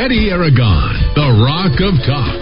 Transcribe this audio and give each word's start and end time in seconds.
Eddy 0.00 0.32
Aragon, 0.32 1.12
the 1.12 1.28
Rock 1.44 1.76
of 1.84 1.92
Talk. 2.08 2.40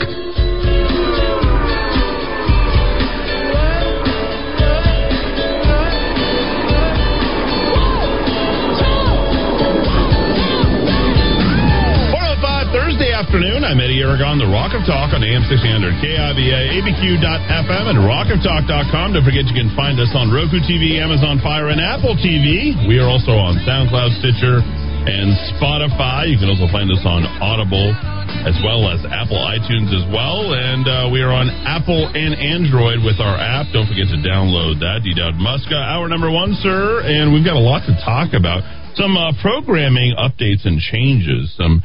Oh 12.15 12.63
Thursday 12.71 13.11
afternoon. 13.11 13.67
I'm 13.67 13.83
Eddy 13.83 13.99
Aragon, 14.07 14.39
the 14.39 14.47
Rock 14.47 14.79
of 14.79 14.87
Talk 14.87 15.11
on 15.11 15.27
AM 15.27 15.43
600, 15.51 15.99
KIVA, 15.99 16.79
ABQ.FM, 16.79 17.85
and 17.91 17.99
rockoftalk.com. 17.99 19.19
Don't 19.19 19.27
forget 19.27 19.51
you 19.51 19.59
can 19.59 19.75
find 19.75 19.99
us 19.99 20.15
on 20.15 20.31
Roku 20.31 20.63
TV, 20.63 21.03
Amazon 21.03 21.43
Fire, 21.43 21.75
and 21.75 21.83
Apple 21.83 22.15
TV. 22.15 22.79
We 22.87 23.03
are 23.03 23.11
also 23.11 23.35
on 23.35 23.59
SoundCloud, 23.67 24.15
Stitcher, 24.23 24.63
and 25.09 25.33
Spotify. 25.57 26.29
You 26.29 26.37
can 26.37 26.53
also 26.53 26.69
find 26.69 26.93
us 26.93 27.01
on 27.09 27.25
Audible 27.41 27.97
as 28.45 28.55
well 28.61 28.93
as 28.93 29.01
Apple 29.09 29.41
iTunes 29.41 29.89
as 29.97 30.05
well. 30.13 30.53
And 30.53 30.85
uh, 30.85 31.09
we 31.09 31.25
are 31.25 31.33
on 31.33 31.49
Apple 31.65 32.13
and 32.13 32.37
Android 32.37 33.01
with 33.01 33.17
our 33.17 33.41
app. 33.41 33.73
Don't 33.73 33.89
forget 33.89 34.13
to 34.13 34.21
download 34.21 34.85
that. 34.85 35.01
D. 35.03 35.17
Dowd 35.17 35.41
Muska, 35.41 35.81
hour 35.81 36.07
number 36.13 36.31
one, 36.31 36.53
sir. 36.61 37.01
And 37.09 37.33
we've 37.33 37.45
got 37.45 37.57
a 37.57 37.65
lot 37.65 37.89
to 37.89 37.97
talk 38.05 38.37
about. 38.37 38.61
Some 38.95 39.17
uh, 39.17 39.33
programming 39.41 40.13
updates 40.21 40.69
and 40.69 40.77
changes. 40.77 41.57
Some 41.57 41.81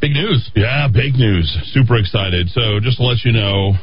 Big 0.00 0.12
news. 0.12 0.48
Yeah, 0.54 0.86
big 0.86 1.14
news. 1.14 1.50
Super 1.74 1.96
excited. 1.96 2.48
So 2.50 2.78
just 2.80 2.98
to 2.98 3.02
let 3.02 3.18
you 3.24 3.32
know, 3.32 3.74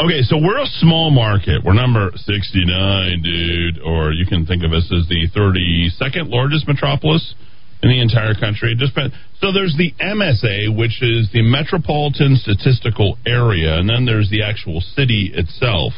okay, 0.00 0.22
so 0.22 0.36
we're 0.36 0.58
a 0.58 0.66
small 0.82 1.10
market. 1.12 1.62
We're 1.64 1.74
number 1.74 2.10
69, 2.16 3.22
dude. 3.22 3.78
Or 3.78 4.10
you 4.10 4.26
can 4.26 4.46
think 4.46 4.64
of 4.64 4.72
us 4.72 4.90
as 4.90 5.06
the 5.06 5.30
32nd 5.30 6.28
largest 6.28 6.66
metropolis 6.66 7.34
in 7.82 7.88
the 7.88 8.00
entire 8.00 8.34
country. 8.34 8.74
Just 8.78 8.94
so 9.40 9.52
there's 9.52 9.74
the 9.76 9.92
MSA, 10.00 10.76
which 10.76 11.02
is 11.02 11.30
the 11.32 11.42
Metropolitan 11.42 12.36
Statistical 12.36 13.16
Area, 13.26 13.78
and 13.78 13.88
then 13.88 14.04
there's 14.04 14.30
the 14.30 14.42
actual 14.42 14.80
city 14.80 15.32
itself. 15.34 15.92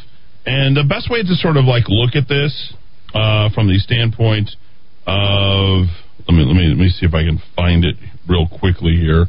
And 0.46 0.76
the 0.76 0.84
best 0.84 1.10
way 1.10 1.22
to 1.22 1.34
sort 1.34 1.56
of 1.56 1.64
like 1.64 1.84
look 1.88 2.14
at 2.14 2.28
this 2.28 2.74
uh, 3.14 3.50
from 3.54 3.68
the 3.68 3.78
standpoint 3.78 4.50
of 5.06 5.86
let 6.28 6.34
me 6.34 6.44
let 6.46 6.54
me 6.54 6.66
let 6.68 6.78
me 6.78 6.88
see 6.88 7.06
if 7.06 7.14
I 7.14 7.22
can 7.22 7.42
find 7.56 7.84
it 7.84 7.96
real 8.28 8.46
quickly 8.46 8.94
here 8.94 9.26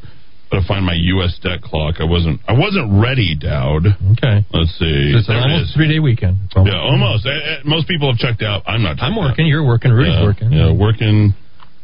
Got 0.54 0.62
to 0.62 0.68
find 0.68 0.86
my 0.86 0.94
U.S. 1.18 1.34
debt 1.42 1.64
clock. 1.64 1.96
I 1.98 2.04
wasn't. 2.04 2.40
I 2.48 2.54
wasn't 2.54 3.02
ready, 3.02 3.34
Dowd. 3.34 3.90
Okay. 4.14 4.46
Let's 4.54 4.70
see. 4.78 5.10
It's 5.18 5.28
an 5.28 5.42
almost 5.42 5.74
three 5.74 5.90
day 5.90 5.98
weekend. 5.98 6.38
Yeah, 6.56 6.78
almost. 6.78 7.26
most 7.66 7.88
people 7.88 8.14
have 8.14 8.20
checked 8.22 8.44
out. 8.44 8.62
I'm 8.68 8.84
not. 8.84 9.02
I'm 9.02 9.18
working. 9.18 9.46
Out. 9.46 9.50
You're 9.50 9.66
working. 9.66 9.90
Rudy's 9.90 10.14
yeah, 10.14 10.22
working. 10.22 10.52
Yeah, 10.52 10.72
working. 10.72 11.34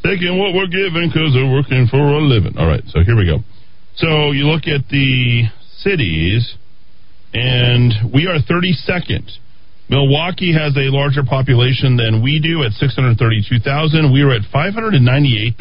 Taking 0.02 0.38
what 0.38 0.54
we're 0.54 0.72
given 0.72 1.08
because 1.08 1.32
we're 1.34 1.52
working 1.52 1.86
for 1.90 2.00
a 2.00 2.20
living. 2.20 2.56
All 2.56 2.66
right. 2.66 2.82
So 2.88 3.00
here 3.04 3.16
we 3.16 3.26
go. 3.26 3.44
So 3.96 4.32
you 4.32 4.48
look 4.48 4.64
at 4.64 4.88
the 4.88 5.44
cities, 5.82 6.56
and 7.34 8.12
we 8.12 8.26
are 8.26 8.40
32nd 8.40 9.28
Milwaukee 9.90 10.54
has 10.54 10.78
a 10.78 10.86
larger 10.94 11.26
population 11.26 11.98
than 11.98 12.22
we 12.22 12.38
do 12.38 12.62
at 12.62 12.70
632,000. 12.78 14.14
We 14.14 14.22
are 14.22 14.30
at 14.30 14.46
598,366. 14.54 15.58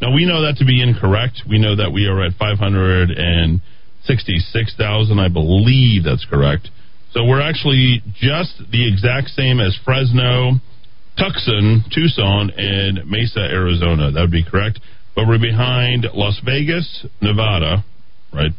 Now, 0.00 0.16
we 0.16 0.24
know 0.24 0.40
that 0.40 0.56
to 0.56 0.64
be 0.64 0.80
incorrect. 0.80 1.42
We 1.46 1.58
know 1.58 1.76
that 1.76 1.92
we 1.92 2.06
are 2.08 2.24
at 2.24 2.32
566,000. 2.40 5.20
I 5.20 5.28
believe 5.28 6.04
that's 6.04 6.24
correct. 6.24 6.70
So 7.12 7.26
we're 7.28 7.44
actually 7.44 8.00
just 8.16 8.56
the 8.72 8.88
exact 8.88 9.28
same 9.36 9.60
as 9.60 9.76
Fresno, 9.84 10.56
Tucson, 11.16 11.84
Tucson, 11.92 12.50
and 12.56 13.08
Mesa, 13.08 13.40
Arizona. 13.40 14.10
That 14.12 14.20
would 14.20 14.30
be 14.30 14.44
correct. 14.44 14.80
But 15.14 15.26
we're 15.26 15.40
behind 15.40 16.06
Las 16.12 16.38
Vegas, 16.44 17.06
Nevada, 17.22 17.84
right? 18.32 18.52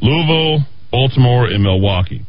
Louisville, 0.00 0.64
Baltimore, 0.92 1.46
and 1.46 1.62
Milwaukee. 1.62 2.24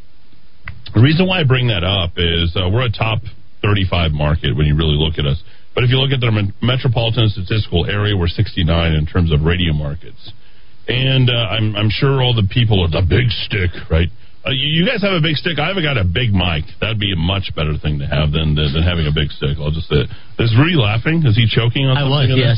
The 0.93 1.01
reason 1.01 1.27
why 1.27 1.39
I 1.39 1.43
bring 1.43 1.67
that 1.67 1.83
up 1.83 2.13
is 2.17 2.55
uh, 2.55 2.69
we're 2.69 2.87
a 2.87 2.91
top 2.91 3.21
35 3.61 4.11
market 4.11 4.57
when 4.57 4.65
you 4.65 4.75
really 4.75 4.97
look 4.97 5.19
at 5.19 5.25
us. 5.25 5.41
But 5.73 5.83
if 5.83 5.89
you 5.89 5.97
look 5.97 6.11
at 6.11 6.19
the 6.19 6.51
metropolitan 6.61 7.29
statistical 7.29 7.85
area, 7.85 8.17
we're 8.17 8.27
69 8.27 8.65
in 8.91 9.05
terms 9.05 9.31
of 9.31 9.41
radio 9.41 9.73
markets. 9.73 10.33
And 10.87 11.29
uh, 11.29 11.33
I'm, 11.33 11.75
I'm 11.75 11.89
sure 11.89 12.21
all 12.21 12.35
the 12.35 12.47
people 12.49 12.83
at 12.83 12.91
the 12.91 13.05
big 13.07 13.29
stick, 13.29 13.71
right? 13.89 14.09
Uh, 14.41 14.49
you, 14.57 14.85
guys 14.85 15.01
have 15.05 15.13
a 15.13 15.21
big 15.21 15.37
stick. 15.37 15.59
I 15.61 15.69
haven't 15.69 15.85
got 15.85 16.01
a 16.01 16.03
big 16.03 16.33
mic. 16.33 16.65
That'd 16.81 16.97
be 16.97 17.13
a 17.13 17.19
much 17.19 17.53
better 17.53 17.77
thing 17.77 18.01
to 18.01 18.07
have 18.09 18.33
than 18.33 18.57
than, 18.57 18.73
than 18.73 18.81
having 18.81 19.05
a 19.05 19.13
big 19.13 19.29
stick. 19.29 19.61
I'll 19.61 19.69
just 19.69 19.85
say 19.85 20.01
it. 20.01 20.09
Is 20.41 20.49
Rudy 20.57 20.73
laughing? 20.73 21.21
Is 21.29 21.37
he 21.37 21.45
choking 21.45 21.85
on 21.85 21.93
I 21.93 22.01
something? 22.01 22.33
I 22.33 22.49
was, 22.49 22.57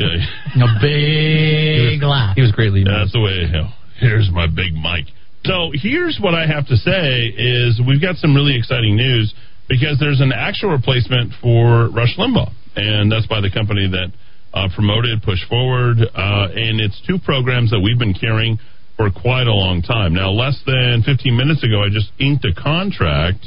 yeah. 0.56 0.64
a 0.64 0.80
big 0.80 2.00
laugh. 2.00 2.32
He 2.32 2.40
was 2.40 2.52
greatly. 2.52 2.80
Yeah, 2.80 3.04
that's 3.04 3.12
the 3.12 3.20
way. 3.20 3.44
You 3.44 3.52
know, 3.52 3.68
here's 4.00 4.32
my 4.32 4.48
big 4.48 4.72
mic. 4.72 5.12
So 5.44 5.68
here's 5.76 6.16
what 6.16 6.32
I 6.34 6.48
have 6.48 6.66
to 6.72 6.76
say 6.80 7.28
is 7.28 7.80
we've 7.84 8.00
got 8.00 8.16
some 8.16 8.34
really 8.34 8.56
exciting 8.56 8.96
news 8.96 9.32
because 9.68 10.00
there's 10.00 10.20
an 10.20 10.32
actual 10.32 10.72
replacement 10.72 11.36
for 11.44 11.92
Rush 11.92 12.16
Limbaugh, 12.16 12.50
and 12.76 13.12
that's 13.12 13.26
by 13.26 13.40
the 13.40 13.52
company 13.52 13.84
that 13.84 14.08
uh, 14.54 14.68
promoted 14.74 15.22
Push 15.22 15.44
Forward, 15.48 16.00
uh, 16.00 16.48
and 16.56 16.80
it's 16.80 17.00
two 17.06 17.18
programs 17.20 17.70
that 17.70 17.80
we've 17.80 17.98
been 17.98 18.14
carrying 18.14 18.58
for 18.98 19.14
quite 19.14 19.46
a 19.46 19.54
long 19.54 19.80
time. 19.80 20.12
Now, 20.12 20.34
less 20.34 20.58
than 20.66 21.06
15 21.06 21.30
minutes 21.30 21.62
ago, 21.62 21.86
I 21.86 21.88
just 21.88 22.10
inked 22.18 22.44
a 22.44 22.52
contract 22.52 23.46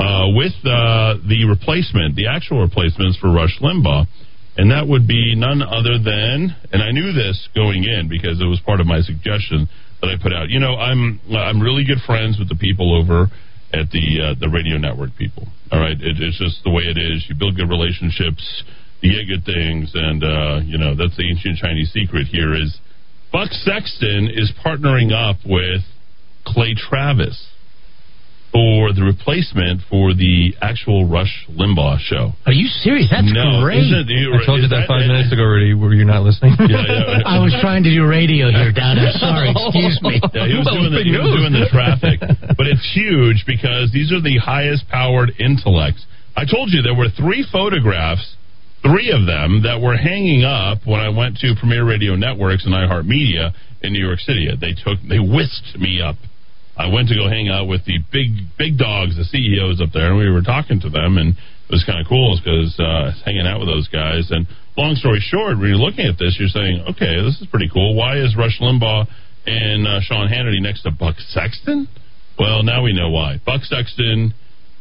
uh, 0.00 0.32
with 0.32 0.56
uh, 0.64 1.20
the 1.20 1.44
replacement, 1.44 2.16
the 2.16 2.32
actual 2.32 2.64
replacements 2.64 3.20
for 3.20 3.28
Rush 3.28 3.60
Limbaugh. 3.60 4.08
And 4.56 4.72
that 4.72 4.88
would 4.88 5.06
be 5.06 5.36
none 5.36 5.60
other 5.60 6.00
than, 6.00 6.48
and 6.72 6.80
I 6.80 6.88
knew 6.90 7.12
this 7.12 7.36
going 7.54 7.84
in 7.84 8.08
because 8.08 8.40
it 8.40 8.48
was 8.48 8.58
part 8.64 8.80
of 8.80 8.88
my 8.88 9.04
suggestion, 9.04 9.68
that 10.00 10.08
I 10.08 10.16
put 10.16 10.32
out. 10.32 10.48
You 10.48 10.60
know, 10.60 10.76
I'm 10.76 11.20
I'm 11.28 11.60
really 11.60 11.84
good 11.84 12.00
friends 12.06 12.38
with 12.38 12.48
the 12.48 12.56
people 12.56 12.96
over 12.96 13.28
at 13.72 13.90
the 13.92 14.06
uh, 14.20 14.34
the 14.40 14.48
radio 14.48 14.78
network 14.78 15.16
people. 15.16 15.48
All 15.72 15.80
right, 15.80 15.96
it, 15.96 16.16
it's 16.20 16.38
just 16.38 16.64
the 16.64 16.70
way 16.70 16.84
it 16.84 16.96
is. 16.96 17.24
You 17.28 17.34
build 17.36 17.56
good 17.56 17.68
relationships, 17.68 18.40
you 19.00 19.12
get 19.12 19.28
good 19.28 19.44
things, 19.44 19.92
and 19.92 20.24
uh, 20.24 20.60
you 20.64 20.78
know 20.78 20.96
that's 20.96 21.16
the 21.16 21.28
ancient 21.28 21.58
Chinese 21.58 21.92
secret. 21.92 22.28
Here 22.28 22.54
is 22.54 22.76
Buck 23.32 23.50
Sexton 23.50 24.30
is 24.32 24.52
partnering 24.64 25.12
up 25.12 25.36
with 25.44 25.82
Clay 26.46 26.74
Travis 26.74 27.48
for 28.56 28.96
the 28.96 29.04
replacement 29.04 29.84
for 29.90 30.16
the 30.16 30.56
actual 30.64 31.04
Rush 31.04 31.44
Limbaugh 31.52 32.00
show. 32.00 32.32
Are 32.48 32.56
you 32.56 32.72
serious? 32.80 33.12
That's 33.12 33.28
no, 33.28 33.60
great. 33.60 33.84
It, 33.84 34.08
you, 34.08 34.32
I 34.32 34.40
told 34.48 34.64
you 34.64 34.68
that, 34.72 34.88
that 34.88 34.88
five 34.88 35.04
minutes 35.04 35.28
ago 35.28 35.44
already. 35.44 35.76
Were 35.76 35.92
you 35.92 36.08
not 36.08 36.24
listening? 36.24 36.56
Yeah, 36.66 36.82
yeah. 36.82 37.28
I 37.28 37.38
was 37.38 37.54
trying 37.60 37.84
to 37.84 37.92
do 37.92 38.08
radio 38.08 38.50
here, 38.50 38.72
Dad. 38.72 38.98
I'm 38.98 39.12
sorry. 39.20 39.52
Excuse 39.52 40.00
me. 40.02 40.18
Yeah, 40.34 40.48
he 40.48 40.56
was, 40.56 40.66
doing 40.66 40.92
the, 40.92 41.04
he 41.04 41.12
was 41.14 41.30
doing 41.36 41.52
the 41.52 41.68
traffic. 41.68 42.18
but 42.58 42.66
it's 42.66 42.82
huge 42.96 43.44
because 43.46 43.92
these 43.92 44.10
are 44.12 44.20
the 44.20 44.40
highest 44.40 44.88
powered 44.88 45.36
intellects. 45.38 46.04
I 46.34 46.44
told 46.44 46.72
you 46.72 46.82
there 46.82 46.96
were 46.96 47.08
three 47.12 47.44
photographs, 47.44 48.36
three 48.86 49.10
of 49.10 49.26
them, 49.26 49.62
that 49.64 49.80
were 49.82 49.96
hanging 49.96 50.44
up 50.44 50.86
when 50.86 51.00
I 51.00 51.08
went 51.08 51.38
to 51.38 51.54
Premiere 51.58 51.84
Radio 51.84 52.14
Networks 52.14 52.64
and 52.64 52.74
iHeartMedia 52.74 53.52
in 53.82 53.92
New 53.92 54.04
York 54.04 54.20
City. 54.20 54.48
They 54.60 54.72
took, 54.72 55.02
they 55.08 55.18
whisked 55.18 55.78
me 55.78 56.00
up 56.00 56.16
I 56.76 56.92
went 56.92 57.08
to 57.08 57.16
go 57.16 57.28
hang 57.28 57.48
out 57.48 57.66
with 57.66 57.84
the 57.86 57.98
big 58.12 58.52
big 58.58 58.76
dogs, 58.76 59.16
the 59.16 59.24
CEOs 59.24 59.80
up 59.80 59.92
there, 59.94 60.12
and 60.12 60.18
we 60.18 60.30
were 60.30 60.44
talking 60.44 60.78
to 60.80 60.90
them, 60.90 61.16
and 61.16 61.32
it 61.32 61.72
was 61.72 61.84
kind 61.88 61.98
of 61.98 62.06
cool 62.06 62.36
because 62.36 62.76
uh, 62.78 63.16
hanging 63.24 63.48
out 63.48 63.60
with 63.60 63.68
those 63.68 63.88
guys. 63.88 64.28
And 64.30 64.46
long 64.76 64.94
story 64.94 65.24
short, 65.24 65.56
when 65.56 65.72
you're 65.72 65.80
looking 65.80 66.04
at 66.04 66.20
this, 66.20 66.36
you're 66.38 66.52
saying, 66.52 66.84
okay, 66.92 67.16
this 67.24 67.40
is 67.40 67.48
pretty 67.48 67.70
cool. 67.72 67.96
Why 67.96 68.20
is 68.20 68.36
Rush 68.36 68.60
Limbaugh 68.60 69.08
and 69.46 69.88
uh, 69.88 70.00
Sean 70.04 70.28
Hannity 70.28 70.60
next 70.60 70.82
to 70.82 70.90
Buck 70.92 71.16
Sexton? 71.32 71.88
Well, 72.38 72.62
now 72.62 72.84
we 72.84 72.92
know 72.92 73.08
why. 73.08 73.40
Buck 73.44 73.62
Sexton 73.64 74.34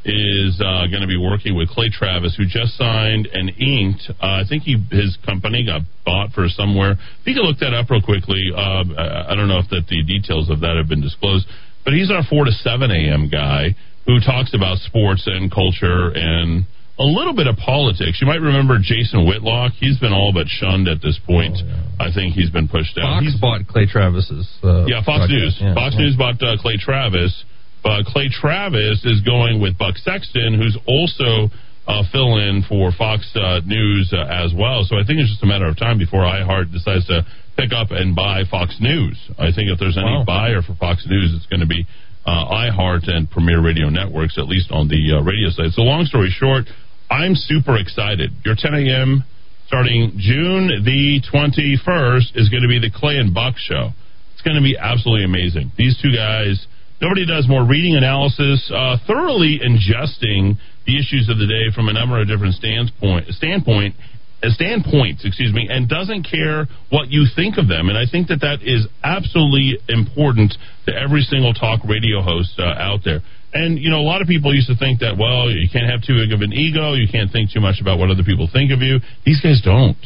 is 0.05 0.61
uh, 0.61 0.85
going 0.87 1.01
to 1.01 1.09
be 1.09 1.17
working 1.17 1.57
with 1.57 1.69
Clay 1.69 1.89
Travis, 1.89 2.35
who 2.37 2.45
just 2.45 2.77
signed 2.77 3.27
and 3.33 3.49
inked. 3.57 4.05
Uh, 4.21 4.39
I 4.39 4.43
think 4.47 4.63
he 4.63 4.77
his 4.91 5.17
company 5.25 5.65
got 5.65 5.81
bought 6.05 6.31
for 6.31 6.47
somewhere. 6.47 6.93
If 6.93 7.25
you 7.25 7.33
can 7.33 7.43
look 7.43 7.57
that 7.59 7.73
up 7.73 7.89
real 7.89 8.01
quickly, 8.01 8.53
uh, 8.53 8.85
I 9.27 9.33
don't 9.33 9.49
know 9.49 9.59
if 9.59 9.69
that 9.69 9.87
the 9.89 10.03
details 10.05 10.49
of 10.49 10.61
that 10.61 10.77
have 10.77 10.87
been 10.87 11.01
disclosed. 11.01 11.47
But 11.83 11.93
he's 11.93 12.09
our 12.09 12.23
4 12.23 12.45
to 12.45 12.51
7 12.51 12.89
a.m. 12.89 13.29
guy 13.29 13.75
who 14.05 14.19
talks 14.19 14.53
about 14.53 14.77
sports 14.79 15.25
and 15.25 15.53
culture 15.53 16.09
and 16.13 16.65
a 16.97 17.03
little 17.03 17.35
bit 17.35 17.47
of 17.47 17.57
politics. 17.57 18.19
You 18.21 18.27
might 18.27 18.41
remember 18.41 18.77
Jason 18.81 19.27
Whitlock. 19.27 19.73
He's 19.73 19.99
been 19.99 20.13
all 20.13 20.31
but 20.33 20.47
shunned 20.47 20.87
at 20.87 21.01
this 21.01 21.19
point. 21.25 21.57
Oh, 21.59 21.65
yeah. 21.65 22.07
I 22.07 22.13
think 22.13 22.33
he's 22.33 22.49
been 22.49 22.67
pushed 22.67 22.97
out. 22.97 23.19
Fox 23.19 23.25
he's, 23.25 23.41
bought 23.41 23.67
Clay 23.67 23.85
Travis's. 23.85 24.47
Uh, 24.63 24.85
yeah, 24.85 25.03
Fox 25.03 25.29
News. 25.29 25.57
Yeah, 25.59 25.73
Fox 25.73 25.95
yeah. 25.95 26.01
News 26.01 26.15
bought 26.15 26.41
uh, 26.41 26.57
Clay 26.57 26.77
Travis. 26.77 27.43
But 27.85 28.09
Clay 28.09 28.33
Travis 28.33 29.05
is 29.05 29.21
going 29.21 29.61
with 29.61 29.77
Buck 29.77 29.93
Sexton, 30.01 30.57
who's 30.57 30.73
also 30.89 31.53
uh, 31.85 32.01
fill 32.11 32.41
in 32.41 32.65
for 32.67 32.89
Fox 32.89 33.29
uh, 33.37 33.61
News 33.61 34.09
uh, 34.09 34.25
as 34.25 34.49
well. 34.57 34.81
So 34.89 34.97
I 34.97 35.05
think 35.05 35.21
it's 35.21 35.29
just 35.29 35.43
a 35.43 35.45
matter 35.45 35.69
of 35.69 35.77
time 35.77 35.99
before 36.01 36.25
iHeart 36.25 36.73
decides 36.73 37.05
to 37.13 37.21
pick 37.55 37.69
up 37.77 37.91
and 37.91 38.15
buy 38.15 38.41
Fox 38.49 38.77
News. 38.81 39.21
I 39.37 39.53
think 39.53 39.69
if 39.69 39.77
there's 39.77 40.01
any 40.01 40.17
wow. 40.17 40.25
buyer 40.25 40.63
for 40.65 40.73
Fox 40.81 41.05
News, 41.05 41.37
it's 41.37 41.45
going 41.45 41.61
to 41.61 41.69
be 41.69 41.85
uh, 42.25 42.49
iHeart 42.49 43.05
and 43.05 43.29
Premiere 43.29 43.61
Radio 43.61 43.89
Networks, 43.89 44.39
at 44.39 44.49
least 44.49 44.71
on 44.71 44.87
the 44.87 45.13
uh, 45.13 45.21
radio 45.21 45.53
side. 45.53 45.69
So 45.77 45.83
long 45.83 46.05
story 46.05 46.33
short, 46.33 46.65
I'm 47.11 47.35
super 47.35 47.77
excited. 47.77 48.31
Your 48.43 48.55
10 48.57 48.73
a.m. 48.73 49.23
starting 49.67 50.17
June 50.17 50.81
the 50.81 51.21
21st, 51.21 52.33
is 52.33 52.49
going 52.49 52.63
to 52.63 52.67
be 52.67 52.81
the 52.81 52.89
Clay 52.89 53.17
and 53.17 53.31
Buck 53.31 53.61
show. 53.61 53.93
It's 54.33 54.41
going 54.41 54.57
to 54.57 54.65
be 54.65 54.75
absolutely 54.75 55.23
amazing. 55.23 55.71
These 55.77 56.01
two 56.01 56.09
guys, 56.09 56.65
nobody 57.01 57.25
does 57.25 57.47
more 57.47 57.65
reading 57.65 57.95
analysis, 57.95 58.71
uh, 58.73 58.97
thoroughly 59.07 59.59
ingesting 59.59 60.57
the 60.85 60.97
issues 60.99 61.29
of 61.29 61.37
the 61.37 61.47
day 61.47 61.73
from 61.73 61.89
a 61.89 61.93
number 61.93 62.21
of 62.21 62.27
different 62.27 62.55
standpoint, 62.55 63.27
standpoint 63.29 63.95
uh, 64.43 64.49
standpoints, 64.49 65.25
excuse 65.25 65.53
me, 65.53 65.67
and 65.69 65.89
doesn't 65.89 66.27
care 66.29 66.67
what 66.91 67.09
you 67.09 67.25
think 67.35 67.57
of 67.57 67.67
them. 67.67 67.89
And 67.89 67.97
I 67.97 68.05
think 68.05 68.27
that 68.27 68.41
that 68.41 68.61
is 68.61 68.85
absolutely 69.03 69.79
important 69.87 70.53
to 70.85 70.91
every 70.93 71.21
single 71.21 71.53
talk 71.53 71.81
radio 71.87 72.21
host 72.21 72.53
uh, 72.59 72.67
out 72.77 73.01
there. 73.03 73.21
And, 73.55 73.79
you 73.79 73.89
know, 73.89 74.03
a 74.03 74.05
lot 74.05 74.21
of 74.21 74.27
people 74.27 74.53
used 74.53 74.67
to 74.67 74.75
think 74.75 74.99
that, 74.99 75.15
well, 75.15 75.49
you 75.49 75.71
can't 75.71 75.87
have 75.87 76.03
too 76.03 76.19
big 76.19 76.35
of 76.35 76.43
an 76.43 76.51
ego. 76.51 76.93
You 76.93 77.07
can't 77.07 77.31
think 77.31 77.55
too 77.55 77.63
much 77.63 77.79
about 77.79 77.97
what 77.97 78.11
other 78.11 78.27
people 78.27 78.51
think 78.51 78.75
of 78.75 78.83
you. 78.83 78.99
These 79.23 79.39
guys 79.39 79.63
don't. 79.63 79.97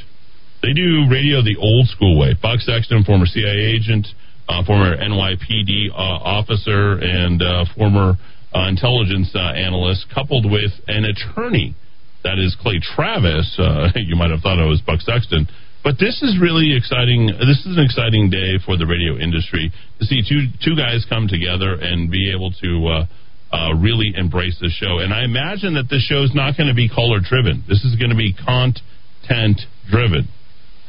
They 0.61 0.77
do 0.77 1.09
radio 1.09 1.41
the 1.41 1.57
old 1.57 1.89
school 1.89 2.19
way. 2.19 2.37
Buck 2.37 2.61
Sexton, 2.61 3.03
former 3.03 3.25
CIA 3.25 3.73
agent, 3.73 4.05
uh, 4.49 4.65
former 4.65 4.97
NYPD 4.97 5.91
uh, 5.91 5.93
officer, 5.93 6.97
and 6.97 7.41
uh, 7.41 7.65
former 7.77 8.17
uh, 8.53 8.67
intelligence 8.67 9.29
uh, 9.35 9.53
analyst, 9.53 10.07
coupled 10.13 10.49
with 10.49 10.71
an 10.87 11.05
attorney. 11.05 11.75
That 12.23 12.39
is 12.39 12.57
Clay 12.59 12.81
Travis. 12.81 13.55
Uh, 13.57 13.89
you 13.95 14.15
might 14.15 14.31
have 14.31 14.41
thought 14.41 14.59
I 14.59 14.65
was 14.65 14.81
Buck 14.81 15.01
Sexton. 15.01 15.47
But 15.81 15.95
this 15.97 16.21
is 16.21 16.35
really 16.41 16.75
exciting. 16.75 17.27
This 17.27 17.63
is 17.63 17.77
an 17.77 17.85
exciting 17.85 18.29
day 18.29 18.59
for 18.65 18.75
the 18.75 18.85
radio 18.85 19.15
industry 19.15 19.71
to 19.99 20.05
see 20.05 20.21
two 20.27 20.51
two 20.59 20.75
guys 20.75 21.05
come 21.07 21.29
together 21.29 21.79
and 21.79 22.11
be 22.11 22.33
able 22.35 22.51
to 22.59 23.05
uh, 23.53 23.73
really 23.79 24.11
embrace 24.17 24.57
this 24.59 24.73
show. 24.73 24.99
And 24.99 25.13
I 25.13 25.23
imagine 25.23 25.75
that 25.75 25.87
this 25.89 26.03
show 26.03 26.23
is 26.23 26.35
not 26.35 26.57
going 26.57 26.67
to 26.67 26.75
be 26.75 26.89
color 26.89 27.19
driven. 27.23 27.63
This 27.69 27.85
is 27.85 27.95
going 27.95 28.11
to 28.11 28.17
be 28.17 28.33
content 28.33 29.61
driven. 29.89 30.27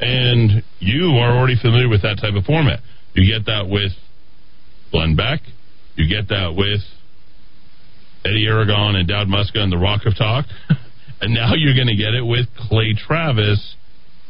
And 0.01 0.63
you 0.79 1.15
are 1.21 1.37
already 1.37 1.55
familiar 1.55 1.87
with 1.87 2.01
that 2.01 2.19
type 2.19 2.33
of 2.35 2.43
format. 2.43 2.81
You 3.13 3.27
get 3.27 3.45
that 3.45 3.67
with 3.69 3.91
Glenn 4.91 5.15
Beck. 5.15 5.41
You 5.95 6.07
get 6.07 6.29
that 6.29 6.55
with 6.55 6.81
Eddy 8.23 8.45
Aragon 8.47 8.95
and 8.95 9.07
Dowd 9.07 9.27
Muska 9.27 9.57
and 9.57 9.71
the 9.71 9.77
Rock 9.77 10.01
of 10.05 10.15
Talk. 10.17 10.45
and 11.21 11.33
now 11.33 11.53
you're 11.55 11.75
going 11.75 11.87
to 11.87 11.95
get 11.95 12.13
it 12.13 12.25
with 12.25 12.47
Clay 12.69 12.95
Travis 12.95 13.75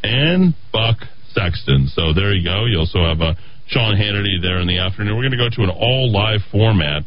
and 0.04 0.56
Buck 0.72 0.98
Sexton. 1.33 1.88
So 1.94 2.13
there 2.13 2.33
you 2.33 2.44
go. 2.44 2.66
You 2.66 2.80
also 2.80 3.06
have 3.06 3.22
a 3.22 3.31
uh, 3.31 3.33
Sean 3.68 3.95
Hannity 3.95 4.42
there 4.42 4.60
in 4.60 4.68
the 4.68 4.80
afternoon. 4.80 5.16
We're 5.16 5.30
going 5.30 5.38
to 5.38 5.50
go 5.50 5.56
to 5.56 5.63
an 5.63 5.69
all 5.69 6.12
live 6.12 6.42
format 6.51 7.04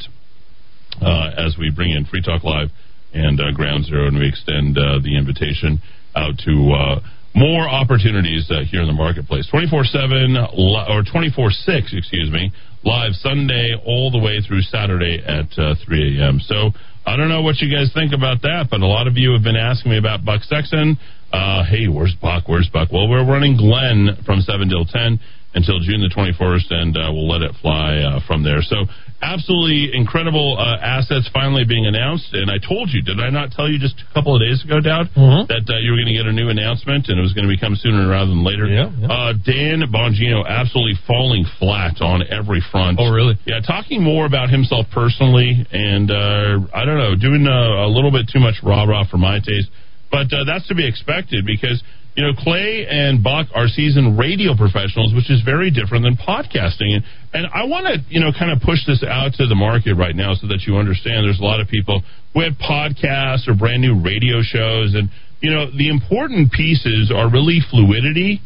uh, 1.03 1.31
as 1.37 1.57
we 1.59 1.71
bring 1.71 1.91
in 1.91 2.07
Free 2.07 2.23
Talk 2.23 2.43
Live 2.43 2.71
and 3.13 3.39
uh, 3.39 3.53
Ground 3.53 3.85
Zero, 3.85 4.09
and 4.09 4.17
we 4.17 4.29
extend 4.29 4.79
uh, 4.79 4.99
the 5.03 5.19
invitation 5.19 5.81
out 6.17 6.39
to 6.47 6.73
uh, 6.73 7.01
more 7.35 7.69
opportunities 7.69 8.49
uh, 8.51 8.63
here 8.71 8.81
in 8.81 8.87
the 8.87 8.95
marketplace. 8.95 9.47
24 9.51 9.85
7 9.85 10.37
or 10.57 11.03
24 11.03 11.51
6, 11.51 11.93
excuse 11.93 12.31
me, 12.31 12.53
live 12.85 13.13
Sunday 13.15 13.75
all 13.85 14.11
the 14.11 14.19
way 14.19 14.41
through 14.41 14.63
Saturday 14.63 15.23
at 15.27 15.51
3 15.53 16.19
a.m. 16.19 16.39
So 16.41 16.71
I 17.07 17.17
don't 17.17 17.29
know 17.29 17.43
what 17.43 17.59
you 17.59 17.69
guys 17.75 17.91
think 17.93 18.13
about 18.13 18.43
that, 18.43 18.69
but 18.71 18.81
a 18.81 18.87
lot 18.87 19.07
of 19.07 19.17
you 19.17 19.33
have 19.33 19.43
been 19.43 19.57
asking 19.57 19.91
me 19.93 19.99
about 19.99 20.25
Buck 20.25 20.43
Sexton. 20.43 20.97
hey, 21.33 21.89
where's 21.89 22.15
Buck? 22.21 22.49
Where's 22.49 22.71
Buck? 22.73 22.93
Well, 22.93 23.09
we're 23.09 23.27
running 23.27 23.57
Glenn 23.57 24.17
from 24.25 24.41
7 24.41 24.69
till 24.69 24.87
10 24.87 25.19
until 25.55 25.79
June 25.81 26.03
the 26.03 26.11
21st, 26.11 26.67
and 26.71 26.97
uh, 26.99 27.11
we'll 27.15 27.31
let 27.31 27.43
it 27.43 27.55
fly 27.63 27.99
uh, 28.03 28.21
from 28.27 28.43
there. 28.43 28.61
So, 28.61 28.87
absolutely 29.23 29.95
incredible 29.97 30.59
uh, 30.59 30.77
assets 30.85 31.31
finally 31.33 31.65
being 31.65 31.87
announced. 31.87 32.29
And 32.35 32.51
I 32.51 32.59
told 32.61 32.91
you, 32.91 33.01
did 33.01 33.21
I 33.21 33.31
not 33.31 33.53
tell 33.53 33.71
you 33.71 33.79
just 33.79 33.97
a 33.97 34.13
couple 34.13 34.37
of 34.37 34.43
days 34.43 34.61
ago, 34.63 34.81
Dowd, 34.83 35.09
mm-hmm. 35.17 35.49
that 35.49 35.65
uh, 35.65 35.81
you 35.81 35.95
were 35.95 35.99
going 36.03 36.13
to 36.13 36.19
get 36.19 36.27
a 36.27 36.35
new 36.35 36.51
announcement 36.51 37.09
and 37.09 37.17
it 37.17 37.25
was 37.25 37.33
going 37.33 37.49
to 37.49 37.53
become 37.53 37.79
sooner 37.79 38.05
rather 38.11 38.29
than 38.29 38.45
later? 38.45 38.67
Yeah. 38.67 38.93
yeah. 38.93 39.09
Uh, 39.09 39.33
Dan 39.33 39.87
Bongino 39.89 40.45
absolutely 40.45 40.99
falling 41.07 41.47
flat 41.59 42.03
on 42.03 42.27
every 42.29 42.61
front. 42.71 43.01
Oh, 43.01 43.09
really? 43.09 43.39
Yeah, 43.47 43.65
talking 43.65 44.03
more 44.03 44.27
about 44.27 44.51
himself 44.51 44.87
personally, 44.93 45.65
and 45.73 46.11
uh, 46.11 46.67
I 46.75 46.85
don't 46.85 47.01
know, 47.01 47.17
doing 47.17 47.47
a 47.47 47.89
little 47.89 48.13
bit 48.13 48.29
too 48.29 48.41
much 48.41 48.61
rah 48.63 48.85
rah 48.85 49.09
for 49.09 49.17
my 49.17 49.39
taste. 49.39 49.71
But 50.11 50.31
that's 50.31 50.69
to 50.69 50.77
be 50.77 50.87
expected 50.87 51.45
because 51.45 51.83
you 52.15 52.23
know, 52.23 52.33
Clay 52.39 52.87
and 52.89 53.23
Buck 53.23 53.49
are 53.55 53.67
seasoned 53.67 54.19
radio 54.19 54.55
professionals, 54.57 55.13
which 55.15 55.31
is 55.31 55.43
very 55.43 55.71
different 55.71 56.05
than 56.05 56.17
podcasting. 56.17 56.95
And, 56.95 57.05
and 57.33 57.47
I 57.53 57.67
want 57.67 57.87
to, 57.87 57.99
you 58.09 58.21
know, 58.21 58.31
kind 58.31 58.53
of 58.53 58.63
push 58.63 58.87
this 58.87 59.03
out 59.03 59.35
to 59.35 59.47
the 59.47 59.57
market 59.57 59.95
right 59.95 60.15
now 60.15 60.35
so 60.35 60.47
that 60.47 60.63
you 60.67 60.77
understand 60.77 61.27
there's 61.27 61.41
a 61.41 61.45
lot 61.45 61.61
of 61.61 61.67
people 61.67 62.03
who 62.33 62.41
have 62.43 62.55
podcasts 62.55 63.49
or 63.49 63.55
brand 63.55 63.83
new 63.83 64.01
radio 64.01 64.43
shows. 64.43 64.95
And, 64.95 65.11
you 65.41 65.51
know, 65.51 65.67
the 65.75 65.91
important 65.91 66.53
pieces 66.53 67.11
are 67.11 67.29
really 67.29 67.59
fluidity 67.69 68.41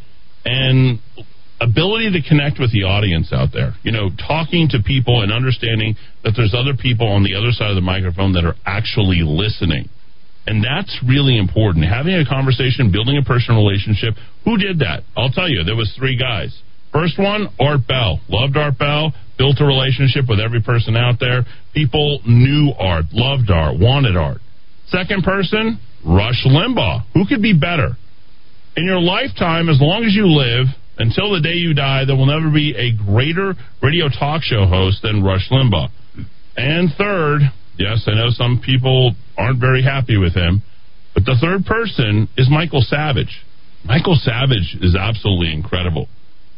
and 0.46 0.98
ability 1.60 2.12
to 2.12 2.26
connect 2.26 2.58
with 2.58 2.72
the 2.72 2.84
audience 2.84 3.34
out 3.36 3.52
there. 3.52 3.74
You 3.82 3.92
know, 3.92 4.08
talking 4.16 4.68
to 4.72 4.78
people 4.80 5.20
and 5.20 5.30
understanding 5.30 5.96
that 6.24 6.32
there's 6.36 6.54
other 6.56 6.72
people 6.72 7.06
on 7.06 7.22
the 7.22 7.36
other 7.36 7.52
side 7.52 7.68
of 7.68 7.76
the 7.76 7.84
microphone 7.84 8.32
that 8.32 8.46
are 8.48 8.56
actually 8.64 9.20
listening. 9.20 9.92
And 10.48 10.64
that's 10.64 10.96
really 11.06 11.36
important. 11.36 11.84
Having 11.84 12.14
a 12.14 12.24
conversation, 12.24 12.90
building 12.90 13.20
a 13.20 13.22
personal 13.22 13.60
relationship. 13.60 14.14
Who 14.46 14.56
did 14.56 14.78
that? 14.78 15.04
I'll 15.14 15.28
tell 15.28 15.46
you, 15.46 15.62
there 15.62 15.76
was 15.76 15.92
three 15.98 16.16
guys. 16.16 16.56
First 16.90 17.18
one, 17.18 17.48
Art 17.60 17.86
Bell. 17.86 18.18
Loved 18.30 18.56
Art 18.56 18.78
Bell, 18.78 19.12
built 19.36 19.60
a 19.60 19.66
relationship 19.66 20.24
with 20.26 20.40
every 20.40 20.62
person 20.62 20.96
out 20.96 21.20
there. 21.20 21.44
People 21.74 22.20
knew 22.26 22.72
Art, 22.78 23.04
loved 23.12 23.50
Art, 23.50 23.78
wanted 23.78 24.16
Art. 24.16 24.40
Second 24.88 25.22
person, 25.22 25.78
Rush 26.02 26.40
Limbaugh. 26.46 27.04
Who 27.12 27.26
could 27.28 27.42
be 27.42 27.52
better? 27.52 27.98
In 28.74 28.86
your 28.86 29.00
lifetime, 29.00 29.68
as 29.68 29.76
long 29.82 30.04
as 30.04 30.14
you 30.14 30.32
live, 30.32 30.64
until 30.96 31.34
the 31.34 31.42
day 31.42 31.60
you 31.60 31.74
die, 31.74 32.06
there 32.06 32.16
will 32.16 32.24
never 32.24 32.50
be 32.50 32.72
a 32.72 32.96
greater 32.96 33.52
radio 33.82 34.08
talk 34.08 34.40
show 34.42 34.64
host 34.64 35.02
than 35.02 35.22
Rush 35.22 35.50
Limbaugh. 35.50 35.90
And 36.56 36.88
third, 36.96 37.42
Yes, 37.78 38.04
I 38.06 38.14
know 38.14 38.30
some 38.30 38.60
people 38.64 39.14
aren't 39.36 39.60
very 39.60 39.82
happy 39.82 40.16
with 40.16 40.34
him. 40.34 40.62
But 41.14 41.24
the 41.24 41.38
third 41.40 41.64
person 41.64 42.28
is 42.36 42.50
Michael 42.50 42.82
Savage. 42.82 43.44
Michael 43.84 44.18
Savage 44.20 44.76
is 44.82 44.96
absolutely 44.98 45.54
incredible. 45.54 46.08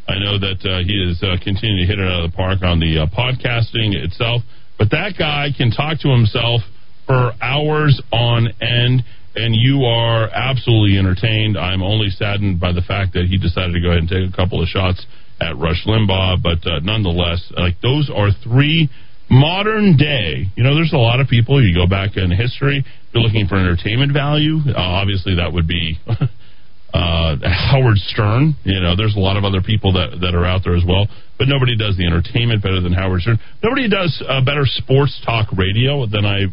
I 0.08 0.18
know 0.18 0.38
that 0.40 0.60
uh, 0.64 0.82
he 0.82 0.96
is 0.96 1.22
uh, 1.22 1.36
continuing 1.44 1.80
to 1.80 1.86
hit 1.86 2.00
it 2.00 2.08
out 2.08 2.24
of 2.24 2.30
the 2.32 2.36
park 2.36 2.62
on 2.62 2.80
the 2.80 3.04
uh, 3.04 3.06
podcasting 3.06 3.94
itself, 3.94 4.42
but 4.78 4.90
that 4.90 5.14
guy 5.18 5.48
can 5.56 5.70
talk 5.70 6.00
to 6.00 6.08
himself 6.08 6.62
for 7.06 7.32
hours 7.40 8.00
on 8.10 8.48
end, 8.60 9.04
and 9.36 9.54
you 9.54 9.84
are 9.84 10.28
absolutely 10.30 10.98
entertained. 10.98 11.56
I'm 11.56 11.82
only 11.82 12.08
saddened 12.10 12.58
by 12.58 12.72
the 12.72 12.82
fact 12.82 13.12
that 13.12 13.26
he 13.28 13.36
decided 13.36 13.74
to 13.74 13.80
go 13.80 13.90
ahead 13.92 14.00
and 14.00 14.08
take 14.08 14.26
a 14.26 14.34
couple 14.34 14.62
of 14.62 14.68
shots 14.68 15.04
at 15.40 15.56
Rush 15.56 15.84
Limbaugh, 15.86 16.42
but 16.42 16.66
uh, 16.66 16.80
nonetheless, 16.80 17.52
like 17.56 17.80
those 17.80 18.10
are 18.12 18.30
three 18.42 18.90
modern 19.30 19.96
day, 19.96 20.50
you 20.56 20.62
know, 20.62 20.74
there's 20.74 20.92
a 20.92 20.98
lot 20.98 21.20
of 21.20 21.28
people. 21.28 21.62
You 21.62 21.74
go 21.74 21.86
back 21.86 22.16
in 22.16 22.30
history, 22.30 22.84
you're 23.14 23.22
looking 23.22 23.46
for 23.46 23.56
entertainment 23.56 24.12
value. 24.12 24.58
Uh, 24.66 24.74
obviously, 24.76 25.36
that 25.36 25.52
would 25.52 25.68
be 25.68 25.98
uh, 26.08 27.36
Howard 27.42 27.96
Stern. 28.10 28.56
You 28.64 28.80
know, 28.80 28.96
there's 28.96 29.14
a 29.14 29.20
lot 29.22 29.36
of 29.36 29.44
other 29.44 29.62
people 29.62 29.94
that 29.94 30.18
that 30.20 30.34
are 30.34 30.44
out 30.44 30.62
there 30.64 30.76
as 30.76 30.84
well, 30.86 31.06
but 31.38 31.46
nobody 31.46 31.78
does 31.78 31.96
the 31.96 32.04
entertainment 32.04 32.62
better 32.62 32.80
than 32.80 32.92
Howard 32.92 33.22
Stern. 33.22 33.38
Nobody 33.62 33.88
does 33.88 34.22
uh, 34.28 34.44
better 34.44 34.66
sports 34.66 35.14
talk 35.24 35.48
radio 35.56 36.06
than 36.06 36.26
I 36.26 36.50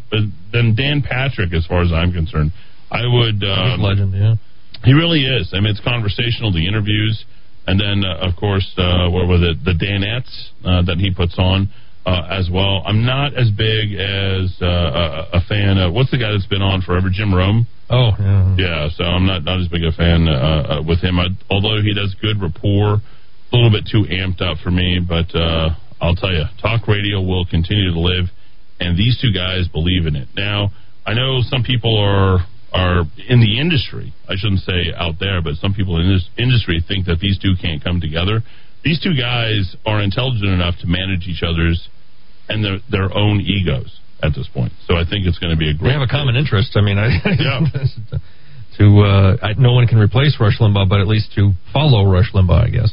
than 0.52 0.74
Dan 0.74 1.02
Patrick, 1.02 1.52
as 1.52 1.66
far 1.66 1.82
as 1.82 1.92
I'm 1.92 2.12
concerned. 2.12 2.52
I 2.90 3.04
would 3.04 3.42
um, 3.44 3.82
legend, 3.82 4.14
yeah. 4.14 4.36
He 4.84 4.92
really 4.94 5.26
is. 5.26 5.50
I 5.52 5.60
mean, 5.60 5.74
it's 5.74 5.82
conversational. 5.82 6.52
The 6.52 6.66
interviews, 6.66 7.24
and 7.66 7.80
then 7.80 8.06
uh, 8.06 8.22
of 8.22 8.36
course, 8.38 8.64
uh, 8.78 9.10
what 9.10 9.26
was 9.26 9.42
it? 9.42 9.64
The 9.66 9.74
Danettes 9.74 10.30
uh, 10.64 10.86
that 10.86 10.98
he 10.98 11.12
puts 11.12 11.34
on 11.36 11.68
uh, 12.08 12.26
as 12.30 12.48
well. 12.50 12.82
I'm 12.86 13.04
not 13.04 13.36
as 13.36 13.50
big 13.50 13.92
as 13.92 14.56
uh, 14.62 14.64
a, 14.64 15.36
a, 15.36 15.40
fan 15.46 15.76
of 15.76 15.92
what's 15.92 16.10
the 16.10 16.16
guy 16.16 16.32
that's 16.32 16.46
been 16.46 16.62
on 16.62 16.80
forever, 16.80 17.08
Jim 17.12 17.34
Rome. 17.34 17.66
Oh, 17.90 18.12
yeah. 18.18 18.56
Yeah, 18.56 18.88
so 18.96 19.04
I'm 19.04 19.26
not 19.26 19.44
not 19.44 19.60
as 19.60 19.68
big 19.68 19.84
a 19.84 19.92
fan 19.92 20.26
uh, 20.26 20.32
uh 20.32 20.82
with 20.86 21.00
him. 21.04 21.18
I, 21.18 21.28
although 21.50 21.82
he 21.84 21.92
does 21.92 22.16
good 22.20 22.40
rapport, 22.40 22.96
a 22.96 23.52
little 23.52 23.70
bit 23.70 23.84
too 23.84 24.08
amped 24.08 24.40
up 24.40 24.56
for 24.64 24.70
me. 24.70 25.04
But 25.04 25.28
uh, 25.36 25.76
I'll 26.00 26.16
tell 26.16 26.32
you, 26.32 26.44
talk 26.62 26.88
radio 26.88 27.20
will 27.20 27.44
continue 27.44 27.92
to 27.92 28.00
live, 28.00 28.32
and 28.80 28.96
these 28.96 29.20
two 29.20 29.32
guys 29.36 29.68
believe 29.68 30.06
in 30.06 30.16
it. 30.16 30.28
Now, 30.34 30.72
I 31.04 31.12
know 31.12 31.40
some 31.44 31.62
people 31.62 31.98
are 32.00 32.40
are 32.72 33.04
in 33.28 33.40
the 33.40 33.60
industry. 33.60 34.14
I 34.28 34.36
shouldn't 34.36 34.64
say 34.64 34.96
out 34.96 35.20
there, 35.20 35.42
but 35.42 35.60
some 35.60 35.74
people 35.74 36.00
in 36.00 36.08
this 36.08 36.24
industry 36.38 36.80
think 36.80 37.04
that 37.04 37.20
these 37.20 37.38
two 37.38 37.52
can't 37.60 37.84
come 37.84 38.00
together. 38.00 38.40
These 38.84 39.00
two 39.04 39.12
guys 39.12 39.76
are 39.84 40.00
intelligent 40.00 40.48
enough 40.48 40.76
to 40.80 40.86
manage 40.86 41.28
each 41.28 41.42
other's 41.42 41.88
and 42.48 42.64
their 42.64 42.78
their 42.90 43.16
own 43.16 43.40
egos 43.40 44.00
at 44.22 44.34
this 44.34 44.48
point. 44.52 44.72
So 44.86 44.96
I 44.96 45.04
think 45.04 45.26
it's 45.26 45.38
going 45.38 45.52
to 45.52 45.58
be 45.58 45.70
a 45.70 45.74
great. 45.74 45.88
We 45.88 45.92
have 45.92 46.02
a 46.02 46.10
common 46.10 46.36
interest. 46.36 46.76
I 46.76 46.80
mean, 46.80 46.98
I, 46.98 47.08
yeah. 47.38 47.60
to 48.78 48.84
uh, 49.00 49.36
I, 49.42 49.52
no 49.58 49.72
one 49.72 49.86
can 49.86 49.98
replace 49.98 50.36
Rush 50.40 50.58
Limbaugh, 50.60 50.88
but 50.88 51.00
at 51.00 51.06
least 51.06 51.32
to 51.36 51.52
follow 51.72 52.04
Rush 52.04 52.32
Limbaugh, 52.34 52.66
I 52.66 52.70
guess. 52.70 52.92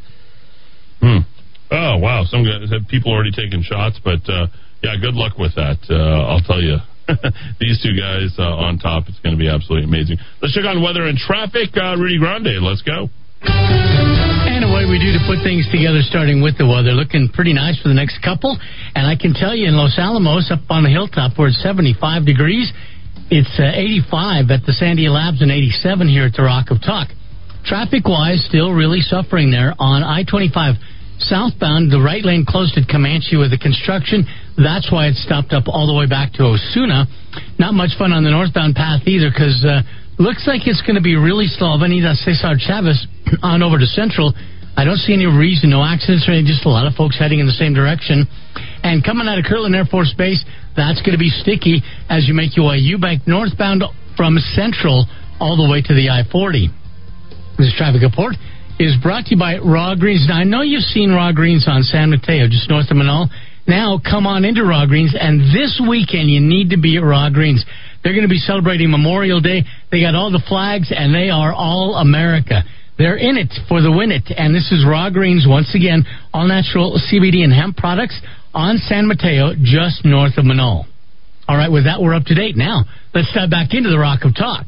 Hmm. 1.02 1.20
Oh 1.72 1.98
wow, 1.98 2.24
some 2.26 2.44
guys, 2.44 2.70
people 2.90 3.12
already 3.12 3.32
taking 3.32 3.64
shots, 3.64 4.00
but 4.04 4.22
uh, 4.30 4.48
yeah, 4.84 4.96
good 5.02 5.16
luck 5.16 5.38
with 5.38 5.56
that. 5.56 5.78
Uh, 5.90 6.30
I'll 6.30 6.42
tell 6.42 6.62
you. 6.62 6.78
these 7.60 7.80
two 7.84 7.94
guys 7.94 8.34
uh, 8.40 8.42
on 8.42 8.80
top. 8.80 9.04
It's 9.08 9.20
going 9.20 9.38
to 9.38 9.40
be 9.40 9.48
absolutely 9.48 9.86
amazing. 9.86 10.18
Let's 10.42 10.56
check 10.56 10.66
on 10.66 10.82
weather 10.82 11.06
and 11.06 11.16
traffic. 11.16 11.70
Uh, 11.78 11.96
Rudy 11.98 12.18
Grande, 12.18 12.64
let's 12.66 12.82
go. 12.82 13.10
Away 14.86 15.02
we 15.02 15.02
do 15.02 15.18
to 15.18 15.26
put 15.26 15.42
things 15.42 15.66
together, 15.74 16.06
starting 16.06 16.46
with 16.46 16.62
the 16.62 16.68
weather. 16.68 16.94
Looking 16.94 17.26
pretty 17.34 17.54
nice 17.58 17.74
for 17.82 17.90
the 17.90 17.98
next 17.98 18.22
couple. 18.22 18.54
And 18.94 19.08
I 19.10 19.18
can 19.18 19.34
tell 19.34 19.56
you 19.58 19.66
in 19.66 19.74
Los 19.74 19.98
Alamos, 19.98 20.54
up 20.54 20.62
on 20.70 20.86
the 20.86 20.94
hilltop, 20.94 21.34
where 21.42 21.50
it's 21.50 21.58
75 21.66 22.22
degrees, 22.22 22.70
it's 23.34 23.50
uh, 23.58 23.74
85 23.74 24.54
at 24.54 24.62
the 24.62 24.78
Sandia 24.78 25.10
Labs 25.10 25.42
and 25.42 25.50
87 25.50 26.06
here 26.06 26.30
at 26.30 26.38
the 26.38 26.46
Rock 26.46 26.70
of 26.70 26.86
Talk. 26.86 27.10
Traffic 27.66 28.06
wise, 28.06 28.46
still 28.46 28.78
really 28.78 29.02
suffering 29.02 29.50
there 29.50 29.74
on 29.82 30.06
I 30.06 30.22
25 30.22 30.78
southbound, 31.18 31.90
the 31.90 32.02
right 32.02 32.22
lane 32.22 32.46
closed 32.46 32.78
at 32.78 32.86
Comanche 32.86 33.42
with 33.42 33.50
the 33.50 33.58
construction. 33.58 34.22
That's 34.54 34.92
why 34.94 35.10
it 35.10 35.18
stopped 35.18 35.50
up 35.50 35.66
all 35.66 35.90
the 35.90 35.98
way 35.98 36.06
back 36.06 36.38
to 36.38 36.46
Osuna. 36.46 37.10
Not 37.58 37.74
much 37.74 37.98
fun 37.98 38.14
on 38.14 38.22
the 38.22 38.30
northbound 38.30 38.78
path 38.78 39.02
either 39.10 39.34
because 39.34 39.66
uh, 39.66 39.82
looks 40.22 40.46
like 40.46 40.70
it's 40.70 40.86
going 40.86 41.00
to 41.00 41.06
be 41.06 41.18
really 41.18 41.50
slow. 41.50 41.74
Avenida 41.74 42.14
Cesar 42.14 42.54
Chavez 42.62 43.02
on 43.42 43.66
over 43.66 43.82
to 43.82 43.90
Central. 43.90 44.30
I 44.76 44.84
don't 44.84 45.00
see 45.00 45.14
any 45.14 45.26
reason, 45.26 45.70
no 45.72 45.84
accidents 45.84 46.28
or 46.28 46.32
anything, 46.32 46.52
just 46.52 46.66
a 46.66 46.70
lot 46.70 46.86
of 46.86 46.94
folks 46.96 47.18
heading 47.18 47.40
in 47.40 47.48
the 47.48 47.56
same 47.56 47.74
direction. 47.74 48.28
And 48.84 49.04
coming 49.04 49.28
out 49.28 49.40
of 49.40 49.46
Kirtland 49.46 49.76
Air 49.76 49.86
Force 49.86 50.14
Base, 50.18 50.44
that's 50.76 51.00
going 51.02 51.16
to 51.16 51.22
be 51.22 51.32
sticky 51.32 51.82
as 52.10 52.28
you 52.28 52.34
make 52.34 52.56
your 52.58 52.68
way 52.68 52.84
Eubank 52.84 53.26
northbound 53.26 53.84
from 54.18 54.38
Central 54.54 55.08
all 55.40 55.56
the 55.56 55.72
way 55.72 55.82
to 55.82 55.94
the 55.96 56.12
I 56.12 56.24
40. 56.28 56.70
This 57.58 57.74
traffic 57.78 58.04
report 58.04 58.36
is 58.80 58.96
brought 59.02 59.26
to 59.26 59.36
you 59.36 59.40
by 59.40 59.58
Raw 59.64 59.96
Greens. 59.96 60.28
Now, 60.28 60.40
I 60.40 60.44
know 60.44 60.62
you've 60.62 60.84
seen 60.84 61.12
Raw 61.12 61.32
Greens 61.32 61.68
on 61.68 61.84
San 61.84 62.12
Mateo, 62.12 62.48
just 62.48 62.70
north 62.70 62.92
of 62.92 62.98
Menaul. 62.98 63.32
Now, 63.68 63.98
come 63.98 64.28
on 64.28 64.44
into 64.44 64.64
Raw 64.64 64.86
Greens, 64.86 65.16
and 65.18 65.40
this 65.56 65.82
weekend 65.88 66.30
you 66.30 66.40
need 66.40 66.70
to 66.70 66.78
be 66.78 66.98
at 66.98 67.04
Raw 67.04 67.30
Greens. 67.30 67.66
They're 68.04 68.14
going 68.14 68.28
to 68.28 68.30
be 68.30 68.38
celebrating 68.38 68.92
Memorial 68.92 69.42
Day. 69.42 69.64
They 69.90 70.02
got 70.02 70.14
all 70.14 70.30
the 70.30 70.44
flags, 70.48 70.94
and 70.96 71.16
they 71.16 71.30
are 71.32 71.52
all 71.52 71.96
America. 71.96 72.64
They're 72.98 73.18
in 73.18 73.38
it 73.38 73.52
for 73.68 73.82
the 73.82 73.92
win 73.92 74.12
it. 74.12 74.32
And 74.36 74.56
this 74.56 74.72
is 74.72 74.86
Raw 74.88 75.10
Greens, 75.10 75.46
once 75.48 75.76
again, 75.76 76.06
all 76.34 76.48
natural 76.48 77.00
CBD 77.12 77.44
and 77.44 77.52
hemp 77.52 77.78
products 77.78 78.20
on 78.54 78.78
San 78.78 79.08
Mateo, 79.08 79.54
just 79.62 80.06
north 80.06 80.38
of 80.38 80.46
Menaul. 80.46 80.86
All 81.48 81.58
right, 81.58 81.72
with 81.72 81.84
that, 81.84 82.02
we're 82.02 82.16
up 82.16 82.24
to 82.26 82.36
date. 82.36 82.56
Now, 82.56 82.86
let's 83.14 83.32
dive 83.34 83.50
back 83.50 83.74
into 83.74 83.90
the 83.90 84.00
Rock 84.00 84.24
of 84.24 84.34
Talk. 84.34 84.68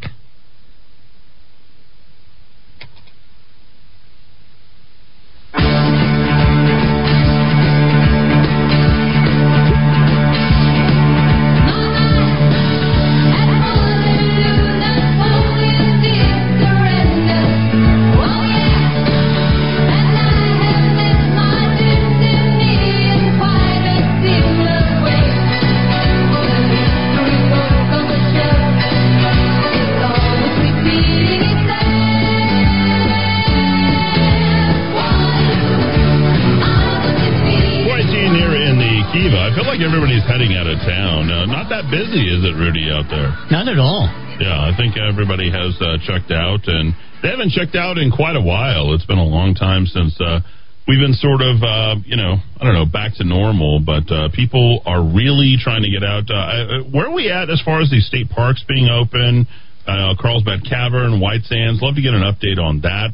Not 41.68 41.84
that 41.84 41.92
busy, 41.92 42.32
is 42.32 42.48
it, 42.48 42.56
Rudy, 42.56 42.88
out 42.88 43.12
there? 43.12 43.36
Not 43.52 43.68
at 43.68 43.76
all. 43.76 44.08
Yeah, 44.40 44.56
I 44.56 44.72
think 44.80 44.96
everybody 44.96 45.52
has 45.52 45.76
uh, 45.84 46.00
checked 46.00 46.32
out, 46.32 46.64
and 46.64 46.96
they 47.20 47.28
haven't 47.28 47.52
checked 47.52 47.76
out 47.76 47.98
in 47.98 48.08
quite 48.08 48.40
a 48.40 48.42
while. 48.42 48.96
It's 48.96 49.06
been 49.06 49.20
a 49.20 49.28
long 49.28 49.52
time 49.52 49.84
since 49.84 50.16
uh, 50.24 50.40
we've 50.88 51.04
been 51.04 51.18
sort 51.20 51.44
of, 51.44 51.60
uh, 51.60 52.00
you 52.08 52.16
know, 52.16 52.40
I 52.40 52.64
don't 52.64 52.72
know, 52.72 52.88
back 52.88 53.20
to 53.20 53.28
normal, 53.28 53.84
but 53.84 54.08
uh, 54.08 54.32
people 54.32 54.80
are 54.88 55.04
really 55.04 55.60
trying 55.60 55.84
to 55.84 55.92
get 55.92 56.08
out. 56.08 56.32
Uh, 56.32 56.88
where 56.88 57.12
are 57.12 57.16
we 57.16 57.28
at 57.28 57.52
as 57.52 57.60
far 57.60 57.84
as 57.84 57.92
these 57.92 58.08
state 58.08 58.32
parks 58.32 58.64
being 58.64 58.88
open? 58.88 59.44
Uh, 59.84 60.16
Carlsbad 60.16 60.64
Cavern, 60.64 61.20
White 61.20 61.44
Sands. 61.52 61.84
Love 61.84 61.96
to 61.96 62.02
get 62.02 62.16
an 62.16 62.24
update 62.24 62.64
on 62.64 62.80
that. 62.88 63.12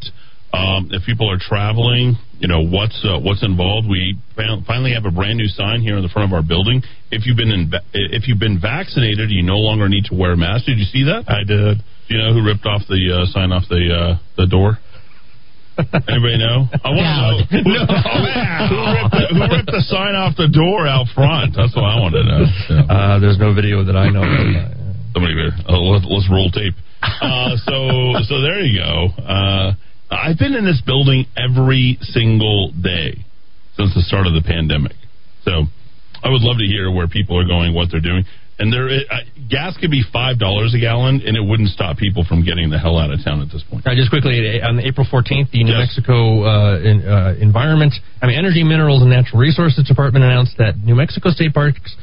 Um, 0.53 0.89
if 0.93 1.01
people 1.03 1.25
are 1.33 1.41
traveling, 1.41 2.13
you 2.38 2.48
know 2.48 2.62
what's 2.62 3.01
uh, 3.01 3.17
what's 3.17 3.41
involved. 3.41 3.89
We 3.89 4.22
finally 4.38 4.93
have 4.93 5.05
a 5.05 5.12
brand 5.12 5.41
new 5.41 5.50
sign 5.50 5.81
here 5.81 5.98
in 5.98 6.03
the 6.05 6.13
front 6.13 6.29
of 6.29 6.33
our 6.33 6.45
building. 6.45 6.83
If 7.10 7.25
you've 7.25 7.38
been 7.38 7.50
in, 7.50 7.74
if 7.93 8.27
you've 8.27 8.39
been 8.39 8.62
vaccinated, 8.62 9.31
you 9.31 9.41
no 9.41 9.57
longer 9.57 9.89
need 9.89 10.05
to 10.12 10.15
wear 10.15 10.33
a 10.33 10.38
mask. 10.38 10.69
Did 10.69 10.77
you 10.77 10.86
see 10.86 11.10
that? 11.10 11.25
I 11.25 11.41
did. 11.41 11.81
Do 11.81 12.10
you 12.13 12.22
know 12.22 12.38
who 12.38 12.45
ripped 12.45 12.69
off 12.69 12.86
the 12.86 13.01
uh, 13.01 13.25
sign 13.33 13.51
off 13.51 13.65
the 13.65 13.81
uh, 13.89 14.22
the 14.38 14.45
door? 14.45 14.77
Anybody 16.05 16.38
know? 16.38 16.69
I 16.86 16.89
want 16.93 17.01
to 17.01 17.17
know. 17.17 17.33
Who, 17.50 17.65
no. 17.65 17.81
who, 17.81 18.77
ripped 18.93 19.10
the, 19.10 19.25
who, 19.33 19.41
ripped 19.57 19.74
the, 19.74 19.81
sign 19.89 20.13
off 20.13 20.38
the 20.38 20.45
door 20.45 20.86
out 20.86 21.10
front? 21.17 21.57
That's 21.57 21.74
what 21.74 21.81
I 21.81 21.98
want 21.98 22.13
to 22.13 22.22
know. 22.22 22.45
Yeah. 22.45 22.93
Uh, 22.93 23.17
there's 23.17 23.41
no 23.41 23.57
video 23.57 23.81
that 23.81 23.98
I 23.98 24.13
know. 24.13 24.22
Somebody, 25.17 25.33
uh, 25.33 25.74
let's, 25.74 26.05
let's 26.05 26.29
roll 26.29 26.53
tape. 26.53 26.77
Uh, 27.01 27.57
so 27.65 28.22
so 28.29 28.45
there 28.45 28.62
you 28.62 28.77
go. 28.86 29.17
I've 30.15 30.38
been 30.38 30.53
in 30.53 30.65
this 30.65 30.82
building 30.86 31.25
every 31.38 31.98
single 32.01 32.72
day 32.72 33.25
since 33.77 33.93
the 33.96 34.01
start 34.01 34.27
of 34.27 34.34
the 34.34 34.43
pandemic. 34.46 34.93
So 35.43 35.65
I 36.24 36.29
would 36.29 36.41
love 36.41 36.58
to 36.58 36.65
hear 36.65 36.91
where 36.91 37.08
people 37.08 37.38
are 37.38 37.48
going, 37.48 37.74
what 37.74 37.89
they're 37.91 38.03
doing. 38.03 38.25
And 38.60 38.72
there, 38.72 38.86
uh, 38.86 39.25
gas 39.50 39.75
could 39.82 39.89
be 39.89 40.03
five 40.13 40.38
dollars 40.38 40.75
a 40.77 40.79
gallon, 40.79 41.22
and 41.25 41.36
it 41.36 41.41
wouldn't 41.41 41.70
stop 41.70 41.98
people 41.98 42.24
from 42.24 42.46
getting 42.46 42.70
the 42.70 42.77
hell 42.77 43.00
out 43.00 43.10
of 43.12 43.17
town 43.25 43.41
at 43.41 43.50
this 43.50 43.63
point. 43.67 43.84
just 43.98 44.12
quickly, 44.12 44.62
on 44.62 44.79
April 44.79 45.08
14th, 45.10 45.50
the 45.50 45.63
New 45.63 45.74
yes. 45.74 45.89
Mexico 45.89 46.46
uh, 46.46 46.77
in, 46.77 47.01
uh, 47.01 47.34
Environment, 47.41 47.91
I 48.22 48.27
mean, 48.27 48.38
Energy, 48.38 48.63
Minerals, 48.63 49.01
and 49.01 49.10
Natural 49.10 49.41
Resources 49.41 49.84
Department 49.88 50.24
announced 50.24 50.53
that 50.60 50.77
New 50.77 50.93
Mexico 50.93 51.32
state 51.32 51.53
parks 51.53 51.98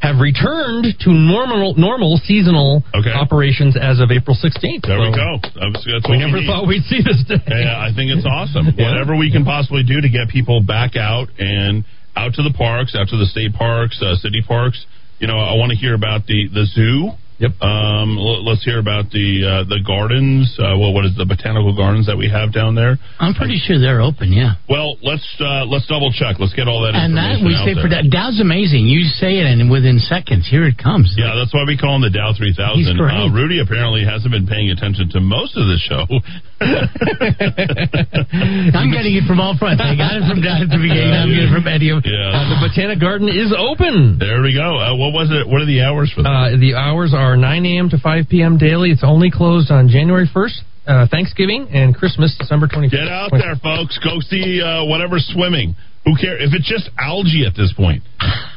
have 0.00 0.16
returned 0.18 0.86
to 1.00 1.10
normal 1.12 1.74
normal 1.76 2.16
seasonal 2.24 2.82
okay. 2.94 3.12
operations 3.12 3.76
as 3.76 4.00
of 4.00 4.10
April 4.10 4.34
16th. 4.34 4.88
There 4.88 4.96
so 4.96 5.04
we 5.04 5.12
go. 5.12 5.38
That's, 5.44 5.84
that's 5.84 6.08
we 6.08 6.16
never 6.16 6.40
we 6.40 6.46
thought 6.48 6.66
we'd 6.66 6.84
see 6.88 7.04
this 7.04 7.20
day. 7.28 7.36
Yeah, 7.46 7.76
I 7.76 7.92
think 7.94 8.10
it's 8.10 8.26
awesome. 8.28 8.72
yeah. 8.76 8.90
Whatever 8.90 9.16
we 9.16 9.30
can 9.30 9.44
possibly 9.44 9.84
do 9.84 10.00
to 10.00 10.08
get 10.08 10.28
people 10.32 10.62
back 10.64 10.96
out 10.96 11.28
and 11.38 11.84
out 12.16 12.34
to 12.34 12.42
the 12.42 12.52
parks, 12.56 12.96
out 12.96 13.08
to 13.08 13.16
the 13.16 13.26
state 13.26 13.52
parks, 13.52 14.00
uh, 14.02 14.16
city 14.16 14.42
parks. 14.42 14.84
You 15.18 15.28
know, 15.28 15.38
I 15.38 15.54
want 15.54 15.70
to 15.70 15.76
hear 15.76 15.94
about 15.94 16.26
the 16.26 16.48
the 16.48 16.64
zoo 16.64 17.12
Yep. 17.40 17.56
Um, 17.64 18.20
let's 18.20 18.60
hear 18.68 18.76
about 18.76 19.08
the 19.08 19.28
uh, 19.48 19.64
the 19.64 19.80
gardens. 19.80 20.52
Uh, 20.60 20.76
well, 20.76 20.92
what 20.92 21.08
is 21.08 21.16
the 21.16 21.24
botanical 21.24 21.72
gardens 21.72 22.04
that 22.04 22.20
we 22.20 22.28
have 22.28 22.52
down 22.52 22.76
there? 22.76 23.00
I'm 23.16 23.32
pretty 23.32 23.56
sure 23.56 23.80
they're 23.80 24.04
open. 24.04 24.28
Yeah. 24.28 24.60
Well, 24.68 25.00
let's 25.00 25.24
uh, 25.40 25.64
let's 25.64 25.88
double 25.88 26.12
check. 26.12 26.36
Let's 26.36 26.52
get 26.52 26.68
all 26.68 26.84
that. 26.84 26.92
And 26.92 27.16
that 27.16 27.40
we 27.40 27.56
say 27.64 27.72
there. 27.72 27.80
for 27.80 27.88
that 27.88 28.12
Dowd's 28.12 28.44
amazing. 28.44 28.92
You 28.92 29.08
say 29.08 29.40
it, 29.40 29.48
and 29.48 29.72
within 29.72 30.04
seconds, 30.04 30.52
here 30.52 30.68
it 30.68 30.76
comes. 30.76 31.16
Yeah, 31.16 31.32
that's 31.32 31.56
why 31.56 31.64
we 31.64 31.80
call 31.80 31.96
him 31.96 32.04
the 32.04 32.12
Dow 32.12 32.36
3000. 32.36 32.60
He's 32.76 32.92
great. 32.92 33.16
Uh, 33.16 33.32
Rudy 33.32 33.64
apparently 33.64 34.04
hasn't 34.04 34.28
been 34.28 34.44
paying 34.44 34.68
attention 34.68 35.08
to 35.16 35.24
most 35.24 35.56
of 35.56 35.64
the 35.64 35.80
show. 35.80 36.04
I'm 38.76 38.92
getting 38.92 39.16
it 39.16 39.24
from 39.24 39.40
all 39.40 39.56
fronts. 39.56 39.80
I 39.80 39.96
got 39.96 40.20
it 40.20 40.28
from 40.28 40.44
Dowd 40.44 40.68
at 40.68 40.68
the 40.68 40.76
beginning. 40.76 41.16
I'm 41.16 41.32
getting 41.32 41.48
it 41.48 41.56
from 41.56 41.64
Eddy. 41.64 41.88
Yeah. 41.88 42.36
Uh, 42.36 42.52
the 42.52 42.68
Botanic 42.68 43.00
Garden 43.00 43.32
is 43.32 43.48
open. 43.56 44.20
There 44.20 44.44
we 44.44 44.52
go. 44.52 44.76
Uh, 44.76 44.92
what 44.92 45.16
was 45.16 45.32
it? 45.32 45.48
What 45.48 45.64
are 45.64 45.68
the 45.68 45.80
hours 45.80 46.12
for 46.12 46.20
that? 46.20 46.60
the 46.60 46.76
hours 46.76 47.16
are 47.16 47.29
9 47.36 47.66
a.m. 47.66 47.90
to 47.90 47.98
5 47.98 48.10
5 48.10 48.28
p.m. 48.28 48.58
daily. 48.58 48.90
It's 48.90 49.04
only 49.04 49.30
closed 49.30 49.70
on 49.70 49.88
January 49.88 50.28
1st, 50.28 50.58
uh, 50.86 51.06
Thanksgiving, 51.10 51.68
and 51.72 51.94
Christmas, 51.94 52.34
December 52.38 52.66
25th. 52.66 52.90
Get 52.90 53.08
out 53.08 53.30
there, 53.30 53.54
folks. 53.62 53.98
Go 54.02 54.18
see 54.20 54.60
uh, 54.60 54.84
whatever 54.84 55.16
swimming. 55.18 55.76
Who 56.04 56.16
cares? 56.16 56.42
If 56.42 56.52
it's 56.58 56.68
just 56.68 56.90
algae 56.98 57.46
at 57.46 57.54
this 57.54 57.72
point, 57.72 58.02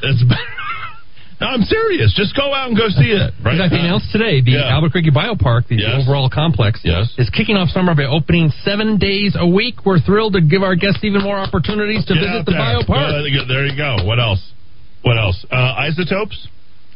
it's 0.01 0.23
No, 1.41 1.47
I'm 1.49 1.63
serious. 1.63 2.13
Just 2.15 2.37
go 2.37 2.53
out 2.53 2.69
and 2.69 2.77
go 2.77 2.87
see 2.87 3.11
it. 3.11 3.33
Right? 3.43 3.59
Like 3.59 3.71
they 3.71 3.83
announced 3.83 4.07
today, 4.11 4.39
the 4.39 4.55
yeah. 4.55 4.71
Albuquerque 4.71 5.11
Biopark, 5.11 5.67
the 5.67 5.75
yes. 5.75 5.99
overall 6.01 6.29
complex, 6.31 6.79
yes. 6.83 7.11
is 7.17 7.29
kicking 7.29 7.57
off 7.57 7.67
summer 7.69 7.93
by 7.93 8.05
opening 8.05 8.49
seven 8.63 8.97
days 8.97 9.35
a 9.37 9.45
week. 9.45 9.85
We're 9.85 9.99
thrilled 9.99 10.33
to 10.33 10.41
give 10.41 10.63
our 10.63 10.75
guests 10.75 11.03
even 11.03 11.21
more 11.21 11.35
opportunities 11.35 12.05
to 12.07 12.13
Get 12.15 12.23
visit 12.23 12.45
the 12.47 12.55
there. 12.55 12.61
biopark. 12.61 12.87
Well, 12.87 13.47
there 13.47 13.65
you 13.67 13.75
go. 13.75 14.07
What 14.07 14.19
else? 14.19 14.39
What 15.03 15.19
else? 15.19 15.45
Uh, 15.51 15.75
isotopes. 15.83 16.47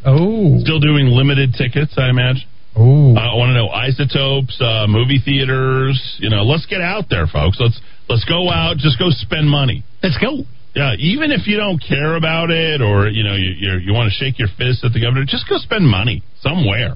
Oh. 0.07 0.57
Still 0.63 0.79
doing 0.79 1.11
limited 1.11 1.53
tickets, 1.53 1.93
I 1.97 2.09
imagine. 2.09 2.47
Oh. 2.77 3.11
I 3.17 3.35
want 3.35 3.51
to 3.51 3.57
know 3.57 3.67
isotopes, 3.67 4.55
uh, 4.61 4.87
movie 4.87 5.19
theaters. 5.19 5.99
You 6.19 6.29
know, 6.29 6.43
let's 6.43 6.65
get 6.65 6.79
out 6.79 7.09
there, 7.09 7.27
folks. 7.27 7.57
Let's 7.59 7.79
let's 8.07 8.23
go 8.23 8.49
out. 8.49 8.77
Just 8.77 8.97
go 8.97 9.09
spend 9.09 9.49
money. 9.49 9.83
Let's 10.01 10.17
go. 10.17 10.47
Yeah, 10.75 10.93
even 10.99 11.31
if 11.31 11.47
you 11.47 11.57
don't 11.57 11.81
care 11.81 12.15
about 12.15 12.51
it, 12.51 12.81
or 12.81 13.09
you 13.09 13.23
know, 13.23 13.35
you 13.35 13.51
you, 13.57 13.71
you 13.89 13.93
want 13.93 14.13
to 14.13 14.15
shake 14.15 14.39
your 14.39 14.47
fist 14.47 14.85
at 14.85 14.93
the 14.93 15.01
governor, 15.01 15.25
just 15.27 15.49
go 15.49 15.57
spend 15.57 15.89
money 15.89 16.23
somewhere. 16.39 16.95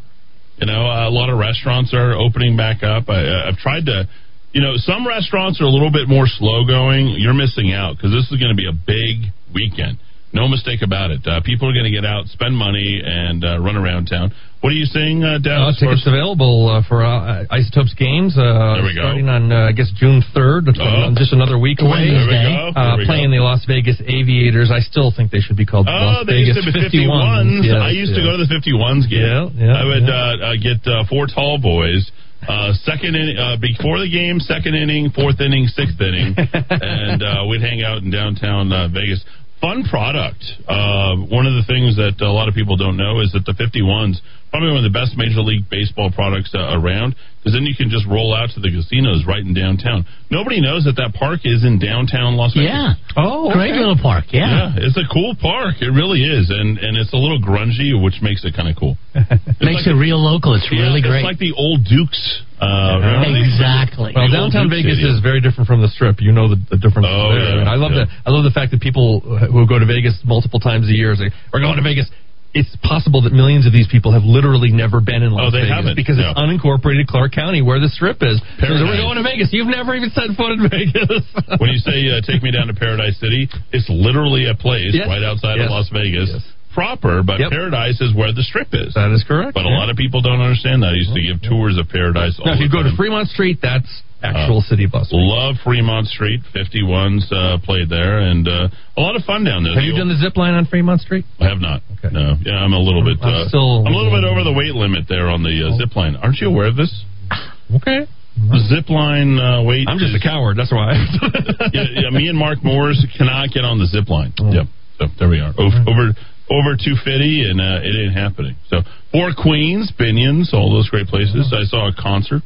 You 0.57 0.67
know, 0.67 0.85
a 0.85 1.09
lot 1.09 1.29
of 1.29 1.39
restaurants 1.39 1.91
are 1.93 2.13
opening 2.13 2.55
back 2.55 2.83
up. 2.83 3.09
I, 3.09 3.49
I've 3.49 3.57
tried 3.57 3.87
to 3.87 4.07
you 4.53 4.61
know, 4.61 4.73
some 4.75 5.07
restaurants 5.07 5.61
are 5.61 5.65
a 5.65 5.69
little 5.69 5.91
bit 5.91 6.07
more 6.07 6.27
slow 6.27 6.65
going. 6.65 7.15
You're 7.17 7.33
missing 7.33 7.73
out 7.73 7.95
because 7.95 8.11
this 8.11 8.29
is 8.31 8.37
going 8.37 8.51
to 8.51 8.59
be 8.59 8.67
a 8.67 8.75
big 8.75 9.31
weekend. 9.53 9.97
No 10.33 10.47
mistake 10.47 10.81
about 10.81 11.11
it. 11.11 11.27
Uh, 11.27 11.41
people 11.43 11.67
are 11.67 11.73
going 11.73 11.83
to 11.85 11.91
get 11.91 12.05
out, 12.05 12.27
spend 12.27 12.55
money, 12.55 13.01
and 13.03 13.43
uh, 13.43 13.59
run 13.59 13.75
around 13.75 14.05
town. 14.07 14.31
What 14.61 14.69
are 14.71 14.79
you 14.79 14.85
saying, 14.85 15.23
uh, 15.25 15.35
Uh, 15.35 15.37
Dallas? 15.39 15.75
tickets 15.79 16.07
available 16.07 16.69
uh, 16.69 16.83
for 16.87 17.03
uh, 17.03 17.43
Isotopes 17.51 17.93
games. 17.95 18.37
Uh, 18.37 18.79
There 18.79 18.83
we 18.87 18.95
go. 18.95 19.01
Starting 19.11 19.27
on, 19.27 19.51
uh, 19.51 19.67
I 19.67 19.71
guess, 19.73 19.91
June 19.99 20.23
3rd, 20.33 20.71
Oh. 20.79 21.11
just 21.17 21.33
another 21.33 21.57
week 21.59 21.81
away. 21.81 22.07
There 22.15 22.23
we 22.23 22.31
go. 22.31 22.71
There 22.71 22.83
Uh, 22.83 22.97
we 22.97 23.05
playing 23.05 23.31
go. 23.31 23.37
the 23.37 23.43
Las 23.43 23.65
Vegas 23.65 23.99
Aviators. 24.07 24.71
I 24.71 24.79
still 24.79 25.11
think 25.11 25.31
they 25.31 25.41
should 25.41 25.57
be 25.57 25.65
called 25.65 25.87
the 25.87 25.91
Oh, 25.91 26.23
Las 26.23 26.25
they 26.27 26.47
Vegas 26.47 26.63
used 26.63 26.67
to 26.67 26.73
be 26.79 26.79
51s. 26.79 27.65
Yes, 27.65 27.75
I 27.81 27.89
used 27.91 28.15
to 28.15 28.21
go 28.21 28.37
to 28.37 28.45
the 28.45 28.51
51s 28.53 29.07
game. 29.09 29.19
Yeah, 29.19 29.49
yeah, 29.67 29.81
I 29.81 29.83
would 29.83 30.03
yeah. 30.07 30.15
Uh, 30.15 30.37
uh, 30.47 30.55
get 30.55 30.79
uh, 30.87 31.03
four 31.09 31.27
tall 31.27 31.57
boys. 31.57 32.09
Uh, 32.47 32.73
second 32.85 33.13
in, 33.15 33.37
uh, 33.37 33.55
before 33.61 33.99
the 33.99 34.09
game, 34.09 34.39
second 34.39 34.73
inning, 34.73 35.11
fourth 35.11 35.39
inning, 35.41 35.67
sixth 35.67 36.01
inning, 36.01 36.33
and 36.81 37.21
uh, 37.21 37.45
we'd 37.47 37.61
hang 37.61 37.83
out 37.83 38.01
in 38.01 38.09
downtown 38.09 38.71
uh, 38.73 38.87
Vegas. 38.87 39.21
Fun 39.61 39.83
product. 39.85 40.41
Uh, 40.67 41.15
one 41.29 41.45
of 41.45 41.53
the 41.53 41.63
things 41.69 41.95
that 41.95 42.17
a 42.19 42.31
lot 42.31 42.49
of 42.49 42.55
people 42.57 42.75
don't 42.75 42.97
know 42.97 43.21
is 43.21 43.31
that 43.33 43.45
the 43.45 43.53
51s 43.53 44.17
probably 44.51 44.67
one 44.67 44.83
of 44.83 44.87
the 44.91 44.91
best 44.91 45.15
Major 45.15 45.39
League 45.39 45.71
Baseball 45.71 46.11
products 46.11 46.51
uh, 46.53 46.75
around 46.75 47.15
because 47.39 47.55
then 47.55 47.63
you 47.63 47.73
can 47.73 47.89
just 47.89 48.03
roll 48.05 48.35
out 48.35 48.51
to 48.53 48.59
the 48.59 48.67
casinos 48.69 49.23
right 49.25 49.41
in 49.41 49.55
downtown. 49.55 50.03
Nobody 50.29 50.59
knows 50.59 50.83
that 50.85 50.99
that 50.99 51.15
park 51.15 51.47
is 51.47 51.63
in 51.63 51.79
downtown 51.79 52.35
Las 52.35 52.53
Vegas. 52.53 52.69
Yeah. 52.69 52.93
Oh, 53.15 53.49
Great 53.55 53.71
okay. 53.71 53.79
little 53.79 53.97
park. 53.97 54.29
Yeah. 54.35 54.75
Yeah, 54.75 54.85
it's 54.85 54.99
a 54.99 55.07
cool 55.07 55.33
park. 55.39 55.79
It 55.79 55.89
really 55.89 56.21
is, 56.21 56.51
and 56.51 56.77
and 56.77 56.99
it's 56.99 57.15
a 57.15 57.17
little 57.17 57.39
grungy, 57.39 57.95
which 57.95 58.19
makes 58.21 58.43
it 58.43 58.53
kind 58.53 58.67
of 58.67 58.75
cool. 58.75 58.99
Makes 59.63 59.87
like- 59.87 59.95
it 59.95 59.97
real 59.97 60.19
local. 60.19 60.53
It's 60.53 60.67
yeah, 60.69 60.83
really 60.91 61.01
great. 61.01 61.23
It's 61.23 61.31
like 61.31 61.39
the 61.39 61.55
old 61.55 61.87
Dukes. 61.87 62.43
Uh, 62.61 63.01
remember 63.01 63.33
the- 63.33 63.41
exactly. 63.41 64.13
Well, 64.13 64.29
The 64.29 64.37
downtown 64.37 64.69
Vegas 64.69 65.01
Stadium. 65.01 65.17
is 65.17 65.19
very 65.25 65.41
different 65.41 65.65
from 65.65 65.81
the 65.81 65.89
Strip. 65.89 66.21
You 66.21 66.31
know 66.31 66.45
the, 66.47 66.61
the 66.69 66.77
difference. 66.77 67.09
Oh, 67.09 67.33
there. 67.33 67.65
yeah, 67.65 67.71
I 67.71 67.75
love 67.75 67.91
yeah. 67.91 68.05
the 68.05 68.11
I 68.25 68.29
love 68.29 68.45
the 68.45 68.53
fact 68.53 68.69
that 68.71 68.79
people 68.79 69.19
who 69.25 69.65
go 69.65 69.79
to 69.81 69.85
Vegas 69.89 70.13
multiple 70.23 70.59
times 70.61 70.85
a 70.87 70.93
year 70.93 71.15
say 71.17 71.33
we're 71.51 71.59
going 71.65 71.75
to 71.77 71.83
Vegas. 71.83 72.05
It's 72.53 72.67
possible 72.83 73.23
that 73.23 73.31
millions 73.31 73.63
of 73.65 73.71
these 73.71 73.87
people 73.87 74.11
have 74.11 74.27
literally 74.27 74.75
never 74.75 74.99
been 74.99 75.23
in 75.23 75.31
Las 75.31 75.47
Oh, 75.47 75.51
they 75.55 75.63
Vegas 75.63 75.71
haven't. 75.71 75.95
because 75.95 76.19
Yeah. 76.19 76.35
it's 76.35 76.39
unincorporated 76.39 77.07
Clark 77.07 77.31
County 77.31 77.63
where 77.63 77.79
the 77.79 77.87
Strip 77.87 78.19
is. 78.27 78.43
So 78.59 78.67
we're 78.67 78.99
going 78.99 79.15
to 79.15 79.23
Vegas. 79.23 79.49
You've 79.55 79.71
never 79.71 79.95
even 79.95 80.11
set 80.11 80.27
foot 80.35 80.59
in 80.59 80.67
Vegas. 80.69 81.23
when 81.63 81.71
you 81.71 81.79
say 81.79 82.11
uh, 82.11 82.19
take 82.27 82.43
me 82.43 82.51
down 82.51 82.67
to 82.67 82.75
Paradise 82.75 83.15
City, 83.23 83.47
it's 83.71 83.87
literally 83.87 84.51
a 84.51 84.53
place 84.53 84.91
Yes. 84.91 85.07
right 85.07 85.23
outside 85.23 85.63
of 85.63 85.71
Las 85.71 85.87
Vegas 85.95 86.27
Yes. 86.27 86.43
Proper, 86.73 87.23
but 87.23 87.39
Yep. 87.39 87.51
Paradise 87.51 87.99
is 88.01 88.13
where 88.13 88.31
the 88.33 88.43
strip 88.43 88.69
is. 88.73 88.93
that 88.95 89.11
is 89.11 89.23
correct. 89.27 89.53
But 89.53 89.65
a 89.65 89.69
lot 89.69 89.89
of 89.89 89.95
people 89.97 90.21
don't 90.21 90.41
understand 90.41 90.83
that. 90.83 90.93
I 90.93 90.97
used 90.97 91.13
to 91.13 91.21
give 91.21 91.41
tours 91.41 91.77
of 91.77 91.89
Paradise. 91.89 92.39
All 92.39 92.45
now, 92.47 92.53
if 92.53 92.57
the 92.59 92.65
you 92.65 92.69
go 92.71 92.83
to. 92.83 92.95
Fremont 92.95 93.27
Street, 93.29 93.59
that's 93.61 93.89
actual 94.23 94.59
Uh, 94.59 94.69
city 94.69 94.87
Las 94.91 95.09
Love 95.11 95.55
Fremont 95.63 96.07
Street. 96.07 96.41
51s 96.53 97.25
uh, 97.31 97.57
played 97.65 97.89
there, 97.89 98.19
and 98.19 98.47
uh, 98.47 98.69
a 98.97 99.01
lot 99.01 99.15
of 99.15 99.23
fun 99.25 99.43
down 99.43 99.63
there. 99.63 99.73
Have 99.75 99.83
you 99.83 99.97
done 99.97 100.09
the 100.09 100.15
zip 100.17 100.37
line 100.37 100.53
on 100.53 100.65
Fremont 100.65 101.01
Street? 101.01 101.25
I 101.39 101.45
have 101.49 101.59
not. 101.59 101.81
Okay. 101.97 102.13
No. 102.13 102.37
Yeah, 102.45 102.53
I'm 102.61 102.73
a 102.73 102.79
little 102.79 103.03
bit. 103.03 103.17
I'm 103.21 103.33
Uh, 103.33 103.47
still- 103.47 103.83
I'm 103.85 103.93
a 103.93 103.97
little 103.97 104.11
bit 104.13 104.23
over 104.23 104.43
the 104.43 104.53
weight 104.53 104.75
limit 104.75 105.05
there 105.09 105.27
on 105.27 105.41
the 105.43 105.67
uh, 105.67 105.77
zip 105.77 105.95
line. 105.95 106.15
Aren't 106.15 106.39
you 106.39 106.47
aware 106.47 106.67
of 106.67 106.75
this? 106.75 106.91
Okay. 107.73 108.05
The 108.35 108.59
zip 108.67 108.89
line 108.89 109.39
uh, 109.39 109.63
weight. 109.63 109.87
I'm 109.87 109.97
just 109.99 110.11
is- 110.15 110.19
a 110.19 110.23
coward. 110.23 110.57
That's 110.57 110.71
why. 110.71 110.91
yeah, 111.73 111.83
yeah, 112.03 112.09
me 112.11 112.27
and 112.27 112.37
Mark 112.37 112.63
Moores 112.63 112.99
cannot 113.17 113.49
get 113.51 113.63
on 113.63 113.79
the 113.79 113.85
zip 113.85 114.09
line. 114.09 114.33
Oh. 114.39 114.51
Yep. 114.51 114.67
So 114.99 115.07
there 115.19 115.29
we 115.29 115.39
are. 115.39 115.53
Over 115.57 115.79
over, 115.87 116.03
over 116.51 116.75
250, 116.75 117.47
and 117.49 117.57
uh, 117.63 117.79
it 117.79 117.95
ain't 117.95 118.13
happening. 118.13 118.55
So 118.67 118.83
Four 119.11 119.31
Queens, 119.31 119.91
Binions, 119.97 120.51
all 120.53 120.67
those 120.71 120.89
great 120.89 121.07
places. 121.07 121.53
I 121.55 121.63
saw 121.63 121.87
a 121.87 121.95
concert 121.95 122.43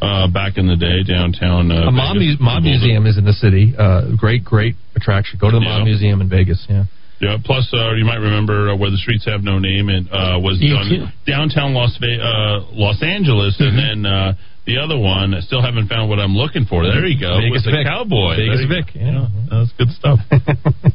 uh, 0.00 0.26
back 0.32 0.56
in 0.56 0.66
the 0.66 0.76
day 0.76 1.04
downtown. 1.04 1.70
Uh, 1.70 1.88
A 1.88 1.92
mob, 1.92 2.16
Vegas. 2.16 2.36
mu- 2.40 2.44
mob 2.46 2.62
museum 2.64 3.06
is 3.06 3.18
in 3.18 3.24
the 3.24 3.32
city. 3.36 3.74
Uh, 3.76 4.16
great, 4.16 4.42
great 4.44 4.74
attraction. 4.96 5.38
Go 5.40 5.50
to 5.50 5.58
the 5.58 5.64
Yeah. 5.64 5.78
mob 5.78 5.84
museum 5.84 6.20
in 6.20 6.28
Vegas. 6.28 6.64
Yeah. 6.68 6.84
Yeah. 7.20 7.36
Plus, 7.44 7.68
uh, 7.72 7.92
you 7.94 8.04
might 8.04 8.18
remember 8.18 8.70
uh, 8.70 8.76
where 8.76 8.90
the 8.90 8.96
streets 8.98 9.24
have 9.26 9.44
no 9.44 9.58
name, 9.60 9.88
and 9.88 10.08
uh, 10.10 10.40
was 10.42 10.58
done 10.58 11.12
downtown 11.24 11.72
Las 11.72 11.96
Ve- 12.00 12.18
uh, 12.18 12.66
Los 12.72 13.02
Angeles, 13.02 13.54
and 13.60 13.78
then. 13.78 14.06
Uh, 14.06 14.34
the 14.66 14.78
other 14.78 14.94
one, 14.98 15.34
I 15.34 15.40
still 15.40 15.60
haven't 15.62 15.88
found 15.88 16.08
what 16.08 16.18
I'm 16.18 16.34
looking 16.38 16.64
for. 16.66 16.82
There 16.86 17.04
you 17.06 17.18
go. 17.18 17.38
Vegas 17.38 17.66
with 17.66 17.74
the 17.74 17.82
Vic. 17.82 17.86
cowboy. 17.86 18.36
Vegas 18.38 18.62
There 18.62 18.70
Vic, 18.82 18.86
go. 18.94 19.00
yeah. 19.00 19.26
That's 19.50 19.72
good 19.74 19.90
stuff. 19.90 20.18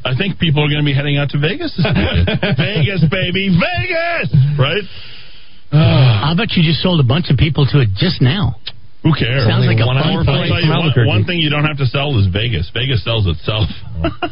I 0.04 0.16
think 0.16 0.38
people 0.40 0.64
are 0.64 0.70
going 0.72 0.80
to 0.80 0.88
be 0.88 0.96
heading 0.96 1.16
out 1.20 1.28
to 1.36 1.38
Vegas 1.38 1.76
this. 1.76 1.84
Vegas, 2.56 3.04
baby, 3.12 3.52
Vegas! 3.52 4.32
Right? 4.56 4.86
I 5.72 6.32
bet 6.36 6.56
you 6.56 6.64
just 6.64 6.80
sold 6.80 6.98
a 7.00 7.06
bunch 7.06 7.28
of 7.28 7.36
people 7.36 7.66
to 7.68 7.80
it 7.84 7.92
just 7.96 8.22
now. 8.24 8.56
Who 9.04 9.12
cares? 9.14 9.46
Sounds 9.46 9.68
like 9.68 9.78
a 9.78 9.86
one 9.86 9.94
fun 10.00 10.10
hour 10.10 10.18
I'll 10.20 10.24
flight 10.24 10.48
tell 10.50 10.58
you 10.64 10.90
from 10.96 11.06
one, 11.06 11.22
one 11.22 11.24
thing 11.28 11.38
you 11.38 11.50
don't 11.50 11.64
have 11.64 11.78
to 11.78 11.86
sell 11.86 12.16
is 12.18 12.26
Vegas. 12.32 12.68
Vegas 12.74 13.04
sells 13.04 13.26
itself. 13.28 13.68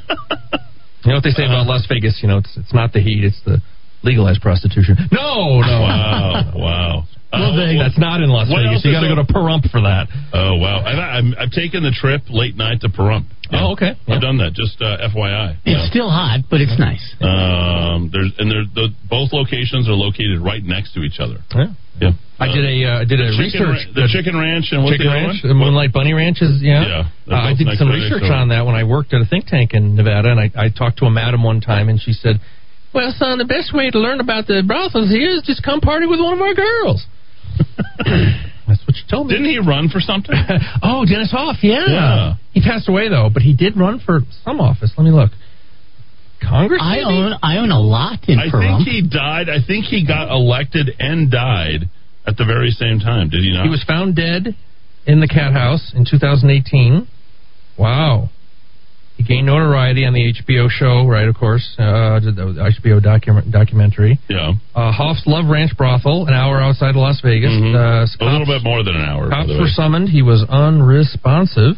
You 1.05 1.13
know 1.13 1.19
what 1.19 1.23
they 1.25 1.31
say 1.31 1.45
about 1.45 1.69
Las 1.69 1.87
Vegas? 1.89 2.19
You 2.21 2.27
know, 2.27 2.39
it's 2.39 2.51
it's 2.57 2.75
not 2.75 2.93
the 2.93 2.99
heat, 2.99 3.23
it's 3.23 3.41
the 3.47 3.63
legalized 4.03 4.43
prostitution. 4.43 4.97
No, 5.13 5.61
no. 5.63 5.81
wow, 5.87 6.53
wow. 6.57 7.05
Well, 7.41 7.53
Uh, 7.53 7.57
they- 7.67 7.77
that's 7.79 7.99
not 7.99 8.21
in 8.23 8.31
Las 8.31 8.49
Vegas. 8.49 8.65
else 8.75 8.85
You 8.85 8.91
is 8.91 8.97
got 8.97 9.01
to 9.03 9.09
go 9.09 9.15
to 9.17 9.25
Pahrump 9.33 9.71
for 9.71 9.81
that. 9.83 10.09
Oh 10.33 10.57
wow! 10.57 10.83
I've, 10.85 10.99
I'm, 10.99 11.35
I've 11.39 11.51
taken 11.53 11.83
the 11.83 11.91
trip 11.93 12.23
late 12.31 12.57
night 12.57 12.81
to 12.83 12.89
Pahrump. 12.89 13.25
Oh, 13.53 13.73
okay. 13.73 13.91
I've 13.91 13.99
Yeah. 14.09 14.19
done 14.21 14.39
that. 14.39 14.55
Just 14.55 14.81
uh, 14.83 14.99
FYI. 15.09 15.57
It's 15.65 15.79
Yeah. 15.79 15.87
still 15.89 16.11
hot, 16.11 16.41
but 16.51 16.61
it's 16.61 16.77
nice. 16.79 17.03
Um, 17.21 18.11
there's 18.13 18.33
and 18.39 18.51
there's 18.51 18.67
the, 18.75 18.89
both 19.09 19.33
locations 19.33 19.89
are 19.89 19.95
located 19.95 20.41
right 20.41 20.65
next 20.65 20.95
to 20.95 21.01
each 21.03 21.21
other. 21.21 21.39
Yeah. 21.55 21.67
Yeah. 22.01 22.11
I 22.39 22.49
did 22.53 22.65
a 22.65 22.85
uh, 22.85 23.05
did 23.05 23.21
a 23.21 23.31
the 23.31 23.37
chicken, 23.39 23.69
research. 23.71 23.87
ra- 23.97 24.03
the 24.03 24.09
chicken 24.13 24.37
ranch 24.37 24.67
and 24.73 24.85
what's 24.85 24.97
Chicken 24.99 25.07
the 25.07 25.13
Ranch, 25.17 25.43
one? 25.43 25.49
the 25.49 25.55
Moonlight 25.55 25.93
Bunny 25.93 26.13
Ranch 26.13 26.43
is 26.43 26.61
yeah. 26.61 26.85
Yeah, 26.85 27.05
Uh, 27.33 27.41
I 27.41 27.55
did 27.55 27.69
some 27.79 27.89
research 27.89 28.25
on 28.29 28.49
that 28.49 28.67
when 28.67 28.75
I 28.75 28.85
worked 28.85 29.15
at 29.15 29.21
a 29.23 29.25
think 29.25 29.47
tank 29.47 29.73
in 29.73 29.95
Nevada, 29.95 30.31
and 30.33 30.41
I, 30.41 30.51
I 30.57 30.69
talked 30.69 30.99
to 30.99 31.07
a 31.07 31.11
madam 31.11 31.43
one 31.43 31.61
time, 31.63 31.89
and 31.89 31.99
she 32.01 32.13
said, 32.13 32.39
"Well, 32.93 33.13
son, 33.17 33.39
the 33.39 33.47
best 33.47 33.73
way 33.73 33.89
to 33.91 33.99
learn 33.99 34.21
about 34.21 34.47
the 34.47 34.63
brothels 34.67 35.09
here 35.09 35.31
is 35.31 35.43
just 35.47 35.63
come 35.63 35.81
party 35.81 36.05
with 36.07 36.21
one 36.21 36.35
of 36.35 36.41
our 36.43 36.53
girls." 36.55 37.07
That's 38.69 38.83
what 38.87 38.97
you 38.97 39.03
told 39.09 39.29
me. 39.29 39.35
Didn't 39.35 39.49
he 39.51 39.59
run 39.59 39.89
for 39.89 40.01
something? 40.01 40.35
oh, 40.83 41.05
Dennis 41.07 41.31
Hof, 41.31 41.57
yeah. 41.63 41.87
Yeah. 41.87 42.35
He 42.53 42.61
passed 42.61 42.89
away 42.89 43.09
though, 43.09 43.31
but 43.33 43.43
he 43.43 43.55
did 43.55 43.77
run 43.79 44.01
for 44.05 44.21
some 44.45 44.61
office. 44.61 44.93
Let 44.97 45.05
me 45.05 45.11
look. 45.11 45.31
Congress. 46.43 46.81
I 46.83 46.97
maybe? 46.97 47.07
own 47.07 47.33
I 47.43 47.57
own 47.59 47.71
a 47.71 47.81
lot 47.81 48.29
in 48.29 48.39
I 48.39 48.49
Pahrump. 48.49 48.85
think 48.85 48.89
he 48.89 49.03
died. 49.09 49.49
I 49.49 49.65
think 49.67 49.87
he 49.87 50.07
got 50.07 50.31
elected 50.31 50.91
and 50.99 51.31
died 51.31 51.89
at 52.27 52.37
the 52.37 52.45
very 52.45 52.71
same 52.71 52.99
time. 52.99 53.31
Did 53.31 53.43
he 53.43 53.53
not? 53.53 53.65
He 53.65 53.71
was 53.71 53.85
found 53.87 54.17
dead 54.17 54.55
in 55.07 55.21
the 55.21 55.29
cat 55.29 55.53
house 55.53 55.93
in 55.95 56.05
2018. 56.05 57.09
Wow. 57.79 58.31
He 59.17 59.23
gained 59.25 59.47
notoriety 59.47 60.05
on 60.05 60.13
the 60.13 60.33
HBO 60.35 60.69
show, 60.71 61.07
right? 61.07 61.27
Of 61.27 61.37
course, 61.37 61.65
uh, 61.79 62.21
the 62.21 62.71
HBO 62.83 63.03
document 63.03 63.51
documentary. 63.51 64.19
yeah, 64.29 64.53
Uh, 64.75 64.93
Hof's 64.93 65.27
Love 65.27 65.47
Ranch 65.47 65.75
brothel, 65.77 66.27
an 66.27 66.35
hour 66.35 66.61
outside 66.61 66.91
of 66.91 66.97
Las 66.97 67.21
Vegas. 67.23 67.51
Mhm. 67.51 67.75
Uh, 67.75 68.25
a 68.25 68.25
little 68.31 68.47
bit 68.47 68.63
more 68.63 68.83
than 68.83 68.95
an 68.97 69.03
hour. 69.03 69.31
cops 69.31 69.49
were 69.59 69.69
summoned. 69.69 70.11
He 70.11 70.21
was 70.23 70.45
unresponsive. 70.45 71.77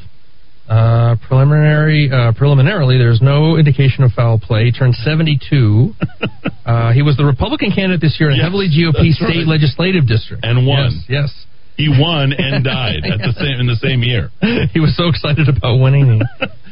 Uh, 0.68 1.14
preliminary, 1.27 2.11
uh, 2.12 2.33
preliminarily, 2.33 2.98
there's 2.98 3.22
no 3.22 3.57
indication 3.57 4.05
of 4.05 4.12
foul 4.12 4.38
play. 4.38 4.66
He 4.66 4.72
turned 4.72 4.94
72. 4.96 5.94
uh, 6.66 6.92
he 6.92 7.01
was 7.01 7.16
the 7.16 7.24
Republican 7.24 7.70
candidate 7.72 8.03
this 8.03 8.20
year 8.20 8.29
in 8.29 8.35
a 8.35 8.37
Yes, 8.37 8.44
heavily 8.44 8.68
GOP 8.68 9.12
state 9.12 9.24
right. 9.27 9.46
legislative 9.46 10.07
district 10.07 10.44
And 10.44 10.66
won. 10.66 10.92
Yes, 11.09 11.33
He 11.78 11.86
won 11.86 12.34
and 12.34 12.66
died 12.66 13.06
at 13.06 13.22
the 13.22 13.30
same 13.38 13.62
in 13.62 13.70
the 13.70 13.78
same 13.78 14.02
year. 14.02 14.34
he 14.74 14.82
was 14.82 14.98
so 14.98 15.06
excited 15.06 15.46
about 15.46 15.78
winning. 15.78 16.18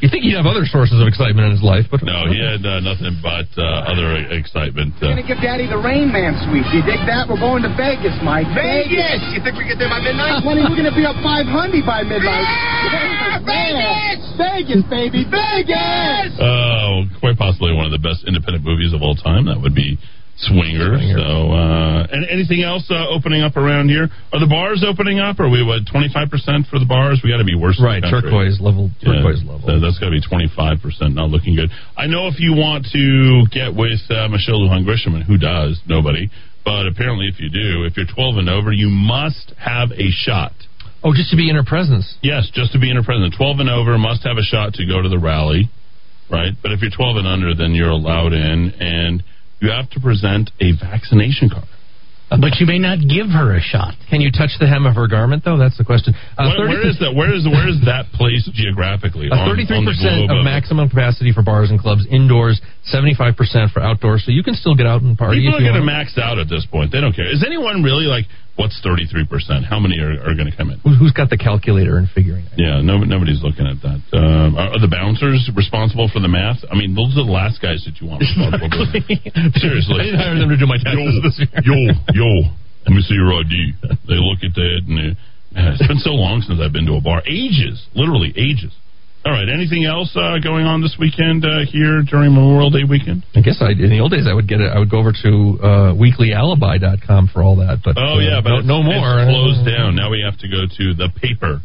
you 0.03 0.11
think 0.11 0.27
he'd 0.27 0.35
have 0.35 0.43
other 0.45 0.67
sources 0.67 0.99
of 0.99 1.07
excitement 1.07 1.47
in 1.47 1.55
his 1.55 1.63
life, 1.63 1.87
but 1.87 2.03
No, 2.03 2.27
he 2.27 2.35
had 2.43 2.59
uh, 2.59 2.83
nothing 2.83 3.15
but 3.23 3.47
uh, 3.55 3.87
other 3.87 4.19
excitement. 4.35 4.99
We're 4.99 5.15
Uh, 5.15 5.23
gonna 5.23 5.23
give 5.31 5.39
Daddy 5.39 5.63
the 5.63 5.79
Rain 5.79 6.11
Man 6.11 6.35
suite. 6.43 6.67
You 6.75 6.83
dig 6.83 6.99
that? 7.07 7.31
We're 7.31 7.39
going 7.39 7.63
to 7.63 7.71
Vegas, 7.79 8.19
Mike. 8.19 8.51
Vegas! 8.51 9.23
You 9.31 9.39
think 9.39 9.55
we 9.55 9.63
get 9.63 9.79
there 9.79 9.87
by 9.87 10.03
midnight? 10.03 10.43
Honey, 10.43 10.67
we're 10.67 10.75
gonna 10.75 10.91
be 10.91 11.07
up 11.07 11.15
500 11.23 11.47
by 11.87 12.03
midnight. 12.03 12.43
Vegas! 13.47 14.19
Vegas, 14.35 14.83
baby, 14.91 15.23
Vegas! 15.23 16.35
oh, 16.43 17.07
quite 17.23 17.39
possibly 17.39 17.71
one 17.71 17.85
of 17.87 17.95
the 17.95 18.03
best 18.03 18.27
independent 18.27 18.67
movies 18.67 18.91
of 18.91 19.01
all 19.01 19.15
time. 19.15 19.47
That 19.47 19.59
would 19.63 19.73
be 19.75 19.95
Swingers. 20.37 21.01
Swingers. 21.01 21.17
So, 21.17 21.49
uh, 21.51 22.07
and 22.13 22.29
anything 22.29 22.61
else 22.61 22.85
uh, 22.93 23.09
opening 23.09 23.41
up 23.41 23.57
around 23.57 23.89
here? 23.89 24.05
Are 24.31 24.39
the 24.39 24.45
bars 24.45 24.85
opening 24.85 25.17
up? 25.19 25.39
Are 25.41 25.49
we 25.49 25.65
what 25.65 25.89
twenty 25.89 26.09
five 26.13 26.29
percent 26.29 26.69
for 26.69 26.77
the 26.77 26.85
bars? 26.85 27.21
We 27.25 27.33
got 27.33 27.41
to 27.41 27.47
be 27.47 27.57
worse. 27.57 27.81
right, 27.81 28.01
than 28.01 28.13
the 28.13 28.21
turquoise 28.21 28.61
level, 28.61 28.93
Yeah, 29.01 29.17
turquoise 29.17 29.41
level. 29.41 29.65
so 29.65 29.81
that's 29.81 29.97
got 29.97 30.13
to 30.13 30.17
be 30.17 30.21
25%, 30.21 31.17
not 31.17 31.29
looking 31.33 31.55
good. 31.57 31.73
I 31.97 32.05
know 32.05 32.27
if 32.29 32.37
you 32.37 32.53
want 32.53 32.85
to 32.93 33.49
get 33.49 33.73
with 33.73 33.99
uh, 34.13 34.29
Michelle 34.29 34.61
Lujan 34.61 34.85
Grisham, 34.85 35.17
and 35.17 35.25
who 35.25 35.37
does? 35.41 35.81
Nobody. 35.89 36.29
But 36.63 36.85
apparently, 36.85 37.27
if 37.31 37.39
you 37.39 37.49
do, 37.49 37.85
if 37.89 37.97
you're 37.97 38.05
12 38.05 38.37
and 38.37 38.49
over, 38.49 38.71
you 38.71 38.89
must 38.93 39.53
have 39.57 39.89
a 39.95 40.11
shot. 40.11 40.53
oh, 41.03 41.13
just 41.17 41.31
to 41.31 41.37
be 41.37 41.49
in 41.49 41.55
her 41.55 41.63
presence. 41.65 42.05
Yes, 42.21 42.49
just 42.53 42.73
to 42.73 42.79
be 42.79 42.91
in 42.91 42.97
her 42.97 43.03
presence. 43.03 43.33
12 43.37 43.59
and 43.65 43.69
over 43.69 43.97
must 43.97 44.21
have 44.27 44.37
a 44.37 44.43
shot 44.45 44.73
to 44.75 44.85
go 44.85 45.01
to 45.01 45.07
the 45.09 45.17
rally, 45.17 45.69
right? 46.29 46.51
But 46.61 46.73
if 46.73 46.81
you're 46.81 46.91
12 46.93 47.17
and 47.23 47.27
under, 47.27 47.55
then 47.55 47.71
you're 47.73 47.89
allowed 47.89 48.33
in, 48.33 48.73
and 48.79 49.23
you 49.59 49.69
have 49.71 49.89
to 49.91 49.99
present 49.99 50.51
a 50.61 50.71
vaccination 50.77 51.49
card. 51.49 51.65
but 52.29 52.59
you 52.59 52.67
may 52.67 52.75
not 52.77 52.99
give 53.07 53.31
her 53.31 53.55
a 53.55 53.61
shot. 53.63 53.95
Can 54.11 54.19
you 54.19 54.29
touch 54.35 54.51
the 54.59 54.67
hem 54.67 54.83
of 54.85 54.95
her 54.99 55.07
garment, 55.07 55.47
though? 55.47 55.55
That's 55.57 55.77
the 55.79 55.87
question. 55.87 56.11
Uh, 56.35 56.51
where, 56.59 56.67
where 56.67 56.83
is 56.83 56.99
that? 56.99 57.15
Where 57.15 57.31
is 57.31 57.47
where 57.47 57.71
is 57.71 57.79
that 57.87 58.11
place 58.11 58.43
geographically? 58.51 59.31
Thirty-three 59.31 59.87
percent 59.87 60.27
of 60.27 60.43
maximum 60.43 60.91
capacity 60.91 61.31
for 61.31 61.39
bars 61.41 61.71
and 61.71 61.79
clubs 61.79 62.03
indoors, 62.11 62.59
seventy-five 62.83 63.39
percent 63.39 63.71
for 63.71 63.79
outdoors. 63.79 64.27
So 64.27 64.35
you 64.35 64.43
can 64.43 64.55
still 64.59 64.75
get 64.75 64.85
out 64.85 65.01
and 65.07 65.15
party. 65.17 65.39
People 65.39 65.55
if 65.55 65.63
are 65.63 65.63
you 65.63 65.71
going 65.71 65.79
to 65.79 65.87
want. 65.87 66.03
max 66.03 66.19
out 66.19 66.35
at 66.37 66.51
this 66.51 66.67
point. 66.67 66.91
They 66.91 66.99
don't 66.99 67.15
care. 67.15 67.31
Is 67.31 67.47
anyone 67.47 67.79
really 67.81 68.11
like 68.11 68.27
what's 68.57 68.75
thirty-three 68.83 69.25
percent? 69.29 69.63
How 69.65 69.79
many 69.79 69.97
are, 70.01 70.17
are 70.27 70.35
going 70.35 70.49
to 70.49 70.55
come 70.57 70.69
in? 70.73 70.79
Who- 70.83 70.97
Who's 70.97 71.13
got 71.13 71.29
the 71.29 71.37
calculator 71.37 71.97
and 71.97 72.09
figuring 72.09 72.45
it? 72.51 72.57
Yeah, 72.57 72.81
no, 72.81 72.97
nobody's 73.05 73.41
looking 73.41 73.65
at 73.69 73.77
that. 73.85 73.99
Um, 74.17 74.57
are, 74.57 74.75
are 74.75 74.81
the 74.81 74.89
bouncers 74.91 75.49
responsible 75.55 76.09
for 76.11 76.19
the 76.19 76.27
math? 76.27 76.57
I 76.69 76.75
mean, 76.75 76.93
those 76.97 77.13
are 77.15 77.23
the 77.23 77.31
last 77.31 77.61
guys 77.61 77.85
that 77.85 78.01
you 78.01 78.09
want 78.09 78.19
responsible. 78.25 78.67
Seriously, 79.61 79.95
I 80.01 80.03
didn't 80.03 80.19
hire 80.19 80.35
them 80.37 80.49
to 80.49 80.57
do 80.57 80.67
my 80.67 80.77
taxes 80.81 81.21
this 81.23 81.37
year. 81.39 81.49
yo, 81.63 81.77
yo, 82.17 82.29
let 82.89 82.91
me 82.97 83.01
see 83.05 83.15
your 83.15 83.31
ID. 83.31 83.77
They 84.09 84.19
look 84.19 84.41
at 84.43 84.53
that 84.57 84.79
and 84.89 84.95
they, 84.97 85.09
man, 85.53 85.77
it's 85.77 85.85
been 85.87 86.01
so 86.01 86.11
long 86.17 86.41
since 86.41 86.59
I've 86.59 86.73
been 86.73 86.85
to 86.89 86.97
a 86.97 87.01
bar. 87.01 87.21
Ages, 87.29 87.85
literally 87.95 88.33
ages. 88.35 88.73
All 89.27 89.35
right, 89.35 89.51
anything 89.51 89.83
else 89.83 90.15
uh, 90.15 90.39
going 90.39 90.63
on 90.63 90.79
this 90.79 90.95
weekend 90.95 91.43
uh, 91.43 91.67
here 91.67 91.99
during 91.99 92.31
Memorial 92.31 92.71
Day 92.71 92.87
weekend? 92.87 93.27
I 93.35 93.43
guess 93.43 93.59
I 93.59 93.75
in 93.75 93.91
the 93.91 93.99
old 93.99 94.15
days 94.15 94.23
I 94.23 94.31
would 94.31 94.47
get 94.47 94.63
it. 94.63 94.71
I 94.71 94.79
would 94.79 94.87
go 94.87 95.03
over 95.03 95.11
to 95.11 95.31
uh, 95.59 95.91
weeklyalibi.com 95.99 97.35
for 97.35 97.43
all 97.43 97.59
that. 97.59 97.83
But 97.83 97.99
Oh 97.99 98.17
uh, 98.17 98.23
yeah, 98.23 98.39
but 98.39 98.63
no, 98.63 98.79
no 98.79 98.87
more. 98.87 99.19
It's 99.19 99.27
closed 99.27 99.67
down. 99.67 99.99
Now 99.99 100.07
we 100.15 100.23
have 100.23 100.39
to 100.39 100.47
go 100.47 100.63
to 100.63 100.85
the 100.95 101.11
paper. 101.19 101.59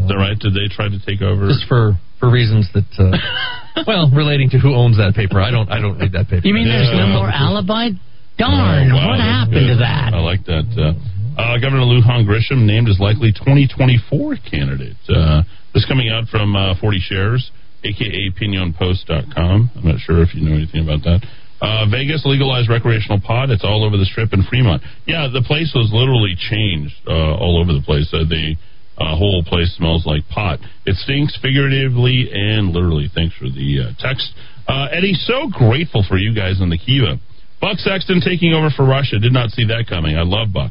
Is 0.00 0.08
that 0.08 0.16
right? 0.16 0.32
Did 0.32 0.56
they 0.56 0.72
try 0.72 0.88
to 0.88 0.96
take 1.04 1.20
over? 1.20 1.44
Just 1.52 1.68
for 1.68 2.00
for 2.16 2.32
reasons 2.32 2.72
that, 2.72 2.88
uh, 2.96 3.12
well, 3.86 4.08
relating 4.08 4.48
to 4.56 4.58
who 4.58 4.72
owns 4.72 4.96
that 4.96 5.12
paper. 5.12 5.44
I 5.44 5.52
don't. 5.52 5.68
I 5.68 5.84
don't 5.84 6.00
read 6.00 6.16
that 6.16 6.32
paper. 6.32 6.48
You 6.48 6.56
mean 6.56 6.72
there's 6.72 6.88
no 6.88 7.04
more 7.12 7.28
alibi? 7.28 7.92
Darn, 8.40 8.90
Oh, 8.90 8.96
wow, 8.96 9.12
what 9.12 9.20
happened 9.20 9.68
good. 9.68 9.76
to 9.76 9.84
that? 9.84 10.10
I 10.16 10.18
like 10.24 10.42
that. 10.48 10.66
Uh, 10.72 10.96
uh, 11.36 11.60
Governor 11.60 11.84
Lujan 11.84 12.24
Grisham 12.24 12.64
named 12.64 12.88
as 12.88 12.98
likely 12.98 13.30
2024 13.30 14.40
candidate. 14.50 14.96
This 15.74 15.84
coming 15.86 16.08
out 16.08 16.28
from 16.30 16.54
uh, 16.54 16.78
40 16.80 16.98
Shares, 17.02 17.50
aka 17.82 18.30
PinionPost.com. 18.30 19.70
I'm 19.74 19.84
not 19.84 19.98
sure 19.98 20.22
if 20.22 20.32
you 20.32 20.46
know 20.46 20.54
anything 20.54 20.86
about 20.86 21.02
that. 21.02 21.26
Uh, 21.60 21.90
Vegas 21.90 22.22
legalized 22.24 22.70
recreational 22.70 23.20
pot. 23.20 23.50
It's 23.50 23.64
all 23.64 23.84
over 23.84 23.96
the 23.96 24.06
strip 24.06 24.32
in 24.32 24.44
Fremont. 24.44 24.82
Yeah, 25.06 25.26
the 25.26 25.42
place 25.42 25.72
was 25.74 25.90
literally 25.90 26.38
changed 26.38 26.94
uh, 27.08 27.34
all 27.34 27.58
over 27.58 27.72
the 27.72 27.82
place. 27.82 28.06
Uh, 28.14 28.22
the 28.22 28.54
uh, 28.98 29.16
whole 29.18 29.42
place 29.42 29.74
smells 29.74 30.06
like 30.06 30.22
pot. 30.30 30.60
It 30.86 30.94
stinks 31.02 31.34
figuratively 31.42 32.30
and 32.30 32.70
literally. 32.70 33.10
Thanks 33.12 33.34
for 33.34 33.50
the 33.50 33.90
uh, 33.90 33.98
text. 33.98 34.30
Uh, 34.68 34.94
Eddy, 34.94 35.14
so 35.14 35.50
grateful 35.50 36.04
for 36.06 36.16
you 36.16 36.34
guys 36.34 36.60
in 36.60 36.70
the 36.70 36.78
Kiva. 36.78 37.18
Buck 37.60 37.78
Sexton 37.82 38.20
taking 38.22 38.54
over 38.54 38.70
for 38.70 38.86
Russia. 38.86 39.18
Did 39.18 39.32
not 39.32 39.50
see 39.50 39.66
that 39.66 39.86
coming. 39.88 40.16
I 40.16 40.22
love 40.22 40.52
Buck. 40.52 40.70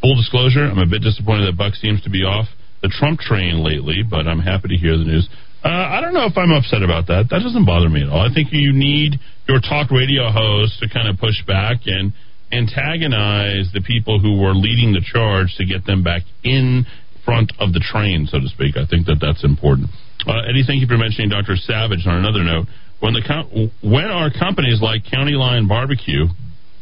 Full 0.00 0.16
disclosure, 0.16 0.64
I'm 0.64 0.78
a 0.78 0.86
bit 0.86 1.02
disappointed 1.02 1.50
that 1.50 1.58
Buck 1.58 1.74
seems 1.74 2.00
to 2.04 2.10
be 2.10 2.22
off 2.22 2.46
the 2.82 2.88
Trump 2.88 3.20
train 3.20 3.64
lately, 3.64 4.02
but 4.08 4.26
I'm 4.26 4.40
happy 4.40 4.68
to 4.68 4.76
hear 4.76 4.96
the 4.96 5.04
news. 5.04 5.28
Uh, 5.64 5.68
I 5.68 6.00
don't 6.00 6.14
know 6.14 6.26
if 6.26 6.38
I'm 6.38 6.52
upset 6.52 6.82
about 6.82 7.08
that. 7.08 7.26
That 7.30 7.42
doesn't 7.42 7.66
bother 7.66 7.88
me 7.88 8.02
at 8.02 8.08
all. 8.08 8.22
I 8.22 8.32
think 8.32 8.48
you 8.52 8.72
need 8.72 9.18
your 9.48 9.60
talk 9.60 9.90
radio 9.90 10.30
host 10.30 10.78
to 10.80 10.88
kind 10.88 11.08
of 11.08 11.18
push 11.18 11.42
back 11.46 11.82
and 11.86 12.12
antagonize 12.52 13.68
the 13.74 13.82
people 13.82 14.20
who 14.20 14.40
were 14.40 14.54
leading 14.54 14.92
the 14.92 15.02
charge 15.04 15.54
to 15.58 15.66
get 15.66 15.84
them 15.84 16.02
back 16.02 16.22
in 16.44 16.86
front 17.24 17.52
of 17.58 17.72
the 17.72 17.80
train, 17.80 18.26
so 18.30 18.38
to 18.38 18.48
speak. 18.48 18.76
I 18.76 18.86
think 18.86 19.06
that 19.06 19.18
that's 19.20 19.44
important. 19.44 19.90
Uh, 20.26 20.48
Eddy, 20.48 20.62
thank 20.66 20.80
you 20.80 20.86
for 20.86 20.96
mentioning 20.96 21.28
Dr. 21.28 21.56
Savage. 21.56 22.06
On 22.06 22.16
another 22.16 22.44
note, 22.44 22.66
when 23.00 23.12
the 23.12 23.22
com- 23.26 23.70
when 23.82 24.06
are 24.06 24.30
companies 24.30 24.80
like 24.80 25.02
County 25.10 25.34
Line 25.34 25.68
Barbecue, 25.68 26.26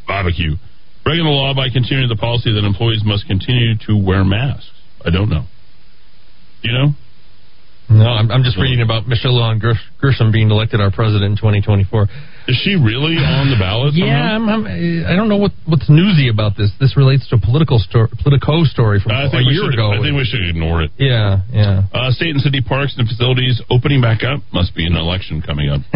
barbecue, 0.07 0.55
breaking 1.03 1.25
the 1.25 1.33
law 1.33 1.53
by 1.53 1.69
continuing 1.73 2.07
the 2.07 2.15
policy 2.15 2.53
that 2.53 2.63
employees 2.63 3.01
must 3.03 3.27
continue 3.27 3.75
to 3.89 3.97
wear 3.97 4.23
masks? 4.23 4.69
I 5.03 5.09
don't 5.09 5.29
know. 5.29 5.45
You 6.61 6.71
know? 6.73 6.87
No, 7.89 8.03
I'm, 8.03 8.29
I'm 8.31 8.43
just 8.43 8.57
reading 8.57 8.81
about 8.83 9.07
Michelle 9.07 9.39
Grish- 9.59 9.79
Grisham 10.03 10.33
being 10.33 10.51
elected 10.51 10.81
our 10.81 10.91
president 10.91 11.31
in 11.31 11.37
2024. 11.37 12.07
Is 12.49 12.59
she 12.63 12.75
really 12.75 13.15
on 13.15 13.47
the 13.47 13.55
ballot? 13.55 13.95
Yeah. 13.95 14.35
I'm, 14.35 14.49
I'm, 14.49 14.67
I 15.07 15.15
don't 15.15 15.29
know 15.29 15.37
what, 15.37 15.51
what's 15.65 15.87
newsy 15.89 16.27
about 16.27 16.57
this. 16.57 16.69
This 16.81 16.97
relates 16.97 17.27
to 17.29 17.35
a 17.35 17.39
political 17.39 17.79
sto- 17.79 18.11
Politico 18.23 18.63
story 18.65 18.99
from 18.99 19.13
I 19.13 19.31
a 19.31 19.39
year 19.39 19.71
should, 19.71 19.73
ago. 19.79 19.91
I 19.95 20.03
think 20.03 20.19
we 20.19 20.27
should 20.27 20.43
ignore 20.43 20.83
it. 20.83 20.91
yeah, 20.99 21.47
yeah. 21.51 21.83
Uh, 21.93 22.11
state 22.11 22.35
and 22.35 22.41
city 22.41 22.59
parks 22.59 22.95
and 22.97 23.07
facilities 23.07 23.61
opening 23.71 24.01
back 24.01 24.19
up. 24.23 24.43
Must 24.51 24.75
be 24.75 24.85
an 24.85 24.95
election 24.95 25.41
coming 25.41 25.69
up. 25.69 25.79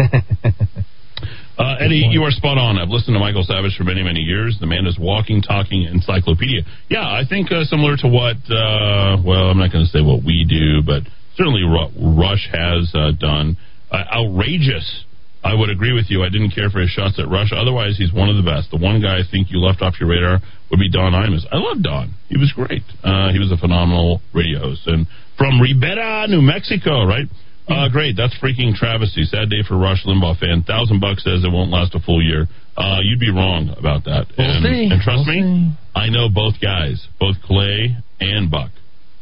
Uh, 1.58 1.76
Eddy, 1.80 2.08
you 2.10 2.22
are 2.22 2.30
spot 2.30 2.56
on. 2.56 2.78
I've 2.78 2.88
listened 2.88 3.14
to 3.14 3.20
Michael 3.20 3.44
Savage 3.44 3.76
for 3.76 3.84
many, 3.84 4.02
many 4.02 4.20
years. 4.20 4.56
The 4.58 4.66
man 4.66 4.86
is 4.86 4.98
walking, 4.98 5.42
talking 5.42 5.84
encyclopedia. 5.84 6.62
Yeah, 6.88 7.04
I 7.04 7.22
think 7.28 7.52
uh, 7.52 7.64
similar 7.64 7.96
to 7.98 8.08
what, 8.08 8.36
uh, 8.48 9.20
well, 9.20 9.52
I'm 9.52 9.58
not 9.58 9.70
going 9.70 9.84
to 9.84 9.90
say 9.92 10.00
what 10.00 10.24
we 10.24 10.46
do, 10.48 10.80
but 10.80 11.02
certainly 11.36 11.62
Ru- 11.62 12.16
Rush 12.16 12.48
has 12.52 12.90
uh, 12.94 13.12
done. 13.18 13.56
Uh, 13.90 14.02
outrageous. 14.16 15.04
I 15.44 15.54
would 15.54 15.68
agree 15.70 15.92
with 15.92 16.06
you. 16.08 16.22
I 16.22 16.30
didn't 16.30 16.52
care 16.54 16.70
for 16.70 16.80
his 16.80 16.90
shots 16.90 17.18
at 17.18 17.28
Rush. 17.28 17.52
Otherwise, 17.52 17.98
he's 17.98 18.12
one 18.12 18.30
of 18.30 18.36
the 18.36 18.46
best. 18.46 18.70
The 18.70 18.78
one 18.78 19.02
guy 19.02 19.18
I 19.18 19.22
think 19.28 19.50
you 19.50 19.58
left 19.58 19.82
off 19.82 19.98
your 20.00 20.08
radar 20.08 20.40
would 20.70 20.80
be 20.80 20.88
Don 20.88 21.12
Imus. 21.12 21.44
I 21.50 21.58
love 21.58 21.82
Don. 21.82 22.14
He 22.28 22.38
was 22.38 22.52
great. 22.54 22.82
Uh, 23.02 23.28
he 23.32 23.38
was 23.38 23.50
a 23.52 23.58
phenomenal 23.58 24.22
radio 24.32 24.60
host. 24.60 24.86
And 24.86 25.06
from 25.36 25.60
Ribera, 25.60 26.28
New 26.28 26.40
Mexico, 26.40 27.04
right? 27.04 27.26
Uh, 27.68 27.88
great. 27.88 28.16
That's 28.16 28.34
freaking 28.42 28.74
travesty. 28.74 29.24
Sad 29.24 29.48
day 29.50 29.62
for 29.66 29.78
Rush 29.78 30.04
Limbaugh 30.04 30.38
fan. 30.38 30.62
Thousand 30.62 31.00
bucks 31.00 31.24
says 31.24 31.44
it 31.44 31.52
won't 31.52 31.70
last 31.70 31.94
a 31.94 32.00
full 32.00 32.22
year. 32.22 32.46
Uh, 32.76 32.98
you'd 33.02 33.20
be 33.20 33.30
wrong 33.30 33.74
about 33.78 34.04
that. 34.04 34.26
We'll 34.36 34.50
and, 34.50 34.64
see. 34.64 34.88
and 34.90 35.00
trust 35.00 35.22
We'll 35.26 35.36
me, 35.36 35.70
see. 35.70 35.78
I 35.94 36.08
know 36.08 36.28
both 36.28 36.54
guys, 36.60 37.06
both 37.20 37.36
Clay 37.44 37.96
and 38.20 38.50
Buck. 38.50 38.70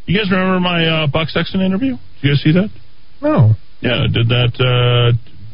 You 0.07 0.19
guys 0.19 0.31
remember 0.31 0.61
my 0.61 0.87
uh, 0.87 1.07
Buck 1.07 1.29
Sexton 1.29 1.61
interview? 1.61 1.97
Did 1.97 2.23
you 2.23 2.31
guys 2.31 2.43
see 2.43 2.53
that? 2.53 2.71
No. 3.21 3.55
Yeah, 3.81 4.05
I 4.05 4.07
did 4.13 4.29
that. 4.29 4.53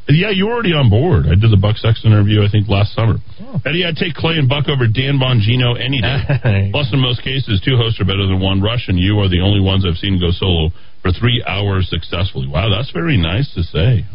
Yeah, 0.09 0.31
you 0.31 0.47
were 0.47 0.55
already 0.55 0.73
on 0.73 0.89
board. 0.89 1.27
I 1.27 1.35
did 1.35 1.51
the 1.51 1.59
Buck 1.59 1.77
Sexton 1.77 2.13
interview, 2.15 2.47
I 2.47 2.49
think, 2.49 2.69
last 2.69 2.95
summer. 2.95 3.19
Oh. 3.43 3.59
Eddy, 3.67 3.83
I'd 3.83 3.99
take 3.99 4.15
Clay 4.15 4.39
and 4.39 4.49
Buck 4.49 4.71
over 4.71 4.87
Dan 4.87 5.19
Bongino 5.19 5.75
any 5.75 5.99
day. 6.01 6.71
Plus, 6.71 6.87
in 6.95 7.03
most 7.03 7.27
cases, 7.27 7.59
two 7.65 7.75
hosts 7.75 7.99
are 7.99 8.07
better 8.07 8.23
than 8.23 8.39
one. 8.39 8.63
Rush 8.63 8.87
and 8.87 8.99
you 8.99 9.19
are 9.19 9.29
the 9.29 9.43
only 9.43 9.59
ones 9.59 9.83
I've 9.83 9.99
seen 9.99 10.23
go 10.23 10.31
solo 10.31 10.71
for 11.03 11.11
three 11.11 11.43
hours 11.43 11.91
successfully. 11.91 12.47
Wow, 12.47 12.71
that's 12.71 12.91
very 12.95 13.19
nice 13.19 13.51
to 13.59 13.63
say. 13.67 14.07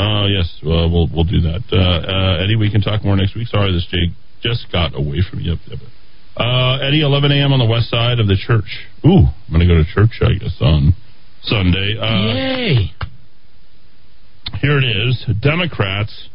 Uh, 0.00 0.24
yes, 0.32 0.48
well, 0.64 0.88
we'll 0.88 1.08
we'll 1.12 1.28
do 1.28 1.44
that. 1.44 1.60
Uh, 1.68 1.76
uh, 1.76 2.42
Eddy, 2.44 2.56
we 2.56 2.72
can 2.72 2.80
talk 2.80 3.04
more 3.04 3.14
next 3.14 3.36
week. 3.36 3.48
Sorry, 3.48 3.72
this 3.72 3.86
Jake 3.92 4.16
just 4.42 4.72
got 4.72 4.96
away 4.96 5.20
from 5.28 5.40
you. 5.40 5.52
Yep, 5.52 5.58
yep. 5.68 5.78
Uh, 6.36 6.78
Eddy, 6.80 7.02
11 7.02 7.30
a.m. 7.32 7.52
on 7.52 7.58
the 7.58 7.68
west 7.68 7.90
side 7.90 8.18
of 8.18 8.26
the 8.26 8.36
church. 8.40 8.88
Ooh, 9.04 9.28
I'm 9.28 9.52
going 9.52 9.60
to 9.60 9.68
go 9.68 9.76
to 9.76 9.84
church, 9.84 10.16
I 10.24 10.32
guess, 10.40 10.56
on 10.60 10.94
Sunday. 11.42 11.96
Uh, 12.00 12.32
Yay! 12.32 12.90
Here 14.60 14.78
it 14.78 14.84
is 14.84 15.24
Democrats 15.40 16.28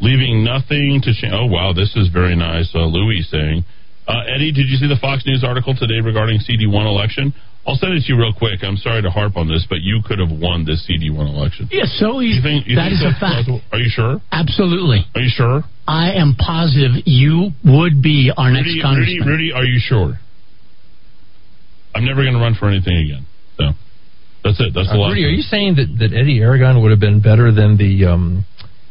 leaving 0.00 0.44
nothing 0.44 1.00
to 1.04 1.12
change. 1.12 1.32
Oh, 1.34 1.46
wow, 1.46 1.72
this 1.74 1.94
is 1.96 2.08
very 2.08 2.34
nice. 2.36 2.70
Uh, 2.74 2.86
Louis 2.86 3.26
saying, 3.30 3.64
uh, 4.08 4.22
Eddy, 4.34 4.50
did 4.52 4.66
you 4.68 4.76
see 4.76 4.88
the 4.88 4.96
Fox 5.00 5.24
News 5.26 5.44
article 5.44 5.74
today 5.76 6.00
regarding 6.00 6.40
CD1 6.40 6.86
election? 6.86 7.34
I'll 7.66 7.76
send 7.76 7.92
it 7.92 8.00
to 8.06 8.12
you 8.14 8.18
real 8.18 8.32
quick. 8.32 8.60
I'm 8.64 8.78
sorry 8.78 9.02
to 9.02 9.10
harp 9.10 9.36
on 9.36 9.46
this, 9.46 9.66
but 9.68 9.80
you 9.82 10.00
could 10.02 10.18
have 10.18 10.32
won 10.32 10.64
this 10.64 10.88
CD1 10.88 11.20
election. 11.28 11.68
Yes, 11.70 11.92
so 12.00 12.20
You 12.20 12.32
easy. 12.32 12.42
think, 12.42 12.66
you 12.66 12.76
that 12.76 12.90
is 12.92 13.02
a 13.04 13.12
fact. 13.20 13.44
possible? 13.44 13.60
Are 13.70 13.78
you 13.78 13.90
sure? 13.90 14.16
Absolutely. 14.32 15.04
Are 15.14 15.20
you 15.20 15.28
sure? 15.28 15.62
I 15.86 16.12
am 16.12 16.34
positive 16.40 17.02
you 17.04 17.50
would 17.64 18.00
be 18.00 18.32
our 18.34 18.50
next 18.50 18.68
Rudy, 18.68 18.80
Rudy, 18.80 18.82
congressman. 18.82 19.28
Rudy, 19.28 19.52
are 19.52 19.64
you 19.64 19.78
sure? 19.78 20.18
I'm 21.94 22.06
never 22.06 22.22
going 22.22 22.34
to 22.34 22.40
run 22.40 22.54
for 22.58 22.68
anything 22.70 22.96
again. 22.96 23.26
So 23.58 23.64
that's 24.44 24.60
it. 24.60 24.72
That's 24.74 24.88
the 24.88 24.94
Uh, 24.94 24.98
last. 24.98 25.10
Rudy, 25.14 25.24
are 25.26 25.34
you 25.34 25.42
saying 25.42 25.76
that, 25.76 25.88
that 25.98 26.10
Eddy 26.16 26.40
Aragon 26.40 26.80
would 26.82 26.90
have 26.90 27.00
been 27.00 27.20
better 27.20 27.52
than 27.52 27.76
the 27.76 28.06
um, 28.06 28.44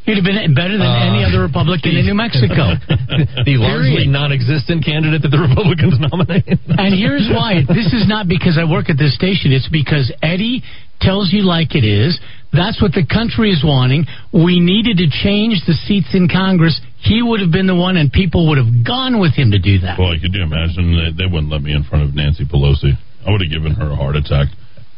He'd 0.05 0.15
have 0.15 0.23
been 0.25 0.55
better 0.57 0.73
than 0.73 0.87
Uh, 0.89 1.05
any 1.13 1.21
other 1.23 1.41
Republican 1.45 1.93
in 1.95 2.05
New 2.05 2.15
Mexico. 2.25 2.73
the 3.45 3.57
largely 3.61 4.09
Period. 4.09 4.09
non-existent 4.09 4.83
candidate 4.83 5.21
that 5.21 5.29
the 5.29 5.37
Republicans 5.37 5.99
nominated? 5.99 6.57
And 6.81 6.97
here's 6.97 7.29
why. 7.29 7.61
This 7.67 7.93
is 7.93 8.07
not 8.09 8.27
because 8.27 8.57
I 8.57 8.65
work 8.65 8.89
at 8.89 8.97
this 8.97 9.13
station. 9.13 9.51
It's 9.53 9.69
because 9.69 10.09
Eddy 10.23 10.63
tells 10.99 11.31
you 11.31 11.43
like 11.43 11.75
it 11.75 11.85
is. 11.85 12.17
That's 12.51 12.81
what 12.81 12.93
the 12.97 13.05
country 13.05 13.51
is 13.53 13.61
wanting. 13.63 14.07
We 14.33 14.57
needed 14.59 14.97
to 14.97 15.07
change 15.21 15.61
the 15.69 15.73
seats 15.85 16.09
in 16.17 16.25
Congress. 16.27 16.81
He 17.05 17.21
would 17.21 17.39
have 17.41 17.51
been 17.51 17.67
the 17.67 17.75
one, 17.77 17.95
and 17.95 18.11
people 18.11 18.49
would 18.49 18.57
have 18.57 18.83
gone 18.83 19.19
with 19.21 19.35
him 19.37 19.51
to 19.51 19.59
do 19.59 19.77
that. 19.85 19.95
Boy, 19.97 20.17
could 20.19 20.33
you 20.33 20.41
imagine? 20.41 20.97
They, 20.97 21.23
they 21.23 21.29
wouldn't 21.29 21.51
let 21.53 21.61
me 21.61 21.71
in 21.73 21.83
front 21.83 22.03
of 22.09 22.15
Nancy 22.15 22.45
Pelosi. 22.49 22.97
I 23.27 23.29
would 23.29 23.41
have 23.45 23.51
given 23.51 23.73
her 23.77 23.91
a 23.91 23.95
heart 23.95 24.15
attack. 24.15 24.47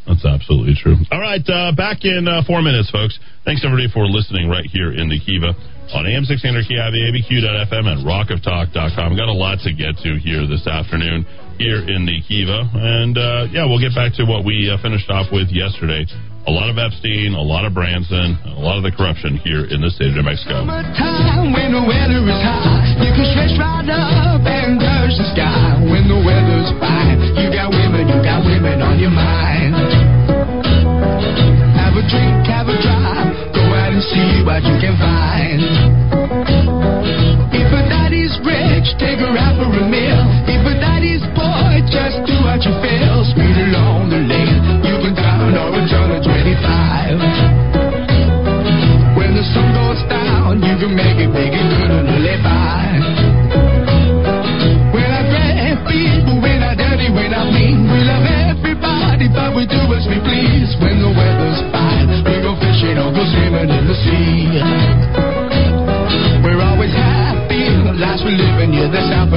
That's 0.06 0.26
absolutely 0.26 0.74
true. 0.74 0.98
All 1.14 1.20
right, 1.22 1.42
uh, 1.46 1.70
back 1.78 2.02
in 2.02 2.26
uh, 2.26 2.42
four 2.42 2.60
minutes, 2.60 2.90
folks. 2.90 3.18
Thanks 3.46 3.62
everybody 3.62 3.86
for 3.86 4.06
listening 4.06 4.50
right 4.50 4.66
here 4.66 4.90
in 4.90 5.06
the 5.08 5.18
Kiva 5.22 5.54
on 5.94 6.06
AM 6.06 6.24
six 6.26 6.42
hundred 6.42 6.66
KIVABQ.FM 6.66 7.86
and 7.86 8.02
rockoftalk.com. 8.02 9.08
Got 9.14 9.30
a 9.30 9.36
lot 9.36 9.62
to 9.62 9.70
get 9.70 9.94
to 10.02 10.18
here 10.18 10.46
this 10.50 10.66
afternoon 10.66 11.22
here 11.58 11.86
in 11.86 12.02
the 12.02 12.18
Kiva, 12.26 12.66
and 12.74 13.14
uh, 13.14 13.46
yeah, 13.54 13.62
we'll 13.62 13.78
get 13.78 13.94
back 13.94 14.10
to 14.18 14.26
what 14.26 14.42
we 14.42 14.66
uh, 14.66 14.80
finished 14.82 15.06
off 15.10 15.30
with 15.30 15.54
yesterday. 15.54 16.02
A 16.42 16.50
lot 16.50 16.66
of 16.66 16.74
Epstein, 16.74 17.38
a 17.38 17.44
lot 17.44 17.62
of 17.62 17.70
Branson, 17.70 18.34
a 18.50 18.58
lot 18.58 18.74
of 18.74 18.82
the 18.82 18.90
corruption 18.90 19.38
here 19.46 19.62
in 19.70 19.78
the 19.78 19.94
state 19.94 20.10
of 20.10 20.18
New 20.18 20.26
Mexico. 20.26 20.66
When 20.66 21.70
the 21.70 21.86
weather 21.86 22.18
is 22.18 22.42
hot, 22.42 22.98
you 22.98 23.14
can 23.14 23.26
stretch 23.30 23.54
right 23.62 23.86
up 23.86 24.42
and 24.42 24.82
touch 24.82 25.14
the 25.14 25.26
sky 25.38 25.78
when 25.86 26.10
the 26.10 26.18
weather's 26.18 26.74
fine. 26.82 27.21
What 34.62 34.70
you 34.70 34.78
can 34.78 34.94
find. 34.98 35.60
If 37.50 37.68
a 37.72 37.82
daddy's 37.88 38.38
rich, 38.46 38.94
take 38.98 39.18
her 39.18 39.34
out 39.36 39.58
for 39.58 39.66
a 39.66 39.84
meal. 39.88 40.22
If 40.46 40.62
a 40.66 40.74
daddy's 40.78 41.22
poor, 41.34 41.82
just 41.90 42.22
do 42.26 42.34
what 42.46 42.62
you 42.62 42.74
feel. 42.78 43.24
Speed 43.26 43.58
along 43.70 44.10
the 44.10 44.22
lane, 44.22 44.62
you 44.86 44.94
can 45.02 45.14
down 45.14 45.54
or 45.54 45.86
turn 45.88 46.10
of 46.14 46.22
25. 46.22 47.18
When 49.18 49.34
the 49.34 49.44
sun 49.52 49.74
goes 49.74 50.02
down, 50.08 50.62
you 50.62 50.74
can 50.78 50.94
make 50.94 51.18
it 51.18 51.31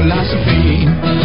philosophy. 0.05 1.24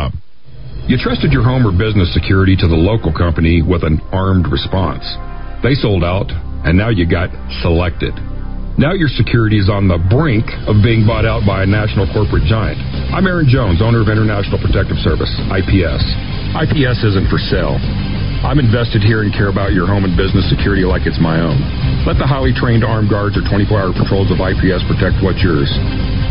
You 0.89 0.97
trusted 0.97 1.31
your 1.31 1.43
home 1.45 1.65
or 1.65 1.71
business 1.71 2.11
security 2.13 2.57
to 2.57 2.67
the 2.67 2.75
local 2.75 3.13
company 3.13 3.61
with 3.61 3.83
an 3.85 4.01
armed 4.11 4.49
response. 4.49 5.05
They 5.61 5.77
sold 5.77 6.03
out, 6.03 6.27
and 6.65 6.75
now 6.75 6.89
you 6.89 7.05
got 7.05 7.29
selected. 7.61 8.11
Now 8.81 8.97
your 8.97 9.07
security 9.13 9.61
is 9.61 9.69
on 9.69 9.85
the 9.85 10.01
brink 10.09 10.49
of 10.65 10.81
being 10.81 11.05
bought 11.05 11.23
out 11.23 11.45
by 11.45 11.63
a 11.63 11.69
national 11.69 12.09
corporate 12.11 12.49
giant. 12.49 12.81
I'm 13.13 13.29
Aaron 13.29 13.45
Jones, 13.45 13.77
owner 13.77 14.01
of 14.01 14.09
International 14.09 14.57
Protective 14.57 14.97
Service, 15.05 15.29
IPS. 15.53 16.01
IPS 16.65 16.99
isn't 17.13 17.29
for 17.29 17.37
sale. 17.37 17.77
I'm 18.41 18.57
invested 18.57 19.05
here 19.05 19.21
and 19.21 19.29
care 19.31 19.53
about 19.53 19.77
your 19.77 19.85
home 19.85 20.01
and 20.03 20.17
business 20.17 20.49
security 20.49 20.81
like 20.81 21.05
it's 21.05 21.21
my 21.21 21.39
own. 21.39 21.61
Let 22.09 22.17
the 22.17 22.25
highly 22.25 22.57
trained 22.57 22.81
armed 22.81 23.13
guards 23.13 23.37
or 23.37 23.45
24 23.45 23.69
hour 23.77 23.93
patrols 23.93 24.33
of 24.33 24.41
IPS 24.41 24.81
protect 24.89 25.21
what's 25.21 25.45
yours. 25.45 25.69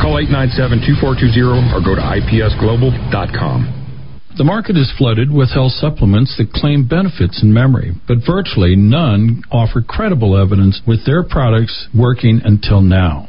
Call 0.02 0.18
897 0.18 0.82
2420 0.84 1.70
or 1.70 1.80
go 1.80 1.94
to 1.94 2.02
IPSglobal.com. 2.02 3.79
The 4.40 4.44
market 4.44 4.78
is 4.78 4.90
flooded 4.96 5.30
with 5.30 5.50
health 5.50 5.72
supplements 5.72 6.38
that 6.38 6.54
claim 6.54 6.88
benefits 6.88 7.42
in 7.42 7.52
memory, 7.52 7.92
but 8.08 8.24
virtually 8.26 8.74
none 8.74 9.42
offer 9.52 9.82
credible 9.82 10.34
evidence 10.34 10.80
with 10.86 11.04
their 11.04 11.22
products 11.22 11.88
working 11.94 12.40
until 12.42 12.80
now. 12.80 13.28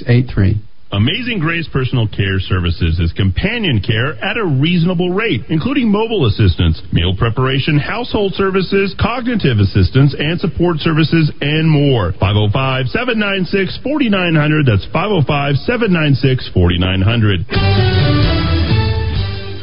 Amazing 0.91 1.39
Grace 1.39 1.69
Personal 1.71 2.03
Care 2.05 2.43
Services 2.43 2.99
is 2.99 3.13
companion 3.15 3.79
care 3.79 4.11
at 4.19 4.35
a 4.35 4.43
reasonable 4.43 5.15
rate, 5.15 5.39
including 5.47 5.87
mobile 5.87 6.27
assistance, 6.27 6.83
meal 6.91 7.15
preparation, 7.15 7.79
household 7.79 8.33
services, 8.35 8.93
cognitive 8.99 9.59
assistance, 9.63 10.13
and 10.19 10.35
support 10.43 10.83
services, 10.83 11.31
and 11.39 11.71
more. 11.71 12.11
505 12.19 12.91
796 12.91 13.79
4900. 13.79 14.67
That's 14.67 14.83
505 14.91 15.55
796 15.63 16.51
4900. 16.51 17.47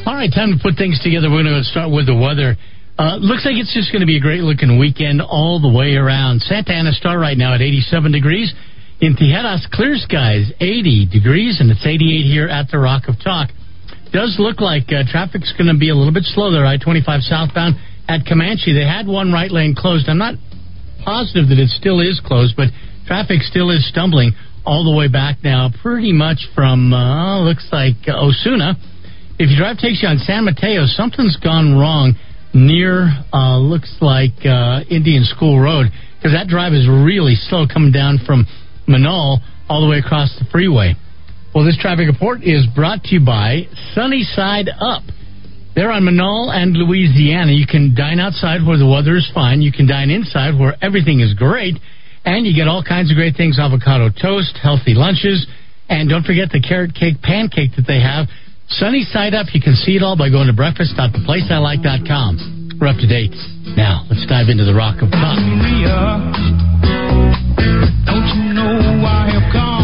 All 0.09 0.17
right, 0.17 0.33
time 0.33 0.57
to 0.57 0.59
put 0.65 0.81
things 0.81 0.97
together. 1.05 1.29
We're 1.29 1.45
going 1.45 1.61
to 1.61 1.69
start 1.69 1.93
with 1.93 2.09
the 2.09 2.17
weather. 2.17 2.57
Uh, 2.97 3.21
looks 3.21 3.45
like 3.45 3.61
it's 3.61 3.77
just 3.77 3.93
going 3.93 4.01
to 4.01 4.09
be 4.09 4.17
a 4.17 4.25
great 4.25 4.41
looking 4.41 4.81
weekend 4.81 5.21
all 5.21 5.61
the 5.61 5.69
way 5.69 6.01
around. 6.01 6.41
Santa 6.41 6.73
Ana 6.73 6.97
Star 6.97 7.21
right 7.21 7.37
now 7.37 7.53
at 7.53 7.61
87 7.61 8.17
degrees. 8.17 8.49
In 9.01 9.15
Tijeras, 9.15 9.63
clear 9.71 9.95
skies, 9.95 10.51
80 10.59 11.07
degrees, 11.13 11.61
and 11.61 11.71
it's 11.71 11.87
88 11.87 12.27
here 12.27 12.49
at 12.49 12.67
the 12.69 12.79
Rock 12.79 13.07
of 13.07 13.15
Talk. 13.23 13.51
Does 14.11 14.35
look 14.41 14.61
like 14.61 14.91
uh, 14.91 15.07
traffic's 15.07 15.55
going 15.55 15.71
to 15.71 15.79
be 15.79 15.91
a 15.91 15.95
little 15.95 16.13
bit 16.13 16.25
slow 16.27 16.51
there, 16.51 16.67
I 16.67 16.79
25 16.83 17.23
southbound 17.23 17.77
at 18.09 18.27
Comanche. 18.27 18.75
They 18.75 18.83
had 18.83 19.07
one 19.07 19.31
right 19.31 19.53
lane 19.53 19.77
closed. 19.79 20.09
I'm 20.09 20.19
not 20.19 20.35
positive 21.05 21.47
that 21.47 21.63
it 21.63 21.71
still 21.79 22.01
is 22.01 22.19
closed, 22.27 22.57
but 22.57 22.75
traffic 23.07 23.47
still 23.47 23.71
is 23.71 23.87
stumbling 23.89 24.33
all 24.67 24.83
the 24.83 24.97
way 24.97 25.07
back 25.07 25.45
now, 25.45 25.71
pretty 25.81 26.13
much 26.13 26.51
from, 26.53 26.93
uh, 26.93 27.39
looks 27.47 27.69
like 27.71 28.03
Osuna. 28.09 28.75
If 29.39 29.55
your 29.55 29.63
drive 29.63 29.79
takes 29.79 30.03
you 30.03 30.09
on 30.09 30.19
San 30.19 30.45
Mateo, 30.45 30.91
something's 30.91 31.37
gone 31.37 31.79
wrong 31.79 32.19
near, 32.53 33.15
uh, 33.33 33.59
looks 33.59 33.95
like 34.01 34.43
uh, 34.43 34.83
Indian 34.91 35.23
School 35.23 35.61
Road, 35.61 35.87
because 36.19 36.35
that 36.35 36.49
drive 36.49 36.75
is 36.75 36.91
really 36.91 37.37
slow 37.37 37.63
coming 37.71 37.93
down 37.93 38.19
from 38.27 38.45
Menaul 38.89 39.39
all 39.69 39.83
the 39.83 39.89
way 39.89 39.99
across 39.99 40.35
the 40.39 40.47
freeway. 40.51 40.95
Well, 41.55 41.65
this 41.65 41.79
traffic 41.81 42.09
report 42.09 42.43
is 42.43 42.67
brought 42.75 43.05
to 43.05 43.15
you 43.15 43.21
by 43.25 43.69
Sunnyside 43.95 44.69
Up. 44.81 45.05
They're 45.75 45.93
on 45.93 46.03
Menaul 46.03 46.51
and 46.51 46.75
Louisiana. 46.75 47.53
You 47.53 47.67
can 47.67 47.95
dine 47.95 48.19
outside 48.19 48.67
where 48.67 48.77
the 48.77 48.89
weather 48.89 49.17
is 49.17 49.31
fine. 49.33 49.63
You 49.63 49.71
can 49.71 49.87
dine 49.87 50.11
inside 50.11 50.59
where 50.59 50.75
everything 50.83 51.21
is 51.21 51.35
great. 51.35 51.79
And 52.25 52.45
you 52.45 52.53
get 52.55 52.67
all 52.67 52.83
kinds 52.83 53.11
of 53.11 53.17
great 53.17 53.37
things 53.37 53.61
avocado 53.61 54.11
toast, 54.11 54.59
healthy 54.61 54.95
lunches, 54.95 55.47
and 55.89 56.09
don't 56.09 56.27
forget 56.27 56.51
the 56.51 56.61
carrot 56.61 56.93
cake 56.95 57.23
pancake 57.23 57.77
that 57.77 57.87
they 57.87 58.01
have. 58.01 58.27
Sunny 58.69 59.05
side 59.05 59.35
up, 59.35 59.55
you 59.55 59.61
can 59.63 59.75
see 59.75 59.95
it 59.97 60.03
all 60.03 60.17
by 60.17 60.29
going 60.29 60.49
to 60.49 60.53
breakfast.theplaceilike.com. 60.53 62.79
We're 62.81 62.89
up 62.89 62.97
to 62.99 63.07
date. 63.07 63.35
Now, 63.77 64.05
let's 64.11 64.27
dive 64.27 64.49
into 64.51 64.65
the 64.65 64.75
rock 64.75 65.01
of 65.01 65.11
talk. 65.11 65.39
Don't 68.07 68.29
you 68.35 68.55
know 68.55 69.05
I 69.05 69.31
have 69.31 69.53
come 69.53 69.78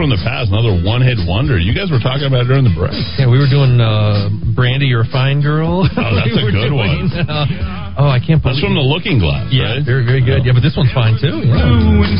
from 0.00 0.08
the 0.08 0.20
past, 0.24 0.48
another 0.48 0.80
one 0.80 1.04
hit 1.04 1.20
wonder. 1.28 1.60
You 1.60 1.76
guys 1.76 1.92
were 1.92 2.00
talking 2.00 2.24
about 2.24 2.48
it 2.48 2.48
during 2.48 2.64
the 2.64 2.72
break. 2.72 2.96
Yeah, 3.20 3.28
we 3.28 3.36
were 3.36 3.50
doing 3.52 3.76
uh, 3.76 4.32
Brandy, 4.56 4.88
you're 4.88 5.04
a 5.04 5.12
fine 5.12 5.44
girl. 5.44 5.84
Oh, 5.84 6.12
that's 6.16 6.32
We 6.40 6.48
a 6.48 6.56
good 6.56 6.72
doing, 6.72 7.12
one. 7.12 7.28
uh, 7.28 8.00
oh, 8.00 8.08
I 8.08 8.16
can't 8.16 8.40
believe 8.40 8.56
That's 8.56 8.64
from 8.64 8.72
the 8.74 8.80
Looking 8.84 9.20
Glass, 9.20 9.52
Yeah, 9.52 9.76
right? 9.76 9.84
very, 9.84 10.08
very 10.08 10.24
good. 10.24 10.40
Yeah, 10.48 10.56
but 10.56 10.64
this 10.64 10.72
one's 10.72 10.92
fine 10.96 11.20
too. 11.20 11.44
Yeah. 11.44 11.60
Doing 11.68 12.16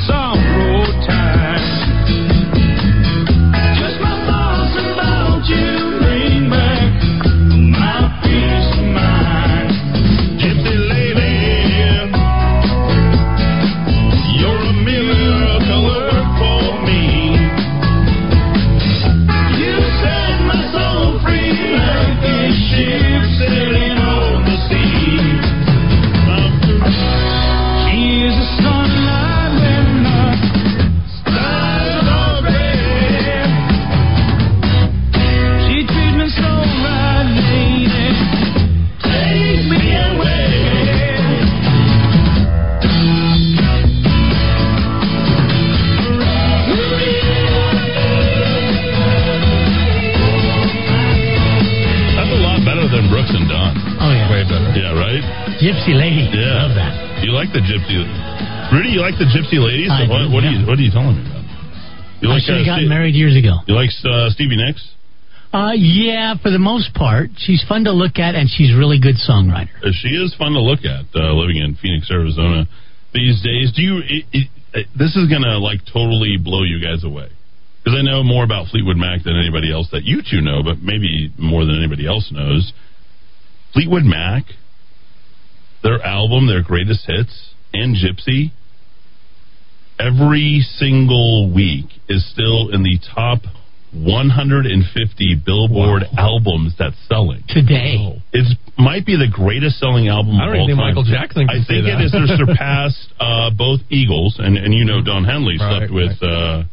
Gypsy 55.61 55.93
Lady. 55.93 56.25
Yeah. 56.33 56.65
Love 56.65 56.75
that. 56.75 57.21
You 57.21 57.37
like 57.37 57.53
the 57.53 57.61
gypsy. 57.61 58.01
Rudy, 58.73 58.97
you 58.97 59.05
like 59.05 59.21
the 59.21 59.29
gypsy 59.29 59.61
ladies? 59.61 59.93
I 59.93 60.09
what, 60.09 60.25
do, 60.25 60.33
what 60.33 60.41
yeah. 60.41 60.49
are 60.49 60.53
you 60.57 60.67
what 60.67 60.77
are 60.79 60.85
you 60.85 60.91
telling 60.91 61.21
me 61.21 61.25
about? 61.29 61.45
You 62.25 62.33
I 62.33 62.41
should 62.41 62.57
have 62.57 62.65
uh, 62.65 62.81
gotten 62.81 62.89
married 62.89 63.15
years 63.15 63.37
ago. 63.37 63.61
You 63.69 63.77
like 63.77 63.93
uh, 64.05 64.33
Stevie 64.33 64.57
Nicks? 64.57 64.81
Uh, 65.53 65.73
yeah, 65.75 66.39
for 66.41 66.51
the 66.51 66.63
most 66.63 66.95
part. 66.95 67.29
She's 67.37 67.65
fun 67.67 67.85
to 67.85 67.93
look 67.93 68.17
at, 68.23 68.37
and 68.37 68.49
she's 68.49 68.73
a 68.73 68.79
really 68.79 69.01
good 69.01 69.17
songwriter. 69.19 69.75
Uh, 69.83 69.91
She 69.91 70.15
is 70.15 70.33
fun 70.39 70.53
to 70.53 70.63
look 70.63 70.87
at. 70.87 71.11
Uh, 71.13 71.35
living 71.35 71.59
in 71.59 71.75
Phoenix, 71.77 72.09
Arizona, 72.09 72.69
these 73.13 73.43
days. 73.43 73.73
Do 73.75 73.83
you? 73.83 73.99
It, 73.99 74.25
it, 74.33 74.47
it, 74.73 74.87
this 74.97 75.17
is 75.17 75.29
gonna 75.29 75.59
like 75.59 75.81
totally 75.93 76.39
blow 76.39 76.63
you 76.63 76.79
guys 76.81 77.03
away 77.05 77.29
because 77.83 77.99
I 77.99 78.03
know 78.03 78.23
more 78.23 78.45
about 78.45 78.69
Fleetwood 78.69 78.97
Mac 78.97 79.25
than 79.25 79.37
anybody 79.37 79.73
else 79.73 79.89
that 79.93 80.05
you 80.05 80.23
two 80.23 80.41
know, 80.41 80.63
but 80.63 80.79
maybe 80.81 81.33
more 81.37 81.65
than 81.65 81.77
anybody 81.77 82.07
else 82.07 82.31
knows. 82.31 82.73
Fleetwood 83.73 84.05
Mac, 84.05 84.45
their 85.83 86.03
album, 86.03 86.47
their 86.47 86.63
greatest 86.63 87.07
hits, 87.07 87.55
and 87.73 87.97
Gypsy, 87.97 88.53
every 89.99 90.61
single 90.77 91.53
week 91.53 91.87
is 92.09 92.29
still 92.31 92.71
in 92.73 92.83
the 92.83 92.99
top 93.15 93.41
150 93.93 95.43
Billboard 95.45 96.05
albums 96.17 96.75
that's 96.79 96.97
selling. 97.09 97.43
Today. 97.49 98.23
It 98.33 98.57
might 98.79 99.05
be 99.05 99.17
the 99.17 99.27
greatest 99.27 99.79
selling 99.79 100.07
album 100.07 100.39
I 100.39 100.47
don't 100.47 100.59
all 100.59 100.67
think 100.67 100.79
time. 100.79 100.95
Michael 100.95 101.05
Jackson 101.05 101.51
I 101.51 101.59
think 101.67 101.87
it 101.87 101.99
has 101.99 102.15
surpassed 102.39 103.13
uh, 103.19 103.51
both 103.51 103.81
Eagles, 103.91 104.39
and, 104.39 104.57
and 104.57 104.73
you 104.73 104.85
know 104.85 105.03
Don 105.03 105.25
Henley 105.25 105.59
Right, 105.59 105.89
slept 105.89 105.93
with 105.93 106.23
uh, 106.23 106.65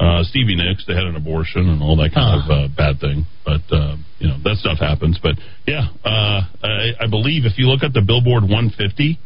uh, 0.00 0.22
Stevie 0.24 0.56
Nicks. 0.56 0.84
They 0.86 0.94
had 0.94 1.04
an 1.04 1.16
abortion 1.16 1.68
and 1.68 1.82
all 1.82 1.96
that 1.96 2.12
kind 2.14 2.42
Ah. 2.42 2.44
of 2.44 2.50
uh, 2.50 2.68
bad 2.76 3.00
thing. 3.00 3.26
But 3.44 3.62
uh, 3.74 3.96
you 4.18 4.28
know 4.28 4.38
that 4.44 4.56
stuff 4.58 4.78
happens. 4.78 5.18
But 5.22 5.36
yeah, 5.66 5.88
uh, 6.04 6.40
I, 6.62 6.92
I 7.00 7.06
believe 7.10 7.44
if 7.46 7.58
you 7.58 7.66
look 7.66 7.82
at 7.82 7.92
the 7.92 8.02
Billboard 8.02 8.42
150, 8.44 9.18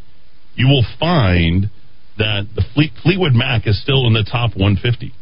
you 0.55 0.67
will 0.67 0.85
find 0.99 1.69
that 2.17 2.45
the 2.55 2.63
Fleet, 2.73 2.91
Fleetwood 3.01 3.33
Mac 3.33 3.65
is 3.65 3.81
still 3.81 4.05
in 4.05 4.13
the 4.13 4.23
top 4.23 4.51
150. 4.55 5.13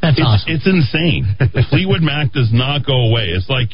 That's 0.00 0.18
it's, 0.18 0.26
awesome. 0.26 0.50
It's 0.54 0.66
insane. 0.66 1.26
The 1.38 1.64
Fleetwood 1.70 2.02
Mac 2.02 2.32
does 2.32 2.50
not 2.52 2.86
go 2.86 3.10
away. 3.10 3.30
It's 3.30 3.48
like 3.48 3.70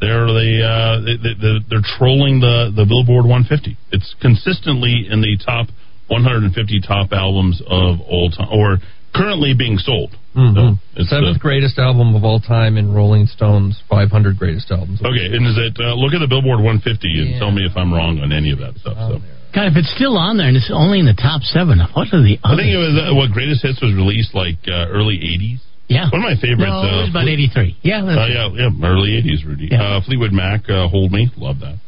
they're 0.00 0.28
the 0.28 0.60
uh, 0.64 0.94
they, 1.04 1.16
they, 1.20 1.60
they're 1.68 1.84
trolling 1.96 2.40
the 2.40 2.72
the 2.74 2.84
Billboard 2.84 3.24
150. 3.28 3.76
It's 3.92 4.14
consistently 4.20 5.08
in 5.08 5.20
the 5.20 5.36
top 5.44 5.68
150 6.08 6.52
top 6.86 7.12
albums 7.12 7.60
of 7.64 8.00
all 8.00 8.30
time, 8.30 8.48
or 8.52 8.78
currently 9.14 9.54
being 9.54 9.78
sold. 9.78 10.16
Mhm. 10.36 10.54
So 10.54 10.78
it's, 10.96 11.10
Seventh 11.10 11.36
uh, 11.36 11.38
greatest 11.42 11.78
album 11.78 12.14
of 12.14 12.22
all 12.24 12.38
time 12.38 12.76
in 12.78 12.92
Rolling 12.94 13.26
Stone's 13.26 13.80
500 13.90 14.38
greatest 14.38 14.70
albums. 14.70 15.00
Okay, 15.02 15.26
and 15.26 15.46
is 15.46 15.58
it 15.58 15.74
uh, 15.80 15.94
look 15.94 16.14
at 16.14 16.20
the 16.20 16.28
Billboard 16.30 16.62
150 16.62 16.86
and 17.20 17.38
tell 17.40 17.50
me 17.50 17.66
if 17.66 17.76
I'm 17.76 17.92
wrong 17.92 18.20
on 18.20 18.30
any 18.32 18.52
of 18.52 18.58
that 18.60 18.78
stuff. 18.78 18.96
So. 18.96 19.18
God, 19.52 19.66
if 19.66 19.76
it's 19.76 19.90
still 19.98 20.16
on 20.16 20.36
there 20.38 20.46
and 20.46 20.56
it's 20.56 20.70
only 20.72 21.00
in 21.00 21.06
the 21.06 21.18
top 21.18 21.42
seven, 21.42 21.80
what 21.98 22.06
are 22.14 22.22
the 22.22 22.38
I 22.46 22.54
think 22.54 22.70
it 22.70 22.78
was 22.78 22.94
uh, 22.94 23.10
what 23.14 23.32
greatest 23.34 23.62
hits 23.66 23.82
was 23.82 23.90
released 23.94 24.32
like 24.34 24.62
uh, 24.70 24.86
early 24.86 25.18
80s. 25.18 25.58
yeah. 25.90 26.06
One 26.14 26.22
of 26.22 26.30
my 26.30 26.38
favorites. 26.38 26.70
No, 26.70 26.86
it 26.86 26.94
uh, 26.94 27.02
was 27.02 27.10
about 27.10 27.26
83. 27.26 27.76
Yeah, 27.82 28.06
Uh, 28.06 28.26
yeah, 28.30 28.46
yeah, 28.54 28.86
early 28.86 29.18
'80s, 29.18 29.42
Rudy. 29.44 29.68
Yeah. 29.72 29.98
Uh, 29.98 30.00
Fleetwood 30.06 30.30
Mac, 30.32 30.70
uh, 30.70 30.86
"Hold 30.86 31.10
Me," 31.10 31.26
love 31.36 31.58
that. 31.66 31.82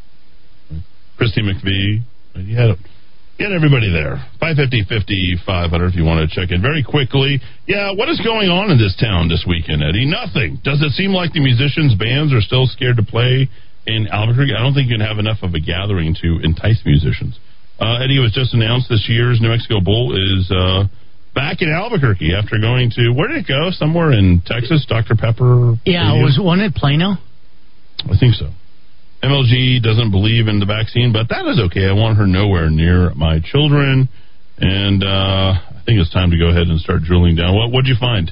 Christy 1.16 1.42
McVie, 1.42 2.02
you 2.42 2.56
had 2.56 2.70
you 2.70 2.76
had 3.38 3.52
everybody 3.52 3.90
there. 3.90 4.20
550, 4.40 4.84
50, 4.88 5.42
500 5.46 5.86
if 5.88 5.94
you 5.96 6.04
want 6.04 6.22
to 6.22 6.28
check 6.28 6.52
in 6.52 6.60
very 6.60 6.84
quickly. 6.84 7.40
Yeah, 7.66 7.92
what 7.92 8.08
is 8.08 8.20
going 8.20 8.48
on 8.48 8.70
in 8.70 8.78
this 8.78 8.94
town 9.00 9.28
this 9.28 9.44
weekend, 9.48 9.82
Eddy? 9.82 10.04
Nothing. 10.04 10.60
Does 10.62 10.82
it 10.82 10.92
seem 10.92 11.12
like 11.12 11.32
the 11.32 11.40
musicians, 11.40 11.94
bands 11.94 12.32
are 12.32 12.40
still 12.40 12.66
scared 12.66 12.96
to 12.96 13.06
play 13.06 13.48
in 13.86 14.06
Albuquerque? 14.06 14.54
I 14.54 14.62
don't 14.62 14.74
think 14.74 14.88
you 14.90 14.96
can 14.98 15.06
have 15.06 15.18
enough 15.18 15.42
of 15.42 15.54
a 15.54 15.60
gathering 15.60 16.14
to 16.22 16.40
entice 16.44 16.80
musicians. 16.84 17.38
Uh, 17.80 18.04
Eddy 18.04 18.18
it 18.18 18.22
was 18.22 18.32
just 18.32 18.54
announced 18.54 18.86
this 18.88 19.08
year's 19.08 19.40
New 19.40 19.48
Mexico 19.48 19.80
Bowl 19.80 20.14
is 20.14 20.46
uh, 20.52 20.86
back 21.34 21.62
in 21.62 21.72
Albuquerque 21.72 22.30
after 22.36 22.60
going 22.60 22.90
to 22.94 23.10
where 23.10 23.26
did 23.26 23.42
it 23.42 23.48
go? 23.48 23.70
Somewhere 23.72 24.12
in 24.12 24.42
Texas, 24.46 24.86
Dr 24.86 25.16
Pepper. 25.16 25.74
Yeah, 25.84 26.14
Stadium? 26.14 26.22
was 26.22 26.38
one 26.40 26.60
at 26.60 26.74
Plano? 26.74 27.16
I 28.06 28.14
think 28.18 28.34
so. 28.34 28.50
MLG 29.22 29.82
doesn't 29.82 30.10
believe 30.10 30.48
in 30.48 30.58
the 30.58 30.66
vaccine, 30.66 31.12
but 31.12 31.28
that 31.30 31.46
is 31.46 31.60
okay. 31.70 31.86
I 31.86 31.92
want 31.92 32.18
her 32.18 32.26
nowhere 32.26 32.70
near 32.70 33.14
my 33.14 33.38
children, 33.40 34.08
and 34.58 35.02
uh, 35.04 35.54
I 35.62 35.80
think 35.86 36.00
it's 36.00 36.10
time 36.12 36.30
to 36.32 36.38
go 36.38 36.48
ahead 36.50 36.66
and 36.66 36.80
start 36.80 37.02
drilling 37.02 37.36
down. 37.36 37.54
What 37.54 37.70
what'd 37.70 37.86
you 37.88 37.96
find? 37.98 38.30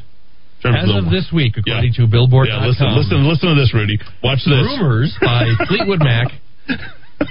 As 0.62 0.90
of 0.92 1.08
this 1.10 1.30
week, 1.32 1.54
according 1.56 1.94
Yeah. 1.96 2.04
to 2.04 2.10
Billboard.com, 2.10 2.52
yeah, 2.60 2.66
listen, 2.68 2.92
listen, 2.94 3.24
listen 3.24 3.48
to 3.48 3.54
this, 3.56 3.72
Rudy. 3.72 3.96
Watch 4.22 4.44
this. 4.44 4.60
Rumors 4.60 5.16
by 5.22 5.48
Fleetwood 5.68 6.00
Mac 6.04 6.28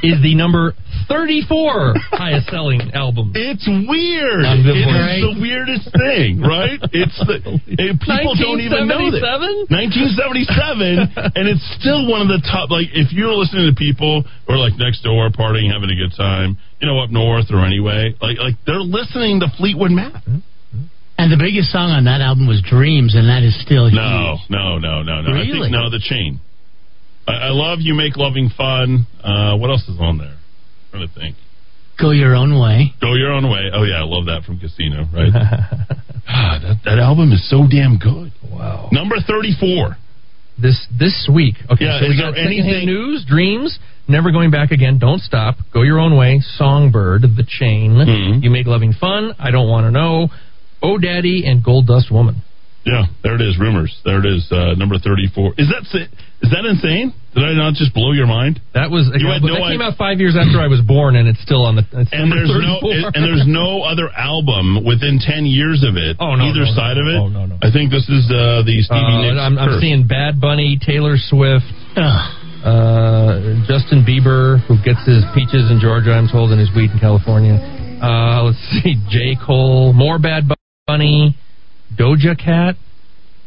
is 0.04 0.22
the 0.22 0.36
number 0.36 0.74
34 1.10 1.96
highest 2.14 2.48
selling 2.50 2.80
album. 2.94 3.34
It's 3.36 3.66
weird. 3.68 4.46
On 4.46 4.62
It 4.62 4.64
Billboard. 4.64 5.02
is 5.02 5.22
the 5.26 5.36
weirdest 5.42 5.86
thing, 5.98 6.40
right? 6.42 6.78
It's 6.94 7.18
the 7.26 7.38
eh, 7.74 7.98
people 7.98 8.36
don't 8.38 8.62
even 8.62 8.86
know 8.88 9.10
that. 9.12 9.68
1977, 9.74 11.34
and 11.36 11.44
it's 11.50 11.64
still 11.82 12.06
one 12.10 12.22
of 12.22 12.30
the 12.30 12.42
top. 12.46 12.70
Like, 12.70 12.88
if 12.94 13.12
you're 13.12 13.34
listening 13.34 13.68
to 13.70 13.76
people 13.76 14.24
who 14.48 14.54
are 14.54 14.58
like 14.62 14.78
next 14.78 15.02
door 15.02 15.30
partying, 15.30 15.72
having 15.74 15.90
a 15.90 15.98
good 15.98 16.16
time, 16.16 16.58
you 16.80 16.88
know, 16.88 17.00
up 17.02 17.10
north 17.10 17.50
or 17.52 17.66
anyway, 17.66 18.14
like, 18.22 18.38
like 18.38 18.56
they're 18.66 18.82
listening 18.86 19.40
to 19.42 19.48
Fleetwood 19.58 19.92
Mac. 19.92 20.14
And 21.20 21.28
the 21.34 21.38
biggest 21.38 21.68
song 21.76 21.92
on 21.92 22.06
that 22.06 22.22
album 22.22 22.48
was 22.48 22.62
Dreams, 22.64 23.12
and 23.16 23.28
that 23.28 23.44
is 23.44 23.52
still 23.62 23.92
No, 23.92 24.38
huge. 24.40 24.50
no, 24.50 24.78
no, 24.80 25.04
no, 25.04 25.20
no. 25.22 25.30
I 25.36 25.44
Really? 25.44 25.68
think 25.68 25.72
no, 25.76 25.90
the 25.90 26.00
chain. 26.00 26.40
I, 27.30 27.48
I 27.48 27.50
love 27.50 27.80
you 27.82 27.94
make 27.94 28.18
loving 28.18 28.50
fun. 28.56 29.06
Uh, 29.24 29.56
what 29.58 29.70
else 29.70 29.88
is 29.88 29.98
on 30.00 30.18
there? 30.18 30.36
I'm 30.36 30.90
trying 30.92 31.08
to 31.08 31.14
think. 31.14 31.36
Go 32.02 32.12
Your 32.12 32.34
Own 32.36 32.58
Way. 32.60 32.94
Go 33.02 33.14
your 33.16 33.32
own 33.34 33.50
way. 33.52 33.70
Oh 33.74 33.84
yeah, 33.84 34.00
I 34.00 34.06
love 34.06 34.26
that 34.28 34.44
from 34.46 34.58
Casino. 34.58 35.04
Right. 35.14 35.32
ah, 36.28 36.60
that 36.64 36.80
that 36.86 36.98
album 37.00 37.32
is 37.34 37.48
so 37.50 37.66
damn 37.70 37.98
good. 38.00 38.32
Wow. 38.50 38.88
Number 38.92 39.16
thirty-four. 39.26 39.98
This 40.58 40.88
this 40.98 41.30
week. 41.34 41.56
Okay, 41.72 41.86
Yeah, 41.86 42.00
so 42.00 42.06
is 42.12 42.20
got 42.20 42.36
there 42.36 42.46
anything- 42.46 42.86
news, 42.86 43.26
dreams, 43.26 43.80
never 44.08 44.32
going 44.32 44.50
back 44.52 44.72
again, 44.72 44.98
don't 45.00 45.22
stop, 45.22 45.56
go 45.74 45.84
your 45.84 46.00
own 46.00 46.18
way, 46.18 46.40
songbird, 46.58 47.22
the 47.22 47.46
chain, 47.48 47.92
Mhm. 47.96 48.44
you 48.44 48.50
make 48.50 48.68
loving 48.68 48.92
fun, 48.92 49.34
I 49.40 49.52
don't 49.52 49.70
want 49.70 49.86
to 49.86 49.92
know, 49.92 50.30
oh 50.84 50.98
daddy, 50.98 51.46
and 51.46 51.64
gold 51.64 51.88
dust 51.88 52.12
woman. 52.12 52.42
Yeah, 52.86 53.06
there 53.24 53.36
it 53.36 53.42
is. 53.42 53.60
Rumors. 53.60 53.92
There 54.06 54.20
it 54.20 54.26
is. 54.26 54.48
Uh, 54.52 54.74
number 54.76 54.98
thirty-four. 54.98 55.54
Is 55.58 55.68
that 55.70 55.84
si- 55.92 56.08
that 56.50 56.64
insane? 56.66 57.14
Did 57.36 57.44
I 57.44 57.54
not 57.54 57.74
just 57.76 57.94
blow 57.94 58.14
your 58.14 58.26
mind? 58.26 58.60
That 58.74 58.90
was 58.90 59.06
You 59.14 59.28
had 59.28 59.44
that 59.44 59.52
came 59.52 59.78
idea- 59.84 59.84
out 59.84 59.98
five 60.00 60.18
years 60.20 60.34
after 60.40 60.58
I 60.64 60.68
was 60.68 60.80
born, 60.82 61.16
and 61.20 61.28
it's 61.28 61.42
still 61.44 61.66
on 61.68 61.76
the. 61.76 61.84
It's 61.92 62.10
And 62.16 62.32
there's 62.32 62.50
no 62.50 62.80
34. 62.82 63.12
and 63.14 63.22
there's 63.22 63.46
no 63.46 63.84
other 63.84 64.10
album 64.16 64.84
within 64.88 65.20
ten 65.20 65.46
years 65.46 65.84
of 65.84 65.98
it. 66.00 66.18
Oh, 66.20 66.34
no, 66.36 66.46
either 66.50 66.64
no, 66.66 66.72
no, 66.72 66.80
side 66.80 66.96
no. 66.98 67.04
of 67.04 67.08
it. 67.12 67.18
Oh, 67.20 67.28
no, 67.28 67.46
no. 67.46 67.58
I 67.62 67.70
think 67.70 67.92
this 67.92 68.08
is 68.08 68.26
uh, 68.32 68.64
the 68.66 68.80
Stevie 68.82 68.96
Uh, 68.96 69.22
Nicks. 69.28 69.38
I'm, 69.38 69.60
I'm 69.60 69.80
seeing 69.84 70.08
Bad 70.08 70.40
Bunny, 70.40 70.80
Taylor 70.82 71.18
Swift, 71.20 71.68
uh, 72.00 73.64
Justin 73.68 74.04
Bieber, 74.08 74.60
who 74.68 74.76
gets 74.84 75.04
his 75.06 75.24
peaches 75.36 75.70
in 75.72 75.80
Georgia, 75.80 76.12
I'm 76.16 76.28
told, 76.32 76.52
and 76.52 76.60
his 76.60 76.72
wheat 76.76 76.92
in 76.92 77.00
California. 77.00 77.60
Uh, 78.02 78.44
let's 78.44 78.60
see, 78.82 78.96
J. 79.12 79.36
Cole, 79.36 79.94
more 79.94 80.20
Bad 80.20 80.48
Bunny, 80.88 81.36
Doja 82.00 82.38
Cat, 82.38 82.76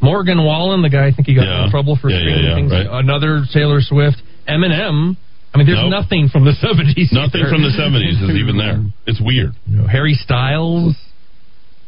Morgan 0.01 0.43
Wallen, 0.43 0.81
the 0.81 0.89
guy 0.89 1.07
I 1.07 1.11
think 1.11 1.27
he 1.27 1.33
got 1.33 1.45
Yeah. 1.45 1.65
in 1.65 1.71
trouble 1.71 1.95
for 1.95 2.09
Yeah, 2.09 2.17
yeah, 2.17 2.21
streaming 2.21 2.45
yeah, 2.45 2.55
things. 2.55 2.71
right. 2.71 2.87
Another 3.03 3.43
Taylor 3.53 3.81
Swift, 3.81 4.17
Eminem. 4.47 5.15
I 5.53 5.57
mean, 5.57 5.67
there's 5.67 5.79
Nope. 5.81 5.91
nothing 5.91 6.29
from 6.29 6.45
the 6.45 6.51
70s. 6.63 7.11
Nothing 7.13 7.41
either. 7.41 7.49
from 7.49 7.61
the 7.61 7.69
'70s 7.77 8.21
is 8.29 8.35
even 8.35 8.57
there. 8.57 8.81
It's 9.07 9.21
weird. 9.21 9.53
You 9.67 9.77
know, 9.81 9.87
Harry 9.87 10.13
Styles, 10.15 10.95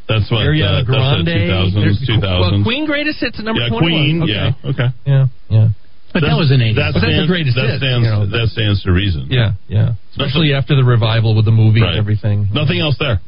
That's 0.08 0.30
what. 0.30 0.46
Ariana 0.46 0.80
uh, 0.80 0.84
Grande, 0.84 1.26
That's 1.26 1.74
the 1.74 1.80
2000s. 1.80 1.98
There's- 1.98 2.08
2000s. 2.08 2.40
Well, 2.40 2.62
Queen 2.62 2.86
greatest 2.86 3.18
hits 3.20 3.38
at 3.38 3.44
number 3.44 3.62
yeah, 3.62 3.68
21. 3.68 3.90
Queen. 3.90 4.22
Okay. 4.22 4.32
Yeah. 4.32 4.70
Okay. 4.70 4.88
yeah, 5.04 5.26
yeah, 5.50 5.68
But 6.14 6.20
that 6.22 6.38
was 6.38 6.50
an 6.52 6.60
80s. 6.60 6.76
That 6.76 6.94
But 6.94 7.00
that's 7.02 7.20
the 7.20 7.26
greatest 7.26 7.56
that 7.56 7.66
hit, 7.74 7.78
stands, 7.82 8.04
you 8.06 8.10
know. 8.14 8.26
that 8.26 8.48
stands 8.54 8.82
to 8.84 8.92
reason. 8.92 9.26
yeah, 9.30 9.52
yeah. 9.68 9.94
Especially 10.12 10.54
after 10.54 10.76
the 10.76 10.84
revival 10.84 11.34
with 11.34 11.44
the 11.44 11.50
movie 11.50 11.82
Right. 11.82 11.90
and 11.90 11.98
everything. 11.98 12.48
Nothing 12.54 12.78
else 12.80 12.96
there. 12.98 13.20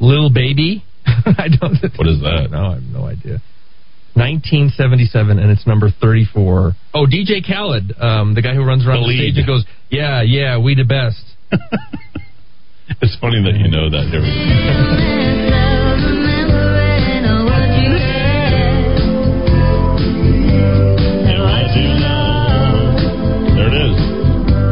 Little 0.00 0.30
Baby. 0.30 0.82
I 1.06 1.48
don't. 1.48 1.80
What 1.96 2.08
is 2.08 2.20
that? 2.20 2.48
No, 2.50 2.66
I 2.66 2.74
have 2.74 2.82
no 2.82 3.06
idea. 3.06 3.40
1977, 4.14 5.38
and 5.38 5.50
it's 5.50 5.66
number 5.66 5.88
34. 6.00 6.72
Oh, 6.94 7.06
DJ 7.06 7.46
Khaled, 7.46 7.94
um, 8.00 8.34
the 8.34 8.42
guy 8.42 8.54
who 8.54 8.64
runs 8.64 8.84
around 8.84 9.02
The 9.02 9.08
the, 9.08 9.16
stage 9.16 9.38
and 9.38 9.46
goes, 9.46 9.64
"Yeah, 9.88 10.22
yeah, 10.22 10.58
we 10.58 10.74
the 10.74 10.84
best." 10.84 11.22
It's 13.00 13.16
funny 13.20 13.40
that 13.46 13.54
you 13.54 13.70
know 13.70 13.88
that. 13.88 14.10
Here 14.10 14.20
we 14.20 14.26
go. 14.26 15.70
There 23.56 23.68
it 23.70 23.76
is. 23.78 23.96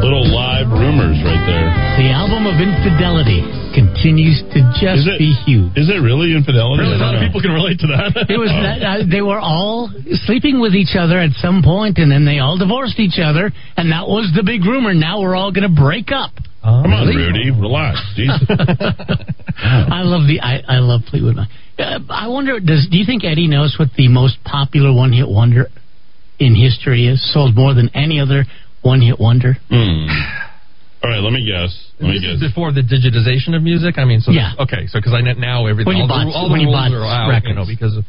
Little 0.02 0.26
live 0.34 0.66
rumors 0.68 1.22
right 1.22 1.40
there. 1.46 1.70
The 2.02 2.10
album 2.10 2.50
of 2.50 2.58
infidelity 2.58 3.57
continues 3.78 4.42
to 4.50 4.58
just 4.82 5.06
it- 5.06 5.18
be 5.22 5.30
huge. 5.46 5.70
Is 5.78 5.86
it 5.88 6.02
really 6.02 6.34
infidelity? 6.34 6.82
Apparently, 6.82 6.98
a 6.98 7.06
lot 7.06 7.14
of 7.14 7.22
people 7.22 7.40
can 7.40 7.54
relate 7.54 7.78
to 7.80 7.88
that. 7.94 8.26
It 8.26 8.38
was 8.38 8.50
that, 8.66 8.78
uh, 8.82 9.06
they 9.06 9.22
were 9.22 9.38
all 9.38 9.90
sleeping 10.26 10.58
with 10.60 10.74
each 10.74 10.98
other 10.98 11.18
at 11.18 11.30
some 11.38 11.62
point, 11.62 11.98
and 11.98 12.10
then 12.10 12.24
they 12.26 12.38
all 12.42 12.58
divorced 12.58 12.98
each 12.98 13.22
other, 13.22 13.52
and 13.78 13.92
that 13.94 14.08
was 14.10 14.32
the 14.34 14.42
big 14.42 14.64
rumor. 14.66 14.92
Now 14.94 15.20
we're 15.22 15.36
all 15.38 15.52
going 15.52 15.68
to 15.68 15.74
break 15.74 16.10
up. 16.10 16.34
Come 16.62 16.92
on, 16.92 17.06
Rudy. 17.08 17.50
Relax. 17.54 17.96
Jesus. 18.16 18.42
I 18.50 20.02
love 20.02 20.26
the 20.26 20.40
I, 20.42 20.60
I 20.68 20.78
love 20.80 21.02
Fleetwood 21.08 21.36
Mac. 21.36 21.48
Uh, 21.78 22.00
I 22.10 22.28
wonder, 22.28 22.58
does 22.60 22.88
do 22.90 22.98
you 22.98 23.06
think 23.06 23.24
Eddy 23.24 23.46
knows 23.46 23.76
what 23.78 23.88
the 23.96 24.08
most 24.08 24.42
popular 24.44 24.92
one 24.92 25.12
hit 25.12 25.28
wonder 25.28 25.66
in 26.38 26.54
history 26.54 27.06
is? 27.06 27.22
Sold 27.32 27.54
more 27.56 27.72
than 27.74 27.88
any 27.94 28.20
other 28.20 28.44
one 28.82 29.00
hit 29.00 29.18
wonder. 29.18 29.56
Hmm. 29.70 30.06
All 31.02 31.10
right, 31.10 31.20
let 31.22 31.32
me 31.32 31.44
guess. 31.46 31.70
Let 32.00 32.08
me 32.08 32.14
This 32.18 32.22
guess. 32.22 32.34
is 32.36 32.40
before 32.50 32.72
the 32.72 32.82
digitization 32.82 33.54
of 33.54 33.62
music. 33.62 33.98
I 33.98 34.04
mean, 34.04 34.20
so 34.20 34.32
Yeah. 34.32 34.52
Okay, 34.58 34.86
so 34.88 34.98
because 34.98 35.14
I 35.14 35.20
net 35.20 35.38
now 35.38 35.66
everything, 35.66 35.86
When 35.86 35.96
you 35.96 36.02
all, 36.02 36.08
bought- 36.08 36.26
the, 36.26 36.32
all 36.32 36.50
when 36.50 36.58
the 36.58 36.66
you 36.66 36.68
rules 36.74 36.90
bought 36.90 36.92
are 36.92 37.32
out, 37.34 37.44
you 37.44 37.54
know, 37.54 37.64
because 37.66 37.96
of, 37.96 38.04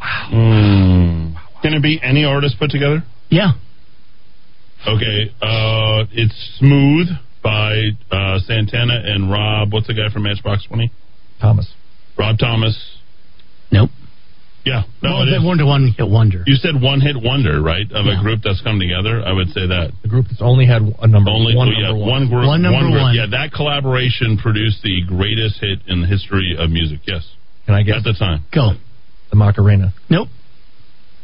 Hmm. 0.00 1.34
Can 1.62 1.74
it 1.74 1.82
be 1.82 2.00
any 2.02 2.24
artist 2.24 2.58
put 2.58 2.70
together? 2.70 3.02
Yeah, 3.30 3.52
Okay, 4.86 5.32
uh, 5.42 6.04
it's 6.12 6.34
Smooth 6.60 7.08
by 7.42 7.90
uh, 8.12 8.38
Santana 8.46 9.02
and 9.04 9.28
Rob. 9.30 9.72
What's 9.72 9.88
the 9.88 9.94
guy 9.94 10.08
from 10.12 10.22
Matchbox 10.22 10.66
20? 10.66 10.92
Thomas. 11.40 11.68
Rob 12.16 12.38
Thomas. 12.38 12.78
Nope. 14.66 14.74
Yeah, 14.74 14.82
no, 15.02 15.14
well, 15.14 15.22
it 15.22 15.30
that 15.30 15.38
is. 15.40 15.44
wonder 15.44 15.64
one 15.64 15.94
hit 15.96 16.08
wonder. 16.08 16.42
You 16.46 16.56
said 16.56 16.74
one 16.80 17.00
hit 17.00 17.16
wonder, 17.16 17.62
right? 17.62 17.86
Of 17.90 18.04
Yeah. 18.06 18.20
a 18.20 18.22
group 18.22 18.40
that's 18.44 18.60
come 18.60 18.78
together. 18.78 19.22
I 19.24 19.32
would 19.32 19.48
say 19.56 19.66
that. 19.66 19.92
The 20.02 20.08
group 20.08 20.26
that's 20.28 20.42
only 20.42 20.66
had 20.66 20.82
a 20.82 21.06
number 21.06 21.30
Only 21.30 21.56
one 21.56 21.68
yeah, 21.72 21.88
number 21.88 22.00
one 22.00 22.10
one. 22.10 22.28
group. 22.28 22.46
One 22.46 22.62
number 22.62 22.90
group. 22.90 23.00
one. 23.00 23.14
Yeah, 23.14 23.26
that 23.30 23.52
collaboration 23.52 24.36
produced 24.36 24.82
the 24.82 25.02
greatest 25.06 25.58
hit 25.60 25.80
in 25.86 26.02
the 26.02 26.06
history 26.06 26.56
of 26.58 26.68
music. 26.70 27.00
Yes, 27.06 27.24
Can 27.66 27.74
I 27.76 27.82
guess 27.82 27.98
at 27.98 28.04
the 28.04 28.12
time. 28.14 28.44
Go. 28.52 28.72
the 29.30 29.36
Macarena? 29.36 29.94
Nope. 30.10 30.28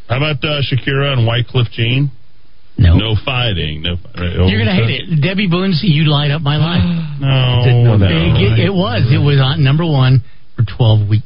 How 0.09 0.17
about 0.19 0.43
uh, 0.45 0.61
Shakira 0.63 1.13
and 1.17 1.29
Wyclef 1.29 1.71
Jean? 1.73 2.11
No. 2.77 2.97
No 2.97 3.15
fighting. 3.25 3.83
No. 3.83 3.93
right, 4.17 4.35
oh, 4.37 4.47
You're 4.49 4.59
gonna 4.59 4.75
hate 4.75 5.09
it. 5.09 5.21
Debbie 5.23 5.47
Boone's 5.49 5.81
"You 5.85 6.05
Light 6.11 6.31
Up 6.31 6.43
My 6.43 6.57
Life." 6.57 6.83
No, 7.21 7.63
Didn't 7.65 7.85
know 7.85 7.97
no. 7.97 8.07
It, 8.07 8.59
it 8.67 8.75
was. 8.75 9.07
It 9.13 9.19
was 9.23 9.39
on 9.41 9.63
number 9.63 9.85
one 9.87 10.23
for 10.57 10.65
12 10.65 11.09
weeks. 11.09 11.25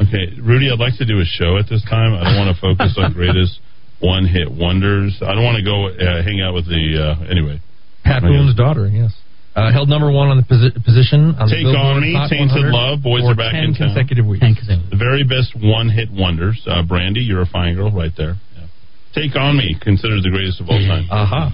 Okay, 0.00 0.30
Rudy, 0.40 0.70
I'd 0.70 0.78
like 0.78 0.96
to 0.98 1.04
do 1.06 1.18
a 1.20 1.24
show 1.26 1.58
at 1.58 1.66
this 1.68 1.82
time. 1.90 2.14
I 2.14 2.22
don't 2.30 2.38
want 2.38 2.54
to 2.54 2.60
focus 2.66 2.94
on 2.98 3.12
greatest 3.12 3.58
one 4.00 4.26
hit 4.26 4.46
wonders. 4.50 5.18
I 5.22 5.34
don't 5.34 5.42
want 5.44 5.58
to 5.58 5.64
go 5.66 5.88
uh, 5.90 6.22
hang 6.22 6.40
out 6.40 6.54
with 6.54 6.66
the. 6.66 7.18
Uh, 7.18 7.24
anyway. 7.30 7.60
Pat 8.04 8.22
Boone's 8.22 8.54
daughter, 8.54 8.86
yes. 8.88 9.12
Uh, 9.56 9.72
held 9.72 9.88
number 9.88 10.06
one 10.10 10.28
on 10.30 10.36
the 10.38 10.46
posi- 10.46 10.72
position 10.84 11.34
on 11.34 11.50
Take 11.50 11.66
the 11.66 11.74
Billboard 11.74 11.98
on 11.98 12.00
Me, 12.00 12.14
Hot 12.14 12.30
Tainted 12.30 12.70
Love, 12.70 13.02
Boys 13.02 13.26
Are 13.26 13.34
Back 13.34 13.52
10 13.58 13.64
in 13.64 13.74
Town. 13.74 13.90
consecutive 13.90 14.24
weeks. 14.24 14.46
The 14.46 14.94
very 14.96 15.24
best 15.26 15.50
one 15.58 15.90
hit 15.90 16.08
wonders. 16.14 16.62
Uh, 16.62 16.86
Brandy, 16.86 17.20
you're 17.26 17.42
a 17.42 17.50
fine 17.50 17.74
girl 17.74 17.90
right 17.90 18.12
there. 18.16 18.38
Yeah. 18.54 18.70
Take 19.18 19.34
on 19.34 19.58
Me, 19.58 19.74
considered 19.82 20.22
the 20.22 20.30
greatest 20.30 20.60
of 20.62 20.70
all 20.70 20.78
time. 20.78 21.10
Aha. 21.10 21.50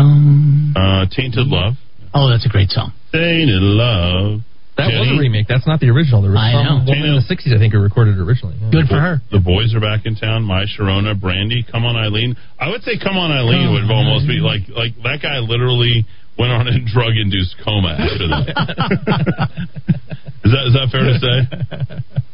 Uh, 0.00 1.04
Tainted 1.14 1.46
Love. 1.52 1.74
Oh, 2.14 2.30
that's 2.30 2.46
a 2.46 2.48
great 2.48 2.70
song. 2.70 2.92
Tainted 3.12 3.60
Love. 3.60 4.40
That 4.76 4.90
was 4.90 5.06
a 5.06 5.14
remake. 5.20 5.46
That's 5.46 5.66
not 5.70 5.78
the 5.78 5.86
original. 5.94 6.22
The 6.22 6.34
I 6.34 6.50
original 6.50 6.82
know. 6.82 6.90
woman 6.90 7.14
in 7.14 7.16
the 7.22 7.26
60s, 7.30 7.54
I 7.54 7.58
think, 7.62 7.72
who 7.74 7.80
recorded 7.80 8.18
it 8.18 8.22
originally. 8.22 8.58
Yeah. 8.58 8.74
Good 8.74 8.90
for 8.90 8.98
her. 8.98 9.22
The 9.30 9.38
boys 9.38 9.70
are 9.70 9.78
back 9.80 10.02
in 10.04 10.18
town. 10.18 10.42
My 10.42 10.66
Sharona, 10.66 11.14
Brandy, 11.14 11.62
Come 11.62 11.86
on 11.86 11.94
Eileen. 11.94 12.34
I 12.58 12.68
would 12.74 12.82
say 12.82 12.98
Come 12.98 13.14
on 13.16 13.30
Eileen 13.30 13.70
Come 13.70 13.74
would 13.78 13.86
on, 13.86 14.06
almost 14.06 14.26
be 14.26 14.42
like 14.42 14.66
like 14.74 14.98
that 15.06 15.22
guy 15.22 15.38
literally 15.38 16.02
went 16.38 16.50
on 16.50 16.66
a 16.66 16.74
drug 16.92 17.14
induced 17.14 17.54
coma 17.62 17.94
after 17.94 18.26
that. 18.26 18.46
is 20.42 20.50
that 20.50 20.64
is 20.66 20.74
that 20.74 20.88
fair 20.90 21.06
to 21.06 21.16
say? 21.22 21.38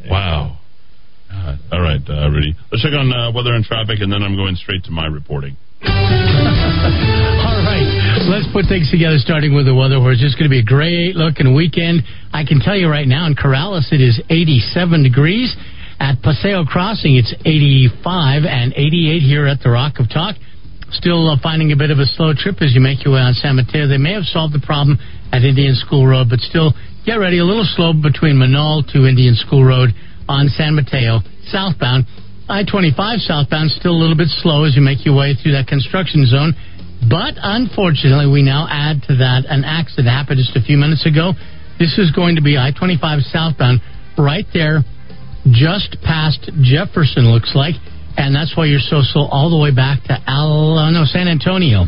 Wow. 0.10 0.58
God. 1.30 1.58
All 1.70 1.80
right, 1.80 2.00
uh, 2.08 2.28
Rudy. 2.30 2.56
Let's 2.72 2.82
check 2.82 2.92
on 2.98 3.12
uh, 3.12 3.30
weather 3.30 3.54
and 3.54 3.64
traffic, 3.64 4.00
and 4.00 4.10
then 4.10 4.22
I'm 4.24 4.34
going 4.34 4.56
straight 4.56 4.82
to 4.84 4.90
my 4.90 5.06
reporting. 5.06 5.56
Let's 8.30 8.46
put 8.54 8.70
things 8.70 8.86
together, 8.94 9.18
starting 9.18 9.58
with 9.58 9.66
the 9.66 9.74
weather, 9.74 9.98
where 9.98 10.14
it's 10.14 10.22
just 10.22 10.38
going 10.38 10.46
to 10.46 10.54
be 10.54 10.62
a 10.62 10.70
great 10.70 11.18
looking 11.18 11.50
weekend. 11.50 12.06
I 12.30 12.46
can 12.46 12.62
tell 12.62 12.78
you 12.78 12.86
right 12.86 13.10
now, 13.10 13.26
in 13.26 13.34
Corrales, 13.34 13.90
it 13.90 13.98
is 13.98 14.22
87 14.30 15.02
degrees. 15.02 15.50
At 15.98 16.22
Paseo 16.22 16.62
Crossing, 16.62 17.18
it's 17.18 17.34
85 17.42 18.46
and 18.46 18.70
88 18.70 19.26
here 19.26 19.50
at 19.50 19.58
the 19.66 19.74
Rock 19.74 19.98
of 19.98 20.06
Talk. 20.06 20.38
Still 20.94 21.26
uh, 21.26 21.42
finding 21.42 21.74
a 21.74 21.76
bit 21.76 21.90
of 21.90 21.98
a 21.98 22.06
slow 22.06 22.30
trip 22.30 22.62
as 22.62 22.70
you 22.70 22.78
make 22.78 23.02
your 23.02 23.18
way 23.18 23.20
on 23.20 23.34
San 23.34 23.58
Mateo. 23.58 23.90
They 23.90 23.98
may 23.98 24.14
have 24.14 24.30
solved 24.30 24.54
the 24.54 24.62
problem 24.62 25.02
at 25.34 25.42
Indian 25.42 25.74
School 25.74 26.06
Road, 26.06 26.30
but 26.30 26.38
still, 26.38 26.70
get 27.02 27.18
ready. 27.18 27.42
A 27.42 27.44
little 27.44 27.66
slow 27.66 27.90
between 27.98 28.38
Menaul 28.38 28.86
to 28.94 29.10
Indian 29.10 29.34
School 29.34 29.66
Road 29.66 29.90
on 30.30 30.46
San 30.54 30.78
Mateo, 30.78 31.18
southbound. 31.50 32.06
I 32.46 32.62
25 32.62 32.94
southbound, 33.26 33.74
still 33.74 33.94
a 33.94 33.98
little 33.98 34.16
bit 34.16 34.30
slow 34.38 34.62
as 34.62 34.78
you 34.78 34.82
make 34.82 35.02
your 35.02 35.18
way 35.18 35.34
through 35.34 35.58
that 35.58 35.66
construction 35.66 36.26
zone. 36.30 36.54
But 37.08 37.40
unfortunately, 37.40 38.28
we 38.28 38.42
now 38.42 38.68
add 38.68 39.02
to 39.08 39.16
that 39.16 39.48
an 39.48 39.64
accident 39.64 40.08
happened 40.08 40.38
just 40.38 40.56
a 40.56 40.60
few 40.60 40.76
minutes 40.76 41.06
ago. 41.06 41.32
This 41.78 41.96
is 41.96 42.10
going 42.12 42.36
to 42.36 42.42
be 42.42 42.58
I 42.58 42.72
25 42.76 43.22
southbound, 43.32 43.80
right 44.18 44.44
there, 44.52 44.84
just 45.48 45.96
past 46.04 46.50
Jefferson, 46.60 47.32
looks 47.32 47.52
like. 47.54 47.74
And 48.16 48.36
that's 48.36 48.52
why 48.54 48.66
you're 48.66 48.84
so 48.84 49.00
slow 49.00 49.24
all 49.24 49.48
the 49.48 49.56
way 49.56 49.74
back 49.74 50.04
to 50.04 50.18
Al, 50.26 50.76
uh, 50.76 50.90
no, 50.90 51.04
San 51.06 51.26
Antonio. 51.26 51.86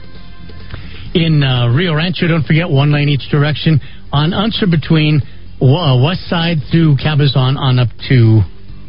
In 1.15 1.43
uh, 1.43 1.69
Rio 1.69 1.93
Rancho, 1.95 2.27
don't 2.27 2.47
forget 2.47 2.71
one 2.71 2.91
lane 2.91 3.11
each 3.11 3.29
direction. 3.31 3.81
On 4.13 4.33
Unser 4.33 4.67
between 4.67 5.21
uh, 5.61 6.01
West 6.01 6.25
Side 6.29 6.57
through 6.71 6.97
Cabezon 6.97 7.59
on 7.59 7.79
up 7.79 7.89
to 8.09 8.41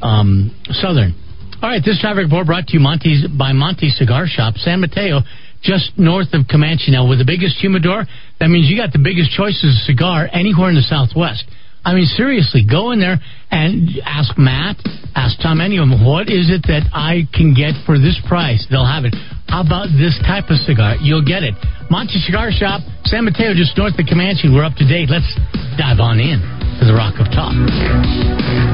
um, 0.02 0.56
Southern. 0.72 1.16
All 1.62 1.70
right, 1.70 1.82
this 1.84 2.00
traffic 2.00 2.24
report 2.24 2.48
brought 2.48 2.68
to 2.68 2.74
you 2.74 2.80
Monty's 2.80 3.28
by 3.28 3.52
Monty 3.52 3.90
Cigar 3.90 4.26
Shop, 4.28 4.56
San 4.56 4.80
Mateo, 4.80 5.20
just 5.64 5.98
north 5.98 6.34
of 6.34 6.46
Comanche. 6.48 6.92
Now, 6.92 7.08
with 7.08 7.20
the 7.20 7.26
biggest 7.26 7.58
humidor, 7.58 8.06
that 8.40 8.50
means 8.50 8.70
you 8.70 8.78
got 8.78 8.92
the 8.92 9.02
biggest 9.02 9.32
choices 9.32 9.64
of 9.64 9.80
cigar 9.88 10.30
anywhere 10.32 10.70
in 10.70 10.76
the 10.76 10.86
Southwest. 10.86 11.48
I 11.84 11.94
mean, 11.94 12.06
seriously, 12.06 12.64
go 12.64 12.92
in 12.92 13.00
there 13.00 13.20
and 13.52 13.90
ask 14.06 14.38
Matt, 14.38 14.80
ask 15.16 15.36
Tom, 15.42 15.60
any 15.60 15.78
of 15.78 15.88
them, 15.88 16.06
what 16.06 16.32
is 16.32 16.48
it 16.48 16.64
that 16.72 16.88
I 16.96 17.28
can 17.36 17.54
get 17.54 17.76
for 17.86 18.00
this 18.00 18.16
price? 18.28 18.64
They'll 18.72 18.88
have 18.88 19.04
it. 19.04 19.16
How 19.52 19.62
about 19.68 19.92
this 19.92 20.16
type 20.24 20.48
of 20.48 20.58
cigar? 20.64 20.96
You'll 21.04 21.26
get 21.26 21.44
it. 21.44 21.56
Monty 21.92 22.24
Cigar 22.24 22.52
Shop, 22.52 22.80
San 23.04 23.26
Mateo, 23.26 23.54
just 23.54 23.78
north 23.78 24.00
of 24.00 24.06
Comanche. 24.08 24.48
We're 24.48 24.64
up 24.64 24.76
to 24.80 24.88
date. 24.88 25.12
Let's 25.12 25.28
dive 25.78 26.00
on 26.00 26.20
in 26.20 26.40
to 26.80 26.84
the 26.88 26.96
Rock 26.96 27.20
of 27.20 27.28
Talk. 27.36 28.73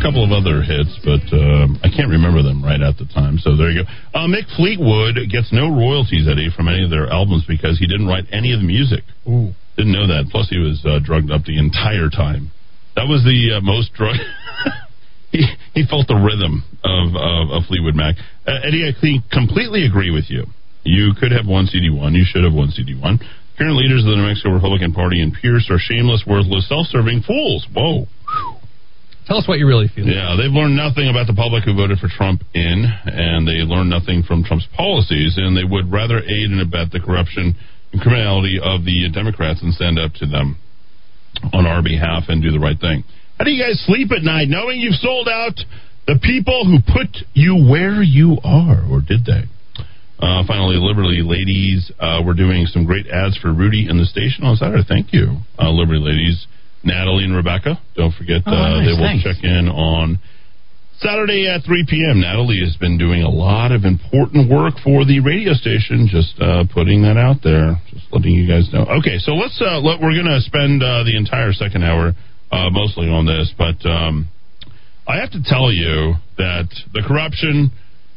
A 0.00 0.02
couple 0.02 0.24
of 0.24 0.32
other 0.32 0.64
hits, 0.64 0.96
but 1.04 1.20
um, 1.36 1.76
I 1.84 1.92
can't 1.92 2.08
remember 2.08 2.40
them 2.40 2.64
right 2.64 2.80
at 2.80 2.96
the 2.96 3.04
time. 3.04 3.36
So 3.36 3.52
there 3.52 3.68
you 3.68 3.84
go. 3.84 3.88
Uh, 4.16 4.24
Mick 4.24 4.48
Fleetwood 4.56 5.20
gets 5.28 5.52
no 5.52 5.68
royalties, 5.68 6.24
Eddy, 6.24 6.48
from 6.48 6.72
any 6.72 6.82
of 6.82 6.88
their 6.88 7.12
albums 7.12 7.44
because 7.44 7.76
he 7.76 7.84
didn't 7.84 8.08
write 8.08 8.24
any 8.32 8.56
of 8.56 8.64
the 8.64 8.66
music. 8.66 9.04
Ooh. 9.28 9.52
Didn't 9.76 9.92
know 9.92 10.08
that. 10.08 10.32
Plus, 10.32 10.48
he 10.48 10.56
was 10.56 10.80
uh, 10.88 11.04
drugged 11.04 11.28
up 11.28 11.44
the 11.44 11.60
entire 11.60 12.08
time. 12.08 12.48
That 12.96 13.12
was 13.12 13.28
the 13.28 13.56
uh, 13.56 13.60
most 13.60 13.92
drug. 13.92 14.16
he, 15.36 15.44
he 15.76 15.84
felt 15.84 16.08
the 16.08 16.16
rhythm 16.16 16.64
of, 16.80 17.12
of, 17.12 17.60
of 17.60 17.68
Fleetwood 17.68 17.94
Mac. 17.94 18.16
Uh, 18.48 18.56
Eddy, 18.64 18.88
I 18.88 18.96
think, 18.96 19.28
completely 19.28 19.84
agree 19.84 20.10
with 20.10 20.32
you. 20.32 20.48
You 20.82 21.12
could 21.12 21.32
have 21.32 21.44
one 21.44 21.68
CD1. 21.68 22.16
You 22.16 22.24
should 22.24 22.44
have 22.44 22.56
one 22.56 22.72
CD1. 22.72 23.20
Current 23.60 23.76
leaders 23.76 24.00
of 24.00 24.08
the 24.08 24.16
New 24.16 24.24
Mexico 24.24 24.56
Republican 24.56 24.96
Party 24.96 25.20
and 25.20 25.36
Pierce 25.36 25.68
are 25.68 25.76
shameless, 25.76 26.24
worthless, 26.24 26.66
self-serving 26.72 27.20
fools. 27.28 27.68
Whoa. 27.76 28.08
Tell 29.30 29.38
us 29.38 29.46
what 29.46 29.62
you 29.62 29.66
really 29.70 29.86
feel. 29.86 30.10
Yeah, 30.10 30.34
they've 30.34 30.50
learned 30.50 30.74
nothing 30.74 31.06
about 31.06 31.30
the 31.30 31.38
public 31.38 31.62
who 31.62 31.70
voted 31.70 32.02
for 32.02 32.10
Trump 32.10 32.42
in, 32.50 32.82
and 32.82 33.46
they 33.46 33.62
learned 33.62 33.86
nothing 33.86 34.26
from 34.26 34.42
Trump's 34.42 34.66
policies, 34.74 35.38
and 35.38 35.54
they 35.54 35.62
would 35.62 35.86
rather 35.86 36.18
aid 36.18 36.50
and 36.50 36.58
abet 36.58 36.90
the 36.90 36.98
corruption 36.98 37.54
and 37.94 38.02
criminality 38.02 38.58
of 38.58 38.82
the 38.82 39.06
Democrats 39.14 39.62
and 39.62 39.70
stand 39.70 40.02
up 40.02 40.18
to 40.18 40.26
them 40.26 40.58
on 41.54 41.62
our 41.62 41.78
behalf 41.78 42.26
and 42.26 42.42
do 42.42 42.50
the 42.50 42.58
right 42.58 42.74
thing. 42.82 43.06
How 43.38 43.46
do 43.46 43.54
you 43.54 43.62
guys 43.62 43.78
sleep 43.86 44.10
at 44.10 44.26
night 44.26 44.50
knowing 44.50 44.82
you've 44.82 44.98
sold 44.98 45.28
out 45.30 45.54
the 46.10 46.18
people 46.18 46.66
who 46.66 46.82
put 46.82 47.14
you 47.30 47.54
where 47.70 48.02
you 48.02 48.34
are, 48.42 48.82
or 48.90 48.98
did 48.98 49.22
they? 49.30 49.46
Uh, 50.18 50.42
finally, 50.42 50.74
Liberty 50.74 51.22
Ladies, 51.22 51.86
uh, 52.02 52.18
we're 52.26 52.34
doing 52.34 52.66
some 52.66 52.82
great 52.82 53.06
ads 53.06 53.38
for 53.38 53.54
Rudy 53.54 53.86
in 53.88 53.94
the 53.96 54.10
station 54.10 54.42
on 54.42 54.56
Saturday. 54.56 54.82
Thank 54.82 55.14
you, 55.14 55.38
uh, 55.54 55.70
Liberty 55.70 56.02
Ladies. 56.02 56.50
Natalie 56.82 57.24
and 57.24 57.36
Rebecca, 57.36 57.78
don't 57.96 58.14
forget 58.14 58.42
Oh, 58.46 58.52
uh, 58.52 58.80
nice, 58.80 58.86
they 58.86 58.92
will 58.92 59.06
thanks. 59.08 59.24
check 59.24 59.44
in 59.44 59.68
on 59.68 60.18
Saturday 60.98 61.48
at 61.48 61.64
3 61.64 61.86
p.m. 61.88 62.20
Natalie 62.20 62.60
has 62.64 62.76
been 62.76 62.98
doing 62.98 63.22
a 63.22 63.28
lot 63.28 63.72
of 63.72 63.84
important 63.84 64.50
work 64.50 64.74
for 64.84 65.04
the 65.04 65.20
radio 65.20 65.52
station. 65.54 66.08
Just 66.10 66.36
uh, 66.40 66.64
putting 66.72 67.02
that 67.02 67.16
out 67.16 67.40
there, 67.42 67.80
just 67.88 68.04
letting 68.12 68.32
you 68.32 68.46
guys 68.46 68.68
know. 68.72 68.84
Okay, 69.00 69.16
so 69.18 69.32
let's. 69.32 69.56
Uh, 69.60 69.80
let, 69.80 70.00
we're 70.00 70.12
going 70.12 70.28
to 70.28 70.40
spend 70.40 70.82
uh, 70.82 71.02
the 71.04 71.16
entire 71.16 71.52
second 71.52 71.84
hour 71.84 72.12
uh, 72.52 72.68
mostly 72.70 73.08
on 73.08 73.24
this, 73.24 73.52
but 73.56 73.80
um, 73.88 74.28
I 75.08 75.16
have 75.20 75.30
to 75.32 75.42
tell 75.44 75.72
you 75.72 76.14
that 76.36 76.68
the 76.92 77.02
corruption 77.06 77.70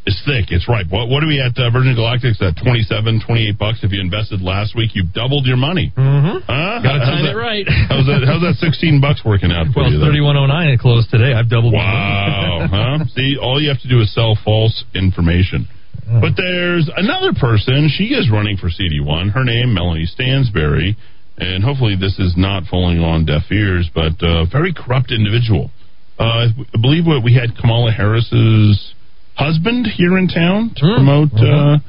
is 0.05 0.19
thick. 0.27 0.51
It's 0.51 0.67
right. 0.67 0.83
What, 0.89 1.07
what 1.07 1.23
are 1.23 1.27
we 1.31 1.39
at 1.39 1.55
uh, 1.55 1.71
Virgin 1.71 1.95
Galactic's 1.95 2.41
at 2.43 2.59
27, 2.59 3.23
28 3.25 3.57
bucks? 3.57 3.79
If 3.83 3.91
you 3.95 4.01
invested 4.01 4.41
last 4.41 4.75
week, 4.75 4.91
you've 4.95 5.13
doubled 5.15 5.45
your 5.47 5.55
money. 5.57 5.93
Mm-hmm. 5.95 6.43
Huh? 6.43 6.83
Got 6.83 6.93
to 6.93 6.99
How's 6.99 7.07
time 7.07 7.23
that- 7.23 7.31
it 7.31 7.39
right. 7.39 7.65
How's 7.89 8.05
that? 8.11 8.21
How's 8.27 8.43
that 8.43 8.59
16 8.59 8.99
bucks 8.99 9.23
working 9.23 9.51
out 9.51 9.71
for 9.71 9.87
Well, 9.87 9.91
you? 9.91 9.97
it's 9.97 10.03
there? 10.03 10.11
3109 10.11 10.75
it 10.75 10.79
closed 10.83 11.07
today. 11.09 11.31
I've 11.31 11.47
doubled 11.49 11.71
Wow, 11.73 12.67
money. 12.67 13.05
huh? 13.07 13.15
See, 13.15 13.37
all 13.39 13.61
you 13.61 13.69
have 13.71 13.79
to 13.81 13.87
do 13.87 14.01
is 14.03 14.11
sell 14.13 14.35
false 14.43 14.83
information. 14.93 15.67
But 16.03 16.35
there's 16.35 16.91
another 16.97 17.31
person. 17.31 17.87
She 17.87 18.11
is 18.11 18.29
running 18.29 18.57
for 18.57 18.67
CD1. 18.67 19.31
Her 19.31 19.45
name, 19.45 19.73
Melanie 19.73 20.05
Stansbury. 20.05 20.97
And 21.37 21.63
hopefully 21.63 21.95
this 21.95 22.19
is 22.19 22.35
not 22.37 22.63
falling 22.69 22.99
on 22.99 23.25
deaf 23.25 23.43
ears, 23.51 23.89
but 23.95 24.19
a 24.21 24.45
very 24.51 24.73
corrupt 24.75 25.11
individual. 25.11 25.71
Uh, 26.19 26.51
I 26.51 26.77
believe 26.79 27.07
what 27.07 27.23
we 27.23 27.33
had 27.33 27.57
Kamala 27.57 27.91
Harris's 27.91 28.92
husband 29.35 29.87
here 29.87 30.17
in 30.17 30.27
town 30.27 30.71
to 30.77 30.83
Mm, 30.85 30.95
promote 30.95 31.31
mhm. 31.31 31.81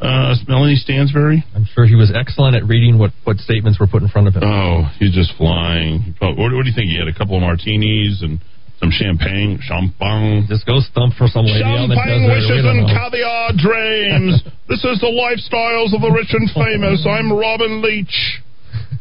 uh, 0.00 0.04
uh, 0.04 0.34
Melanie 0.48 0.76
Stansbury. 0.76 1.44
I'm 1.54 1.66
sure 1.74 1.84
he 1.86 1.94
was 1.94 2.10
excellent 2.14 2.56
at 2.56 2.64
reading 2.66 2.98
what, 2.98 3.12
what 3.24 3.36
statements 3.38 3.78
were 3.78 3.86
put 3.86 4.02
in 4.02 4.08
front 4.08 4.28
of 4.28 4.34
him. 4.34 4.42
Oh, 4.44 4.88
he's 4.98 5.14
just 5.14 5.34
flying. 5.36 6.00
He 6.02 6.10
probably- 6.12 6.42
What, 6.42 6.52
what 6.54 6.62
do 6.64 6.68
you 6.68 6.74
think? 6.74 6.88
He 6.90 6.98
had 6.98 7.08
a 7.08 7.12
couple 7.16 7.36
of 7.36 7.42
martinis 7.42 8.22
and 8.22 8.40
some 8.80 8.90
champagne, 8.90 9.60
champagne. 9.60 10.46
Just 10.48 10.64
go 10.64 10.80
stump 10.80 11.12
for 11.20 11.28
some 11.28 11.44
lady 11.44 11.60
out 11.62 11.84
in 11.84 11.90
the 11.92 11.96
Champagne 12.00 12.24
desert. 12.32 12.48
wishes 12.48 12.64
and 12.64 12.80
caviar 12.88 13.52
dreams. 13.52 14.40
this 14.72 14.80
is 14.88 14.96
the 15.04 15.12
lifestyles 15.12 15.92
of 15.92 16.00
the 16.00 16.08
rich 16.10 16.32
and 16.32 16.48
famous. 16.56 17.04
I'm 17.04 17.28
Robin 17.30 17.82
Leach. 17.84 18.40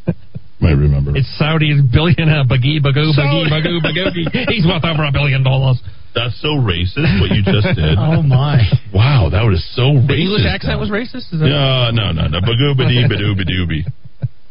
May 0.60 0.74
remember. 0.76 1.16
It's 1.16 1.32
Saudi 1.40 1.80
billionaire 1.80 2.44
bagee 2.44 2.84
bagoo 2.84 3.16
bagee 3.16 3.48
Saudi- 3.48 3.48
bagoo 3.48 3.80
bagoogie. 3.80 4.28
He's 4.52 4.68
worth 4.68 4.84
over 4.84 5.06
a 5.08 5.12
billion 5.16 5.44
dollars. 5.48 5.80
That's 6.16 6.42
so 6.42 6.58
racist 6.58 7.22
what 7.22 7.32
you 7.32 7.44
just 7.44 7.68
did. 7.76 7.98
Oh 8.00 8.22
my! 8.24 8.66
Wow, 8.94 9.30
that 9.32 9.44
was 9.44 9.64
so 9.76 9.84
racist. 9.94 10.20
English 10.20 10.46
accent 10.48 10.80
was 10.80 10.90
racist? 10.90 11.30
Is 11.34 11.40
that 11.40 11.48
No, 11.48 11.92
no, 11.92 12.12
no, 12.12 12.28
no. 12.28 12.40
Bagoobity 12.42 13.06
badooby 13.06 13.46
dooby. 13.46 13.82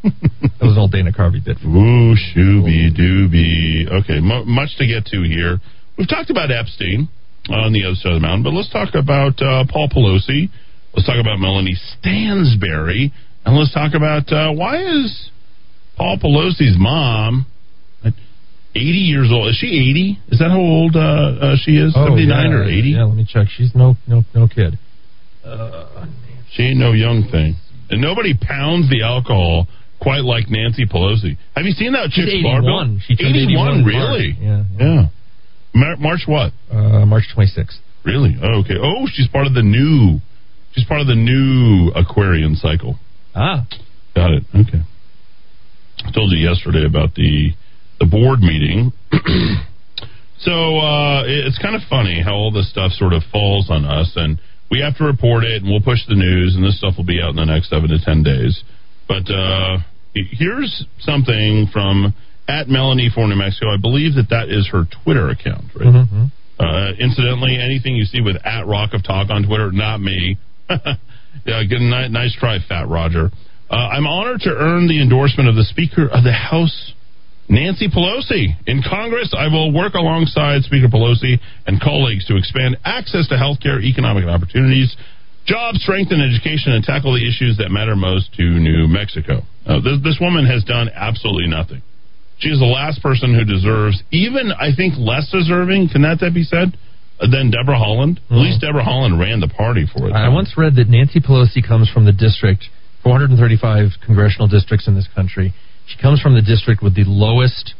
That 0.58 0.66
was 0.66 0.78
all 0.78 0.88
Dana 0.88 1.12
Carvey 1.12 1.42
did. 1.44 1.58
Woo 1.64 2.14
shooby 2.14 2.90
dooby. 2.94 3.90
Okay, 4.02 4.20
mu 4.20 4.44
much 4.44 4.76
to 4.78 4.86
get 4.86 5.06
to 5.06 5.22
here. 5.22 5.58
We've 5.96 6.08
talked 6.08 6.30
about 6.30 6.50
Epstein 6.50 7.08
on 7.48 7.72
the 7.72 7.84
other 7.84 7.94
side 7.96 8.12
of 8.12 8.20
the 8.22 8.26
mountain, 8.26 8.44
but 8.44 8.52
let's 8.52 8.70
talk 8.70 8.94
about 8.94 9.42
uh, 9.42 9.64
Paul 9.70 9.88
Pelosi. 9.88 10.50
Let's 10.94 11.06
talk 11.06 11.18
about 11.20 11.38
Melanie 11.38 11.74
Stansbury, 11.98 13.12
and 13.44 13.56
let's 13.56 13.72
talk 13.74 13.94
about 13.94 14.30
uh, 14.32 14.52
why 14.52 14.82
is 14.82 15.30
Paul 15.96 16.18
Pelosi's 16.18 16.76
mom 16.78 17.46
at 17.46 17.57
80 18.78 19.04
years 19.10 19.28
old? 19.30 19.48
Is 19.50 19.56
she 19.58 19.66
80? 19.66 20.18
Is 20.32 20.38
that 20.38 20.50
how 20.50 20.60
old 20.60 20.96
uh, 20.96 21.00
uh, 21.00 21.56
she 21.62 21.76
is? 21.76 21.92
79 21.94 22.26
yeah, 22.28 22.56
or 22.56 22.64
80? 22.64 22.88
Yeah, 22.90 23.04
let 23.04 23.16
me 23.16 23.26
check. 23.28 23.48
She's 23.50 23.74
no 23.74 23.96
no 24.06 24.22
no 24.34 24.48
kid. 24.48 24.78
Uh, 25.44 26.06
She 26.52 26.62
ain't 26.62 26.78
no 26.78 26.92
young 26.92 27.28
thing. 27.30 27.56
And 27.90 28.00
nobody 28.00 28.34
pounds 28.36 28.88
the 28.90 29.02
alcohol 29.02 29.66
quite 30.00 30.22
like 30.24 30.48
Nancy 30.48 30.86
Pelosi. 30.86 31.36
Have 31.56 31.64
you 31.66 31.72
seen 31.72 31.92
that 31.92 32.10
She's 32.12 32.24
chick's 32.26 32.34
81. 32.44 32.62
barbell? 32.62 32.98
She 33.06 33.16
turned 33.16 33.36
81 33.36 33.84
really? 33.84 34.36
Yeah, 34.40 34.64
Yeah. 34.78 35.02
Mar- 35.74 35.96
March 35.96 36.22
what? 36.26 36.52
Uh, 36.70 37.04
March 37.06 37.24
26th. 37.36 37.78
Really? 38.04 38.36
Oh, 38.42 38.60
okay. 38.60 38.76
Oh, 38.80 39.06
she's 39.12 39.28
part 39.28 39.46
of 39.46 39.54
the 39.54 39.62
new. 39.62 40.20
She's 40.72 40.84
part 40.84 41.00
of 41.00 41.06
the 41.06 41.14
new 41.16 41.90
Aquarian 41.94 42.54
cycle. 42.56 42.96
Ah, 43.34 43.66
Got 44.14 44.32
it. 44.32 44.44
Okay. 44.54 44.80
I 46.04 46.10
told 46.12 46.30
you 46.32 46.38
yesterday 46.38 46.84
about 46.86 47.14
the 47.14 47.52
the 47.98 48.06
board 48.06 48.40
meeting. 48.40 48.92
so 50.38 50.78
uh, 50.78 51.22
it's 51.26 51.58
kind 51.58 51.74
of 51.74 51.82
funny 51.88 52.22
how 52.22 52.34
all 52.34 52.52
this 52.52 52.70
stuff 52.70 52.92
sort 52.92 53.12
of 53.12 53.22
falls 53.32 53.70
on 53.70 53.84
us, 53.84 54.12
and 54.16 54.40
we 54.70 54.80
have 54.80 54.96
to 54.98 55.04
report 55.04 55.44
it, 55.44 55.62
and 55.62 55.70
we'll 55.70 55.80
push 55.80 56.00
the 56.08 56.14
news, 56.14 56.54
and 56.54 56.64
this 56.64 56.78
stuff 56.78 56.94
will 56.96 57.06
be 57.06 57.20
out 57.22 57.30
in 57.30 57.36
the 57.36 57.44
next 57.44 57.70
seven 57.70 57.88
to 57.88 57.98
ten 58.04 58.22
days. 58.22 58.62
But 59.06 59.30
uh, 59.30 59.78
here's 60.14 60.84
something 61.00 61.66
from 61.72 62.14
at 62.48 62.68
Melanie 62.68 63.10
for 63.14 63.26
New 63.26 63.36
Mexico. 63.36 63.72
I 63.72 63.80
believe 63.80 64.14
that 64.14 64.30
that 64.30 64.48
is 64.48 64.68
her 64.72 64.84
Twitter 65.04 65.28
account, 65.28 65.64
right? 65.74 65.94
mm-hmm. 65.94 66.24
Uh, 66.58 66.90
incidentally, 66.98 67.56
anything 67.56 67.94
you 67.94 68.04
see 68.04 68.20
with 68.20 68.36
at 68.44 68.66
Rock 68.66 68.92
of 68.92 69.04
Talk 69.04 69.30
on 69.30 69.44
Twitter, 69.46 69.70
not 69.70 70.00
me. 70.00 70.38
yeah, 70.68 71.62
good, 71.68 71.80
ni- 71.80 72.08
nice 72.08 72.34
try, 72.34 72.58
Fat 72.68 72.88
Roger. 72.88 73.30
Uh, 73.70 73.74
I'm 73.74 74.06
honored 74.06 74.40
to 74.40 74.50
earn 74.50 74.88
the 74.88 75.00
endorsement 75.00 75.48
of 75.48 75.54
the 75.54 75.64
Speaker 75.64 76.08
of 76.08 76.24
the 76.24 76.32
House, 76.32 76.94
Nancy 77.48 77.88
Pelosi. 77.88 78.54
In 78.66 78.82
Congress, 78.82 79.32
I 79.36 79.48
will 79.48 79.72
work 79.72 79.94
alongside 79.94 80.62
Speaker 80.62 80.88
Pelosi 80.88 81.40
and 81.66 81.80
colleagues 81.80 82.26
to 82.26 82.36
expand 82.36 82.76
access 82.84 83.26
to 83.28 83.38
health 83.38 83.58
care, 83.60 83.80
economic 83.80 84.24
opportunities, 84.24 84.94
jobs, 85.46 85.80
strengthen 85.82 86.20
education, 86.20 86.72
and 86.72 86.84
tackle 86.84 87.14
the 87.14 87.24
issues 87.24 87.56
that 87.56 87.70
matter 87.70 87.96
most 87.96 88.34
to 88.34 88.42
New 88.44 88.86
Mexico. 88.86 89.42
Uh, 89.64 89.80
this, 89.80 89.96
this 90.04 90.18
woman 90.20 90.44
has 90.44 90.62
done 90.64 90.90
absolutely 90.94 91.48
nothing. 91.48 91.82
She 92.38 92.50
is 92.50 92.60
the 92.60 92.70
last 92.70 93.02
person 93.02 93.34
who 93.34 93.44
deserves, 93.44 94.00
even 94.12 94.52
I 94.52 94.70
think 94.76 94.94
less 94.96 95.28
deserving, 95.32 95.88
can 95.90 96.02
that, 96.02 96.20
that 96.20 96.34
be 96.34 96.44
said, 96.44 96.76
than 97.18 97.50
Deborah 97.50 97.80
Haaland? 97.80 98.20
At 98.30 98.38
least 98.38 98.60
Deborah 98.60 98.84
Haaland 98.84 99.18
ran 99.18 99.40
the 99.40 99.48
party 99.48 99.86
for 99.90 100.06
it. 100.06 100.12
I 100.12 100.28
once 100.28 100.54
read 100.56 100.76
that 100.76 100.88
Nancy 100.88 101.18
Pelosi 101.18 101.66
comes 101.66 101.90
from 101.90 102.04
the 102.04 102.12
district, 102.12 102.70
435 103.02 103.98
congressional 104.04 104.46
districts 104.46 104.86
in 104.86 104.94
this 104.94 105.08
country. 105.16 105.52
She 105.88 106.00
comes 106.00 106.20
from 106.20 106.34
the 106.34 106.42
district 106.42 106.82
with 106.82 106.94
the 106.94 107.04
lowest 107.04 107.74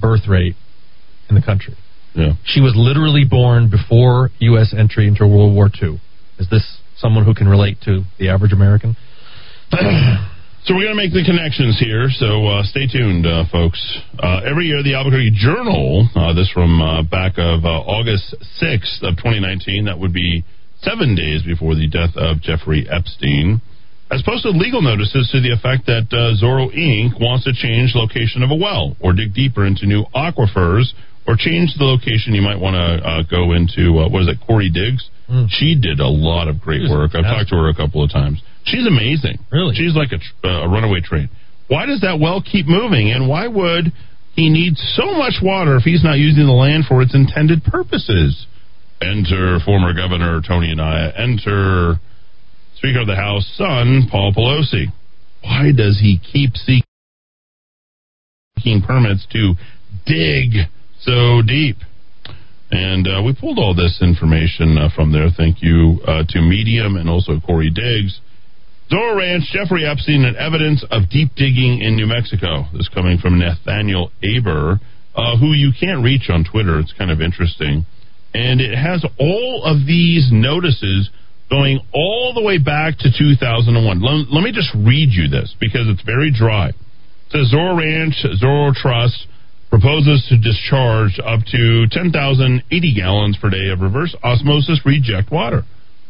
birth 0.00 0.26
rate 0.28 0.56
in 1.28 1.34
the 1.34 1.42
country. 1.42 1.76
Yeah. 2.14 2.34
She 2.44 2.60
was 2.60 2.74
literally 2.76 3.24
born 3.28 3.70
before 3.70 4.30
U.S. 4.38 4.74
entry 4.76 5.08
into 5.08 5.26
World 5.26 5.54
War 5.54 5.68
II. 5.68 6.00
Is 6.38 6.48
this 6.48 6.78
someone 6.96 7.24
who 7.24 7.34
can 7.34 7.48
relate 7.48 7.78
to 7.84 8.02
the 8.18 8.28
average 8.30 8.52
American? 8.52 8.96
So 10.64 10.72
we're 10.72 10.88
going 10.88 10.96
to 10.96 11.02
make 11.04 11.12
the 11.12 11.28
connections 11.28 11.76
here. 11.78 12.08
So 12.08 12.46
uh, 12.46 12.62
stay 12.64 12.86
tuned, 12.86 13.26
uh, 13.26 13.44
folks. 13.52 13.76
Uh, 14.18 14.40
every 14.48 14.64
year, 14.64 14.82
the 14.82 14.94
Albuquerque 14.94 15.36
Journal, 15.36 16.08
uh, 16.16 16.32
this 16.32 16.48
from 16.48 16.80
uh, 16.80 17.02
back 17.02 17.34
of 17.36 17.66
uh, 17.66 17.84
August 17.84 18.34
6th 18.64 19.04
of 19.04 19.20
2019, 19.20 19.84
that 19.84 19.98
would 19.98 20.14
be 20.14 20.42
seven 20.80 21.14
days 21.14 21.42
before 21.42 21.74
the 21.74 21.86
death 21.86 22.16
of 22.16 22.40
Jeffrey 22.40 22.88
Epstein, 22.88 23.60
has 24.10 24.22
posted 24.22 24.54
legal 24.56 24.82
notices 24.82 25.30
to 25.32 25.40
the 25.40 25.50
effect 25.50 25.86
that 25.86 26.06
uh, 26.12 26.36
Zorro 26.36 26.68
Inc. 26.70 27.18
wants 27.20 27.44
to 27.44 27.52
change 27.52 27.94
location 27.94 28.42
of 28.42 28.50
a 28.50 28.56
well 28.56 28.96
or 29.00 29.12
dig 29.12 29.34
deeper 29.34 29.64
into 29.64 29.86
new 29.86 30.04
aquifers 30.14 30.92
or 31.26 31.36
change 31.36 31.72
the 31.78 31.84
location 31.84 32.34
you 32.34 32.42
might 32.42 32.60
want 32.60 32.76
to 32.76 33.00
uh, 33.00 33.22
go 33.24 33.52
into. 33.56 33.96
Uh, 33.98 34.08
what 34.08 34.22
is 34.22 34.28
it, 34.28 34.38
Corey 34.46 34.68
Diggs? 34.70 35.08
She 35.48 35.74
did 35.74 36.00
a 36.00 36.06
lot 36.06 36.48
of 36.48 36.60
great 36.60 36.84
work. 36.84 37.14
I've 37.14 37.24
talked 37.24 37.48
to 37.48 37.56
her 37.56 37.68
a 37.70 37.74
couple 37.74 38.04
of 38.04 38.12
times. 38.12 38.42
She's 38.64 38.86
amazing. 38.86 39.40
Really? 39.50 39.74
She's 39.74 39.96
like 39.96 40.12
a, 40.12 40.18
tr- 40.20 40.46
uh, 40.46 40.66
a 40.66 40.68
runaway 40.68 41.00
train. 41.00 41.30
Why 41.68 41.86
does 41.86 42.02
that 42.02 42.20
well 42.20 42.42
keep 42.44 42.66
moving? 42.68 43.10
And 43.10 43.26
why 43.26 43.48
would 43.48 43.90
he 44.36 44.50
need 44.50 44.76
so 44.76 45.16
much 45.16 45.40
water 45.42 45.76
if 45.76 45.82
he's 45.82 46.04
not 46.04 46.18
using 46.18 46.44
the 46.44 46.52
land 46.52 46.84
for 46.86 47.00
its 47.00 47.14
intended 47.14 47.64
purposes? 47.64 48.46
Enter 49.00 49.58
former 49.64 49.94
Governor 49.94 50.42
Tony 50.46 50.70
Anaya. 50.72 51.12
Enter 51.16 51.96
Speaker 52.84 53.00
of 53.00 53.06
the 53.06 53.16
House, 53.16 53.50
son 53.56 54.08
Paul 54.10 54.34
Pelosi. 54.36 54.92
Why 55.40 55.72
does 55.74 55.98
he 55.98 56.20
keep 56.20 56.52
seeking 56.54 56.82
permits 58.82 59.26
to 59.32 59.54
dig 60.04 60.68
so 61.00 61.40
deep? 61.40 61.76
And 62.70 63.08
uh, 63.08 63.22
we 63.24 63.34
pulled 63.34 63.58
all 63.58 63.74
this 63.74 64.00
information 64.02 64.76
uh, 64.76 64.90
from 64.94 65.12
there. 65.12 65.30
Thank 65.34 65.62
you 65.62 66.00
uh, 66.06 66.24
to 66.28 66.42
Medium 66.42 66.96
and 66.96 67.08
also 67.08 67.40
Corey 67.40 67.70
Diggs. 67.70 68.20
Zorro 68.92 69.16
Ranch, 69.16 69.44
Jeffrey 69.50 69.86
Epstein, 69.86 70.26
and 70.26 70.36
evidence 70.36 70.84
of 70.90 71.08
deep 71.08 71.30
digging 71.36 71.80
in 71.80 71.96
New 71.96 72.06
Mexico. 72.06 72.66
This 72.74 72.90
coming 72.92 73.16
from 73.16 73.38
Nathaniel 73.38 74.12
Aber, 74.22 74.78
uh, 75.14 75.38
who 75.38 75.54
you 75.54 75.72
can't 75.72 76.04
reach 76.04 76.28
on 76.28 76.44
Twitter. 76.44 76.78
It's 76.80 76.92
kind 76.92 77.10
of 77.10 77.22
interesting. 77.22 77.86
And 78.34 78.60
it 78.60 78.76
has 78.76 79.06
all 79.18 79.62
of 79.64 79.86
these 79.86 80.28
notices 80.30 81.08
going 81.54 81.78
all 81.94 82.34
the 82.34 82.42
way 82.42 82.58
back 82.58 82.98
to 82.98 83.08
2001. 83.14 84.02
Let, 84.02 84.32
let 84.34 84.42
me 84.42 84.50
just 84.50 84.74
read 84.74 85.14
you 85.14 85.28
this 85.28 85.54
because 85.60 85.86
it's 85.86 86.02
very 86.02 86.34
dry. 86.34 86.68
It 86.70 87.30
says 87.30 87.54
Zorro 87.54 87.78
Ranch, 87.78 88.14
Zorro 88.42 88.74
Trust 88.74 89.26
proposes 89.70 90.26
to 90.30 90.38
discharge 90.38 91.18
up 91.22 91.40
to 91.50 91.86
10,080 91.90 92.94
gallons 92.94 93.38
per 93.40 93.50
day 93.50 93.70
of 93.70 93.80
reverse 93.80 94.14
osmosis 94.22 94.80
reject 94.84 95.30
water. 95.30 95.62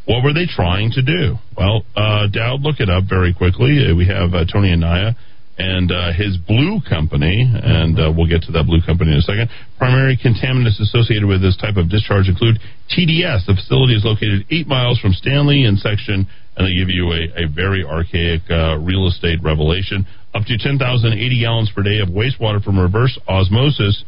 What 0.07 0.24
were 0.24 0.32
they 0.32 0.47
trying 0.47 0.92
to 0.92 1.03
do? 1.03 1.36
Well, 1.57 1.84
uh, 1.97 2.28
Dowd, 2.28 2.61
look 2.61 2.80
it 2.80 2.90
up 2.90 3.05
very 3.09 3.32
quickly. 3.32 3.88
Uh, 3.88 3.95
We 3.95 4.07
have 4.09 4.34
uh, 4.34 4.45
Tony 4.45 4.72
Anaya 4.72 5.16
and 5.57 5.92
uh, 5.92 6.12
his 6.12 6.36
blue 6.36 6.80
company, 6.82 7.46
and 7.46 7.98
uh, 7.98 8.11
we'll 8.11 8.26
get 8.26 8.42
to 8.42 8.52
that 8.52 8.66
blue 8.66 8.82
company 8.82 9.12
in 9.12 9.18
a 9.18 9.26
second. 9.26 9.48
Primary 9.78 10.18
contaminants 10.18 10.80
associated 10.82 11.26
with 11.26 11.40
this 11.40 11.57
type 11.57 11.76
of 11.76 11.88
discharge 11.88 12.26
include 12.26 12.59
TDS. 12.90 13.46
The 13.46 13.55
facility 13.55 13.94
is 13.94 14.05
located 14.05 14.46
eight 14.50 14.66
miles 14.66 14.98
from 14.98 15.12
Stanley 15.12 15.64
in 15.64 15.76
section, 15.76 16.26
and 16.57 16.66
they 16.66 16.74
give 16.74 16.90
you 16.90 17.14
a, 17.14 17.46
a 17.46 17.48
very 17.48 17.84
archaic 17.86 18.42
uh, 18.50 18.82
real 18.82 19.07
estate 19.07 19.38
revelation. 19.42 20.07
Up 20.34 20.42
to 20.46 20.59
10,080 20.59 21.14
gallons 21.38 21.70
per 21.70 21.82
day 21.82 22.02
of 22.02 22.11
wastewater 22.11 22.62
from 22.62 22.78
reverse 22.78 23.14
osmosis 23.28 24.02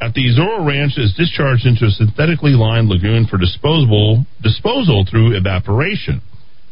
at 0.00 0.14
the 0.14 0.28
Zorro 0.32 0.66
Ranch 0.66 0.96
is 0.96 1.12
discharged 1.16 1.66
into 1.66 1.84
a 1.84 1.90
synthetically 1.90 2.52
lined 2.52 2.88
lagoon 2.88 3.26
for 3.26 3.36
disposable 3.36 4.24
disposal 4.42 5.04
through 5.08 5.36
evaporation. 5.36 6.22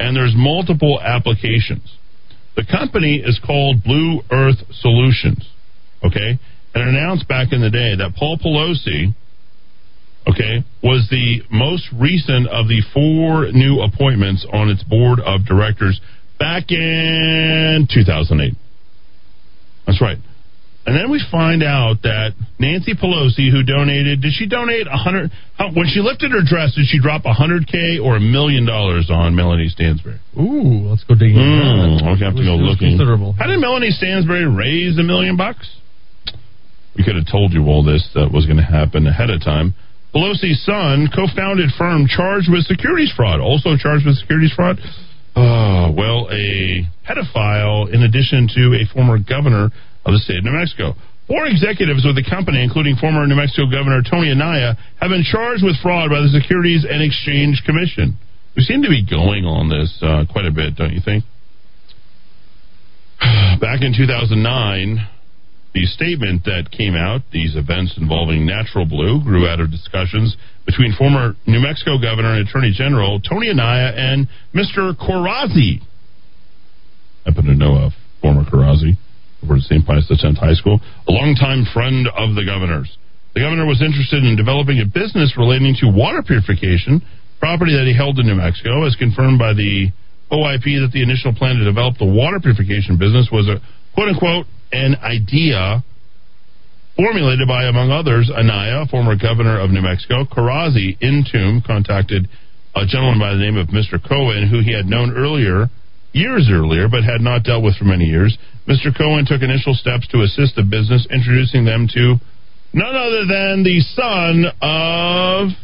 And 0.00 0.16
there's 0.16 0.32
multiple 0.34 1.00
applications. 1.00 1.97
The 2.58 2.66
company 2.66 3.22
is 3.24 3.40
called 3.46 3.84
Blue 3.84 4.20
Earth 4.32 4.56
Solutions. 4.80 5.48
Okay? 6.04 6.40
And 6.74 6.88
announced 6.88 7.28
back 7.28 7.52
in 7.52 7.60
the 7.60 7.70
day 7.70 7.94
that 7.94 8.16
Paul 8.18 8.36
Pelosi, 8.36 9.14
okay, 10.26 10.64
was 10.82 11.06
the 11.08 11.42
most 11.52 11.86
recent 11.94 12.48
of 12.48 12.66
the 12.66 12.82
four 12.92 13.52
new 13.52 13.80
appointments 13.80 14.44
on 14.52 14.70
its 14.70 14.82
board 14.82 15.20
of 15.20 15.46
directors 15.46 16.00
back 16.40 16.72
in 16.72 17.86
2008. 17.94 18.54
That's 19.86 20.02
right. 20.02 20.18
And 20.88 20.96
then 20.96 21.10
we 21.12 21.20
find 21.30 21.60
out 21.62 22.00
that 22.08 22.32
Nancy 22.58 22.94
Pelosi, 22.96 23.52
who 23.52 23.60
donated, 23.62 24.22
did 24.22 24.32
she 24.32 24.48
donate 24.48 24.86
a 24.88 24.96
hundred? 24.96 25.30
When 25.76 25.84
she 25.84 26.00
lifted 26.00 26.32
her 26.32 26.40
dress, 26.40 26.74
did 26.74 26.86
she 26.88 26.96
drop 26.98 27.26
a 27.26 27.32
hundred 27.34 27.68
k 27.68 27.98
or 28.00 28.16
a 28.16 28.20
million 28.20 28.64
dollars 28.64 29.10
on 29.12 29.36
Melanie 29.36 29.68
Stansbury? 29.68 30.16
Ooh, 30.40 30.88
let's 30.88 31.04
go 31.04 31.12
digging. 31.14 31.36
Mm, 31.36 32.00
that. 32.00 32.08
okay, 32.16 32.24
I 32.24 32.28
have 32.32 32.36
to 32.36 32.42
go 32.42 32.56
was- 32.56 32.60
it 32.60 32.62
was 32.64 32.70
looking. 32.72 32.96
Considerable. 32.96 33.32
How 33.36 33.46
did 33.52 33.60
Melanie 33.60 33.90
Stansbury 33.92 34.48
raise 34.48 34.96
a 34.96 35.02
million 35.04 35.36
bucks? 35.36 35.68
We 36.96 37.04
could 37.04 37.16
have 37.16 37.28
told 37.30 37.52
you 37.52 37.66
all 37.68 37.84
this 37.84 38.08
that 38.14 38.32
was 38.32 38.46
going 38.46 38.56
to 38.56 38.64
happen 38.64 39.06
ahead 39.06 39.28
of 39.28 39.44
time. 39.44 39.74
Pelosi's 40.14 40.64
son 40.64 41.08
co-founded 41.14 41.68
firm 41.76 42.06
charged 42.08 42.50
with 42.50 42.64
securities 42.64 43.12
fraud. 43.14 43.40
Also 43.40 43.76
charged 43.76 44.06
with 44.06 44.16
securities 44.16 44.52
fraud. 44.56 44.80
Oh, 45.36 45.92
well, 45.92 46.28
a 46.32 46.82
pedophile 47.06 47.92
in 47.92 48.02
addition 48.02 48.48
to 48.56 48.74
a 48.74 48.88
former 48.92 49.18
governor 49.18 49.70
of 50.08 50.16
the 50.16 50.24
state 50.24 50.40
of 50.40 50.44
New 50.44 50.56
Mexico. 50.56 50.96
Four 51.28 51.44
executives 51.44 52.08
with 52.08 52.16
the 52.16 52.24
company, 52.24 52.64
including 52.64 52.96
former 52.96 53.26
New 53.26 53.36
Mexico 53.36 53.68
Governor 53.68 54.00
Tony 54.00 54.32
Anaya, 54.32 54.80
have 54.96 55.12
been 55.12 55.24
charged 55.28 55.62
with 55.62 55.76
fraud 55.84 56.08
by 56.08 56.24
the 56.24 56.32
Securities 56.32 56.88
and 56.88 57.04
Exchange 57.04 57.60
Commission. 57.68 58.16
We 58.56 58.64
seem 58.64 58.80
to 58.82 58.88
be 58.88 59.04
going 59.04 59.44
on 59.44 59.68
this 59.68 59.92
uh, 60.00 60.24
quite 60.24 60.46
a 60.46 60.50
bit, 60.50 60.74
don't 60.74 60.96
you 60.96 61.04
think? 61.04 61.24
Back 63.60 63.84
in 63.84 63.92
2009, 63.92 64.40
the 65.74 65.84
statement 65.84 66.48
that 66.48 66.72
came 66.72 66.96
out, 66.96 67.20
these 67.30 67.56
events 67.56 67.92
involving 68.00 68.46
Natural 68.46 68.88
Blue, 68.88 69.22
grew 69.22 69.46
out 69.46 69.60
of 69.60 69.70
discussions 69.70 70.34
between 70.64 70.96
former 70.96 71.36
New 71.46 71.60
Mexico 71.60 72.00
Governor 72.00 72.40
and 72.40 72.48
Attorney 72.48 72.72
General 72.72 73.20
Tony 73.20 73.50
Anaya 73.50 73.92
and 73.92 74.28
Mr. 74.56 74.96
Corazzi. 74.96 75.84
I 77.26 77.30
happen 77.30 77.44
to 77.44 77.54
know 77.54 77.76
of 77.76 77.92
former 78.22 78.48
Corazzi 78.48 78.96
over 79.44 79.56
at 79.56 79.62
St. 79.62 79.84
Pius 79.86 80.10
X 80.10 80.22
High 80.38 80.54
School, 80.54 80.80
a 81.06 81.12
longtime 81.12 81.66
friend 81.72 82.08
of 82.08 82.34
the 82.34 82.44
governor's. 82.44 82.90
The 83.34 83.40
governor 83.40 83.66
was 83.66 83.82
interested 83.82 84.24
in 84.24 84.34
developing 84.34 84.80
a 84.80 84.86
business 84.86 85.36
relating 85.38 85.76
to 85.80 85.86
water 85.88 86.22
purification, 86.22 87.02
property 87.38 87.76
that 87.76 87.86
he 87.86 87.94
held 87.94 88.18
in 88.18 88.26
New 88.26 88.34
Mexico, 88.34 88.84
as 88.86 88.96
confirmed 88.96 89.38
by 89.38 89.54
the 89.54 89.92
OIP 90.32 90.66
that 90.82 90.90
the 90.92 91.02
initial 91.02 91.32
plan 91.32 91.56
to 91.56 91.64
develop 91.64 91.96
the 91.98 92.08
water 92.08 92.40
purification 92.40 92.98
business 92.98 93.28
was 93.30 93.48
a 93.48 93.62
quote 93.94 94.08
unquote 94.08 94.46
an 94.72 94.96
idea 95.00 95.82
formulated 96.96 97.46
by, 97.46 97.64
among 97.64 97.90
others, 97.90 98.28
Anaya, 98.28 98.84
former 98.90 99.14
governor 99.14 99.60
of 99.60 99.70
New 99.70 99.80
Mexico. 99.80 100.24
Corazzi, 100.26 100.98
in 101.00 101.24
Tomb, 101.30 101.62
contacted 101.64 102.28
a 102.74 102.84
gentleman 102.84 103.20
by 103.20 103.32
the 103.32 103.38
name 103.38 103.56
of 103.56 103.68
Mr. 103.68 104.02
Cohen, 104.02 104.48
who 104.50 104.60
he 104.60 104.74
had 104.74 104.86
known 104.86 105.14
earlier, 105.16 105.70
years 106.18 106.50
earlier, 106.50 106.88
but 106.88 107.04
had 107.04 107.20
not 107.20 107.44
dealt 107.44 107.62
with 107.62 107.76
for 107.76 107.84
many 107.84 108.04
years. 108.04 108.36
Mr. 108.66 108.90
Cohen 108.96 109.24
took 109.24 109.42
initial 109.42 109.74
steps 109.74 110.06
to 110.08 110.22
assist 110.22 110.56
the 110.56 110.62
business, 110.62 111.06
introducing 111.10 111.64
them 111.64 111.88
to 111.94 112.16
none 112.74 112.94
other 112.94 113.24
than 113.24 113.62
the 113.62 113.80
son 113.94 114.44
of 114.60 115.56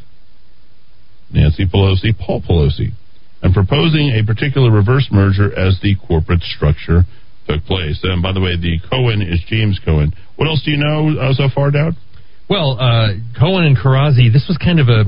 Nancy 1.30 1.66
Pelosi, 1.66 2.16
Paul 2.16 2.40
Pelosi, 2.40 2.94
and 3.42 3.52
proposing 3.52 4.14
a 4.14 4.24
particular 4.24 4.70
reverse 4.70 5.08
merger 5.10 5.52
as 5.58 5.78
the 5.82 5.96
corporate 6.06 6.42
structure 6.42 7.02
took 7.48 7.64
place. 7.64 8.00
And 8.02 8.22
by 8.22 8.32
the 8.32 8.40
way, 8.40 8.56
the 8.56 8.78
Cohen 8.88 9.20
is 9.20 9.42
James 9.46 9.80
Cohen. 9.84 10.14
What 10.36 10.48
else 10.48 10.62
do 10.64 10.70
you 10.70 10.78
know 10.78 11.18
uh, 11.18 11.34
so 11.34 11.48
far, 11.54 11.70
Dowd? 11.70 11.94
Well, 12.48 12.78
uh, 12.78 13.08
Cohen 13.38 13.64
and 13.64 13.76
Corazzi, 13.76 14.32
this 14.32 14.46
was 14.48 14.56
kind 14.58 14.80
of 14.80 14.88
a 14.88 15.04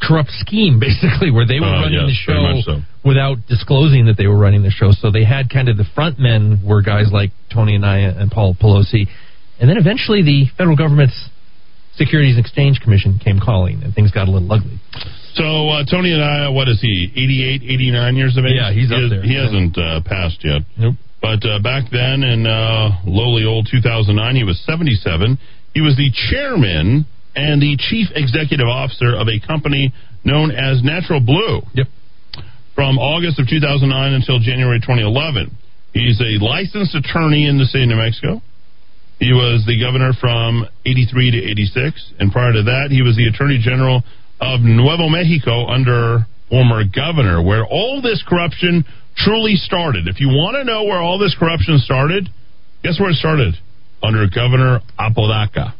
corrupt 0.00 0.30
scheme, 0.40 0.78
basically, 0.80 1.30
where 1.30 1.46
they 1.46 1.60
were 1.60 1.66
Uh, 1.66 1.82
running 1.82 2.00
yes, 2.08 2.16
the 2.26 2.32
show 2.32 2.60
so. 2.64 2.80
without 3.04 3.36
disclosing 3.48 4.06
that 4.06 4.16
they 4.16 4.26
were 4.26 4.38
running 4.38 4.62
the 4.62 4.70
show. 4.70 4.92
So 4.92 5.10
they 5.10 5.24
had 5.24 5.50
kind 5.50 5.68
of 5.68 5.76
the 5.76 5.84
front 5.94 6.18
men 6.18 6.60
were 6.64 6.82
guys 6.82 7.10
like 7.12 7.30
Tony 7.52 7.74
Anaya 7.76 8.14
and 8.18 8.30
Paul 8.30 8.54
Pelosi, 8.54 9.06
and 9.60 9.68
then 9.68 9.76
eventually 9.76 10.22
the 10.22 10.46
federal 10.56 10.76
government's 10.76 11.28
Securities 11.96 12.36
and 12.36 12.46
Exchange 12.46 12.80
Commission 12.80 13.18
came 13.22 13.40
calling, 13.40 13.82
and 13.82 13.92
things 13.94 14.10
got 14.12 14.28
a 14.28 14.30
little 14.30 14.50
ugly. 14.50 14.78
So 15.34 15.68
uh, 15.68 15.84
Tony 15.84 16.14
Anaya, 16.14 16.50
what 16.50 16.68
is 16.68 16.80
he? 16.80 17.10
88, 17.14 17.62
89 17.64 18.16
years 18.16 18.36
of 18.38 18.44
age. 18.46 18.52
Yeah, 18.56 18.72
he's 18.72 18.88
he 18.88 18.94
up 18.94 19.00
has- 19.02 19.10
there. 19.10 19.22
He 19.22 19.34
hasn't 19.34 19.76
uh, 19.76 20.00
passed 20.06 20.38
yet. 20.44 20.62
Nope. 20.78 20.94
But 21.20 21.44
uh, 21.44 21.58
back 21.60 21.90
then, 21.92 22.22
in 22.22 22.46
uh, 22.46 22.96
lowly 23.04 23.44
old 23.44 23.68
2009, 23.70 24.16
he 24.36 24.44
was 24.44 24.58
77. 24.64 25.36
He 25.74 25.80
was 25.82 25.94
the 25.96 26.10
chairman 26.30 27.04
and 27.34 27.60
the 27.62 27.76
chief 27.78 28.08
executive 28.14 28.66
officer 28.66 29.14
of 29.14 29.28
a 29.28 29.40
company 29.46 29.92
known 30.24 30.50
as 30.50 30.82
Natural 30.82 31.20
Blue. 31.20 31.62
Yep. 31.74 31.86
From 32.74 32.98
August 32.98 33.38
of 33.38 33.46
2009 33.48 33.90
until 34.14 34.38
January 34.38 34.80
2011, 34.80 35.50
he's 35.92 36.20
a 36.20 36.42
licensed 36.42 36.94
attorney 36.94 37.46
in 37.46 37.58
the 37.58 37.64
state 37.64 37.82
of 37.82 37.88
New 37.88 37.96
Mexico. 37.96 38.40
He 39.18 39.32
was 39.32 39.64
the 39.66 39.76
governor 39.76 40.12
from 40.16 40.64
83 40.86 41.30
to 41.32 41.38
86, 41.50 42.12
and 42.18 42.32
prior 42.32 42.52
to 42.54 42.62
that, 42.64 42.88
he 42.88 43.02
was 43.02 43.16
the 43.16 43.28
attorney 43.28 43.60
general 43.60 44.02
of 44.40 44.60
Nuevo 44.60 45.08
Mexico 45.08 45.68
under 45.68 46.24
former 46.48 46.82
governor, 46.88 47.42
where 47.44 47.64
all 47.64 48.00
this 48.00 48.24
corruption 48.26 48.84
truly 49.16 49.54
started. 49.56 50.08
If 50.08 50.20
you 50.20 50.28
want 50.28 50.56
to 50.56 50.64
know 50.64 50.84
where 50.84 50.98
all 50.98 51.18
this 51.18 51.36
corruption 51.38 51.78
started, 51.78 52.28
guess 52.82 52.98
where 52.98 53.10
it 53.10 53.16
started? 53.16 53.54
Under 54.02 54.24
Governor 54.26 54.80
Apodaca. 54.98 55.74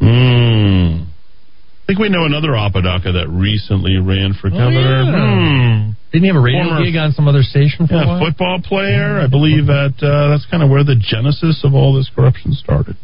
Hmm. 0.00 1.04
I 1.04 1.84
think 1.86 1.98
we 1.98 2.08
know 2.08 2.24
another 2.24 2.54
Apodaca 2.54 3.12
that 3.12 3.28
recently 3.28 3.98
ran 3.98 4.34
for 4.40 4.48
governor. 4.48 5.02
yeah. 5.02 5.10
Hmm. 5.10 5.90
Didn't 6.12 6.22
he 6.22 6.28
have 6.28 6.36
a 6.36 6.40
radio 6.42 6.64
Former- 6.64 6.84
gig 6.84 6.96
on 6.96 7.12
some 7.12 7.28
other 7.28 7.42
station 7.42 7.86
for 7.86 7.94
a 7.94 7.98
Yeah, 7.98 8.06
while? 8.06 8.20
football 8.26 8.58
player. 8.62 9.18
I 9.20 9.26
believe 9.26 9.66
that 9.66 9.94
uh, 10.02 10.30
that's 10.34 10.46
kind 10.50 10.62
of 10.62 10.70
where 10.70 10.82
the 10.82 10.96
genesis 10.98 11.62
of 11.62 11.74
all 11.74 11.94
this 11.94 12.10
corruption 12.14 12.52
started. 12.54 12.96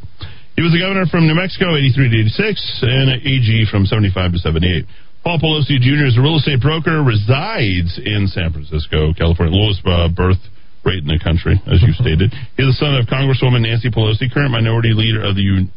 He 0.56 0.62
was 0.62 0.72
the 0.72 0.80
governor 0.80 1.06
from 1.06 1.26
New 1.28 1.34
Mexico, 1.34 1.76
83 1.76 2.08
to 2.10 2.16
86, 2.32 2.80
and 2.82 3.10
an 3.10 3.20
AG 3.22 3.66
from 3.70 3.84
75 3.86 4.32
to 4.32 4.38
78. 4.38 4.86
Paul 5.22 5.38
Pelosi 5.38 5.78
Jr. 5.82 6.06
is 6.06 6.16
a 6.16 6.22
real 6.22 6.36
estate 6.38 6.60
broker, 6.62 7.02
resides 7.02 7.98
in 8.02 8.26
San 8.30 8.52
Francisco, 8.54 9.12
California, 9.14 9.52
lowest 9.54 9.82
uh, 9.84 10.08
birth 10.08 10.38
rate 10.86 11.02
in 11.02 11.10
the 11.10 11.18
country, 11.22 11.60
as 11.66 11.82
you 11.82 11.92
stated. 11.98 12.30
He's 12.56 12.66
the 12.70 12.78
son 12.78 12.94
of 12.96 13.06
Congresswoman 13.06 13.62
Nancy 13.66 13.90
Pelosi, 13.90 14.30
current 14.32 14.50
minority 14.50 14.94
leader 14.94 15.22
of 15.22 15.34
the 15.34 15.42
U- 15.42 15.68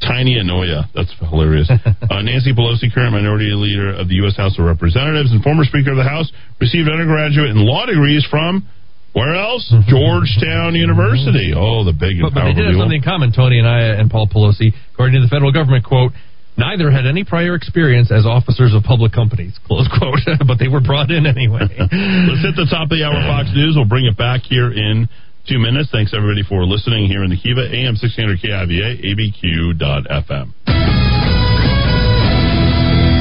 Tiny 0.00 0.40
Anoya. 0.40 0.88
That's 0.94 1.12
hilarious. 1.20 1.70
uh, 2.10 2.22
Nancy 2.22 2.52
Pelosi, 2.52 2.92
current 2.92 3.12
minority 3.12 3.52
leader 3.52 3.92
of 3.94 4.08
the 4.08 4.16
U.S. 4.26 4.36
House 4.36 4.58
of 4.58 4.64
Representatives 4.64 5.30
and 5.30 5.42
former 5.42 5.64
Speaker 5.64 5.92
of 5.92 6.00
the 6.00 6.08
House, 6.08 6.32
received 6.60 6.88
undergraduate 6.88 7.50
and 7.50 7.60
law 7.60 7.86
degrees 7.86 8.26
from 8.28 8.66
where 9.12 9.34
else? 9.34 9.66
Georgetown 9.88 10.74
University. 10.74 11.52
Oh, 11.54 11.84
the 11.84 11.92
big 11.92 12.22
and 12.22 12.30
But, 12.30 12.34
but 12.34 12.44
they 12.46 12.54
did 12.54 12.66
have 12.70 12.78
something 12.78 13.02
in 13.02 13.06
common, 13.06 13.32
Tony 13.32 13.58
Anaya 13.58 13.98
and 13.98 14.10
Paul 14.10 14.28
Pelosi. 14.30 14.70
According 14.94 15.18
to 15.18 15.22
the 15.26 15.30
federal 15.30 15.50
government, 15.50 15.84
quote, 15.84 16.12
neither 16.56 16.90
had 16.90 17.06
any 17.06 17.24
prior 17.24 17.54
experience 17.54 18.12
as 18.12 18.26
officers 18.26 18.74
of 18.74 18.84
public 18.84 19.12
companies, 19.12 19.58
close 19.66 19.88
quote. 19.90 20.22
but 20.46 20.58
they 20.58 20.68
were 20.68 20.80
brought 20.80 21.10
in 21.10 21.26
anyway. 21.26 21.66
Let's 21.66 22.42
hit 22.44 22.54
the 22.54 22.68
top 22.70 22.90
of 22.90 22.94
the 22.94 23.02
hour 23.02 23.18
Fox 23.26 23.50
News. 23.50 23.74
We'll 23.74 23.90
bring 23.90 24.06
it 24.06 24.16
back 24.16 24.42
here 24.46 24.70
in 24.70 25.08
two 25.50 25.58
minutes. 25.58 25.90
Thanks 25.90 26.14
everybody 26.14 26.44
for 26.46 26.64
listening 26.64 27.10
here 27.10 27.24
in 27.24 27.30
the 27.30 27.36
Kiva 27.36 27.66
AM 27.66 27.98
1600 27.98 28.38
KIVA 28.38 29.02
ABQ.FM. 29.02 30.54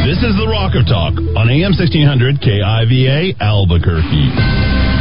This 0.06 0.22
is 0.22 0.38
the 0.38 0.46
Rock 0.46 0.78
of 0.78 0.86
Talk 0.86 1.18
on 1.18 1.50
AM 1.50 1.74
1600 1.74 2.38
KIVA 2.38 3.42
Albuquerque. 3.42 4.99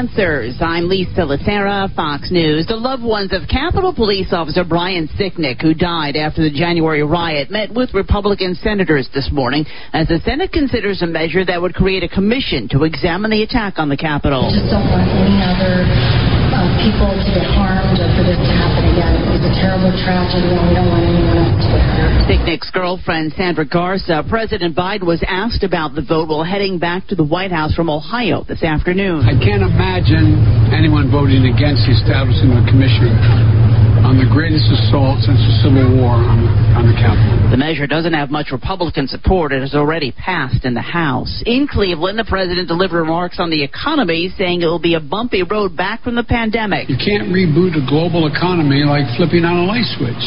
Answers. 0.00 0.56
I'm 0.64 0.88
Lisa 0.88 1.28
Lacera, 1.28 1.94
Fox 1.94 2.30
News. 2.30 2.64
The 2.64 2.74
loved 2.74 3.04
ones 3.04 3.36
of 3.36 3.44
Capitol 3.52 3.92
Police 3.92 4.32
Officer 4.32 4.64
Brian 4.64 5.12
Sicknick, 5.20 5.60
who 5.60 5.74
died 5.74 6.16
after 6.16 6.40
the 6.40 6.48
January 6.48 7.04
riot, 7.04 7.50
met 7.50 7.68
with 7.68 7.92
Republican 7.92 8.54
senators 8.54 9.10
this 9.12 9.28
morning 9.30 9.66
as 9.92 10.08
the 10.08 10.18
Senate 10.24 10.52
considers 10.52 11.02
a 11.02 11.06
measure 11.06 11.44
that 11.44 11.60
would 11.60 11.74
create 11.74 12.02
a 12.02 12.08
commission 12.08 12.66
to 12.72 12.84
examine 12.84 13.30
the 13.30 13.42
attack 13.42 13.74
on 13.76 13.90
the 13.90 13.96
Capitol. 13.96 14.48
just 14.48 14.72
don't 14.72 14.88
want 14.88 15.04
any 15.04 15.36
other 15.44 15.84
uh, 15.84 16.64
people 16.80 17.12
to 17.12 17.30
get 17.36 17.44
harmed 17.52 17.89
for 18.20 18.28
this 18.28 18.36
to 18.36 18.52
happen 18.52 18.84
again. 18.92 19.16
It 19.16 19.40
was 19.40 19.44
a 19.48 19.54
terrible 19.56 19.92
tragedy, 20.04 20.52
and 20.52 20.68
we 20.68 20.76
don't 20.76 20.92
want 20.92 21.08
anyone 21.08 21.40
else 21.40 21.56
to 21.56 21.68
get 21.72 21.80
hurt. 21.96 22.28
Sicknick's 22.28 22.68
girlfriend, 22.68 23.32
Sandra 23.32 23.64
Garza, 23.64 24.20
President 24.28 24.76
Biden 24.76 25.08
was 25.08 25.24
asked 25.24 25.64
about 25.64 25.96
the 25.96 26.04
vote 26.04 26.28
while 26.28 26.44
heading 26.44 26.78
back 26.78 27.08
to 27.08 27.14
the 27.16 27.24
White 27.24 27.50
House 27.50 27.72
from 27.74 27.88
Ohio 27.88 28.44
this 28.44 28.62
afternoon. 28.62 29.24
I 29.24 29.32
can't 29.40 29.64
imagine 29.64 30.36
anyone 30.68 31.08
voting 31.10 31.48
against 31.48 31.88
the 31.88 31.96
establishment 31.96 32.60
of 32.60 32.64
a 32.64 32.66
commission 32.68 33.69
on 34.10 34.18
the 34.18 34.26
greatest 34.26 34.66
assault 34.66 35.22
since 35.22 35.38
the 35.38 35.54
Civil 35.62 35.86
War 36.02 36.18
on, 36.18 36.42
on 36.74 36.82
the 36.82 36.98
Capitol. 36.98 37.30
The 37.54 37.62
measure 37.62 37.86
doesn't 37.86 38.10
have 38.10 38.26
much 38.26 38.50
Republican 38.50 39.06
support. 39.06 39.54
It 39.54 39.62
has 39.62 39.70
already 39.70 40.10
passed 40.10 40.66
in 40.66 40.74
the 40.74 40.82
House. 40.82 41.30
In 41.46 41.70
Cleveland, 41.70 42.18
the 42.18 42.26
president 42.26 42.66
delivered 42.66 43.06
remarks 43.06 43.38
on 43.38 43.54
the 43.54 43.62
economy, 43.62 44.34
saying 44.34 44.66
it 44.66 44.66
will 44.66 44.82
be 44.82 44.98
a 44.98 45.00
bumpy 45.00 45.46
road 45.46 45.78
back 45.78 46.02
from 46.02 46.18
the 46.18 46.26
pandemic. 46.26 46.90
You 46.90 46.98
can't 46.98 47.30
reboot 47.30 47.78
a 47.78 47.86
global 47.86 48.26
economy 48.26 48.82
like 48.82 49.06
flipping 49.14 49.46
on 49.46 49.62
a 49.62 49.66
light 49.70 49.86
switch. 49.94 50.24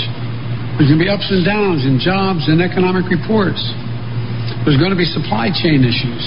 There's 0.80 0.88
going 0.88 1.04
to 1.04 1.04
be 1.04 1.12
ups 1.12 1.28
and 1.28 1.44
downs 1.44 1.84
in 1.84 2.00
jobs 2.00 2.48
and 2.48 2.64
economic 2.64 3.12
reports. 3.12 3.60
There's 4.64 4.80
going 4.80 4.96
to 4.96 5.00
be 5.00 5.04
supply 5.12 5.52
chain 5.52 5.84
issues 5.84 6.24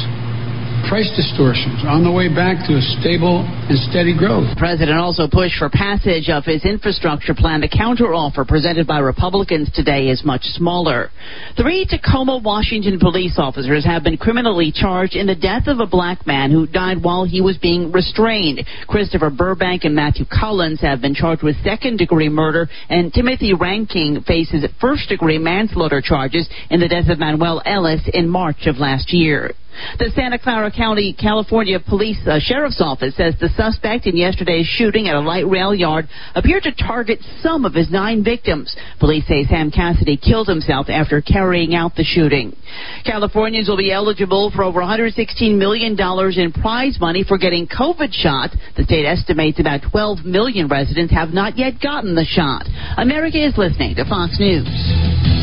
price 0.88 1.10
distortions 1.18 1.82
on 1.82 2.06
the 2.06 2.10
way 2.10 2.30
back 2.30 2.62
to 2.62 2.78
a 2.78 2.84
stable 3.02 3.42
and 3.42 3.78
steady 3.90 4.14
growth. 4.16 4.46
The 4.54 4.62
president 4.62 4.98
also 4.98 5.26
pushed 5.26 5.58
for 5.58 5.68
passage 5.68 6.30
of 6.30 6.46
his 6.46 6.64
infrastructure 6.64 7.34
plan. 7.34 7.60
The 7.60 7.68
counteroffer 7.68 8.46
presented 8.46 8.86
by 8.86 9.02
Republicans 9.02 9.70
today 9.74 10.06
is 10.08 10.22
much 10.24 10.42
smaller. 10.54 11.10
Three 11.56 11.86
Tacoma, 11.90 12.38
Washington 12.38 13.00
police 13.00 13.34
officers 13.36 13.84
have 13.84 14.04
been 14.04 14.16
criminally 14.16 14.70
charged 14.70 15.16
in 15.16 15.26
the 15.26 15.34
death 15.34 15.66
of 15.66 15.80
a 15.80 15.86
black 15.86 16.26
man 16.26 16.50
who 16.50 16.66
died 16.66 17.02
while 17.02 17.24
he 17.24 17.40
was 17.40 17.58
being 17.58 17.90
restrained. 17.90 18.62
Christopher 18.86 19.30
Burbank 19.30 19.82
and 19.84 19.94
Matthew 19.94 20.24
Collins 20.30 20.80
have 20.80 21.02
been 21.02 21.14
charged 21.14 21.42
with 21.42 21.56
second 21.64 21.98
degree 21.98 22.28
murder, 22.28 22.68
and 22.88 23.12
Timothy 23.12 23.54
Rankine 23.54 24.22
faces 24.22 24.64
first 24.80 25.08
degree 25.08 25.38
manslaughter 25.38 26.00
charges 26.00 26.48
in 26.70 26.78
the 26.78 26.88
death 26.88 27.08
of 27.08 27.18
Manuel 27.18 27.60
Ellis 27.66 28.02
in 28.14 28.28
March 28.28 28.66
of 28.66 28.78
last 28.78 29.12
year. 29.12 29.52
The 29.98 30.10
Santa 30.14 30.38
Clara 30.38 30.70
County, 30.70 31.12
California 31.12 31.78
Police 31.80 32.18
uh, 32.26 32.38
Sheriff's 32.40 32.80
Office 32.80 33.16
says 33.16 33.34
the 33.40 33.48
suspect 33.56 34.06
in 34.06 34.16
yesterday's 34.16 34.66
shooting 34.66 35.08
at 35.08 35.16
a 35.16 35.20
light 35.20 35.46
rail 35.46 35.74
yard 35.74 36.08
appeared 36.34 36.64
to 36.64 36.72
target 36.72 37.18
some 37.40 37.64
of 37.64 37.74
his 37.74 37.90
nine 37.90 38.24
victims. 38.24 38.74
Police 38.98 39.26
say 39.26 39.44
Sam 39.44 39.70
Cassidy 39.70 40.16
killed 40.16 40.48
himself 40.48 40.88
after 40.88 41.20
carrying 41.20 41.74
out 41.74 41.94
the 41.96 42.04
shooting. 42.04 42.56
Californians 43.04 43.68
will 43.68 43.76
be 43.76 43.92
eligible 43.92 44.50
for 44.54 44.64
over 44.64 44.80
$116 44.80 45.56
million 45.56 45.96
in 45.98 46.52
prize 46.52 46.98
money 47.00 47.24
for 47.26 47.38
getting 47.38 47.66
COVID 47.66 48.12
shot. 48.12 48.50
The 48.76 48.84
state 48.84 49.06
estimates 49.06 49.60
about 49.60 49.80
12 49.90 50.24
million 50.24 50.68
residents 50.68 51.12
have 51.12 51.30
not 51.30 51.56
yet 51.56 51.80
gotten 51.80 52.14
the 52.14 52.24
shot. 52.24 52.66
America 52.96 53.44
is 53.44 53.56
listening 53.56 53.96
to 53.96 54.04
Fox 54.04 54.36
News. 54.38 55.35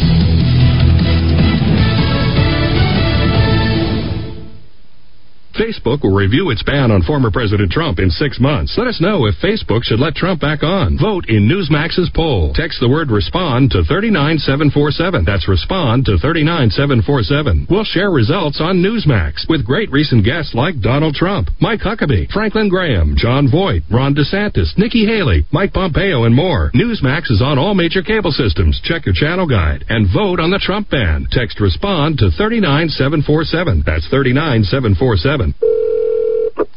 Facebook 5.54 6.02
will 6.02 6.16
review 6.16 6.50
its 6.50 6.64
ban 6.64 6.90
on 6.90 7.04
former 7.04 7.30
President 7.30 7.72
Trump 7.72 8.00
in 8.00 8.10
six 8.10 8.40
months. 8.40 8.74
Let 8.76 8.88
us 8.88 9.00
know 9.00 9.28
if 9.28 9.36
Facebook 9.38 9.84
should 9.84 10.00
let 10.00 10.16
Trump 10.16 10.42
back 10.42 10.64
on. 10.64 10.98
Vote 10.98 11.30
in 11.30 11.48
Newsmax's 11.48 12.10
poll. 12.16 12.54
Text 12.56 12.80
the 12.80 12.90
word 12.90 13.12
respond 13.12 13.70
to 13.72 13.84
39747. 13.86 15.26
That's 15.26 15.48
respond 15.48 16.06
to 16.06 16.18
39747. 16.18 17.68
We'll 17.70 17.84
share 17.86 18.10
results 18.10 18.60
on 18.60 18.82
Newsmax 18.82 19.46
with 19.48 19.66
great 19.66 19.92
recent 19.92 20.26
guests 20.26 20.56
like 20.56 20.82
Donald 20.82 21.14
Trump, 21.14 21.50
Mike 21.62 21.82
Huckabee, 21.82 22.32
Franklin 22.32 22.70
Graham, 22.70 23.14
Jon 23.16 23.48
Voight, 23.48 23.84
Ron 23.92 24.16
DeSantis, 24.16 24.76
Nikki 24.78 25.06
Haley, 25.06 25.46
Mike 25.52 25.74
Pompeo, 25.74 26.24
and 26.24 26.34
more. 26.36 26.72
Newsmax 26.74 27.30
is 27.30 27.44
on 27.44 27.60
all 27.60 27.76
major 27.76 28.02
cable 28.02 28.32
systems. 28.32 28.82
Check 28.84 29.06
your 29.06 29.14
channel 29.14 29.46
guide 29.46 29.86
and 29.90 30.10
vote 30.12 30.40
on 30.40 30.50
the 30.50 30.58
Trump 30.58 30.90
ban. 30.90 31.28
Text 31.30 31.60
respond 31.60 32.18
to 32.18 32.32
39747. 32.32 33.84
That's 33.86 34.08
39747. 34.10 35.43
Ладно. 35.44 36.03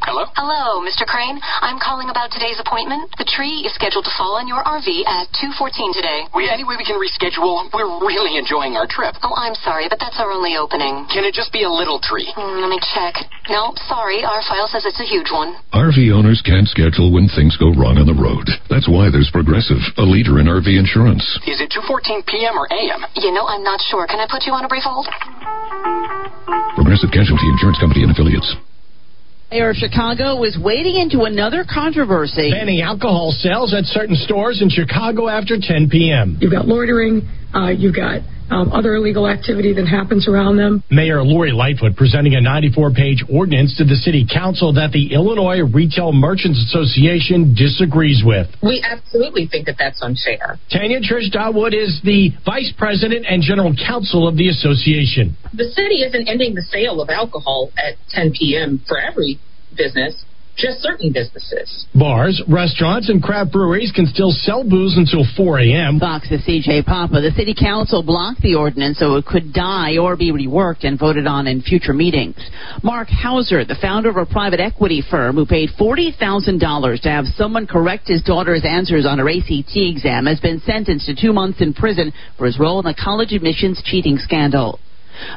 Hello? 0.07 0.23
Hello, 0.39 0.87
Mr. 0.87 1.03
Crane. 1.03 1.35
I'm 1.67 1.83
calling 1.83 2.15
about 2.15 2.31
today's 2.31 2.63
appointment. 2.63 3.11
The 3.19 3.27
tree 3.27 3.67
is 3.67 3.75
scheduled 3.75 4.07
to 4.07 4.15
fall 4.15 4.39
on 4.39 4.47
your 4.47 4.63
RV 4.63 4.87
at 5.03 5.27
2.14 5.35 5.99
today. 5.99 6.31
We, 6.31 6.47
any 6.47 6.63
way 6.63 6.79
we 6.79 6.87
can 6.87 6.95
reschedule? 6.95 7.67
We're 7.75 7.91
really 8.07 8.39
enjoying 8.39 8.79
our 8.79 8.87
trip. 8.87 9.19
Oh, 9.27 9.35
I'm 9.35 9.59
sorry, 9.67 9.91
but 9.91 9.99
that's 9.99 10.15
our 10.23 10.31
only 10.31 10.55
opening. 10.55 11.11
Can 11.11 11.27
it 11.27 11.35
just 11.35 11.51
be 11.51 11.67
a 11.67 11.73
little 11.75 11.99
tree? 11.99 12.31
Mm, 12.39 12.63
let 12.63 12.71
me 12.71 12.79
check. 12.95 13.19
No, 13.51 13.75
sorry. 13.91 14.23
Our 14.23 14.47
file 14.47 14.71
says 14.71 14.87
it's 14.87 15.03
a 15.03 15.11
huge 15.11 15.35
one. 15.35 15.59
RV 15.75 15.99
owners 16.15 16.39
can't 16.47 16.71
schedule 16.71 17.11
when 17.11 17.27
things 17.35 17.59
go 17.59 17.75
wrong 17.75 17.99
on 17.99 18.07
the 18.07 18.15
road. 18.15 18.47
That's 18.71 18.87
why 18.87 19.11
there's 19.11 19.35
Progressive, 19.35 19.83
a 19.99 20.07
leader 20.07 20.39
in 20.39 20.47
RV 20.47 20.71
insurance. 20.71 21.27
Is 21.51 21.59
it 21.59 21.75
2.14 21.75 22.23
p.m. 22.31 22.55
or 22.55 22.71
a.m.? 22.71 23.03
You 23.19 23.35
know, 23.35 23.51
I'm 23.51 23.67
not 23.67 23.83
sure. 23.91 24.07
Can 24.07 24.23
I 24.23 24.31
put 24.31 24.47
you 24.47 24.55
on 24.55 24.63
a 24.63 24.71
brief 24.71 24.87
hold? 24.87 25.11
Progressive 26.79 27.11
Casualty 27.11 27.51
Insurance 27.51 27.83
Company 27.83 28.07
and 28.07 28.15
Affiliates. 28.15 28.55
Mayor 29.51 29.71
of 29.71 29.77
Chicago 29.77 30.43
is 30.43 30.59
wading 30.59 30.97
into 30.97 31.23
another 31.23 31.65
controversy. 31.73 32.51
Banning 32.51 32.81
alcohol 32.81 33.31
sales 33.31 33.73
at 33.75 33.85
certain 33.85 34.17
stores 34.17 34.61
in 34.61 34.69
Chicago 34.69 35.29
after 35.29 35.57
10 35.61 35.89
p.m. 35.89 36.37
You've 36.41 36.51
got 36.51 36.67
loitering, 36.67 37.29
uh, 37.55 37.69
you've 37.69 37.95
got 37.95 38.23
um, 38.51 38.73
other 38.73 38.95
illegal 38.95 39.29
activity 39.29 39.73
that 39.75 39.87
happens 39.87 40.29
around 40.29 40.57
them. 40.57 40.83
Mayor 40.91 41.23
Lori 41.23 41.53
Lightfoot 41.53 41.97
presenting 41.97 42.35
a 42.35 42.41
94 42.41 42.93
page 42.93 43.25
ordinance 43.31 43.77
to 43.79 43.85
the 43.85 43.97
City 43.97 44.27
Council 44.27 44.73
that 44.75 44.93
the 44.93 45.13
Illinois 45.13 45.63
Retail 45.63 46.13
Merchants 46.13 46.59
Association 46.69 47.55
disagrees 47.55 48.23
with. 48.25 48.49
We 48.63 48.85
absolutely 48.85 49.47
think 49.47 49.67
that 49.67 49.77
that's 49.79 50.01
unfair. 50.03 50.59
Tanya 50.71 51.01
Triche 51.01 51.33
Dawood 51.33 51.75
is 51.75 52.01
the 52.05 52.31
Vice 52.45 52.73
President 52.77 53.27
and 53.29 53.43
General 53.43 53.75
Counsel 53.75 54.29
of 54.29 54.37
the 54.37 54.49
association. 54.49 55.37
The 55.53 55.71
city 55.73 56.03
isn't 56.03 56.29
ending 56.29 56.55
the 56.55 56.63
sale 56.63 57.01
of 57.01 57.11
alcohol 57.11 57.71
at 57.77 57.95
10 58.11 58.33
p.m. 58.39 58.83
for 58.87 58.99
every 58.99 59.39
business 59.77 60.25
just 60.57 60.81
certain 60.81 61.13
businesses. 61.13 61.87
Bars, 61.95 62.43
restaurants, 62.49 63.09
and 63.09 63.23
craft 63.23 63.53
breweries 63.53 63.93
can 63.95 64.07
still 64.07 64.31
sell 64.31 64.65
booze 64.65 64.97
until 64.97 65.25
4 65.37 65.61
a.m. 65.61 66.01
Fox's 66.01 66.43
CJ 66.47 66.85
Papa. 66.87 67.21
The 67.21 67.33
city 67.37 67.55
council 67.55 68.03
blocked 68.03 68.41
the 68.41 68.55
ordinance 68.55 68.99
so 68.99 69.17
it 69.17 69.27
could 69.27 69.53
die 69.53 69.99
or 69.99 70.17
be 70.17 70.33
reworked 70.33 70.85
and 70.85 70.99
voted 70.99 71.27
on 71.27 71.47
in 71.47 71.63
future 71.63 71.93
meetings. 71.93 72.37
Mark 72.83 73.09
Hauser, 73.09 73.65
the 73.65 73.79
founder 73.81 74.09
of 74.09 74.17
a 74.17 74.27
private 74.27 74.61
equity 74.61 75.03
firm 75.09 75.37
who 75.37 75.47
paid 75.47 75.71
$40,000 75.79 77.01
to 77.03 77.09
have 77.09 77.27
someone 77.37 77.67
correct 77.67 78.09
his 78.09 78.23
daughter's 78.23 78.65
answers 78.65 79.07
on 79.07 79.19
her 79.19 79.29
ACT 79.29 79.77
exam, 79.77 80.27
has 80.27 80.41
been 80.41 80.61
sentenced 80.61 81.07
to 81.07 81.15
two 81.15 81.33
months 81.33 81.61
in 81.61 81.75
prison 81.75 82.13
for 82.39 82.47
his 82.47 82.59
role 82.59 82.81
in 82.81 82.87
the 82.87 82.95
college 82.95 83.33
admissions 83.33 83.83
cheating 83.85 84.17
scandal. 84.19 84.81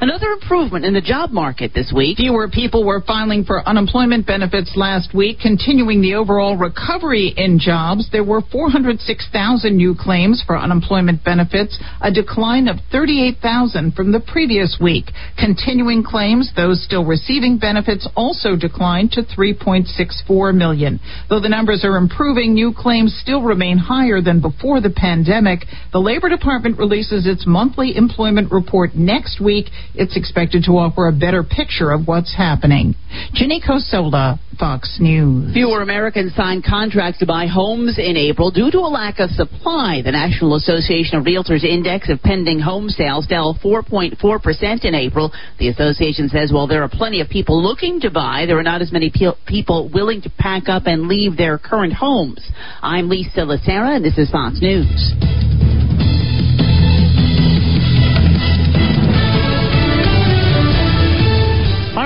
Another 0.02 0.28
improvement 0.32 0.86
in 0.86 0.94
the 0.94 1.02
job 1.02 1.32
market 1.32 1.72
this 1.74 1.92
week. 1.96 2.18
Fewer 2.18 2.50
people 2.50 2.86
were 2.86 3.02
filing 3.02 3.44
for 3.44 3.68
unemployment 3.68 4.26
benefits 4.26 4.74
last 4.76 5.14
week, 5.14 5.40
continuing 5.42 6.02
the 6.02 6.16
overall 6.16 6.58
recovery 6.58 7.34
in 7.36 7.60
jobs. 7.60 8.10
There 8.12 8.24
were 8.24 8.42
406,000 8.52 9.76
new 9.76 9.96
claims 9.98 10.44
for 10.46 10.58
unemployment 10.58 11.24
benefits, 11.24 11.78
a 12.02 12.12
decline 12.12 12.68
of 12.68 12.78
38,000 12.92 13.94
from 13.94 14.12
the 14.12 14.20
previous 14.20 14.78
week. 14.82 15.06
Continuing 15.38 16.04
claims, 16.04 16.52
those 16.56 16.84
still 16.84 17.06
receiving 17.06 17.58
benefits, 17.58 18.08
also 18.16 18.56
declined 18.56 19.12
to 19.14 19.24
3.64 19.24 20.56
million. 20.56 21.00
Though 21.30 21.40
the 21.40 21.50
numbers 21.50 21.84
are 21.84 21.98
improving, 21.98 22.54
new 22.54 22.74
claims 22.76 23.18
still 23.22 23.42
remain 23.42 23.78
higher 23.78 24.22
than 24.22 24.42
before 24.42 24.82
the 24.82 24.90
pandemic. 24.90 25.66
The 25.92 26.00
Labor 26.00 26.30
Department 26.30 26.78
releases 26.78 27.26
its 27.26 27.46
monthly 27.48 27.96
employment 27.96 28.52
report 28.52 28.96
next 28.96 29.40
week. 29.40 29.69
It's 29.96 30.16
expected 30.16 30.64
to 30.66 30.72
offer 30.78 31.08
a 31.08 31.12
better 31.12 31.44
picture 31.44 31.92
of 31.92 32.08
what's 32.08 32.36
happening. 32.36 32.96
Ginny 33.34 33.62
Cosola, 33.62 34.40
Fox 34.60 34.98
News. 35.00 35.54
Fewer 35.54 35.82
Americans 35.82 36.36
signed 36.36 36.66
contracts 36.66 37.20
to 37.20 37.26
buy 37.26 37.48
homes 37.48 37.98
in 37.98 38.18
April 38.18 38.52
due 38.52 38.70
to 38.72 38.80
a 38.80 38.92
lack 38.92 39.20
of 39.20 39.30
supply. 39.32 40.02
The 40.04 40.12
National 40.12 40.56
Association 40.56 41.18
of 41.18 41.26
Realtors 41.26 41.64
index 41.64 42.10
of 42.10 42.22
pending 42.22 42.60
home 42.60 42.90
sales 42.90 43.26
fell 43.26 43.58
4.4% 43.64 44.86
in 44.86 44.96
April. 44.96 45.32
The 45.60 45.70
association 45.70 46.30
says 46.30 46.52
while 46.52 46.68
there 46.68 46.84
are 46.84 46.90
plenty 46.90 47.22
of 47.22 47.30
people 47.30 47.62
looking 47.64 48.02
to 48.02 48.12
buy, 48.12 48.46
there 48.46 48.58
are 48.58 48.64
not 48.64 48.82
as 48.82 48.92
many 48.92 49.10
pe- 49.10 49.38
people 49.48 49.90
willing 49.94 50.22
to 50.24 50.30
pack 50.38 50.68
up 50.68 50.84
and 50.86 51.08
leave 51.08 51.38
their 51.38 51.58
current 51.58 51.94
homes. 51.94 52.46
I'm 52.82 53.10
Lisa 53.10 53.42
Lacera, 53.42 53.96
and 53.96 54.06
this 54.06 54.18
is 54.18 54.30
Fox 54.30 54.60
News. 54.62 55.59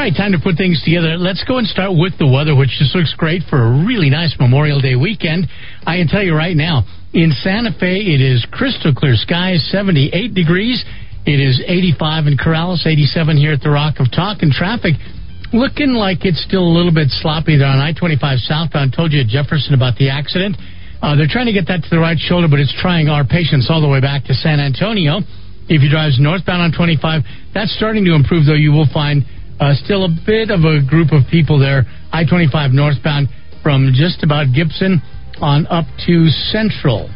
Right, 0.04 0.20
time 0.20 0.36
to 0.36 0.44
put 0.44 0.60
things 0.60 0.84
together. 0.84 1.16
Let's 1.16 1.48
go 1.48 1.64
and 1.64 1.68
start 1.68 1.96
with 1.96 2.12
the 2.20 2.28
weather, 2.28 2.52
which 2.52 2.76
just 2.76 2.92
looks 2.92 3.16
great 3.16 3.40
for 3.48 3.56
a 3.56 3.88
really 3.88 4.12
nice 4.12 4.36
Memorial 4.36 4.84
Day 4.84 5.00
weekend. 5.00 5.48
I 5.88 5.96
can 5.96 6.12
tell 6.12 6.20
you 6.20 6.36
right 6.36 6.60
now, 6.60 6.84
in 7.16 7.32
Santa 7.40 7.72
Fe, 7.72 8.04
it 8.12 8.20
is 8.20 8.44
crystal 8.52 8.92
clear 8.92 9.16
skies, 9.16 9.64
78 9.72 10.36
degrees. 10.36 10.84
It 11.24 11.40
is 11.40 11.64
85 11.64 12.28
in 12.28 12.36
Corrales, 12.36 12.84
87 12.84 13.40
here 13.40 13.56
at 13.56 13.64
the 13.64 13.72
Rock 13.72 14.04
of 14.04 14.12
Talk, 14.12 14.44
and 14.44 14.52
traffic 14.52 15.00
looking 15.56 15.96
like 15.96 16.28
it's 16.28 16.44
still 16.44 16.68
a 16.68 16.74
little 16.76 16.92
bit 16.92 17.08
sloppy 17.24 17.56
there 17.56 17.72
on 17.72 17.80
I 17.80 17.96
25 17.96 18.44
southbound. 18.44 18.92
Told 18.92 19.16
you 19.16 19.24
at 19.24 19.32
Jefferson 19.32 19.72
about 19.72 19.96
the 19.96 20.12
accident. 20.12 20.60
Uh, 21.00 21.16
they're 21.16 21.32
trying 21.32 21.48
to 21.48 21.56
get 21.56 21.72
that 21.72 21.80
to 21.80 21.90
the 21.90 22.04
right 22.04 22.20
shoulder, 22.20 22.52
but 22.52 22.60
it's 22.60 22.76
trying 22.84 23.08
our 23.08 23.24
patience 23.24 23.72
all 23.72 23.80
the 23.80 23.88
way 23.88 24.04
back 24.04 24.28
to 24.28 24.36
San 24.36 24.60
Antonio. 24.60 25.24
If 25.72 25.80
you 25.80 25.88
drive 25.88 26.12
northbound 26.20 26.60
on 26.60 26.76
25, 26.76 27.56
that's 27.56 27.72
starting 27.80 28.04
to 28.04 28.20
improve, 28.20 28.44
though. 28.44 28.60
You 28.60 28.76
will 28.76 28.90
find 28.92 29.24
uh, 29.64 29.74
still 29.80 30.04
a 30.04 30.12
bit 30.12 30.52
of 30.52 30.68
a 30.68 30.84
group 30.84 31.16
of 31.16 31.24
people 31.32 31.58
there, 31.58 31.88
I 32.12 32.28
25 32.28 32.72
northbound 32.72 33.30
from 33.64 33.96
just 33.96 34.22
about 34.22 34.52
Gibson 34.52 35.00
on 35.40 35.66
up 35.68 35.88
to 36.06 36.28
Central. 36.52 37.08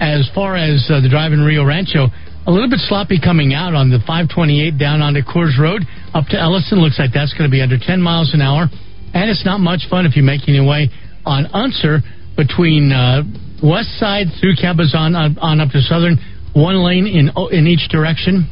As 0.00 0.24
far 0.34 0.56
as 0.56 0.88
uh, 0.88 1.04
the 1.04 1.08
drive 1.12 1.36
in 1.36 1.44
Rio 1.44 1.64
Rancho, 1.64 2.08
a 2.46 2.50
little 2.50 2.70
bit 2.70 2.80
sloppy 2.88 3.20
coming 3.20 3.52
out 3.52 3.76
on 3.76 3.92
the 3.92 4.00
528 4.08 4.80
down 4.80 5.04
onto 5.04 5.20
Coors 5.20 5.60
Road 5.60 5.84
up 6.16 6.24
to 6.32 6.40
Ellison. 6.40 6.80
Looks 6.80 6.98
like 6.98 7.12
that's 7.12 7.36
going 7.36 7.44
to 7.44 7.52
be 7.52 7.60
under 7.60 7.76
10 7.78 8.00
miles 8.00 8.32
an 8.32 8.40
hour. 8.40 8.66
And 9.12 9.28
it's 9.28 9.44
not 9.44 9.60
much 9.60 9.86
fun 9.92 10.06
if 10.06 10.16
you're 10.16 10.24
making 10.24 10.56
your 10.56 10.66
way 10.66 10.88
on 11.28 11.46
Unser 11.52 12.00
between 12.34 12.90
uh, 12.90 13.22
west 13.62 13.94
side 14.00 14.32
through 14.40 14.56
Cabezon 14.56 15.14
on, 15.14 15.38
on 15.38 15.60
up 15.60 15.70
to 15.70 15.80
Southern 15.84 16.16
one 16.56 16.82
lane 16.84 17.06
in 17.06 17.30
in 17.52 17.66
each 17.66 17.88
direction, 17.88 18.48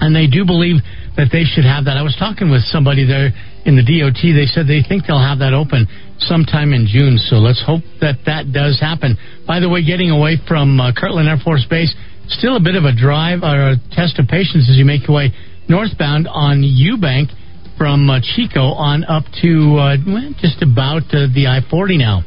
and 0.00 0.14
they 0.14 0.26
do 0.26 0.44
believe 0.44 0.80
that 1.16 1.28
they 1.32 1.44
should 1.44 1.64
have 1.64 1.84
that. 1.86 1.96
I 1.96 2.02
was 2.02 2.14
talking 2.18 2.50
with 2.50 2.62
somebody 2.70 3.06
there 3.06 3.30
in 3.66 3.74
the 3.76 3.84
DOT. 3.84 4.20
They 4.22 4.46
said 4.46 4.66
they 4.66 4.82
think 4.86 5.06
they'll 5.06 5.22
have 5.22 5.40
that 5.40 5.54
open 5.54 5.88
sometime 6.18 6.72
in 6.72 6.86
June. 6.86 7.18
So 7.18 7.36
let's 7.42 7.62
hope 7.62 7.82
that 8.00 8.22
that 8.26 8.52
does 8.52 8.78
happen. 8.78 9.18
By 9.46 9.60
the 9.60 9.68
way, 9.68 9.82
getting 9.84 10.10
away 10.10 10.38
from 10.46 10.78
uh, 10.78 10.92
Kirtland 10.92 11.28
Air 11.28 11.38
Force 11.42 11.66
Base, 11.68 11.94
still 12.28 12.56
a 12.56 12.62
bit 12.62 12.76
of 12.76 12.84
a 12.84 12.94
drive 12.94 13.42
or 13.42 13.74
a 13.74 13.76
test 13.90 14.18
of 14.18 14.28
patience 14.28 14.70
as 14.70 14.76
you 14.78 14.84
make 14.84 15.08
your 15.08 15.16
way 15.16 15.34
northbound 15.68 16.28
on 16.28 16.62
Eubank 16.62 17.30
from 17.78 18.10
uh, 18.10 18.20
Chico 18.20 18.76
on 18.76 19.04
up 19.04 19.24
to 19.40 19.76
uh, 19.78 19.96
just 20.38 20.62
about 20.62 21.02
uh, 21.14 21.30
the 21.32 21.46
I 21.48 21.60
40 21.70 21.96
now. 21.96 22.22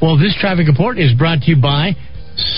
Well, 0.00 0.16
this 0.16 0.34
traffic 0.40 0.66
report 0.66 0.98
is 0.98 1.12
brought 1.12 1.44
to 1.44 1.50
you 1.52 1.60
by 1.60 1.92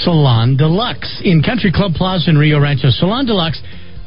Salon 0.04 0.56
Deluxe 0.56 1.20
in 1.24 1.42
Country 1.42 1.72
Club 1.74 1.92
Plaza 1.94 2.30
in 2.30 2.38
Rio 2.38 2.60
Rancho. 2.60 2.90
Salon 2.90 3.26
Deluxe, 3.26 3.60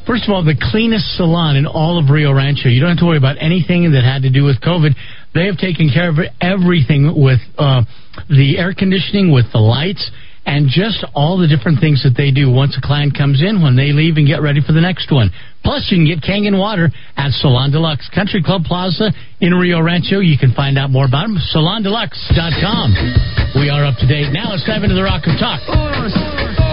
first 0.07 0.25
of 0.25 0.33
all, 0.33 0.43
the 0.43 0.57
cleanest 0.71 1.17
salon 1.17 1.55
in 1.55 1.65
all 1.65 1.97
of 1.97 2.09
Rio 2.09 2.31
Rancho. 2.31 2.69
You 2.69 2.79
don't 2.79 2.89
have 2.89 2.99
to 2.99 3.05
worry 3.05 3.17
about 3.17 3.37
anything 3.39 3.91
that 3.91 4.03
had 4.03 4.23
to 4.23 4.31
do 4.31 4.43
with 4.43 4.61
COVID. 4.61 4.95
They 5.33 5.45
have 5.45 5.57
taken 5.57 5.89
care 5.89 6.09
of 6.09 6.17
everything 6.39 7.13
with 7.15 7.39
uh, 7.57 7.83
the 8.29 8.57
air 8.57 8.73
conditioning, 8.73 9.31
with 9.31 9.51
the 9.51 9.59
lights 9.59 10.09
and 10.45 10.69
just 10.69 11.03
all 11.15 11.37
the 11.37 11.49
different 11.49 11.81
things 11.81 12.05
that 12.05 12.13
they 12.15 12.29
do 12.29 12.51
once 12.51 12.77
a 12.77 12.81
client 12.81 13.17
comes 13.17 13.41
in, 13.41 13.61
when 13.61 13.75
they 13.75 13.91
leave 13.91 14.17
and 14.17 14.27
get 14.27 14.41
ready 14.41 14.61
for 14.61 14.73
the 14.73 14.81
next 14.81 15.11
one. 15.11 15.31
Plus, 15.63 15.87
you 15.89 15.97
can 15.97 16.05
get 16.05 16.21
Kangen 16.21 16.57
water 16.57 16.89
at 17.17 17.31
Salon 17.41 17.71
Deluxe 17.71 18.07
Country 18.13 18.43
Club 18.45 18.63
Plaza 18.63 19.11
in 19.41 19.53
Rio 19.53 19.81
Rancho. 19.81 20.19
You 20.19 20.37
can 20.37 20.53
find 20.53 20.77
out 20.77 20.91
more 20.91 21.05
about 21.05 21.27
them, 21.27 21.37
salondeluxe.com. 21.53 23.57
We 23.57 23.69
are 23.69 23.83
up 23.83 23.97
to 23.97 24.07
date. 24.07 24.31
Now 24.31 24.53
it's 24.53 24.65
time 24.65 24.83
into 24.83 24.95
the 24.95 25.03
Rock 25.03 25.23
of 25.25 25.33
Talk. 25.41 26.64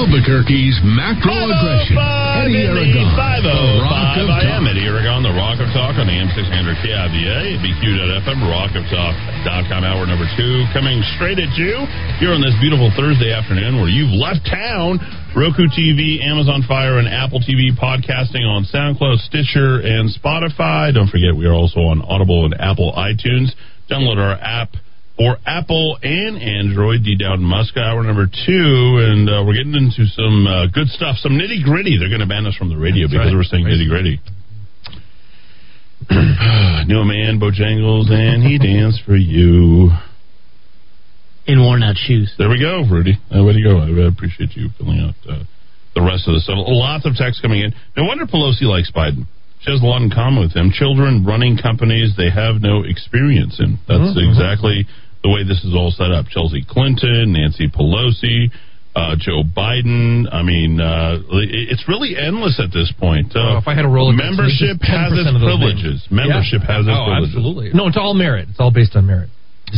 Albuquerque's 0.00 0.80
macro 0.80 1.28
oh 1.28 1.52
aggression. 1.52 1.92
Eddy 1.92 2.64
Aragon. 2.64 3.04
505 3.20 4.32
I 4.32 4.48
am 4.48 4.64
Eddy 4.64 4.88
Aragon, 4.88 5.20
the 5.20 5.28
Rock 5.36 5.60
of 5.60 5.68
Talk 5.76 6.00
on 6.00 6.08
the 6.08 6.16
M600 6.16 6.80
KIVA, 6.80 7.60
BQ.FM, 7.60 8.40
rockoftalk.com, 8.40 9.84
hour 9.84 10.08
number 10.08 10.24
two, 10.40 10.64
coming 10.72 11.04
straight 11.20 11.36
at 11.36 11.52
you 11.52 11.84
here 12.16 12.32
on 12.32 12.40
this 12.40 12.56
beautiful 12.64 12.88
Thursday 12.96 13.28
afternoon 13.28 13.76
where 13.76 13.92
you've 13.92 14.16
left 14.16 14.40
town. 14.48 14.96
Roku 15.36 15.68
TV, 15.68 16.24
Amazon 16.24 16.64
Fire, 16.64 16.96
and 16.96 17.04
Apple 17.04 17.44
TV 17.44 17.68
podcasting 17.76 18.48
on 18.48 18.64
SoundCloud, 18.64 19.20
Stitcher, 19.28 19.84
and 19.84 20.08
Spotify. 20.08 20.96
Don't 20.96 21.12
forget, 21.12 21.36
we 21.36 21.44
are 21.44 21.52
also 21.52 21.84
on 21.92 22.00
Audible 22.08 22.48
and 22.48 22.56
Apple 22.56 22.96
iTunes. 22.96 23.52
Download 23.92 24.16
our 24.16 24.40
app 24.40 24.72
for 25.20 25.36
Apple 25.44 25.98
and 26.02 26.40
Android. 26.40 27.04
D 27.04 27.12
Dowd 27.14 27.40
Muska, 27.44 27.76
hour 27.84 28.02
number 28.02 28.24
two, 28.24 28.96
and 29.04 29.28
uh, 29.28 29.44
we're 29.44 29.52
getting 29.52 29.76
into 29.76 30.08
some 30.16 30.46
uh, 30.48 30.64
good 30.72 30.88
stuff, 30.88 31.16
some 31.20 31.32
nitty 31.36 31.60
gritty. 31.62 31.98
They're 32.00 32.08
going 32.08 32.24
to 32.24 32.26
ban 32.26 32.46
us 32.46 32.56
from 32.56 32.70
the 32.72 32.78
radio 32.80 33.04
That's 33.04 33.12
because 33.20 33.28
right. 33.28 33.36
we're 33.36 33.44
saying 33.44 33.66
nitty 33.68 33.84
gritty. 33.88 34.16
Knew 36.88 36.96
a 37.04 37.04
man, 37.04 37.36
Bojangles, 37.36 38.08
and 38.08 38.42
he 38.42 38.56
danced 38.56 39.02
for 39.04 39.14
you. 39.16 39.90
In 41.46 41.60
worn 41.60 41.82
out 41.82 41.96
shoes. 41.96 42.32
There 42.38 42.48
we 42.48 42.60
go, 42.60 42.84
Rudy. 42.88 43.18
Uh, 43.28 43.44
way 43.44 43.52
to 43.52 43.62
go. 43.62 43.76
I 43.80 44.08
appreciate 44.08 44.56
you 44.56 44.68
filling 44.78 45.00
out 45.00 45.14
uh, 45.28 45.42
the 45.94 46.00
rest 46.00 46.28
of 46.28 46.34
the 46.34 46.40
stuff. 46.40 46.56
Lots 46.64 47.04
of 47.04 47.16
text 47.16 47.42
coming 47.42 47.60
in. 47.60 47.74
No 47.96 48.04
wonder 48.04 48.24
Pelosi 48.24 48.62
likes 48.70 48.90
Biden. 48.94 49.26
She 49.60 49.70
has 49.70 49.82
a 49.82 49.84
lot 49.84 50.00
in 50.00 50.08
common 50.10 50.40
with 50.40 50.54
him. 50.56 50.70
Children 50.72 51.24
running 51.26 51.58
companies 51.60 52.14
they 52.16 52.30
have 52.30 52.62
no 52.62 52.82
experience 52.84 53.58
in. 53.60 53.76
That's 53.88 54.16
Mhm. 54.16 54.30
exactly 54.30 54.86
the 55.22 55.30
way 55.30 55.44
this 55.44 55.62
is 55.64 55.74
all 55.74 55.90
set 55.90 56.10
up. 56.10 56.26
Chelsea 56.26 56.64
Clinton, 56.66 57.32
Nancy 57.32 57.68
Pelosi, 57.68 58.48
uh, 58.96 59.16
Joe 59.18 59.42
Biden. 59.44 60.26
I 60.32 60.42
mean, 60.42 60.80
uh, 60.80 61.20
it's 61.30 61.86
really 61.88 62.16
endless 62.16 62.58
at 62.58 62.72
this 62.72 62.92
point. 62.98 63.36
Uh, 63.36 63.54
Well, 63.54 63.58
if 63.58 63.68
I 63.68 63.74
had 63.74 63.84
a 63.84 63.88
roll 63.88 64.12
membership 64.12 64.80
has 64.82 65.12
its 65.12 65.30
privileges. 65.30 66.06
Membership 66.10 66.62
has 66.62 66.86
its 66.86 66.96
oh, 66.96 67.04
privileges. 67.06 67.36
absolutely. 67.36 67.70
No, 67.74 67.86
it's 67.88 67.96
all 67.98 68.14
merit. 68.14 68.48
It's 68.50 68.60
all 68.60 68.72
based 68.72 68.96
on 68.96 69.06
merit. 69.06 69.28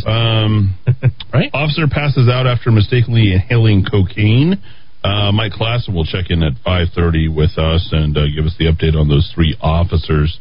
Um, 0.07 0.79
right? 1.35 1.51
Officer 1.53 1.87
passes 1.91 2.29
out 2.29 2.47
after 2.47 2.71
mistakenly 2.71 3.33
inhaling 3.33 3.85
cocaine. 3.85 4.63
Uh, 5.05 5.33
Mike 5.33 5.53
Klassen 5.53 5.93
will 5.95 6.07
check 6.07 6.31
in 6.31 6.43
at 6.43 6.55
5:30 6.65 7.35
with 7.35 7.59
us 7.59 7.89
and 7.93 8.17
uh, 8.17 8.27
give 8.35 8.47
us 8.47 8.55
the 8.59 8.67
update 8.67 8.95
on 8.99 9.09
those 9.09 9.31
three 9.35 9.57
officers. 9.61 10.39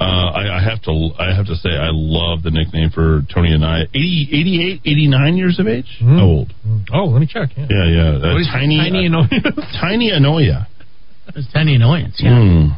Uh, 0.00 0.04
I, 0.04 0.58
I 0.58 0.62
have 0.62 0.82
to 0.82 1.10
I 1.18 1.34
have 1.34 1.46
to 1.46 1.54
say 1.54 1.70
I 1.70 1.90
love 1.92 2.42
the 2.42 2.50
nickname 2.50 2.90
for 2.90 3.22
Tony 3.32 3.54
Anaya. 3.54 3.84
80, 3.94 4.28
88, 4.32 4.80
89 4.84 5.36
years 5.36 5.60
of 5.60 5.68
age. 5.68 5.86
How 6.00 6.24
old? 6.24 6.52
Oh, 6.92 7.04
let 7.06 7.20
me 7.20 7.26
check. 7.26 7.50
Yeah, 7.56 7.66
Yeah, 7.70 7.86
yeah. 7.86 8.08
Uh, 8.18 8.32
What 8.32 8.40
is 8.40 8.48
tiny, 8.50 8.76
Tiny 8.78 9.06
uh, 9.08 9.50
tiny 9.80 10.12
Anaya. 10.12 10.66
It's 11.28 11.50
tiny 11.52 11.76
annoyance, 11.76 12.16
yeah. 12.18 12.36
Hmm. 12.38 12.68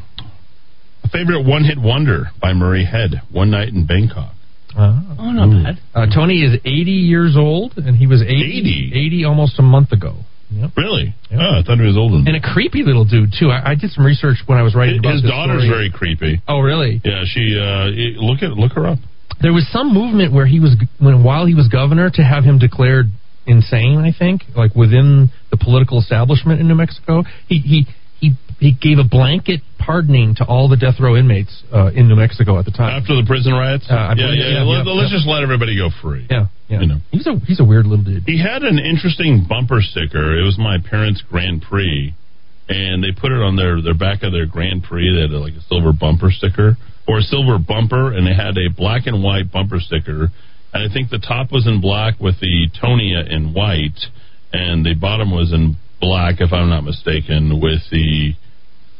A 1.04 1.08
favorite 1.08 1.44
one-hit 1.46 1.78
wonder 1.78 2.30
by 2.40 2.52
Murray 2.52 2.84
Head. 2.84 3.22
One 3.32 3.50
night 3.50 3.68
in 3.68 3.86
Bangkok. 3.86 4.32
Oh, 4.78 5.32
not 5.32 5.48
bad. 5.64 5.78
Uh, 5.94 6.06
Tony 6.14 6.42
is 6.42 6.60
80 6.64 6.70
years 6.90 7.34
old, 7.36 7.74
and 7.78 7.96
he 7.96 8.06
was 8.06 8.20
80, 8.22 8.92
80 8.94 9.24
almost 9.24 9.58
a 9.58 9.62
month 9.62 9.92
ago. 9.92 10.16
Yep. 10.56 10.70
Really? 10.76 11.14
Oh, 11.32 11.58
I 11.58 11.62
thought 11.62 11.78
he 11.78 11.86
was 11.86 11.96
older. 11.96 12.16
than 12.18 12.28
And 12.28 12.36
a 12.36 12.40
creepy 12.40 12.82
little 12.82 13.04
dude 13.04 13.32
too. 13.38 13.50
I, 13.50 13.70
I 13.70 13.74
did 13.74 13.90
some 13.90 14.04
research 14.04 14.38
when 14.46 14.58
I 14.58 14.62
was 14.62 14.74
writing 14.74 14.98
about 14.98 15.14
His 15.14 15.22
daughter's 15.22 15.62
story. 15.62 15.68
very 15.68 15.90
creepy. 15.90 16.40
Oh, 16.48 16.60
really? 16.60 17.00
Yeah, 17.04 17.24
she. 17.26 17.58
Uh, 17.58 17.92
look 18.22 18.42
at 18.42 18.50
look 18.56 18.72
her 18.72 18.86
up. 18.86 18.98
There 19.42 19.52
was 19.52 19.68
some 19.70 19.92
movement 19.92 20.32
where 20.32 20.46
he 20.46 20.60
was 20.60 20.76
when 20.98 21.22
while 21.22 21.44
he 21.46 21.54
was 21.54 21.68
governor 21.68 22.08
to 22.10 22.22
have 22.22 22.44
him 22.44 22.58
declared 22.58 23.06
insane. 23.46 23.98
I 23.98 24.12
think, 24.16 24.42
like 24.56 24.74
within 24.74 25.28
the 25.50 25.56
political 25.58 25.98
establishment 26.00 26.60
in 26.60 26.68
New 26.68 26.74
Mexico, 26.74 27.22
he 27.48 27.58
he 27.58 27.86
he 28.58 28.72
gave 28.72 28.98
a 28.98 29.04
blanket 29.04 29.60
pardoning 29.78 30.34
to 30.36 30.44
all 30.44 30.68
the 30.68 30.76
death 30.76 30.98
row 30.98 31.14
inmates 31.16 31.62
uh, 31.72 31.90
in 31.94 32.08
New 32.08 32.16
Mexico 32.16 32.58
at 32.58 32.64
the 32.64 32.70
time. 32.70 33.00
After 33.00 33.14
the 33.14 33.24
prison 33.26 33.52
riots? 33.52 33.84
Uh, 33.88 33.94
yeah, 33.94 34.14
believe- 34.14 34.38
yeah, 34.40 34.48
yeah, 34.48 34.62
Let, 34.64 34.86
yeah, 34.86 34.92
us 35.04 35.08
yeah. 35.12 35.16
just 35.18 35.26
let 35.28 35.42
everybody 35.42 35.76
go 35.76 35.90
free. 36.02 36.26
Yeah, 36.30 36.46
yeah. 36.68 36.80
You 36.80 36.86
know. 36.86 36.98
He's 37.10 37.26
a 37.26 37.36
he's 37.46 37.60
a 37.60 37.64
weird 37.64 37.86
little 37.86 38.04
dude. 38.04 38.24
He 38.26 38.40
had 38.40 38.62
an 38.62 38.78
interesting 38.78 39.44
bumper 39.48 39.80
sticker. 39.82 40.38
It 40.38 40.42
was 40.42 40.56
my 40.58 40.78
parents' 40.78 41.22
Grand 41.28 41.62
Prix, 41.62 42.14
and 42.68 43.04
they 43.04 43.12
put 43.12 43.30
it 43.32 43.40
on 43.42 43.56
their 43.56 43.80
their 43.82 43.94
back 43.96 44.22
of 44.22 44.32
their 44.32 44.46
Grand 44.46 44.84
Prix. 44.84 45.14
They 45.14 45.20
had 45.22 45.30
like 45.30 45.54
a 45.54 45.62
silver 45.68 45.92
bumper 45.92 46.30
sticker 46.32 46.76
or 47.06 47.18
a 47.18 47.22
silver 47.22 47.58
bumper, 47.58 48.12
and 48.12 48.26
they 48.26 48.34
had 48.34 48.56
a 48.58 48.68
black 48.74 49.06
and 49.06 49.22
white 49.22 49.52
bumper 49.52 49.78
sticker. 49.78 50.28
And 50.74 50.90
I 50.90 50.92
think 50.92 51.10
the 51.10 51.20
top 51.20 51.52
was 51.52 51.66
in 51.66 51.80
black 51.80 52.18
with 52.20 52.40
the 52.40 52.68
Tonia 52.82 53.30
in 53.30 53.54
white, 53.54 54.00
and 54.52 54.84
the 54.84 54.94
bottom 54.94 55.30
was 55.30 55.52
in 55.52 55.76
black, 56.00 56.40
if 56.40 56.52
I'm 56.52 56.68
not 56.68 56.82
mistaken, 56.84 57.60
with 57.62 57.80
the 57.90 58.34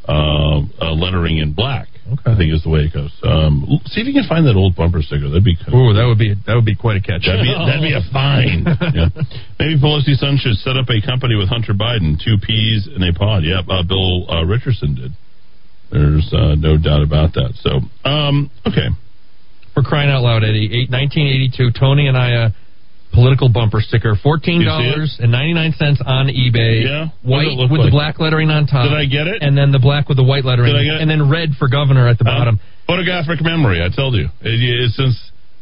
uh, 0.09 0.63
uh, 0.81 0.93
lettering 0.93 1.39
in 1.39 1.53
black. 1.53 1.89
Okay. 2.07 2.23
I 2.31 2.39
think 2.39 2.55
is 2.55 2.63
the 2.63 2.71
way 2.71 2.87
it 2.87 2.95
goes. 2.95 3.11
Um, 3.27 3.67
see 3.91 3.99
if 4.01 4.07
you 4.07 4.15
can 4.15 4.31
find 4.31 4.47
that 4.47 4.55
old 4.55 4.79
bumper 4.79 5.03
sticker. 5.03 5.27
That'd 5.27 5.43
be 5.43 5.59
cool. 5.59 5.91
Ooh, 5.91 5.95
that 5.95 6.07
would 6.07 6.23
be 6.23 6.39
that 6.47 6.55
would 6.55 6.65
be 6.65 6.79
quite 6.79 6.95
a 6.99 7.03
catch. 7.03 7.27
That'd 7.27 7.43
be, 7.43 7.51
that'd 7.51 7.83
be 7.83 7.99
a 7.99 8.07
fine. 8.15 8.63
yeah. 8.95 9.11
Maybe 9.59 9.75
Pelosi's 9.83 10.23
son 10.23 10.39
should 10.39 10.55
set 10.63 10.79
up 10.79 10.87
a 10.87 11.03
company 11.03 11.35
with 11.35 11.51
Hunter 11.51 11.75
Biden, 11.75 12.15
two 12.15 12.39
peas 12.39 12.87
in 12.87 13.03
a 13.03 13.11
pod. 13.11 13.43
Yep, 13.43 13.67
uh, 13.67 13.83
Bill 13.83 14.31
uh, 14.31 14.47
Richardson 14.47 14.95
did. 14.95 15.13
There's 15.91 16.31
uh, 16.31 16.55
no 16.55 16.79
doubt 16.79 17.03
about 17.03 17.35
that. 17.35 17.59
So, 17.59 17.83
um, 18.07 18.51
okay. 18.67 18.95
For 19.75 19.83
crying 19.83 20.11
out 20.11 20.23
loud, 20.23 20.43
Eddie, 20.43 20.87
eight, 20.87 20.91
1982, 20.91 21.75
Tony 21.79 22.09
Anaya, 22.09 22.47
uh, 22.47 22.51
political 23.17 23.49
bumper 23.49 23.81
sticker, 23.81 24.15
fourteen 24.23 24.61
dollars 24.65 25.17
and 25.19 25.33
ninety 25.33 25.55
nine 25.57 25.73
cents 25.81 25.99
on 26.05 26.29
eBay. 26.29 26.85
Yeah? 26.85 27.09
What 27.25 27.49
white 27.49 27.57
it 27.57 27.71
with 27.73 27.81
like? 27.81 27.89
the 27.89 27.97
black 27.97 28.21
lettering 28.21 28.51
on 28.53 28.69
top. 28.69 28.85
Did 28.85 28.95
I 28.97 29.07
get 29.09 29.27
it? 29.27 29.41
And 29.43 29.57
then 29.57 29.73
the 29.73 29.81
black 29.81 30.07
with 30.13 30.21
the 30.21 30.25
white 30.29 30.45
lettering, 30.45 30.77
Did 30.77 30.81
I 30.81 30.85
get 30.85 30.95
it? 30.97 31.03
and 31.03 31.09
then 31.11 31.33
red 31.33 31.57
for 31.59 31.67
governor 31.73 32.07
at 32.07 32.19
the 32.21 32.25
bottom. 32.29 32.61
Photographic 32.87 33.41
memory, 33.43 33.81
I 33.83 33.89
told 33.89 34.15
you. 34.15 34.29
It, 34.45 34.61
it, 34.63 34.93
since 34.95 35.17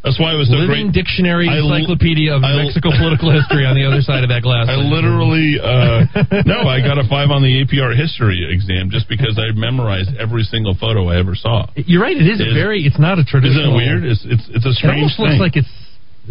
that's 0.04 0.20
why 0.20 0.34
it 0.34 0.36
was 0.36 0.52
so 0.52 0.60
Living 0.60 0.92
great. 0.92 1.00
Dictionary 1.00 1.48
I 1.48 1.64
Encyclopedia 1.64 2.28
of 2.28 2.44
I 2.44 2.60
Mexico 2.68 2.92
political 3.00 3.32
history 3.32 3.64
on 3.64 3.72
the 3.72 3.88
other 3.88 4.04
side 4.04 4.20
of 4.20 4.28
that 4.28 4.44
glass. 4.44 4.68
I 4.68 4.76
literally 4.76 5.56
uh, 5.56 6.04
no, 6.44 6.68
I 6.68 6.84
got 6.84 7.00
a 7.00 7.08
five 7.08 7.32
on 7.32 7.40
the 7.40 7.64
APR 7.64 7.96
history 7.96 8.44
exam 8.44 8.92
just 8.92 9.08
because 9.08 9.40
I 9.40 9.56
memorized 9.56 10.12
every 10.20 10.44
single 10.44 10.76
photo 10.76 11.08
I 11.08 11.16
ever 11.16 11.32
saw. 11.32 11.72
You're 11.74 12.02
right. 12.04 12.12
It 12.20 12.28
is 12.28 12.36
Is- 12.44 12.52
very. 12.52 12.84
It's 12.84 13.00
not 13.00 13.16
a 13.18 13.24
traditional. 13.24 13.72
Isn't 13.72 13.72
it 13.72 13.76
weird? 13.80 14.02
It's 14.04 14.20
it's 14.28 14.44
it's 14.52 14.66
a 14.68 14.76
It 14.76 14.80
strange 14.84 15.08
almost 15.08 15.16
looks 15.24 15.40
like 15.40 15.56
it's. 15.56 15.72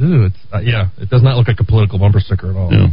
Ooh, 0.02 0.26
it's 0.26 0.38
uh, 0.54 0.60
yeah. 0.60 0.90
It 0.98 1.10
does 1.10 1.22
not 1.22 1.38
look 1.38 1.48
like 1.48 1.60
a 1.60 1.66
political 1.66 2.00
bumper 2.00 2.20
sticker 2.20 2.50
at 2.50 2.56
all. 2.58 2.72
Yeah. 2.72 2.88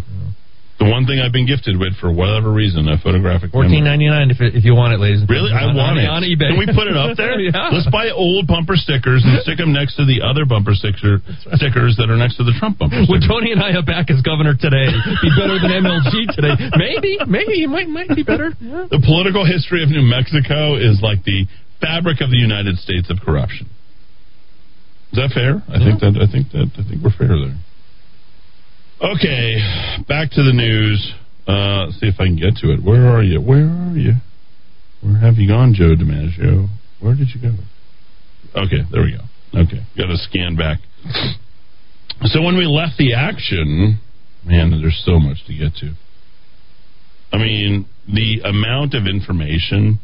The 0.81 0.89
one 0.89 1.05
thing 1.05 1.21
I've 1.21 1.29
been 1.33 1.45
gifted 1.45 1.77
with 1.77 1.93
for 2.01 2.09
whatever 2.09 2.49
reason, 2.49 2.89
a 2.89 2.97
photographic 2.97 3.53
Fourteen 3.53 3.85
ninety 3.85 4.09
nine 4.09 4.33
if 4.33 4.41
it, 4.41 4.57
if 4.57 4.65
you 4.65 4.73
want 4.73 4.97
it, 4.97 5.01
ladies. 5.01 5.21
and 5.21 5.29
Really, 5.29 5.53
I 5.53 5.69
want 5.77 6.01
on, 6.01 6.01
it. 6.01 6.09
on 6.09 6.25
eBay. 6.25 6.57
Can 6.57 6.57
we 6.57 6.65
put 6.73 6.89
it 6.89 6.97
up 6.97 7.21
there? 7.21 7.37
yeah. 7.45 7.69
Let's 7.69 7.85
buy 7.93 8.09
old 8.09 8.49
bumper 8.49 8.81
stickers 8.81 9.21
and 9.21 9.45
stick 9.45 9.61
them 9.61 9.77
next 9.77 10.01
to 10.01 10.09
the 10.09 10.25
other 10.25 10.49
bumper 10.49 10.73
sticker, 10.73 11.21
stickers 11.53 12.01
that 12.01 12.09
are 12.09 12.17
next 12.17 12.41
to 12.41 12.49
the 12.49 12.57
Trump 12.57 12.81
bumper 12.81 12.97
Would 13.05 13.21
stickers. 13.21 13.29
Tony 13.29 13.53
Anaya 13.53 13.85
are 13.85 13.85
back 13.85 14.09
as 14.09 14.25
governor 14.25 14.57
today 14.57 14.89
be 15.21 15.29
better 15.37 15.61
than 15.61 15.69
MLG 15.85 16.33
today? 16.33 16.57
Maybe, 16.81 17.21
maybe 17.29 17.61
it 17.61 17.69
might 17.69 17.93
might 17.93 18.17
be 18.17 18.25
better. 18.25 18.49
Yeah. 18.57 18.89
The 18.89 19.05
political 19.05 19.45
history 19.45 19.85
of 19.85 19.93
New 19.93 20.01
Mexico 20.01 20.81
is 20.81 21.05
like 21.05 21.29
the 21.29 21.45
fabric 21.85 22.25
of 22.25 22.33
the 22.33 22.41
United 22.41 22.81
States 22.81 23.13
of 23.13 23.21
corruption. 23.21 23.69
Is 25.13 25.19
that 25.19 25.31
fair? 25.35 25.63
I 25.69 25.79
think 25.83 26.01
that 26.01 26.15
I 26.23 26.31
think 26.31 26.53
that 26.53 26.71
I 26.79 26.89
think 26.89 27.03
we're 27.03 27.11
fair 27.11 27.35
there. 27.35 27.59
Okay, 29.03 29.57
back 30.07 30.31
to 30.33 30.43
the 30.43 30.53
news. 30.53 31.15
Uh, 31.49 31.91
see 31.99 32.07
if 32.07 32.21
I 32.21 32.27
can 32.27 32.37
get 32.37 32.57
to 32.63 32.71
it. 32.73 32.83
Where 32.85 33.09
are 33.09 33.23
you? 33.23 33.41
Where 33.41 33.67
are 33.67 33.97
you? 33.97 34.13
Where 35.03 35.19
have 35.19 35.37
you 35.37 35.49
gone, 35.49 35.75
Joe 35.75 35.97
DiMaggio? 35.97 36.69
Where 37.01 37.15
did 37.15 37.29
you 37.35 37.41
go? 37.41 37.57
Okay, 38.55 38.85
there 38.93 39.03
we 39.03 39.17
go. 39.17 39.25
Okay, 39.59 39.83
got 39.97 40.07
to 40.07 40.17
scan 40.17 40.55
back. 40.55 40.79
So 42.25 42.43
when 42.43 42.57
we 42.57 42.67
left 42.67 42.99
the 42.99 43.15
action, 43.15 43.99
man, 44.45 44.71
there's 44.81 45.03
so 45.05 45.19
much 45.19 45.39
to 45.47 45.55
get 45.57 45.75
to. 45.81 45.95
I 47.33 47.39
mean, 47.39 47.87
the 48.07 48.43
amount 48.45 48.95
of 48.95 49.07
information, 49.07 49.99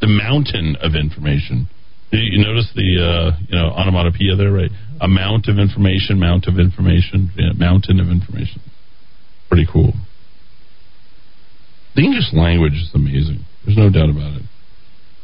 the 0.00 0.08
mountain 0.08 0.76
of 0.80 0.94
information. 0.94 1.68
You- 2.12 2.44
notice 2.44 2.68
the 2.74 3.00
uh, 3.00 3.36
you 3.48 3.56
know 3.56 3.70
onomatopoeia 3.72 4.36
there, 4.36 4.52
right? 4.52 4.70
Amount 5.00 5.48
of 5.48 5.58
information, 5.58 6.20
mount 6.20 6.46
of 6.46 6.58
information, 6.58 7.30
yeah, 7.36 7.52
mountain 7.56 7.98
of 8.00 8.08
information. 8.08 8.60
Pretty 9.48 9.66
cool. 9.70 9.92
The 11.96 12.02
English 12.02 12.32
language 12.32 12.74
is 12.74 12.90
amazing. 12.94 13.44
There's 13.64 13.76
no 13.76 13.90
doubt 13.90 14.10
about 14.10 14.34
it. 14.36 14.42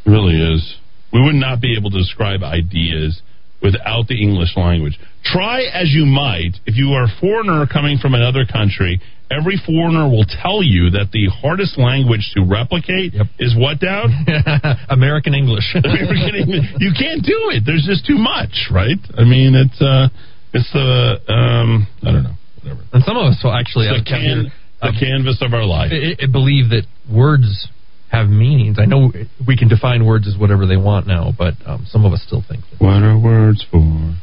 It 0.04 0.10
really 0.10 0.36
is. 0.54 0.76
We 1.12 1.22
would 1.22 1.34
not 1.34 1.60
be 1.60 1.76
able 1.78 1.90
to 1.90 1.98
describe 1.98 2.42
ideas 2.42 3.22
without 3.62 4.06
the 4.08 4.20
English 4.20 4.56
language. 4.56 4.98
Try 5.24 5.62
as 5.62 5.90
you 5.90 6.06
might, 6.06 6.56
if 6.66 6.76
you 6.76 6.92
are 6.92 7.04
a 7.04 7.14
foreigner 7.20 7.66
coming 7.66 7.98
from 7.98 8.14
another 8.14 8.46
country, 8.46 9.00
every 9.30 9.60
foreigner 9.66 10.08
will 10.08 10.24
tell 10.24 10.62
you 10.62 10.90
that 10.90 11.10
the 11.12 11.28
hardest 11.28 11.78
language 11.78 12.30
to 12.34 12.44
replicate 12.44 13.14
is 13.38 13.54
what, 13.56 13.80
Dowd? 13.80 14.10
American 14.88 15.34
English. 15.34 15.64
American 15.74 16.34
English. 16.34 16.66
You 16.78 16.92
can't 16.96 17.22
do 17.22 17.50
it. 17.52 17.64
There's 17.66 17.84
just 17.84 18.06
too 18.06 18.18
much, 18.18 18.70
right? 18.70 18.98
I 19.16 19.24
mean, 19.24 19.54
it's 19.54 19.80
uh, 19.82 20.08
it's 20.54 20.70
the 20.72 21.18
um, 21.28 21.86
I 22.02 22.12
don't 22.12 22.24
know, 22.24 22.36
whatever. 22.62 22.80
And 22.92 23.02
some 23.04 23.16
of 23.16 23.26
us 23.26 23.40
will 23.42 23.52
actually 23.52 23.88
It's 23.88 24.04
the, 24.04 24.10
can, 24.10 24.52
the 24.80 24.94
canvas 24.98 25.42
of 25.42 25.52
our 25.52 25.64
life. 25.64 25.90
I, 25.92 26.14
I 26.22 26.26
believe 26.30 26.70
that 26.70 26.86
words 27.10 27.68
have 28.10 28.28
meanings. 28.28 28.78
I 28.80 28.86
know 28.86 29.12
we 29.46 29.56
can 29.56 29.68
define 29.68 30.04
words 30.04 30.26
as 30.26 30.36
whatever 30.36 30.66
they 30.66 30.76
want 30.76 31.06
now, 31.06 31.32
but 31.36 31.54
um, 31.66 31.86
some 31.88 32.04
of 32.04 32.12
us 32.12 32.22
still 32.26 32.42
think. 32.48 32.64
What 32.78 33.02
are 33.02 33.18
words 33.18 33.64
for? 33.70 34.14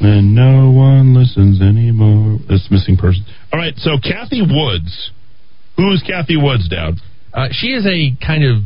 When 0.00 0.34
no 0.34 0.70
one 0.70 1.14
listens 1.14 1.60
anymore. 1.60 2.38
That's 2.48 2.68
missing 2.70 2.96
person. 2.96 3.24
All 3.52 3.58
right, 3.58 3.74
so 3.76 3.98
Cathie 4.02 4.42
Woods. 4.42 5.10
Who 5.76 5.92
is 5.92 6.02
Cathie 6.02 6.36
Woods, 6.36 6.68
Dowd? 6.68 6.94
Uh, 7.32 7.48
she 7.52 7.68
is 7.68 7.86
a 7.86 8.16
kind 8.24 8.42
of 8.44 8.62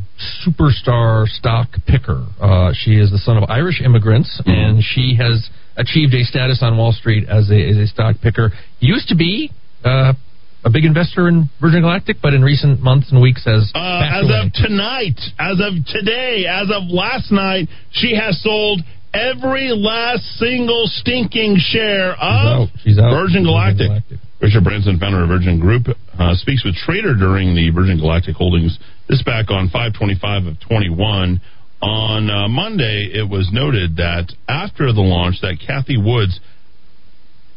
superstar 0.47 1.27
stock 1.27 1.69
picker. 1.87 2.25
Uh, 2.41 2.73
she 2.73 2.93
is 2.93 3.11
the 3.11 3.19
son 3.19 3.37
of 3.37 3.45
Irish 3.51 3.83
immigrants, 3.85 4.41
and 4.47 4.83
she 4.83 5.17
has 5.19 5.51
achieved 5.77 6.15
a 6.15 6.25
status 6.25 6.61
on 6.63 6.79
Wall 6.79 6.93
Street 6.93 7.29
as 7.29 7.51
a, 7.51 7.69
as 7.69 7.77
a 7.77 7.87
stock 7.87 8.17
picker. 8.23 8.53
Used 8.81 9.09
to 9.09 9.17
be 9.17 9.53
uh, 9.85 10.15
a 10.65 10.71
big 10.71 10.85
investor 10.85 11.29
in 11.29 11.49
Virgin 11.61 11.83
Galactic, 11.83 12.17
but 12.23 12.33
in 12.33 12.43
recent 12.43 12.81
months 12.81 13.13
and 13.13 13.21
weeks 13.21 13.45
has 13.45 13.71
Uh, 13.75 14.01
as 14.03 14.25
away. 14.25 14.41
of 14.47 14.53
tonight, 14.55 15.21
as 15.39 15.61
of 15.61 15.85
today, 15.87 16.47
as 16.47 16.71
of 16.71 16.89
last 16.89 17.31
night, 17.31 17.69
she 17.91 18.15
has 18.15 18.41
sold 18.43 18.81
every 19.13 19.71
last 19.71 20.25
single 20.39 20.87
stinking 20.87 21.57
share 21.59 22.13
of 22.21 22.71
She's 22.83 22.99
out. 22.99 23.11
Virgin 23.11 23.45
Galactic. 23.45 23.91
Richard 24.41 24.65
Branson, 24.65 24.99
founder 24.99 25.23
of 25.23 25.29
Virgin 25.29 25.59
Group, 25.61 25.87
uh, 26.19 26.35
speaks 26.35 26.65
with 26.65 26.75
Trader 26.75 27.15
during 27.15 27.55
the 27.55 27.71
Virgin 27.71 27.99
Galactic 27.99 28.35
Holdings. 28.37 28.79
This 29.09 29.23
back 29.23 29.51
on 29.51 29.69
525 29.69 30.47
of 30.47 30.61
21. 30.61 31.41
On 31.81 32.31
uh, 32.31 32.49
Monday, 32.49 33.11
it 33.13 33.29
was 33.29 33.49
noted 33.53 33.97
that 33.97 34.33
after 34.49 34.93
the 34.93 35.01
launch, 35.01 35.37
that 35.43 35.59
Cathie 35.67 35.97
Woods, 35.97 36.41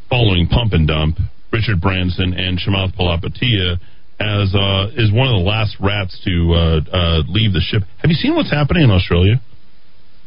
following 0.10 0.48
Pump 0.48 0.74
and 0.74 0.88
Dump, 0.88 1.18
Richard 1.52 1.80
Branson 1.82 2.34
and 2.34 2.58
Chamath 2.60 2.94
Palihapitiya, 2.96 3.80
as 4.20 4.54
uh, 4.56 4.90
is 5.02 5.12
one 5.12 5.28
of 5.28 5.34
the 5.40 5.46
last 5.46 5.76
rats 5.80 6.20
to 6.26 6.54
uh, 6.54 6.80
uh, 6.92 7.22
leave 7.28 7.54
the 7.54 7.62
ship. 7.62 7.84
Have 8.02 8.10
you 8.10 8.16
seen 8.16 8.36
what's 8.36 8.52
happening 8.52 8.84
in 8.84 8.92
Australia? 8.92 9.42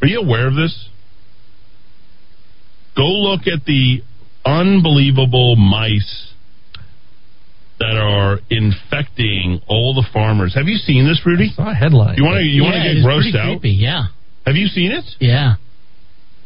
Are 0.03 0.09
you 0.09 0.21
aware 0.21 0.47
of 0.47 0.55
this? 0.55 0.89
Go 2.97 3.05
look 3.05 3.43
at 3.47 3.65
the 3.67 4.03
unbelievable 4.45 5.57
mice 5.57 6.29
that 7.79 7.97
are 7.97 8.39
infecting 8.51 9.61
all 9.69 9.95
the 9.95 10.07
farmers. 10.13 10.55
Have 10.55 10.67
you 10.67 10.77
seen 10.77 11.07
this, 11.07 11.21
Rudy? 11.25 11.49
I 11.53 11.55
saw 11.57 11.71
a 11.71 11.75
headline. 11.75 12.17
You 12.17 12.25
want 12.25 12.37
to 12.39 12.45
you 12.45 12.63
want 12.63 12.75
to 12.77 12.83
get 12.83 12.97
is 12.99 13.05
grossed 13.05 13.37
out? 13.39 13.61
creepy, 13.61 13.77
yeah. 13.77 14.05
Have 14.47 14.57
you 14.57 14.67
seen 14.67 14.91
it? 14.93 15.05
Yeah. 15.21 15.55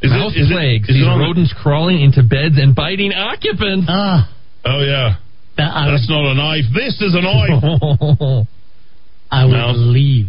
Is 0.03 0.11
Mouse 0.11 0.33
it, 0.37 0.41
is 0.43 0.49
plagues. 0.53 0.89
It, 0.89 0.93
is 0.93 0.97
These 0.99 1.07
it 1.07 1.09
on 1.09 1.18
the- 1.18 1.25
rodents 1.25 1.55
crawling 1.62 2.03
into 2.03 2.22
beds 2.22 2.57
and 2.59 2.75
biting 2.75 3.12
occupants. 3.12 3.87
Ah. 3.89 4.31
Oh 4.64 4.80
yeah. 4.80 5.16
That's 5.56 6.08
not 6.10 6.24
a 6.30 6.34
knife. 6.34 6.64
This 6.74 7.00
is 7.00 7.14
a 7.14 7.20
knife. 7.22 8.46
I 9.30 9.44
would 9.44 9.52
Mouse. 9.52 9.76
leave. 9.78 10.26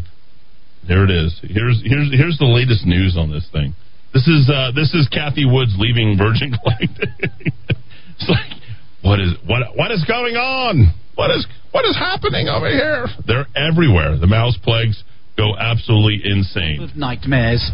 There 0.87 1.03
it 1.03 1.09
is. 1.11 1.39
Here's 1.41 1.81
here's 1.83 2.11
here's 2.13 2.37
the 2.37 2.45
latest 2.45 2.85
news 2.85 3.17
on 3.17 3.31
this 3.31 3.47
thing. 3.51 3.73
This 4.13 4.27
is 4.27 4.49
uh, 4.49 4.71
this 4.75 4.93
is 4.93 5.07
Cathie 5.11 5.45
Woods 5.49 5.73
leaving 5.77 6.17
Virgin 6.17 6.53
Galactic. 6.63 7.09
it's 7.19 8.29
like 8.29 8.53
what 9.01 9.19
is 9.19 9.33
what 9.45 9.75
what 9.75 9.91
is 9.91 10.03
going 10.05 10.35
on? 10.35 10.93
What 11.15 11.31
is 11.31 11.45
what 11.71 11.85
is 11.85 11.95
happening 11.97 12.47
over 12.47 12.69
here? 12.69 13.07
They're 13.25 13.47
everywhere. 13.55 14.17
The 14.17 14.27
mouse 14.27 14.57
plagues 14.61 15.03
go 15.37 15.55
absolutely 15.57 16.21
insane. 16.23 16.81
of 16.81 16.95
nightmares. 16.95 17.71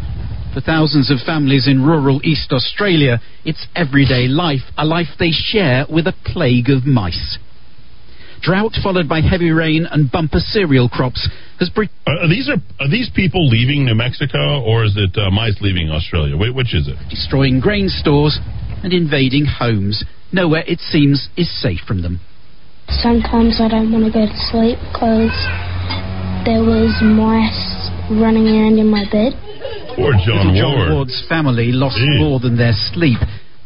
For 0.54 0.60
thousands 0.60 1.10
of 1.10 1.18
families 1.24 1.66
in 1.66 1.82
rural 1.82 2.20
East 2.22 2.52
Australia, 2.52 3.20
it's 3.44 3.66
everyday 3.74 4.28
life, 4.28 4.60
a 4.76 4.84
life 4.84 5.08
they 5.18 5.30
share 5.30 5.86
with 5.90 6.06
a 6.06 6.14
plague 6.26 6.68
of 6.68 6.84
mice. 6.84 7.38
Drought 8.42 8.72
followed 8.82 9.08
by 9.08 9.20
heavy 9.20 9.50
rain 9.50 9.86
and 9.90 10.10
bumper 10.10 10.40
cereal 10.40 10.88
crops 10.88 11.28
has 11.60 11.70
brought 11.70 11.88
Are, 12.06 12.26
are 12.26 12.28
these 12.28 12.50
are 12.50 12.58
are 12.80 12.90
these 12.90 13.08
people 13.14 13.48
leaving 13.48 13.86
New 13.86 13.94
Mexico 13.94 14.60
or 14.60 14.84
is 14.84 14.96
it 14.96 15.16
uh, 15.16 15.30
mice 15.30 15.56
leaving 15.60 15.90
Australia? 15.90 16.36
Wait, 16.36 16.52
which 16.52 16.74
is 16.74 16.88
it? 16.88 16.96
destroying 17.08 17.60
grain 17.60 17.88
stores 17.88 18.38
and 18.82 18.92
invading 18.92 19.46
homes. 19.46 20.04
Nowhere, 20.32 20.64
it 20.66 20.80
seems, 20.80 21.28
is 21.36 21.48
safe 21.62 21.80
from 21.86 22.02
them. 22.02 22.18
Sometimes 22.88 23.60
I 23.60 23.68
don't 23.68 23.92
want 23.92 24.04
to 24.06 24.12
go 24.12 24.26
to 24.26 24.38
sleep 24.50 24.78
because 24.90 25.30
there 26.44 26.62
was 26.62 26.90
mice 27.02 27.90
running 28.10 28.48
around 28.50 28.78
in 28.78 28.90
my 28.90 29.04
bed. 29.10 29.32
Poor 29.94 30.12
John 30.26 30.50
Little 30.50 30.58
John 30.58 30.78
Ward. 30.78 30.92
Ward's 30.92 31.24
family 31.28 31.70
lost 31.70 31.96
Jeez. 31.98 32.18
more 32.18 32.40
than 32.40 32.56
their 32.56 32.72
sleep. 32.92 33.18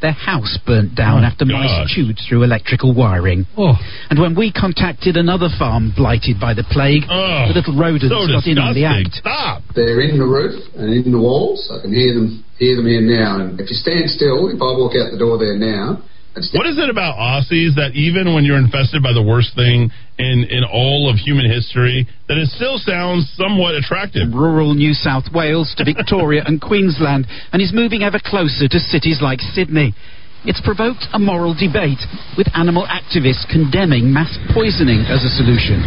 Their 0.03 0.12
house 0.12 0.59
burnt 0.66 0.95
down 0.95 1.24
Oh, 1.24 1.27
after 1.27 1.47
mice 1.47 1.89
chewed 1.89 2.20
through 2.29 2.43
electrical 2.45 2.93
wiring. 2.93 3.47
Oh. 3.57 3.72
And 4.11 4.20
when 4.20 4.37
we 4.37 4.53
contacted 4.53 5.16
another 5.16 5.49
farm 5.59 5.93
blighted 5.97 6.39
by 6.39 6.53
the 6.53 6.64
plague, 6.68 7.05
oh. 7.09 7.49
the 7.49 7.55
little 7.57 7.72
rodents 7.79 8.12
so 8.12 8.29
got 8.29 8.45
in 8.45 8.59
on 8.59 8.74
the 8.77 8.85
act. 8.85 9.14
Stop. 9.24 9.62
They're 9.74 10.01
in 10.05 10.18
the 10.18 10.29
roof 10.29 10.61
and 10.77 10.93
in 10.93 11.12
the 11.12 11.18
walls. 11.18 11.72
I 11.72 11.81
can 11.81 11.95
hear 11.95 12.12
them 12.12 12.45
hear 12.59 12.77
them 12.77 12.87
here 12.87 13.01
now. 13.01 13.41
And 13.41 13.57
if 13.61 13.70
you 13.72 13.77
stand 13.77 14.11
still, 14.11 14.49
if 14.53 14.61
I 14.61 14.70
walk 14.77 14.93
out 15.01 15.12
the 15.12 15.18
door 15.18 15.39
there 15.41 15.57
now, 15.57 15.97
and 15.97 16.05
stand 16.05 16.16
What 16.37 16.68
is 16.68 16.76
it 16.76 16.91
about 16.93 17.16
Aussies 17.16 17.80
that 17.80 17.97
even 17.97 18.34
when 18.37 18.45
you're 18.45 18.61
infested 18.61 19.03
by 19.03 19.16
the 19.16 19.24
worst 19.24 19.57
thing 19.57 19.89
in, 20.20 20.45
in 20.45 20.68
all 20.68 21.09
of 21.09 21.16
human 21.16 21.49
history, 21.49 22.05
that 22.28 22.37
it 22.37 22.53
still 22.53 22.76
sounds 22.76 23.24
somewhat 23.41 23.72
attractive? 23.74 24.28
Rural 24.37 24.74
New 24.74 24.93
South 24.93 25.24
Wales 25.32 25.72
to 25.80 25.84
Victoria 25.84 26.45
and 26.45 26.61
Queensland, 26.61 27.24
and 27.53 27.62
is 27.62 27.72
moving 27.72 28.03
ever 28.03 28.20
closer 28.20 28.68
to 28.68 28.78
cities 28.78 29.24
like 29.24 29.41
Sydney. 29.41 29.97
It's 30.45 30.61
provoked 30.61 31.09
a 31.16 31.18
moral 31.18 31.57
debate, 31.57 32.05
with 32.37 32.53
animal 32.53 32.84
activists 32.84 33.49
condemning 33.49 34.12
mass 34.12 34.37
poisoning 34.53 35.09
as 35.09 35.24
a 35.24 35.32
solution. 35.41 35.80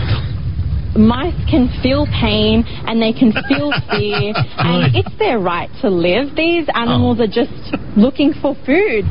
mice 0.97 1.37
can 1.45 1.69
feel 1.85 2.09
pain 2.09 2.65
and 2.89 2.97
they 2.97 3.13
can 3.13 3.37
feel 3.45 3.69
fear 3.93 4.33
and 4.33 4.97
it's 4.97 5.13
their 5.21 5.37
right 5.37 5.69
to 5.85 5.93
live. 5.93 6.35
These 6.35 6.65
animals 6.73 7.21
oh. 7.21 7.29
are 7.29 7.29
just 7.29 7.53
looking 7.95 8.33
for 8.33 8.57
food. 8.65 9.05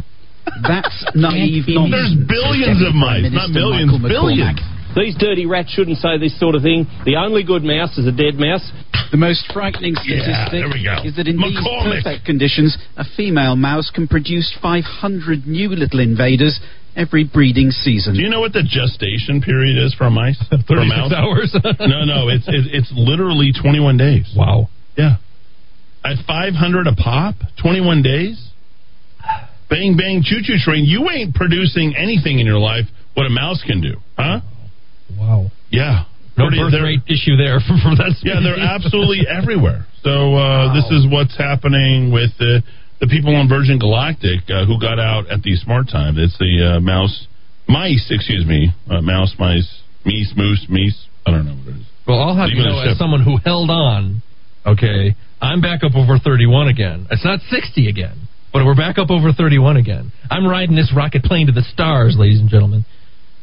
That's 0.63 1.05
naive 1.15 1.67
There's 1.67 2.15
billions 2.27 2.81
of 2.85 2.95
mice, 2.95 3.29
not 3.33 3.51
millions, 3.51 3.93
billions. 4.03 4.61
These 4.97 5.17
dirty 5.17 5.47
rats 5.47 5.71
shouldn't 5.71 5.99
say 5.99 6.19
this 6.19 6.39
sort 6.41 6.55
of 6.55 6.63
thing. 6.63 6.87
The 7.05 7.17
only 7.17 7.45
good 7.45 7.63
mouse 7.63 7.99
is 7.99 8.07
a 8.07 8.13
dead 8.13 8.35
mouse. 8.35 8.65
The 9.11 9.17
most 9.17 9.51
frightening 9.53 9.95
statistic 9.95 10.53
there 10.53 10.69
we 10.69 10.85
go. 10.85 11.01
is 11.05 11.17
that 11.17 11.29
in 11.29 11.39
McCormick. 11.39 12.03
these 12.03 12.05
perfect 12.05 12.25
conditions, 12.27 12.77
a 12.97 13.05
female 13.17 13.57
mouse 13.57 13.91
can 13.95 14.09
produce 14.09 14.57
500 14.61 15.47
new 15.47 15.71
little 15.71 16.01
invaders 16.01 16.61
every 16.97 17.25
breeding 17.25 17.71
season. 17.71 18.15
Do 18.15 18.21
you 18.21 18.29
know 18.29 18.41
what 18.41 18.53
the 18.53 18.63
gestation 18.63 19.41
period 19.41 19.79
is 19.79 19.95
for 19.95 20.05
a 20.05 20.11
mice? 20.11 20.39
for 20.51 20.59
36 20.59 20.89
mouse? 20.89 21.13
hours. 21.13 21.57
no, 21.81 22.05
no, 22.05 22.29
it's 22.29 22.49
it, 22.49 22.67
it's 22.73 22.93
literally 22.95 23.53
21 23.53 23.97
days. 23.97 24.35
Wow. 24.37 24.69
Yeah. 24.97 25.17
At 26.05 26.17
500 26.27 26.87
a 26.87 26.95
pop, 26.95 27.37
21 27.63 28.03
days. 28.03 28.48
Bang 29.69 29.97
bang 29.97 30.23
choo 30.25 30.41
choo 30.43 30.57
train. 30.59 30.85
You 30.85 31.09
ain't 31.11 31.35
producing 31.35 31.95
anything 31.97 32.39
in 32.39 32.47
your 32.47 32.59
life 32.59 32.87
what 33.19 33.27
a 33.27 33.31
mouse 33.31 33.61
can 33.67 33.81
do, 33.83 33.99
huh? 34.17 34.39
Wow. 35.19 35.51
Yeah. 35.71 36.05
No 36.39 36.47
Pretty- 36.47 36.63
birth 36.63 36.81
rate 36.81 37.03
issue 37.11 37.35
there 37.35 37.59
from, 37.59 37.81
from 37.83 37.99
that. 37.99 38.15
Yeah, 38.23 38.39
they're 38.39 38.63
absolutely 38.63 39.27
everywhere. 39.29 39.87
So 40.05 40.37
uh, 40.39 40.73
this 40.73 40.87
is 40.95 41.05
what's 41.11 41.37
happening 41.37 42.13
with 42.13 42.31
the 42.39 42.63
the 43.01 43.09
people 43.09 43.35
on 43.35 43.49
Virgin 43.49 43.79
Galactic 43.81 44.47
uh, 44.51 44.67
who 44.67 44.79
got 44.79 45.01
out 45.01 45.27
at 45.31 45.43
the 45.43 45.57
smart 45.57 45.89
time. 45.91 46.15
It's 46.17 46.39
the 46.39 46.79
uh, 46.79 46.81
mouse, 46.81 47.27
mice, 47.67 48.07
excuse 48.11 48.47
me, 48.47 48.71
uh, 48.89 49.01
mouse, 49.03 49.35
mice, 49.39 49.67
meese, 50.07 50.31
moose, 50.37 50.67
meese. 50.71 50.95
I 51.27 51.33
don't 51.33 51.47
know 51.47 51.55
what 51.59 51.75
it 51.75 51.81
is. 51.81 51.87
Well, 52.07 52.21
I'll 52.23 52.37
have 52.37 52.51
you 52.51 52.63
Leaving 52.63 52.71
know, 52.71 52.91
as 52.91 52.99
someone 52.99 53.23
who 53.23 53.37
held 53.45 53.71
on, 53.71 54.23
okay, 54.65 55.15
I'm 55.43 55.61
back 55.61 55.83
up 55.83 55.95
over 55.97 56.19
31 56.19 56.69
again. 56.69 57.07
It's 57.11 57.25
not 57.25 57.41
60 57.51 57.89
again, 57.89 58.28
but 58.53 58.65
we're 58.65 58.77
back 58.77 58.99
up 58.99 59.11
over 59.11 59.33
31 59.33 59.77
again. 59.77 60.13
I'm 60.31 60.47
riding 60.47 60.77
this 60.77 60.93
rocket 60.95 61.23
plane 61.25 61.47
to 61.47 61.53
the 61.53 61.63
stars, 61.63 62.17
ladies 62.19 62.41
and 62.41 62.49
gentlemen. 62.49 62.85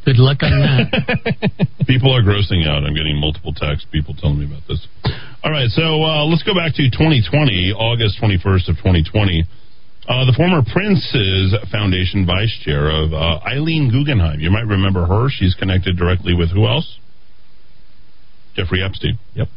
Good 0.05 0.17
luck 0.17 0.37
on 0.43 0.53
that. 0.53 1.67
People 1.87 2.13
are 2.13 2.21
grossing 2.21 2.67
out. 2.67 2.85
I'm 2.85 2.93
getting 2.93 3.19
multiple 3.19 3.53
texts. 3.53 3.87
People 3.91 4.13
telling 4.13 4.37
me 4.37 4.45
about 4.45 4.61
this. 4.67 4.85
All 5.43 5.51
right, 5.51 5.69
so 5.69 6.03
uh, 6.05 6.25
let's 6.25 6.43
go 6.43 6.53
back 6.53 6.77
to 6.77 6.89
2020, 6.89 7.73
August 7.73 8.21
21st 8.21 8.69
of 8.69 8.77
2020. 8.77 9.45
Uh, 10.07 10.25
the 10.29 10.33
former 10.37 10.61
Prince's 10.61 11.57
Foundation 11.71 12.25
vice 12.25 12.53
chair 12.61 12.93
of 12.93 13.13
uh, 13.13 13.41
Eileen 13.49 13.89
Guggenheim. 13.89 14.39
You 14.39 14.51
might 14.51 14.69
remember 14.69 15.07
her. 15.07 15.27
She's 15.29 15.55
connected 15.55 15.97
directly 15.97 16.35
with 16.35 16.51
who 16.53 16.67
else? 16.67 16.99
Jeffrey 18.55 18.83
Epstein. 18.83 19.17
Yep. 19.33 19.47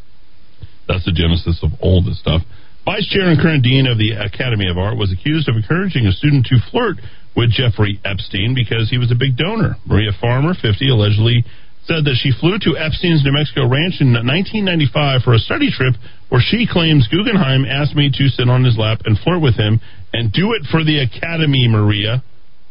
That's 0.89 1.05
the 1.05 1.13
genesis 1.13 1.61
of 1.63 1.73
all 1.81 2.03
this 2.03 2.19
stuff. 2.19 2.41
Vice 2.89 3.05
chair 3.13 3.29
and 3.29 3.37
current 3.37 3.61
dean 3.61 3.85
of 3.85 4.01
the 4.01 4.17
Academy 4.17 4.65
of 4.65 4.81
Art 4.81 4.97
was 4.97 5.13
accused 5.13 5.45
of 5.45 5.61
encouraging 5.61 6.09
a 6.09 6.13
student 6.17 6.49
to 6.49 6.57
flirt 6.73 6.97
with 7.37 7.53
Jeffrey 7.53 8.01
Epstein 8.01 8.57
because 8.57 8.89
he 8.89 8.97
was 8.97 9.13
a 9.13 9.15
big 9.15 9.37
donor. 9.37 9.77
Maria 9.85 10.09
Farmer, 10.17 10.57
50, 10.57 10.89
allegedly 10.89 11.45
said 11.85 12.09
that 12.09 12.17
she 12.17 12.33
flew 12.33 12.57
to 12.57 12.81
Epstein's 12.81 13.21
New 13.29 13.37
Mexico 13.37 13.69
ranch 13.69 14.01
in 14.01 14.17
1995 14.17 15.21
for 15.21 15.37
a 15.37 15.39
study 15.39 15.69
trip 15.69 16.01
where 16.33 16.41
she 16.41 16.65
claims 16.65 17.05
Guggenheim 17.13 17.69
asked 17.69 17.93
me 17.93 18.09
to 18.09 18.33
sit 18.33 18.49
on 18.49 18.65
his 18.65 18.81
lap 18.81 19.05
and 19.05 19.21
flirt 19.21 19.45
with 19.45 19.61
him 19.61 19.85
and 20.17 20.33
do 20.33 20.57
it 20.57 20.65
for 20.73 20.81
the 20.81 21.05
Academy, 21.05 21.69
Maria. 21.69 22.25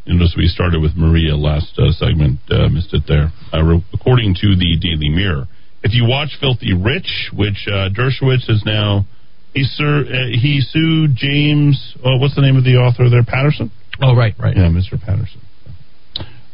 As 0.09 0.33
we 0.33 0.49
started 0.49 0.81
with 0.81 0.97
Maria 0.97 1.37
last 1.37 1.77
uh, 1.77 1.93
segment, 1.93 2.41
uh, 2.49 2.73
missed 2.73 2.89
it 2.97 3.05
there. 3.05 3.29
Uh, 3.53 3.61
re- 3.61 3.85
according 3.93 4.33
to 4.41 4.57
the 4.57 4.81
Daily 4.81 5.13
Mirror, 5.13 5.45
if 5.85 5.93
you 5.93 6.09
watch 6.09 6.41
Filthy 6.41 6.73
Rich, 6.73 7.29
which 7.37 7.69
uh, 7.69 7.93
Dershowitz 7.93 8.49
is 8.49 8.65
now, 8.65 9.05
he, 9.53 9.63
sur- 9.63 10.05
uh, 10.05 10.27
he 10.31 10.61
sued 10.61 11.15
James. 11.15 11.95
Uh, 11.97 12.17
what's 12.19 12.35
the 12.35 12.41
name 12.41 12.57
of 12.57 12.63
the 12.63 12.75
author 12.77 13.09
there? 13.09 13.23
Patterson. 13.23 13.71
Oh, 14.01 14.15
right, 14.15 14.35
right. 14.37 14.55
Yeah, 14.55 14.69
Mr. 14.69 14.99
Patterson. 15.01 15.41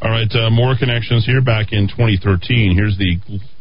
All 0.00 0.10
right, 0.10 0.28
uh, 0.36 0.50
more 0.50 0.76
connections 0.78 1.24
here. 1.24 1.40
Back 1.40 1.72
in 1.72 1.88
2013, 1.88 2.74
here's 2.76 2.96
the 2.98 3.16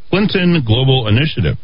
Clinton 0.09 0.61
Global 0.65 1.07
Initiative. 1.07 1.57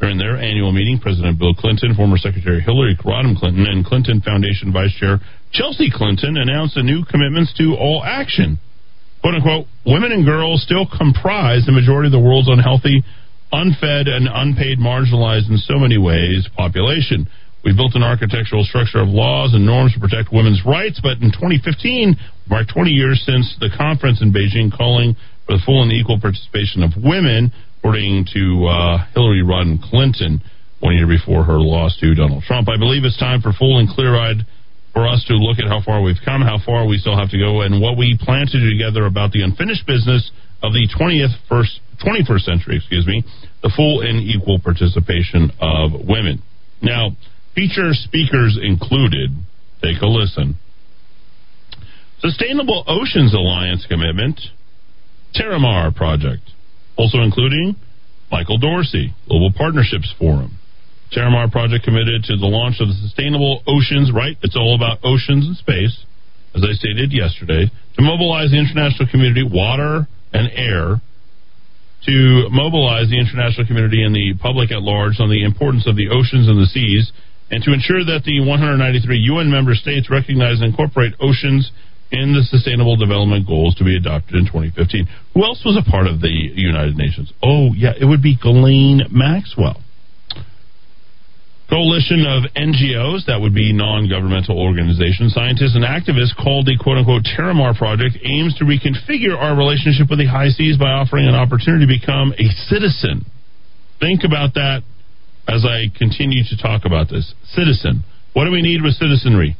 During 0.00 0.18
their 0.18 0.36
annual 0.36 0.72
meeting, 0.72 0.98
President 0.98 1.38
Bill 1.38 1.54
Clinton, 1.54 1.94
former 1.94 2.16
Secretary 2.18 2.60
Hillary 2.60 2.96
Rodham 3.04 3.38
Clinton, 3.38 3.66
and 3.66 3.86
Clinton 3.86 4.20
Foundation 4.20 4.72
Vice 4.72 4.92
Chair 4.98 5.20
Chelsea 5.52 5.90
Clinton 5.94 6.36
announced 6.36 6.74
the 6.74 6.82
new 6.82 7.04
commitments 7.04 7.52
to 7.58 7.76
all 7.78 8.02
action. 8.02 8.58
"Quote 9.22 9.36
unquote," 9.36 9.66
women 9.86 10.10
and 10.10 10.24
girls 10.24 10.62
still 10.62 10.86
comprise 10.86 11.66
the 11.66 11.72
majority 11.72 12.08
of 12.08 12.12
the 12.12 12.18
world's 12.18 12.48
unhealthy, 12.48 13.04
unfed, 13.52 14.08
and 14.08 14.28
unpaid, 14.32 14.78
marginalized 14.78 15.50
in 15.50 15.58
so 15.58 15.78
many 15.78 15.98
ways 15.98 16.48
population. 16.56 17.28
We 17.64 17.76
built 17.76 17.94
an 17.94 18.02
architectural 18.02 18.64
structure 18.64 18.98
of 18.98 19.08
laws 19.08 19.54
and 19.54 19.64
norms 19.64 19.94
to 19.94 20.00
protect 20.00 20.32
women's 20.32 20.64
rights, 20.66 20.98
but 21.00 21.22
in 21.22 21.30
2015 21.30 22.16
marked 22.50 22.74
20 22.74 22.90
years 22.90 23.22
since 23.24 23.54
the 23.60 23.70
conference 23.70 24.20
in 24.20 24.32
Beijing 24.32 24.74
calling 24.74 25.14
for 25.46 25.54
the 25.54 25.62
full 25.64 25.82
and 25.82 25.92
equal 25.92 26.18
participation 26.18 26.82
of 26.82 26.90
women, 26.98 27.52
according 27.78 28.26
to 28.34 28.66
uh, 28.66 29.06
Hillary 29.14 29.46
Rodham 29.46 29.78
Clinton 29.78 30.42
one 30.80 30.96
year 30.96 31.06
before 31.06 31.44
her 31.44 31.62
loss 31.62 31.96
to 32.00 32.14
Donald 32.14 32.42
Trump. 32.42 32.68
I 32.68 32.76
believe 32.76 33.04
it's 33.04 33.18
time 33.18 33.40
for 33.40 33.52
full 33.52 33.78
and 33.78 33.88
clear-eyed 33.88 34.42
for 34.92 35.06
us 35.06 35.24
to 35.28 35.34
look 35.34 35.58
at 35.58 35.70
how 35.70 35.80
far 35.80 36.02
we've 36.02 36.20
come, 36.24 36.42
how 36.42 36.58
far 36.58 36.86
we 36.86 36.98
still 36.98 37.16
have 37.16 37.30
to 37.30 37.38
go, 37.38 37.62
and 37.62 37.80
what 37.80 37.96
we 37.96 38.18
plan 38.18 38.46
to 38.46 38.58
do 38.58 38.68
together 38.68 39.06
about 39.06 39.30
the 39.30 39.42
unfinished 39.42 39.86
business 39.86 40.30
of 40.62 40.72
the 40.72 40.86
20th 40.90 41.32
first, 41.48 41.80
21st 42.02 42.40
century, 42.42 42.76
excuse 42.76 43.06
me, 43.06 43.24
the 43.62 43.72
full 43.74 44.02
and 44.02 44.20
equal 44.20 44.58
participation 44.58 45.50
of 45.60 45.92
women. 45.92 46.42
Now, 46.82 47.16
feature 47.54 47.92
speakers 47.92 48.58
included, 48.60 49.30
take 49.82 50.02
a 50.02 50.06
listen. 50.06 50.58
Sustainable 52.20 52.84
Oceans 52.86 53.34
Alliance 53.34 53.86
commitment, 53.88 54.40
Terramar 55.34 55.94
Project, 55.94 56.42
also 56.96 57.18
including 57.18 57.76
Michael 58.30 58.58
Dorsey, 58.58 59.14
Global 59.28 59.52
Partnerships 59.56 60.12
Forum. 60.18 60.58
Terramar 61.14 61.50
Project 61.50 61.84
committed 61.84 62.24
to 62.24 62.36
the 62.36 62.46
launch 62.46 62.76
of 62.80 62.88
the 62.88 62.94
Sustainable 62.94 63.62
Oceans, 63.66 64.10
right? 64.14 64.36
It's 64.42 64.56
all 64.56 64.74
about 64.74 64.98
oceans 65.04 65.46
and 65.46 65.56
space, 65.56 66.04
as 66.54 66.64
I 66.64 66.72
stated 66.72 67.12
yesterday, 67.12 67.70
to 67.96 68.02
mobilize 68.02 68.50
the 68.50 68.58
international 68.58 69.08
community, 69.10 69.42
water 69.44 70.06
and 70.32 70.50
air, 70.54 71.00
to 72.06 72.48
mobilize 72.50 73.10
the 73.10 73.18
international 73.18 73.66
community 73.66 74.02
and 74.02 74.14
the 74.14 74.34
public 74.40 74.72
at 74.72 74.82
large 74.82 75.20
on 75.20 75.30
the 75.30 75.44
importance 75.44 75.86
of 75.86 75.96
the 75.96 76.08
oceans 76.08 76.48
and 76.48 76.58
the 76.58 76.66
seas, 76.66 77.12
and 77.50 77.62
to 77.62 77.72
ensure 77.72 78.04
that 78.04 78.24
the 78.24 78.40
193 78.40 79.18
UN 79.30 79.50
member 79.50 79.74
states 79.74 80.10
recognize 80.10 80.60
and 80.60 80.70
incorporate 80.70 81.14
oceans 81.20 81.70
in 82.10 82.34
the 82.34 82.42
Sustainable 82.44 82.96
Development 82.96 83.46
Goals 83.46 83.74
to 83.76 83.84
be 83.84 83.96
adopted 83.96 84.36
in 84.36 84.44
2015. 84.46 85.08
Who 85.34 85.44
else 85.44 85.62
was 85.64 85.76
a 85.76 85.88
part 85.88 86.06
of 86.06 86.20
the 86.20 86.28
United 86.28 86.96
Nations? 86.96 87.32
Oh, 87.42 87.72
yeah, 87.72 87.92
it 87.98 88.04
would 88.04 88.22
be 88.22 88.36
Ghislaine 88.36 89.02
Maxwell. 89.10 89.80
Coalition 91.72 92.28
of 92.28 92.44
NGOs, 92.52 93.24
that 93.32 93.40
would 93.40 93.56
be 93.56 93.72
non 93.72 94.04
governmental 94.04 94.60
organizations, 94.60 95.32
scientists, 95.32 95.72
and 95.72 95.80
activists 95.88 96.36
called 96.36 96.68
the 96.68 96.76
quote 96.76 97.00
unquote 97.00 97.24
Terramar 97.24 97.72
Project 97.72 98.20
aims 98.20 98.52
to 98.60 98.68
reconfigure 98.68 99.32
our 99.32 99.56
relationship 99.56 100.12
with 100.12 100.20
the 100.20 100.28
high 100.28 100.52
seas 100.52 100.76
by 100.76 100.92
offering 100.92 101.24
an 101.24 101.32
opportunity 101.32 101.88
to 101.88 101.92
become 101.96 102.36
a 102.36 102.44
citizen. 102.68 103.24
Think 104.04 104.20
about 104.20 104.52
that 104.60 104.84
as 105.48 105.64
I 105.64 105.88
continue 105.96 106.44
to 106.44 106.60
talk 106.60 106.84
about 106.84 107.08
this. 107.08 107.32
Citizen. 107.56 108.04
What 108.36 108.44
do 108.44 108.52
we 108.52 108.60
need 108.60 108.84
with 108.84 108.92
citizenry? 109.00 109.56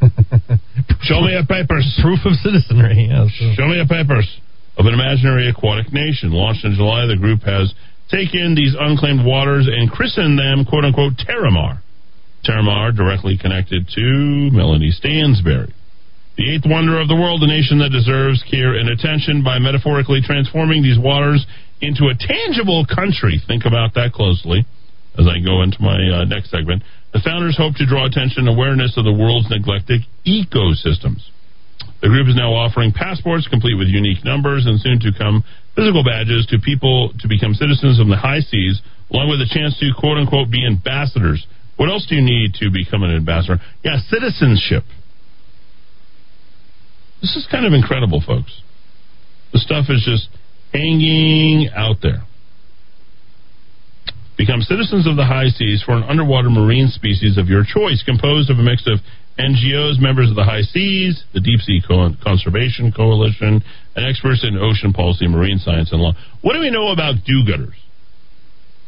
Show 1.04 1.20
me 1.20 1.36
a 1.36 1.44
papers. 1.44 1.84
Proof 2.00 2.24
of 2.24 2.40
citizenry. 2.40 3.12
Yes. 3.12 3.28
Show 3.52 3.68
me 3.68 3.76
a 3.76 3.86
papers 3.86 4.24
of 4.80 4.88
an 4.88 4.94
imaginary 4.94 5.48
aquatic 5.52 5.92
nation. 5.92 6.32
Launched 6.32 6.64
in 6.64 6.72
July, 6.72 7.04
the 7.04 7.20
group 7.20 7.44
has 7.44 7.68
taken 8.12 8.54
these 8.54 8.76
unclaimed 8.78 9.24
waters 9.24 9.66
and 9.66 9.90
christen 9.90 10.36
them, 10.36 10.68
quote 10.68 10.84
unquote, 10.84 11.16
Terramar. 11.16 11.80
Terramar 12.44 12.94
directly 12.94 13.38
connected 13.40 13.88
to 13.88 14.50
Melanie 14.52 14.92
Stansbury. 14.92 15.72
The 16.36 16.54
eighth 16.54 16.64
wonder 16.66 17.00
of 17.00 17.08
the 17.08 17.16
world, 17.16 17.42
a 17.42 17.46
nation 17.46 17.78
that 17.80 17.92
deserves 17.92 18.44
care 18.48 18.74
and 18.76 18.88
attention 18.88 19.44
by 19.44 19.58
metaphorically 19.58 20.20
transforming 20.20 20.82
these 20.82 20.98
waters 20.98 21.46
into 21.80 22.08
a 22.08 22.16
tangible 22.16 22.84
country. 22.84 23.40
Think 23.46 23.64
about 23.64 23.94
that 23.94 24.12
closely 24.12 24.64
as 25.18 25.26
I 25.28 25.44
go 25.44 25.62
into 25.62 25.76
my 25.80 26.00
uh, 26.08 26.24
next 26.24 26.50
segment. 26.50 26.82
The 27.12 27.20
founders 27.20 27.56
hope 27.56 27.76
to 27.76 27.86
draw 27.86 28.06
attention 28.06 28.48
and 28.48 28.56
awareness 28.56 28.96
of 28.96 29.04
the 29.04 29.12
world's 29.12 29.50
neglected 29.50 30.00
ecosystems. 30.24 31.20
The 32.02 32.08
group 32.08 32.26
is 32.26 32.34
now 32.34 32.50
offering 32.52 32.90
passports 32.90 33.46
complete 33.46 33.78
with 33.78 33.86
unique 33.86 34.24
numbers 34.24 34.66
and 34.66 34.80
soon 34.80 34.98
to 35.06 35.14
come 35.16 35.44
physical 35.78 36.02
badges 36.02 36.46
to 36.50 36.58
people 36.58 37.14
to 37.20 37.28
become 37.28 37.54
citizens 37.54 38.00
of 38.00 38.08
the 38.08 38.18
high 38.18 38.40
seas, 38.40 38.82
along 39.14 39.30
with 39.30 39.40
a 39.40 39.46
chance 39.46 39.78
to 39.78 39.86
quote 39.96 40.18
unquote 40.18 40.50
be 40.50 40.66
ambassadors. 40.66 41.46
What 41.76 41.88
else 41.88 42.04
do 42.10 42.16
you 42.16 42.22
need 42.22 42.54
to 42.58 42.70
become 42.74 43.02
an 43.02 43.14
ambassador? 43.14 43.62
Yeah, 43.84 44.02
citizenship. 44.10 44.82
This 47.22 47.36
is 47.36 47.46
kind 47.50 47.64
of 47.64 47.72
incredible, 47.72 48.20
folks. 48.20 48.50
The 49.52 49.60
stuff 49.60 49.86
is 49.88 50.02
just 50.04 50.28
hanging 50.72 51.70
out 51.70 52.02
there. 52.02 52.26
Become 54.42 54.62
citizens 54.66 55.06
of 55.06 55.14
the 55.14 55.24
high 55.24 55.46
seas 55.54 55.84
for 55.86 55.94
an 55.94 56.02
underwater 56.02 56.50
marine 56.50 56.88
species 56.88 57.38
of 57.38 57.46
your 57.46 57.62
choice, 57.62 58.02
composed 58.02 58.50
of 58.50 58.58
a 58.58 58.62
mix 58.62 58.82
of 58.90 58.98
NGOs, 59.38 60.00
members 60.02 60.30
of 60.30 60.34
the 60.34 60.42
high 60.42 60.62
seas, 60.66 61.22
the 61.32 61.38
Deep 61.38 61.60
Sea 61.60 61.78
Co- 61.86 62.10
Conservation 62.24 62.90
Coalition, 62.90 63.62
and 63.94 64.02
experts 64.04 64.42
in 64.42 64.58
ocean 64.58 64.92
policy, 64.92 65.28
marine 65.28 65.58
science, 65.58 65.92
and 65.92 66.02
law. 66.02 66.14
What 66.40 66.54
do 66.54 66.58
we 66.58 66.70
know 66.70 66.88
about 66.90 67.22
do-gooders? 67.24 67.78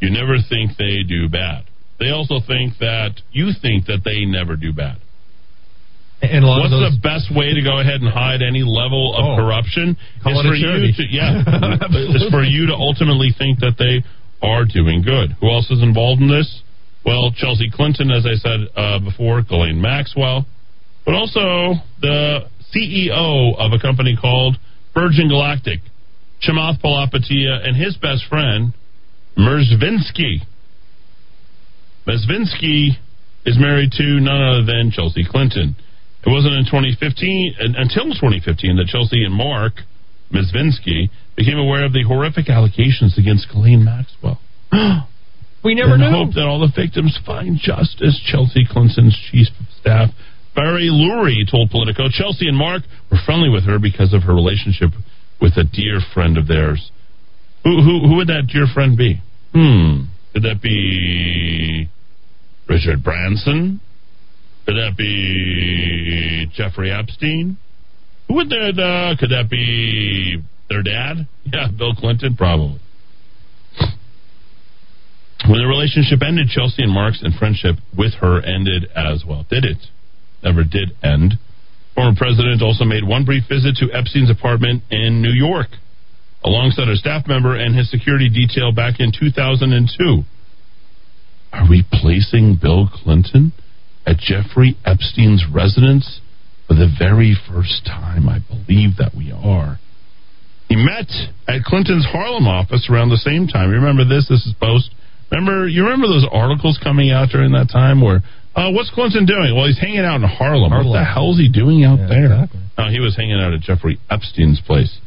You 0.01 0.11
never 0.11 0.39
think 0.43 0.73
they 0.77 1.07
do 1.07 1.29
bad. 1.29 1.71
They 2.01 2.11
also 2.11 2.41
think 2.45 2.75
that 2.81 3.23
you 3.31 3.53
think 3.63 3.87
that 3.87 4.03
they 4.05 4.25
never 4.27 4.57
do 4.57 4.73
bad. 4.73 4.99
And 6.21 6.45
What's 6.45 6.71
those, 6.75 6.95
the 6.95 7.01
best 7.01 7.31
way 7.31 7.55
to 7.55 7.63
go 7.63 7.79
ahead 7.79 8.01
and 8.03 8.11
hide 8.11 8.43
any 8.43 8.65
level 8.67 9.15
of 9.15 9.23
Oh. 9.23 9.37
corruption? 9.39 9.97
Call 10.23 10.41
is 10.41 10.47
for 10.47 10.55
you 10.57 10.91
to 10.99 11.05
yeah, 11.09 11.47
is 12.17 12.27
for 12.33 12.43
you 12.43 12.67
to 12.67 12.75
ultimately 12.75 13.31
think 13.39 13.61
that 13.61 13.77
they 13.79 14.03
are 14.45 14.65
doing 14.65 15.03
good. 15.03 15.33
Who 15.41 15.51
else 15.51 15.71
is 15.71 15.83
involved 15.83 16.21
in 16.21 16.29
this? 16.29 16.63
Well, 17.05 17.33
Chelsea 17.37 17.71
Clinton, 17.71 18.11
as 18.11 18.27
I 18.27 18.35
said 18.37 18.61
uh, 18.77 18.99
before, 18.99 19.43
Ghislaine 19.43 19.81
Maxwell, 19.81 20.47
but 21.05 21.15
also 21.15 21.81
the 22.01 22.49
CEO 22.75 23.57
of 23.57 23.73
a 23.73 23.79
company 23.79 24.17
called 24.21 24.57
Virgin 24.95 25.29
Galactic, 25.29 25.81
Chamath 26.43 26.81
Palihapitiya, 26.81 27.67
and 27.67 27.77
his 27.77 27.97
best 27.97 28.25
friend, 28.29 28.73
Mezvinsky. 29.37 30.41
Mezvinsky 32.07 32.97
is 33.45 33.59
married 33.59 33.93
to 33.93 34.21
none 34.21 34.43
other 34.43 34.65
than 34.65 34.91
Chelsea 34.91 35.25
Clinton. 35.29 35.77
It 36.25 36.31
wasn't 36.31 36.55
in 36.55 36.65
2015 36.65 37.55
until 37.59 38.05
2015 38.17 38.77
that 38.77 38.87
Chelsea 38.89 39.25
and 39.25 39.35
Mark 39.35 39.75
Mezvinsky 40.33 41.11
became 41.37 41.59
aware 41.59 41.85
of 41.85 41.93
the 41.93 42.05
horrific 42.05 42.49
allegations 42.49 43.19
against 43.19 43.49
Ghislaine 43.49 43.85
Maxwell. 43.85 44.41
we 45.65 45.75
never 45.75 45.95
and 45.95 46.03
knew. 46.03 46.11
hope 46.11 46.35
that 46.35 46.47
all 46.47 46.61
the 46.61 46.73
victims 46.75 47.19
find 47.27 47.59
justice. 47.59 48.21
Chelsea 48.27 48.67
Clinton's 48.69 49.19
chief 49.31 49.49
of 49.59 49.67
staff, 49.81 50.11
Bari 50.55 50.89
Lurie, 50.91 51.51
told 51.51 51.71
Politico. 51.71 52.05
Chelsea 52.11 52.47
and 52.47 52.57
Mark 52.57 52.83
were 53.11 53.19
friendly 53.25 53.49
with 53.49 53.65
her 53.65 53.79
because 53.79 54.13
of 54.15 54.23
her 54.23 54.35
relationship 54.35 54.91
with 55.41 55.57
a 55.57 55.65
dear 55.65 56.01
friend 56.15 56.39
of 56.39 56.47
theirs. 56.47 56.91
Who 57.65 57.83
who 57.83 58.09
who 58.09 58.17
would 58.17 58.29
that 58.29 58.47
dear 58.53 58.67
friend 58.73 58.97
be? 58.97 59.21
Hmm. 59.53 60.05
Could 60.33 60.43
that 60.43 60.61
be 60.63 61.89
Richard 62.69 63.03
Branson? 63.03 63.81
Could 64.67 64.75
that 64.75 64.97
be 64.97 66.47
Jeffrey 66.55 66.91
Epstein? 66.91 67.57
Who 68.29 68.35
would 68.35 68.49
that? 68.51 68.79
Uh, 68.79 69.17
could 69.19 69.31
that 69.31 69.49
be 69.51 70.43
their 70.69 70.83
dad? 70.83 71.27
Yeah, 71.47 71.69
Bill 71.77 71.95
Clinton, 71.95 72.37
probably. 72.37 72.81
When 75.47 75.61
the 75.61 75.69
relationship 75.69 76.23
ended, 76.27 76.49
Chelsea 76.49 76.83
and 76.83 76.91
Mark's 76.91 77.21
and 77.23 77.35
friendship 77.35 77.77
with 77.95 78.15
her 78.15 78.41
ended 78.41 78.89
as 78.97 79.25
well. 79.29 79.45
Did 79.51 79.67
it? 79.67 79.77
Never 80.43 80.65
did 80.65 80.97
end. 81.03 81.35
Former 81.95 82.17
president 82.17 82.63
also 82.63 82.85
made 82.85 83.05
one 83.05 83.27
brief 83.27 83.45
visit 83.47 83.77
to 83.77 83.93
Epstein's 83.93 84.31
apartment 84.31 84.83
in 84.91 85.21
New 85.21 85.31
York, 85.31 85.69
alongside 86.43 86.89
a 86.89 86.97
staff 86.97 87.27
member 87.29 87.55
and 87.55 87.77
his 87.77 87.91
security 87.91 88.31
detail 88.31 88.73
back 88.73 89.01
in 89.01 89.13
2002. 89.13 90.25
Are 91.53 91.69
we 91.69 91.85
placing 91.93 92.59
Bill 92.61 92.89
Clinton 92.89 93.53
at 94.07 94.17
Jeffrey 94.17 94.77
Epstein's 94.85 95.45
residence 95.53 96.21
for 96.67 96.75
the 96.75 96.89
very 96.99 97.37
first 97.49 97.85
time? 97.85 98.29
I 98.29 98.39
believe 98.41 98.97
that 98.97 99.13
we 99.15 99.31
are. 99.31 99.79
He 100.75 100.83
met 100.83 101.07
at 101.47 101.63
Clinton's 101.63 102.05
Harlem 102.05 102.49
office 102.49 102.89
around 102.91 103.11
the 103.11 103.23
same 103.23 103.47
time. 103.47 103.71
You 103.71 103.77
remember 103.77 104.03
this? 104.03 104.27
This 104.29 104.43
is 104.45 104.55
post. 104.59 104.91
Remember, 105.31 105.69
you 105.69 105.85
remember 105.85 106.09
those 106.09 106.27
articles 106.31 106.81
coming 106.83 107.11
out 107.15 107.29
during 107.31 107.53
that 107.53 107.71
time 107.71 108.01
where, 108.03 108.23
uh, 108.57 108.71
what's 108.75 108.91
Clinton 108.91 109.25
doing? 109.25 109.55
Well, 109.55 109.67
he's 109.67 109.79
hanging 109.79 110.03
out 110.03 110.17
in 110.17 110.27
Harlem. 110.27 110.71
Harlem. 110.75 110.91
What 110.91 110.99
the 110.99 111.05
hell's 111.05 111.39
he 111.39 111.49
doing 111.49 111.85
out 111.85 111.99
Yeah, 112.01 112.07
there? 112.11 112.25
exactly. 112.27 112.61
No, 112.77 112.89
he 112.91 112.99
was 112.99 113.15
hanging 113.15 113.39
out 113.39 113.53
at 113.55 113.61
Jeffrey 113.61 113.99
Epstein's 114.11 114.61
place. 114.61 114.99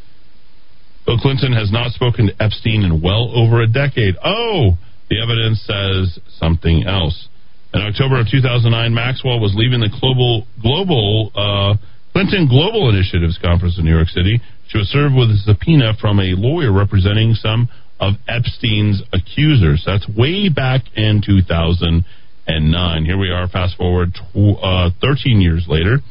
Bill 1.06 1.18
Clinton 1.20 1.52
has 1.52 1.72
not 1.72 1.92
spoken 1.92 2.28
to 2.28 2.34
Epstein 2.42 2.84
in 2.84 3.02
well 3.02 3.32
over 3.36 3.62
a 3.62 3.68
decade. 3.68 4.16
Oh, 4.24 4.78
the 5.10 5.20
evidence 5.22 5.62
says 5.68 6.20
something 6.40 6.84
else. 6.88 7.28
In 7.74 7.82
October 7.82 8.20
of 8.22 8.28
2009, 8.32 8.72
Maxwell 8.94 9.40
was 9.40 9.54
leaving 9.56 9.80
the 9.82 9.92
global 10.00 10.48
global 10.62 11.32
uh, 11.36 11.76
Clinton 12.18 12.48
Global 12.50 12.90
Initiatives 12.90 13.38
conference 13.38 13.78
in 13.78 13.86
New 13.86 13.94
York 13.94 14.10
City. 14.10 14.42
She 14.70 14.80
was 14.80 14.90
served 14.90 15.14
with 15.14 15.30
a 15.30 15.38
subpoena 15.46 15.94
from 16.02 16.18
a 16.18 16.34
lawyer 16.34 16.74
representing 16.74 17.36
some 17.36 17.70
of 18.00 18.16
Epstein's 18.28 19.04
accusers. 19.14 19.84
That's 19.86 20.10
way 20.18 20.50
back 20.50 20.82
in 20.98 21.22
2009. 21.22 23.06
Here 23.06 23.20
we 23.20 23.30
are, 23.30 23.48
fast 23.48 23.78
forward 23.78 24.18
tw- 24.18 24.58
uh, 24.58 24.90
13 25.00 25.42
years 25.42 25.68
later. 25.70 26.02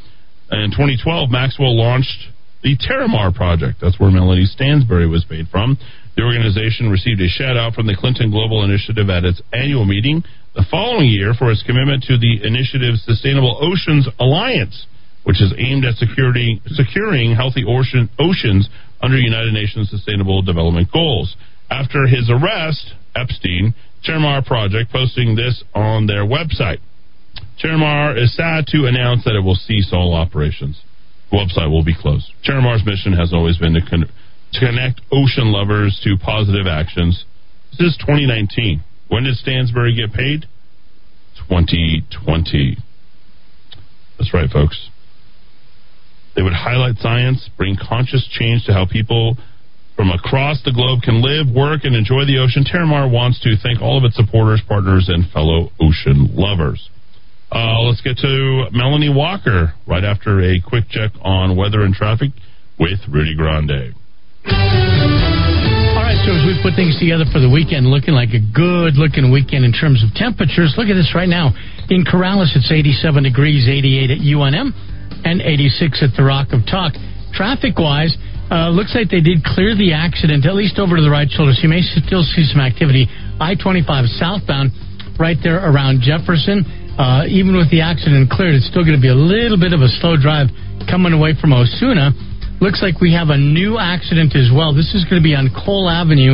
In 0.53 0.71
2012, 0.71 1.29
Maxwell 1.29 1.75
launched 1.77 2.31
the 2.63 2.79
Terramar 2.79 3.35
Project. 3.35 3.79
That's 3.83 3.99
where 3.99 4.13
Melanie 4.13 4.47
Stansbury 4.47 5.09
was 5.09 5.25
paid 5.25 5.49
from. 5.51 5.77
The 6.15 6.23
organization 6.23 6.89
received 6.89 7.21
a 7.21 7.27
shout 7.27 7.57
out 7.57 7.75
from 7.75 7.89
the 7.89 7.97
Clinton 7.99 8.31
Global 8.31 8.63
Initiative 8.63 9.11
at 9.11 9.25
its 9.25 9.43
annual 9.53 9.85
meeting 9.85 10.23
the 10.55 10.65
following 10.71 11.09
year 11.09 11.35
for 11.35 11.51
its 11.51 11.65
commitment 11.65 12.05
to 12.05 12.17
the 12.17 12.47
initiative's 12.47 13.03
Sustainable 13.03 13.59
Oceans 13.61 14.07
Alliance, 14.21 14.87
which 15.27 15.43
is 15.43 15.53
aimed 15.59 15.85
at 15.85 15.97
security, 15.97 16.63
securing 16.67 17.35
healthy 17.35 17.65
ocean, 17.67 18.09
oceans 18.17 18.69
under 19.03 19.19
United 19.19 19.53
Nations 19.53 19.91
Sustainable 19.91 20.41
Development 20.41 20.89
Goals. 20.93 21.35
After 21.69 22.07
his 22.07 22.31
arrest, 22.31 22.95
Epstein, 23.17 23.75
Terramar 24.07 24.47
Project 24.47 24.93
posting 24.93 25.35
this 25.35 25.65
on 25.75 26.07
their 26.07 26.25
website. 26.25 26.79
Terramar 27.61 28.17
is 28.17 28.37
sad 28.37 28.67
to 28.69 28.87
announce 28.87 29.25
that 29.25 29.35
it 29.35 29.43
will 29.43 29.57
cease 29.57 29.91
all 29.93 30.15
operations. 30.15 30.81
The 31.33 31.39
website 31.39 31.73
will 31.73 31.83
be 31.83 31.97
closed. 32.01 32.31
Terramar's 32.49 32.87
mission 32.87 33.13
has 33.13 33.33
always 33.33 33.59
been 33.59 33.75
to, 33.75 33.81
con- 33.81 34.09
to 34.53 34.61
connect 34.61 35.01
ocean 35.11 35.51
lovers 35.51 36.01
to 36.05 36.17
positive 36.25 36.69
actions. 36.69 37.25
This 37.73 37.89
is 37.89 37.97
2019. 37.99 38.85
When 39.09 39.25
did 39.25 39.35
Stansbury 39.35 39.97
get 39.97 40.13
paid? 40.13 40.47
2020. 41.49 42.79
That's 44.19 44.33
right, 44.33 44.49
folks. 44.49 44.89
They 46.37 46.43
would 46.43 46.53
highlight 46.53 46.99
science, 46.99 47.49
bring 47.57 47.77
conscious 47.81 48.29
change 48.31 48.65
to 48.67 48.73
how 48.73 48.87
people 48.87 49.37
from 49.97 50.11
across 50.11 50.63
the 50.63 50.73
globe 50.73 51.01
can 51.01 51.25
live, 51.25 51.49
work, 51.49 51.85
and 51.85 51.97
enjoy 51.97 52.29
the 52.29 52.37
ocean. 52.39 52.63
Terramar 52.69 53.11
wants 53.11 53.41
to 53.41 53.57
thank 53.57 53.81
all 53.81 53.97
of 53.97 54.05
its 54.05 54.15
supporters, 54.15 54.61
partners, 54.69 55.09
and 55.09 55.25
fellow 55.33 55.73
ocean 55.81 56.29
lovers. 56.37 56.91
Uh, 57.51 57.81
let's 57.81 58.03
get 58.03 58.19
to 58.19 58.69
Melanie 58.73 59.09
Walker 59.09 59.73
right 59.87 60.05
after 60.05 60.45
a 60.45 60.61
quick 60.61 60.85
check 60.91 61.13
on 61.23 61.57
weather 61.57 61.81
and 61.81 61.95
traffic 61.95 62.31
with 62.79 63.01
Rudy 63.09 63.35
Grande. 63.35 63.97
All 64.45 66.03
right, 66.05 66.21
so 66.29 66.37
as 66.37 66.45
we 66.45 66.61
put 66.61 66.77
things 66.77 66.99
together 67.01 67.25
for 67.33 67.41
the 67.41 67.49
weekend, 67.49 67.89
looking 67.89 68.13
like 68.13 68.37
a 68.37 68.43
good 68.53 69.01
looking 69.01 69.33
weekend 69.33 69.65
in 69.65 69.73
terms 69.73 70.05
of 70.05 70.13
temperatures. 70.13 70.77
Look 70.77 70.93
at 70.93 70.99
this 70.99 71.17
right 71.17 71.29
now. 71.29 71.57
In 71.89 72.05
Corrales, 72.05 72.53
it's 72.53 72.69
87 72.69 73.25
degrees, 73.25 73.65
88 73.65 74.11
at 74.11 74.21
UNM, 74.21 74.75
and 75.25 75.41
86 75.41 76.03
at 76.03 76.13
the 76.17 76.25
Rock 76.25 76.53
of 76.53 76.67
Talk. 76.67 76.93
Traffic 77.33 77.79
wise, 77.79 78.17
uh, 78.51 78.71
looks 78.71 78.95
like 78.95 79.11
they 79.11 79.21
did 79.21 79.43
clear 79.43 79.75
the 79.75 79.93
accident, 79.93 80.47
at 80.47 80.55
least 80.55 80.79
over 80.79 80.97
to 80.97 81.03
the 81.03 81.11
right 81.11 81.29
shoulder. 81.29 81.53
So 81.53 81.67
you 81.67 81.73
may 81.73 81.83
still 81.83 82.23
see 82.23 82.47
some 82.47 82.61
activity. 82.61 83.11
I 83.41 83.59
25 83.59 84.07
southbound, 84.17 84.71
right 85.19 85.37
there 85.43 85.59
around 85.59 86.01
Jefferson. 86.01 86.63
Uh, 86.97 87.29
even 87.29 87.53
with 87.57 87.69
the 87.69 87.85
accident 87.85 88.31
cleared, 88.33 88.57
it's 88.57 88.71
still 88.71 88.81
going 88.81 88.97
to 88.97 89.03
be 89.03 89.13
a 89.13 89.19
little 89.19 89.61
bit 89.61 89.77
of 89.77 89.85
a 89.85 89.91
slow 90.01 90.17
drive 90.17 90.49
coming 90.89 91.13
away 91.13 91.37
from 91.37 91.53
Osuna. 91.53 92.15
Looks 92.63 92.81
like 92.81 93.05
we 93.05 93.13
have 93.13 93.29
a 93.29 93.37
new 93.37 93.77
accident 93.77 94.33
as 94.33 94.49
well. 94.49 94.73
This 94.73 94.97
is 94.97 95.05
going 95.05 95.21
to 95.21 95.27
be 95.27 95.37
on 95.37 95.53
Coal 95.53 95.93
Avenue. 95.93 96.33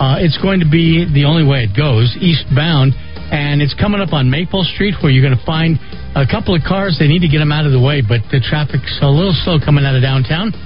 Uh, 0.00 0.16
it's 0.16 0.38
going 0.40 0.64
to 0.64 0.70
be 0.70 1.04
the 1.04 1.28
only 1.28 1.44
way 1.44 1.68
it 1.68 1.76
goes, 1.76 2.16
eastbound. 2.22 2.96
And 3.28 3.60
it's 3.60 3.76
coming 3.76 4.00
up 4.00 4.16
on 4.16 4.30
Maple 4.30 4.64
Street 4.64 4.96
where 5.04 5.12
you're 5.12 5.24
going 5.24 5.36
to 5.36 5.46
find 5.46 5.76
a 6.16 6.24
couple 6.24 6.56
of 6.56 6.64
cars. 6.64 6.96
They 6.96 7.08
need 7.08 7.20
to 7.20 7.28
get 7.28 7.44
them 7.44 7.52
out 7.52 7.68
of 7.68 7.72
the 7.76 7.80
way, 7.80 8.00
but 8.00 8.24
the 8.32 8.40
traffic's 8.40 8.96
a 9.04 9.10
little 9.10 9.36
slow 9.44 9.60
coming 9.60 9.84
out 9.84 9.92
of 9.92 10.00
downtown. 10.00 10.56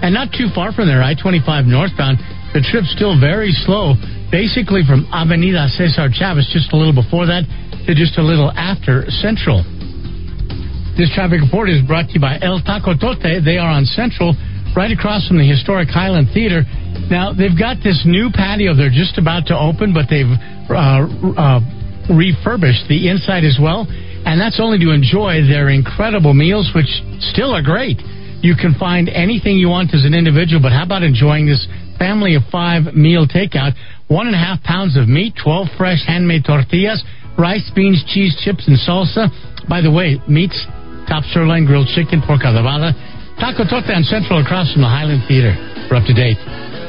And 0.00 0.12
not 0.12 0.32
too 0.32 0.48
far 0.52 0.72
from 0.72 0.88
there, 0.88 1.04
I 1.04 1.12
25 1.12 1.68
northbound, 1.68 2.20
the 2.56 2.64
trip's 2.64 2.92
still 2.92 3.20
very 3.20 3.52
slow. 3.52 3.96
Basically 4.32 4.80
from 4.82 5.04
Avenida 5.12 5.68
Cesar 5.68 6.08
Chavez, 6.08 6.48
just 6.52 6.72
a 6.72 6.76
little 6.76 6.96
before 6.96 7.28
that, 7.28 7.44
to 7.84 7.94
just 7.94 8.18
a 8.18 8.24
little 8.24 8.50
after 8.52 9.04
Central. 9.22 9.62
This 10.96 11.12
traffic 11.12 11.44
report 11.44 11.68
is 11.68 11.84
brought 11.84 12.08
to 12.08 12.14
you 12.16 12.20
by 12.24 12.40
El 12.40 12.64
Taco 12.64 12.96
Tote. 12.96 13.20
They 13.20 13.60
are 13.60 13.68
on 13.68 13.84
Central, 13.84 14.32
right 14.72 14.90
across 14.90 15.28
from 15.28 15.36
the 15.36 15.44
historic 15.44 15.92
Highland 15.92 16.32
Theater. 16.32 16.64
Now, 17.12 17.36
they've 17.36 17.54
got 17.56 17.84
this 17.84 18.02
new 18.08 18.32
patio 18.32 18.72
they're 18.72 18.88
just 18.88 19.20
about 19.20 19.46
to 19.52 19.54
open, 19.56 19.92
but 19.92 20.08
they've 20.08 20.32
uh, 20.72 21.04
uh, 21.36 21.60
refurbished 22.10 22.88
the 22.88 23.08
inside 23.08 23.44
as 23.44 23.58
well. 23.60 23.86
And 24.26 24.40
that's 24.40 24.58
only 24.58 24.78
to 24.82 24.90
enjoy 24.90 25.46
their 25.46 25.70
incredible 25.70 26.34
meals, 26.34 26.70
which 26.74 26.90
still 27.30 27.54
are 27.54 27.62
great. 27.62 27.98
You 28.42 28.54
can 28.54 28.74
find 28.74 29.08
anything 29.08 29.56
you 29.56 29.68
want 29.68 29.94
as 29.94 30.04
an 30.04 30.14
individual, 30.14 30.60
but 30.60 30.72
how 30.72 30.84
about 30.84 31.02
enjoying 31.02 31.46
this 31.46 31.66
family 31.98 32.34
of 32.34 32.42
five 32.50 32.94
meal 32.94 33.26
takeout? 33.26 33.72
One 34.08 34.26
and 34.26 34.36
a 34.36 34.38
half 34.38 34.62
pounds 34.62 34.96
of 34.96 35.08
meat, 35.08 35.34
12 35.42 35.68
fresh 35.78 36.04
handmade 36.06 36.44
tortillas, 36.44 37.02
rice, 37.38 37.70
beans, 37.74 38.04
cheese, 38.08 38.36
chips, 38.44 38.66
and 38.68 38.76
salsa. 38.78 39.30
By 39.68 39.80
the 39.80 39.90
way, 39.90 40.20
meats, 40.28 40.58
top 41.08 41.24
sirloin, 41.32 41.66
grilled 41.66 41.88
chicken, 41.94 42.22
pork 42.22 42.42
adobada, 42.42 42.92
taco 43.40 43.64
torta, 43.64 43.94
and 43.94 44.04
central 44.04 44.42
across 44.42 44.72
from 44.72 44.82
the 44.82 44.90
Highland 44.90 45.22
Theater. 45.26 45.54
We're 45.90 45.96
up 45.98 46.06
to 46.06 46.14
date. 46.14 46.38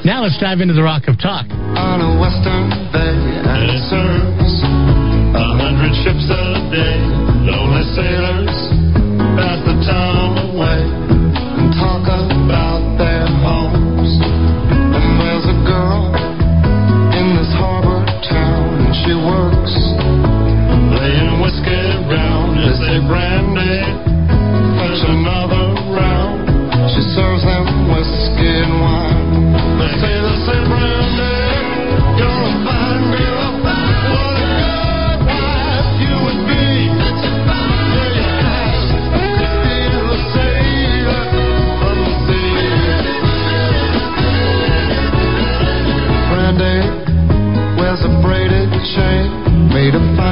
Now 0.06 0.24
let's 0.24 0.38
dive 0.40 0.60
into 0.60 0.74
the 0.74 0.84
Rock 0.84 1.08
of 1.08 1.18
Talk. 1.18 1.46
On 1.50 2.02
a 2.02 2.20
western 2.20 2.70
bay 2.94 3.38
a 5.36 5.46
hundred 5.60 5.94
ships 6.04 6.26
a 6.30 6.44
day. 6.72 6.98
Lonely 7.48 7.84
sailors 7.96 8.56
pass 9.36 9.60
the 9.66 9.76
time 9.88 10.36
away 10.52 10.80
and 10.84 11.72
talk 11.80 12.06
about 12.08 12.84
their 13.00 13.28
homes. 13.44 14.12
And 14.72 15.08
there's 15.20 15.48
a 15.48 15.58
girl 15.68 16.12
in 17.16 17.28
this 17.36 17.52
harbor 17.60 18.04
town 18.30 18.88
and 18.88 18.96
she 19.04 19.14
works 19.16 19.76
laying 20.96 21.40
whiskey 21.42 21.84
round. 22.12 22.60
They 22.60 22.76
say 22.84 22.96
brandy, 23.08 23.80
fetch 24.80 25.02
another 25.08 25.66
round. 25.92 26.48
She 26.94 27.04
serves 27.16 27.44
them 27.44 27.68
whiskey 27.92 28.54
and 28.64 28.76
wine. 28.80 29.28
They 29.80 29.92
say, 30.02 30.14
they 30.20 30.38
say, 30.48 30.60
made 49.88 49.96
of 49.96 50.27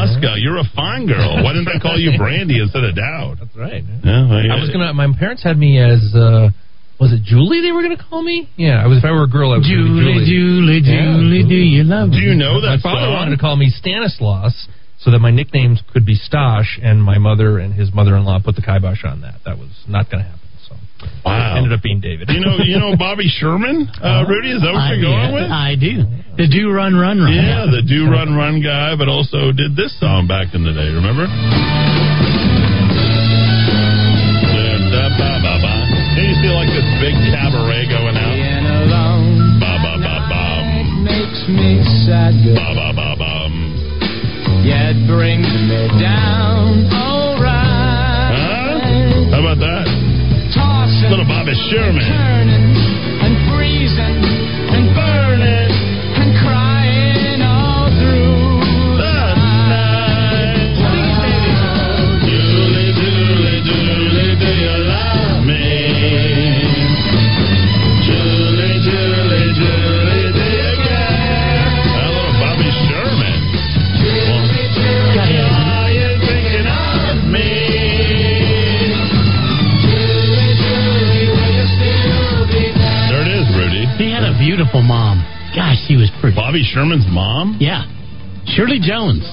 Muska. 0.00 0.40
You're 0.40 0.58
a 0.58 0.68
fine 0.74 1.06
girl. 1.06 1.42
Why 1.44 1.52
didn't 1.52 1.68
they 1.72 1.80
call 1.80 1.98
you 1.98 2.16
Brandy 2.16 2.60
instead 2.60 2.84
of 2.84 2.96
Dowd? 2.96 3.38
That's 3.40 3.56
right. 3.56 3.84
Yeah, 3.84 4.28
well. 4.28 4.40
I 4.50 4.56
was 4.60 4.70
gonna. 4.72 4.92
My 4.94 5.06
parents 5.18 5.42
had 5.42 5.58
me 5.58 5.78
as. 5.78 6.14
uh 6.14 6.48
was 7.00 7.12
it 7.16 7.22
Julie? 7.24 7.62
They 7.62 7.72
were 7.72 7.80
gonna 7.82 7.96
call 7.96 8.22
me. 8.22 8.48
Yeah, 8.56 8.84
I 8.84 8.86
was. 8.86 8.98
If 8.98 9.04
I 9.04 9.12
were 9.12 9.24
a 9.24 9.28
girl, 9.30 9.52
I 9.52 9.56
was 9.56 9.66
gonna 9.66 9.88
be 9.88 10.26
Julie, 10.28 10.28
Julie, 10.28 10.80
Yeah, 10.84 11.16
Julie, 11.16 11.44
do 11.48 11.54
you 11.56 11.82
love 11.84 12.12
Do 12.12 12.18
you 12.20 12.34
know 12.34 12.60
that? 12.60 12.76
My 12.76 12.82
father 12.82 13.06
song? 13.08 13.12
wanted 13.14 13.36
to 13.36 13.40
call 13.40 13.56
me 13.56 13.70
Stanislaus 13.72 14.68
so 14.98 15.10
that 15.10 15.18
my 15.18 15.30
nicknames 15.30 15.80
could 15.94 16.04
be 16.04 16.12
Stosh, 16.18 16.76
and 16.82 17.02
my 17.02 17.16
mother 17.16 17.58
and 17.58 17.72
his 17.72 17.88
mother-in-law 17.94 18.40
put 18.44 18.54
the 18.54 18.60
kibosh 18.60 19.02
on 19.04 19.22
that. 19.22 19.40
That 19.46 19.56
was 19.56 19.70
not 19.88 20.10
going 20.10 20.22
to 20.22 20.28
happen. 20.28 20.39
So 21.00 21.06
Wow. 21.24 21.56
ended 21.56 21.72
up 21.72 21.82
being 21.82 22.00
David. 22.00 22.28
You 22.30 22.40
know, 22.40 22.56
you 22.64 22.78
know 22.78 22.96
Bobby 22.96 23.28
Sherman, 23.28 23.88
uh, 24.02 24.24
Rudy. 24.28 24.52
Is 24.52 24.62
that 24.62 24.72
what 24.72 24.80
I, 24.80 24.94
you're 24.94 25.02
going 25.02 25.20
yeah, 25.20 25.32
with? 25.34 25.50
I 25.50 25.74
do. 25.76 26.04
The 26.36 26.48
do 26.48 26.70
run 26.70 26.94
run 26.94 27.20
run. 27.20 27.32
Yeah, 27.32 27.66
the 27.68 27.82
do 27.86 28.08
run 28.08 28.34
run 28.36 28.62
guy, 28.62 28.96
but 28.96 29.08
also 29.08 29.52
did 29.52 29.76
this 29.76 29.92
song 30.00 30.26
back 30.26 30.54
in 30.54 30.64
the 30.64 30.72
day. 30.72 30.88
Remember? 30.92 31.26
Da-da-ba-ba-ba. 34.50 35.74
You 36.20 36.34
see 36.40 36.52
like 36.52 36.68
this 36.72 36.88
big 37.00 37.14
cabaret 37.32 37.84
going 37.88 38.16
out? 38.16 38.36
Ba 39.60 39.72
ba 39.84 39.92
ba 40.00 40.14
bum. 40.28 41.04
makes 41.04 41.40
me 41.48 41.80
sad. 42.04 42.34
Ba 42.56 42.72
ba 42.74 42.88
ba 42.96 43.08
bum. 43.16 43.52
Yeah, 44.64 44.92
it 44.92 45.06
brings 45.06 45.48
me 45.68 45.88
down. 46.00 46.88
Alright. 46.92 48.32
Huh? 48.32 49.36
How 49.36 49.40
about 49.40 49.58
that? 49.60 49.99
Little 51.10 51.26
Bobby 51.26 51.54
Sherman. 51.68 52.30
Beautiful 84.60 84.82
mom. 84.82 85.24
Gosh, 85.56 85.80
she 85.88 85.96
was 85.96 86.10
pretty. 86.20 86.36
Bobby 86.36 86.60
Sherman's 86.62 87.06
mom? 87.08 87.56
Yeah. 87.60 87.88
Shirley 88.44 88.76
Jones. 88.80 89.24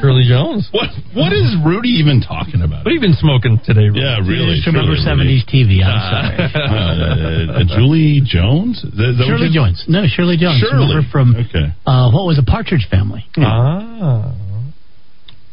Shirley 0.00 0.22
Jones. 0.30 0.68
What 0.70 0.90
What 1.14 1.32
is 1.32 1.54
Rudy 1.66 1.98
even 1.98 2.22
talking 2.22 2.62
about? 2.62 2.84
What 2.86 2.94
have 2.94 2.98
you 2.98 3.00
been 3.02 3.18
smoking 3.18 3.58
today? 3.66 3.90
Rudy? 3.90 4.00
Yeah, 4.00 4.18
really. 4.22 4.56
Just 4.62 4.66
remember 4.70 4.94
truly, 4.94 5.42
70s 5.42 5.44
TV. 5.50 5.82
I'm 5.82 5.90
Uh, 5.90 6.10
sorry. 6.10 6.34
uh, 6.54 7.60
uh, 7.66 7.76
Julie 7.76 8.22
Jones? 8.24 8.78
Is 8.82 8.94
that- 8.94 9.10
is 9.10 9.18
that 9.18 9.26
what 9.26 9.38
Shirley 9.42 9.48
you- 9.50 9.54
Jones. 9.58 9.84
No, 9.88 10.06
Shirley 10.06 10.36
Jones. 10.38 10.58
Shirley. 10.62 10.86
Remember 10.86 11.08
from 11.10 11.34
Okay. 11.36 11.66
uh, 11.86 12.10
what 12.10 12.26
was 12.26 12.38
a 12.38 12.42
Partridge 12.46 12.86
Family? 12.90 13.24
Ah. 13.38 14.32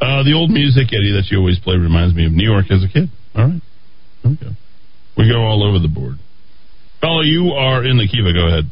Uh, 0.02 0.24
the 0.24 0.34
old 0.34 0.50
music, 0.50 0.88
Eddie, 0.94 1.12
that 1.18 1.26
you 1.30 1.38
always 1.40 1.60
play 1.60 1.76
reminds 1.76 2.16
me 2.16 2.26
of 2.26 2.32
New 2.32 2.46
York 2.50 2.72
as 2.72 2.84
a 2.84 2.88
kid. 2.88 3.10
All 3.36 3.46
right. 3.46 3.62
Okay. 4.26 4.56
We 5.18 5.28
go 5.28 5.42
all 5.42 5.64
over 5.68 5.80
the 5.80 5.90
board. 5.90 6.18
Fellow, 7.02 7.22
you 7.22 7.52
are 7.52 7.86
in 7.86 7.98
the 7.98 8.08
Kiva. 8.08 8.34
Go 8.34 8.48
ahead. 8.48 8.70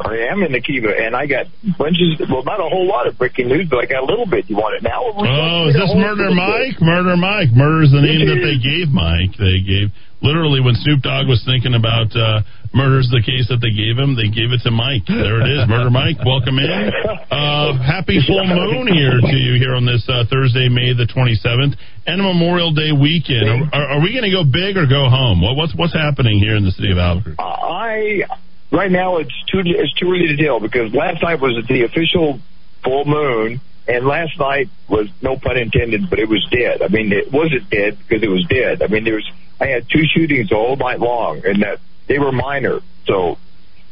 I 0.00 0.32
am 0.32 0.42
in 0.42 0.52
the 0.52 0.60
Kiva, 0.60 0.88
and 0.96 1.14
I 1.14 1.26
got 1.26 1.46
bunches. 1.76 2.20
Well, 2.28 2.44
not 2.44 2.60
a 2.60 2.68
whole 2.68 2.86
lot 2.86 3.06
of 3.06 3.18
breaking 3.18 3.48
news, 3.48 3.68
but 3.68 3.84
I 3.84 3.86
got 3.86 4.02
a 4.02 4.08
little 4.08 4.26
bit. 4.26 4.48
You 4.48 4.56
want 4.56 4.76
it 4.76 4.82
now? 4.82 5.04
Oh, 5.04 5.68
is 5.68 5.76
this 5.76 5.92
Murder 5.94 6.32
Mike? 6.32 6.80
Murder 6.80 7.16
Mike. 7.16 7.52
Murder 7.52 7.84
is 7.84 7.92
the 7.92 8.00
name 8.00 8.24
that 8.24 8.40
they 8.40 8.56
gave 8.56 8.88
Mike. 8.88 9.36
They 9.36 9.60
gave 9.60 9.92
literally 10.22 10.60
when 10.60 10.74
Snoop 10.80 11.00
Dogg 11.00 11.28
was 11.28 11.40
thinking 11.44 11.72
about 11.74 12.12
uh, 12.12 12.44
murder's 12.72 13.08
the 13.08 13.24
case 13.24 13.48
that 13.48 13.60
they 13.60 13.72
gave 13.72 13.96
him. 13.96 14.16
They 14.16 14.28
gave 14.28 14.52
it 14.52 14.60
to 14.64 14.72
Mike. 14.72 15.04
There 15.08 15.40
it 15.40 15.48
is, 15.48 15.68
Murder 15.68 15.90
Mike. 15.90 16.20
Welcome 16.24 16.58
in. 16.60 16.68
Uh, 17.30 17.78
happy 17.78 18.18
full 18.26 18.44
moon 18.44 18.86
here 18.88 19.16
to 19.20 19.36
you 19.36 19.54
here 19.56 19.74
on 19.74 19.86
this 19.86 20.04
uh, 20.08 20.24
Thursday, 20.30 20.68
May 20.68 20.92
the 20.92 21.06
twenty 21.06 21.34
seventh, 21.34 21.74
and 22.06 22.20
Memorial 22.20 22.72
Day 22.74 22.92
weekend. 22.92 23.70
Are, 23.72 23.80
are, 23.80 23.86
are 23.96 24.00
we 24.02 24.12
going 24.12 24.26
to 24.26 24.34
go 24.34 24.42
big 24.44 24.76
or 24.76 24.86
go 24.86 25.08
home? 25.08 25.40
What, 25.40 25.56
what's 25.56 25.74
what's 25.74 25.94
happening 25.94 26.38
here 26.38 26.56
in 26.56 26.64
the 26.64 26.72
city 26.72 26.90
of 26.92 26.98
Albuquerque? 26.98 27.38
I 27.38 28.26
right 28.70 28.90
now 28.90 29.18
it's 29.18 29.44
too 29.50 29.62
it's 29.64 29.92
too 29.94 30.10
early 30.10 30.28
to 30.28 30.36
tell 30.36 30.60
because 30.60 30.92
last 30.94 31.22
night 31.22 31.40
was 31.40 31.64
the 31.68 31.82
official 31.82 32.40
full 32.82 33.04
moon, 33.04 33.60
and 33.86 34.06
last 34.06 34.38
night 34.38 34.68
was 34.88 35.08
no 35.20 35.36
pun 35.36 35.56
intended, 35.56 36.08
but 36.08 36.18
it 36.18 36.28
was 36.28 36.46
dead. 36.50 36.82
I 36.82 36.88
mean, 36.88 37.12
it 37.12 37.32
wasn't 37.32 37.68
dead 37.70 37.98
because 37.98 38.22
it 38.22 38.30
was 38.30 38.44
dead. 38.46 38.82
I 38.82 38.86
mean, 38.86 39.04
there 39.04 39.14
was 39.14 39.30
I 39.60 39.66
had 39.66 39.88
two 39.88 40.04
shootings 40.06 40.52
all 40.52 40.76
night 40.76 41.00
long, 41.00 41.42
and 41.44 41.62
that 41.62 41.80
they 42.06 42.18
were 42.18 42.32
minor. 42.32 42.80
So, 43.06 43.38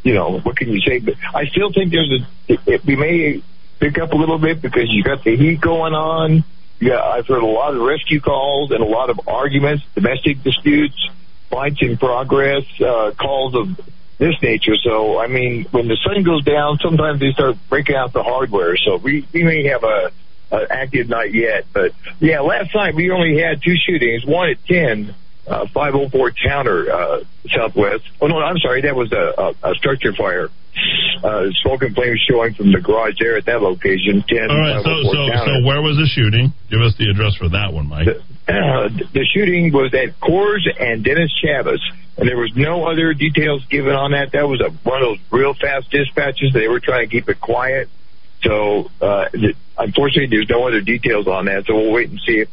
you 0.03 0.15
know, 0.15 0.39
what 0.39 0.57
can 0.57 0.71
you 0.71 0.81
say? 0.81 0.99
But 1.01 1.15
I 1.35 1.47
still 1.47 1.73
think 1.73 1.93
there's 1.93 2.23
a 2.49 2.59
it, 2.67 2.85
we 2.85 2.97
may 2.97 3.43
pick 3.79 3.99
up 3.99 4.13
a 4.13 4.17
little 4.17 4.39
bit 4.39 4.63
because 4.63 4.87
you 4.89 5.03
got 5.03 5.25
the 5.25 5.37
heat 5.37 5.61
going 5.61 5.95
on. 5.95 6.45
Yeah, 6.81 7.01
I've 7.01 7.27
heard 7.27 7.43
a 7.43 7.47
lot 7.47 7.75
of 7.75 7.83
rescue 7.83 8.21
calls 8.21 8.71
and 8.71 8.81
a 8.81 8.87
lot 8.87 9.11
of 9.11 9.21
arguments, 9.27 9.85
domestic 9.97 10.45
disputes, 10.45 11.11
fights 11.51 11.79
in 11.81 11.97
progress, 11.97 12.65
uh, 12.81 13.11
calls 13.19 13.55
of 13.57 13.81
this 14.19 14.35
nature. 14.43 14.75
So, 14.83 15.19
I 15.19 15.29
mean, 15.29 15.67
when 15.71 15.89
the 15.89 15.97
sun 16.05 16.23
goes 16.23 16.45
down, 16.45 16.79
sometimes 16.83 17.21
they 17.21 17.31
start 17.33 17.57
breaking 17.69 17.97
out 17.97 18.13
the 18.13 18.23
hardware. 18.23 18.77
So 18.77 18.97
we, 18.97 19.27
we 19.33 19.43
may 19.45 19.65
have 19.67 19.85
a, 19.85 20.11
a 20.51 20.67
active 20.71 21.09
night 21.09 21.33
yet. 21.35 21.67
But 21.73 21.93
yeah, 22.21 22.41
last 22.41 22.75
night 22.75 22.95
we 22.95 23.11
only 23.11 23.41
had 23.41 23.63
two 23.63 23.75
shootings, 23.77 24.27
one 24.27 24.51
at 24.51 24.65
10, 24.67 25.15
uh, 25.47 25.67
504 25.73 26.33
Towner, 26.33 26.91
uh, 26.91 27.21
Southwest. 27.55 28.05
Oh 28.21 28.27
no, 28.27 28.39
I'm 28.39 28.59
sorry, 28.59 28.83
that 28.83 28.95
was 28.95 29.13
a, 29.13 29.35
a, 29.67 29.73
a 29.73 29.75
structure 29.75 30.13
fire. 30.13 30.49
Uh, 31.25 31.51
smoke 31.63 31.83
and 31.83 31.95
flames 31.95 32.21
showing 32.31 32.55
from 32.55 32.71
the 32.71 32.81
garage 32.81 33.15
there 33.19 33.37
at 33.37 33.47
that 33.47 33.61
location, 33.61 34.23
10, 34.29 34.51
All 34.51 34.59
right. 34.59 34.85
So 34.85 35.03
so 35.11 35.27
so 35.27 35.67
where 35.67 35.83
was 35.83 35.97
the 35.97 36.07
shooting? 36.07 36.53
Give 36.71 36.81
us 36.81 36.95
the 36.97 37.11
address 37.11 37.35
for 37.35 37.49
that 37.49 37.73
one, 37.73 37.89
Mike. 37.89 38.07
Uh, 38.47 38.87
the 39.13 39.27
shooting 39.35 39.73
was 39.73 39.93
at 39.95 40.21
Coors 40.21 40.63
and 40.79 41.03
Dennis 41.03 41.33
Chavez, 41.43 41.81
and 42.19 42.29
there 42.29 42.37
was 42.37 42.53
no 42.57 42.85
other 42.85 43.15
details 43.15 43.65
given 43.67 43.95
on 43.95 44.11
that. 44.11 44.33
That 44.33 44.49
was 44.49 44.61
a, 44.61 44.71
one 44.89 45.03
of 45.03 45.09
those 45.09 45.19
real 45.31 45.55
fast 45.55 45.91
dispatches. 45.91 46.53
They 46.53 46.69
were 46.69 46.81
trying 46.81 47.09
to 47.09 47.13
keep 47.15 47.29
it 47.29 47.41
quiet. 47.41 47.89
So, 48.43 48.91
uh, 49.01 49.27
unfortunately, 49.79 50.27
there's 50.27 50.49
no 50.49 50.67
other 50.67 50.81
details 50.81 51.27
on 51.29 51.47
that. 51.47 51.67
So 51.67 51.77
we'll 51.77 51.93
wait 51.93 52.11
and 52.11 52.21
see. 52.27 52.45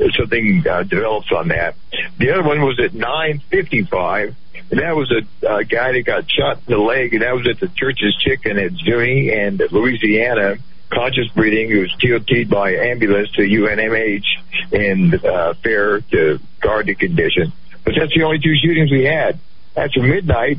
If 0.00 0.14
something 0.18 0.64
uh, 0.66 0.82
develops 0.84 1.30
on 1.30 1.48
that. 1.48 1.74
The 2.16 2.30
other 2.30 2.42
one 2.42 2.62
was 2.62 2.80
at 2.80 2.92
9:55, 2.92 4.34
and 4.70 4.80
that 4.80 4.96
was 4.96 5.12
a 5.12 5.46
uh, 5.46 5.62
guy 5.62 5.92
that 5.92 6.02
got 6.06 6.24
shot 6.30 6.56
in 6.66 6.72
the 6.72 6.78
leg, 6.78 7.12
and 7.12 7.22
that 7.22 7.34
was 7.34 7.46
at 7.46 7.60
the 7.60 7.68
Church's 7.68 8.16
Chicken 8.18 8.58
at 8.58 8.72
Zuni 8.72 9.30
and 9.30 9.62
Louisiana. 9.70 10.56
Conscious 10.90 11.28
breathing. 11.34 11.68
He 11.68 11.76
was 11.76 11.94
TOT'd 12.00 12.48
by 12.48 12.76
ambulance 12.76 13.30
to 13.32 13.42
UNMH 13.42 14.24
and 14.72 15.22
uh, 15.22 15.52
fair 15.62 16.00
to 16.00 16.40
guard 16.60 16.86
the 16.86 16.94
condition. 16.94 17.52
But 17.84 17.94
that's 17.98 18.14
the 18.14 18.22
only 18.24 18.38
two 18.38 18.54
shootings 18.56 18.90
we 18.90 19.04
had. 19.04 19.38
After 19.76 20.02
midnight, 20.02 20.58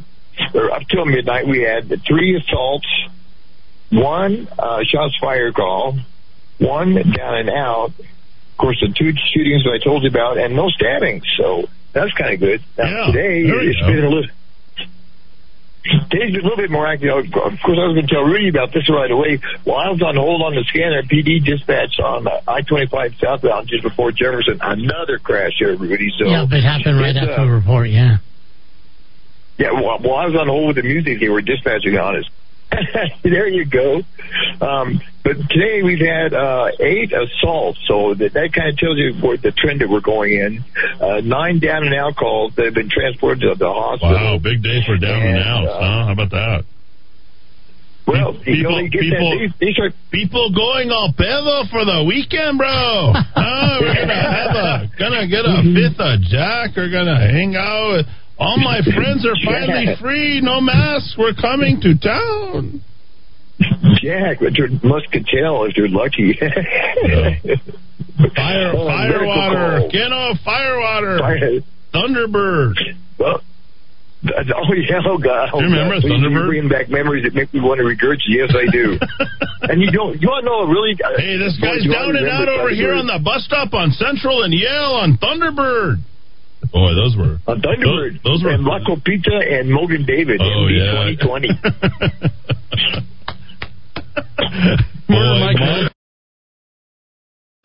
or 0.53 0.71
up 0.71 0.83
till 0.89 1.05
midnight, 1.05 1.47
we 1.47 1.61
had 1.61 2.01
three 2.07 2.35
assaults, 2.37 2.87
one 3.91 4.47
uh, 4.57 4.83
shots 4.83 5.15
fired 5.19 5.53
call, 5.55 5.97
one 6.57 6.93
down 6.95 7.35
and 7.37 7.49
out. 7.49 7.91
Of 7.99 8.57
course, 8.57 8.79
the 8.79 8.93
two 8.93 9.13
shootings 9.33 9.63
that 9.65 9.71
I 9.73 9.77
told 9.79 10.03
you 10.03 10.09
about, 10.09 10.37
and 10.37 10.55
no 10.55 10.69
stabbings. 10.69 11.23
So 11.37 11.67
that's 11.93 12.11
kind 12.13 12.33
of 12.33 12.39
good. 12.39 12.63
Now, 12.77 12.85
Yeah, 12.85 13.05
today 13.11 13.41
it's 13.41 13.79
go. 13.79 13.87
been 13.87 14.03
a 14.05 14.09
little. 14.09 14.29
Today's 15.83 16.35
a 16.35 16.43
little 16.43 16.57
bit 16.57 16.69
more 16.69 16.85
active. 16.85 17.09
Of 17.09 17.33
course, 17.33 17.77
I 17.81 17.89
was 17.89 17.95
going 17.95 18.07
to 18.07 18.13
tell 18.13 18.21
Rudy 18.21 18.49
about 18.49 18.71
this 18.71 18.87
right 18.87 19.09
away. 19.09 19.39
While 19.63 19.77
I 19.79 19.89
was 19.89 20.01
on 20.03 20.15
hold 20.15 20.43
on 20.43 20.53
the 20.53 20.63
scanner, 20.69 21.01
PD 21.01 21.43
dispatch 21.43 21.99
on 21.99 22.27
uh, 22.27 22.41
I-25 22.47 23.17
southbound 23.19 23.67
just 23.67 23.81
before 23.81 24.11
Jefferson, 24.11 24.59
another 24.61 25.17
crash 25.17 25.53
there, 25.59 25.75
Rudy. 25.75 26.11
So 26.19 26.25
yeah, 26.25 26.45
it 26.45 26.63
happened 26.63 26.99
right 26.99 27.15
it's, 27.15 27.25
after 27.25 27.41
uh, 27.41 27.45
the 27.45 27.51
report. 27.51 27.89
Yeah. 27.89 28.17
yeah, 29.57 29.71
while, 29.71 29.97
while 29.99 30.17
I 30.17 30.25
was 30.27 30.35
on 30.35 30.47
hold 30.47 30.67
with 30.67 30.75
the 30.75 30.83
music, 30.83 31.19
they 31.19 31.29
were 31.29 31.41
dispatching 31.41 31.97
on 31.97 32.17
us. 32.17 32.29
there 33.23 33.47
you 33.47 33.65
go. 33.65 34.01
Um, 34.61 35.01
but 35.23 35.37
today 35.49 35.83
we've 35.83 35.99
had 35.99 36.33
uh, 36.33 36.69
eight 36.79 37.13
assaults, 37.13 37.79
so 37.87 38.13
that, 38.15 38.33
that 38.33 38.53
kind 38.53 38.69
of 38.69 38.77
tells 38.77 38.97
you 38.97 39.13
what 39.21 39.41
the 39.41 39.51
trend 39.51 39.81
that 39.81 39.89
we're 39.89 40.01
going 40.01 40.33
in. 40.33 40.63
Uh, 40.99 41.21
nine 41.21 41.59
down 41.59 41.83
and 41.83 41.93
out 41.93 42.15
calls 42.15 42.55
that 42.55 42.65
have 42.65 42.73
been 42.73 42.89
transported 42.89 43.41
to 43.41 43.55
the 43.55 43.71
hospital. 43.71 44.13
Wow, 44.13 44.39
big 44.41 44.63
day 44.63 44.81
for 44.85 44.97
down 44.97 45.21
and, 45.21 45.37
And, 45.37 45.43
outs, 45.43 45.69
uh, 45.69 45.79
huh? 45.79 46.05
How 46.05 46.11
about 46.13 46.31
that? 46.31 46.63
Well, 48.07 48.33
you 48.43 48.65
people, 48.65 48.71
know, 48.71 48.79
you 48.79 48.89
get 48.89 49.01
people, 49.01 49.29
that, 49.29 49.37
these, 49.37 49.53
these 49.59 49.79
are 49.79 49.91
people 50.09 50.51
going 50.51 50.89
all 50.89 51.13
pedo 51.13 51.69
for 51.69 51.85
the 51.85 52.03
weekend, 52.03 52.57
bro. 52.57 53.13
huh? 53.13 53.77
We're 53.79 53.93
gonna 53.93 54.17
have 54.17 54.55
a 54.57 54.91
gonna 54.97 55.27
get 55.29 55.45
a 55.45 55.61
fifth 55.61 56.01
of 56.01 56.19
Jack. 56.25 56.75
We're 56.75 56.89
gonna 56.89 57.21
hang 57.21 57.55
out. 57.55 57.93
With, 57.93 58.07
all 58.41 58.57
my 58.57 58.81
friends 58.95 59.21
are 59.25 59.37
finally 59.45 59.93
free. 60.01 60.41
No 60.41 60.59
masks. 60.59 61.13
We're 61.17 61.33
coming 61.37 61.79
to 61.81 61.93
town. 61.97 62.81
Jack, 64.01 64.39
but 64.41 64.55
you're 64.57 64.69
muscatel 64.81 65.65
if 65.69 65.77
you're 65.77 65.87
lucky. 65.89 66.33
Fire, 68.35 68.71
Oh, 68.75 68.85
fire 68.87 69.25
water. 69.25 69.79
call. 69.79 69.89
Get 69.91 70.11
off 70.11 70.37
fire 70.43 70.79
water. 70.79 71.17
Fire- 71.19 71.61
Thunderbird. 71.93 72.75
Well, 73.17 73.41
oh 73.41 74.73
yeah, 74.77 75.01
oh 75.05 75.17
god! 75.17 75.49
Oh, 75.53 75.59
Do 75.61 75.65
you 75.67 75.73
remember 75.73 75.99
God, 76.01 76.09
Thunderbird? 76.09 76.47
Bringing 76.47 76.69
back 76.69 76.89
memories 76.89 77.23
that 77.25 77.33
make 77.33 77.53
me 77.53 77.59
want 77.61 77.79
to 77.79 77.85
regurgitate. 77.85 78.29
Yes, 78.29 78.53
I 78.53 78.69
do. 78.71 78.97
and 79.69 79.81
you 79.81 79.91
don't. 79.91 80.21
You 80.21 80.27
want 80.29 80.45
to 80.45 80.49
know 80.49 80.59
a 80.61 80.67
really? 80.69 80.93
uh, 81.03 81.17
Hey, 81.17 81.37
this 81.37 81.57
guy's 81.61 81.83
do 81.83 81.91
down 81.91 82.15
and 82.15 82.27
out 82.29 82.47
over 82.47 82.69
here 82.69 82.93
on 82.93 83.07
the 83.07 83.19
bus 83.23 83.43
stop 83.45 83.73
on 83.73 83.91
Central 83.91 84.43
and 84.43 84.53
Yale 84.53 84.97
on 85.01 85.17
Thunderbird. 85.17 85.97
Boy, 86.71 86.95
those 86.95 87.17
were 87.17 87.37
On 87.47 87.61
Thunderbird, 87.61 88.23
Those, 88.23 88.41
those 88.41 88.43
were 88.43 88.51
and 88.51 88.63
La 88.63 88.79
Copita 88.79 89.35
and 89.35 89.69
Mogen 89.69 90.05
David. 90.07 90.39
Oh, 90.41 90.67
yeah. 90.67 91.11
2020. 91.19 91.49
Boy, 95.07 95.39
Mike, 95.39 95.91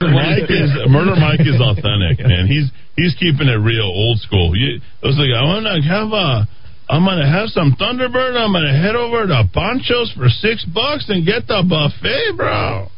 Mike 0.03 0.51
is 0.51 0.71
Murder 0.89 1.17
Mike 1.17 1.41
is 1.41 1.61
authentic, 1.61 2.19
man. 2.27 2.47
He's 2.47 2.71
he's 2.97 3.15
keeping 3.15 3.49
it 3.49 3.59
real, 3.63 3.87
old 3.87 4.19
school. 4.19 4.57
You, 4.57 4.81
I 5.03 5.07
was 5.07 5.17
like, 5.17 5.31
I 5.31 5.43
want 5.45 5.67
to 5.67 5.81
have 5.89 6.11
a, 6.11 6.49
I'm 6.91 7.05
gonna 7.05 7.31
have 7.31 7.49
some 7.51 7.77
Thunderbird. 7.79 8.37
I'm 8.37 8.53
gonna 8.53 8.77
head 8.77 8.97
over 8.97 9.27
to 9.27 9.45
Ponchos 9.53 10.13
for 10.17 10.29
six 10.29 10.65
bucks 10.67 11.07
and 11.09 11.25
get 11.25 11.47
the 11.47 11.63
buffet, 11.63 12.37
bro. 12.37 12.89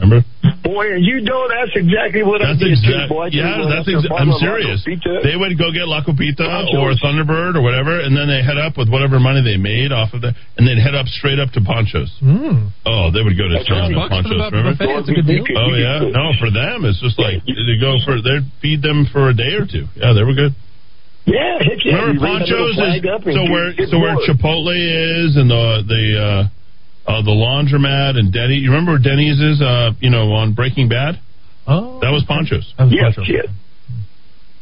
Remember? 0.00 0.24
Boy, 0.64 0.96
and 0.96 1.04
you 1.04 1.20
know 1.20 1.44
that's 1.48 1.76
exactly 1.76 2.22
what 2.24 2.40
That's 2.40 2.56
I 2.56 2.64
did 2.64 2.72
exact. 2.72 3.12
too. 3.12 3.12
Boy, 3.12 3.28
I 3.28 3.36
Yeah, 3.36 3.42
tell 3.42 3.52
you 3.52 3.60
what, 3.60 3.68
that's. 3.68 3.88
after 3.92 4.08
Exa- 4.08 4.16
I'm 4.16 4.32
serious. 4.40 4.80
They 4.86 5.36
would 5.36 5.52
go 5.60 5.68
get 5.76 5.84
La 5.84 6.00
Copita 6.00 6.72
or 6.72 6.96
Thunderbird 6.96 7.56
or 7.56 7.62
whatever, 7.62 8.00
and 8.00 8.16
then 8.16 8.24
they 8.28 8.40
head 8.40 8.56
up 8.56 8.80
with 8.80 8.88
whatever 8.88 9.20
money 9.20 9.44
they 9.44 9.60
made 9.60 9.92
off 9.92 10.12
of 10.16 10.24
that, 10.24 10.32
and 10.56 10.64
they'd 10.64 10.80
head 10.80 10.94
up 10.96 11.04
straight 11.08 11.36
up 11.38 11.52
to 11.52 11.60
Ponchos. 11.60 12.08
Mm. 12.24 12.72
Oh, 12.88 13.10
they 13.12 13.20
would 13.20 13.36
go 13.36 13.44
to 13.48 13.60
That's 13.60 13.68
town 13.68 13.92
right. 13.92 14.08
at 14.08 14.08
Bucks 14.08 14.28
for 14.28 14.34
the 14.34 14.40
Ponchos. 14.40 14.56
Remember? 14.56 14.72
buffet, 14.80 14.96
it's 15.04 15.08
a 15.10 15.14
good 15.20 15.28
deal. 15.28 15.44
Oh 15.60 15.72
yeah, 15.76 15.96
no, 16.16 16.24
for 16.40 16.48
them 16.48 16.88
it's 16.88 17.00
just 17.04 17.18
like 17.20 17.44
they 17.44 17.76
go 17.76 18.00
for 18.00 18.16
they 18.24 18.40
feed 18.64 18.80
them 18.80 19.04
for 19.12 19.28
a 19.28 19.34
day 19.36 19.52
or 19.60 19.68
two. 19.68 19.84
Yeah, 20.00 20.16
they 20.16 20.24
were 20.24 20.32
good. 20.36 20.56
Yeah, 21.28 21.60
heck 21.60 21.84
yeah. 21.84 22.00
Remember 22.00 22.16
you 22.16 22.40
raise 22.40 22.48
that 22.48 22.56
little 22.56 23.20
Ponchos 23.20 23.28
is 23.28 23.36
so 23.36 23.42
where 23.52 23.68
so 23.92 23.96
where. 24.00 24.16
Chipotle 24.24 24.72
is 24.72 25.36
and 25.36 25.50
the 25.52 25.84
the 25.84 26.04
uh, 26.16 26.42
uh, 27.06 27.22
the 27.22 27.30
laundromat 27.32 28.18
and 28.18 28.32
Denny. 28.32 28.56
You 28.56 28.70
remember 28.70 28.98
Denny's 28.98 29.40
is? 29.40 29.60
Uh, 29.62 29.92
you 30.00 30.10
know, 30.10 30.32
on 30.32 30.52
Breaking 30.54 30.88
Bad. 30.88 31.18
Oh, 31.66 32.00
That 32.00 32.10
was 32.10 32.24
Ponchos. 32.26 32.74
that 32.78 32.84
was 32.84 32.92
Yes, 32.92 33.14
Ponchos. 33.14 33.28
yes. 33.28 33.46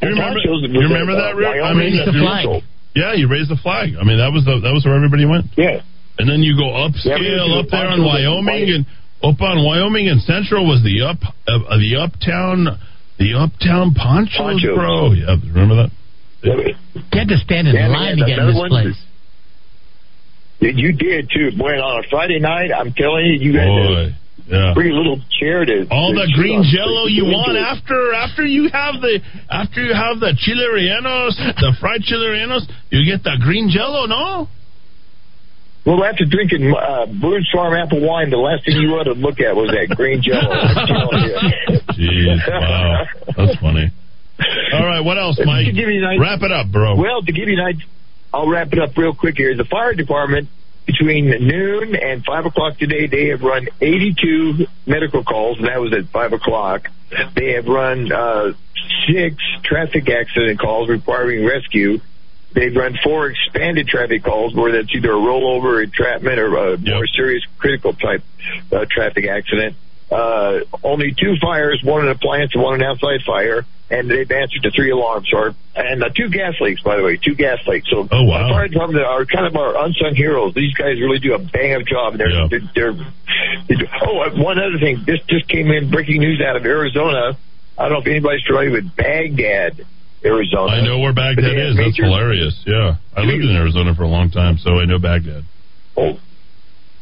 You 0.02 0.09
remember? 0.10 0.39
You 0.40 0.81
remember 0.86 1.15
that, 1.16 1.35
Rick? 1.36 1.59
I 1.59 1.60
Wyoming 1.74 1.90
mean, 1.93 2.01
and 2.06 2.15
you- 2.15 2.24
Russell. 2.27 2.62
yeah, 2.94 3.15
you 3.15 3.27
raised 3.28 3.51
the 3.51 3.56
flag. 3.56 3.94
I 3.98 4.05
mean, 4.05 4.19
that 4.19 4.31
was 4.32 4.44
the 4.44 4.60
that 4.62 4.73
was 4.73 4.85
where 4.86 4.94
everybody 4.94 5.27
went. 5.27 5.47
Yeah. 5.56 5.82
And 6.19 6.28
then 6.28 6.43
you 6.43 6.56
go 6.56 6.66
Yeah, 6.70 6.86
upscale 6.90 7.19
we 7.20 7.31
went 7.31 7.51
to 7.51 7.59
up 7.62 7.69
there 7.70 7.90
in 7.94 8.05
Wyoming 8.05 8.70
and 8.74 8.86
up 9.23 9.40
on 9.43 9.65
Wyoming 9.65 10.09
and 10.09 10.23
Central 10.23 10.66
was 10.66 10.82
the 10.82 11.02
up 11.02 11.19
uh, 11.47 11.78
the 11.78 11.97
uptown 11.98 12.78
the 13.19 13.35
uptown 13.35 13.94
ponchos, 13.94 14.36
Ponchos. 14.39 14.74
bro. 14.78 15.12
Yeah, 15.12 15.35
remember 15.51 15.74
that? 15.86 15.90
Yeah, 16.43 16.55
You 16.94 17.02
had 17.19 17.28
to 17.28 17.39
stand 17.39 17.66
in 17.66 17.74
Yeah, 17.74 17.89
line 17.89 18.16
to 18.19 18.24
get 18.27 18.39
in 18.39 18.47
this 18.47 18.55
one- 18.56 18.70
place. 18.70 18.94
You 20.60 20.93
did 20.93 21.30
too. 21.30 21.56
Boy, 21.56 21.78
on 21.78 22.05
a 22.05 22.09
Friday 22.09 22.40
night, 22.40 22.70
I'm 22.74 22.93
telling 22.93 23.26
you, 23.26 23.39
you 23.39 23.59
had 23.59 23.66
Boy, 23.68 24.05
yeah. 24.51 24.72
a 24.72 24.74
pretty 24.74 24.90
little 24.90 25.20
chair 25.39 25.64
to 25.64 25.86
All 25.90 26.10
the 26.12 26.26
green 26.35 26.64
jello 26.66 27.06
you 27.06 27.24
want 27.26 27.56
after 27.56 28.12
after 28.14 28.44
you 28.44 28.68
have 28.72 29.01
the 29.01 29.20
after 29.48 29.82
you 29.85 29.94
have 29.94 30.18
the 30.18 30.35
chile 30.36 30.66
rellenos, 30.66 31.36
the 31.62 31.76
fried 31.80 32.02
chile 32.02 32.26
rellenos, 32.26 32.66
you 32.90 33.05
get 33.06 33.22
the 33.22 33.39
green 33.40 33.70
jello, 33.70 34.06
no? 34.06 34.48
Well, 35.86 36.05
after 36.05 36.24
drinking 36.28 36.74
uh, 36.74 37.06
Boone's 37.06 37.48
Farm 37.55 37.72
apple 37.72 38.05
wine, 38.05 38.28
the 38.28 38.36
last 38.36 38.66
thing 38.66 38.76
you 38.76 38.90
ought 38.98 39.05
to 39.05 39.12
look 39.14 39.40
at 39.40 39.55
was 39.56 39.70
that 39.70 39.94
green 39.97 40.20
jello. 40.20 40.51
I'm 40.51 40.86
telling 40.90 41.22
you. 41.22 41.39
Jeez, 41.97 42.39
wow, 42.51 43.06
that's 43.36 43.56
funny. 43.60 43.89
All 44.74 44.85
right, 44.86 45.01
what 45.01 45.16
else, 45.18 45.40
Mike? 45.44 45.66
Give 45.66 45.89
you 45.89 46.02
an 46.02 46.05
idea- 46.05 46.20
Wrap 46.20 46.43
it 46.43 46.52
up, 46.52 46.70
bro. 46.70 46.94
Well, 46.97 47.22
to 47.22 47.32
give 47.32 47.48
you 47.48 47.56
an 47.59 47.64
idea, 47.64 47.86
I'll 48.32 48.48
wrap 48.48 48.72
it 48.72 48.78
up 48.78 48.96
real 48.96 49.14
quick 49.14 49.36
here. 49.36 49.56
The 49.56 49.64
fire 49.64 49.94
department, 49.94 50.48
between 50.86 51.28
noon 51.28 51.96
and 51.96 52.24
5 52.24 52.46
o'clock 52.46 52.78
today, 52.78 53.06
they 53.06 53.28
have 53.28 53.42
run 53.42 53.68
82 53.80 54.66
medical 54.86 55.22
calls, 55.22 55.59
and 55.59 55.68
that 55.68 55.80
was 55.80 55.92
at 55.92 56.06
5 56.09 56.32
o'clock. 56.32 56.88
They 57.34 57.52
have 57.52 57.66
run 57.66 58.12
uh, 58.12 58.52
six 59.06 59.36
traffic 59.62 60.09
accident 60.10 60.60
calls 60.60 60.88
requiring 60.88 61.44
rescue. 61.44 62.00
They've 62.52 62.74
run 62.74 62.98
four 63.05 63.30
expanded 63.30 63.88
traffic 63.88 64.24
calls 64.24 64.55
where 64.55 64.72
that's 64.72 64.94
either 64.94 65.12
a 65.12 65.16
rollover, 65.16 65.82
entrapment, 65.82 66.38
or 66.38 66.56
a 66.56 66.78
more 66.78 67.06
serious 67.06 67.44
critical 67.59 67.92
type 67.92 68.22
uh, 68.72 68.86
traffic 68.90 69.26
accident. 69.26 69.76
Uh, 70.10 70.60
only 70.82 71.12
two 71.12 71.36
fires, 71.40 71.82
one 71.84 72.05
an 72.05 72.10
appliance 72.10 72.52
and 72.55 72.62
one 72.62 72.74
an 72.74 72.82
outside 72.82 73.20
fire, 73.26 73.66
and 73.90 74.10
they've 74.10 74.31
answered 74.31 74.62
to 74.62 74.70
three 74.70 74.90
alarms. 74.90 75.28
Or 75.32 75.55
and 75.74 76.02
uh, 76.02 76.09
two 76.15 76.28
gas 76.28 76.55
leaks, 76.60 76.82
by 76.82 76.97
the 76.97 77.02
way, 77.02 77.16
two 77.16 77.35
gas 77.35 77.59
leaks. 77.66 77.89
So 77.90 78.06
Oh, 78.10 78.23
wow. 78.24 78.48
the 78.48 78.55
fire 78.55 78.69
department 78.69 79.05
are 79.05 79.24
kind 79.24 79.47
of 79.47 79.56
our 79.56 79.85
unsung 79.85 80.15
heroes. 80.15 80.55
These 80.55 80.74
guys 80.74 81.01
really 81.01 81.19
do 81.19 81.35
a 81.35 81.39
bang 81.39 81.74
up 81.74 81.86
job. 81.86 82.16
They're, 82.19 82.31
Yeah. 82.31 82.48
they're, 82.51 82.60
they're, 82.74 82.93
they're 83.69 83.89
oh, 84.02 84.20
uh, 84.20 84.31
one 84.43 84.59
other 84.59 84.78
thing. 84.78 85.05
This 85.06 85.20
just 85.28 85.48
came 85.48 85.70
in 85.70 85.90
breaking 85.90 86.20
news 86.20 86.40
out 86.47 86.56
of 86.56 86.65
Arizona. 86.66 87.36
I 87.78 87.82
don't 87.85 87.93
know 87.93 87.98
if 88.01 88.06
anybody's 88.06 88.43
familiar 88.44 88.73
with 88.73 88.94
Baghdad, 88.97 89.86
Arizona. 90.24 90.73
I 90.73 90.81
know 90.85 90.98
where 90.98 91.12
Baghdad 91.12 91.44
they 91.44 91.62
is. 91.62 91.77
That's 91.77 91.97
hilarious. 91.97 92.60
Yeah, 92.66 92.97
I 93.16 93.23
lived 93.23 93.44
in 93.44 93.55
Arizona 93.55 93.94
for 93.94 94.02
a 94.02 94.09
long 94.09 94.31
time, 94.31 94.59
so 94.59 94.81
I 94.81 94.85
know 94.85 94.98
Baghdad. 94.98 95.44
Oh. 95.97 96.19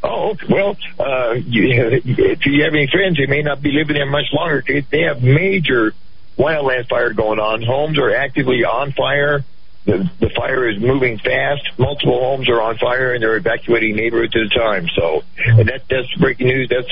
Oh, 0.03 0.37
well, 0.51 0.77
uh, 1.01 1.33
you, 1.33 1.65
if 2.05 2.45
you 2.47 2.63
have 2.65 2.75
any 2.75 2.87
friends 2.93 3.19
who 3.19 3.27
may 3.27 3.41
not 3.43 3.63
be 3.63 3.73
living 3.73 3.95
there 3.95 4.07
much 4.07 4.27
longer, 4.33 4.63
they 4.67 4.81
they 4.93 5.01
have 5.03 5.23
major 5.23 5.95
wildland 6.39 6.89
fire 6.89 7.13
going 7.13 7.39
on. 7.39 7.63
Homes 7.63 7.99
are 7.99 8.15
actively 8.15 8.65
on 8.65 8.93
fire. 8.93 9.45
The, 9.87 10.11
the 10.19 10.31
fire 10.35 10.69
is 10.69 10.81
moving 10.81 11.17
fast. 11.19 11.63
Multiple 11.79 12.19
homes 12.19 12.49
are 12.49 12.61
on 12.61 12.77
fire, 12.77 13.15
and 13.15 13.23
they're 13.23 13.37
evacuating 13.37 13.95
neighborhoods 13.95 14.35
at 14.35 14.43
a 14.43 14.49
time. 14.49 14.89
So, 14.97 15.23
and 15.39 15.69
that, 15.69 15.83
that's 15.89 16.13
breaking 16.19 16.49
news. 16.49 16.69
That's, 16.69 16.91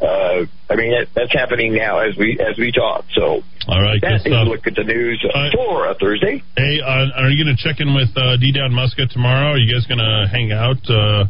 uh, 0.00 0.46
I 0.70 0.76
mean, 0.76 0.92
that, 0.92 1.08
that's 1.12 1.32
happening 1.32 1.74
now 1.74 1.98
as 1.98 2.16
we 2.16 2.38
as 2.38 2.56
we 2.56 2.70
talk. 2.70 3.04
So, 3.16 3.42
All 3.66 3.82
right, 3.82 4.00
that 4.00 4.08
good 4.08 4.14
is 4.14 4.20
stuff. 4.32 4.46
a 4.46 4.48
look 4.48 4.64
at 4.68 4.76
the 4.76 4.84
news 4.84 5.24
Uh, 5.26 5.50
for 5.52 5.88
a 5.90 5.94
Thursday. 5.96 6.40
Hey, 6.56 6.80
uh, 6.80 7.06
are 7.16 7.30
you 7.30 7.44
going 7.44 7.56
to 7.56 7.60
check 7.60 7.80
in 7.80 7.92
with 7.94 8.16
uh, 8.16 8.36
D 8.36 8.52
Dowd 8.52 8.70
Muska 8.70 9.10
tomorrow? 9.10 9.54
Are 9.54 9.58
you 9.58 9.72
guys 9.74 9.84
going 9.86 9.98
to 9.98 10.28
hang 10.30 10.52
out 10.52 10.78
uh, 10.88 11.24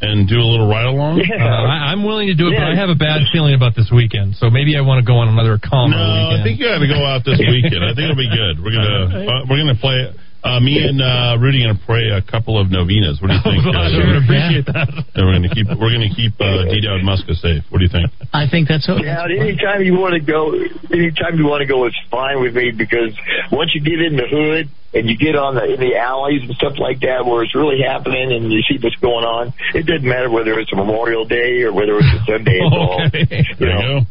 and 0.00 0.28
do 0.28 0.36
a 0.36 0.44
little 0.44 0.68
ride 0.68 0.84
along? 0.86 1.20
Uh, 1.24 1.40
I, 1.40 1.92
I'm 1.92 2.04
willing 2.04 2.28
to 2.28 2.36
do 2.36 2.48
it, 2.48 2.54
but 2.56 2.64
I 2.68 2.76
have 2.76 2.90
a 2.90 2.98
bad 2.98 3.24
feeling 3.32 3.54
about 3.54 3.74
this 3.74 3.88
weekend. 3.88 4.36
So 4.36 4.50
maybe 4.50 4.76
I 4.76 4.82
want 4.84 5.00
to 5.00 5.06
go 5.06 5.16
on 5.18 5.28
another 5.32 5.56
calmer 5.56 5.96
No, 5.96 6.04
weekend. 6.04 6.36
I 6.36 6.44
think 6.44 6.54
you 6.60 6.66
got 6.68 6.78
to 6.84 6.88
go 6.90 7.00
out 7.04 7.24
this 7.24 7.40
weekend. 7.54 7.80
I 7.80 7.96
think 7.96 8.04
it'll 8.10 8.18
be 8.18 8.28
good. 8.28 8.60
We're 8.60 8.76
gonna 8.76 9.04
uh, 9.24 9.40
we're 9.48 9.60
gonna 9.62 9.78
play. 9.80 10.12
Uh, 10.46 10.60
me 10.62 10.78
and 10.78 11.02
uh, 11.02 11.34
Rudy 11.42 11.66
are 11.66 11.74
gonna 11.74 11.82
pray 11.84 12.14
a 12.14 12.22
couple 12.22 12.54
of 12.54 12.70
novenas. 12.70 13.18
What 13.18 13.28
do 13.28 13.34
you 13.34 13.42
think? 13.42 13.66
I 13.74 13.86
uh, 13.86 13.90
sure 13.90 14.06
would 14.06 14.22
appreciate 14.22 14.66
that. 14.70 14.86
And 15.18 15.26
we're 15.26 15.34
gonna 15.34 15.50
keep 15.50 15.66
we're 15.74 15.90
gonna 15.90 16.14
keep 16.14 16.38
uh, 16.38 16.70
D 16.70 16.86
Dowd 16.86 17.02
Muska 17.02 17.34
safe. 17.34 17.66
What 17.68 17.82
do 17.82 17.84
you 17.84 17.90
think? 17.90 18.14
I 18.30 18.46
think 18.46 18.70
that's 18.70 18.86
okay. 18.86 19.10
Yeah, 19.10 19.26
anytime 19.26 19.82
you 19.82 19.98
want 19.98 20.14
to 20.14 20.22
go, 20.22 20.54
anytime 20.94 21.34
you 21.34 21.50
want 21.50 21.66
to 21.66 21.68
go, 21.68 21.84
it's 21.84 21.98
fine 22.10 22.38
with 22.40 22.54
me 22.54 22.70
because 22.70 23.10
once 23.50 23.74
you 23.74 23.82
get 23.82 23.98
in 23.98 24.14
the 24.14 24.30
hood 24.30 24.70
and 24.94 25.10
you 25.10 25.18
get 25.18 25.34
on 25.34 25.58
the 25.58 25.66
in 25.66 25.80
the 25.82 25.98
alleys 25.98 26.46
and 26.46 26.54
stuff 26.54 26.78
like 26.78 27.00
that 27.02 27.26
where 27.26 27.42
it's 27.42 27.54
really 27.54 27.82
happening 27.82 28.30
and 28.30 28.52
you 28.52 28.62
see 28.70 28.78
what's 28.78 28.96
going 29.02 29.26
on, 29.26 29.52
it 29.74 29.84
doesn't 29.84 30.06
matter 30.06 30.30
whether 30.30 30.58
it's 30.62 30.72
a 30.72 30.76
Memorial 30.76 31.26
Day 31.26 31.62
or 31.62 31.72
whether 31.74 31.98
it's 31.98 32.06
a 32.06 32.22
Sunday 32.24 32.62
at 32.62 32.72
all. 32.72 33.02
Okay. 33.10 33.26
There 33.58 33.74
you 33.74 34.00
go. 34.00 34.06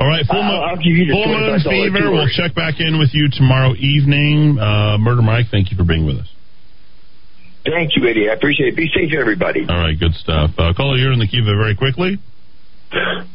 All 0.00 0.08
right, 0.08 0.26
full, 0.26 0.42
moon, 0.42 0.60
I'll 0.60 0.76
give 0.76 0.92
you 0.92 1.06
the 1.06 1.12
full 1.12 1.26
moon 1.26 1.60
fever. 1.60 2.10
We'll 2.10 2.28
check 2.28 2.54
back 2.54 2.80
in 2.80 2.98
with 2.98 3.10
you 3.14 3.28
tomorrow 3.30 3.74
evening. 3.78 4.58
Uh, 4.58 4.98
Murder 4.98 5.22
Mike, 5.22 5.46
thank 5.50 5.70
you 5.70 5.76
for 5.76 5.84
being 5.84 6.04
with 6.04 6.18
us. 6.18 6.28
Thank 7.64 7.96
you, 7.96 8.06
Eddie. 8.06 8.28
I 8.28 8.34
appreciate 8.34 8.74
it. 8.74 8.76
Be 8.76 8.90
safe, 8.92 9.12
everybody. 9.18 9.64
All 9.66 9.78
right, 9.78 9.98
good 9.98 10.12
stuff. 10.14 10.50
Uh, 10.58 10.74
caller, 10.76 10.96
you're 10.96 11.12
in 11.12 11.18
the 11.18 11.28
Kiva 11.28 11.54
very 11.56 11.74
quickly. 11.76 12.18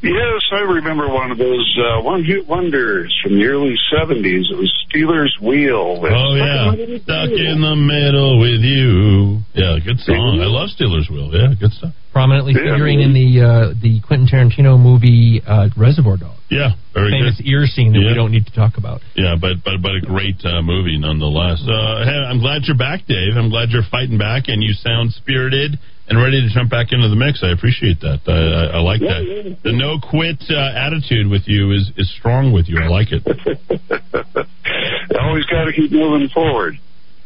Yes, 0.02 0.42
I 0.54 0.62
remember 0.62 1.10
one 1.10 1.32
of 1.32 1.38
those 1.38 1.68
uh, 1.78 2.02
one-hit 2.02 2.48
wonders 2.48 3.14
from 3.22 3.36
the 3.38 3.46
early 3.46 3.76
'70s. 3.92 4.48
It 4.52 4.58
was 4.58 4.72
Stealers 4.88 5.36
Wheel. 5.42 6.00
Oh 6.02 6.36
yeah, 6.36 6.72
stuck 7.04 7.30
in 7.36 7.60
the 7.62 7.76
middle 7.76 8.40
with 8.40 8.62
you. 8.62 9.44
Yeah, 9.54 9.78
good 9.84 10.00
song. 10.00 10.40
I 10.42 10.48
love 10.48 10.70
Stealers 10.70 11.10
Wheel. 11.12 11.30
Yeah, 11.34 11.54
good 11.60 11.72
stuff. 11.74 11.94
Prominently 12.14 12.54
Yeah, 12.54 12.74
figuring 12.74 13.00
man. 13.00 13.12
in 13.12 13.14
the 13.14 13.30
uh, 13.44 13.74
the 13.82 14.00
Quentin 14.08 14.28
Tarantino 14.28 14.80
movie 14.80 15.42
uh, 15.46 15.70
Reservoir 15.76 16.18
Dogs. 16.18 16.40
Yeah, 16.50 16.72
very 16.94 17.12
famous 17.12 17.38
good. 17.38 17.46
ear 17.48 17.66
scene 17.68 17.92
that 17.94 18.00
Yeah. 18.00 18.08
we 18.10 18.14
don't 18.16 18.32
need 18.32 18.48
to 18.48 18.56
talk 18.56 18.78
about. 18.78 19.02
Yeah, 19.16 19.36
but 19.40 19.62
but 19.64 19.82
but 19.84 19.96
a 19.96 20.02
great 20.02 20.40
uh, 20.46 20.62
movie 20.64 20.98
nonetheless. 20.98 21.62
Uh, 21.62 22.06
hey, 22.08 22.16
I'm 22.18 22.40
glad 22.40 22.64
you're 22.66 22.78
back, 22.80 23.06
Dave. 23.06 23.36
I'm 23.36 23.50
glad 23.50 23.70
you're 23.70 23.86
fighting 23.92 24.18
back, 24.18 24.48
and 24.48 24.64
you 24.64 24.74
sound 24.74 25.12
spirited 25.14 25.78
and 26.10 26.18
ready 26.18 26.42
to 26.42 26.50
jump 26.54 26.70
back 26.70 26.92
into 26.92 27.08
the 27.08 27.16
mix. 27.16 27.44
I 27.44 27.52
appreciate 27.52 28.02
that. 28.02 28.26
I, 28.26 28.34
I, 28.34 28.78
I 28.78 28.82
like 28.82 29.00
that. 29.02 29.58
The 29.64 29.72
no 29.72 30.00
quit 30.02 30.42
uh, 30.50 30.74
attitude 30.74 31.30
with 31.30 31.44
you 31.46 31.72
is 31.72 31.92
is 31.98 32.12
strong 32.18 32.52
with 32.52 32.68
you. 32.68 32.82
I 32.82 32.88
like 32.88 33.10
it. 33.12 33.22
Always 35.20 35.46
got 35.46 35.66
to 35.66 35.74
keep 35.74 35.92
moving 35.92 36.30
forward. 36.30 36.76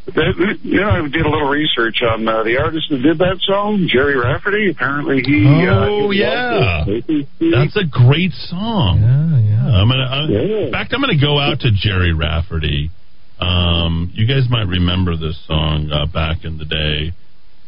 That, 0.06 0.60
you 0.64 0.82
know, 0.82 0.90
I 0.90 1.02
did 1.08 1.26
a 1.26 1.30
little 1.30 1.48
research 1.48 2.04
on 2.04 2.28
uh, 2.28 2.44
the 2.44 2.60
artist 2.60 2.88
that 2.92 3.02
did 3.02 3.20
that 3.20 3.40
song, 3.48 3.88
Gerry 3.88 4.20
Rafferty. 4.20 4.70
Apparently, 4.70 5.24
he. 5.24 5.48
Oh 5.48 6.08
uh, 6.08 6.12
yeah, 6.12 6.84
that's 7.40 7.78
a 7.78 7.88
great 7.88 8.34
song. 8.52 9.00
Yeah, 9.00 9.40
yeah. 9.40 9.80
I'm 9.80 9.88
gonna. 9.88 10.04
I'm, 10.04 10.30
In 10.68 10.72
fact, 10.72 10.92
I'm 10.92 11.00
gonna 11.00 11.20
go 11.20 11.40
out 11.40 11.62
to 11.62 11.72
Gerry 11.72 12.14
Rafferty. 12.14 12.92
Um, 13.40 14.12
you 14.14 14.28
guys 14.28 14.50
might 14.50 14.68
remember 14.68 15.16
this 15.16 15.40
song 15.48 15.90
uh, 15.90 16.06
back 16.06 16.44
in 16.44 16.58
the 16.58 16.66
day. 16.66 17.16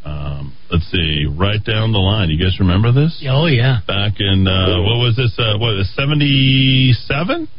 Um, 0.05 0.53
let's 0.69 0.85
see, 0.91 1.25
right 1.25 1.63
down 1.65 1.91
the 1.91 1.97
line. 1.99 2.29
You 2.29 2.37
guys 2.37 2.59
remember 2.59 2.91
this? 2.93 3.25
Oh 3.27 3.47
yeah. 3.47 3.79
Back 3.87 4.13
in 4.19 4.45
uh, 4.47 4.81
what 4.85 5.01
was 5.01 5.15
this? 5.17 5.33
Uh, 5.37 5.57
what 5.57 5.81
seventy 5.97 6.93
seven? 7.09 7.49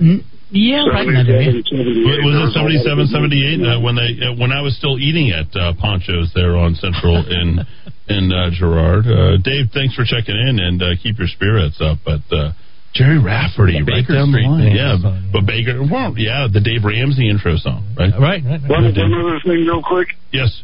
Yeah, 0.50 0.86
right 0.86 1.02
in 1.08 1.14
that 1.14 1.26
area. 1.26 1.58
Was 1.58 2.38
it 2.38 2.54
77, 2.54 3.10
78 3.10 3.66
uh, 3.66 3.80
when 3.82 3.98
they 3.98 4.14
uh, 4.22 4.38
when 4.38 4.54
I 4.54 4.62
was 4.62 4.78
still 4.78 4.94
eating 4.94 5.34
at 5.34 5.50
uh, 5.58 5.74
Ponchos 5.74 6.30
there 6.38 6.54
on 6.54 6.78
Central 6.78 7.18
in 7.26 7.66
in 8.06 8.30
uh, 8.30 8.54
Girard? 8.54 9.10
Uh, 9.10 9.42
Dave, 9.42 9.74
thanks 9.74 9.98
for 9.98 10.06
checking 10.06 10.38
in 10.38 10.62
and 10.62 10.78
uh, 10.78 10.94
keep 11.02 11.18
your 11.18 11.26
spirits 11.26 11.82
up. 11.82 11.98
But 12.06 12.22
uh, 12.30 12.54
Gerry 12.94 13.18
Rafferty, 13.18 13.82
The 13.82 13.90
right 13.90 14.06
Baker 14.06 14.14
down 14.14 14.30
the 14.30 14.38
Street 14.38 14.70
line, 14.70 14.70
yeah. 14.70 14.96
song, 15.02 15.28
But 15.34 15.44
Baker, 15.50 15.82
well, 15.82 16.14
yeah, 16.16 16.46
the 16.46 16.62
Dave 16.62 16.86
Ramsey 16.86 17.28
intro 17.28 17.58
song, 17.58 17.82
right? 17.98 18.14
Right, 18.14 18.40
right. 18.46 18.62
One, 18.70 18.86
one 18.94 19.12
other 19.18 19.42
thing, 19.42 19.66
real 19.66 19.82
quick. 19.82 20.14
Yes, 20.32 20.62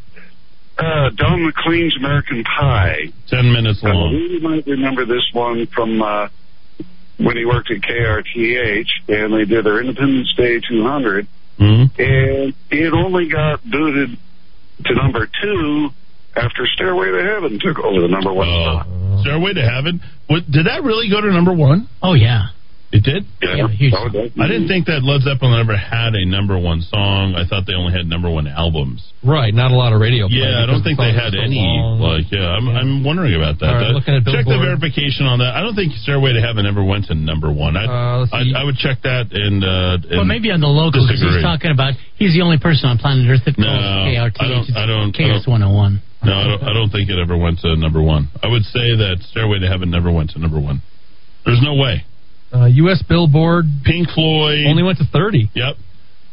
Uh, 0.79 1.11
Don 1.15 1.45
McLean's 1.45 1.97
American 1.97 2.43
Pie. 2.45 3.13
ten 3.29 3.53
minutes 3.53 3.83
long. 3.83 4.11
you 4.13 4.41
might 4.41 4.67
remember 4.67 5.05
this 5.05 5.23
one 5.33 5.67
from 5.67 6.01
uh, 6.03 6.29
when 7.19 7.37
he 7.37 7.45
worked 7.45 7.71
at 7.71 7.81
KRTH, 7.83 8.87
and 9.09 9.33
they 9.35 9.45
did 9.45 9.65
their 9.65 9.81
Independence 9.81 10.33
Day 10.37 10.61
200, 10.69 11.27
Mhm. 11.61 11.91
and 11.99 12.55
it 12.71 12.93
only 12.93 13.29
got 13.29 13.63
booted 13.71 14.17
to 14.87 14.95
number 14.95 15.29
two 15.41 15.91
after 16.35 16.67
Stairway 16.75 17.11
to 17.13 17.23
Heaven 17.23 17.59
took 17.61 17.79
over 17.79 18.01
the 18.01 18.09
number 18.09 18.33
one 18.33 18.49
spot. 18.49 18.87
Stairway 19.21 19.53
to 19.53 19.63
Heaven. 19.63 20.01
What 20.27 20.51
did 20.51 20.67
that 20.67 20.83
really 20.83 21.09
go 21.11 21.21
to 21.21 21.31
number 21.31 21.53
one? 21.53 21.87
Oh 22.03 22.15
yeah. 22.15 22.47
It 22.93 23.01
did. 23.09 23.25
Yeah, 23.41 23.73
huge. 23.73 23.97
I 23.97 24.45
didn't 24.53 24.69
think 24.69 24.85
that 24.85 25.01
Led 25.01 25.25
Zeppelin 25.25 25.57
ever 25.57 25.73
had 25.73 26.13
a 26.13 26.29
number 26.29 26.61
one 26.61 26.85
song. 26.85 27.33
I 27.41 27.49
thought 27.49 27.65
they 27.65 27.73
only 27.73 27.97
had 27.97 28.05
number 28.05 28.29
one 28.29 28.45
albums. 28.45 29.01
Right, 29.25 29.49
not 29.57 29.73
a 29.73 29.77
lot 29.81 29.97
of 29.97 30.01
radio. 30.05 30.29
play 30.29 30.45
Yeah, 30.45 30.61
I 30.61 30.67
don't 30.69 30.85
think 30.85 31.01
the 31.01 31.09
they 31.09 31.17
had 31.17 31.33
so 31.33 31.41
any. 31.41 31.57
long. 31.57 32.05
Like, 32.05 32.29
yeah, 32.29 32.53
I'm, 32.53 32.69
I'm 32.69 32.93
wondering 33.01 33.33
about 33.33 33.57
that. 33.65 33.73
All 33.73 33.75
right, 33.81 33.89
That- 33.89 33.97
looking 33.97 34.13
at 34.21 34.29
check 34.29 34.45
the 34.45 34.61
verification 34.61 35.25
on 35.25 35.41
that. 35.41 35.57
I 35.57 35.65
don't 35.65 35.73
think 35.73 35.97
Stairway 36.05 36.37
to 36.37 36.43
Heaven 36.45 36.69
ever 36.69 36.85
went 36.85 37.09
to 37.09 37.17
number 37.17 37.49
one. 37.49 37.81
I, 37.81 37.89
Uh. 37.89 38.27
I, 38.29 38.61
I 38.61 38.63
would 38.69 38.77
check 38.77 39.01
that 39.09 39.33
and. 39.33 39.65
Uh, 39.65 39.97
and 40.13 40.21
Well, 40.21 40.29
maybe 40.29 40.53
on 40.53 40.61
the 40.61 40.69
local 40.69 41.01
because 41.01 41.17
he's 41.17 41.41
talking 41.41 41.73
about 41.73 41.97
he's 42.21 42.37
the 42.37 42.45
only 42.45 42.61
person 42.61 42.93
on 42.93 43.01
planet 43.01 43.25
Earth 43.25 43.49
that 43.49 43.57
No, 43.57 43.73
calls 43.73 44.37
KRT. 44.37 44.37
I 44.37 44.49
don't- 44.53 44.69
I 44.77 44.85
don't- 44.85 45.17
I 45.17 45.39
KS 45.41 45.49
101. 45.49 46.03
No, 46.29 46.33
I 46.37 46.45
don't, 46.45 46.63
I 46.63 46.73
don't 46.77 46.91
think 46.93 47.09
it 47.09 47.17
ever 47.19 47.41
went 47.41 47.59
to 47.65 47.73
number 47.75 48.05
one. 48.05 48.29
I 48.45 48.53
would 48.53 48.63
say 48.69 48.95
that 49.01 49.25
Stairway 49.33 49.59
to 49.65 49.67
Heaven 49.67 49.89
never 49.91 50.13
went 50.13 50.31
to 50.37 50.39
number 50.39 50.61
one. 50.61 50.83
There's 51.49 51.61
no 51.65 51.75
way. 51.75 52.05
Uh, 52.53 52.67
U.S. 52.67 53.03
Billboard 53.09 53.65
Pink 53.85 54.09
Floyd 54.11 54.67
only 54.67 54.83
went 54.83 54.99
to 54.99 55.05
30. 55.05 55.51
Yep. 55.55 55.77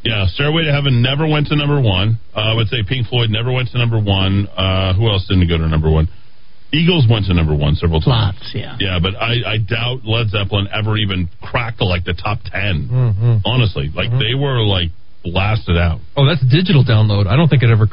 Yeah, 0.03 0.25
Stairway 0.27 0.63
to 0.63 0.71
Heaven 0.71 1.01
never 1.01 1.27
went 1.27 1.47
to 1.47 1.55
number 1.55 1.81
one. 1.81 2.19
Uh, 2.35 2.39
I 2.39 2.53
would 2.55 2.67
say 2.67 2.83
Pink 2.87 3.07
Floyd 3.07 3.29
never 3.29 3.51
went 3.51 3.69
to 3.71 3.77
number 3.77 3.99
one. 3.99 4.47
Uh, 4.47 4.93
who 4.93 5.07
else 5.09 5.27
didn't 5.27 5.47
go 5.47 5.57
to 5.57 5.67
number 5.67 5.91
one? 5.91 6.07
Eagles 6.71 7.07
went 7.09 7.25
to 7.25 7.33
number 7.33 7.55
one 7.55 7.75
several 7.75 7.99
times. 7.99 8.37
Lots, 8.39 8.51
yeah. 8.53 8.77
Yeah, 8.79 8.99
but 9.01 9.15
I, 9.15 9.55
I 9.55 9.57
doubt 9.57 10.05
Led 10.05 10.29
Zeppelin 10.29 10.67
ever 10.71 10.97
even 10.97 11.27
cracked 11.41 11.81
like 11.81 12.05
the 12.05 12.13
top 12.13 12.39
10. 12.45 12.89
Mm-hmm. 12.91 13.35
Honestly, 13.43 13.89
like 13.93 14.11
they 14.11 14.35
were 14.35 14.61
like 14.61 14.89
blasted 15.23 15.77
out. 15.77 15.99
Oh, 16.15 16.25
that's 16.27 16.45
digital 16.45 16.85
download. 16.85 17.27
I 17.27 17.35
don't 17.35 17.49
think 17.49 17.63
it 17.63 17.69
ever 17.69 17.87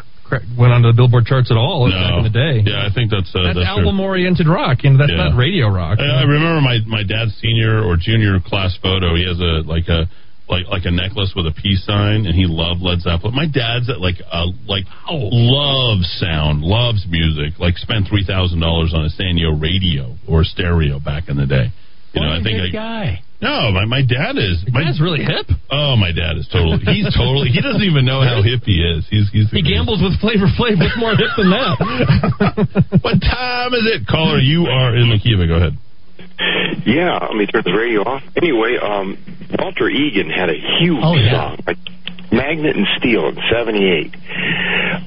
went 0.56 0.72
onto 0.72 0.88
the 0.90 0.96
Billboard 0.96 1.26
charts 1.26 1.50
at 1.50 1.56
all 1.56 1.88
back 1.88 2.18
in 2.18 2.24
the 2.24 2.30
day. 2.30 2.62
Yeah, 2.64 2.86
I 2.86 2.92
think 2.92 3.10
that's 3.10 3.30
uh, 3.34 3.52
That's, 3.52 3.58
that's 3.58 3.68
album-oriented 3.68 4.48
rock, 4.48 4.84
and 4.84 4.98
that's 4.98 5.10
Yeah. 5.10 5.30
not 5.30 5.36
radio 5.36 5.68
rock. 5.68 5.98
I, 6.00 6.20
I 6.20 6.22
remember 6.22 6.60
my 6.60 6.78
my 6.86 7.02
dad's 7.02 7.34
senior 7.40 7.82
or 7.82 7.96
junior 7.96 8.40
class 8.40 8.76
photo. 8.82 9.14
He 9.14 9.24
has 9.26 9.38
a 9.38 9.62
like 9.66 9.88
a 9.88 10.08
like 10.48 10.66
like 10.66 10.84
a 10.84 10.90
necklace 10.90 11.34
with 11.34 11.46
a 11.46 11.52
peace 11.52 11.84
sign, 11.84 12.26
and 12.26 12.34
he 12.34 12.46
loved 12.46 12.80
Led 12.80 13.00
Zeppelin. 13.00 13.34
My 13.34 13.46
dad's 13.46 13.90
at 13.90 14.00
like 14.00 14.16
uh 14.30 14.46
like 14.66 14.84
oh. 15.08 15.28
loves 15.30 16.06
sound, 16.18 16.62
loves 16.62 17.06
music. 17.08 17.58
Like 17.58 17.76
spent 17.76 18.08
three 18.08 18.24
thousand 18.24 18.60
dollars 18.60 18.94
on 18.94 19.04
a 19.04 19.10
Sanyo 19.10 19.60
radio 19.60 20.16
or 20.28 20.44
stereo 20.44 20.98
back 20.98 21.28
in 21.28 21.36
the 21.36 21.46
day. 21.46 21.72
You 22.14 22.22
know, 22.22 22.32
I 22.32 22.42
think 22.42 22.60
I, 22.60 22.70
guy. 22.72 23.20
No, 23.40 23.70
my 23.72 23.84
my 23.84 24.00
dad 24.02 24.36
is. 24.40 24.64
My 24.72 24.84
dad's 24.84 25.00
really 25.00 25.20
hip. 25.22 25.46
Oh, 25.70 25.96
my 25.96 26.12
dad 26.12 26.36
is 26.40 26.48
totally. 26.48 26.78
He's 26.88 27.08
totally. 27.14 27.50
He 27.50 27.60
doesn't 27.60 27.82
even 27.82 28.04
know 28.04 28.22
how 28.22 28.40
hip 28.42 28.62
he 28.64 28.80
is. 28.80 29.04
He's 29.10 29.28
he's. 29.30 29.50
He 29.50 29.60
gambles 29.62 30.00
with 30.00 30.18
Flavor 30.20 30.48
Flav. 30.56 30.78
What's 30.80 30.96
more 30.96 31.12
hip 31.16 31.32
than 31.36 31.50
that? 31.52 31.76
what 33.04 33.20
time 33.20 33.74
is 33.74 33.84
it, 33.92 34.06
caller? 34.08 34.38
You 34.38 34.66
are 34.66 34.96
in 34.96 35.10
the 35.10 35.18
Kiva. 35.22 35.46
Go 35.46 35.56
ahead. 35.60 35.76
Yeah, 36.86 37.18
let 37.28 37.34
me 37.36 37.46
turn 37.46 37.62
the 37.64 37.72
radio 37.72 38.02
off. 38.02 38.22
Anyway, 38.36 38.76
um, 38.80 39.16
Walter 39.58 39.88
Egan 39.88 40.28
had 40.30 40.48
a 40.50 40.56
huge 40.80 41.00
Oh, 41.02 41.14
yeah. 41.16 41.32
song, 41.56 41.60
like 41.66 41.78
Magnet 42.30 42.76
and 42.76 42.86
Steel 42.98 43.28
in 43.28 43.36
'78. 43.50 44.14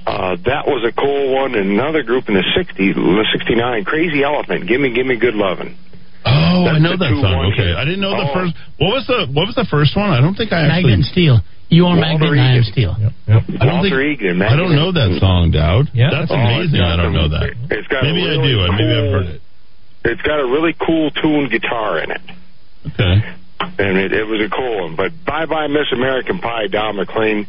Uh, 0.06 0.36
that 0.46 0.66
was 0.66 0.84
a 0.86 0.92
cool 0.92 1.34
one. 1.36 1.56
Another 1.56 2.04
group 2.04 2.28
in 2.30 2.34
the 2.36 2.44
'60s, 2.58 2.94
'69, 3.34 3.86
Crazy 3.86 4.24
Elephant, 4.24 4.68
"Give 4.68 4.82
Me, 4.82 4.94
Give 4.94 5.06
Me 5.06 5.18
Good 5.18 5.36
Lovin'." 5.36 5.76
Oh, 6.26 6.68
I 6.68 6.80
know 6.80 6.98
that 6.98 7.14
song. 7.22 7.52
Okay, 7.54 7.68
hit. 7.68 7.76
I 7.76 7.86
didn't 7.86 8.02
know 8.02 8.12
the 8.12 8.30
Oh. 8.30 8.34
first. 8.34 8.54
What 8.78 8.92
was 8.92 9.08
the 9.08 9.28
What 9.32 9.48
was 9.48 9.56
the 9.56 9.66
first 9.66 9.96
one? 9.96 10.10
I 10.12 10.20
don't 10.22 10.36
think 10.36 10.52
I 10.52 10.62
actually. 10.68 10.92
Magnet 10.92 10.94
and 10.94 11.06
Steel. 11.06 11.40
You 11.70 11.86
are 11.86 11.96
Walter 11.96 12.02
Magnet 12.02 12.32
and 12.34 12.42
I 12.42 12.46
am 12.50 12.62
Egan. 12.62 12.72
Steel. 12.74 12.92
I 12.98 13.32
don't 13.32 13.68
Walter 13.86 13.90
think. 14.04 14.22
Egan. 14.22 14.42
I 14.42 14.56
don't 14.56 14.76
know 14.76 14.92
that 14.92 15.20
song, 15.20 15.52
Dowd. 15.52 15.90
Yeah. 15.94 16.10
that's 16.12 16.32
Oh, 16.32 16.36
amazing. 16.36 16.80
got 16.80 17.00
I 17.00 17.04
don't 17.04 17.14
know 17.14 17.30
that. 17.30 17.54
It's 17.70 17.88
got 17.88 18.04
Maybe 18.04 18.22
a 18.26 18.26
I 18.26 18.30
really 18.36 18.48
do. 18.52 18.58
Cool, 18.58 18.72
Maybe 18.74 18.92
I've 18.92 19.12
heard 19.14 19.26
it. 19.38 19.42
It's 20.06 20.22
got 20.24 20.40
a 20.40 20.46
really 20.46 20.74
cool 20.74 21.12
tuned 21.12 21.52
guitar 21.52 22.00
in 22.00 22.12
it. 22.12 22.22
Okay. 22.88 23.22
And 23.60 23.98
it, 23.98 24.12
it 24.14 24.24
was 24.28 24.40
a 24.40 24.50
cool 24.50 24.84
one. 24.88 24.96
But 24.96 25.12
Bye 25.26 25.46
Bye 25.46 25.68
Miss 25.68 25.88
American 25.94 26.40
Pie, 26.40 26.68
Don 26.68 26.96
McLean, 26.96 27.48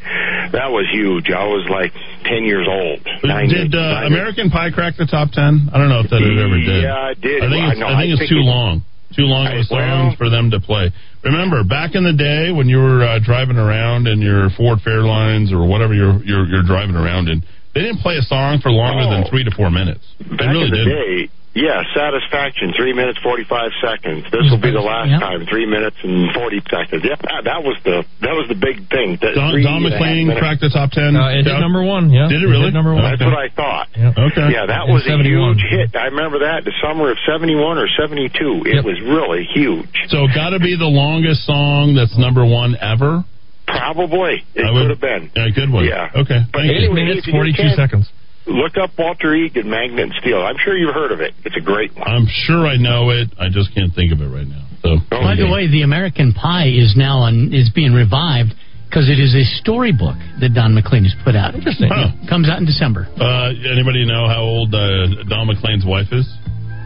that 0.52 0.70
was 0.70 0.86
huge. 0.90 1.30
I 1.30 1.46
was 1.46 1.66
like 1.70 1.92
10 2.24 2.44
years 2.44 2.66
old. 2.68 3.06
Nine 3.22 3.48
Did 3.48 3.74
uh, 3.74 4.06
American 4.06 4.50
Pie 4.50 4.70
crack 4.70 4.94
the 4.98 5.06
top 5.06 5.30
ten? 5.30 5.68
I 5.72 5.78
don't 5.78 5.88
know 5.88 6.00
if 6.00 6.10
that 6.10 6.22
it 6.22 6.34
ever 6.38 6.58
did. 6.58 6.82
Yeah, 6.82 7.10
it 7.14 7.20
did. 7.20 7.42
I 7.42 7.46
think 7.50 7.62
Well, 7.62 7.70
it's, 7.70 7.80
no, 7.80 7.86
I 7.86 7.94
think 8.02 8.10
I 8.10 8.12
it's 8.14 8.20
think 8.26 8.30
too 8.30 8.42
it- 8.42 8.50
long. 8.50 8.82
Too 9.10 9.26
long 9.26 9.46
of 9.50 9.58
a 9.58 9.64
song 9.66 9.78
well- 9.78 10.14
for 10.16 10.30
them 10.30 10.50
to 10.54 10.60
play. 10.60 10.92
Remember, 11.24 11.64
back 11.64 11.94
in 11.98 12.04
the 12.06 12.14
day 12.14 12.50
when 12.54 12.68
you 12.70 12.78
were 12.78 13.02
uh, 13.02 13.18
driving 13.18 13.58
around 13.58 14.06
in 14.06 14.22
your 14.22 14.50
Ford 14.56 14.78
Fairlanes 14.86 15.50
or 15.52 15.66
whatever 15.66 15.92
you're, 15.94 16.22
you're 16.22 16.46
you're 16.46 16.62
driving 16.62 16.94
around 16.94 17.28
in, 17.28 17.42
they 17.74 17.82
didn't 17.82 17.98
play 18.00 18.16
a 18.16 18.22
song 18.22 18.60
for 18.62 18.70
longer 18.70 19.04
than 19.10 19.26
three 19.28 19.42
to 19.44 19.50
four 19.50 19.68
minutes. 19.70 20.00
They 20.18 20.36
Back 20.38 20.54
really 20.54 20.64
in 20.64 20.70
the 20.70 20.76
did. 20.78 20.86
day, 21.26 21.32
yeah, 21.52 21.82
satisfaction, 21.94 22.72
three 22.78 22.92
minutes 22.94 23.18
forty 23.22 23.42
five 23.44 23.72
seconds. 23.82 24.22
This 24.30 24.46
will 24.50 24.62
be 24.62 24.70
the 24.70 24.80
last 24.84 25.10
time, 25.18 25.46
three 25.50 25.66
minutes 25.66 25.96
and 26.02 26.30
forty 26.32 26.62
seconds. 26.70 27.02
Yeah, 27.02 27.18
that, 27.18 27.42
that 27.44 27.60
was 27.66 27.74
the 27.82 28.06
that 28.22 28.34
was 28.38 28.46
the 28.46 28.54
big 28.54 28.86
thing. 28.86 29.18
That 29.18 29.34
Don, 29.34 29.50
three 29.50 29.66
Don 29.66 29.82
and 29.82 29.90
McLean 29.90 30.30
cracked 30.38 30.62
the 30.62 30.70
top 30.70 30.94
ten. 30.94 31.18
Uh, 31.18 31.34
it 31.34 31.42
did 31.42 31.50
Chuck? 31.50 31.60
number 31.60 31.82
one. 31.82 32.10
Yeah, 32.14 32.30
Did 32.30 32.42
it 32.42 32.46
It 32.46 32.54
really? 32.54 32.70
did 32.70 32.74
number 32.78 32.94
one. 32.94 33.02
That's 33.02 33.18
what 33.26 33.34
I 33.34 33.50
thought. 33.50 33.90
Okay. 33.98 34.46
Yeah, 34.54 34.70
that 34.70 34.86
was 34.86 35.02
a 35.10 35.18
huge 35.18 35.62
hit. 35.66 35.94
I 35.98 36.14
remember 36.14 36.46
that 36.46 36.62
the 36.62 36.72
summer 36.78 37.10
of 37.10 37.18
'71 37.26 37.58
or 37.78 37.88
'72. 37.98 38.30
It 38.70 38.84
was 38.86 38.98
really 39.02 39.42
huge. 39.50 39.90
So, 40.08 40.30
got 40.30 40.50
to 40.54 40.60
be 40.62 40.78
the 40.78 40.86
longest 40.88 41.44
song 41.46 41.94
that's 41.98 42.14
number 42.16 42.46
one 42.46 42.78
ever. 42.80 43.24
Probably 43.66 44.42
it 44.54 44.64
I 44.66 44.70
would- 44.70 44.82
could 44.86 44.90
have 44.90 45.00
been. 45.00 45.30
Yeah, 45.34 45.48
good 45.54 45.70
one. 45.70 45.84
Yeah. 45.86 46.10
Okay. 46.14 46.40
But 46.52 46.62
Thank 46.62 46.72
you. 46.78 46.90
anyway, 46.90 47.18
if 47.18 47.26
you 47.26 47.32
get 47.32 47.42
a 47.42 47.52
chance, 47.54 47.76
seconds. 47.76 48.10
Look 48.50 48.76
up 48.76 48.90
Walter 48.98 49.34
Egan, 49.34 49.62
and 49.62 49.70
Magnet 49.70 50.10
and 50.10 50.14
Steel. 50.20 50.42
I'm 50.42 50.58
sure 50.58 50.76
you've 50.76 50.94
heard 50.94 51.12
of 51.12 51.20
it. 51.20 51.34
It's 51.44 51.56
a 51.56 51.62
great 51.62 51.94
one. 51.94 52.02
I'm 52.02 52.26
sure 52.26 52.66
I 52.66 52.76
know 52.76 53.10
it. 53.10 53.30
I 53.38 53.46
just 53.46 53.72
can't 53.74 53.94
think 53.94 54.12
of 54.12 54.20
it 54.20 54.26
right 54.26 54.46
now. 54.46 54.66
So. 54.82 54.98
By 55.10 55.36
the 55.36 55.46
way, 55.46 55.70
the 55.70 55.82
American 55.82 56.32
Pie 56.32 56.74
is 56.74 56.94
now 56.96 57.30
on 57.30 57.54
is 57.54 57.70
being 57.70 57.92
revived 57.92 58.50
because 58.90 59.06
it 59.06 59.22
is 59.22 59.38
a 59.38 59.46
storybook 59.62 60.18
that 60.42 60.50
Don 60.50 60.74
McLean 60.74 61.06
has 61.06 61.14
put 61.22 61.38
out. 61.38 61.54
Interesting. 61.54 61.94
Huh. 61.94 62.10
Comes 62.26 62.50
out 62.50 62.58
in 62.58 62.66
December. 62.66 63.06
Uh, 63.14 63.54
anybody 63.70 64.02
know 64.02 64.26
how 64.26 64.42
old 64.42 64.74
uh, 64.74 65.22
Don 65.30 65.46
McLean's 65.46 65.86
wife 65.86 66.10
is? 66.10 66.26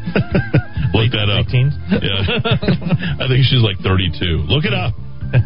Look 0.93 1.17
that 1.17 1.33
up. 1.33 1.49
Yeah, 1.49 3.25
I 3.25 3.27
think 3.27 3.49
she's 3.49 3.65
like 3.65 3.81
32. 3.81 4.45
Look 4.53 4.69
it 4.69 4.77
up. 4.77 4.93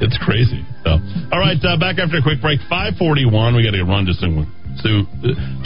It's 0.02 0.18
crazy. 0.18 0.66
So, 0.82 0.98
all 1.30 1.38
right, 1.38 1.56
uh, 1.62 1.78
back 1.78 1.96
after 2.02 2.18
a 2.18 2.22
quick 2.26 2.42
break. 2.42 2.58
541. 2.68 3.54
We 3.54 3.62
got 3.62 3.72
to 3.72 3.86
run 3.86 4.04
to 4.10 4.14
some 4.18 4.50
to, 4.82 5.04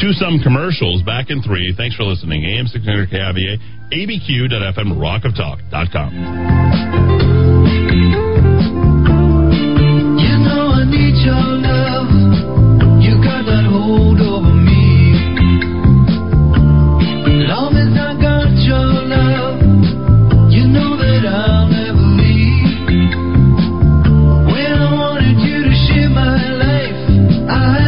to 0.00 0.12
some 0.14 0.40
commercials. 0.42 1.02
Back 1.02 1.30
in 1.30 1.42
three. 1.42 1.74
Thanks 1.76 1.96
for 1.96 2.04
listening. 2.04 2.44
AM 2.44 2.66
600 2.66 3.10
KIVA, 3.10 3.58
ABQ.FM, 3.92 4.96
rockoftalk.com. 4.96 6.12
You 10.22 10.34
know 10.46 10.70
I 10.78 10.84
need 10.88 11.16
your 11.24 11.34
love. 11.60 12.08
You 13.02 13.14
got 13.22 13.44
that 13.46 13.64
hold 13.68 14.20
over 14.20 14.54
me. 14.54 15.12
Long 17.48 17.74
as 17.76 17.92
I 17.98 18.14
got 18.20 18.50
your 18.62 18.86
love, 19.10 19.60
you 20.52 20.66
know 20.68 20.96
that 20.96 21.26
I'll 21.26 21.66
never 21.68 22.06
leave. 22.22 22.86
When 24.46 24.72
I 24.72 24.92
wanted 24.94 25.38
you 25.42 25.64
to 25.64 25.74
share 25.86 26.10
my 26.10 26.38
life, 26.62 26.96
I 27.50 27.81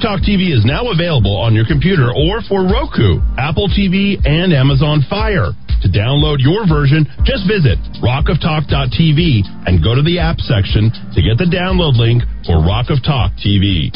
Talk 0.00 0.24
TV 0.24 0.56
is 0.56 0.64
now 0.64 0.88
available 0.90 1.36
on 1.36 1.54
your 1.54 1.66
computer 1.66 2.08
or 2.08 2.40
for 2.48 2.64
Roku, 2.64 3.20
Apple 3.36 3.68
TV, 3.68 4.16
and 4.24 4.50
Amazon 4.50 5.04
Fire. 5.10 5.52
To 5.82 5.88
download 5.88 6.38
your 6.40 6.66
version, 6.66 7.04
just 7.24 7.46
visit 7.46 7.76
rockoftalk.tv 8.00 9.44
and 9.68 9.84
go 9.84 9.94
to 9.94 10.00
the 10.00 10.18
app 10.18 10.40
section 10.40 10.90
to 11.12 11.20
get 11.20 11.36
the 11.36 11.44
download 11.44 12.00
link 12.00 12.22
for 12.46 12.64
Rock 12.64 12.88
of 12.88 13.04
Talk 13.04 13.32
TV. 13.36 13.92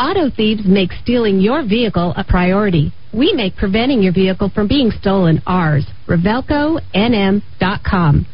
Auto 0.00 0.30
thieves 0.34 0.64
make 0.66 0.92
stealing 1.02 1.38
your 1.38 1.62
vehicle 1.62 2.14
a 2.16 2.24
priority. 2.24 2.90
We 3.12 3.34
make 3.34 3.56
preventing 3.56 4.02
your 4.02 4.14
vehicle 4.14 4.48
from 4.48 4.66
being 4.66 4.90
stolen 4.90 5.42
ours. 5.46 5.84
RevelcoNM.com. 6.08 8.26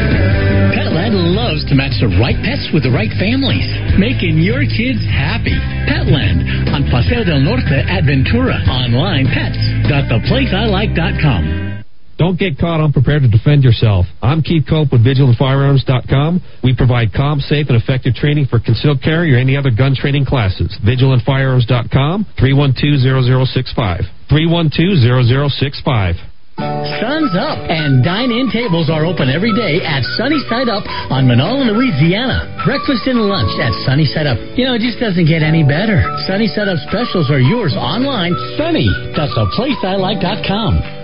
Petland 0.76 1.16
loves 1.34 1.64
to 1.66 1.74
match 1.74 1.98
the 2.01 2.06
right 2.22 2.38
pets 2.44 2.68
with 2.72 2.82
the 2.82 2.90
right 2.90 3.10
families, 3.18 3.66
making 3.98 4.38
your 4.38 4.60
kids 4.62 5.01
happy. 5.10 5.59
Petland 5.90 6.70
on 6.72 6.84
Paseo 6.90 7.24
del 7.24 7.40
Norte 7.40 7.84
at 7.90 8.05
Ventura. 8.05 8.55
Online 8.68 9.26
pets.theplaceilike.com. 9.26 11.76
Don't 12.18 12.38
get 12.38 12.59
caught 12.59 12.80
unprepared 12.80 13.22
to 13.22 13.28
defend 13.28 13.62
yourself. 13.62 14.06
I'm 14.22 14.40
Keith 14.40 14.64
Cope 14.68 14.90
with 14.90 15.05
VigilantFirearms.com. 15.05 16.40
We 16.64 16.74
provide 16.74 17.12
calm, 17.12 17.40
safe, 17.40 17.68
and 17.68 17.76
effective 17.76 18.14
training 18.14 18.47
for 18.48 18.59
concealed 18.59 19.02
carry 19.02 19.34
or 19.34 19.38
any 19.38 19.55
other 19.56 19.70
gun 19.70 19.94
training 19.94 20.24
classes. 20.24 20.74
VigilantFirearms.com, 20.80 22.26
312-0065. 22.40 24.06
312-0065. 24.32 26.14
Sun's 26.56 27.36
up, 27.36 27.60
and 27.68 28.01
dine-in 28.02 28.48
tables 28.48 28.88
are 28.88 29.05
open 29.05 29.28
every 29.28 29.52
day 29.52 29.84
at 29.84 30.01
Sunny 30.16 30.40
Side 30.48 30.72
Up 30.72 30.88
on 31.12 31.28
Manola, 31.28 31.68
Louisiana. 31.68 32.64
Breakfast 32.64 33.05
and 33.05 33.28
lunch 33.28 33.52
at 33.60 33.76
Sunny 33.84 34.09
Side 34.09 34.24
Up. 34.24 34.40
You 34.56 34.64
know, 34.64 34.72
it 34.72 34.80
just 34.80 34.97
doesn't 34.97 35.28
get 35.28 35.44
any 35.44 35.68
better. 35.68 36.01
Sunny 36.24 36.48
Side 36.48 36.72
Up 36.72 36.80
specials 36.88 37.28
are 37.28 37.44
yours 37.44 37.76
online. 37.76 38.32
Sunny.theplaceilike.com. 38.56 40.97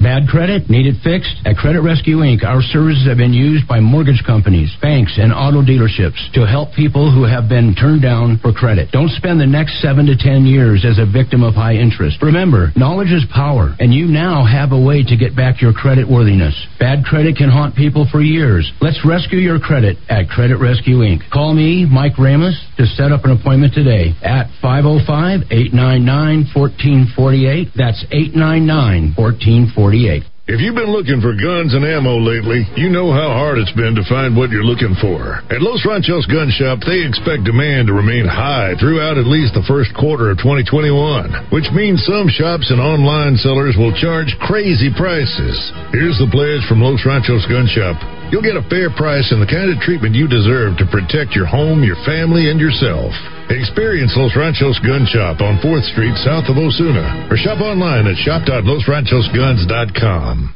Bad 0.00 0.28
credit? 0.28 0.70
Need 0.70 0.86
it 0.86 0.96
fixed? 1.04 1.44
At 1.44 1.60
Credit 1.60 1.82
Rescue 1.82 2.24
Inc., 2.24 2.42
our 2.42 2.62
services 2.62 3.06
have 3.06 3.18
been 3.18 3.34
used 3.34 3.68
by 3.68 3.80
mortgage 3.80 4.24
companies, 4.24 4.72
banks, 4.80 5.18
and 5.20 5.30
auto 5.30 5.60
dealerships 5.60 6.16
to 6.32 6.46
help 6.48 6.72
people 6.72 7.12
who 7.12 7.24
have 7.24 7.50
been 7.50 7.74
turned 7.74 8.00
down 8.00 8.38
for 8.40 8.50
credit. 8.50 8.90
Don't 8.92 9.12
spend 9.12 9.38
the 9.38 9.46
next 9.46 9.82
seven 9.82 10.06
to 10.06 10.16
ten 10.16 10.46
years 10.46 10.86
as 10.88 10.96
a 10.96 11.04
victim 11.04 11.44
of 11.44 11.52
high 11.52 11.74
interest. 11.74 12.16
Remember, 12.22 12.72
knowledge 12.76 13.12
is 13.12 13.28
power, 13.28 13.76
and 13.78 13.92
you 13.92 14.06
now 14.06 14.42
have 14.42 14.72
a 14.72 14.80
way 14.80 15.04
to 15.04 15.20
get 15.20 15.36
back 15.36 15.60
your 15.60 15.74
credit 15.74 16.08
worthiness. 16.08 16.56
Bad 16.80 17.04
credit 17.04 17.36
can 17.36 17.50
haunt 17.50 17.76
people 17.76 18.08
for 18.10 18.22
years. 18.22 18.72
Let's 18.80 19.04
rescue 19.04 19.38
your 19.38 19.60
credit 19.60 19.98
at 20.08 20.30
Credit 20.32 20.56
Rescue 20.56 21.04
Inc. 21.04 21.28
Call 21.28 21.52
me, 21.52 21.84
Mike 21.84 22.16
Ramos, 22.16 22.56
to 22.80 22.86
set 22.86 23.12
up 23.12 23.26
an 23.26 23.32
appointment 23.32 23.74
today 23.74 24.16
at 24.24 24.48
505 24.62 25.52
899 25.52 26.48
1448. 26.56 27.68
That's 27.76 28.00
899 28.08 29.12
1448. 29.20 30.29
If 30.50 30.58
you've 30.58 30.74
been 30.74 30.90
looking 30.90 31.22
for 31.22 31.30
guns 31.30 31.78
and 31.78 31.86
ammo 31.86 32.18
lately, 32.18 32.66
you 32.74 32.90
know 32.90 33.14
how 33.14 33.38
hard 33.38 33.62
it's 33.62 33.70
been 33.78 33.94
to 33.94 34.02
find 34.10 34.34
what 34.34 34.50
you're 34.50 34.66
looking 34.66 34.98
for. 34.98 35.46
At 35.46 35.62
Los 35.62 35.86
Ranchos 35.86 36.26
Gun 36.26 36.50
Shop, 36.50 36.82
they 36.82 37.06
expect 37.06 37.46
demand 37.46 37.86
to 37.86 37.94
remain 37.94 38.26
high 38.26 38.74
throughout 38.82 39.14
at 39.14 39.30
least 39.30 39.54
the 39.54 39.62
first 39.70 39.94
quarter 39.94 40.26
of 40.34 40.42
2021, 40.42 41.54
which 41.54 41.70
means 41.70 42.02
some 42.02 42.26
shops 42.26 42.66
and 42.74 42.82
online 42.82 43.38
sellers 43.38 43.78
will 43.78 43.94
charge 43.94 44.34
crazy 44.42 44.90
prices. 44.90 45.54
Here's 45.94 46.18
the 46.18 46.26
pledge 46.34 46.66
from 46.66 46.82
Los 46.82 47.06
Ranchos 47.06 47.46
Gun 47.46 47.70
Shop. 47.70 47.94
You'll 48.34 48.42
get 48.42 48.58
a 48.58 48.66
fair 48.66 48.90
price 48.90 49.30
and 49.30 49.38
the 49.38 49.46
kind 49.46 49.70
of 49.70 49.78
treatment 49.86 50.18
you 50.18 50.26
deserve 50.26 50.74
to 50.82 50.90
protect 50.90 51.30
your 51.38 51.46
home, 51.46 51.86
your 51.86 51.98
family, 52.02 52.50
and 52.50 52.58
yourself. 52.58 53.14
Experience 53.50 54.14
Los 54.16 54.36
Ranchos 54.36 54.78
Gun 54.86 55.04
Shop 55.10 55.40
on 55.40 55.58
4th 55.58 55.90
Street 55.90 56.14
south 56.22 56.44
of 56.46 56.56
Osuna 56.56 57.26
or 57.30 57.36
shop 57.36 57.60
online 57.60 58.06
at 58.06 58.16
shop.losranchosguns.com. 58.16 60.54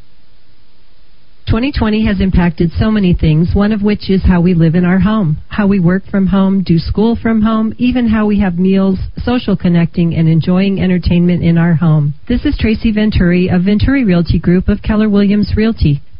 2020 1.46 2.06
has 2.06 2.20
impacted 2.20 2.70
so 2.78 2.90
many 2.90 3.12
things, 3.12 3.50
one 3.52 3.72
of 3.72 3.82
which 3.82 4.08
is 4.08 4.22
how 4.24 4.40
we 4.40 4.54
live 4.54 4.74
in 4.74 4.84
our 4.84 4.98
home, 4.98 5.36
how 5.48 5.66
we 5.66 5.78
work 5.78 6.02
from 6.10 6.26
home, 6.26 6.62
do 6.62 6.78
school 6.78 7.16
from 7.20 7.42
home, 7.42 7.74
even 7.78 8.08
how 8.08 8.26
we 8.26 8.40
have 8.40 8.58
meals, 8.58 8.98
social 9.18 9.56
connecting, 9.56 10.14
and 10.14 10.28
enjoying 10.28 10.80
entertainment 10.80 11.44
in 11.44 11.58
our 11.58 11.74
home. 11.74 12.14
This 12.28 12.46
is 12.46 12.56
Tracy 12.58 12.92
Venturi 12.92 13.48
of 13.48 13.64
Venturi 13.64 14.04
Realty 14.04 14.38
Group 14.38 14.68
of 14.68 14.82
Keller 14.82 15.10
Williams 15.10 15.52
Realty. 15.56 16.00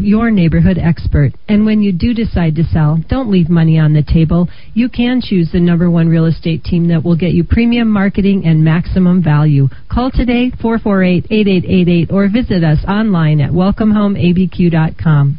your 0.00 0.30
neighborhood 0.30 0.78
expert. 0.78 1.32
And 1.48 1.66
when 1.66 1.82
you 1.82 1.92
do 1.92 2.14
decide 2.14 2.54
to 2.56 2.64
sell, 2.64 2.98
don't 3.08 3.30
leave 3.30 3.48
money 3.48 3.78
on 3.78 3.92
the 3.92 4.02
table. 4.02 4.48
You 4.74 4.88
can 4.88 5.20
choose 5.20 5.50
the 5.52 5.60
number 5.60 5.90
one 5.90 6.08
real 6.08 6.26
estate 6.26 6.64
team 6.64 6.88
that 6.88 7.04
will 7.04 7.16
get 7.16 7.32
you 7.32 7.44
premium 7.44 7.88
marketing 7.88 8.44
and 8.46 8.64
maximum 8.64 9.22
value. 9.22 9.68
Call 9.90 10.10
today, 10.10 10.50
448-8888, 10.62 12.12
or 12.12 12.28
visit 12.28 12.62
us 12.62 12.84
online 12.86 13.40
at 13.40 13.50
welcomehomeabq.com. 13.50 15.38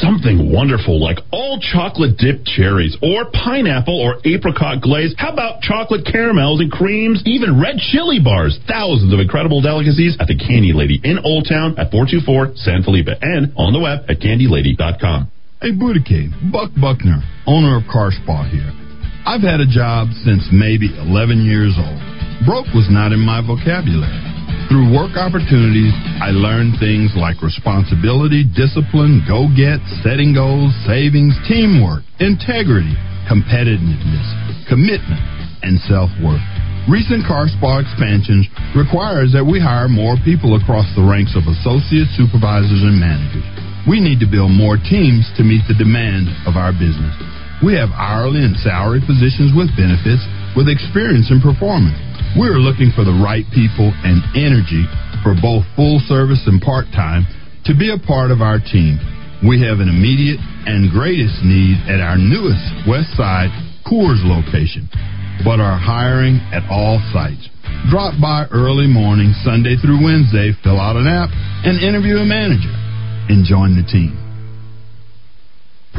Something 0.00 0.50
wonderful 0.50 1.00
like 1.00 1.18
all 1.30 1.60
chocolate 1.60 2.16
dipped 2.16 2.46
cherries 2.46 2.96
or 3.02 3.30
pineapple 3.30 4.00
or 4.00 4.16
apricot 4.24 4.80
glaze. 4.80 5.14
How 5.18 5.32
about 5.32 5.60
chocolate 5.60 6.06
caramels 6.10 6.60
and 6.60 6.72
creams? 6.72 7.22
Even 7.26 7.60
red 7.60 7.76
chili 7.76 8.18
bars. 8.18 8.58
Thousands 8.66 9.12
of 9.12 9.20
incredible 9.20 9.60
delicacies 9.60 10.16
at 10.20 10.26
the 10.26 10.36
Candy 10.36 10.72
Lady 10.72 11.00
in 11.04 11.18
Old 11.22 11.46
Town 11.48 11.76
at 11.78 11.90
424 11.92 12.56
San 12.56 12.82
Felipe 12.82 13.08
and 13.20 13.52
on 13.56 13.72
the 13.72 13.80
web 13.80 14.08
at 14.08 14.20
candylady.com. 14.20 15.30
Hey, 15.60 15.72
Budake, 15.72 16.32
Buck 16.50 16.72
Buckner, 16.80 17.20
owner 17.46 17.76
of 17.76 17.84
Car 17.92 18.10
Spa 18.10 18.44
here. 18.48 18.72
I've 19.24 19.40
had 19.40 19.60
a 19.60 19.68
job 19.68 20.08
since 20.24 20.48
maybe 20.52 20.92
11 20.96 21.44
years 21.44 21.76
old. 21.76 22.00
Broke 22.44 22.68
was 22.74 22.88
not 22.90 23.12
in 23.12 23.20
my 23.20 23.40
vocabulary. 23.40 24.33
Through 24.68 24.96
work 24.96 25.12
opportunities, 25.20 25.92
I 26.24 26.32
learned 26.32 26.80
things 26.80 27.12
like 27.14 27.44
responsibility, 27.44 28.48
discipline, 28.48 29.20
go 29.28 29.46
get, 29.52 29.76
setting 30.00 30.32
goals, 30.32 30.72
savings, 30.88 31.36
teamwork, 31.44 32.00
integrity, 32.16 32.96
competitiveness, 33.28 34.24
commitment, 34.64 35.20
and 35.60 35.76
self 35.84 36.08
worth. 36.24 36.42
Recent 36.88 37.24
car 37.28 37.48
spa 37.48 37.80
expansions 37.80 38.48
requires 38.76 39.32
that 39.32 39.44
we 39.44 39.60
hire 39.60 39.88
more 39.88 40.16
people 40.24 40.56
across 40.56 40.88
the 40.96 41.04
ranks 41.04 41.36
of 41.36 41.48
associates, 41.48 42.12
supervisors, 42.16 42.84
and 42.84 42.96
managers. 43.00 43.44
We 43.84 44.00
need 44.00 44.20
to 44.24 44.28
build 44.28 44.52
more 44.52 44.80
teams 44.80 45.28
to 45.36 45.44
meet 45.44 45.64
the 45.68 45.76
demand 45.76 46.28
of 46.48 46.56
our 46.56 46.72
business. 46.72 47.12
We 47.60 47.76
have 47.80 47.92
hourly 47.92 48.44
and 48.44 48.56
salary 48.60 49.00
positions 49.00 49.52
with 49.56 49.72
benefits 49.76 50.24
with 50.56 50.70
experience 50.70 51.30
in 51.30 51.42
performance. 51.42 51.98
We're 52.38 52.58
looking 52.58 52.90
for 52.94 53.04
the 53.04 53.14
right 53.14 53.46
people 53.54 53.94
and 54.02 54.22
energy 54.34 54.86
for 55.22 55.34
both 55.38 55.62
full 55.74 56.02
service 56.06 56.42
and 56.46 56.62
part 56.62 56.86
time 56.94 57.26
to 57.66 57.74
be 57.74 57.90
a 57.90 57.98
part 57.98 58.30
of 58.30 58.42
our 58.42 58.58
team. 58.58 58.98
We 59.42 59.60
have 59.62 59.78
an 59.78 59.90
immediate 59.90 60.40
and 60.66 60.90
greatest 60.90 61.42
need 61.44 61.78
at 61.86 62.00
our 62.00 62.16
newest 62.16 62.64
West 62.88 63.12
Side 63.14 63.52
Coors 63.84 64.24
location, 64.24 64.88
but 65.44 65.60
are 65.60 65.76
hiring 65.76 66.40
at 66.50 66.64
all 66.70 66.98
sites. 67.12 67.50
Drop 67.90 68.16
by 68.20 68.46
early 68.50 68.86
morning, 68.86 69.34
Sunday 69.44 69.76
through 69.76 70.02
Wednesday, 70.02 70.52
fill 70.62 70.80
out 70.80 70.96
an 70.96 71.06
app, 71.06 71.28
and 71.64 71.82
interview 71.82 72.16
a 72.16 72.24
manager, 72.24 72.72
and 73.28 73.44
join 73.44 73.76
the 73.76 73.84
team. 73.84 74.23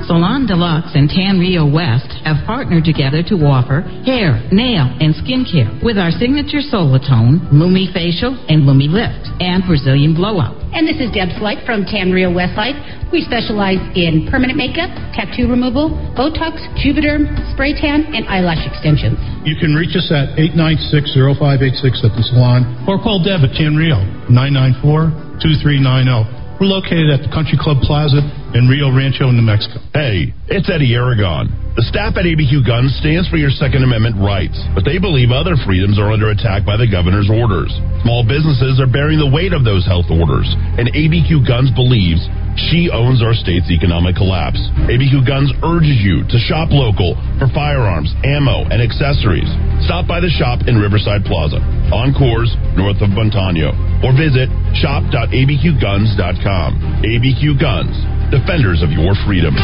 Salon 0.04 0.46
Deluxe 0.46 0.92
and 0.94 1.10
Tan 1.10 1.40
Rio 1.40 1.66
West 1.66 2.12
have 2.24 2.46
partnered 2.46 2.84
together 2.84 3.24
to 3.24 3.36
offer 3.48 3.82
hair, 4.06 4.44
nail, 4.52 4.86
and 5.00 5.16
skincare 5.16 5.82
with 5.84 5.98
our 5.98 6.12
signature 6.12 6.62
Solatone, 6.62 7.40
Lumi 7.50 7.92
Facial, 7.92 8.38
and 8.48 8.64
Lumi 8.64 8.92
Lift, 8.92 9.30
and 9.40 9.64
Brazilian 9.66 10.14
Blowout. 10.14 10.62
And 10.76 10.88
this 10.88 11.00
is 11.00 11.10
Deb 11.12 11.30
Slight 11.40 11.66
from 11.66 11.86
Tan 11.86 12.12
Rio 12.12 12.32
West 12.32 12.56
Westside. 12.56 13.12
We 13.12 13.22
specialize 13.22 13.80
in 13.96 14.28
permanent 14.30 14.58
makeup, 14.58 14.90
tattoo 15.14 15.50
removal, 15.50 15.90
Botox, 16.18 16.60
Juvederm, 16.78 17.26
spray 17.54 17.74
tan, 17.74 18.06
and 18.14 18.28
eyelash 18.28 18.66
extensions. 18.68 19.18
You 19.44 19.56
can 19.56 19.74
reach 19.74 19.96
us 19.96 20.12
at 20.12 20.38
896-0586 20.38 22.04
at 22.04 22.16
the 22.16 22.24
salon 22.30 22.86
or 22.88 23.02
call 23.02 23.24
Deb 23.24 23.42
at 23.42 23.56
Tan 23.56 23.76
Rio, 23.76 23.98
994-2390. 24.30 26.45
We're 26.56 26.72
located 26.72 27.12
at 27.12 27.20
the 27.20 27.28
Country 27.36 27.60
Club 27.60 27.84
Plaza 27.84 28.24
in 28.56 28.72
Rio 28.72 28.88
Rancho, 28.88 29.28
New 29.28 29.44
Mexico. 29.44 29.84
Hey, 29.92 30.32
it's 30.48 30.72
Eddy 30.72 30.96
Aragon. 30.96 31.52
The 31.76 31.84
staff 31.92 32.16
at 32.16 32.24
ABQ 32.24 32.64
Guns 32.64 32.96
stands 33.04 33.28
for 33.28 33.36
your 33.36 33.52
Second 33.52 33.84
Amendment 33.84 34.16
rights, 34.16 34.56
but 34.72 34.88
they 34.88 34.96
believe 34.96 35.36
other 35.36 35.60
freedoms 35.68 36.00
are 36.00 36.16
under 36.16 36.32
attack 36.32 36.64
by 36.64 36.80
the 36.80 36.88
governor's 36.88 37.28
orders. 37.28 37.76
Small 38.08 38.24
businesses 38.24 38.80
are 38.80 38.88
bearing 38.88 39.20
the 39.20 39.28
weight 39.28 39.52
of 39.52 39.68
those 39.68 39.84
health 39.84 40.08
orders, 40.08 40.48
and 40.80 40.88
ABQ 40.96 41.44
Guns 41.44 41.76
believes 41.76 42.24
she 42.72 42.88
owns 42.88 43.20
our 43.20 43.36
state's 43.36 43.68
economic 43.68 44.16
collapse. 44.16 44.64
ABQ 44.88 45.28
Guns 45.28 45.52
urges 45.60 46.00
you 46.00 46.24
to 46.32 46.40
shop 46.48 46.72
local 46.72 47.20
for 47.36 47.52
firearms, 47.52 48.16
ammo, 48.24 48.64
and 48.72 48.80
accessories. 48.80 49.52
Stop 49.84 50.08
by 50.08 50.24
the 50.24 50.32
shop 50.40 50.64
in 50.72 50.80
Riverside 50.80 51.28
Plaza, 51.28 51.60
on 51.92 52.16
Coors, 52.16 52.48
north 52.80 53.04
of 53.04 53.12
Montano, 53.12 53.76
or 54.00 54.16
visit 54.16 54.48
shop.abqguns.com. 54.80 56.45
ABQ 56.46 57.58
Guns, 57.60 57.96
defenders 58.30 58.82
of 58.86 58.92
your 58.92 59.18
freedom. 59.26 59.58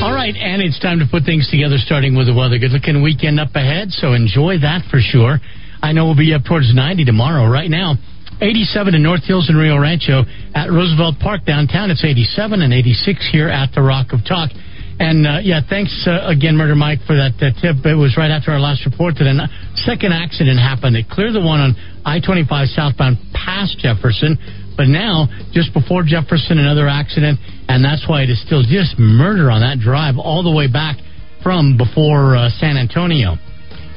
All 0.00 0.12
right, 0.12 0.32
and 0.32 0.62
it's 0.62 0.80
time 0.80 0.98
to 1.00 1.06
put 1.06 1.24
things 1.24 1.48
together, 1.50 1.76
starting 1.76 2.16
with 2.16 2.26
the 2.26 2.34
weather. 2.34 2.58
Good 2.58 2.72
looking 2.72 3.02
weekend 3.02 3.40
up 3.40 3.54
ahead, 3.54 3.92
so 3.92 4.12
enjoy 4.12 4.58
that 4.60 4.88
for 4.90 5.00
sure. 5.00 5.38
I 5.82 5.92
know 5.92 6.06
we'll 6.06 6.16
be 6.16 6.32
up 6.32 6.44
towards 6.48 6.74
90 6.74 7.04
tomorrow. 7.04 7.48
Right 7.48 7.68
now, 7.68 7.96
87 8.40 8.94
in 8.94 9.02
North 9.02 9.24
Hills 9.24 9.48
and 9.48 9.58
Rio 9.58 9.76
Rancho. 9.76 10.24
At 10.54 10.72
Roosevelt 10.72 11.20
Park 11.20 11.44
downtown, 11.44 11.90
it's 11.90 12.04
87 12.04 12.62
and 12.62 12.72
86 12.72 13.28
here 13.30 13.48
at 13.48 13.72
the 13.74 13.82
Rock 13.82 14.12
of 14.12 14.24
Talk. 14.24 14.50
And 14.98 15.26
uh, 15.26 15.42
yeah, 15.42 15.60
thanks 15.66 15.90
uh, 16.06 16.22
again, 16.30 16.54
Murder 16.56 16.78
Mike, 16.78 17.02
for 17.06 17.18
that 17.18 17.34
uh, 17.42 17.50
tip. 17.58 17.82
It 17.82 17.98
was 17.98 18.14
right 18.16 18.30
after 18.30 18.52
our 18.52 18.60
last 18.62 18.86
report 18.86 19.18
that 19.18 19.26
a 19.26 19.50
second 19.82 20.14
accident 20.14 20.58
happened. 20.58 20.94
They 20.94 21.02
cleared 21.02 21.34
the 21.34 21.42
one 21.42 21.58
on 21.58 21.74
I 22.06 22.20
25 22.20 22.68
southbound 22.70 23.18
past 23.34 23.78
Jefferson, 23.82 24.38
but 24.76 24.88
now, 24.88 25.28
just 25.52 25.72
before 25.72 26.02
Jefferson, 26.02 26.58
another 26.58 26.88
accident, 26.88 27.38
and 27.68 27.84
that's 27.84 28.08
why 28.08 28.22
it 28.22 28.30
is 28.30 28.40
still 28.42 28.62
just 28.62 28.98
murder 28.98 29.50
on 29.50 29.60
that 29.62 29.78
drive 29.78 30.18
all 30.18 30.42
the 30.42 30.50
way 30.50 30.66
back 30.66 30.98
from 31.42 31.76
before 31.76 32.36
uh, 32.36 32.48
San 32.58 32.76
Antonio. 32.76 33.36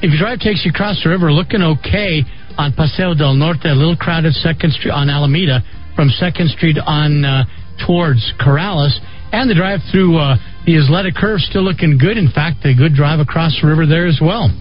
If 0.02 0.14
your 0.14 0.20
drive 0.20 0.40
takes 0.40 0.62
you 0.66 0.72
across 0.72 1.02
the 1.02 1.10
river, 1.10 1.32
looking 1.32 1.64
okay 1.82 2.22
on 2.58 2.74
Paseo 2.74 3.14
del 3.18 3.34
Norte, 3.34 3.66
a 3.66 3.74
little 3.74 3.98
crowded 3.98 4.34
Second 4.34 4.74
Street 4.74 4.92
on 4.92 5.10
Alameda 5.10 5.66
from 5.96 6.10
Second 6.10 6.50
Street 6.54 6.78
on 6.78 7.26
uh, 7.26 7.46
towards 7.86 8.22
Corrales, 8.38 8.94
and 9.32 9.50
the 9.50 9.56
drive 9.56 9.80
through 9.92 10.18
uh, 10.18 10.38
the 10.66 10.78
Isleta 10.78 11.10
Curve 11.16 11.40
still 11.42 11.64
looking 11.64 11.98
good. 11.98 12.18
In 12.18 12.30
fact, 12.30 12.66
a 12.66 12.76
good 12.76 12.94
drive 12.94 13.20
across 13.20 13.58
the 13.62 13.68
river 13.68 13.86
there 13.86 14.06
as 14.06 14.20
well. 14.22 14.54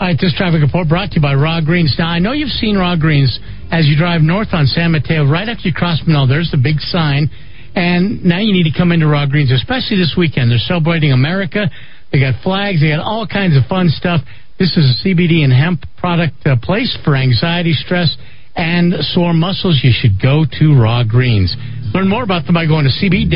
All 0.00 0.06
right, 0.06 0.16
this 0.18 0.32
traffic 0.38 0.62
report 0.62 0.88
brought 0.88 1.10
to 1.10 1.16
you 1.16 1.22
by 1.22 1.34
Raw 1.34 1.60
Greens. 1.60 1.96
Now, 1.98 2.08
I 2.08 2.20
know 2.20 2.30
you've 2.30 2.54
seen 2.54 2.78
Raw 2.78 2.94
Greens 2.94 3.38
as 3.70 3.86
you 3.86 3.96
drive 3.96 4.22
north 4.22 4.48
on 4.52 4.66
San 4.66 4.90
Mateo. 4.92 5.24
Right 5.28 5.48
after 5.48 5.68
you 5.68 5.74
cross 5.74 6.00
Menaul, 6.06 6.28
there's 6.28 6.50
the 6.50 6.60
big 6.60 6.80
sign. 6.80 7.30
And 7.74 8.24
now 8.24 8.38
you 8.40 8.52
need 8.52 8.70
to 8.70 8.76
come 8.76 8.92
into 8.92 9.06
Raw 9.06 9.24
Greens, 9.26 9.52
especially 9.52 9.96
this 9.98 10.14
weekend. 10.16 10.50
They're 10.50 10.58
celebrating 10.58 11.12
America. 11.12 11.70
They 12.12 12.20
got 12.20 12.42
flags. 12.42 12.80
They 12.80 12.88
got 12.88 13.00
all 13.00 13.26
kinds 13.26 13.56
of 13.56 13.64
fun 13.68 13.88
stuff. 13.88 14.20
This 14.58 14.76
is 14.76 14.90
a 14.90 14.94
CBD 15.06 15.44
and 15.44 15.52
hemp 15.52 15.84
product 15.98 16.44
uh, 16.46 16.56
place 16.60 16.98
for 17.04 17.14
anxiety, 17.14 17.74
stress, 17.74 18.16
and 18.56 18.92
sore 19.14 19.32
muscles. 19.32 19.78
You 19.84 19.92
should 19.94 20.20
go 20.20 20.44
to 20.58 20.74
Raw 20.74 21.04
Greens. 21.04 21.56
Learn 21.94 22.08
more 22.08 22.24
about 22.24 22.44
them 22.44 22.54
by 22.54 22.66
going 22.66 22.84
to 22.84 22.90
CBD, 22.90 23.30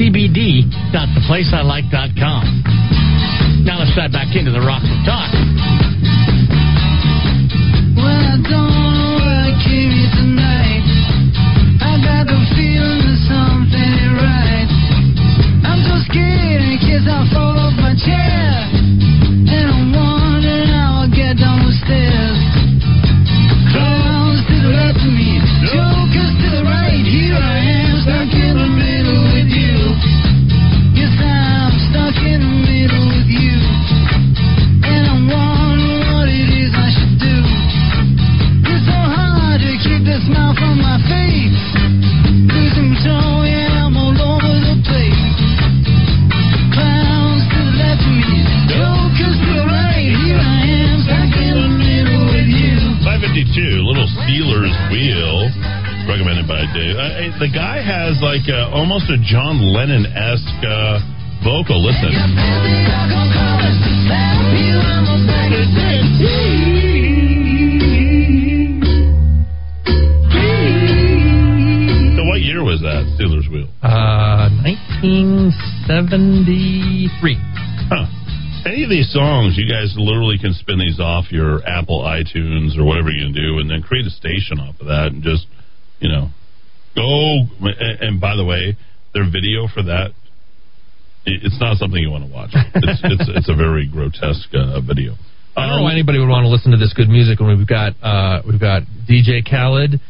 cbd.theplaceilike.com. 0.00 2.64
Now 3.64 3.78
let's 3.78 3.94
dive 3.94 4.10
back 4.12 4.34
into 4.34 4.50
the 4.50 4.60
Rock 4.60 4.82
of 4.82 5.04
Talk. 5.06 5.30
Case 16.94 17.08
I 17.08 17.28
fall 17.32 17.58
off 17.58 17.74
my 17.76 17.94
chair. 17.96 18.53
52, 53.24 53.88
little 53.88 54.04
Stealers 54.20 54.76
Wheel, 54.92 55.48
recommended 56.04 56.44
by 56.46 56.60
Dave. 56.76 56.92
Uh, 56.92 57.32
the 57.40 57.48
guy 57.48 57.80
has 57.80 58.20
like 58.20 58.44
uh, 58.52 58.68
almost 58.68 59.08
a 59.08 59.16
John 59.24 59.64
Lennon 59.64 60.04
esque 60.12 60.60
uh, 60.60 61.00
vocal. 61.40 61.80
Listen. 61.80 62.12
So, 72.12 72.20
what 72.28 72.44
year 72.44 72.60
was 72.62 72.84
that 72.84 73.08
Stealers 73.16 73.48
Wheel? 73.48 73.72
Uh, 73.80 74.52
1973. 74.68 77.40
Huh. 77.88 78.04
Any 78.64 78.84
of 78.84 78.90
these 78.90 79.12
songs, 79.12 79.56
you 79.56 79.68
guys 79.68 79.94
literally 79.96 80.38
can 80.38 80.54
spin 80.54 80.78
these 80.78 80.98
off 80.98 81.30
your 81.30 81.60
Apple 81.66 82.00
iTunes 82.00 82.78
or 82.78 82.84
whatever 82.84 83.10
you 83.10 83.26
can 83.26 83.34
do, 83.34 83.58
and 83.58 83.68
then 83.70 83.82
create 83.82 84.06
a 84.06 84.10
station 84.10 84.58
off 84.58 84.80
of 84.80 84.86
that, 84.86 85.12
and 85.12 85.22
just 85.22 85.46
you 86.00 86.08
know 86.08 86.28
go. 86.96 87.44
And, 87.60 88.00
and 88.00 88.20
by 88.20 88.36
the 88.36 88.44
way, 88.44 88.76
their 89.12 89.24
video 89.24 89.68
for 89.68 89.82
that. 89.84 90.12
It's 91.26 91.58
not 91.58 91.78
something 91.78 92.00
you 92.00 92.10
want 92.10 92.24
to 92.24 92.32
watch. 92.32 92.50
It's 92.52 93.00
it's, 93.04 93.28
it's 93.44 93.48
a 93.48 93.56
very 93.56 93.88
grotesque 93.88 94.52
uh, 94.52 94.80
video. 94.80 95.14
I 95.56 95.68
don't 95.68 95.76
know 95.78 95.82
why 95.84 95.92
anybody 95.92 96.18
would 96.18 96.28
want 96.28 96.44
to 96.44 96.50
listen 96.50 96.72
to 96.72 96.78
this 96.78 96.92
good 96.92 97.08
music 97.08 97.40
when 97.40 97.56
we've 97.56 97.68
got 97.68 97.92
uh, 98.02 98.42
we've 98.46 98.60
got 98.60 98.82
DJ 99.08 99.44
Khaled, 99.44 100.00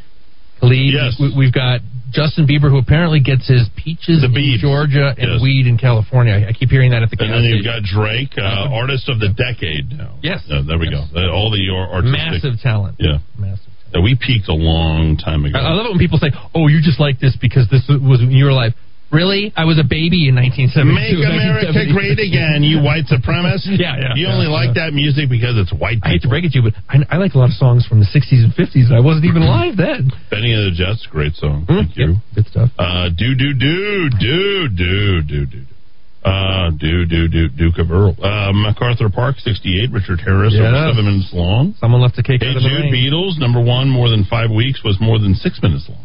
Khalid. 0.60 0.94
Yes. 0.94 1.14
We, 1.20 1.34
we've 1.36 1.54
got 1.54 1.80
Justin 2.14 2.46
Bieber, 2.46 2.70
who 2.70 2.78
apparently 2.78 3.18
gets 3.20 3.46
his 3.48 3.68
peaches 3.76 4.22
in 4.22 4.32
Georgia 4.60 5.14
and 5.18 5.32
Yes. 5.34 5.42
weed 5.42 5.66
in 5.66 5.76
California. 5.76 6.46
I, 6.48 6.52
keep 6.52 6.70
hearing 6.70 6.90
that 6.92 7.02
at 7.02 7.10
the 7.10 7.16
And 7.18 7.32
then 7.34 7.42
you've 7.44 7.64
got 7.64 7.82
Drake, 7.82 8.38
uh, 8.38 8.70
artist 8.70 9.08
of 9.08 9.18
the 9.18 9.28
decade 9.34 9.90
now. 9.92 10.14
Yes. 10.22 10.40
Uh, 10.48 10.62
there 10.62 10.78
we 10.78 10.88
go. 10.90 11.02
Uh, 11.14 11.28
all 11.34 11.50
the 11.50 11.68
ar- 11.74 11.98
artistic. 12.00 12.18
massive 12.44 12.60
talent. 12.62 12.96
Yeah. 12.98 13.18
Massive. 13.36 13.66
Yeah, 13.92 14.00
we 14.00 14.16
peaked 14.16 14.48
a 14.48 14.54
long 14.54 15.16
time 15.16 15.44
ago. 15.44 15.58
I, 15.58 15.70
I 15.70 15.72
love 15.72 15.86
it 15.86 15.90
when 15.90 15.98
people 15.98 16.18
say, 16.18 16.30
"Oh, 16.54 16.66
you 16.66 16.80
just 16.82 16.98
like 16.98 17.20
this 17.20 17.36
because 17.40 17.68
this 17.70 17.82
was 17.88 18.20
when 18.20 18.30
you 18.32 18.44
were 18.44 18.50
alive." 18.50 18.74
Really? 19.14 19.54
I 19.54 19.62
was 19.64 19.78
a 19.78 19.86
baby 19.86 20.26
in 20.26 20.34
1972. 20.34 20.90
Make 20.90 21.22
America 21.22 21.70
great 21.94 22.18
again, 22.18 22.66
you 22.66 22.82
white 22.82 23.06
supremacist. 23.06 23.78
Yeah, 23.84 23.94
yeah, 23.98 24.14
You 24.18 24.26
yeah, 24.26 24.34
only 24.34 24.46
like 24.50 24.74
that 24.74 24.90
music 24.94 25.30
because 25.30 25.54
it's 25.58 25.70
white 25.72 25.98
I 26.02 26.18
hate 26.18 26.22
to 26.22 26.28
break 26.28 26.44
it 26.44 26.52
to 26.52 26.62
you, 26.62 26.64
but 26.70 26.74
I, 26.88 27.14
I 27.14 27.16
like 27.18 27.34
a 27.34 27.38
lot 27.38 27.50
of 27.50 27.56
songs 27.58 27.86
from 27.86 28.00
the 28.00 28.06
60s 28.10 28.42
and 28.42 28.52
50s, 28.54 28.90
and 28.90 28.96
I 28.96 29.00
wasn't 29.00 29.26
even 29.26 29.42
alive 29.46 29.76
then. 29.78 30.10
Bennie 30.30 30.52
and 30.54 30.66
the 30.66 30.74
Jets, 30.74 31.06
great 31.10 31.34
song. 31.38 31.64
Thank 31.70 31.96
you. 31.96 32.18
Good 32.34 32.46
stuff. 32.50 32.70
Uh, 32.78 33.10
do 33.14 33.34
do 33.34 33.54
do 33.54 34.10
do 34.10 34.68
do 34.68 35.22
do 35.22 35.46
do. 35.46 35.62
Uh, 36.24 36.70
do 36.80 37.04
do 37.04 37.28
do 37.28 37.48
Duke 37.52 37.76
of 37.78 37.90
Earl. 37.90 38.16
Uh, 38.16 38.50
MacArthur 38.56 39.10
Park, 39.12 39.36
sixty-eight. 39.38 39.92
Richard 39.92 40.24
Harris, 40.24 40.54
over 40.56 40.72
seven 40.72 41.04
minutes 41.04 41.28
long. 41.36 41.74
Someone 41.78 42.00
left 42.00 42.16
a 42.18 42.22
cake 42.22 42.40
Hey 42.40 42.48
out 42.48 42.56
of 42.56 42.62
the 42.64 42.68
Jude. 42.68 42.88
Beatles, 42.88 43.36
number 43.38 43.60
one, 43.62 43.90
more 43.90 44.08
than 44.08 44.24
five 44.24 44.48
weeks 44.50 44.80
was 44.82 44.96
more 45.00 45.18
than 45.18 45.34
six 45.34 45.60
minutes 45.62 45.84
long. 45.88 46.00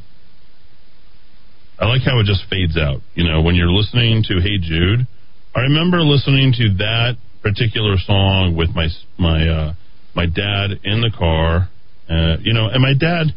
I 1.80 1.86
like 1.88 2.02
how 2.04 2.20
it 2.20 2.26
just 2.26 2.44
fades 2.50 2.78
out. 2.78 3.02
You 3.16 3.24
know, 3.24 3.42
when 3.42 3.56
you're 3.56 3.72
listening 3.72 4.24
to 4.28 4.40
Hey 4.42 4.58
Jude, 4.62 5.08
I 5.56 5.62
remember 5.62 6.02
listening 6.02 6.52
to 6.58 6.74
that 6.80 7.16
particular 7.42 7.96
song 7.98 8.56
with 8.58 8.70
my 8.76 8.88
my 9.18 9.48
uh, 9.48 9.74
my 10.14 10.26
dad 10.26 10.80
in 10.84 11.02
the 11.02 11.12
car. 11.18 11.70
Uh, 12.10 12.38
you 12.42 12.54
know, 12.54 12.68
and 12.68 12.82
my 12.82 12.94
dad, 13.00 13.28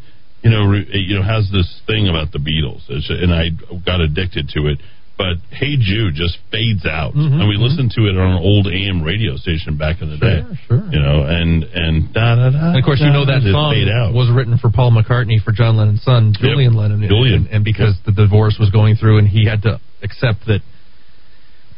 you 0.43 0.49
know, 0.49 0.65
re, 0.65 0.85
you 0.91 1.15
know, 1.15 1.23
has 1.23 1.49
this 1.53 1.81
thing 1.87 2.09
about 2.09 2.31
the 2.31 2.39
Beatles, 2.39 2.83
It's- 2.89 3.09
and 3.09 3.31
I 3.33 3.49
got 3.85 4.01
addicted 4.01 4.49
to 4.49 4.67
it. 4.67 4.79
But 5.15 5.37
Hey 5.51 5.77
Jude 5.77 6.15
just 6.15 6.37
fades 6.51 6.85
out, 6.89 7.13
Mm-hmm, 7.13 7.39
and 7.39 7.47
we 7.47 7.55
listened 7.55 7.91
to 7.95 8.09
it 8.09 8.17
on 8.17 8.33
an 8.33 8.41
old 8.41 8.65
AM 8.67 9.03
radio 9.03 9.37
station 9.37 9.77
back 9.77 10.01
in 10.01 10.09
the 10.09 10.17
day. 10.17 10.41
sure. 10.67 10.83
You 10.89 10.99
know, 10.99 11.21
and 11.23 11.63
and 11.63 12.11
da 12.13 12.35
da 12.35 12.49
da. 12.49 12.69
And 12.73 12.77
of 12.79 12.83
course, 12.83 12.99
you 12.99 13.13
know 13.13 13.25
that 13.25 13.45
song 13.45 13.77
out. 13.93 14.13
was 14.13 14.31
written 14.33 14.57
for 14.57 14.71
Paul 14.73 14.89
McCartney 14.91 15.37
for 15.41 15.51
John 15.51 15.77
Lennon's 15.77 16.01
son, 16.03 16.33
Julian 16.33 16.73
Lennon. 16.73 17.05
Julian. 17.07 17.45
And, 17.45 17.61
and 17.61 17.63
because 17.63 17.93
the 18.05 18.11
divorce 18.11 18.57
was 18.59 18.71
going 18.71 18.95
through 18.95 19.19
and 19.19 19.27
he 19.27 19.45
had 19.45 19.61
to 19.63 19.79
accept 20.01 20.47
that 20.47 20.61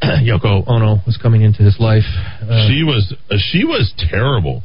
Yoko 0.02 0.64
Ono 0.66 1.00
was 1.06 1.18
coming 1.20 1.42
into 1.42 1.62
his 1.62 1.76
life. 1.78 2.04
Uh, 2.40 2.68
she 2.68 2.82
was 2.84 3.14
uh, 3.30 3.36
she 3.52 3.64
was 3.64 3.92
terrible. 4.10 4.62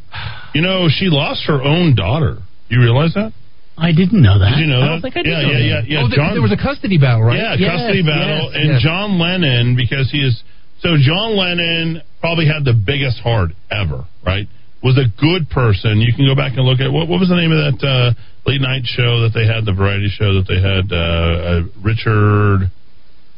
You 0.54 0.62
know, 0.62 0.88
she 0.90 1.08
lost 1.08 1.44
her 1.48 1.62
own 1.62 1.96
daughter. 1.96 2.38
You 2.70 2.80
realize 2.82 3.14
that? 3.16 3.34
I 3.82 3.92
didn't 3.92 4.22
know 4.22 4.38
that. 4.38 4.54
Did 4.56 4.62
you 4.62 4.70
know 4.70 4.78
I 4.78 4.86
that? 4.86 4.92
don't 4.94 5.02
think 5.02 5.18
I 5.18 5.24
did 5.26 5.34
yeah, 5.34 5.42
know 5.42 5.50
yeah, 5.50 5.58
that. 5.58 5.90
yeah, 5.90 5.98
yeah. 5.98 6.04
Oh, 6.06 6.08
there, 6.08 6.22
John, 6.22 6.32
there 6.38 6.46
was 6.46 6.54
a 6.54 6.62
custody 6.62 7.02
battle, 7.02 7.26
right? 7.26 7.42
Yeah, 7.42 7.58
Yes, 7.58 7.82
custody 7.82 8.06
battle, 8.06 8.54
yes, 8.54 8.62
and 8.62 8.68
yes. 8.78 8.82
John 8.86 9.18
Lennon 9.18 9.74
because 9.74 10.14
he 10.14 10.22
is 10.22 10.38
so 10.86 11.02
John 11.02 11.34
Lennon 11.34 12.06
probably 12.22 12.46
had 12.46 12.62
the 12.62 12.78
biggest 12.78 13.18
heart 13.26 13.58
ever. 13.74 14.06
Right? 14.22 14.46
Was 14.86 14.98
a 14.98 15.10
good 15.22 15.50
person. 15.50 16.02
You 16.02 16.14
can 16.14 16.26
go 16.26 16.34
back 16.38 16.54
and 16.58 16.66
look 16.66 16.78
at 16.82 16.94
what 16.94 17.10
what 17.10 17.18
was 17.20 17.30
the 17.30 17.38
name 17.38 17.50
of 17.54 17.58
that 17.58 17.80
uh, 17.82 18.14
late 18.46 18.62
night 18.62 18.86
show 18.86 19.26
that 19.26 19.34
they 19.34 19.46
had, 19.50 19.66
the 19.66 19.74
variety 19.74 20.10
show 20.10 20.38
that 20.42 20.46
they 20.46 20.62
had. 20.62 20.90
Uh, 20.90 20.98
uh, 20.98 21.62
Richard, 21.82 22.70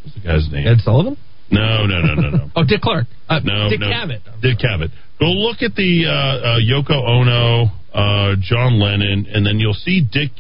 what's 0.03 0.15
the 0.15 0.23
guy's 0.23 0.47
name? 0.51 0.67
Ed 0.67 0.79
Sullivan? 0.83 1.15
No, 1.53 1.85
no, 1.85 2.01
no, 2.01 2.13
no, 2.15 2.29
no. 2.29 2.49
Oh, 2.55 2.63
Dick 2.63 2.81
Clark. 2.81 3.05
Uh, 3.29 3.39
No, 3.43 3.69
Dick 3.69 3.79
no. 3.79 3.87
Cavett. 3.87 4.21
Dick 4.41 4.57
Cavett. 4.59 4.89
Go 5.19 5.27
look 5.27 5.61
at 5.61 5.75
the 5.75 6.05
uh, 6.07 6.11
uh, 6.11 6.59
Yoko 6.59 6.97
Ono, 6.97 7.65
uh, 7.93 8.35
John 8.41 8.79
Lennon, 8.79 9.27
and 9.33 9.45
then 9.45 9.59
you'll 9.59 9.73
see 9.73 10.01
Dick 10.11 10.31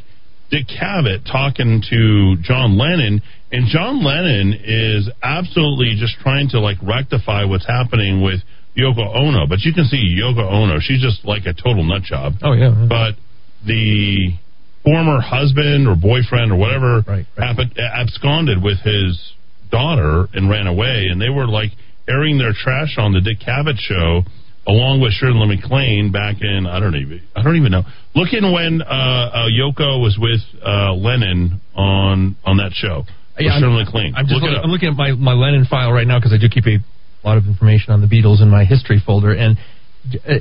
Dick 0.51 0.67
Cavett 0.67 1.25
talking 1.31 1.81
to 1.89 2.35
John 2.41 2.77
Lennon, 2.77 3.21
and 3.51 3.67
John 3.67 4.03
Lennon 4.03 4.53
is 4.63 5.09
absolutely 5.23 5.95
just 5.99 6.15
trying 6.21 6.49
to 6.49 6.59
like 6.59 6.77
rectify 6.83 7.43
what's 7.45 7.65
happening 7.65 8.21
with 8.21 8.41
Yoko 8.77 9.15
Ono. 9.15 9.47
But 9.47 9.59
you 9.61 9.73
can 9.73 9.85
see 9.85 10.17
Yoko 10.19 10.43
Ono; 10.51 10.77
she's 10.79 11.01
just 11.01 11.23
like 11.25 11.45
a 11.45 11.53
total 11.53 11.83
nut 11.83 12.01
job. 12.03 12.33
Oh, 12.43 12.53
yeah. 12.53 12.69
yeah. 12.75 12.85
But 12.89 13.13
the 13.65 14.33
former 14.83 15.21
husband 15.21 15.87
or 15.87 15.95
boyfriend 15.95 16.51
or 16.51 16.57
whatever 16.57 17.03
Right, 17.07 17.25
right. 17.37 17.47
happened 17.47 17.79
absconded 17.79 18.61
with 18.61 18.79
his 18.81 19.15
daughter 19.73 20.27
and 20.33 20.49
ran 20.49 20.67
away, 20.67 21.07
and 21.09 21.19
they 21.19 21.29
were 21.29 21.47
like 21.47 21.71
airing 22.07 22.37
their 22.37 22.53
trash 22.53 22.95
on 22.97 23.11
the 23.11 23.21
Dick 23.21 23.39
Cavett 23.41 23.77
show 23.79 24.21
along 24.67 25.01
with 25.01 25.11
Shirley 25.13 25.47
MacLaine 25.47 26.11
back 26.11 26.37
in 26.41 26.65
I 26.67 26.79
don't 26.79 26.95
even 26.95 27.21
I 27.35 27.43
don't 27.43 27.57
even 27.57 27.71
know. 27.71 27.83
Looking 28.15 28.51
when 28.53 28.81
uh, 28.81 28.85
uh, 28.85 29.49
Yoko 29.49 30.01
was 30.01 30.17
with 30.19 30.39
uh, 30.63 30.93
Lennon 30.93 31.59
on 31.75 32.37
on 32.45 32.57
that 32.57 32.71
show. 32.73 33.03
Yeah, 33.37 33.53
I'm- 33.53 33.61
Shirley 33.61 33.83
MacLaine. 33.83 34.13
I'm 34.15 34.25
just 34.25 34.35
Look 34.35 34.43
looking. 34.43 34.63
I'm 34.63 34.69
looking 34.69 34.89
at 34.89 34.95
my, 34.95 35.11
my 35.11 35.33
Lennon 35.33 35.65
file 35.65 35.91
right 35.91 36.07
now 36.07 36.19
because 36.19 36.33
I 36.33 36.37
do 36.37 36.47
keep 36.47 36.65
a 36.65 36.79
lot 37.27 37.37
of 37.37 37.45
information 37.47 37.93
on 37.93 38.01
the 38.01 38.07
Beatles 38.07 38.41
in 38.41 38.49
my 38.49 38.63
history 38.63 39.01
folder. 39.03 39.33
And 39.33 39.57
uh, 40.27 40.39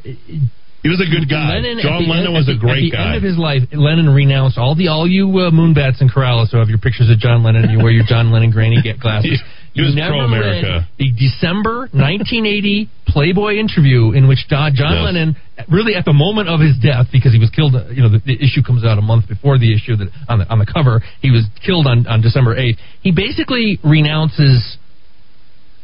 he 0.83 0.89
was 0.89 1.01
a 1.01 1.09
good 1.11 1.29
guy. 1.31 1.55
Lennon, 1.55 1.79
John 1.83 2.09
Lennon 2.09 2.27
end- 2.27 2.35
was 2.35 2.49
a 2.49 2.59
great 2.59 2.91
at 2.91 2.91
the 2.91 2.97
guy. 2.97 3.07
end 3.07 3.17
of 3.17 3.23
his 3.23 3.39
life, 3.39 3.63
Lennon 3.73 4.11
renounced 4.11 4.59
all 4.59 4.75
the 4.75 4.89
all 4.89 5.07
you 5.07 5.27
uh, 5.39 5.51
moonbats 5.51 6.01
and 6.01 6.11
Corrales 6.11 6.51
who 6.51 6.59
have 6.59 6.69
your 6.69 6.79
pictures 6.79 7.09
of 7.11 7.19
John 7.19 7.43
Lennon 7.45 7.65
and 7.65 7.73
you 7.73 7.79
wear 7.79 7.91
your 7.93 8.05
John 8.07 8.31
Lennon 8.33 8.51
granny 8.51 8.79
get 8.83 8.99
glasses. 8.99 9.41
He 9.75 9.81
was 9.81 9.95
You 9.97 10.05
never 10.05 10.13
pro-America. 10.21 10.85
read 10.85 10.89
The 11.01 11.13
December 11.17 11.89
1980 11.97 12.91
Playboy 13.09 13.55
interview 13.57 14.13
in 14.13 14.29
which 14.29 14.45
John, 14.49 14.73
John 14.75 14.97
Yes. 15.01 15.05
Lennon, 15.05 15.37
really 15.73 15.95
at 15.95 16.05
the 16.05 16.13
moment 16.13 16.51
of 16.51 16.61
his 16.61 16.77
death, 16.77 17.07
because 17.11 17.33
he 17.33 17.39
was 17.39 17.49
killed. 17.49 17.75
uh, 17.75 17.89
You 17.89 18.03
know, 18.03 18.11
the, 18.11 18.19
the 18.21 18.37
issue 18.37 18.61
comes 18.63 18.85
out 18.85 18.99
a 18.99 19.01
month 19.01 19.29
before 19.29 19.57
the 19.57 19.73
issue 19.73 19.97
that 19.97 20.09
on 20.29 20.41
the 20.41 20.47
on 20.53 20.59
the 20.59 20.67
cover. 20.69 21.01
He 21.23 21.31
was 21.31 21.47
killed 21.65 21.87
on 21.87 22.07
on 22.07 22.21
December 22.21 22.55
8th. 22.55 22.77
He 23.01 23.13
basically 23.13 23.81
renounces 23.83 24.77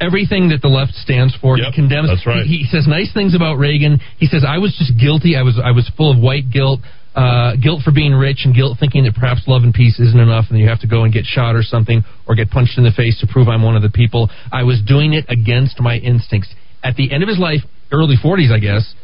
everything 0.00 0.48
that 0.50 0.62
the 0.62 0.68
left 0.68 0.92
stands 0.94 1.34
for. 1.40 1.56
he 1.56 1.64
condemns. 1.74 2.08
that's 2.08 2.26
right. 2.26 2.46
He, 2.46 2.58
he 2.58 2.68
says 2.70 2.86
nice 2.86 3.12
things 3.12 3.34
about 3.34 3.56
Reagan. 3.56 4.00
He 4.18 4.26
says 4.26 4.44
I 4.46 4.58
was 4.58 4.74
just 4.78 4.98
guilty. 4.98 5.36
I 5.36 5.42
was 5.42 5.58
I 5.62 5.70
was 5.72 5.90
full 5.96 6.10
of 6.10 6.18
white 6.18 6.50
guilt. 6.50 6.80
Uh, 7.16 7.56
guilt 7.56 7.82
for 7.82 7.90
being 7.90 8.12
rich 8.12 8.42
and 8.44 8.54
guilt 8.54 8.78
thinking 8.78 9.02
that 9.02 9.12
perhaps 9.12 9.42
love 9.48 9.64
and 9.64 9.74
peace 9.74 9.98
isn't 9.98 10.20
enough 10.20 10.44
and 10.50 10.58
you 10.58 10.68
have 10.68 10.78
to 10.78 10.86
go 10.86 11.02
and 11.02 11.12
get 11.12 11.24
shot 11.24 11.56
or 11.56 11.64
something 11.64 12.04
or 12.28 12.36
get 12.36 12.48
punched 12.48 12.78
in 12.78 12.84
the 12.84 12.92
face 12.92 13.18
to 13.18 13.26
prove 13.26 13.48
I'm 13.48 13.62
one 13.64 13.74
of 13.74 13.82
the 13.82 13.90
people. 13.90 14.30
I 14.52 14.62
was 14.62 14.80
doing 14.86 15.14
it 15.14 15.24
against 15.28 15.80
my 15.80 15.96
instincts. 15.96 16.54
At 16.84 16.94
the 16.94 17.10
end 17.10 17.24
of 17.24 17.28
his 17.28 17.40
life, 17.40 17.62
early 17.90 18.14
40s, 18.22 18.54
I 18.54 18.60
guess, 18.60 18.94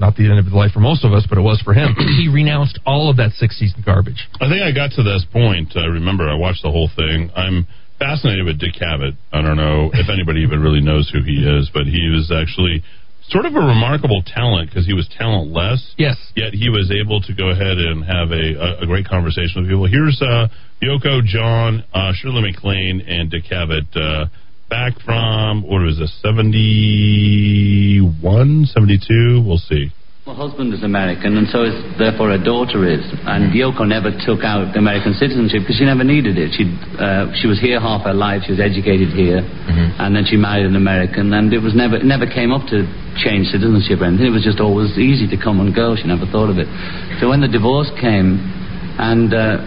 not 0.00 0.16
the 0.16 0.28
end 0.28 0.40
of 0.40 0.46
his 0.46 0.54
life 0.54 0.72
for 0.72 0.80
most 0.80 1.04
of 1.04 1.12
us, 1.12 1.24
but 1.28 1.38
it 1.38 1.42
was 1.42 1.60
for 1.62 1.72
him, 1.72 1.94
he 2.18 2.26
renounced 2.32 2.80
all 2.84 3.08
of 3.08 3.16
that 3.18 3.30
60s 3.40 3.70
garbage. 3.84 4.26
I 4.40 4.48
think 4.48 4.62
I 4.62 4.72
got 4.72 4.90
to 4.96 5.04
this 5.04 5.24
point. 5.30 5.76
I 5.76 5.86
remember 5.86 6.28
I 6.28 6.34
watched 6.34 6.64
the 6.64 6.70
whole 6.72 6.90
thing. 6.96 7.30
I'm 7.36 7.68
fascinated 8.02 8.44
with 8.44 8.58
Dick 8.58 8.74
Cavett. 8.74 9.16
I 9.32 9.40
don't 9.42 9.56
know 9.56 9.92
if 9.94 10.10
anybody 10.10 10.40
even 10.40 10.60
really 10.60 10.80
knows 10.80 11.08
who 11.08 11.22
he 11.22 11.46
is, 11.46 11.70
but 11.72 11.86
he 11.86 12.10
was 12.10 12.32
actually 12.34 12.82
sort 13.28 13.46
of 13.46 13.54
a 13.54 13.60
remarkable 13.60 14.24
talent 14.26 14.70
because 14.70 14.84
he 14.84 14.92
was 14.92 15.06
talentless. 15.16 15.94
Yes. 15.96 16.16
Yet 16.34 16.52
he 16.52 16.68
was 16.68 16.90
able 16.90 17.20
to 17.22 17.32
go 17.32 17.50
ahead 17.50 17.78
and 17.78 18.04
have 18.04 18.32
a, 18.32 18.54
a, 18.58 18.80
a 18.82 18.86
great 18.86 19.06
conversation 19.06 19.62
with 19.62 19.70
people. 19.70 19.86
Here's 19.86 20.20
uh, 20.20 20.48
Yoko, 20.82 21.22
John, 21.24 21.84
uh, 21.94 22.12
Shirley 22.14 22.42
MacLaine, 22.42 23.02
and 23.06 23.30
Dick 23.30 23.44
Cavett. 23.44 23.86
Uh, 23.94 24.26
back 24.68 24.98
from, 25.04 25.62
what 25.62 25.82
was 25.82 25.98
this, 25.98 26.12
71, 26.22 28.66
72? 28.66 29.44
We'll 29.46 29.58
see. 29.58 29.92
My 30.22 30.38
husband 30.38 30.70
is 30.70 30.86
American, 30.86 31.34
and 31.34 31.50
so 31.50 31.66
is 31.66 31.74
therefore 31.98 32.30
her 32.30 32.38
daughter 32.38 32.86
is. 32.86 33.02
And 33.26 33.50
Yoko 33.50 33.82
never 33.82 34.14
took 34.22 34.46
out 34.46 34.70
American 34.78 35.18
citizenship 35.18 35.66
because 35.66 35.82
she 35.82 35.84
never 35.84 36.06
needed 36.06 36.38
it. 36.38 36.54
She 36.54 36.62
uh, 36.94 37.34
she 37.34 37.50
was 37.50 37.58
here 37.58 37.82
half 37.82 38.06
her 38.06 38.14
life. 38.14 38.46
She 38.46 38.54
was 38.54 38.62
educated 38.62 39.10
here, 39.10 39.42
and 39.98 40.14
then 40.14 40.22
she 40.22 40.38
married 40.38 40.70
an 40.70 40.78
American. 40.78 41.34
And 41.34 41.50
it 41.50 41.58
was 41.58 41.74
never 41.74 41.98
it 41.98 42.06
never 42.06 42.30
came 42.30 42.54
up 42.54 42.70
to 42.70 42.86
change 43.18 43.50
citizenship 43.50 43.98
or 43.98 44.06
anything. 44.06 44.30
It 44.30 44.36
was 44.38 44.46
just 44.46 44.62
always 44.62 44.94
easy 44.94 45.26
to 45.26 45.34
come 45.34 45.58
and 45.58 45.74
go. 45.74 45.98
She 45.98 46.06
never 46.06 46.30
thought 46.30 46.54
of 46.54 46.58
it. 46.62 46.70
So 47.18 47.26
when 47.26 47.42
the 47.42 47.50
divorce 47.50 47.90
came, 47.98 48.38
and 49.02 49.34
uh, 49.34 49.58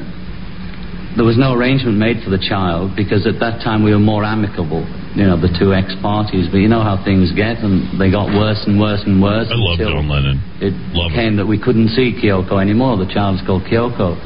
there 1.16 1.24
was 1.24 1.40
no 1.40 1.56
arrangement 1.56 1.96
made 1.98 2.20
for 2.24 2.30
the 2.30 2.40
child 2.40 2.92
because 2.96 3.24
at 3.24 3.40
that 3.40 3.64
time 3.64 3.84
we 3.84 3.96
were 3.96 4.04
more 4.04 4.24
amicable. 4.28 4.84
You 5.16 5.24
know, 5.24 5.40
the 5.40 5.48
two 5.56 5.72
ex 5.72 5.96
parties. 6.04 6.52
But 6.52 6.60
you 6.60 6.68
know 6.68 6.84
how 6.84 7.00
things 7.00 7.32
get, 7.32 7.64
and 7.64 7.96
they 7.96 8.12
got 8.12 8.28
worse 8.36 8.60
and 8.68 8.76
worse 8.76 9.00
and 9.08 9.24
worse. 9.24 9.48
I 9.48 9.56
love 9.56 9.80
John 9.80 10.12
Lennon. 10.12 10.44
it 10.60 10.76
Love 10.92 11.16
came 11.16 11.40
that 11.40 11.48
we 11.48 11.56
couldn't 11.56 11.96
see 11.96 12.12
Kyoko 12.12 12.60
anymore. 12.60 13.00
The 13.00 13.08
child's 13.08 13.40
called 13.48 13.64
Kyoko. 13.64 14.20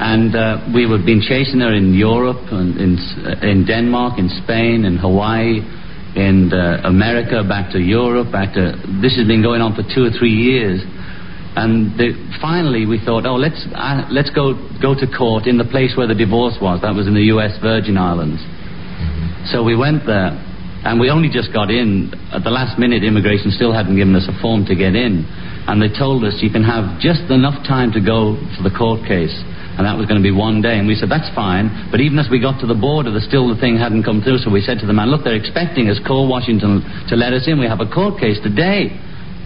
And 0.00 0.32
uh, 0.32 0.64
we 0.72 0.88
had 0.88 1.04
been 1.04 1.20
chasing 1.20 1.60
her 1.60 1.76
in 1.76 1.92
Europe, 1.92 2.40
and 2.48 2.72
in, 2.80 2.96
in 3.44 3.68
Denmark, 3.68 4.16
in 4.16 4.32
Spain, 4.40 4.88
in 4.88 4.96
Hawaii, 4.96 5.60
in 6.16 6.48
uh, 6.56 6.88
America, 6.88 7.44
back 7.44 7.70
to 7.76 7.78
Europe, 7.78 8.32
back 8.32 8.56
to. 8.56 8.80
This 9.04 9.20
has 9.20 9.28
been 9.28 9.44
going 9.44 9.60
on 9.60 9.76
for 9.76 9.84
two 9.84 10.08
or 10.08 10.12
three 10.16 10.32
years. 10.32 10.80
And 11.56 11.98
the, 11.98 12.14
finally, 12.40 12.86
we 12.86 13.02
thought, 13.02 13.26
oh, 13.26 13.34
let's 13.34 13.58
uh, 13.74 14.06
let's 14.10 14.30
go 14.30 14.54
go 14.78 14.94
to 14.94 15.06
court 15.10 15.46
in 15.50 15.58
the 15.58 15.66
place 15.66 15.98
where 15.98 16.06
the 16.06 16.14
divorce 16.14 16.54
was. 16.62 16.80
That 16.82 16.94
was 16.94 17.10
in 17.10 17.14
the 17.14 17.26
U.S. 17.34 17.58
Virgin 17.58 17.98
Islands. 17.98 18.38
So 19.50 19.66
we 19.66 19.74
went 19.74 20.06
there, 20.06 20.30
and 20.86 21.00
we 21.00 21.10
only 21.10 21.28
just 21.28 21.52
got 21.52 21.70
in. 21.70 22.14
At 22.30 22.46
the 22.46 22.54
last 22.54 22.78
minute, 22.78 23.02
immigration 23.02 23.50
still 23.50 23.74
hadn't 23.74 23.98
given 23.98 24.14
us 24.14 24.30
a 24.30 24.36
form 24.38 24.62
to 24.70 24.78
get 24.78 24.94
in. 24.94 25.26
And 25.66 25.82
they 25.82 25.90
told 25.90 26.22
us 26.22 26.38
you 26.38 26.54
can 26.54 26.62
have 26.62 27.02
just 27.02 27.26
enough 27.34 27.58
time 27.66 27.90
to 27.92 28.00
go 28.00 28.38
for 28.54 28.62
the 28.62 28.72
court 28.72 29.02
case. 29.04 29.34
And 29.76 29.88
that 29.88 29.96
was 29.96 30.06
going 30.06 30.20
to 30.20 30.24
be 30.24 30.34
one 30.34 30.60
day. 30.60 30.76
And 30.76 30.86
we 30.86 30.94
said, 30.94 31.08
that's 31.08 31.28
fine. 31.34 31.90
But 31.90 32.00
even 32.00 32.18
as 32.18 32.28
we 32.28 32.40
got 32.40 32.60
to 32.60 32.68
the 32.68 32.76
border, 32.76 33.10
the 33.10 33.22
still 33.22 33.48
the 33.48 33.58
thing 33.58 33.80
hadn't 33.80 34.04
come 34.04 34.20
through. 34.20 34.44
So 34.44 34.50
we 34.50 34.60
said 34.60 34.78
to 34.80 34.86
the 34.86 34.92
man, 34.92 35.08
look, 35.08 35.24
they're 35.24 35.38
expecting 35.38 35.88
us, 35.88 35.98
call 36.06 36.28
Washington 36.28 36.84
to 37.08 37.14
let 37.16 37.32
us 37.32 37.48
in. 37.48 37.58
We 37.58 37.66
have 37.66 37.80
a 37.80 37.88
court 37.88 38.20
case 38.20 38.38
today. 38.44 38.92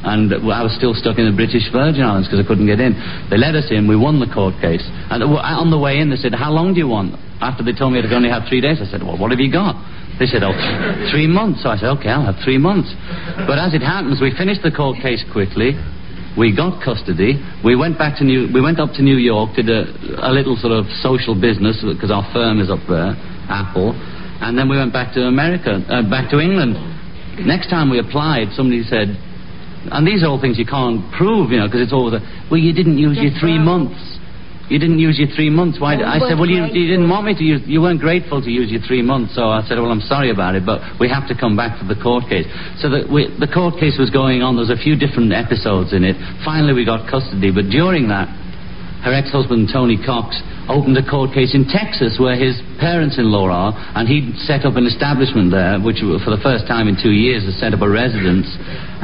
And 0.05 0.29
uh, 0.33 0.53
I 0.53 0.61
was 0.61 0.77
still 0.77 0.93
stuck 0.93 1.17
in 1.17 1.25
the 1.25 1.33
British 1.33 1.65
Virgin 1.73 2.05
Islands 2.05 2.29
because 2.29 2.45
I 2.45 2.47
couldn't 2.47 2.69
get 2.69 2.79
in. 2.79 2.93
They 3.33 3.41
let 3.41 3.57
us 3.57 3.73
in. 3.73 3.89
We 3.89 3.97
won 3.97 4.21
the 4.21 4.29
court 4.29 4.55
case. 4.61 4.85
And 5.09 5.25
uh, 5.25 5.41
on 5.41 5.73
the 5.73 5.81
way 5.81 5.99
in, 5.99 6.13
they 6.13 6.21
said, 6.21 6.37
how 6.37 6.53
long 6.53 6.77
do 6.77 6.79
you 6.79 6.89
want? 6.89 7.17
After 7.41 7.65
they 7.65 7.73
told 7.73 7.97
me 7.97 7.99
I 7.99 8.05
could 8.05 8.13
only 8.13 8.29
have 8.29 8.45
three 8.45 8.61
days, 8.61 8.85
I 8.85 8.87
said, 8.87 9.01
well, 9.01 9.17
what 9.17 9.33
have 9.33 9.41
you 9.41 9.51
got? 9.51 9.81
They 10.21 10.29
said, 10.29 10.45
oh, 10.45 10.53
three 11.13 11.27
months. 11.27 11.65
So 11.65 11.73
I 11.73 11.81
said, 11.81 11.91
okay, 11.99 12.13
I'll 12.13 12.29
have 12.29 12.39
three 12.45 12.61
months. 12.61 12.93
But 13.49 13.57
as 13.57 13.73
it 13.73 13.83
happens, 13.83 14.21
we 14.21 14.31
finished 14.37 14.61
the 14.61 14.71
court 14.71 15.01
case 15.01 15.25
quickly. 15.33 15.75
We 16.37 16.51
got 16.51 16.83
custody. 16.83 17.39
We 17.63 17.79
went 17.79 17.97
back 17.97 18.19
to 18.19 18.25
New. 18.25 18.51
We 18.53 18.61
went 18.61 18.83
up 18.83 18.91
to 18.99 19.03
New 19.03 19.17
York, 19.17 19.55
did 19.55 19.71
a, 19.71 19.87
a 20.19 20.35
little 20.35 20.59
sort 20.59 20.75
of 20.75 20.91
social 20.99 21.39
business 21.39 21.79
because 21.79 22.11
our 22.11 22.27
firm 22.35 22.59
is 22.59 22.75
up 22.75 22.83
there, 22.91 23.15
Apple, 23.47 23.95
and 24.43 24.59
then 24.59 24.69
we 24.69 24.75
went 24.75 24.93
back 24.93 25.15
to 25.15 25.31
America, 25.31 25.79
uh, 25.87 26.03
back 26.11 26.31
to 26.35 26.43
England. 26.43 26.75
Next 27.47 27.71
time 27.71 27.87
we 27.87 28.03
applied, 28.03 28.51
somebody 28.51 28.83
said, 28.83 29.15
and 29.91 30.07
these 30.07 30.23
are 30.23 30.29
all 30.29 30.41
things 30.41 30.59
you 30.59 30.67
can't 30.67 31.01
prove, 31.13 31.51
you 31.51 31.59
know, 31.59 31.67
because 31.67 31.83
it's 31.83 31.93
always 31.93 32.15
a, 32.15 32.23
well, 32.51 32.61
you 32.61 32.73
didn't 32.73 32.99
use 32.99 33.19
your 33.21 33.33
three 33.41 33.59
months. 33.59 33.99
You 34.73 34.81
didn't 34.81 34.99
use 34.99 35.21
your 35.21 35.29
three 35.37 35.53
months. 35.53 35.77
Why? 35.77 36.01
Well, 36.01 36.09
I 36.09 36.17
said, 36.25 36.41
well, 36.41 36.49
you, 36.49 36.65
you 36.73 36.89
didn't 36.89 37.13
want 37.13 37.29
me 37.29 37.37
to 37.37 37.45
use. 37.45 37.61
You 37.69 37.85
weren't 37.85 38.01
grateful 38.01 38.41
to 38.41 38.49
use 38.49 38.73
your 38.73 38.81
three 38.81 39.05
months. 39.05 39.37
So 39.37 39.53
I 39.53 39.61
said, 39.69 39.77
well, 39.77 39.93
I'm 39.93 40.01
sorry 40.09 40.33
about 40.33 40.57
it, 40.57 40.65
but 40.65 40.81
we 40.97 41.05
have 41.13 41.29
to 41.29 41.37
come 41.37 41.53
back 41.53 41.77
for 41.77 41.85
the 41.85 42.01
court 42.01 42.25
case. 42.33 42.49
So 42.81 42.89
the, 42.89 43.05
we, 43.05 43.29
the 43.37 43.51
court 43.51 43.77
case 43.77 44.01
was 44.01 44.09
going 44.09 44.41
on. 44.41 44.57
There's 44.57 44.73
a 44.73 44.81
few 44.81 44.97
different 44.97 45.37
episodes 45.37 45.93
in 45.93 46.01
it. 46.01 46.17
Finally, 46.49 46.73
we 46.73 46.89
got 46.89 47.05
custody, 47.13 47.53
but 47.53 47.69
during 47.69 48.09
that, 48.09 48.33
her 49.05 49.13
ex-husband 49.13 49.69
Tony 49.69 50.01
Cox 50.01 50.41
opened 50.65 50.97
a 50.97 51.05
court 51.05 51.37
case 51.37 51.53
in 51.53 51.69
Texas 51.69 52.17
where 52.17 52.41
his 52.41 52.57
parents-in-law 52.81 53.53
are, 53.53 53.73
and 54.01 54.09
he 54.09 54.33
set 54.49 54.65
up 54.65 54.81
an 54.81 54.89
establishment 54.89 55.53
there, 55.53 55.77
which 55.77 56.01
for 56.01 56.33
the 56.33 56.41
first 56.41 56.65
time 56.65 56.89
in 56.89 56.97
two 56.97 57.13
years 57.13 57.45
has 57.45 57.53
set 57.61 57.77
up 57.77 57.85
a 57.85 57.91
residence, 57.91 58.49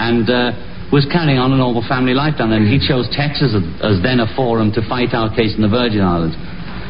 and. 0.00 0.24
Uh, 0.24 0.69
was 0.92 1.06
carrying 1.10 1.38
on 1.38 1.54
a 1.54 1.58
normal 1.58 1.86
family 1.86 2.14
life 2.14 2.38
down 2.38 2.50
there, 2.50 2.58
and 2.58 2.68
he 2.68 2.82
chose 2.82 3.06
Texas 3.14 3.54
as, 3.54 3.62
as 3.82 3.96
then 4.02 4.18
a 4.18 4.26
forum 4.34 4.74
to 4.74 4.82
fight 4.90 5.14
our 5.14 5.30
case 5.30 5.54
in 5.54 5.62
the 5.62 5.70
Virgin 5.70 6.02
Islands. 6.02 6.34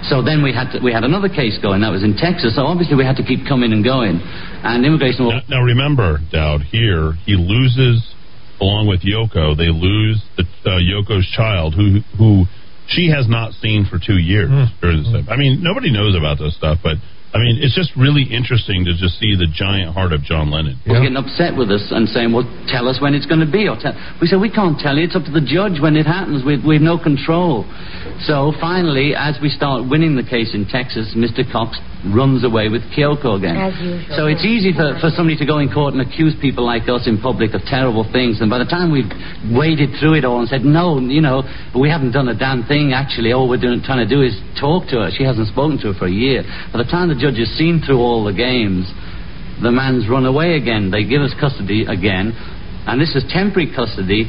So 0.09 0.25
then 0.25 0.41
we 0.43 0.53
had 0.57 0.73
to, 0.73 0.81
we 0.81 0.93
had 0.93 1.05
another 1.05 1.29
case 1.29 1.61
going 1.61 1.85
that 1.85 1.93
was 1.93 2.01
in 2.03 2.17
Texas. 2.17 2.57
So 2.57 2.65
obviously 2.65 2.97
we 2.97 3.05
had 3.05 3.21
to 3.21 3.25
keep 3.25 3.45
coming 3.45 3.73
and 3.77 3.85
going, 3.85 4.17
and 4.65 4.85
immigration. 4.85 5.29
Will, 5.29 5.41
Now 5.49 5.61
remember, 5.61 6.19
Dowd, 6.33 6.63
here 6.73 7.13
he 7.29 7.37
loses 7.37 8.01
along 8.61 8.89
with 8.89 9.05
Yoko. 9.05 9.57
They 9.57 9.69
lose 9.69 10.25
the 10.41 10.45
uh, 10.65 10.81
Yoko's 10.81 11.29
child, 11.37 11.75
who 11.77 12.01
who 12.17 12.45
she 12.89 13.13
has 13.13 13.29
not 13.29 13.53
seen 13.61 13.85
for 13.85 14.01
two 14.01 14.17
years. 14.19 14.49
during 14.81 15.05
this 15.05 15.13
time. 15.13 15.29
I 15.29 15.37
mean, 15.37 15.63
nobody 15.63 15.93
knows 15.93 16.17
about 16.17 16.39
this 16.41 16.57
stuff, 16.57 16.79
but 16.83 16.97
I 17.33 17.39
mean, 17.39 17.63
it's 17.63 17.75
just 17.75 17.95
really 17.95 18.27
interesting 18.27 18.85
to 18.87 18.93
just 18.99 19.19
see 19.23 19.39
the 19.39 19.47
giant 19.47 19.95
heart 19.95 20.13
of 20.13 20.23
John 20.23 20.51
Lennon. 20.51 20.75
were 20.87 20.99
getting 20.99 21.17
upset 21.17 21.55
with 21.55 21.71
us 21.71 21.87
and 21.91 22.09
saying, 22.09 22.33
"Well, 22.33 22.43
tell 22.67 22.89
us 22.89 23.01
when 23.01 23.15
it's 23.15 23.27
going 23.27 23.39
to 23.39 23.51
be." 23.51 23.69
Or 23.69 23.77
tell, 23.79 23.95
we 24.21 24.27
said, 24.27 24.41
"We 24.41 24.51
can't 24.51 24.79
tell 24.79 24.99
you. 24.99 25.05
It's 25.05 25.15
up 25.15 25.25
to 25.25 25.31
the 25.31 25.41
judge 25.41 25.79
when 25.79 25.95
it 25.95 26.07
happens. 26.07 26.43
We 26.45 26.59
we 26.59 26.75
have 26.75 26.83
no 26.83 26.99
control." 26.99 27.65
So 28.27 28.53
finally, 28.61 29.15
as 29.15 29.39
we 29.41 29.49
start 29.49 29.89
winning 29.89 30.17
the 30.17 30.27
case 30.27 30.55
in 30.55 30.67
Texas, 30.67 31.15
Mr. 31.15 31.47
Cox 31.47 31.79
runs 32.09 32.45
away 32.45 32.69
with 32.69 32.81
Kyoko 32.97 33.37
again. 33.37 33.57
As 33.57 33.77
usual. 33.77 34.17
So 34.17 34.23
it's 34.27 34.45
easy 34.45 34.73
for, 34.73 34.97
for 35.01 35.13
somebody 35.13 35.37
to 35.37 35.45
go 35.45 35.61
in 35.61 35.69
court 35.69 35.93
and 35.93 36.01
accuse 36.01 36.33
people 36.41 36.65
like 36.65 36.89
us 36.89 37.05
in 37.05 37.21
public 37.21 37.53
of 37.53 37.61
terrible 37.69 38.09
things. 38.09 38.41
And 38.41 38.49
by 38.49 38.59
the 38.59 38.69
time 38.69 38.89
we've 38.89 39.11
waded 39.53 40.01
through 40.01 40.17
it 40.17 40.25
all 40.25 40.41
and 40.41 40.49
said, 40.49 40.65
no, 40.65 40.99
you 40.99 41.21
know, 41.21 41.45
we 41.77 41.93
haven't 41.93 42.13
done 42.13 42.29
a 42.29 42.37
damn 42.37 42.65
thing 42.65 42.93
actually, 42.93 43.33
all 43.33 43.49
we're 43.49 43.61
doing, 43.61 43.83
trying 43.85 44.01
to 44.01 44.09
do 44.09 44.23
is 44.23 44.33
talk 44.57 44.89
to 44.89 45.05
her. 45.05 45.09
She 45.13 45.25
hasn't 45.25 45.49
spoken 45.49 45.77
to 45.85 45.93
her 45.93 45.97
for 45.99 46.09
a 46.09 46.13
year. 46.13 46.43
By 46.73 46.81
the 46.81 46.89
time 46.89 47.13
the 47.13 47.20
judge 47.21 47.39
has 47.39 47.53
seen 47.61 47.83
through 47.85 48.01
all 48.01 48.25
the 48.25 48.33
games, 48.33 48.89
the 49.63 49.71
man's 49.71 50.09
run 50.09 50.25
away 50.25 50.57
again. 50.57 50.91
They 50.91 51.05
give 51.05 51.21
us 51.21 51.37
custody 51.39 51.85
again. 51.85 52.33
And 52.89 53.01
this 53.01 53.15
is 53.15 53.23
temporary 53.29 53.69
custody. 53.71 54.25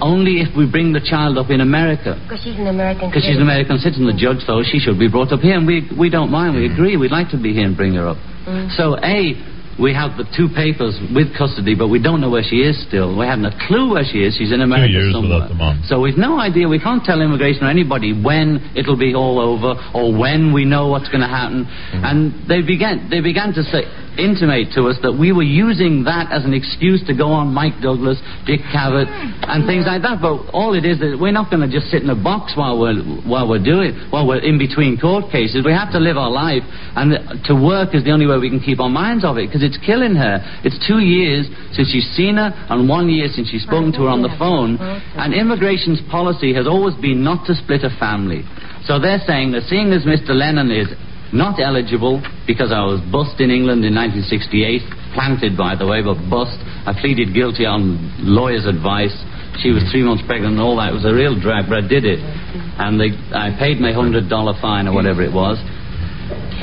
only 0.00 0.40
if 0.40 0.56
we 0.56 0.64
bring 0.68 0.92
the 0.92 1.00
child 1.00 1.36
up 1.36 1.50
in 1.50 1.60
America. 1.60 2.16
Because 2.24 2.40
she's 2.42 2.56
an 2.56 2.66
American. 2.66 3.08
Because 3.08 3.24
she's 3.24 3.36
an 3.36 3.42
American 3.44 3.78
citizen. 3.78 4.06
The 4.08 4.16
judge 4.16 4.44
thought 4.46 4.64
she 4.64 4.80
should 4.80 4.98
be 4.98 5.08
brought 5.08 5.32
up 5.32 5.40
here, 5.40 5.56
and 5.56 5.66
we, 5.66 5.84
we 5.96 6.08
don't 6.08 6.30
mind. 6.30 6.56
We 6.56 6.66
agree. 6.66 6.96
We'd 6.96 7.12
like 7.12 7.30
to 7.30 7.40
be 7.40 7.52
here 7.52 7.66
and 7.66 7.76
bring 7.76 7.94
her 7.94 8.08
up. 8.08 8.16
Mm. 8.48 8.72
So, 8.76 8.96
A, 8.96 9.36
we 9.78 9.94
have 9.94 10.16
the 10.18 10.26
two 10.36 10.48
papers 10.50 10.98
with 11.14 11.36
custody, 11.36 11.74
but 11.74 11.88
we 11.88 12.02
don't 12.02 12.20
know 12.20 12.30
where 12.30 12.44
she 12.44 12.64
is 12.64 12.76
still. 12.88 13.16
We 13.16 13.26
haven't 13.26 13.46
a 13.46 13.56
clue 13.68 13.92
where 13.92 14.04
she 14.04 14.24
is. 14.24 14.36
She's 14.36 14.52
in 14.52 14.60
America 14.60 14.90
years 14.92 15.12
somewhere. 15.12 15.46
without 15.46 15.48
the 15.48 15.60
mom. 15.60 15.82
So 15.86 16.00
we've 16.00 16.18
no 16.18 16.38
idea. 16.38 16.68
We 16.68 16.80
can't 16.80 17.04
tell 17.04 17.20
immigration 17.20 17.64
or 17.64 17.70
anybody 17.70 18.12
when 18.12 18.72
it'll 18.76 18.98
be 18.98 19.14
all 19.14 19.38
over 19.38 19.78
or 19.94 20.12
when 20.12 20.52
we 20.52 20.64
know 20.64 20.88
what's 20.88 21.08
going 21.08 21.22
to 21.22 21.30
happen. 21.30 21.64
Mm-hmm. 21.64 22.04
And 22.04 22.18
they 22.48 22.60
began 22.60 23.08
they 23.08 23.20
began 23.20 23.52
to 23.54 23.62
say 23.62 23.86
intimate 24.18 24.74
to 24.76 24.84
us 24.90 24.98
that 25.00 25.16
we 25.16 25.32
were 25.32 25.46
using 25.46 26.04
that 26.04 26.28
as 26.28 26.44
an 26.44 26.52
excuse 26.52 27.00
to 27.06 27.16
go 27.16 27.32
on 27.32 27.54
Mike 27.54 27.80
Douglas, 27.80 28.20
Dick 28.44 28.60
Cavett, 28.68 29.08
and 29.48 29.64
things 29.64 29.86
like 29.86 30.02
that. 30.02 30.20
But 30.20 30.52
all 30.52 30.76
it 30.76 30.84
is 30.84 30.98
that 31.00 31.16
we're 31.16 31.32
not 31.32 31.48
going 31.48 31.64
to 31.64 31.70
just 31.70 31.88
sit 31.88 32.02
in 32.02 32.10
a 32.10 32.18
box 32.18 32.52
while 32.52 32.76
we're 32.76 33.00
while 33.24 33.48
we're 33.48 33.62
doing 33.62 33.96
while 34.10 34.26
we're 34.26 34.44
in 34.44 34.58
between 34.58 35.00
court 35.00 35.32
cases. 35.32 35.64
We 35.64 35.72
have 35.72 35.92
to 35.96 36.00
live 36.02 36.20
our 36.20 36.30
life, 36.30 36.62
and 36.96 37.16
to 37.48 37.54
work 37.56 37.94
is 37.94 38.04
the 38.04 38.12
only 38.12 38.26
way 38.28 38.36
we 38.36 38.50
can 38.52 38.60
keep 38.60 38.80
our 38.80 38.92
minds 38.92 39.24
off 39.24 39.38
it 39.38 39.48
because 39.48 39.62
it's 39.70 39.78
killing 39.86 40.18
her. 40.18 40.42
It's 40.66 40.76
two 40.82 40.98
years 40.98 41.46
since 41.72 41.88
she's 41.94 42.10
seen 42.18 42.36
her, 42.36 42.50
and 42.50 42.90
one 42.90 43.08
year 43.08 43.30
since 43.30 43.48
she's 43.48 43.62
spoken 43.62 43.94
to 43.94 44.10
her 44.10 44.12
on 44.12 44.26
the 44.26 44.34
phone. 44.34 44.76
And 45.14 45.30
immigration's 45.32 46.02
policy 46.10 46.52
has 46.58 46.66
always 46.66 46.98
been 46.98 47.22
not 47.22 47.46
to 47.46 47.54
split 47.54 47.86
a 47.86 47.92
family. 48.02 48.42
So 48.84 48.98
they're 48.98 49.22
saying 49.22 49.52
that 49.54 49.70
seeing 49.70 49.94
as 49.94 50.02
Mr. 50.02 50.34
Lennon 50.34 50.74
is 50.74 50.90
not 51.32 51.62
eligible 51.62 52.18
because 52.46 52.74
I 52.74 52.82
was 52.82 52.98
bust 53.14 53.38
in 53.38 53.54
England 53.54 53.86
in 53.86 53.94
1968, 53.94 55.14
planted 55.14 55.54
by 55.54 55.78
the 55.78 55.86
way, 55.86 56.02
but 56.02 56.18
bust. 56.26 56.58
I 56.86 56.94
pleaded 56.98 57.30
guilty 57.30 57.66
on 57.66 57.98
lawyer's 58.18 58.66
advice. 58.66 59.14
She 59.62 59.70
was 59.70 59.86
three 59.90 60.02
months 60.02 60.26
pregnant 60.26 60.58
and 60.58 60.62
all 60.62 60.78
that. 60.82 60.90
It 60.90 60.96
was 60.98 61.06
a 61.06 61.14
real 61.14 61.38
drag, 61.38 61.70
but 61.70 61.84
I 61.84 61.86
did 61.86 62.02
it. 62.02 62.18
And 62.18 62.98
they, 62.98 63.14
I 63.30 63.54
paid 63.58 63.78
my 63.78 63.94
$100 63.94 64.26
fine 64.58 64.88
or 64.88 64.94
whatever 64.94 65.22
it 65.22 65.30
was. 65.30 65.58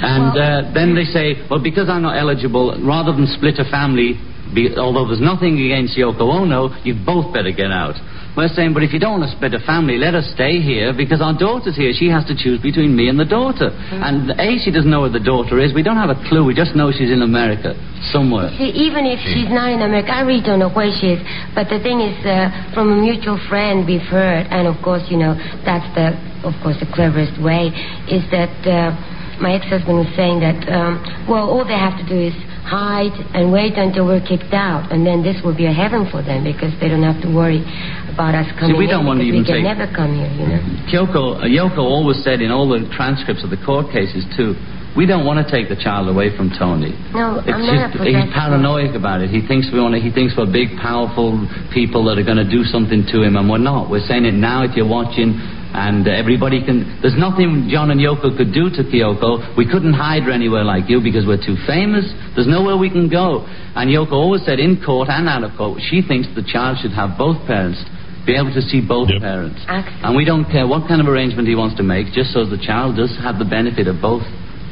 And 0.01 0.33
uh, 0.37 0.73
then 0.73 0.95
they 0.95 1.05
say, 1.05 1.47
well, 1.49 1.61
because 1.61 1.89
I'm 1.89 2.01
not 2.01 2.17
eligible, 2.17 2.77
rather 2.85 3.11
than 3.11 3.27
split 3.27 3.59
a 3.59 3.65
family, 3.69 4.19
be, 4.53 4.71
although 4.77 5.07
there's 5.07 5.23
nothing 5.23 5.59
against 5.59 5.97
Yoko 5.97 6.23
Ono, 6.23 6.71
you 6.83 6.95
both 6.95 7.33
better 7.33 7.51
get 7.51 7.71
out. 7.71 7.99
We're 8.37 8.53
saying, 8.53 8.77
but 8.77 8.85
if 8.85 8.93
you 8.93 9.01
don't 9.01 9.17
want 9.17 9.25
to 9.25 9.33
split 9.33 9.57
a 9.57 9.63
family, 9.65 9.97
let 9.97 10.13
us 10.13 10.29
stay 10.37 10.61
here 10.61 10.93
because 10.93 11.25
our 11.25 11.33
daughter's 11.33 11.73
here. 11.73 11.89
She 11.89 12.05
has 12.13 12.21
to 12.29 12.37
choose 12.37 12.61
between 12.61 12.93
me 12.93 13.09
and 13.09 13.17
the 13.17 13.25
daughter. 13.25 13.73
And 13.73 14.29
A, 14.37 14.61
she 14.61 14.69
doesn't 14.69 14.85
know 14.85 15.01
where 15.01 15.11
the 15.11 15.23
daughter 15.23 15.57
is. 15.57 15.73
We 15.73 15.81
don't 15.81 15.97
have 15.97 16.13
a 16.13 16.19
clue. 16.29 16.45
We 16.45 16.53
just 16.53 16.77
know 16.77 16.93
she's 16.93 17.09
in 17.09 17.25
America 17.25 17.73
somewhere. 18.13 18.53
See, 18.53 18.69
even 18.69 19.09
if 19.09 19.17
she's 19.25 19.49
not 19.49 19.73
in 19.73 19.81
America, 19.81 20.13
I 20.13 20.21
really 20.21 20.45
don't 20.45 20.61
know 20.61 20.69
where 20.69 20.93
she 20.93 21.17
is. 21.17 21.21
But 21.57 21.73
the 21.73 21.81
thing 21.81 21.97
is, 21.97 22.13
uh, 22.21 22.53
from 22.77 22.93
a 22.93 22.97
mutual 23.01 23.41
friend 23.49 23.89
we've 23.89 24.05
heard, 24.05 24.45
and 24.53 24.69
of 24.69 24.77
course, 24.85 25.01
you 25.09 25.17
know, 25.17 25.33
that's 25.65 25.89
the, 25.97 26.13
of 26.45 26.53
course, 26.61 26.77
the 26.77 26.85
cleverest 26.93 27.41
way, 27.41 27.73
is 28.05 28.21
that 28.29 28.53
uh, 28.69 28.93
my 29.39 29.53
ex-husband 29.53 29.97
was 29.97 30.09
saying 30.15 30.39
that, 30.41 30.57
um, 30.69 30.99
well, 31.29 31.49
all 31.49 31.65
they 31.65 31.77
have 31.77 31.97
to 32.01 32.05
do 32.07 32.17
is 32.17 32.33
hide 32.67 33.13
and 33.33 33.51
wait 33.51 33.77
until 33.77 34.05
we're 34.05 34.23
kicked 34.23 34.51
out, 34.53 34.91
and 34.91 35.05
then 35.05 35.23
this 35.23 35.39
will 35.43 35.55
be 35.55 35.65
a 35.65 35.73
heaven 35.73 36.09
for 36.11 36.21
them 36.21 36.43
because 36.43 36.73
they 36.81 36.89
don't 36.89 37.03
have 37.03 37.21
to 37.23 37.29
worry 37.31 37.63
about 38.11 38.35
us 38.35 38.47
coming 38.59 38.75
we 38.75 38.87
don't 38.87 39.05
want 39.05 39.19
to 39.21 39.25
even 39.25 39.41
we 39.41 39.45
can 39.45 39.61
take- 39.61 39.63
never 39.63 39.87
come 39.93 40.11
here, 40.17 40.27
you 40.35 40.45
know. 40.51 40.61
Kyoko, 40.89 41.39
uh, 41.39 41.47
Yoko 41.47 41.79
always 41.85 42.21
said 42.23 42.41
in 42.41 42.51
all 42.51 42.67
the 42.67 42.83
transcripts 42.91 43.43
of 43.43 43.49
the 43.51 43.61
court 43.63 43.89
cases, 43.91 44.25
too, 44.35 44.55
we 44.97 45.05
don't 45.05 45.23
want 45.29 45.37
to 45.37 45.45
take 45.45 45.69
the 45.69 45.75
child 45.77 46.09
away 46.09 46.35
from 46.35 46.49
Tony. 46.57 46.97
No, 47.13 47.37
It's 47.37 47.47
I'm 47.53 47.61
not 47.61 47.93
just 47.93 48.03
he's 48.03 48.33
paranoid 48.33 48.95
about 48.95 49.21
it. 49.21 49.29
He 49.29 49.45
thinks 49.45 49.69
we 49.71 49.79
want 49.79 49.93
to, 49.93 50.01
he 50.01 50.09
thinks 50.09 50.33
we're 50.35 50.49
big, 50.51 50.75
powerful 50.81 51.37
people 51.71 52.03
that 52.09 52.17
are 52.17 52.25
going 52.25 52.41
to 52.41 52.49
do 52.49 52.63
something 52.65 53.05
to 53.13 53.21
him, 53.21 53.37
and 53.37 53.47
we're 53.47 53.61
not. 53.61 53.89
We're 53.93 54.01
saying 54.09 54.25
it 54.25 54.33
now 54.33 54.63
if 54.65 54.75
you're 54.75 54.89
watching, 54.89 55.37
and 55.77 56.07
everybody 56.09 56.65
can. 56.65 56.97
There's 57.05 57.13
nothing 57.17 57.69
John 57.69 57.93
and 57.93 58.01
Yoko 58.01 58.33
could 58.33 58.49
do 58.51 58.73
to 58.73 58.81
Kyoko. 58.81 59.53
We 59.55 59.69
couldn't 59.69 59.93
hide 59.93 60.23
her 60.25 60.31
anywhere 60.33 60.65
like 60.65 60.89
you 60.89 60.97
because 60.99 61.29
we're 61.29 61.37
too 61.37 61.53
famous. 61.69 62.09
There's 62.33 62.49
nowhere 62.49 62.75
we 62.81 62.89
can 62.89 63.07
go. 63.13 63.45
And 63.77 63.85
Yoko 63.93 64.17
always 64.17 64.41
said 64.43 64.57
in 64.59 64.81
court 64.81 65.07
and 65.13 65.29
out 65.29 65.43
of 65.45 65.53
court, 65.55 65.77
she 65.85 66.01
thinks 66.01 66.25
the 66.33 66.41
child 66.41 66.81
should 66.81 66.97
have 66.97 67.13
both 67.17 67.37
parents. 67.45 67.77
Be 68.25 68.35
able 68.35 68.51
to 68.57 68.61
see 68.65 68.81
both 68.81 69.07
parents. 69.21 69.61
And 70.03 70.17
we 70.17 70.25
don't 70.25 70.43
care 70.51 70.67
what 70.67 70.89
kind 70.89 70.99
of 70.99 71.07
arrangement 71.07 71.47
he 71.47 71.55
wants 71.55 71.77
to 71.77 71.83
make, 71.85 72.11
just 72.11 72.33
so 72.33 72.43
the 72.43 72.59
child 72.59 72.97
does 72.97 73.13
have 73.23 73.37
the 73.39 73.45
benefit 73.47 73.87
of 73.87 74.01
both 74.01 74.25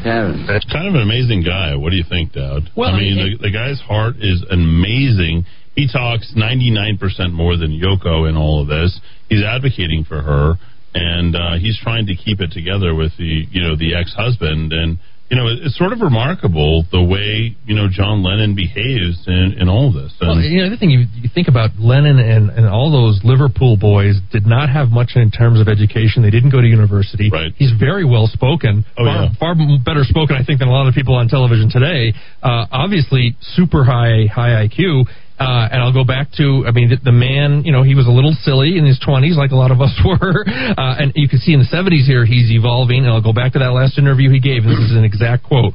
parents. 0.03 0.43
That's 0.49 0.65
kind 0.67 0.89
of 0.89 0.95
an 0.97 1.01
amazing 1.05 1.45
guy. 1.45 1.75
What 1.77 1.91
do 1.91 1.95
you 1.95 2.03
think, 2.03 2.33
Dowd? 2.33 2.67
Well, 2.75 2.91
I 2.91 2.99
mean, 2.99 3.17
it- 3.17 3.39
the, 3.39 3.47
the 3.47 3.53
guy's 3.53 3.79
heart 3.79 4.17
is 4.19 4.43
amazing. 4.51 5.45
He 5.75 5.87
talks 5.87 6.33
99% 6.35 6.99
more 7.31 7.55
than 7.57 7.71
Yoko 7.71 8.27
in 8.27 8.35
all 8.35 8.61
of 8.61 8.67
this. 8.67 8.99
He's 9.29 9.43
advocating 9.43 10.03
for 10.03 10.21
her, 10.21 10.53
and 10.95 11.35
uh, 11.35 11.59
he's 11.59 11.77
trying 11.83 12.07
to 12.07 12.15
keep 12.15 12.39
it 12.39 12.51
together 12.51 12.95
with 12.95 13.11
the, 13.17 13.45
you 13.51 13.61
know, 13.61 13.75
the 13.75 13.93
ex-husband. 13.95 14.71
And 14.71 14.97
you 15.29 15.37
know, 15.37 15.47
it's 15.49 15.75
sort 15.75 15.91
of 15.91 16.01
remarkable 16.01 16.85
the 16.91 17.01
way 17.01 17.57
you 17.65 17.73
know 17.73 17.87
John 17.89 18.21
Lennon 18.21 18.53
behaves 18.53 19.25
in, 19.25 19.57
in 19.57 19.67
all 19.67 19.91
this. 19.91 20.13
And, 20.21 20.37
Well, 20.37 20.39
you 20.39 20.61
know, 20.61 20.69
the 20.69 20.77
thing 20.77 20.91
you, 20.91 21.05
you 21.15 21.29
think 21.33 21.47
about 21.47 21.71
Lennon 21.79 22.19
and, 22.19 22.51
and 22.51 22.67
all 22.67 22.91
those 22.91 23.21
Liverpool 23.23 23.75
boys 23.75 24.21
did 24.31 24.45
not 24.45 24.69
have 24.69 24.89
much 24.89 25.13
in 25.15 25.31
terms 25.31 25.59
of 25.59 25.67
education. 25.67 26.21
They 26.21 26.29
didn't 26.29 26.51
go 26.51 26.61
to 26.61 26.67
university. 26.67 27.31
Right. 27.33 27.51
He's 27.57 27.73
very 27.73 28.05
well 28.05 28.27
spoken. 28.27 28.85
Oh, 28.97 29.03
far, 29.03 29.23
yeah. 29.25 29.29
far 29.39 29.55
better 29.83 30.05
spoken, 30.05 30.37
I 30.37 30.45
think, 30.45 30.59
than 30.59 30.67
a 30.67 30.71
lot 30.71 30.87
of 30.87 30.93
people 30.93 31.15
on 31.15 31.27
television 31.27 31.73
today. 31.73 32.13
Uh, 32.43 32.69
obviously, 32.69 33.35
super 33.57 33.83
high 33.83 34.29
high 34.31 34.69
IQ. 34.69 35.09
Uh, 35.35 35.67
and 35.67 35.83
I'll 35.83 35.93
go 35.93 36.05
back 36.05 36.31
to, 36.39 36.63
I 36.63 36.71
mean, 36.71 36.95
the, 36.95 37.11
the 37.11 37.11
man, 37.11 37.63
you 37.65 37.73
know, 37.75 37.83
he 37.83 37.93
was 37.93 38.07
a 38.07 38.11
little 38.11 38.31
silly 38.47 38.77
in 38.77 38.85
his 38.85 38.95
20s, 39.03 39.35
like 39.35 39.51
a 39.51 39.59
lot 39.59 39.71
of 39.71 39.81
us 39.81 39.91
were. 40.05 40.47
Uh, 40.47 40.95
and 40.95 41.11
you 41.15 41.27
can 41.27 41.39
see 41.39 41.51
in 41.51 41.59
the 41.59 41.67
70s 41.67 42.07
here, 42.07 42.25
he's 42.25 42.51
evolving. 42.51 43.03
And 43.03 43.11
I'll 43.11 43.21
go 43.21 43.33
back 43.33 43.51
to 43.53 43.59
that 43.59 43.75
last 43.75 43.99
interview 43.99 44.31
he 44.31 44.39
gave. 44.39 44.63
This 44.63 44.79
is 44.79 44.95
an 44.95 45.03
exact 45.03 45.43
quote. 45.43 45.73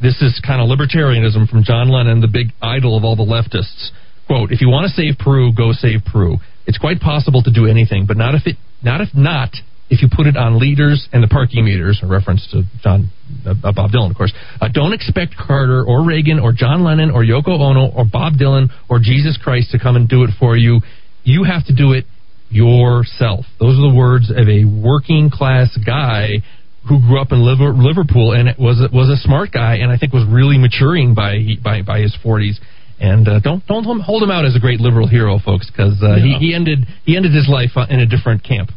This 0.00 0.16
is 0.22 0.40
kind 0.40 0.64
of 0.64 0.72
libertarianism 0.72 1.48
from 1.48 1.62
John 1.62 1.88
Lennon, 1.88 2.20
the 2.20 2.28
big 2.28 2.56
idol 2.60 2.96
of 2.96 3.04
all 3.04 3.16
the 3.16 3.24
leftists. 3.24 3.92
Quote, 4.26 4.50
if 4.50 4.60
you 4.60 4.68
want 4.68 4.88
to 4.88 4.92
save 4.96 5.18
Peru, 5.18 5.52
go 5.52 5.72
save 5.72 6.00
Peru. 6.04 6.38
It's 6.66 6.78
quite 6.78 7.00
possible 7.00 7.42
to 7.42 7.52
do 7.52 7.66
anything, 7.66 8.06
but 8.06 8.16
not 8.16 8.34
if 8.34 8.46
it 8.46 8.56
not 8.82 9.00
if 9.02 9.08
not 9.14 9.52
if 9.90 10.02
you 10.02 10.08
put 10.10 10.26
it 10.26 10.36
on 10.36 10.58
leaders 10.58 11.08
and 11.12 11.22
the 11.22 11.28
parking 11.28 11.64
meters, 11.64 12.00
a 12.02 12.06
reference 12.06 12.46
to 12.52 12.62
John 12.82 13.10
uh, 13.46 13.54
Bob 13.72 13.90
Dylan, 13.90 14.10
of 14.10 14.16
course. 14.16 14.32
Uh, 14.60 14.68
don't 14.72 14.92
expect 14.92 15.34
Carter 15.36 15.84
or 15.84 16.04
Reagan 16.04 16.40
or 16.40 16.52
John 16.52 16.82
Lennon 16.84 17.10
or 17.10 17.22
Yoko 17.22 17.60
Ono 17.60 17.92
or 17.92 18.04
Bob 18.10 18.34
Dylan 18.34 18.68
or 18.88 18.98
Jesus 18.98 19.38
Christ 19.42 19.70
to 19.72 19.78
come 19.78 19.96
and 19.96 20.08
do 20.08 20.24
it 20.24 20.30
for 20.38 20.56
you. 20.56 20.80
You 21.22 21.44
have 21.44 21.66
to 21.66 21.74
do 21.74 21.92
it 21.92 22.04
yourself. 22.48 23.44
Those 23.60 23.76
are 23.78 23.90
the 23.90 23.94
words 23.94 24.30
of 24.30 24.48
a 24.48 24.64
working 24.64 25.30
class 25.30 25.76
guy 25.84 26.40
who 26.88 27.00
grew 27.00 27.20
up 27.20 27.32
in 27.32 27.40
Liverpool 27.42 28.32
and 28.32 28.54
was 28.58 28.80
was 28.92 29.08
a 29.08 29.16
smart 29.16 29.52
guy 29.52 29.76
and 29.76 29.90
I 29.90 29.96
think 29.96 30.12
was 30.12 30.24
really 30.28 30.58
maturing 30.58 31.14
by 31.14 31.56
by 31.62 31.82
by 31.82 32.00
his 32.00 32.16
40s. 32.24 32.56
And 33.00 33.26
uh, 33.26 33.40
don't 33.40 33.66
don't 33.66 33.84
hold 34.00 34.22
him 34.22 34.30
out 34.30 34.44
as 34.44 34.54
a 34.54 34.60
great 34.60 34.80
liberal 34.80 35.08
hero, 35.08 35.38
folks, 35.44 35.68
because 35.68 36.00
uh, 36.02 36.14
he, 36.16 36.36
he 36.38 36.54
ended 36.54 36.86
he 37.04 37.16
ended 37.16 37.32
his 37.34 37.48
life 37.48 37.70
uh, 37.76 37.86
in 37.90 38.00
a 38.00 38.06
different 38.06 38.44
camp. 38.44 38.70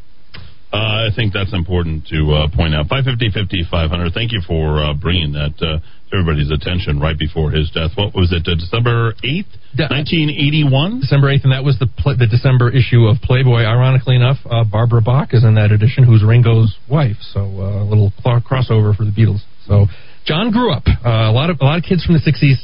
Uh, 0.73 1.07
I 1.07 1.09
think 1.15 1.31
that's 1.31 1.53
important 1.53 2.07
to 2.07 2.33
uh, 2.33 2.47
point 2.53 2.75
out. 2.75 2.87
550 2.91 3.63
500. 3.71 4.13
Thank 4.13 4.33
you 4.33 4.41
for 4.45 4.83
uh, 4.83 4.93
bringing 4.93 5.31
that 5.31 5.55
uh, 5.63 5.79
to 5.79 5.81
everybody's 6.11 6.51
attention 6.51 6.99
right 6.99 7.17
before 7.17 7.51
his 7.51 7.71
death. 7.71 7.91
What 7.95 8.15
was 8.15 8.31
it, 8.35 8.43
uh, 8.47 8.55
December 8.55 9.13
8th, 9.23 9.47
1981? 9.75 11.01
December 11.01 11.27
8th, 11.31 11.43
and 11.43 11.53
that 11.53 11.63
was 11.63 11.79
the 11.79 11.87
pl- 11.87 12.17
the 12.17 12.27
December 12.27 12.69
issue 12.69 13.07
of 13.07 13.17
Playboy. 13.23 13.63
Ironically 13.63 14.15
enough, 14.15 14.37
uh, 14.43 14.63
Barbara 14.63 15.01
Bach 15.01 15.33
is 15.33 15.43
in 15.43 15.55
that 15.55 15.71
edition, 15.71 16.03
who's 16.03 16.23
Ringo's 16.23 16.75
wife. 16.89 17.17
So 17.31 17.41
uh, 17.41 17.83
a 17.83 17.87
little 17.87 18.11
crossover 18.23 18.95
for 18.95 19.07
the 19.07 19.15
Beatles. 19.15 19.47
So 19.67 19.87
John 20.25 20.51
grew 20.51 20.71
up. 20.71 20.83
Uh, 20.87 21.31
a 21.31 21.35
lot 21.35 21.49
of 21.49 21.57
a 21.61 21.65
lot 21.65 21.77
of 21.79 21.83
kids 21.87 22.03
from 22.03 22.15
the 22.15 22.23
60s 22.23 22.59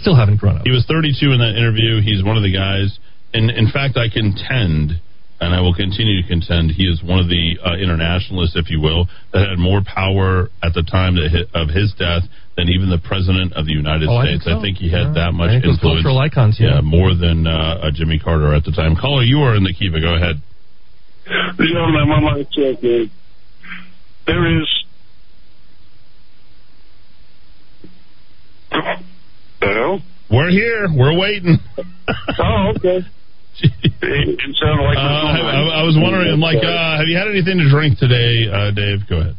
still 0.00 0.16
haven't 0.16 0.36
grown 0.36 0.56
up. 0.60 0.64
He 0.64 0.72
was 0.72 0.84
32 0.84 1.32
in 1.32 1.40
that 1.40 1.56
interview. 1.56 2.00
He's 2.04 2.22
one 2.24 2.36
of 2.36 2.42
the 2.44 2.52
guys. 2.52 2.98
And 3.32 3.50
in 3.50 3.68
fact, 3.70 3.96
I 3.96 4.08
contend, 4.08 5.00
and 5.40 5.54
I 5.54 5.60
will 5.60 5.74
continue 5.74 6.22
to 6.22 6.28
contend, 6.28 6.70
he 6.70 6.84
is 6.88 7.02
one 7.02 7.18
of 7.18 7.28
the 7.28 7.58
uh, 7.64 7.76
internationalists, 7.76 8.56
if 8.56 8.70
you 8.70 8.80
will, 8.80 9.06
that 9.32 9.48
had 9.50 9.58
more 9.58 9.82
power 9.84 10.48
at 10.62 10.72
the 10.72 10.82
time 10.82 11.16
that 11.16 11.28
hi- 11.28 11.60
of 11.60 11.68
his 11.68 11.92
death 11.98 12.22
than 12.56 12.68
even 12.70 12.88
the 12.88 12.96
president 12.98 13.52
of 13.52 13.66
the 13.66 13.72
United 13.72 14.08
Oh, 14.08 14.16
I 14.16 14.24
think 14.32 14.42
States. 14.42 14.56
so. 14.64 14.64
he 14.80 14.88
had 14.90 15.12
Yeah. 15.12 15.28
that 15.28 15.32
much 15.34 15.50
I 15.50 15.60
think 15.60 15.76
influence. 15.76 16.02
cultural 16.08 16.18
icons, 16.18 16.56
yeah. 16.58 16.80
more 16.80 17.14
than 17.14 17.46
uh, 17.46 17.52
uh, 17.84 17.90
Jimmy 17.92 18.18
Carter 18.18 18.54
at 18.54 18.64
the 18.64 18.72
time. 18.72 18.96
Caller, 18.96 19.22
you 19.24 19.40
are 19.44 19.54
in 19.54 19.62
the 19.64 19.74
Kiva. 19.74 20.00
Go 20.00 20.14
ahead. 20.16 20.40
Gentlemen, 21.58 22.08
my 22.08 22.20
mind 22.20 22.46
says 22.56 22.76
uh, 22.80 23.04
there 24.26 24.60
is. 24.62 24.68
Hello? 29.60 29.98
We're 30.30 30.50
here. 30.50 30.86
We're 30.92 31.18
waiting. 31.18 31.58
oh, 32.38 32.72
okay. 32.76 33.00
It, 33.62 33.92
it 34.02 34.56
sounded 34.60 34.84
like 34.84 34.96
Uh, 34.98 35.00
I, 35.00 35.80
I- 35.80 35.82
was 35.82 35.96
wondering, 35.98 36.38
like, 36.40 36.62
uh, 36.62 36.98
have 36.98 37.06
you 37.08 37.16
had 37.16 37.28
anything 37.28 37.58
to 37.58 37.68
drink 37.70 37.98
today, 37.98 38.48
uh, 38.52 38.70
Dave? 38.70 39.06
Go 39.08 39.16
ahead. 39.20 39.36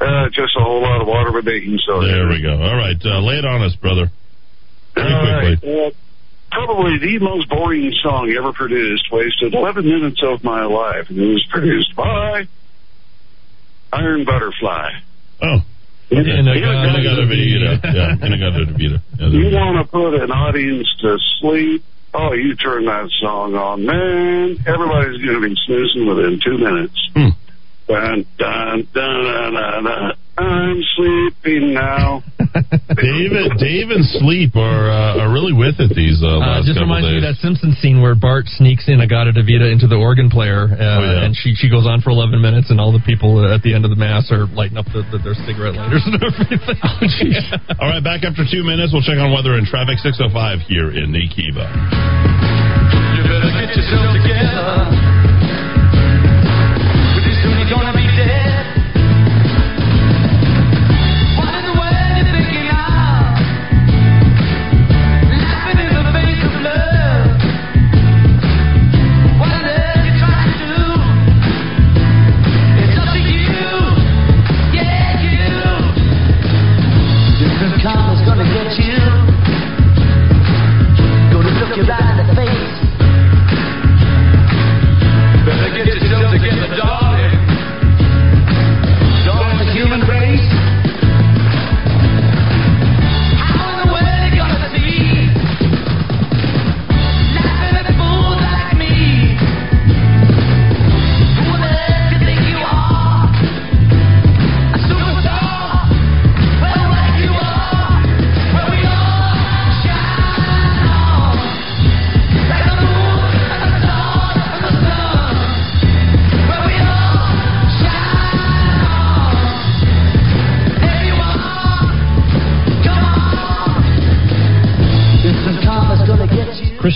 uh, 0.00 0.28
just 0.30 0.54
a 0.56 0.62
whole 0.62 0.82
lot 0.82 1.00
of 1.00 1.08
water 1.08 1.32
with 1.32 1.44
baking 1.44 1.78
soda. 1.86 2.06
There 2.06 2.28
we 2.28 2.42
go. 2.42 2.60
All 2.60 2.76
right, 2.76 2.96
uh, 3.04 3.20
lay 3.20 3.36
it 3.38 3.44
on 3.44 3.62
us, 3.62 3.74
brother. 3.76 4.10
Very 4.94 5.56
quickly. 5.56 5.86
Uh, 5.86 5.90
probably 6.50 6.98
the 6.98 7.18
most 7.20 7.48
boring 7.48 7.92
song 8.02 8.30
ever 8.36 8.52
produced 8.52 9.08
wasted 9.12 9.54
11 9.54 9.84
minutes 9.84 10.20
of 10.22 10.42
my 10.44 10.64
life. 10.64 11.08
And 11.08 11.18
it 11.18 11.26
was 11.28 11.46
produced 11.50 11.94
by 11.96 12.46
Iron 13.92 14.24
Butterfly. 14.24 14.90
Oh. 15.42 15.58
In-A-Gadda-Da-Vida. 16.10 17.80
Yeah, 17.94 18.26
In-A-Gadda-Da-Vida. 18.26 19.02
Yeah, 19.18 19.28
You 19.28 19.54
want 19.56 19.84
to 19.84 19.90
put 19.92 20.14
an 20.14 20.30
audience 20.30 20.88
to 21.02 21.16
sleep? 21.40 21.84
Oh, 22.14 22.32
you 22.32 22.54
turn 22.56 22.86
that 22.86 23.10
song 23.20 23.54
on, 23.54 23.84
man. 23.84 24.58
Everybody's 24.66 25.22
going 25.22 25.40
to 25.40 25.48
be 25.48 25.54
snoozing 25.66 26.06
within 26.06 26.40
two 26.42 26.56
minutes. 26.58 26.96
Hmm. 27.14 27.28
Dun, 27.86 28.26
dun, 28.38 28.88
dun, 28.92 29.24
dun, 29.24 29.54
dun, 29.54 29.84
dun. 29.84 30.12
I'm 30.38 30.78
sleeping 30.94 31.74
now. 31.74 32.22
Dave, 32.94 33.34
Dave 33.58 33.90
and 33.90 34.04
Sleep 34.22 34.54
are 34.56 34.86
uh, 34.90 35.20
are 35.26 35.30
really 35.32 35.52
with 35.52 35.76
it 35.82 35.90
these 35.94 36.22
uh, 36.22 36.38
Uh, 36.38 36.62
just 36.62 36.78
couple 36.78 36.86
reminds 36.88 37.10
me 37.10 37.18
of 37.18 37.26
that 37.26 37.36
Simpsons 37.42 37.76
scene 37.82 38.00
where 38.00 38.14
Bart 38.14 38.46
sneaks 38.46 38.86
in 38.88 39.00
A-Gadda-Da-Vida 39.02 39.66
into 39.68 39.86
the 39.86 39.96
organ 39.98 40.30
player, 40.30 40.70
uh, 40.70 40.78
Oh, 40.78 41.02
yeah. 41.04 41.24
and 41.26 41.34
she 41.36 41.54
she 41.58 41.68
goes 41.68 41.86
on 41.86 42.00
for 42.00 42.10
11 42.10 42.40
minutes, 42.40 42.70
and 42.70 42.80
all 42.80 42.92
the 42.94 43.02
people 43.04 43.42
at 43.44 43.62
the 43.66 43.74
end 43.74 43.84
of 43.84 43.90
the 43.90 43.98
mass 44.00 44.30
are 44.30 44.46
lighting 44.54 44.78
up 44.78 44.86
the, 44.94 45.02
the, 45.10 45.18
their 45.20 45.34
cigarette 45.44 45.74
lighters 45.74 46.02
and 46.06 46.14
everything. 46.22 46.60
Oh, 46.86 47.78
All 47.82 47.88
right, 47.90 48.02
back 48.02 48.22
after 48.24 48.46
two 48.46 48.62
minutes. 48.64 48.94
We'll 48.94 49.02
check 49.04 49.18
on 49.18 49.34
weather 49.34 49.58
and 49.58 49.66
traffic 49.66 49.98
605 49.98 50.30
here 50.70 50.94
in 50.94 51.10
Nikiva. 51.10 51.66
You 53.18 53.22
better 53.26 53.50
get 53.58 53.74
yourself 53.74 54.06
together. 54.16 55.07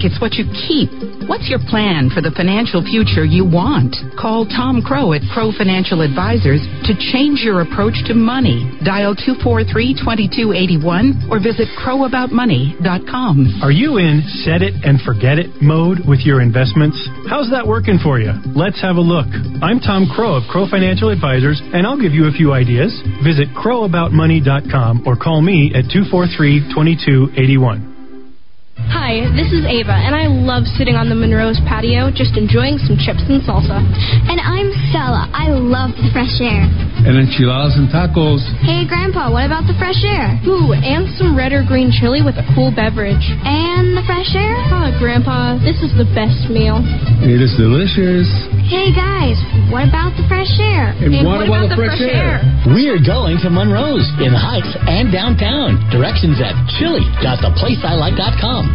it's 0.00 0.16
what 0.16 0.40
you 0.40 0.48
keep. 0.48 0.88
What's 1.28 1.52
your 1.52 1.60
plan 1.68 2.08
for 2.08 2.24
the 2.24 2.32
financial 2.32 2.80
future 2.80 3.28
you 3.28 3.44
want? 3.44 3.92
Call 4.16 4.48
Tom 4.48 4.80
Crow 4.80 5.12
at 5.12 5.20
Crow 5.28 5.52
Financial 5.52 6.00
Advisors 6.00 6.64
to 6.88 6.96
change 7.12 7.44
your 7.44 7.60
approach 7.60 8.00
to 8.08 8.16
money. 8.16 8.64
Dial 8.80 9.12
243-2281 9.12 11.28
or 11.28 11.36
visit 11.36 11.68
crowaboutmoney.com. 11.76 13.60
Are 13.60 13.70
you 13.70 14.00
in 14.00 14.24
set 14.48 14.64
it 14.64 14.72
and 14.80 14.96
forget 15.04 15.36
it 15.36 15.60
mode 15.60 16.00
with 16.08 16.24
your 16.24 16.40
investments? 16.40 16.96
How's 17.28 17.52
that 17.52 17.68
working 17.68 18.00
for 18.00 18.16
you? 18.18 18.32
Let's 18.56 18.80
have 18.80 18.96
a 18.96 19.04
look. 19.04 19.28
I'm 19.60 19.84
Tom 19.84 20.08
Crow 20.08 20.40
of 20.40 20.48
Crow 20.48 20.64
Financial 20.64 21.12
Advisors, 21.12 21.60
and 21.60 21.86
I'll 21.86 22.00
give 22.00 22.16
you 22.16 22.24
a 22.26 22.32
few 22.32 22.56
ideas. 22.56 22.88
Visit 23.20 23.52
crowaboutmoney.com 23.52 25.04
or 25.04 25.20
call 25.20 25.44
me 25.44 25.76
at 25.76 25.92
243 25.92 26.72
2281. 26.72 27.91
Hi, 28.90 29.22
this 29.36 29.52
is 29.54 29.62
Ava, 29.68 29.92
and 29.94 30.16
I 30.16 30.26
love 30.26 30.64
sitting 30.78 30.96
on 30.96 31.06
the 31.12 31.14
Monroe's 31.14 31.60
patio 31.68 32.10
just 32.10 32.34
enjoying 32.34 32.80
some 32.82 32.96
chips 32.98 33.22
and 33.28 33.38
salsa. 33.44 33.78
And 34.26 34.40
I'm 34.40 34.72
Stella. 34.90 35.28
I 35.30 35.52
love 35.54 35.94
the 36.00 36.08
fresh 36.10 36.40
air. 36.40 36.66
And 37.02 37.18
enchiladas 37.18 37.74
and 37.78 37.90
tacos. 37.90 38.42
Hey, 38.62 38.86
Grandpa, 38.86 39.26
what 39.30 39.44
about 39.44 39.66
the 39.66 39.74
fresh 39.78 39.98
air? 40.06 40.38
Ooh, 40.46 40.70
and 40.72 41.10
some 41.18 41.34
red 41.34 41.52
or 41.52 41.66
green 41.66 41.90
chili 41.90 42.22
with 42.22 42.38
a 42.38 42.46
cool 42.54 42.70
beverage. 42.70 43.26
And 43.44 43.94
the 43.94 44.04
fresh 44.06 44.30
air? 44.38 44.54
Ah, 44.70 44.94
Grandpa, 45.02 45.58
this 45.60 45.76
is 45.82 45.90
the 45.98 46.06
best 46.14 46.46
meal. 46.48 46.78
It 47.26 47.42
is 47.42 47.52
delicious. 47.58 48.30
Hey, 48.70 48.94
guys, 48.94 49.36
what 49.68 49.84
about 49.88 50.14
the 50.16 50.24
fresh 50.30 50.52
air? 50.62 50.94
And 51.02 51.26
what 51.26 51.42
about 51.44 51.68
the 51.68 51.76
fresh 51.76 51.98
air? 52.00 52.40
We 52.72 52.86
are 52.88 53.02
going 53.02 53.36
to 53.42 53.50
Monroe's 53.50 54.06
in 54.22 54.30
the 54.32 54.38
Heights 54.40 54.70
and 54.86 55.10
downtown. 55.10 55.82
Directions 55.90 56.38
at 56.40 56.54
chili.theplaceilike.com. 56.78 58.71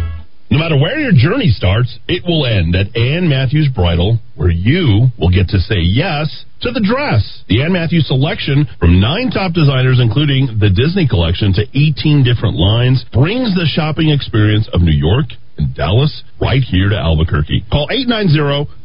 No 0.50 0.58
matter 0.58 0.78
where 0.78 0.98
your 0.98 1.12
journey 1.12 1.50
starts, 1.50 1.98
it 2.08 2.24
will 2.24 2.46
end 2.46 2.74
at 2.74 2.96
Ann 2.96 3.28
Matthews 3.28 3.68
Bridal, 3.68 4.18
where 4.34 4.50
you 4.50 5.08
will 5.18 5.28
get 5.28 5.48
to 5.48 5.58
say 5.58 5.76
yes 5.76 6.44
to 6.62 6.70
the 6.72 6.80
dress. 6.80 7.44
The 7.48 7.62
Ann 7.62 7.72
Matthews 7.72 8.08
selection 8.08 8.66
from 8.80 8.98
nine 8.98 9.30
top 9.30 9.52
designers, 9.52 10.00
including 10.00 10.56
the 10.58 10.70
Disney 10.70 11.06
collection 11.06 11.52
to 11.52 11.68
18 11.76 12.24
different 12.24 12.56
lines, 12.56 13.04
brings 13.12 13.54
the 13.54 13.68
shopping 13.68 14.08
experience 14.08 14.68
of 14.72 14.80
New 14.80 14.96
York 14.96 15.26
and 15.58 15.74
Dallas 15.74 16.22
right 16.40 16.62
here 16.62 16.88
to 16.88 16.96
Albuquerque. 16.96 17.64
Call 17.70 17.88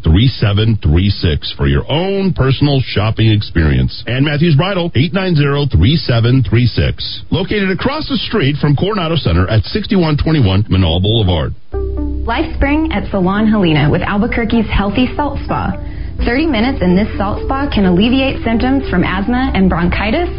890-3736 0.03 1.55
for 1.55 1.67
your 1.67 1.89
own 1.89 2.33
personal 2.33 2.81
shopping 2.83 3.31
experience. 3.31 4.03
Ann 4.07 4.25
Matthews 4.25 4.57
Bridal, 4.57 4.91
890-3736. 4.91 7.31
Located 7.31 7.71
across 7.71 8.09
the 8.09 8.17
street 8.17 8.57
from 8.59 8.75
Coronado 8.75 9.15
Center 9.15 9.47
at 9.47 9.63
6121 9.63 10.63
Menaul 10.63 11.01
Boulevard. 11.01 11.53
Life 12.25 12.53
Spring 12.55 12.91
at 12.91 13.09
Salon 13.11 13.47
Helena 13.47 13.89
with 13.91 14.01
Albuquerque's 14.01 14.67
Healthy 14.71 15.07
Salt 15.15 15.39
Spa. 15.45 15.71
30 16.25 16.47
minutes 16.47 16.81
in 16.81 16.95
this 16.95 17.09
salt 17.17 17.43
spa 17.43 17.69
can 17.73 17.85
alleviate 17.85 18.41
symptoms 18.45 18.89
from 18.89 19.03
asthma 19.03 19.51
and 19.53 19.69
bronchitis, 19.69 20.29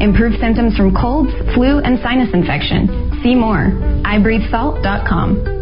improve 0.00 0.38
symptoms 0.38 0.76
from 0.76 0.94
colds, 0.94 1.32
flu, 1.54 1.80
and 1.80 1.98
sinus 2.02 2.32
infection. 2.32 2.86
See 3.24 3.34
more. 3.34 3.72
iBreatheSalt.com. 4.04 5.61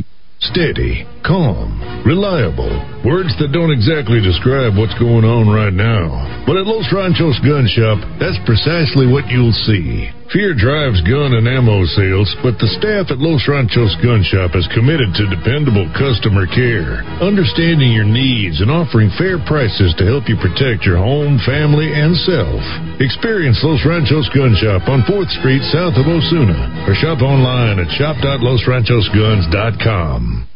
Steady, 0.41 1.05
calm, 1.23 2.01
reliable. 2.03 2.73
Words 3.05 3.29
that 3.37 3.53
don't 3.53 3.69
exactly 3.69 4.17
describe 4.21 4.73
what's 4.73 4.97
going 4.97 5.21
on 5.21 5.45
right 5.53 5.73
now. 5.73 6.43
But 6.49 6.57
at 6.57 6.65
Los 6.65 6.89
Ranchos 6.89 7.37
Gun 7.45 7.69
Shop, 7.69 8.01
that's 8.17 8.41
precisely 8.49 9.05
what 9.05 9.29
you'll 9.29 9.53
see. 9.69 10.09
Fear 10.31 10.55
drives 10.55 11.03
gun 11.03 11.35
and 11.35 11.43
ammo 11.43 11.83
sales, 11.91 12.31
but 12.39 12.55
the 12.55 12.71
staff 12.79 13.11
at 13.11 13.19
Los 13.19 13.43
Ranchos 13.51 13.99
Gun 13.99 14.23
Shop 14.23 14.55
is 14.55 14.63
committed 14.71 15.11
to 15.11 15.27
dependable 15.27 15.83
customer 15.91 16.47
care, 16.47 17.03
understanding 17.19 17.91
your 17.91 18.07
needs 18.07 18.63
and 18.63 18.71
offering 18.71 19.11
fair 19.19 19.43
prices 19.43 19.91
to 19.99 20.07
help 20.07 20.31
you 20.31 20.39
protect 20.39 20.87
your 20.87 20.95
home, 20.95 21.35
family, 21.43 21.91
and 21.91 22.15
self. 22.23 22.63
Experience 23.03 23.59
Los 23.59 23.83
Ranchos 23.83 24.31
Gun 24.31 24.55
Shop 24.55 24.87
on 24.87 25.03
4th 25.03 25.27
Street 25.43 25.67
south 25.67 25.99
of 25.99 26.07
Osuna 26.07 26.87
or 26.87 26.95
shop 26.95 27.19
online 27.19 27.83
at 27.83 27.91
shop.losranchosguns.com. 27.99 30.47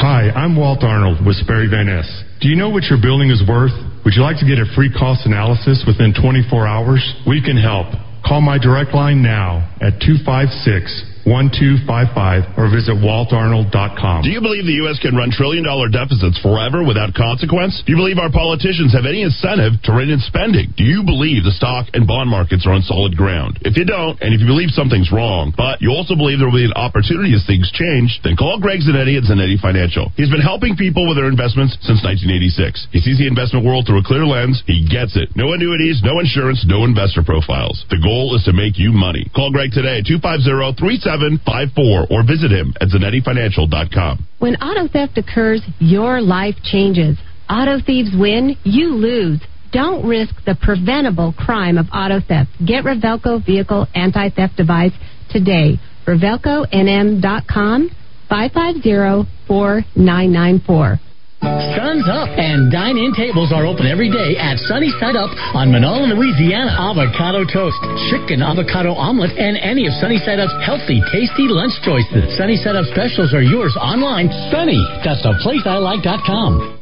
Hi, 0.00 0.32
I'm 0.32 0.56
Walt 0.56 0.80
Arnold 0.80 1.20
with 1.20 1.36
Sperry 1.44 1.68
Van 1.68 1.92
Ness. 1.92 2.08
Do 2.40 2.48
you 2.48 2.56
know 2.56 2.72
what 2.72 2.88
your 2.88 2.96
building 2.96 3.28
is 3.28 3.44
worth? 3.44 3.76
Would 4.08 4.16
you 4.16 4.24
like 4.24 4.40
to 4.40 4.48
get 4.48 4.56
a 4.56 4.64
free 4.72 4.88
cost 4.88 5.28
analysis 5.28 5.84
within 5.86 6.16
24 6.16 6.66
hours? 6.66 7.04
We 7.28 7.44
can 7.44 7.60
help. 7.60 7.92
Call 8.26 8.40
my 8.40 8.58
direct 8.58 8.94
line 8.94 9.22
now 9.22 9.70
at 9.82 10.00
256 10.00 11.13
1255 11.24 12.60
or 12.60 12.68
visit 12.68 12.96
waltarnold.com. 13.00 14.22
Do 14.22 14.30
you 14.30 14.44
believe 14.44 14.68
the 14.68 14.84
U.S. 14.84 15.00
can 15.00 15.16
run 15.16 15.32
trillion 15.32 15.64
dollar 15.64 15.88
deficits 15.88 16.36
forever 16.44 16.84
without 16.84 17.16
consequence? 17.16 17.80
Do 17.84 17.92
you 17.92 17.98
believe 17.98 18.20
our 18.20 18.30
politicians 18.30 18.92
have 18.92 19.08
any 19.08 19.24
incentive 19.24 19.80
to 19.88 19.90
rein 19.96 20.12
in 20.12 20.20
spending? 20.20 20.72
Do 20.76 20.84
you 20.84 21.02
believe 21.02 21.44
the 21.44 21.56
stock 21.56 21.88
and 21.96 22.04
bond 22.04 22.28
markets 22.28 22.68
are 22.68 22.76
on 22.76 22.84
solid 22.84 23.16
ground? 23.16 23.58
If 23.64 23.80
you 23.80 23.88
don't, 23.88 24.20
and 24.20 24.36
if 24.36 24.44
you 24.44 24.48
believe 24.48 24.70
something's 24.76 25.08
wrong, 25.08 25.56
but 25.56 25.80
you 25.80 25.90
also 25.90 26.12
believe 26.14 26.38
there 26.38 26.48
will 26.50 26.60
be 26.60 26.68
an 26.68 26.76
opportunity 26.76 27.32
as 27.32 27.44
things 27.48 27.72
change, 27.72 28.20
then 28.20 28.36
call 28.36 28.60
Greg 28.60 28.84
Zanetti 28.84 29.16
at 29.16 29.24
Zanetti 29.24 29.56
Financial. 29.56 30.12
He's 30.20 30.30
been 30.30 30.44
helping 30.44 30.76
people 30.76 31.08
with 31.08 31.16
their 31.16 31.32
investments 31.32 31.80
since 31.80 32.04
1986. 32.04 32.92
He 32.92 33.00
sees 33.00 33.16
the 33.16 33.26
investment 33.26 33.64
world 33.64 33.88
through 33.88 34.04
a 34.04 34.06
clear 34.06 34.28
lens. 34.28 34.60
He 34.68 34.84
gets 34.84 35.16
it. 35.16 35.32
No 35.32 35.56
annuities, 35.56 36.04
no 36.04 36.20
insurance, 36.20 36.64
no 36.68 36.84
investor 36.84 37.24
profiles. 37.24 37.80
The 37.88 38.02
goal 38.02 38.36
is 38.36 38.44
to 38.44 38.52
make 38.52 38.76
you 38.76 38.92
money. 38.92 39.30
Call 39.32 39.50
Greg 39.50 39.72
today, 39.72 40.04
at 40.04 40.06
250 40.06 41.13
3754 41.18 42.06
or 42.10 42.22
visit 42.26 42.50
him 42.50 42.74
at 42.80 42.88
ZanettiFinancial.com. 42.88 44.26
When 44.38 44.56
auto 44.56 44.88
theft 44.88 45.18
occurs, 45.18 45.62
your 45.78 46.20
life 46.20 46.56
changes. 46.62 47.16
Auto 47.48 47.78
thieves 47.84 48.10
win, 48.16 48.56
you 48.64 48.94
lose. 48.94 49.40
Don't 49.72 50.06
risk 50.06 50.34
the 50.44 50.54
preventable 50.54 51.34
crime 51.36 51.78
of 51.78 51.86
auto 51.92 52.20
theft. 52.20 52.50
Get 52.64 52.84
Revelco 52.84 53.44
Vehicle 53.44 53.86
Anti 53.94 54.30
Theft 54.30 54.56
Device 54.56 54.92
today. 55.30 55.78
RevelcoNM.com 56.06 57.90
550 58.28 59.30
4994. 59.48 61.00
Sun's 61.44 62.08
up 62.08 62.32
and 62.40 62.72
dine 62.72 62.96
in 62.96 63.12
tables 63.12 63.52
are 63.52 63.68
open 63.68 63.84
every 63.84 64.08
day 64.08 64.32
at 64.40 64.56
Sunny 64.64 64.88
Side 64.96 65.12
Up 65.12 65.28
on 65.52 65.68
Manola, 65.68 66.08
Louisiana. 66.16 66.72
Avocado 66.72 67.44
toast, 67.44 67.76
chicken 68.08 68.40
avocado 68.40 68.96
omelet, 68.96 69.36
and 69.36 69.60
any 69.60 69.84
of 69.84 69.92
Sunny 70.00 70.16
Side 70.24 70.40
Up's 70.40 70.56
healthy, 70.64 71.04
tasty 71.12 71.44
lunch 71.52 71.76
choices. 71.84 72.32
Sunny 72.40 72.56
Side 72.56 72.80
Up 72.80 72.88
specials 72.88 73.36
are 73.36 73.44
yours 73.44 73.76
online. 73.76 74.32
Sunny, 74.48 74.80
that's 75.04 75.20
the 75.20 75.36
place 75.44 75.60
I 75.68 75.76
like.com. 75.84 76.80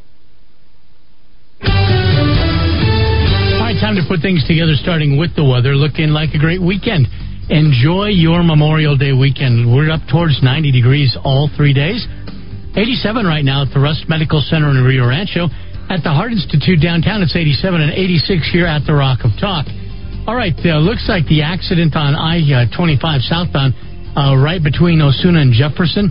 All 3.59 3.67
right, 3.67 3.79
time 3.83 3.99
to 3.99 4.07
put 4.07 4.23
things 4.23 4.47
together, 4.47 4.79
starting 4.79 5.19
with 5.19 5.35
the 5.35 5.43
weather. 5.43 5.75
Looking 5.75 6.15
like 6.15 6.35
a 6.35 6.39
great 6.39 6.63
weekend. 6.63 7.11
Enjoy 7.51 8.07
your 8.15 8.47
Memorial 8.47 8.97
Day 8.97 9.13
weekend. 9.13 9.75
We're 9.75 9.91
up 9.91 10.07
towards 10.07 10.39
90 10.41 10.71
degrees 10.71 11.19
all 11.25 11.51
three 11.57 11.75
days. 11.75 12.07
87 12.73 13.27
right 13.29 13.45
now 13.45 13.69
at 13.69 13.71
the 13.75 13.81
Rust 13.81 14.09
Medical 14.09 14.41
Center 14.41 14.73
in 14.73 14.81
Rio 14.81 15.05
Rancho. 15.05 15.53
At 15.93 16.01
the 16.01 16.09
Heart 16.09 16.33
Institute 16.33 16.81
downtown, 16.81 17.21
it's 17.21 17.37
87 17.37 17.85
and 17.85 17.93
86 17.93 18.49
here 18.49 18.65
at 18.65 18.89
the 18.89 18.97
Rock 18.97 19.29
of 19.29 19.37
Talk. 19.37 19.69
All 20.25 20.33
right, 20.33 20.57
uh, 20.65 20.81
looks 20.81 21.05
like 21.05 21.29
the 21.29 21.45
accident 21.45 21.93
on 21.93 22.17
I 22.17 22.41
25 22.73 22.97
southbound, 23.29 23.77
uh, 24.17 24.39
right 24.41 24.63
between 24.63 25.05
Osuna 25.05 25.45
and 25.45 25.53
Jefferson, 25.53 26.09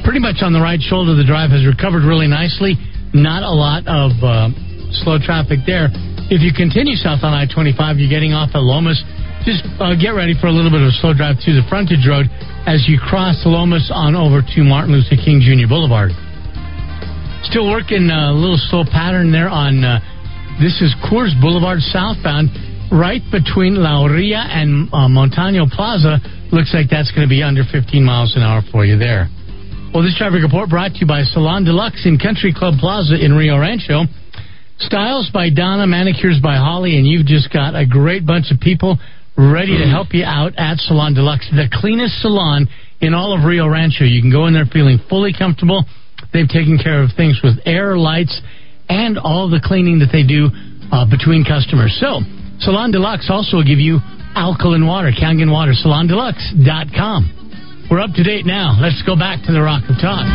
pretty 0.00 0.22
much 0.22 0.40
on 0.40 0.56
the 0.56 0.62
right 0.62 0.80
shoulder 0.80 1.12
of 1.12 1.20
the 1.20 1.28
drive, 1.28 1.50
has 1.52 1.66
recovered 1.68 2.08
really 2.08 2.30
nicely. 2.30 2.78
Not 3.12 3.44
a 3.44 3.52
lot 3.52 3.84
of 3.84 4.16
uh, 4.24 4.48
slow 5.04 5.20
traffic 5.20 5.60
there. 5.68 5.92
If 6.32 6.40
you 6.40 6.56
continue 6.56 6.96
south 6.96 7.20
on 7.20 7.36
I 7.36 7.44
25, 7.44 8.00
you're 8.00 8.08
getting 8.08 8.32
off 8.32 8.56
at 8.56 8.64
Lomas. 8.64 8.96
Just 9.46 9.64
uh, 9.78 9.94
get 9.94 10.18
ready 10.18 10.34
for 10.38 10.46
a 10.48 10.54
little 10.54 10.70
bit 10.70 10.82
of 10.82 10.88
a 10.88 10.96
slow 10.98 11.14
drive 11.14 11.36
through 11.42 11.54
the 11.60 11.66
frontage 11.68 12.06
road 12.06 12.26
as 12.66 12.84
you 12.88 12.98
cross 12.98 13.38
Lomas 13.46 13.90
on 13.94 14.14
over 14.14 14.42
to 14.42 14.58
Martin 14.64 14.92
Luther 14.92 15.16
King 15.16 15.40
Jr. 15.40 15.68
Boulevard. 15.68 16.10
Still 17.46 17.70
working 17.70 18.10
a 18.10 18.34
little 18.34 18.58
slow 18.58 18.84
pattern 18.84 19.30
there 19.32 19.48
on 19.48 19.84
uh, 19.84 20.02
this 20.58 20.82
is 20.82 20.90
Coors 21.06 21.30
Boulevard 21.40 21.78
southbound, 21.78 22.50
right 22.90 23.22
between 23.30 23.78
La 23.78 24.02
Orilla 24.02 24.42
and 24.50 24.90
uh, 24.92 25.06
Montano 25.08 25.70
Plaza. 25.70 26.18
Looks 26.50 26.74
like 26.74 26.90
that's 26.90 27.14
going 27.14 27.22
to 27.22 27.30
be 27.30 27.46
under 27.46 27.62
15 27.62 28.02
miles 28.02 28.34
an 28.34 28.42
hour 28.42 28.62
for 28.72 28.84
you 28.84 28.98
there. 28.98 29.30
Well, 29.94 30.02
this 30.02 30.18
traffic 30.18 30.42
report 30.42 30.68
brought 30.68 30.98
to 30.98 30.98
you 30.98 31.06
by 31.06 31.22
Salon 31.22 31.62
Deluxe 31.62 32.04
in 32.04 32.18
Country 32.18 32.52
Club 32.52 32.74
Plaza 32.82 33.14
in 33.16 33.32
Rio 33.32 33.56
Rancho. 33.56 34.10
Styles 34.82 35.30
by 35.32 35.48
Donna, 35.48 35.86
Manicures 35.86 36.42
by 36.42 36.56
Holly, 36.56 36.98
and 36.98 37.06
you've 37.06 37.26
just 37.26 37.52
got 37.52 37.78
a 37.78 37.86
great 37.86 38.26
bunch 38.26 38.50
of 38.50 38.58
people 38.58 38.98
ready 39.38 39.78
to 39.78 39.86
help 39.86 40.08
you 40.10 40.24
out 40.24 40.52
at 40.58 40.78
Salon 40.78 41.14
Deluxe, 41.14 41.48
the 41.54 41.70
cleanest 41.70 42.20
salon 42.20 42.66
in 43.00 43.14
all 43.14 43.32
of 43.32 43.46
Rio 43.46 43.68
Rancho. 43.68 44.04
You 44.04 44.20
can 44.20 44.32
go 44.32 44.46
in 44.46 44.52
there 44.52 44.66
feeling 44.66 44.98
fully 45.08 45.32
comfortable. 45.32 45.84
They've 46.32 46.48
taken 46.48 46.76
care 46.76 47.02
of 47.02 47.10
things 47.16 47.40
with 47.42 47.54
air, 47.64 47.96
lights, 47.96 48.42
and 48.88 49.16
all 49.16 49.48
the 49.48 49.60
cleaning 49.62 50.00
that 50.00 50.10
they 50.10 50.26
do 50.26 50.50
uh, 50.90 51.06
between 51.06 51.44
customers. 51.44 51.96
So, 52.02 52.20
Salon 52.58 52.90
Deluxe 52.90 53.30
also 53.30 53.58
will 53.58 53.64
give 53.64 53.78
you 53.78 54.00
alkaline 54.34 54.86
water, 54.86 55.12
Kangen 55.14 55.52
water, 55.52 55.72
salondeluxe.com. 55.72 57.86
We're 57.90 58.00
up 58.00 58.12
to 58.14 58.22
date 58.22 58.44
now. 58.44 58.76
Let's 58.80 59.02
go 59.06 59.16
back 59.16 59.46
to 59.46 59.52
the 59.52 59.62
Rock 59.62 59.84
of 59.88 59.96
Talk. 60.02 60.26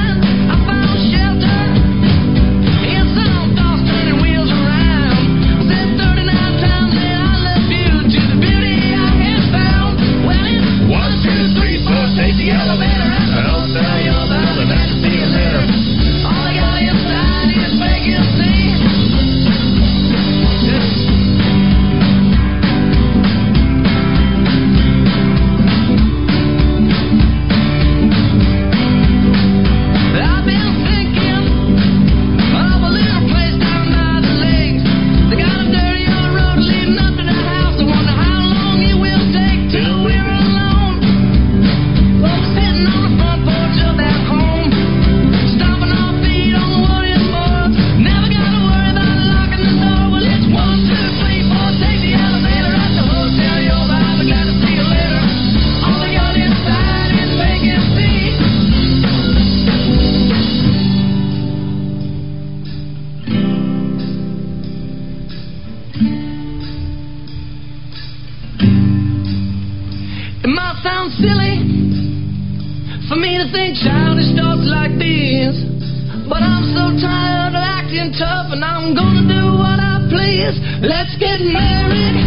Let's 80.81 81.15
get 81.17 81.39
married 81.41 82.22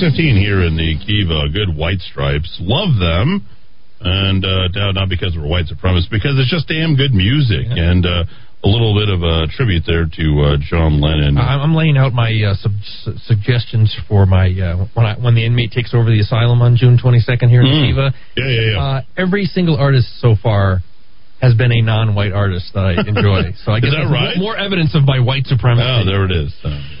615 0.00 0.36
here 0.36 0.62
in 0.62 0.76
the 0.76 0.96
Kiva. 1.04 1.48
Good 1.52 1.74
white 1.76 2.00
stripes. 2.00 2.56
Love 2.60 2.98
them. 3.00 3.46
And 4.00 4.44
uh, 4.44 4.92
not 4.92 5.08
because 5.08 5.34
we're 5.36 5.48
white 5.48 5.66
supremacists, 5.66 6.10
because 6.10 6.36
it's 6.36 6.50
just 6.50 6.68
damn 6.68 6.96
good 6.96 7.14
music. 7.16 7.64
And 7.70 8.04
uh, 8.04 8.24
a 8.62 8.68
little 8.68 8.92
bit 8.92 9.08
of 9.08 9.22
a 9.24 9.46
tribute 9.56 9.84
there 9.86 10.04
to 10.04 10.26
uh, 10.42 10.56
John 10.68 11.00
Lennon. 11.00 11.38
I'm 11.38 11.74
laying 11.74 11.96
out 11.96 12.12
my 12.12 12.28
uh, 12.28 12.54
sub- 12.60 12.72
su- 13.04 13.16
suggestions 13.24 13.96
for 14.08 14.26
my 14.26 14.52
uh, 14.52 14.86
when 14.92 15.06
I, 15.06 15.16
when 15.16 15.34
the 15.34 15.44
inmate 15.46 15.72
takes 15.72 15.94
over 15.94 16.10
the 16.10 16.20
asylum 16.20 16.60
on 16.60 16.76
June 16.76 16.98
22nd 16.98 17.48
here 17.48 17.62
in 17.62 17.66
Mm. 17.72 17.88
Kiva. 17.88 18.14
Yeah, 18.36 18.48
yeah, 18.48 18.72
yeah. 18.72 18.78
Uh, 18.78 19.00
every 19.16 19.44
single 19.46 19.76
artist 19.76 20.08
so 20.20 20.34
far 20.42 20.80
has 21.40 21.54
been 21.54 21.72
a 21.72 21.80
non-white 21.82 22.32
artist 22.32 22.72
that 22.74 22.84
I 22.84 22.92
enjoy. 23.00 23.52
So 23.64 23.72
I 23.72 23.80
guess 23.80 23.90
that 23.92 24.08
right? 24.12 24.36
more 24.38 24.56
evidence 24.56 24.94
of 24.94 25.04
my 25.04 25.20
white 25.20 25.46
supremacy. 25.46 25.84
Oh, 25.88 26.04
there 26.04 26.24
it 26.24 26.32
is. 26.32 26.52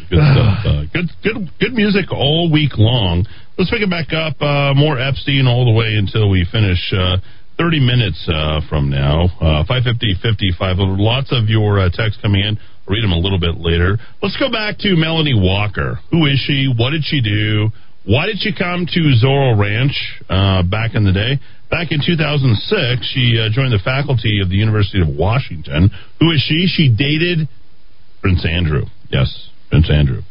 Good 0.08 0.22
stuff. 0.22 0.66
Uh, 0.66 0.82
good, 0.92 1.08
good, 1.22 1.50
good 1.60 1.74
music 1.74 2.12
all 2.12 2.50
week 2.52 2.78
long. 2.78 3.26
Let's 3.58 3.70
pick 3.70 3.82
it 3.82 3.90
back 3.90 4.12
up. 4.12 4.40
Uh, 4.40 4.74
more 4.74 4.98
Epstein 4.98 5.46
all 5.46 5.64
the 5.64 5.72
way 5.72 5.96
until 5.96 6.28
we 6.28 6.46
finish. 6.50 6.80
Uh, 6.92 7.18
30 7.58 7.80
minutes 7.80 8.28
uh, 8.28 8.60
from 8.68 8.90
now, 8.90 9.24
uh, 9.40 9.64
550 9.64 10.16
55. 10.20 10.76
Lots 11.00 11.32
of 11.32 11.48
your 11.48 11.80
uh, 11.80 11.88
texts 11.90 12.20
coming 12.20 12.42
in. 12.42 12.58
I'll 12.58 12.92
read 12.92 13.02
them 13.02 13.12
a 13.12 13.18
little 13.18 13.40
bit 13.40 13.56
later. 13.56 13.96
Let's 14.22 14.36
go 14.36 14.50
back 14.50 14.78
to 14.84 14.94
Melanie 14.94 15.34
Walker. 15.34 15.98
Who 16.10 16.26
is 16.26 16.38
she? 16.46 16.68
What 16.68 16.90
did 16.90 17.04
she 17.04 17.20
do? 17.20 17.70
Why 18.04 18.26
did 18.26 18.38
she 18.38 18.54
come 18.54 18.86
to 18.86 19.00
Zorro 19.18 19.58
Ranch 19.58 19.96
uh, 20.28 20.62
back 20.62 20.94
in 20.94 21.04
the 21.04 21.12
day? 21.12 21.40
Back 21.70 21.90
in 21.90 21.98
2006, 22.04 23.10
she 23.10 23.40
uh, 23.40 23.50
joined 23.50 23.72
the 23.72 23.82
faculty 23.82 24.40
of 24.40 24.48
the 24.48 24.54
University 24.54 25.00
of 25.00 25.08
Washington. 25.08 25.90
Who 26.20 26.30
is 26.30 26.44
she? 26.46 26.66
She 26.68 26.88
dated 26.88 27.48
Prince 28.22 28.46
Andrew. 28.46 28.84
Yes, 29.10 29.45
Prince 29.70 29.90
Andrew. 29.90 30.22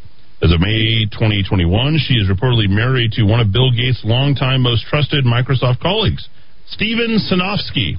As 0.42 0.52
of 0.52 0.60
May 0.60 1.06
2021, 1.10 1.98
she 2.06 2.14
is 2.14 2.28
reportedly 2.28 2.68
married 2.68 3.12
to 3.12 3.24
one 3.24 3.40
of 3.40 3.52
Bill 3.52 3.70
Gates' 3.70 4.02
longtime 4.04 4.60
most 4.60 4.84
trusted 4.84 5.24
Microsoft 5.24 5.80
colleagues, 5.80 6.28
Steven 6.68 7.18
Sinofsky. 7.18 7.96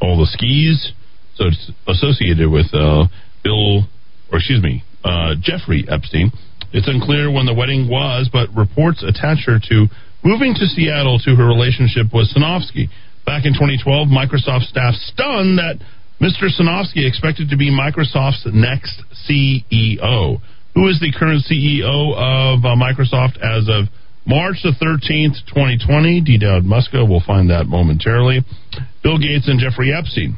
All 0.00 0.16
the 0.16 0.26
skis, 0.26 0.92
so 1.34 1.46
it's 1.48 1.70
associated 1.86 2.48
with 2.48 2.72
uh, 2.72 3.06
Bill, 3.42 3.84
or 4.32 4.38
excuse 4.38 4.62
me, 4.62 4.84
uh, 5.04 5.34
Jeffrey 5.42 5.84
Epstein. 5.88 6.30
It's 6.72 6.88
unclear 6.88 7.30
when 7.30 7.46
the 7.46 7.54
wedding 7.54 7.88
was, 7.88 8.30
but 8.32 8.48
reports 8.54 9.02
attach 9.02 9.44
her 9.46 9.58
to 9.58 9.86
moving 10.22 10.54
to 10.54 10.66
Seattle 10.66 11.18
to 11.24 11.34
her 11.34 11.46
relationship 11.46 12.14
with 12.14 12.30
Sinofsky. 12.32 12.88
Back 13.26 13.44
in 13.44 13.54
2012, 13.54 14.08
Microsoft 14.08 14.70
staff 14.70 14.94
stunned 14.94 15.58
that 15.58 15.82
Mr. 16.20 16.52
Sinofsky 16.52 17.08
expected 17.08 17.48
to 17.48 17.56
be 17.56 17.70
Microsoft's 17.70 18.46
next 18.52 19.02
CEO. 19.24 20.40
Who 20.74 20.88
is 20.88 21.00
the 21.00 21.12
current 21.16 21.44
CEO 21.50 22.12
of 22.14 22.64
uh, 22.64 22.76
Microsoft 22.76 23.40
as 23.40 23.68
of 23.68 23.88
March 24.26 24.56
the 24.62 24.76
13th, 24.76 25.40
2020? 25.48 26.20
D. 26.20 26.38
Dowd 26.38 26.64
Muska 26.64 27.08
We'll 27.08 27.24
find 27.26 27.48
that 27.48 27.66
momentarily. 27.66 28.44
Bill 29.02 29.18
Gates 29.18 29.48
and 29.48 29.58
Jeffrey 29.58 29.92
Epstein. 29.96 30.36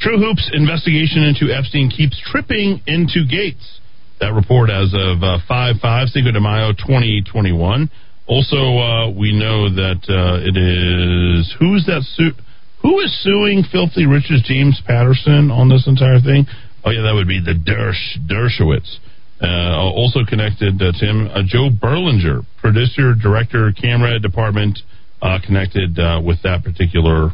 True 0.00 0.18
Hoops 0.18 0.50
investigation 0.52 1.24
into 1.24 1.52
Epstein 1.52 1.90
keeps 1.90 2.20
tripping 2.30 2.80
into 2.86 3.26
Gates. 3.28 3.80
That 4.20 4.32
report 4.32 4.70
as 4.70 4.94
of 4.94 5.22
uh, 5.22 5.38
5 5.48 5.76
5, 5.82 6.08
Cinco 6.08 6.30
de 6.30 6.40
Mayo 6.40 6.72
2021. 6.72 7.90
Also, 8.26 8.78
uh, 8.78 9.10
we 9.10 9.32
know 9.34 9.68
that 9.68 10.02
uh, 10.06 10.38
it 10.38 10.54
is. 10.54 11.52
Who 11.58 11.74
is 11.74 11.84
that 11.86 12.02
suit? 12.14 12.34
Who 12.82 12.98
is 13.00 13.22
suing 13.22 13.62
Filthy 13.70 14.06
Rich's 14.06 14.42
James 14.42 14.80
Patterson 14.86 15.50
on 15.50 15.68
this 15.68 15.86
entire 15.86 16.20
thing? 16.20 16.46
Oh, 16.84 16.90
yeah, 16.90 17.02
that 17.02 17.14
would 17.14 17.28
be 17.28 17.38
the 17.38 17.54
Dersh, 17.54 18.18
Dershowitz. 18.26 18.98
Uh, 19.40 19.78
also 19.78 20.20
connected 20.28 20.80
uh, 20.82 20.92
to 20.92 21.04
him, 21.04 21.28
uh, 21.28 21.42
Joe 21.46 21.70
Berlinger, 21.70 22.42
producer, 22.60 23.14
director, 23.14 23.72
camera 23.72 24.18
department, 24.18 24.78
uh, 25.20 25.38
connected 25.44 25.98
uh, 25.98 26.20
with 26.24 26.42
that 26.42 26.62
particular 26.62 27.30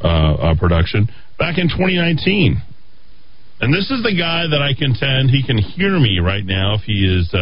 uh, 0.00 0.54
production 0.58 1.08
back 1.38 1.58
in 1.58 1.68
2019. 1.68 2.60
And 3.60 3.72
this 3.72 3.90
is 3.90 4.02
the 4.02 4.14
guy 4.18 4.46
that 4.50 4.62
I 4.62 4.74
contend 4.74 5.30
he 5.30 5.44
can 5.46 5.58
hear 5.58 5.98
me 5.98 6.18
right 6.18 6.44
now 6.44 6.74
if 6.74 6.82
he 6.82 7.06
is 7.06 7.32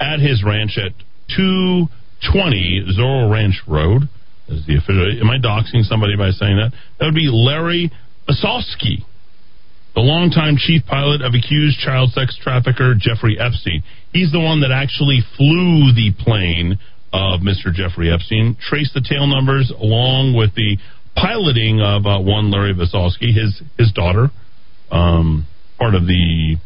at 0.00 0.20
his 0.20 0.44
ranch 0.44 0.76
at 0.76 0.92
220 1.36 2.96
Zorro 2.98 3.32
Ranch 3.32 3.60
Road. 3.66 4.08
Is 4.52 4.66
the 4.66 4.76
official? 4.76 5.20
Am 5.20 5.30
I 5.30 5.38
doxing 5.38 5.82
somebody 5.82 6.16
by 6.16 6.30
saying 6.30 6.56
that? 6.56 6.72
That 6.98 7.06
would 7.06 7.14
be 7.14 7.28
Larry 7.32 7.90
Visoski, 8.28 9.04
the 9.94 10.00
longtime 10.00 10.56
chief 10.58 10.84
pilot 10.86 11.22
of 11.22 11.34
accused 11.34 11.78
child 11.78 12.10
sex 12.12 12.38
trafficker 12.40 12.94
Jeffrey 12.98 13.38
Epstein. 13.38 13.82
He's 14.12 14.32
the 14.32 14.40
one 14.40 14.60
that 14.60 14.70
actually 14.70 15.20
flew 15.36 15.92
the 15.92 16.12
plane 16.18 16.78
of 17.12 17.40
Mr. 17.40 17.72
Jeffrey 17.72 18.12
Epstein, 18.12 18.56
traced 18.60 18.94
the 18.94 19.04
tail 19.06 19.26
numbers 19.26 19.70
along 19.70 20.34
with 20.36 20.54
the 20.54 20.78
piloting 21.14 21.80
of 21.80 22.06
uh, 22.06 22.20
one 22.20 22.50
Larry 22.50 22.74
Visoski, 22.74 23.34
his 23.34 23.62
his 23.78 23.92
daughter, 23.92 24.30
um, 24.90 25.46
part 25.78 25.94
of 25.94 26.06
the, 26.06 26.56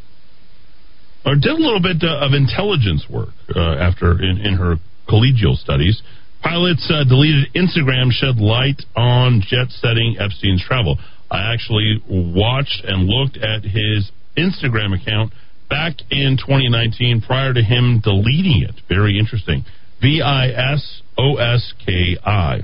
or 1.24 1.34
did 1.34 1.50
a 1.50 1.54
little 1.54 1.82
bit 1.82 2.02
uh, 2.02 2.24
of 2.24 2.32
intelligence 2.32 3.06
work 3.10 3.34
uh, 3.54 3.60
after 3.60 4.12
in, 4.12 4.38
in 4.38 4.54
her 4.54 4.76
collegial 5.08 5.56
studies. 5.56 6.02
Pilots 6.46 6.88
uh, 6.94 7.02
deleted 7.02 7.52
Instagram 7.56 8.12
shed 8.12 8.36
light 8.38 8.80
on 8.94 9.42
jet 9.44 9.66
setting 9.70 10.14
Epstein's 10.20 10.62
travel. 10.64 10.96
I 11.28 11.52
actually 11.52 12.00
watched 12.08 12.84
and 12.84 13.08
looked 13.08 13.36
at 13.36 13.64
his 13.64 14.12
Instagram 14.38 14.94
account 14.94 15.32
back 15.68 15.94
in 16.08 16.36
2019 16.38 17.22
prior 17.22 17.52
to 17.52 17.60
him 17.60 18.00
deleting 18.00 18.62
it. 18.62 18.80
Very 18.88 19.18
interesting. 19.18 19.64
V 20.00 20.22
I 20.22 20.74
S 20.74 21.02
O 21.18 21.34
S 21.34 21.74
K 21.84 22.16
I. 22.24 22.60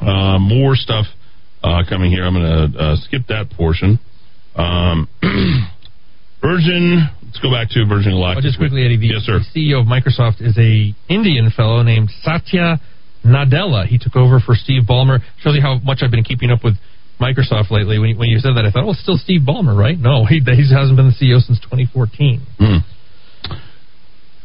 Uh, 0.00 0.38
more 0.38 0.74
stuff 0.74 1.04
uh, 1.62 1.82
coming 1.86 2.10
here. 2.10 2.24
I'm 2.24 2.32
going 2.32 2.72
to 2.72 2.78
uh, 2.78 2.96
skip 2.96 3.26
that 3.28 3.50
portion. 3.50 3.98
Um, 4.56 5.06
Virgin. 6.40 7.10
Let's 7.30 7.38
go 7.46 7.54
back 7.54 7.70
to 7.70 7.86
Virgin 7.86 8.18
Galactic. 8.18 8.42
Oh, 8.42 8.48
just 8.48 8.58
quickly, 8.58 8.82
Eddie. 8.82 8.98
The, 8.98 9.14
yes, 9.14 9.22
sir. 9.22 9.38
the 9.38 9.46
CEO 9.54 9.78
of 9.78 9.86
Microsoft 9.86 10.42
is 10.42 10.58
a 10.58 10.90
Indian 11.06 11.54
fellow 11.54 11.86
named 11.86 12.10
Satya 12.26 12.82
Nadella. 13.24 13.86
He 13.86 13.98
took 14.02 14.16
over 14.16 14.40
for 14.42 14.58
Steve 14.58 14.82
Ballmer. 14.82 15.22
Shows 15.38 15.54
you 15.54 15.62
how 15.62 15.78
much 15.78 16.02
I've 16.02 16.10
been 16.10 16.24
keeping 16.24 16.50
up 16.50 16.64
with 16.64 16.74
Microsoft 17.22 17.70
lately. 17.70 18.00
When 18.00 18.10
you, 18.10 18.18
when 18.18 18.30
you 18.30 18.40
said 18.40 18.58
that, 18.58 18.66
I 18.66 18.74
thought, 18.74 18.82
oh, 18.82 18.90
it's 18.90 19.02
still 19.06 19.16
Steve 19.16 19.42
Ballmer, 19.46 19.78
right? 19.78 19.94
No, 19.94 20.26
he, 20.26 20.42
he 20.42 20.74
hasn't 20.74 20.98
been 20.98 21.06
the 21.06 21.14
CEO 21.14 21.38
since 21.38 21.62
2014. 21.70 22.42
Hmm. 22.58 22.82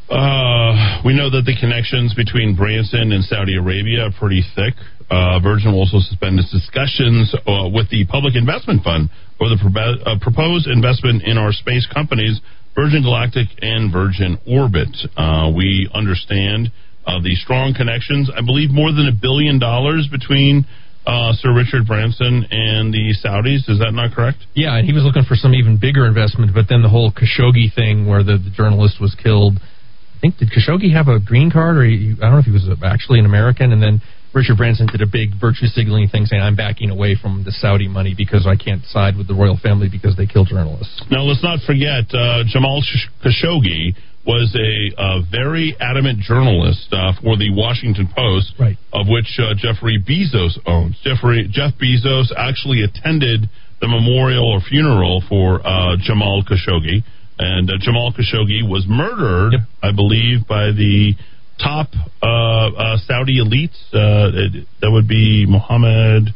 Uh, 0.06 1.02
we 1.02 1.18
know 1.18 1.34
that 1.34 1.50
the 1.50 1.58
connections 1.58 2.14
between 2.14 2.56
Branson 2.56 3.10
and 3.12 3.26
Saudi 3.26 3.58
Arabia 3.58 4.06
are 4.06 4.14
pretty 4.14 4.46
thick. 4.54 4.78
Uh, 5.10 5.40
Virgin 5.42 5.74
will 5.74 5.82
also 5.82 5.98
suspend 5.98 6.38
its 6.38 6.54
discussions 6.54 7.34
uh, 7.50 7.66
with 7.74 7.90
the 7.90 8.06
Public 8.06 8.36
Investment 8.38 8.84
Fund 8.86 9.10
over 9.42 9.50
the 9.50 9.58
prob- 9.58 10.02
uh, 10.06 10.18
proposed 10.22 10.68
investment 10.68 11.24
in 11.24 11.38
our 11.38 11.52
space 11.52 11.88
companies, 11.90 12.40
Virgin 12.76 13.04
Galactic 13.04 13.48
and 13.62 13.92
Virgin 13.92 14.38
Orbit. 14.48 14.92
Uh, 15.16 15.52
we 15.56 15.90
understand 15.94 16.72
uh, 17.08 17.22
the 17.22 17.36
strong 17.36 17.74
connections. 17.74 18.30
I 18.36 18.42
believe 18.42 18.70
more 18.70 18.92
than 18.92 19.08
a 19.08 19.16
billion 19.16 19.60
dollars 19.60 20.08
between 20.12 20.66
uh, 21.06 21.32
Sir 21.34 21.54
Richard 21.54 21.88
Branson 21.88 22.46
and 22.50 22.94
the 22.94 23.16
Saudis. 23.24 23.70
Is 23.70 23.80
that 23.80 23.94
not 23.94 24.12
correct? 24.12 24.40
Yeah, 24.54 24.76
and 24.76 24.86
he 24.86 24.94
was 24.94 25.04
looking 25.04 25.24
for 25.24 25.36
some 25.36 25.54
even 25.54 25.78
bigger 25.80 26.06
investment, 26.06 26.54
but 26.54 26.66
then 26.68 26.82
the 26.82 26.90
whole 26.90 27.12
Khashoggi 27.12 27.74
thing 27.74 28.08
where 28.08 28.24
the, 28.24 28.38
the 28.38 28.52
journalist 28.52 29.00
was 29.00 29.16
killed. 29.16 29.58
I 29.58 30.20
think, 30.20 30.38
did 30.38 30.50
Khashoggi 30.50 30.92
have 30.94 31.08
a 31.08 31.20
green 31.20 31.52
card, 31.52 31.78
or 31.78 31.86
he, 31.86 32.16
I 32.18 32.26
don't 32.26 32.34
know 32.34 32.40
if 32.40 32.46
he 32.46 32.52
was 32.52 32.68
actually 32.84 33.20
an 33.20 33.26
American, 33.26 33.72
and 33.72 33.82
then 33.82 34.02
Richard 34.36 34.58
Branson 34.58 34.88
did 34.92 35.02
a 35.02 35.08
big 35.08 35.40
virtue 35.40 35.68
signaling 35.68 36.10
thing 36.10 36.26
saying, 36.26 36.44
I'm 36.44 36.58
backing 36.58 36.92
away 36.92 37.16
from 37.16 37.44
the 37.46 37.52
Saudi 37.52 37.88
money 37.88 38.14
because 38.16 38.46
I 38.46 38.58
can't 38.60 38.84
side 38.84 39.16
with 39.16 39.28
the 39.28 39.34
royal 39.34 39.56
family 39.56 39.88
because 39.90 40.18
they 40.18 40.28
kill 40.28 40.44
journalists. 40.44 41.02
Now, 41.10 41.24
let's 41.24 41.42
not 41.42 41.64
forget 41.66 42.12
uh, 42.12 42.44
Jamal 42.46 42.84
Khashoggi 43.24 43.96
was 44.28 44.52
a 44.60 44.92
uh, 45.00 45.22
very 45.32 45.78
adamant 45.80 46.20
journalist 46.20 46.92
uh, 46.92 47.14
for 47.24 47.38
the 47.38 47.48
Washington 47.56 48.10
Post, 48.14 48.54
right. 48.60 48.76
of 48.92 49.08
which 49.08 49.40
uh, 49.40 49.56
Jeffrey 49.56 50.04
Bezos 50.04 50.60
owns. 50.66 51.00
Jeffrey 51.02 51.48
Jeff 51.50 51.72
Bezos 51.80 52.34
actually 52.36 52.84
attended 52.84 53.48
the 53.80 53.88
memorial 53.88 54.52
or 54.52 54.60
funeral 54.60 55.24
for 55.30 55.66
uh, 55.66 55.96
Jamal 56.02 56.44
Khashoggi. 56.44 57.04
And 57.38 57.70
uh, 57.70 57.74
Jamal 57.80 58.12
Khashoggi 58.12 58.68
was 58.68 58.86
murdered, 58.88 59.56
I 59.84 59.92
believe, 59.92 60.48
by 60.48 60.72
the 60.72 61.14
top 61.62 61.88
uh, 62.22 62.26
uh, 62.26 62.98
Saudi 63.06 63.40
elites. 63.40 63.78
Uh, 63.94 64.62
that 64.82 64.92
would 64.92 65.08
be 65.08 65.46
Mohammed. 65.48 66.30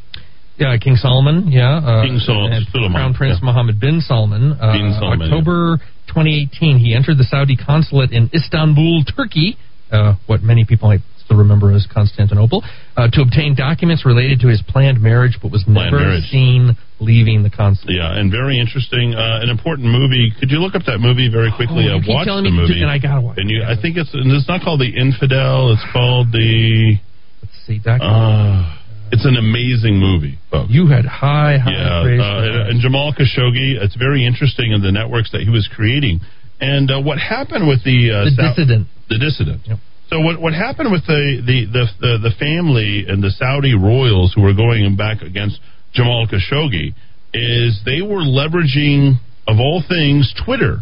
Yeah, 0.58 0.76
King 0.78 0.96
Solomon, 0.96 1.52
yeah. 1.52 1.78
Uh, 1.80 2.04
King 2.04 2.20
Sol- 2.20 2.52
and 2.52 2.66
Suleiman, 2.72 2.92
Crown 2.92 3.14
Prince 3.14 3.40
yeah. 3.42 3.46
Mohammed 3.46 3.80
bin 3.80 4.02
Salman. 4.02 4.58
Uh, 4.60 4.74
Bin 4.74 4.94
Salman, 5.00 5.32
October 5.32 5.78
2018, 6.08 6.80
he 6.80 6.94
entered 6.94 7.18
the 7.18 7.24
Saudi 7.24 7.56
consulate 7.56 8.12
in 8.12 8.30
Istanbul, 8.34 9.04
Turkey, 9.16 9.56
uh, 9.92 10.16
what 10.28 10.42
many 10.44 10.66
people 10.66 10.90
might 10.90 11.00
still 11.24 11.38
remember 11.38 11.72
as 11.72 11.88
Constantinople, 11.88 12.64
uh, 12.98 13.08
to 13.14 13.22
obtain 13.22 13.56
documents 13.56 14.06
related 14.06 14.42
to 14.42 14.48
his 14.48 14.62
planned 14.68 15.00
marriage, 15.02 15.38
but 15.42 15.50
was 15.52 15.64
Planned 15.64 15.92
never 15.94 16.04
marriage. 16.04 16.26
seen 16.26 16.76
leaving 17.00 17.44
the 17.44 17.50
consulate. 17.50 17.96
Yeah, 17.96 18.12
and 18.18 18.32
very 18.32 18.60
interesting, 18.60 19.16
uh, 19.16 19.40
an 19.42 19.50
important 19.50 19.88
movie. 19.88 20.32
Could 20.40 20.52
you 20.52 20.60
look 20.60 20.76
up 20.76 20.84
that 20.86 21.00
movie 21.00 21.30
very 21.32 21.52
quickly? 21.56 21.88
Oh, 21.88 21.98
I've 21.98 22.08
watched 22.08 22.28
the 22.28 22.52
movie, 22.52 22.82
and 22.82 22.92
I 22.92 23.00
gotta 23.00 23.22
watch 23.22 23.38
And 23.38 23.50
you, 23.50 23.64
I 23.64 23.80
think 23.80 23.98
it's 23.98 24.14
and 24.14 24.32
it's 24.32 24.48
not 24.48 24.62
called 24.62 24.80
the 24.80 24.92
Infidel. 24.92 25.74
It's 25.74 25.86
called 25.92 26.32
the. 26.32 27.00
Let's 27.42 27.56
see. 27.66 27.80
Uh, 27.86 28.76
it's 29.12 29.26
an 29.26 29.38
amazing 29.38 29.98
movie, 29.98 30.38
folks. 30.52 30.70
You 30.70 30.88
had 30.88 31.06
high, 31.06 31.58
high 31.58 31.72
yeah, 31.72 32.04
praise. 32.04 32.22
uh, 32.22 32.70
and, 32.70 32.80
Jamal 32.80 33.14
Khashoggi. 33.14 33.82
It's 33.82 33.96
very 33.96 34.26
interesting 34.26 34.72
in 34.72 34.82
the 34.82 34.92
networks 34.92 35.32
that 35.32 35.42
he 35.42 35.50
was 35.50 35.68
creating, 35.74 36.22
and 36.60 36.92
uh, 36.92 37.02
what 37.02 37.18
happened 37.18 37.68
with 37.68 37.84
the 37.84 38.12
uh, 38.12 38.30
the 38.30 38.54
dissident. 38.54 38.88
the 39.10 39.18
dissident. 39.18 39.62
So 40.10 40.22
what 40.22 40.42
what 40.42 40.54
happened 40.54 40.92
with 40.92 41.06
the 41.06 41.42
the, 41.42 41.66
the 41.66 41.86
the 42.00 42.30
the 42.30 42.34
family 42.38 43.06
and 43.08 43.24
the 43.24 43.32
Saudi 43.32 43.74
royals 43.74 44.34
who 44.34 44.42
were 44.42 44.54
going 44.54 44.96
back 44.96 45.22
against 45.22 45.60
Jamal 45.94 46.28
Khashoggi 46.28 46.94
is 47.34 47.82
they 47.86 48.02
were 48.02 48.22
leveraging 48.22 49.20
of 49.48 49.58
all 49.60 49.84
things 49.88 50.34
Twitter, 50.46 50.78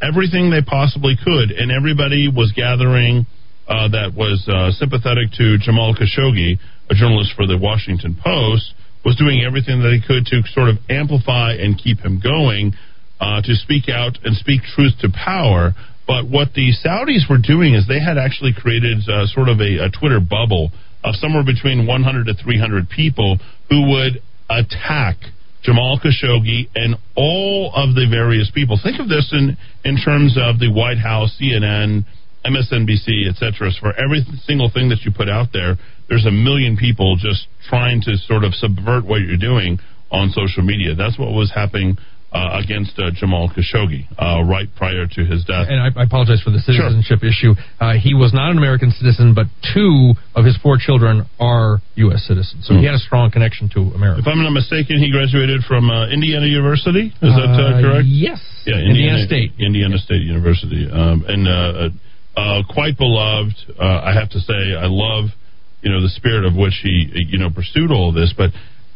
everything 0.00 0.50
they 0.50 0.62
possibly 0.62 1.16
could, 1.16 1.50
and 1.50 1.70
everybody 1.70 2.28
was 2.28 2.52
gathering 2.54 3.26
uh, 3.68 3.88
that 3.88 4.14
was 4.14 4.42
uh, 4.46 4.70
sympathetic 4.72 5.30
to 5.38 5.58
Jamal 5.58 5.94
Khashoggi, 5.94 6.58
a 6.90 6.94
journalist 6.94 7.32
for 7.36 7.46
the 7.46 7.58
Washington 7.58 8.18
Post, 8.18 8.74
was 9.04 9.16
doing 9.16 9.42
everything 9.42 9.82
that 9.82 9.90
he 9.90 10.02
could 10.02 10.26
to 10.26 10.42
sort 10.52 10.68
of 10.68 10.78
amplify 10.90 11.54
and 11.54 11.78
keep 11.78 11.98
him 11.98 12.20
going, 12.22 12.74
uh, 13.20 13.40
to 13.42 13.54
speak 13.54 13.88
out 13.88 14.18
and 14.24 14.36
speak 14.36 14.62
truth 14.74 14.94
to 15.00 15.08
power. 15.10 15.74
But 16.06 16.26
what 16.26 16.54
the 16.54 16.74
Saudis 16.82 17.30
were 17.30 17.38
doing 17.38 17.74
is 17.74 17.86
they 17.86 18.02
had 18.02 18.18
actually 18.18 18.52
created 18.54 18.98
uh, 19.08 19.26
sort 19.26 19.48
of 19.48 19.60
a, 19.60 19.86
a 19.86 19.90
Twitter 19.90 20.18
bubble 20.18 20.70
of 21.04 21.14
somewhere 21.14 21.44
between 21.44 21.86
100 21.86 22.26
to 22.26 22.34
300 22.34 22.90
people 22.90 23.38
who 23.70 23.90
would 23.90 24.22
attack 24.60 25.16
Jamal 25.62 26.00
Khashoggi 26.02 26.68
and 26.74 26.96
all 27.16 27.72
of 27.74 27.94
the 27.94 28.06
various 28.10 28.50
people. 28.50 28.78
Think 28.82 28.98
of 28.98 29.08
this 29.08 29.32
in, 29.32 29.56
in 29.84 29.96
terms 29.96 30.36
of 30.36 30.58
the 30.58 30.72
White 30.72 30.98
House, 30.98 31.38
CNN, 31.40 32.04
MSNBC, 32.44 33.30
etc. 33.30 33.70
For 33.80 33.94
every 33.94 34.24
single 34.44 34.70
thing 34.70 34.88
that 34.88 35.02
you 35.04 35.12
put 35.12 35.28
out 35.28 35.48
there, 35.52 35.76
there's 36.08 36.26
a 36.26 36.32
million 36.32 36.76
people 36.76 37.16
just 37.16 37.46
trying 37.68 38.00
to 38.02 38.16
sort 38.16 38.42
of 38.44 38.54
subvert 38.54 39.06
what 39.06 39.22
you're 39.22 39.38
doing 39.38 39.78
on 40.10 40.30
social 40.30 40.62
media. 40.62 40.94
That's 40.94 41.18
what 41.18 41.32
was 41.32 41.52
happening 41.54 41.96
uh, 42.32 42.60
against 42.64 42.98
uh, 42.98 43.10
Jamal 43.12 43.52
Khashoggi 43.52 44.08
uh, 44.16 44.42
right 44.44 44.68
prior 44.76 45.06
to 45.06 45.20
his 45.24 45.44
death. 45.44 45.68
and 45.68 45.80
I, 45.80 45.92
I 46.00 46.04
apologize 46.04 46.40
for 46.40 46.50
the 46.50 46.60
citizenship 46.60 47.20
issue. 47.20 47.52
Uh, 47.78 47.92
he 48.00 48.14
was 48.14 48.32
not 48.32 48.50
an 48.50 48.58
American 48.58 48.90
citizen, 48.90 49.34
but 49.34 49.46
two 49.74 50.14
of 50.34 50.44
his 50.44 50.56
four 50.64 50.78
children 50.80 51.28
are 51.38 51.78
U.S. 52.08 52.24
citizens. 52.26 52.66
So 52.66 52.74
he 52.74 52.84
had 52.84 52.94
a 52.94 53.04
strong 53.04 53.30
connection 53.30 53.68
to 53.76 53.92
America. 53.92 54.24
If 54.24 54.26
I'm 54.26 54.42
not 54.42 54.56
mistaken, 54.56 54.98
he 54.98 55.12
graduated 55.12 55.62
from 55.68 55.90
uh, 55.90 56.08
Indiana 56.08 56.46
University. 56.46 57.12
Is 57.12 57.34
that 57.36 57.52
uh, 57.52 57.80
correct? 57.80 58.08
yes. 58.08 58.40
Yeah, 58.64 58.80
Indiana 58.80 59.26
State. 59.26 59.52
Indiana 59.58 59.98
State 59.98 60.22
University, 60.22 60.88
um, 60.88 61.24
and 61.26 61.48
uh, 61.48 61.90
uh, 62.38 62.62
quite 62.72 62.96
beloved. 62.96 63.54
Uh, 63.74 63.82
I 63.82 64.14
have 64.14 64.30
to 64.30 64.40
say, 64.40 64.78
I 64.78 64.86
love 64.86 65.30
you 65.82 65.90
know 65.90 66.00
the 66.00 66.08
spirit 66.14 66.44
of 66.46 66.54
which 66.54 66.78
he 66.82 67.10
you 67.28 67.38
know 67.38 67.50
pursued 67.50 67.90
all 67.90 68.08
of 68.08 68.14
this. 68.14 68.32
But 68.36 68.50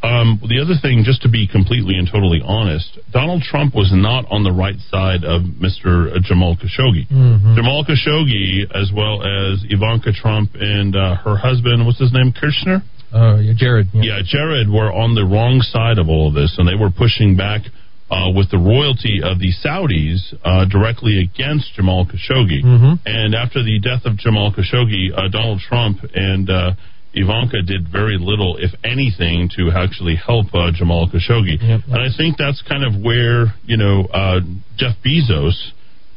um, 0.06 0.40
the 0.48 0.60
other 0.62 0.74
thing, 0.80 1.02
just 1.04 1.22
to 1.22 1.28
be 1.28 1.46
completely 1.48 1.94
and 1.98 2.06
totally 2.10 2.40
honest, 2.44 2.98
Donald 3.10 3.42
Trump 3.42 3.74
was 3.74 3.90
not 3.92 4.24
on 4.30 4.44
the 4.44 4.52
right 4.52 4.78
side 4.90 5.24
of 5.24 5.42
Mr. 5.42 6.14
Jamal 6.22 6.54
Khashoggi. 6.56 7.08
Mhm. 7.10 7.56
Jamal 7.56 7.84
Khashoggi, 7.84 8.64
as 8.74 8.92
well 8.94 9.22
as 9.22 9.64
Ivanka 9.68 10.12
Trump 10.12 10.50
and 10.54 10.94
uh, 10.94 11.16
her 11.16 11.36
husband, 11.36 11.84
what's 11.86 11.98
his 11.98 12.12
name, 12.12 12.32
Kirshner? 12.32 12.82
Uh, 13.12 13.38
Jared. 13.56 13.88
Yeah. 13.94 14.20
Jared 14.24 14.68
were 14.68 14.92
on 14.92 15.14
the 15.14 15.24
wrong 15.24 15.60
side 15.62 15.98
of 15.98 16.08
all 16.08 16.28
of 16.28 16.34
this, 16.34 16.54
and 16.58 16.66
they 16.68 16.74
were 16.74 16.90
pushing 16.90 17.36
back 17.36 17.62
uh, 18.10 18.30
with 18.34 18.48
the 18.50 18.58
royalty 18.58 19.20
of 19.22 19.38
the 19.40 19.50
Saudis 19.64 20.32
uh, 20.44 20.64
directly 20.66 21.18
against 21.18 21.74
Jamal 21.74 22.06
Khashoggi. 22.06 22.62
Mhm. 22.62 22.98
And 23.04 23.34
after 23.34 23.62
the 23.64 23.80
death 23.80 24.04
of 24.06 24.16
Jamal 24.16 24.52
Khashoggi, 24.52 25.10
uh, 25.16 25.26
Donald 25.28 25.60
Trump 25.60 25.98
and 26.14 26.48
uh, 26.48 26.72
Ivanka 27.16 27.62
did 27.62 27.88
very 27.90 28.18
little, 28.20 28.58
if 28.58 28.70
anything, 28.84 29.48
to 29.56 29.72
actually 29.72 30.16
help 30.16 30.52
uh, 30.52 30.70
Jamal 30.70 31.08
Khashoggi. 31.08 31.56
And 31.88 31.96
I 31.96 32.12
think 32.14 32.36
that's 32.36 32.62
kind 32.68 32.84
of 32.84 33.00
where 33.00 33.56
you 33.64 33.76
know 33.76 34.04
uh, 34.12 34.40
Jeff 34.76 34.96
Bezos 35.04 35.56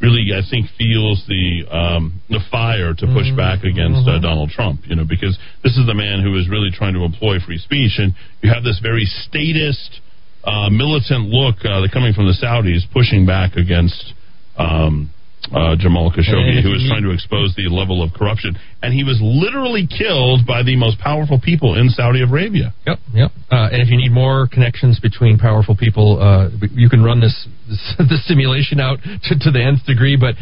really, 0.02 0.32
I 0.36 0.44
think, 0.50 0.68
feels 0.78 1.24
the 1.28 1.68
um, 1.72 2.22
the 2.30 2.40
fire 2.52 2.94
to 2.94 3.06
push 3.08 3.32
back 3.36 3.64
against 3.64 4.08
uh, 4.08 4.20
Donald 4.20 4.50
Trump. 4.50 4.82
You 4.86 4.96
know, 4.96 5.06
because 5.08 5.38
this 5.64 5.78
is 5.78 5.86
the 5.88 5.96
man 5.96 6.24
who 6.24 6.36
is 6.38 6.50
really 6.50 6.72
trying 6.72 6.94
to 6.94 7.04
employ 7.04 7.40
free 7.40 7.60
speech, 7.60 7.96
and 7.98 8.14
you 8.42 8.52
have 8.52 8.64
this 8.64 8.80
very 8.84 9.06
statist, 9.06 10.02
uh, 10.44 10.70
militant 10.70 11.32
look 11.32 11.64
uh, 11.64 11.84
coming 11.92 12.14
from 12.14 12.28
the 12.28 12.36
Saudis 12.36 12.84
pushing 12.92 13.26
back 13.26 13.56
against. 13.56 14.14
Um, 14.58 15.12
uh, 15.52 15.76
Jamal 15.80 16.11
Khashoggi, 16.11 16.60
if 16.60 16.64
who 16.64 16.72
was 16.72 16.86
trying 16.88 17.03
to 17.03 17.11
expose 17.11 17.56
the 17.56 17.68
level 17.72 18.03
of 18.03 18.14
corruption, 18.14 18.57
and 18.84 18.94
he 18.94 19.04
was 19.04 19.18
literally 19.22 19.88
killed 19.88 20.46
by 20.46 20.62
the 20.64 20.76
most 20.76 20.99
powerful 20.99 21.39
people 21.39 21.80
in 21.80 21.89
Saudi 21.89 22.22
Arabia. 22.22 22.73
Yep, 22.86 22.97
yep. 23.14 23.31
Uh, 23.49 23.70
and 23.72 23.81
if 23.81 23.89
you 23.89 23.97
need 23.97 24.12
more 24.12 24.47
connections 24.52 24.99
between 24.99 25.38
powerful 25.39 25.76
people, 25.76 26.20
uh, 26.22 26.49
you 26.72 26.89
can 26.89 27.04
run 27.04 27.20
this, 27.20 27.47
this 27.68 27.80
the 27.97 28.20
simulation 28.28 28.80
out 28.80 28.99
to, 29.02 29.39
to 29.39 29.49
the 29.52 29.64
nth 29.64 29.86
degree. 29.88 30.18
But 30.20 30.36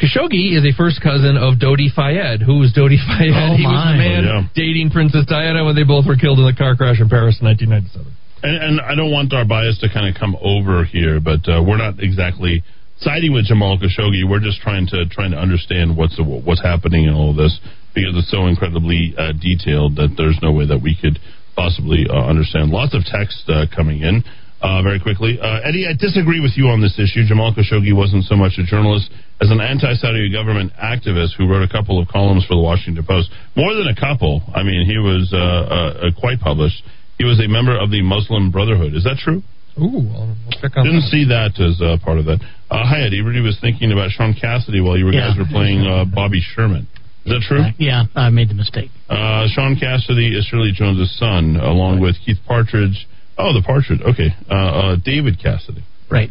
Khashoggi 0.00 0.54
is 0.56 0.64
a 0.64 0.72
first 0.76 1.02
cousin 1.02 1.36
of 1.36 1.58
Dodi 1.58 1.90
Fayed. 1.90 2.40
Who 2.42 2.58
was 2.62 2.72
Dodi 2.72 2.98
Fayed? 2.98 3.34
Oh, 3.34 3.54
he 3.58 3.66
was 3.66 3.82
the 3.90 3.98
man 3.98 4.22
Oh, 4.26 4.40
yeah. 4.42 4.48
dating 4.54 4.90
Princess 4.90 5.26
Diana 5.26 5.64
when 5.64 5.74
they 5.74 5.82
both 5.84 6.06
were 6.06 6.16
killed 6.16 6.38
in 6.38 6.46
the 6.46 6.54
car 6.56 6.74
crash 6.76 7.00
in 7.00 7.08
Paris 7.10 7.38
in 7.42 7.46
1997. 7.46 8.06
And, 8.40 8.56
and 8.62 8.74
I 8.80 8.94
don't 8.94 9.10
want 9.10 9.34
our 9.34 9.44
bias 9.44 9.78
to 9.82 9.88
kind 9.90 10.06
of 10.06 10.14
come 10.18 10.36
over 10.40 10.84
here, 10.84 11.18
but 11.18 11.42
uh, 11.50 11.58
we're 11.66 11.76
not 11.82 11.98
exactly 11.98 12.62
siding 13.00 13.32
with 13.32 13.46
Jamal 13.46 13.78
Khashoggi. 13.78 14.28
We're 14.28 14.40
just 14.40 14.60
trying 14.60 14.86
to 14.88 15.06
trying 15.06 15.32
to 15.32 15.38
understand 15.38 15.96
what's 15.96 16.18
what's 16.18 16.62
happening 16.62 17.04
in 17.04 17.14
all 17.14 17.30
of 17.30 17.36
this 17.36 17.58
because 17.94 18.14
it's 18.16 18.30
so 18.30 18.46
incredibly 18.46 19.14
uh, 19.16 19.32
detailed 19.32 19.96
that 19.96 20.14
there's 20.16 20.38
no 20.42 20.52
way 20.52 20.66
that 20.66 20.80
we 20.82 20.96
could 21.00 21.18
possibly 21.56 22.06
uh, 22.08 22.14
understand. 22.14 22.70
Lots 22.70 22.94
of 22.94 23.02
text 23.04 23.42
uh, 23.48 23.66
coming 23.74 24.02
in. 24.02 24.22
Uh, 24.60 24.82
very 24.82 24.98
quickly, 24.98 25.38
uh, 25.38 25.62
Eddie, 25.62 25.86
I 25.86 25.94
disagree 25.94 26.40
with 26.42 26.58
you 26.58 26.66
on 26.66 26.82
this 26.82 26.98
issue. 26.98 27.22
Jamal 27.22 27.54
Khashoggi 27.54 27.94
wasn't 27.94 28.24
so 28.26 28.34
much 28.34 28.58
a 28.58 28.66
journalist 28.66 29.06
as 29.40 29.54
an 29.54 29.60
anti-Saudi 29.62 30.32
government 30.34 30.72
activist 30.74 31.38
who 31.38 31.46
wrote 31.46 31.62
a 31.62 31.70
couple 31.70 32.02
of 32.02 32.08
columns 32.08 32.42
for 32.44 32.58
the 32.58 32.60
Washington 32.60 33.06
Post. 33.06 33.30
More 33.54 33.70
than 33.74 33.86
a 33.86 33.94
couple. 33.94 34.42
I 34.52 34.64
mean, 34.64 34.82
he 34.82 34.98
was 34.98 35.30
uh, 35.30 36.10
quite 36.18 36.40
published. 36.40 36.82
He 37.18 37.24
was 37.24 37.38
a 37.38 37.46
member 37.46 37.78
of 37.78 37.90
the 37.94 38.02
Muslim 38.02 38.50
Brotherhood. 38.50 38.94
Is 38.94 39.04
that 39.04 39.18
true? 39.22 39.42
Ooh, 39.78 40.10
I'll, 40.10 40.34
I'll 40.34 40.58
check 40.58 40.74
on 40.74 40.82
Didn't 40.86 41.06
that. 41.06 41.14
see 41.14 41.24
that 41.30 41.54
as 41.62 41.78
uh, 41.78 42.02
part 42.02 42.18
of 42.18 42.26
that. 42.26 42.42
Uh, 42.70 42.84
hi, 42.86 43.00
Eddie. 43.06 43.20
Everybody 43.20 43.40
was 43.42 43.58
thinking 43.60 43.92
about 43.92 44.10
Shaun 44.10 44.34
Cassidy 44.38 44.80
while 44.80 44.96
you 44.96 45.06
were 45.06 45.12
Yeah. 45.12 45.28
guys 45.28 45.38
were 45.38 45.46
playing 45.50 45.86
uh, 45.86 46.04
Bobby 46.04 46.40
Sherman. 46.40 46.86
Is 47.24 47.32
that 47.32 47.42
true? 47.46 47.64
Yeah, 47.78 48.04
I 48.14 48.30
made 48.30 48.48
the 48.48 48.54
mistake. 48.54 48.90
Uh, 49.08 49.46
Shaun 49.48 49.76
Cassidy 49.76 50.36
is 50.36 50.44
Shirley 50.46 50.72
Jones' 50.72 51.10
son, 51.18 51.56
along 51.56 52.00
with 52.00 52.16
Keith 52.24 52.38
Partridge. 52.46 53.06
Oh, 53.38 53.52
the 53.52 53.62
Partridge. 53.62 54.00
Okay. 54.02 54.34
Uh, 54.50 54.54
uh, 54.54 54.96
David 55.02 55.38
Cassidy. 55.42 55.82
Right. 56.10 56.30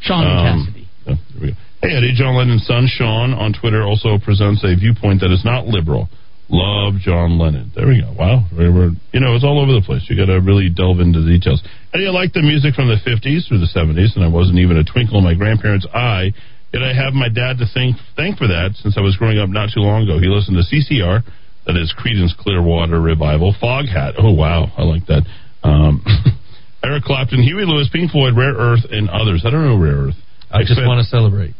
Sean 0.00 0.24
Um, 0.26 0.64
Cassidy. 0.64 0.88
oh, 1.08 1.14
there 1.34 1.40
we 1.40 1.48
go. 1.52 1.56
Hey, 1.82 1.96
Eddie. 1.96 2.12
John 2.14 2.36
Lennon's 2.36 2.66
son, 2.66 2.86
Sean, 2.86 3.32
on 3.32 3.52
Twitter 3.54 3.82
also 3.82 4.18
presents 4.18 4.62
a 4.64 4.74
viewpoint 4.76 5.20
that 5.20 5.30
is 5.30 5.44
not 5.44 5.66
liberal. 5.66 6.08
Love 6.50 6.98
John 6.98 7.38
Lennon. 7.38 7.70
There 7.74 7.86
we 7.86 8.02
go. 8.02 8.10
Wow. 8.18 8.44
We're, 8.50 8.72
we're- 8.74 8.96
you 9.14 9.20
know, 9.20 9.34
it's 9.38 9.44
all 9.46 9.62
over 9.62 9.70
the 9.72 9.82
place. 9.86 10.02
You 10.10 10.16
got 10.18 10.26
to 10.26 10.40
really 10.42 10.68
delve 10.68 10.98
into 11.00 11.20
the 11.22 11.30
details. 11.30 11.62
Eddie, 11.94 12.06
I 12.06 12.10
like 12.10 12.32
the 12.34 12.42
music 12.42 12.74
from 12.74 12.88
the 12.90 12.98
50s 12.98 13.46
through 13.46 13.62
the 13.62 13.70
70s, 13.70 14.16
and 14.18 14.24
I 14.24 14.28
wasn't 14.28 14.58
even 14.58 14.76
a 14.76 14.84
twinkle 14.84 15.18
in 15.18 15.24
my 15.24 15.34
grandparents' 15.34 15.86
eye. 15.94 16.34
Yet 16.74 16.82
I 16.82 16.94
have 16.94 17.14
my 17.14 17.28
dad 17.28 17.58
to 17.58 17.66
thank, 17.74 17.96
thank 18.14 18.38
for 18.38 18.46
that 18.46 18.74
since 18.82 18.98
I 18.98 19.00
was 19.00 19.16
growing 19.16 19.38
up 19.38 19.48
not 19.48 19.70
too 19.74 19.80
long 19.82 20.02
ago. 20.04 20.18
He 20.18 20.26
listened 20.30 20.58
to 20.58 20.66
CCR, 20.66 21.22
that 21.66 21.76
is 21.76 21.94
Creedence 21.98 22.34
Clearwater 22.38 23.00
Revival, 23.00 23.54
Foghat. 23.62 24.14
Oh, 24.18 24.32
wow. 24.32 24.70
I 24.78 24.82
like 24.82 25.06
that. 25.06 25.22
Um, 25.62 26.02
Eric 26.84 27.04
Clapton, 27.04 27.42
Huey 27.42 27.64
Lewis, 27.66 27.88
Pink 27.92 28.10
Floyd, 28.10 28.34
Rare 28.36 28.54
Earth, 28.54 28.86
and 28.90 29.10
others. 29.10 29.42
I 29.46 29.50
don't 29.50 29.62
know 29.66 29.78
Rare 29.78 30.08
Earth. 30.10 30.14
I 30.50 30.62
just 30.62 30.80
want 30.82 30.98
to 30.98 31.06
celebrate. 31.08 31.54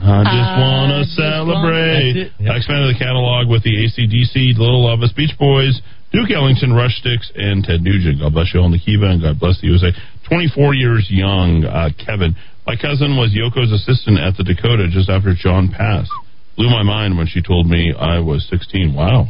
I 0.00 0.24
just 0.24 0.52
want 0.56 0.90
to 0.96 1.02
celebrate. 1.12 2.32
Yep. 2.40 2.50
I 2.50 2.56
expanded 2.56 2.96
the 2.96 2.98
catalog 2.98 3.48
with 3.48 3.62
the 3.62 3.76
ACDC, 3.84 4.56
Little 4.56 4.88
Elvis, 4.88 5.14
Beach 5.14 5.36
Boys, 5.38 5.80
Duke 6.12 6.30
Ellington, 6.32 6.72
Rush 6.72 6.96
Styx, 6.98 7.30
and 7.36 7.62
Ted 7.62 7.82
Nugent. 7.82 8.20
God 8.20 8.32
bless 8.32 8.50
you 8.52 8.60
all 8.60 8.66
in 8.66 8.72
the 8.72 8.80
Kiva, 8.80 9.06
and 9.06 9.22
God 9.22 9.38
bless 9.38 9.60
the 9.60 9.68
USA. 9.68 9.92
24 10.28 10.74
years 10.74 11.06
young, 11.10 11.64
uh, 11.64 11.90
Kevin. 11.94 12.34
My 12.66 12.76
cousin 12.76 13.16
was 13.16 13.30
Yoko's 13.30 13.72
assistant 13.72 14.18
at 14.18 14.36
the 14.36 14.44
Dakota 14.44 14.88
just 14.90 15.08
after 15.08 15.34
John 15.34 15.68
passed. 15.68 16.10
Blew 16.56 16.68
my 16.68 16.82
mind 16.82 17.16
when 17.16 17.26
she 17.26 17.42
told 17.42 17.66
me 17.66 17.92
I 17.92 18.18
was 18.20 18.46
16. 18.50 18.94
Wow. 18.94 19.28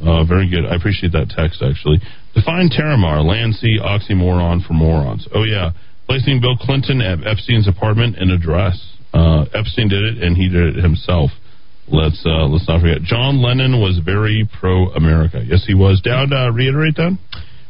Uh, 0.00 0.24
very 0.24 0.50
good. 0.50 0.66
I 0.66 0.74
appreciate 0.74 1.12
that 1.12 1.30
text, 1.30 1.62
actually. 1.62 2.00
Define 2.34 2.68
Terramar, 2.68 3.24
land 3.24 3.54
sea 3.54 3.78
oxymoron 3.78 4.66
for 4.66 4.74
morons. 4.74 5.28
Oh, 5.34 5.44
yeah. 5.44 5.70
Placing 6.06 6.40
Bill 6.40 6.56
Clinton 6.56 7.00
at 7.00 7.24
Epstein's 7.26 7.68
apartment 7.68 8.16
and 8.18 8.30
address. 8.30 8.91
Uh, 9.12 9.44
Epstein 9.54 9.88
did 9.88 10.02
it, 10.02 10.22
and 10.22 10.36
he 10.36 10.48
did 10.48 10.76
it 10.76 10.82
himself. 10.82 11.30
Let's 11.88 12.22
uh, 12.24 12.46
let's 12.46 12.66
not 12.68 12.80
forget. 12.80 13.02
John 13.02 13.42
Lennon 13.42 13.80
was 13.80 14.00
very 14.04 14.48
pro-America. 14.60 15.42
Yes, 15.44 15.64
he 15.66 15.74
was. 15.74 16.00
Dowd, 16.00 16.32
uh, 16.32 16.50
reiterate 16.52 16.96
that. 16.96 17.18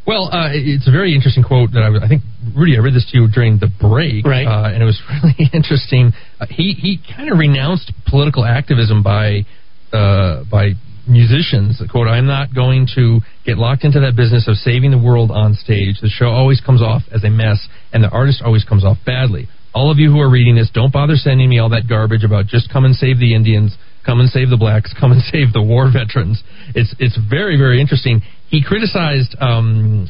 Well, 0.07 0.31
uh, 0.33 0.51
it's 0.53 0.89
a 0.89 0.91
very 0.91 1.15
interesting 1.15 1.45
quote 1.45 1.73
that 1.73 1.83
I, 1.83 2.05
I 2.05 2.09
think 2.09 2.23
Rudy. 2.55 2.77
I 2.77 2.81
read 2.81 2.95
this 2.95 3.09
to 3.13 3.19
you 3.19 3.29
during 3.29 3.59
the 3.59 3.71
break, 3.81 4.27
Right. 4.27 4.47
Uh, 4.47 4.75
and 4.75 4.83
it 4.83 4.87
was 4.87 5.01
really 5.23 5.51
interesting. 5.53 6.13
Uh, 6.41 6.47
he 6.51 6.75
he 6.75 6.99
kind 7.17 7.31
of 7.31 7.39
renounced 7.39 7.93
political 8.07 8.45
activism 8.45 9.03
by 9.03 9.47
uh, 9.93 10.45
by 10.51 10.75
musicians. 11.09 11.81
Quote: 11.91 12.09
I'm 12.09 12.27
not 12.27 12.55
going 12.55 12.87
to 12.97 13.21
get 13.47 13.59
locked 13.59 13.85
into 13.85 14.01
that 14.01 14.15
business 14.17 14.47
of 14.47 14.57
saving 14.57 14.91
the 14.91 14.99
world 14.99 15.31
on 15.31 15.55
stage. 15.55 15.97
The 16.03 16.11
show 16.11 16.27
always 16.27 16.61
comes 16.61 16.83
off 16.83 17.03
as 17.13 17.25
a 17.25 17.31
mess, 17.31 17.67
and 17.93 18.05
the 18.05 18.11
artist 18.11 18.43
always 18.45 18.65
comes 18.65 18.85
off 18.85 18.99
badly. 19.07 19.49
All 19.75 19.91
of 19.91 19.99
you 19.99 20.11
who 20.11 20.21
are 20.21 20.31
reading 20.31 20.55
this, 20.55 20.71
don't 20.73 20.93
bother 20.93 21.17
sending 21.17 21.49
me 21.49 21.59
all 21.59 21.71
that 21.71 21.89
garbage 21.89 22.25
about 22.25 22.47
just 22.47 22.71
come 22.73 22.85
and 22.85 22.95
save 22.95 23.19
the 23.19 23.35
Indians, 23.35 23.77
come 24.05 24.21
and 24.21 24.29
save 24.29 24.51
the 24.51 24.57
blacks, 24.57 24.95
come 25.01 25.13
and 25.13 25.23
save 25.23 25.53
the 25.53 25.63
war 25.63 25.91
veterans. 25.91 26.43
It's 26.75 26.95
it's 26.99 27.19
very 27.29 27.57
very 27.57 27.81
interesting. 27.81 28.23
He 28.49 28.63
criticized 28.63 29.35
um, 29.41 30.09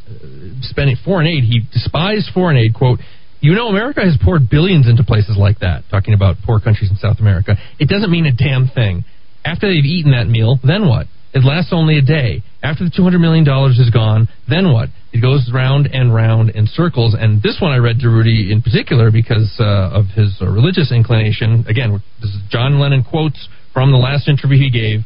spending 0.63 0.97
foreign 1.05 1.27
aid. 1.27 1.45
He 1.45 1.61
despised 1.73 2.31
foreign 2.35 2.57
aid. 2.57 2.75
Quote. 2.75 2.99
You 3.43 3.55
know, 3.57 3.67
America 3.67 4.01
has 4.03 4.17
poured 4.23 4.49
billions 4.49 4.89
into 4.89 5.03
places 5.03 5.37
like 5.37 5.59
that, 5.67 5.83
talking 5.91 6.15
about 6.15 6.37
poor 6.47 6.61
countries 6.61 6.93
in 6.93 6.97
South 6.97 7.19
America. 7.19 7.57
It 7.81 7.89
doesn't 7.89 8.09
mean 8.09 8.25
a 8.25 8.31
damn 8.31 8.69
thing. 8.69 9.05
After 9.45 9.67
they've 9.67 9.85
eaten 9.85 10.13
that 10.13 10.29
meal, 10.29 10.61
then 10.63 10.87
what? 10.87 11.09
It 11.35 11.43
lasts 11.43 11.73
only 11.73 11.99
a 11.99 12.03
day. 12.03 12.45
After 12.63 12.85
the 12.85 12.91
$200 12.91 13.19
million 13.21 13.43
is 13.43 13.91
gone, 13.91 14.29
then 14.49 14.73
what? 14.73 14.91
It 15.13 15.21
goes 15.21 15.51
round 15.53 15.89
and 15.93 16.15
round 16.15 16.51
in 16.51 16.67
circles. 16.67 17.15
And 17.19 17.43
this 17.43 17.59
one 17.61 17.73
I 17.73 17.77
read 17.77 18.01
to 18.01 18.09
Rudy 18.09 18.51
in 18.51 18.63
particular 18.63 19.11
because 19.11 19.55
uh, 19.61 19.91
of 19.93 20.07
his 20.17 20.39
uh, 20.41 20.47
religious 20.47 20.91
inclination. 20.91 21.67
Again, 21.69 22.03
this 22.21 22.31
is 22.31 22.41
John 22.49 22.81
Lennon 22.81 23.05
quotes 23.05 23.49
from 23.75 23.93
the 23.93 23.99
last 23.99 24.29
interview 24.29 24.59
he 24.59 24.71
gave. 24.71 25.01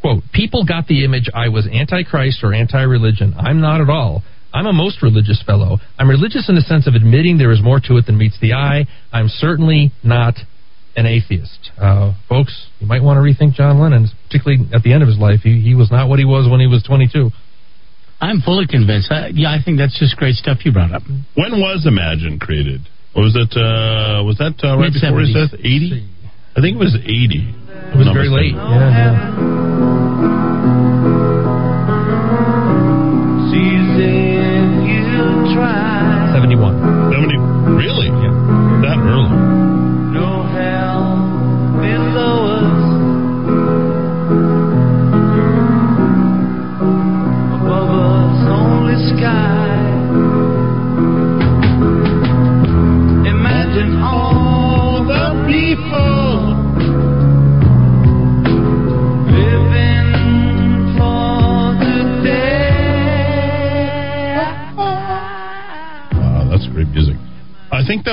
Quote, 0.00 0.22
people 0.32 0.64
got 0.64 0.86
the 0.86 1.04
image 1.04 1.28
I 1.34 1.48
was 1.48 1.68
anti-Christ 1.72 2.44
or 2.44 2.54
anti-religion. 2.54 3.34
I'm 3.36 3.60
not 3.60 3.80
at 3.80 3.90
all. 3.90 4.22
I'm 4.54 4.66
a 4.66 4.72
most 4.72 5.02
religious 5.02 5.42
fellow. 5.44 5.78
I'm 5.98 6.08
religious 6.08 6.48
in 6.48 6.54
the 6.54 6.62
sense 6.62 6.86
of 6.86 6.94
admitting 6.94 7.36
there 7.36 7.50
is 7.50 7.62
more 7.62 7.80
to 7.80 7.96
it 7.96 8.06
than 8.06 8.16
meets 8.16 8.38
the 8.40 8.54
eye. 8.54 8.86
I'm 9.12 9.28
certainly 9.28 9.92
not 10.04 10.36
an 10.96 11.06
atheist. 11.06 11.70
Uh, 11.76 12.14
folks, 12.28 12.68
you 12.80 12.86
might 12.86 13.02
want 13.02 13.18
to 13.18 13.20
rethink 13.20 13.54
John 13.54 13.80
Lennon, 13.80 14.08
particularly 14.26 14.64
at 14.72 14.82
the 14.82 14.92
end 14.92 15.02
of 15.02 15.08
his 15.08 15.18
life. 15.18 15.40
He, 15.42 15.60
he 15.60 15.74
was 15.74 15.90
not 15.90 16.08
what 16.08 16.18
he 16.18 16.24
was 16.24 16.48
when 16.50 16.60
he 16.60 16.66
was 16.66 16.82
22. 16.82 17.30
I'm 18.20 18.40
fully 18.42 18.66
convinced. 18.66 19.10
I, 19.12 19.28
yeah, 19.32 19.50
I 19.50 19.58
think 19.64 19.78
that's 19.78 19.98
just 19.98 20.16
great 20.16 20.34
stuff 20.34 20.64
you 20.64 20.72
brought 20.72 20.92
up. 20.92 21.02
When 21.34 21.60
was 21.60 21.86
Imagine 21.86 22.38
created? 22.38 22.80
Was 23.14 23.34
it 23.36 23.54
uh, 23.56 24.22
was 24.24 24.36
that 24.38 24.58
uh, 24.62 24.76
right 24.78 24.92
before 24.92 25.20
his 25.20 25.32
Mid-seventies. 25.34 25.50
death? 25.50 25.60
Eighty? 25.60 26.08
I 26.56 26.60
think 26.60 26.76
it 26.76 26.80
was 26.80 26.96
eighty. 27.04 27.54
It 27.94 27.96
was 27.96 28.08
very 28.12 28.28
late. 28.28 28.54
Yeah, 28.54 28.90
yeah. 28.90 30.28
Seventy-one. 36.34 36.74
Seventy. 37.12 37.38
Really? 37.78 38.08
Yeah. 38.08 38.34
That 38.84 38.98
early? 39.00 39.30
No 40.12 40.42
hell 40.52 41.16
below 41.80 42.47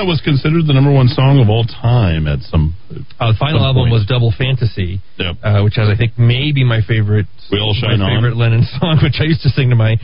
was 0.06 0.20
considered 0.22 0.66
the 0.66 0.72
number 0.72 0.92
one 0.92 1.08
song 1.08 1.40
of 1.42 1.48
all 1.50 1.64
time 1.64 2.26
at 2.26 2.40
some. 2.46 2.74
Uh, 3.18 3.32
the 3.32 3.38
final 3.38 3.58
some 3.58 3.66
album 3.66 3.82
point. 3.90 3.92
was 3.92 4.06
Double 4.06 4.30
Fantasy, 4.30 5.00
Yep. 5.18 5.36
uh, 5.42 5.60
which 5.62 5.74
has, 5.76 5.88
I 5.90 5.96
think, 5.96 6.14
maybe 6.18 6.62
my 6.64 6.80
favorite. 6.80 7.26
We 7.50 7.58
All 7.58 7.74
Shine 7.74 7.98
my 7.98 8.06
On. 8.06 8.16
favorite 8.22 8.36
Lennon 8.36 8.62
song, 8.80 9.00
which 9.02 9.18
I 9.20 9.24
used 9.24 9.42
to 9.42 9.48
sing 9.50 9.70
to 9.70 9.76
my 9.76 9.96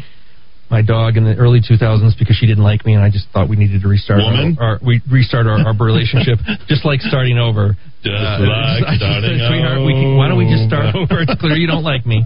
my 0.70 0.80
dog 0.80 1.16
in 1.16 1.24
the 1.24 1.34
early 1.36 1.60
2000s 1.60 2.16
because 2.18 2.36
she 2.36 2.46
didn't 2.46 2.64
like 2.64 2.84
me, 2.86 2.94
and 2.94 3.02
I 3.04 3.10
just 3.10 3.28
thought 3.32 3.48
we 3.48 3.56
needed 3.56 3.82
to 3.82 3.88
restart 3.88 4.20
Woman? 4.24 4.56
our, 4.60 4.76
our 4.76 4.78
we 4.80 5.02
restart 5.10 5.46
our, 5.46 5.60
our 5.60 5.74
relationship, 5.76 6.38
just 6.68 6.84
like 6.84 7.00
starting 7.00 7.36
over. 7.38 7.76
Just 8.02 8.16
Uh, 8.16 8.40
like 8.40 8.82
I 8.88 8.96
just 8.96 9.04
said, 9.04 9.20
starting 9.20 9.46
"Sweetheart, 9.52 9.80
we 9.84 9.92
can, 9.92 10.16
why 10.16 10.28
don't 10.28 10.38
we 10.40 10.48
just 10.48 10.64
start 10.66 10.94
over." 10.96 11.04
over? 11.12 11.22
It's 11.28 11.36
clear 11.40 11.56
you 11.60 11.66
don't 11.68 11.84
like 11.84 12.06
me. 12.06 12.24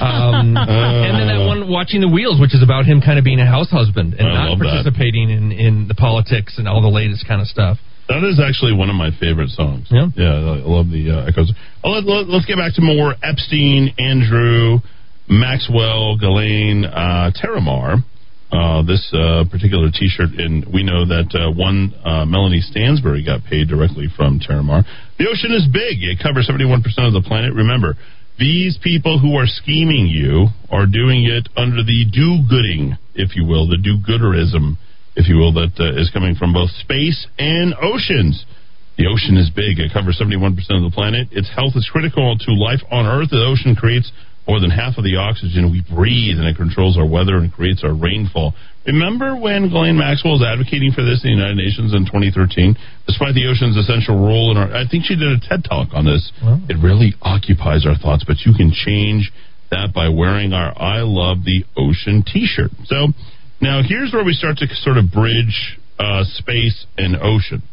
Um, 0.00 0.56
Uh. 0.66 1.06
and 1.08 1.14
then 1.18 1.26
that 1.32 1.40
one, 1.46 1.68
watching 1.72 2.00
the 2.00 2.08
wheels, 2.08 2.40
which 2.40 2.54
is 2.54 2.62
about 2.62 2.84
him 2.84 3.00
kind 3.00 3.18
of 3.18 3.24
being 3.24 3.40
a 3.40 3.46
house 3.48 3.70
husband 3.70 4.14
and 4.14 4.28
I 4.28 4.50
not 4.52 4.58
that. 4.58 4.64
participating 4.64 5.30
in 5.30 5.52
in 5.52 5.88
the 5.88 5.94
politics 5.94 6.58
and 6.58 6.68
all 6.68 6.82
the 6.82 6.92
latest 6.92 7.26
kind 7.26 7.40
of 7.40 7.46
stuff. 7.48 7.78
That 8.08 8.22
is 8.22 8.38
actually 8.38 8.70
one 8.72 8.88
of 8.88 8.94
my 8.94 9.10
favorite 9.18 9.50
songs. 9.50 9.88
Yeah, 9.90 10.06
yeah, 10.14 10.30
I 10.30 10.62
love 10.62 10.90
the 10.94 11.10
uh, 11.10 11.26
echoes. 11.26 11.50
Oh, 11.82 11.90
let, 11.90 12.04
let, 12.06 12.28
let's 12.28 12.46
get 12.46 12.54
back 12.56 12.74
to 12.78 12.82
more 12.82 13.14
Epstein, 13.22 13.90
Andrew, 13.98 14.78
Maxwell, 15.28 16.16
Ghislaine, 16.16 16.84
uh, 16.84 17.30
Terramar. 17.32 18.02
Uh, 18.46 18.86
this 18.86 19.02
uh, 19.12 19.42
particular 19.50 19.90
T-shirt, 19.90 20.30
and 20.38 20.64
we 20.72 20.86
know 20.86 21.02
that 21.02 21.34
uh, 21.34 21.50
one 21.50 21.92
uh, 22.06 22.24
Melanie 22.24 22.62
Stansbury 22.62 23.26
got 23.26 23.42
paid 23.42 23.66
directly 23.66 24.06
from 24.14 24.38
Terramar. 24.38 24.86
The 25.18 25.26
ocean 25.26 25.50
is 25.50 25.66
big; 25.66 25.98
it 26.06 26.22
covers 26.22 26.46
seventy-one 26.46 26.80
percent 26.80 27.10
of 27.10 27.12
the 27.12 27.26
planet. 27.26 27.52
Remember, 27.52 27.98
these 28.38 28.78
people 28.78 29.18
who 29.18 29.34
are 29.34 29.48
scheming 29.48 30.06
you 30.06 30.48
are 30.70 30.86
doing 30.86 31.24
it 31.24 31.48
under 31.56 31.82
the 31.82 32.04
do-gooding, 32.04 32.96
if 33.16 33.34
you 33.34 33.44
will, 33.44 33.66
the 33.66 33.82
do-gooderism, 33.82 34.76
if 35.16 35.26
you 35.26 35.36
will, 35.36 35.52
that 35.54 35.72
uh, 35.80 35.98
is 35.98 36.10
coming 36.12 36.36
from 36.36 36.52
both 36.52 36.70
space 36.84 37.26
and 37.38 37.74
oceans. 37.80 38.44
The 39.00 39.08
ocean 39.08 39.36
is 39.36 39.48
big. 39.50 39.80
It 39.80 39.92
covers 39.92 40.20
71% 40.20 40.52
of 40.52 40.84
the 40.84 40.92
planet. 40.92 41.28
Its 41.32 41.48
health 41.52 41.76
is 41.76 41.88
critical 41.90 42.36
to 42.36 42.50
life 42.52 42.80
on 42.90 43.04
Earth. 43.04 43.28
The 43.28 43.44
ocean 43.44 43.76
creates 43.76 44.12
more 44.46 44.60
than 44.60 44.70
half 44.70 44.96
of 44.96 45.04
the 45.04 45.16
oxygen 45.16 45.70
we 45.70 45.82
breathe, 45.82 46.38
and 46.38 46.46
it 46.46 46.56
controls 46.56 46.96
our 46.96 47.06
weather 47.06 47.36
and 47.36 47.52
creates 47.52 47.82
our 47.82 47.94
rainfall. 47.94 48.54
Remember 48.86 49.34
when 49.34 49.66
Ghislaine 49.66 49.98
Maxwell 49.98 50.38
was 50.38 50.46
advocating 50.46 50.92
for 50.94 51.02
this 51.02 51.26
in 51.26 51.34
the 51.34 51.36
United 51.36 51.58
Nations 51.58 51.90
in 51.92 52.06
2013? 52.06 52.78
Despite 53.06 53.34
the 53.34 53.50
ocean's 53.50 53.76
essential 53.76 54.14
role 54.14 54.54
in 54.54 54.56
our... 54.56 54.70
I 54.70 54.86
think 54.86 55.04
she 55.04 55.18
did 55.18 55.34
a 55.34 55.42
TED 55.42 55.66
Talk 55.66 55.90
on 55.92 56.06
this. 56.06 56.30
It 56.70 56.78
really 56.78 57.14
occupies 57.20 57.82
our 57.84 57.98
thoughts, 57.98 58.22
but 58.22 58.46
you 58.46 58.54
can 58.54 58.70
change 58.70 59.34
that 59.74 59.90
by 59.92 60.08
wearing 60.08 60.52
our 60.52 60.70
I 60.78 61.02
Love 61.02 61.42
the 61.42 61.66
Ocean 61.76 62.22
t-shirt. 62.22 62.70
So 62.86 63.10
now 63.60 63.82
here's 63.82 64.12
where 64.12 64.24
we 64.24 64.32
start 64.32 64.58
to 64.58 64.66
sort 64.78 64.98
of 64.98 65.10
bridge 65.10 65.82
uh, 65.98 66.22
space 66.38 66.86
and 66.96 67.16
ocean. 67.16 67.66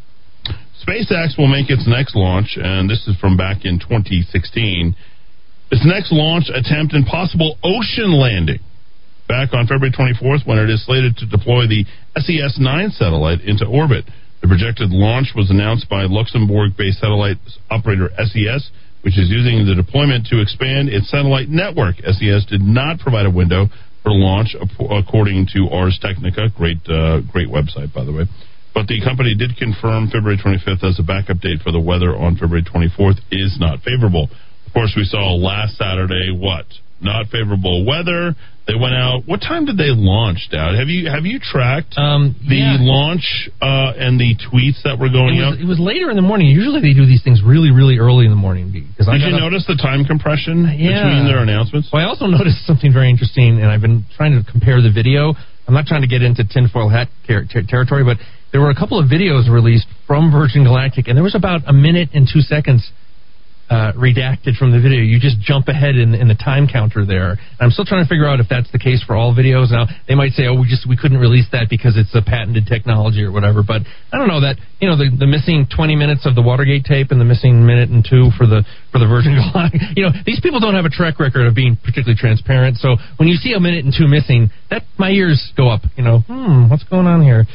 SpaceX 0.82 1.38
will 1.38 1.48
make 1.48 1.69
its 1.69 1.88
next 1.88 2.16
launch, 2.16 2.58
and 2.58 2.90
this 2.90 3.08
is 3.08 3.16
from 3.18 3.38
back 3.38 3.64
in 3.64 3.80
2016. 3.80 4.95
Its 5.74 5.82
next 5.90 6.14
launch 6.14 6.53
attempt 6.53 6.93
and 6.93 7.03
possible 7.03 7.58
ocean 7.66 8.14
landing 8.14 8.61
back 9.27 9.58
on 9.58 9.66
February 9.66 9.90
24th 9.90 10.45
when 10.45 10.60
it 10.60 10.69
is 10.69 10.85
slated 10.85 11.18
to 11.18 11.26
deploy 11.26 11.66
the 11.66 11.82
SES 12.14 12.61
9 12.61 12.92
satellite 12.92 13.42
into 13.42 13.66
orbit. 13.66 14.06
The 14.45 14.48
projected 14.48 14.92
launch 14.93 15.34
was 15.35 15.50
announced 15.50 15.90
by 15.90 16.06
Luxembourg 16.06 16.77
based 16.77 17.00
satellite 17.02 17.42
operator 17.72 18.14
SES, 18.22 18.69
which 19.02 19.18
is 19.18 19.34
using 19.34 19.66
the 19.66 19.74
deployment 19.74 20.27
to 20.30 20.45
expand 20.45 20.93
its 20.93 21.10
satellite 21.10 21.50
network. 21.50 21.98
SES 22.06 22.45
did 22.45 22.61
not 22.61 23.00
provide 23.00 23.26
a 23.26 23.34
window 23.34 23.66
for 24.03 24.14
launch, 24.14 24.53
according 24.53 25.50
to 25.58 25.74
Ars 25.74 25.98
Technica. 25.98 26.53
Great, 26.53 26.85
uh, 26.85 27.22
great 27.34 27.50
website, 27.50 27.90
by 27.90 28.06
the 28.06 28.14
way. 28.14 28.30
But 28.76 28.85
the 28.85 29.02
company 29.02 29.34
did 29.34 29.58
confirm 29.58 30.14
February 30.14 30.38
25th 30.38 30.85
as 30.85 31.00
a 31.00 31.03
backup 31.03 31.42
date 31.42 31.66
for 31.66 31.72
the 31.72 31.82
weather 31.82 32.14
on 32.14 32.38
February 32.38 32.61
24th 32.61 33.18
is 33.32 33.58
not 33.58 33.82
favorable. 33.82 34.30
Of 34.74 34.82
course, 34.82 34.93
we 34.98 35.03
saw 35.06 35.35
last 35.35 35.77
Saturday 35.77 36.32
what? 36.34 36.66
Not 37.00 37.27
favorable 37.27 37.85
weather. 37.85 38.34
They 38.66 38.74
went 38.74 38.95
out. 38.95 39.24
What 39.27 39.42
time 39.43 39.66
did 39.66 39.77
they 39.77 39.92
launch, 39.92 40.48
Dad? 40.50 40.80
Have 40.80 40.88
you 40.88 41.10
have 41.11 41.26
you 41.27 41.38
tracked 41.38 41.93
Um, 41.98 42.34
the 42.48 42.56
yeah. 42.56 42.77
launch 42.80 43.50
uh, 43.61 43.92
and 44.00 44.18
the 44.18 44.34
tweets 44.40 44.82
that 44.88 44.98
were 44.98 45.10
going 45.11 45.35
it 45.35 45.43
out? 45.43 45.60
it 45.60 45.68
was 45.68 45.77
later 45.80 46.10
in 46.10 46.16
the 46.16 46.24
morning. 46.24 46.48
Usually 46.48 46.80
they 46.82 46.93
do 46.98 47.06
these 47.06 47.22
things 47.22 47.43
really, 47.43 47.69
really 47.72 48.00
early 48.00 48.24
in 48.26 48.32
the 48.32 48.40
morning. 48.40 48.72
Because 48.72 49.10
I 49.10 49.19
Did 49.19 49.30
you 49.30 49.35
up- 49.35 49.42
notice 49.52 49.66
the 49.68 49.76
time 49.76 50.06
compression 50.06 50.64
Yeah. 50.80 51.03
between 51.03 51.26
their 51.27 51.40
announcements? 51.43 51.90
Well, 51.92 52.02
I 52.02 52.08
also 52.08 52.26
noticed 52.40 52.66
something 52.66 52.92
very 52.92 53.10
interesting, 53.11 53.60
and 53.61 53.68
I've 53.69 53.82
been 53.82 54.06
trying 54.18 54.32
to 54.42 54.50
compare 54.50 54.82
the 54.82 54.90
video. 54.92 55.35
I'm 55.68 55.74
not 55.76 55.85
trying 55.85 56.02
to 56.02 56.08
get 56.10 56.24
into 56.24 56.45
tinfoil 56.48 56.88
hat 56.90 57.10
ter- 57.27 57.45
ter- 57.45 57.64
territory, 57.68 58.03
but 58.06 58.18
there 58.53 58.61
were 58.61 58.72
a 58.72 58.76
couple 58.76 58.98
of 58.98 59.10
videos 59.11 59.52
released 59.52 59.88
from 60.08 60.32
Virgin 60.32 60.64
Galactic, 60.64 61.08
and 61.10 61.18
there 61.18 61.24
was 61.24 61.35
about 61.35 61.61
a 61.68 61.74
minute 61.74 62.10
and 62.16 62.27
two 62.32 62.40
seconds 62.42 62.90
uh, 63.69 63.93
redacted 63.95 64.56
from 64.59 64.72
the 64.72 64.80
video. 64.80 65.01
You 65.01 65.19
just 65.19 65.40
jump 65.40 65.67
ahead 65.67 65.95
in, 65.95 66.14
in 66.14 66.27
the 66.27 66.35
time 66.35 66.67
counter 66.67 67.06
there. 67.06 67.40
And 67.40 67.61
I'm 67.61 67.72
still 67.72 67.85
trying 67.85 68.03
to 68.03 68.09
figure 68.09 68.27
out 68.27 68.40
if 68.40 68.48
that's 68.50 68.69
the 68.72 68.80
case 68.80 69.01
for 69.01 69.16
all 69.16 69.33
videos. 69.33 69.72
Now 69.72 69.88
they 70.08 70.16
might 70.16 70.33
say, 70.33 70.45
"Oh, 70.45 70.59
we 70.59 70.67
just 70.67 70.88
we 70.88 70.98
couldn't 70.98 71.17
release 71.17 71.48
that 71.51 71.67
because 71.69 71.95
it's 71.95 72.14
a 72.14 72.22
patented 72.22 72.67
technology 72.67 73.24
or 73.24 73.32
whatever." 73.32 73.64
But 73.64 73.88
I 74.11 74.17
don't 74.19 74.27
know 74.27 74.42
that 74.42 74.59
you 74.80 74.88
know 74.88 74.98
the, 74.98 75.09
the 75.09 75.27
missing 75.27 75.66
20 75.66 75.95
minutes 75.95 76.25
of 76.25 76.35
the 76.35 76.42
Watergate 76.42 76.83
tape 76.83 77.11
and 77.11 77.19
the 77.19 77.25
missing 77.25 77.66
minute 77.66 77.90
and 77.90 78.03
two 78.03 78.30
for 78.38 78.45
the 78.45 78.67
for 78.92 79.00
the 79.00 79.08
Virgin 79.08 79.35
Galactic. 79.35 79.82
You 79.95 80.09
know, 80.09 80.14
these 80.25 80.40
people 80.42 80.59
don't 80.59 80.74
have 80.74 80.85
a 80.85 80.90
track 80.90 81.19
record 81.19 81.45
of 81.45 81.53
being 81.53 81.77
particularly 81.77 82.17
transparent. 82.17 82.77
So 82.77 82.98
when 83.17 83.27
you 83.27 83.35
see 83.35 83.53
a 83.53 83.59
minute 83.59 83.85
and 83.85 83.93
two 83.93 84.08
missing, 84.08 84.50
that 84.69 84.83
my 84.98 85.11
ears 85.11 85.53
go 85.56 85.69
up. 85.69 85.82
You 85.95 86.03
know, 86.03 86.19
hmm, 86.25 86.69
what's 86.69 86.83
going 86.83 87.06
on 87.06 87.22
here? 87.22 87.45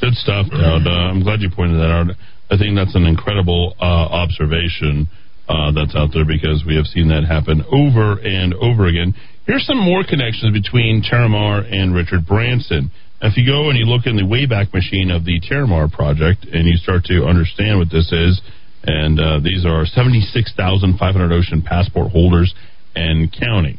Good 0.00 0.14
stuff. 0.14 0.46
Uh, 0.52 0.80
I'm 0.88 1.22
glad 1.22 1.40
you 1.40 1.50
pointed 1.54 1.78
that 1.78 1.90
out. 1.90 2.06
I 2.50 2.58
think 2.58 2.74
that's 2.74 2.96
an 2.96 3.06
incredible 3.06 3.74
uh, 3.78 3.84
observation 3.84 5.06
uh, 5.50 5.72
that's 5.74 5.96
out 5.98 6.14
there 6.14 6.24
because 6.24 6.62
we 6.62 6.76
have 6.76 6.86
seen 6.86 7.08
that 7.10 7.26
happen 7.26 7.66
over 7.74 8.22
and 8.22 8.54
over 8.54 8.86
again. 8.86 9.14
Here's 9.46 9.66
some 9.66 9.82
more 9.82 10.06
connections 10.06 10.54
between 10.54 11.02
Terramar 11.02 11.66
and 11.66 11.92
Richard 11.92 12.22
Branson. 12.24 12.92
If 13.20 13.36
you 13.36 13.44
go 13.44 13.68
and 13.68 13.76
you 13.76 13.84
look 13.84 14.06
in 14.06 14.14
the 14.14 14.22
Wayback 14.22 14.72
Machine 14.72 15.10
of 15.10 15.24
the 15.26 15.42
Terramar 15.42 15.90
project 15.90 16.46
and 16.46 16.70
you 16.70 16.76
start 16.76 17.04
to 17.10 17.26
understand 17.26 17.82
what 17.82 17.90
this 17.90 18.06
is, 18.14 18.40
and 18.86 19.18
uh, 19.18 19.40
these 19.42 19.66
are 19.66 19.84
76,500 19.84 21.34
ocean 21.34 21.62
passport 21.66 22.12
holders 22.12 22.54
and 22.94 23.34
counting. 23.34 23.78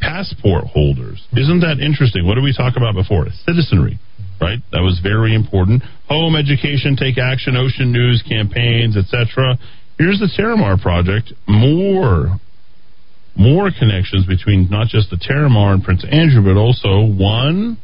Passport 0.00 0.66
holders. 0.66 1.22
Isn't 1.32 1.60
that 1.60 1.78
interesting? 1.78 2.26
What 2.26 2.34
did 2.34 2.42
we 2.42 2.52
talk 2.52 2.74
about 2.76 2.98
before? 2.98 3.30
Citizenry 3.46 4.00
right? 4.42 4.58
That 4.72 4.82
was 4.82 4.98
very 4.98 5.34
important. 5.34 5.84
Home 6.10 6.34
education, 6.34 6.98
take 6.98 7.16
action, 7.16 7.54
ocean 7.54 7.92
news 7.92 8.26
campaigns, 8.26 8.98
etc. 8.98 9.54
Here's 10.02 10.18
the 10.18 10.26
Terramar 10.34 10.82
project. 10.82 11.32
More, 11.46 12.34
more 13.38 13.70
connections 13.70 14.26
between 14.26 14.66
not 14.68 14.88
just 14.88 15.10
the 15.10 15.16
Terramar 15.16 15.74
and 15.74 15.84
Prince 15.84 16.04
Andrew, 16.10 16.42
but 16.42 16.58
also 16.58 17.06
one, 17.06 17.78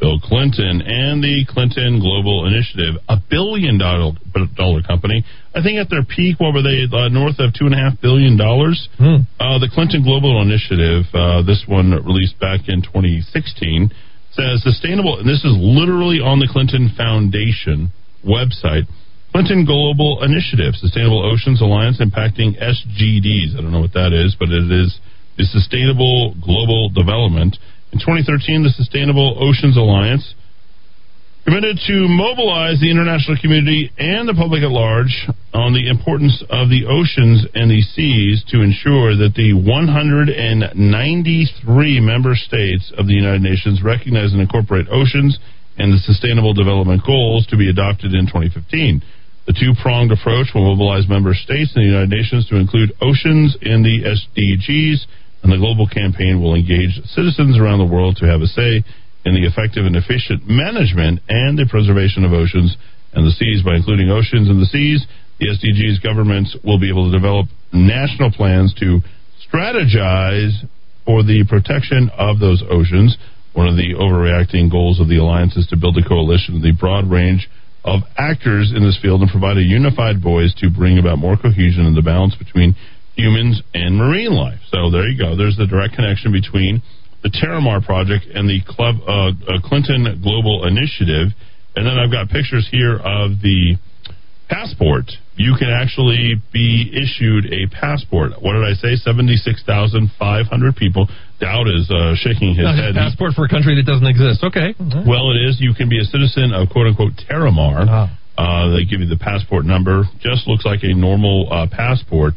Bill 0.00 0.18
Clinton 0.18 0.82
and 0.82 1.22
the 1.22 1.46
Clinton 1.46 2.02
Global 2.02 2.50
Initiative, 2.50 2.98
a 3.06 3.14
billion 3.30 3.78
dollar, 3.78 4.18
dollar 4.58 4.82
company. 4.82 5.22
I 5.54 5.62
think 5.62 5.78
at 5.78 5.86
their 5.86 6.02
peak, 6.02 6.40
what 6.42 6.50
were 6.50 6.66
they? 6.66 6.90
Uh, 6.90 7.06
north 7.14 7.38
of 7.38 7.54
two 7.54 7.70
and 7.70 7.74
a 7.74 7.78
half 7.78 8.00
billion 8.02 8.34
dollars. 8.34 8.88
Hmm. 8.98 9.22
Uh, 9.38 9.62
the 9.62 9.70
Clinton 9.70 10.02
Global 10.02 10.42
Initiative, 10.42 11.06
uh, 11.14 11.46
this 11.46 11.62
one 11.70 11.94
released 11.94 12.40
back 12.42 12.66
in 12.66 12.82
2016 12.82 13.94
says 14.34 14.62
sustainable, 14.62 15.18
and 15.18 15.28
this 15.28 15.44
is 15.46 15.54
literally 15.58 16.18
on 16.18 16.38
the 16.38 16.50
Clinton 16.50 16.90
Foundation 16.96 17.90
website. 18.26 18.86
Clinton 19.32 19.64
Global 19.64 20.22
Initiative, 20.24 20.74
Sustainable 20.74 21.22
Oceans 21.22 21.62
Alliance 21.62 22.00
impacting 22.00 22.58
SGDs. 22.58 23.56
I 23.56 23.62
don't 23.62 23.70
know 23.70 23.80
what 23.80 23.94
that 23.94 24.12
is, 24.12 24.34
but 24.34 24.50
it 24.50 24.68
is 24.70 24.98
the 25.38 25.44
Sustainable 25.44 26.34
Global 26.42 26.90
Development. 26.90 27.56
In 27.92 28.00
2013, 28.00 28.64
the 28.64 28.70
Sustainable 28.70 29.38
Oceans 29.38 29.76
Alliance 29.76 30.34
committed 31.44 31.78
to 31.86 32.08
mobilize 32.10 32.80
the 32.80 32.90
international 32.90 33.36
community 33.40 33.92
and 33.98 34.28
the 34.28 34.34
public 34.34 34.64
at 34.66 34.70
large 34.70 35.28
on 35.54 35.74
the 35.74 35.88
importance 35.88 36.42
of 36.50 36.68
the 36.68 36.86
oceans 36.90 37.46
and 37.54 37.70
the 37.70 37.82
seas 37.94 38.42
to 38.50 38.60
ensure 38.60 39.14
that 39.14 39.34
the 39.38 39.52
193 39.54 42.00
member 42.00 42.34
states 42.34 42.90
of 42.98 43.06
the 43.06 43.14
United 43.14 43.42
Nations 43.42 43.80
recognize 43.82 44.32
and 44.32 44.42
incorporate 44.42 44.88
oceans 44.90 45.38
and 45.78 45.92
the 45.92 45.98
Sustainable 46.02 46.52
Development 46.52 47.00
Goals 47.06 47.46
to 47.46 47.56
be 47.56 47.70
adopted 47.70 48.12
in 48.12 48.26
2015. 48.26 49.00
The 49.50 49.58
two 49.58 49.74
pronged 49.82 50.14
approach 50.14 50.54
will 50.54 50.62
mobilize 50.62 51.10
member 51.10 51.34
states 51.34 51.74
in 51.74 51.82
the 51.82 51.90
United 51.90 52.14
Nations 52.14 52.46
to 52.46 52.54
include 52.54 52.94
oceans 53.02 53.58
in 53.58 53.82
the 53.82 54.06
SDGs, 54.06 55.02
and 55.42 55.50
the 55.50 55.58
global 55.58 55.90
campaign 55.90 56.38
will 56.38 56.54
engage 56.54 56.94
citizens 57.10 57.58
around 57.58 57.82
the 57.82 57.90
world 57.90 58.14
to 58.22 58.30
have 58.30 58.42
a 58.42 58.46
say 58.46 58.78
in 59.26 59.34
the 59.34 59.42
effective 59.42 59.90
and 59.90 59.98
efficient 59.98 60.46
management 60.46 61.18
and 61.26 61.58
the 61.58 61.66
preservation 61.66 62.22
of 62.22 62.30
oceans 62.30 62.78
and 63.10 63.26
the 63.26 63.34
seas. 63.34 63.66
By 63.66 63.74
including 63.74 64.06
oceans 64.06 64.46
and 64.46 64.62
the 64.62 64.70
seas, 64.70 65.02
the 65.42 65.50
SDGs 65.50 65.98
governments 65.98 66.54
will 66.62 66.78
be 66.78 66.86
able 66.86 67.10
to 67.10 67.18
develop 67.18 67.50
national 67.74 68.30
plans 68.30 68.70
to 68.78 69.02
strategize 69.50 70.62
for 71.02 71.26
the 71.26 71.42
protection 71.50 72.08
of 72.14 72.38
those 72.38 72.62
oceans. 72.70 73.18
One 73.54 73.66
of 73.66 73.74
the 73.74 73.98
overreacting 73.98 74.70
goals 74.70 75.00
of 75.02 75.08
the 75.08 75.18
alliance 75.18 75.56
is 75.56 75.66
to 75.74 75.76
build 75.76 75.98
a 75.98 76.06
coalition 76.06 76.54
of 76.54 76.62
the 76.62 76.70
broad 76.70 77.10
range 77.10 77.50
of 77.84 78.00
actors 78.16 78.72
in 78.74 78.84
this 78.84 78.98
field 79.00 79.22
and 79.22 79.30
provide 79.30 79.56
a 79.56 79.62
unified 79.62 80.22
voice 80.22 80.54
to 80.58 80.68
bring 80.70 80.98
about 80.98 81.18
more 81.18 81.36
cohesion 81.36 81.86
and 81.86 81.96
the 81.96 82.02
balance 82.02 82.34
between 82.36 82.74
humans 83.16 83.62
and 83.74 83.96
marine 83.96 84.32
life. 84.32 84.60
So 84.68 84.90
there 84.90 85.08
you 85.08 85.16
go. 85.16 85.36
There's 85.36 85.56
the 85.56 85.66
direct 85.66 85.94
connection 85.94 86.32
between 86.32 86.82
the 87.22 87.30
Terramar 87.30 87.84
project 87.84 88.26
and 88.32 88.48
the 88.48 88.60
Club, 88.66 88.96
uh, 89.06 89.32
uh, 89.32 89.60
Clinton 89.64 90.20
Global 90.22 90.66
Initiative. 90.66 91.32
And 91.76 91.86
then 91.86 91.96
I've 91.98 92.10
got 92.10 92.28
pictures 92.28 92.68
here 92.70 92.96
of 92.96 93.40
the 93.40 93.76
passport. 94.50 95.06
You 95.36 95.54
can 95.58 95.70
actually 95.70 96.34
be 96.52 96.90
issued 96.92 97.46
a 97.54 97.70
passport. 97.72 98.32
What 98.42 98.52
did 98.58 98.64
I 98.66 98.74
say? 98.74 98.96
76,500 98.96 100.76
people. 100.76 101.08
Dowd 101.40 101.68
is 101.68 101.90
uh, 101.90 102.14
shaking 102.16 102.54
his 102.54 102.64
No, 102.66 102.74
head. 102.74 102.94
passport 102.94 103.32
for 103.34 103.44
a 103.44 103.48
country 103.48 103.74
that 103.76 103.86
doesn't 103.86 104.06
exist. 104.06 104.42
Okay. 104.44 104.74
Well, 105.06 105.30
it 105.32 105.40
is. 105.48 105.56
You 105.60 105.72
can 105.74 105.88
be 105.88 105.98
a 106.00 106.04
citizen 106.04 106.52
of 106.52 106.68
quote 106.68 106.86
unquote 106.88 107.12
Terramar. 107.28 108.10
Uh, 108.36 108.70
they 108.76 108.84
give 108.84 109.00
you 109.00 109.08
the 109.08 109.18
passport 109.20 109.64
number. 109.64 110.04
Just 110.20 110.46
looks 110.48 110.64
like 110.64 110.80
a 110.82 110.92
normal 110.94 111.48
uh, 111.50 111.66
passport. 111.70 112.34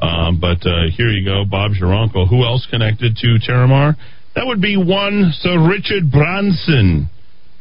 Um, 0.00 0.38
but 0.40 0.64
uh, 0.66 0.88
here 0.96 1.08
you 1.10 1.24
go. 1.24 1.44
Bob's 1.44 1.76
your 1.78 1.92
uncle. 1.92 2.26
Who 2.26 2.44
else 2.44 2.66
connected 2.70 3.16
to 3.16 3.26
Terramar? 3.46 3.96
That 4.36 4.46
would 4.46 4.60
be 4.62 4.76
one 4.76 5.32
Sir 5.40 5.58
Richard 5.68 6.10
Branson 6.12 7.10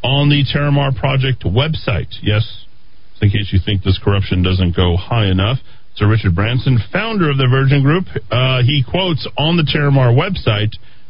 on 0.04 0.30
the 0.30 0.44
Terramar 0.46 0.96
Project 0.96 1.44
website. 1.44 2.14
Yes, 2.22 2.44
in 3.22 3.30
case 3.30 3.50
you 3.52 3.60
think 3.64 3.84
this 3.84 4.00
corruption 4.04 4.44
doesn't 4.44 4.76
go 4.76 4.98
high 4.98 5.28
enough. 5.28 5.58
Sir 5.96 6.08
Richard 6.08 6.36
Branson, 6.36 6.78
founder 6.94 7.30
of 7.32 7.38
the 7.38 7.48
Virgin 7.50 7.82
Group, 7.82 8.06
uh, 8.30 8.62
he 8.62 8.86
quotes 8.86 9.28
on 9.38 9.58
the 9.58 9.66
Terramar 9.66 10.14
website, 10.14 10.70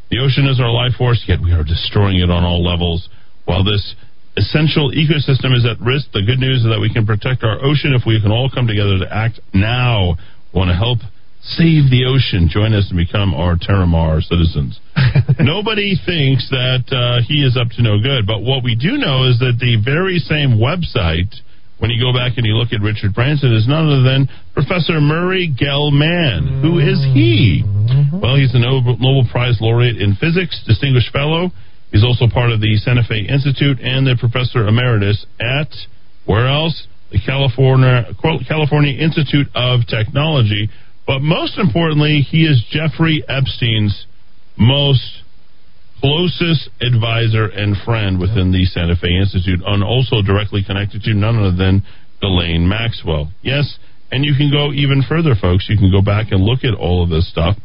the 0.10 0.20
ocean 0.24 0.48
is 0.48 0.62
our 0.62 0.72
life 0.72 0.96
force, 0.98 1.24
yet 1.28 1.44
we 1.44 1.52
are 1.52 1.64
destroying 1.64 2.20
it 2.20 2.32
on 2.32 2.44
all 2.44 2.64
levels. 2.64 3.10
While 3.44 3.66
this 3.66 3.96
essential 4.38 4.92
ecosystem 4.96 5.52
is 5.52 5.68
at 5.68 5.84
risk, 5.84 6.12
the 6.14 6.24
good 6.24 6.40
news 6.40 6.64
is 6.64 6.70
that 6.72 6.80
we 6.80 6.94
can 6.94 7.06
protect 7.06 7.44
our 7.44 7.60
ocean 7.60 7.92
if 7.92 8.08
we 8.08 8.22
can 8.22 8.32
all 8.32 8.50
come 8.54 8.68
together 8.68 9.00
to 9.00 9.10
act 9.12 9.42
now. 9.54 10.16
Want 10.54 10.70
to 10.70 10.78
help 10.78 11.00
save 11.42 11.92
the 11.92 12.08
ocean? 12.08 12.48
Join 12.48 12.72
us 12.72 12.88
and 12.88 12.96
become 12.96 13.34
our 13.34 13.58
Terramar 13.58 14.24
citizens. 14.24 14.80
Nobody 15.40 16.00
thinks 16.00 16.48
that 16.50 16.88
uh, 16.88 17.20
he 17.28 17.44
is 17.44 17.58
up 17.60 17.68
to 17.76 17.84
no 17.84 18.00
good, 18.00 18.24
but 18.26 18.40
what 18.40 18.64
we 18.64 18.76
do 18.76 18.96
know 18.96 19.28
is 19.28 19.40
that 19.40 19.60
the 19.60 19.76
very 19.84 20.20
same 20.24 20.56
website, 20.56 21.36
when 21.80 21.92
you 21.92 22.02
go 22.02 22.12
back 22.12 22.38
and 22.38 22.46
you 22.46 22.54
look 22.58 22.74
at 22.74 22.82
Richard 22.82 23.14
Branson, 23.14 23.54
is 23.54 23.68
none 23.68 23.86
other 23.86 24.02
than 24.02 24.30
Professor 24.54 25.00
Murray 25.00 25.48
Gell-Mann. 25.48 26.62
Who 26.62 26.80
is 26.80 26.98
he? 27.14 27.64
Mm-hmm. 27.66 28.20
Well, 28.20 28.36
he's 28.36 28.54
a 28.56 28.60
Nobel, 28.60 28.98
Nobel 28.98 29.30
Prize 29.30 29.58
laureate 29.62 30.02
in 30.02 30.16
physics, 30.16 30.62
distinguished 30.66 31.14
fellow. 31.14 31.52
He's 31.92 32.04
also 32.04 32.28
part 32.28 32.52
of 32.52 32.60
the 32.60 32.76
Santa 32.78 33.04
Fe 33.08 33.22
Institute 33.30 33.80
and 33.80 34.06
the 34.06 34.18
professor 34.20 34.68
emeritus 34.68 35.26
at 35.40 35.70
where 36.26 36.48
else? 36.48 36.88
The 37.12 37.20
California 37.26 38.04
California 38.48 39.00
Institute 39.00 39.48
of 39.56 39.88
Technology. 39.88 40.70
But 41.06 41.22
most 41.22 41.58
importantly, 41.58 42.20
he 42.20 42.44
is 42.44 42.62
Jeffrey 42.70 43.24
Epstein's 43.30 44.06
most 44.58 45.17
closest 46.02 46.70
advisor 46.82 47.48
and 47.48 47.76
friend 47.86 48.20
within 48.20 48.52
the 48.52 48.66
Santa 48.66 48.96
Fe 48.96 49.18
Institute, 49.18 49.62
and 49.66 49.84
also 49.84 50.22
directly 50.22 50.64
connected 50.64 51.02
to 51.04 51.14
none 51.14 51.38
other 51.38 51.56
than 51.56 51.84
Ghislaine 52.22 52.68
Maxwell. 52.68 53.32
Yes, 53.42 53.78
and 54.12 54.24
you 54.24 54.34
can 54.36 54.52
go 54.52 54.72
even 54.74 55.04
further, 55.08 55.36
folks. 55.40 55.68
You 55.70 55.78
can 55.78 55.92
go 55.92 56.02
back 56.02 56.32
and 56.32 56.44
look 56.44 56.64
at 56.64 56.74
all 56.74 57.04
of 57.04 57.10
this 57.10 57.30
stuff. 57.30 57.58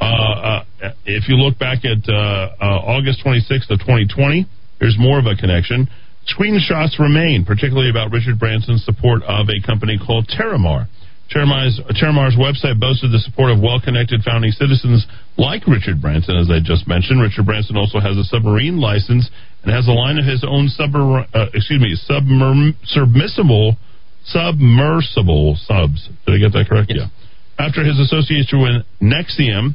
Uh, 0.00 0.04
uh, 0.04 0.64
if 1.06 1.28
you 1.28 1.36
look 1.36 1.58
back 1.58 1.84
at 1.84 2.02
uh, 2.08 2.50
uh 2.60 2.98
August 2.98 3.22
26th 3.24 3.70
of 3.70 3.78
2020, 3.80 4.46
there's 4.80 4.96
more 4.98 5.18
of 5.18 5.26
a 5.26 5.36
connection. 5.36 5.88
Screenshots 6.26 6.98
remain, 6.98 7.44
particularly 7.44 7.90
about 7.90 8.10
Richard 8.10 8.38
Branson's 8.38 8.84
support 8.84 9.22
of 9.22 9.48
a 9.48 9.64
company 9.64 9.98
called 9.98 10.26
Terramar. 10.28 10.88
Terramar's, 11.30 11.80
Terramar's 11.98 12.36
website 12.36 12.78
boasted 12.78 13.10
the 13.12 13.18
support 13.18 13.50
of 13.50 13.60
well-connected 13.60 14.20
founding 14.22 14.52
citizens 14.52 15.06
like 15.38 15.66
Richard 15.66 16.00
Branson, 16.00 16.36
as 16.36 16.50
I 16.50 16.60
just 16.60 16.86
mentioned. 16.86 17.22
Richard 17.22 17.46
Branson 17.46 17.76
also 17.76 18.00
has 18.00 18.16
a 18.16 18.24
submarine 18.24 18.80
license 18.80 19.30
and 19.62 19.72
has 19.72 19.88
a 19.88 19.92
line 19.92 20.18
of 20.18 20.26
his 20.26 20.44
own 20.44 20.68
submar- 20.68 21.26
uh, 21.32 21.46
excuse 21.54 21.80
me, 21.80 21.96
submer- 21.96 22.74
submersible 22.84 23.76
submersible 24.24 25.56
subs. 25.66 26.08
Did 26.26 26.34
I 26.36 26.38
get 26.38 26.52
that 26.52 26.66
correct? 26.68 26.92
Yeah. 26.94 27.10
After 27.58 27.82
his 27.82 27.98
association 27.98 28.62
with 28.62 28.86
NXIVM, 29.02 29.74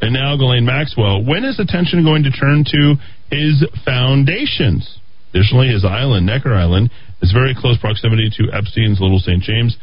and 0.00 0.14
now 0.14 0.36
Ghislaine 0.36 0.64
Maxwell. 0.64 1.24
When 1.24 1.44
is 1.44 1.58
attention 1.58 2.04
going 2.04 2.22
to 2.22 2.30
turn 2.30 2.64
to 2.70 2.94
his 3.30 3.64
foundations? 3.84 4.98
Additionally, 5.34 5.68
his 5.68 5.84
island, 5.84 6.26
Necker 6.26 6.54
Island, 6.54 6.90
is 7.20 7.32
very 7.32 7.54
close 7.58 7.78
proximity 7.78 8.30
to 8.38 8.52
Epstein's 8.52 9.00
Little 9.00 9.18
St. 9.18 9.42
James. 9.42 9.76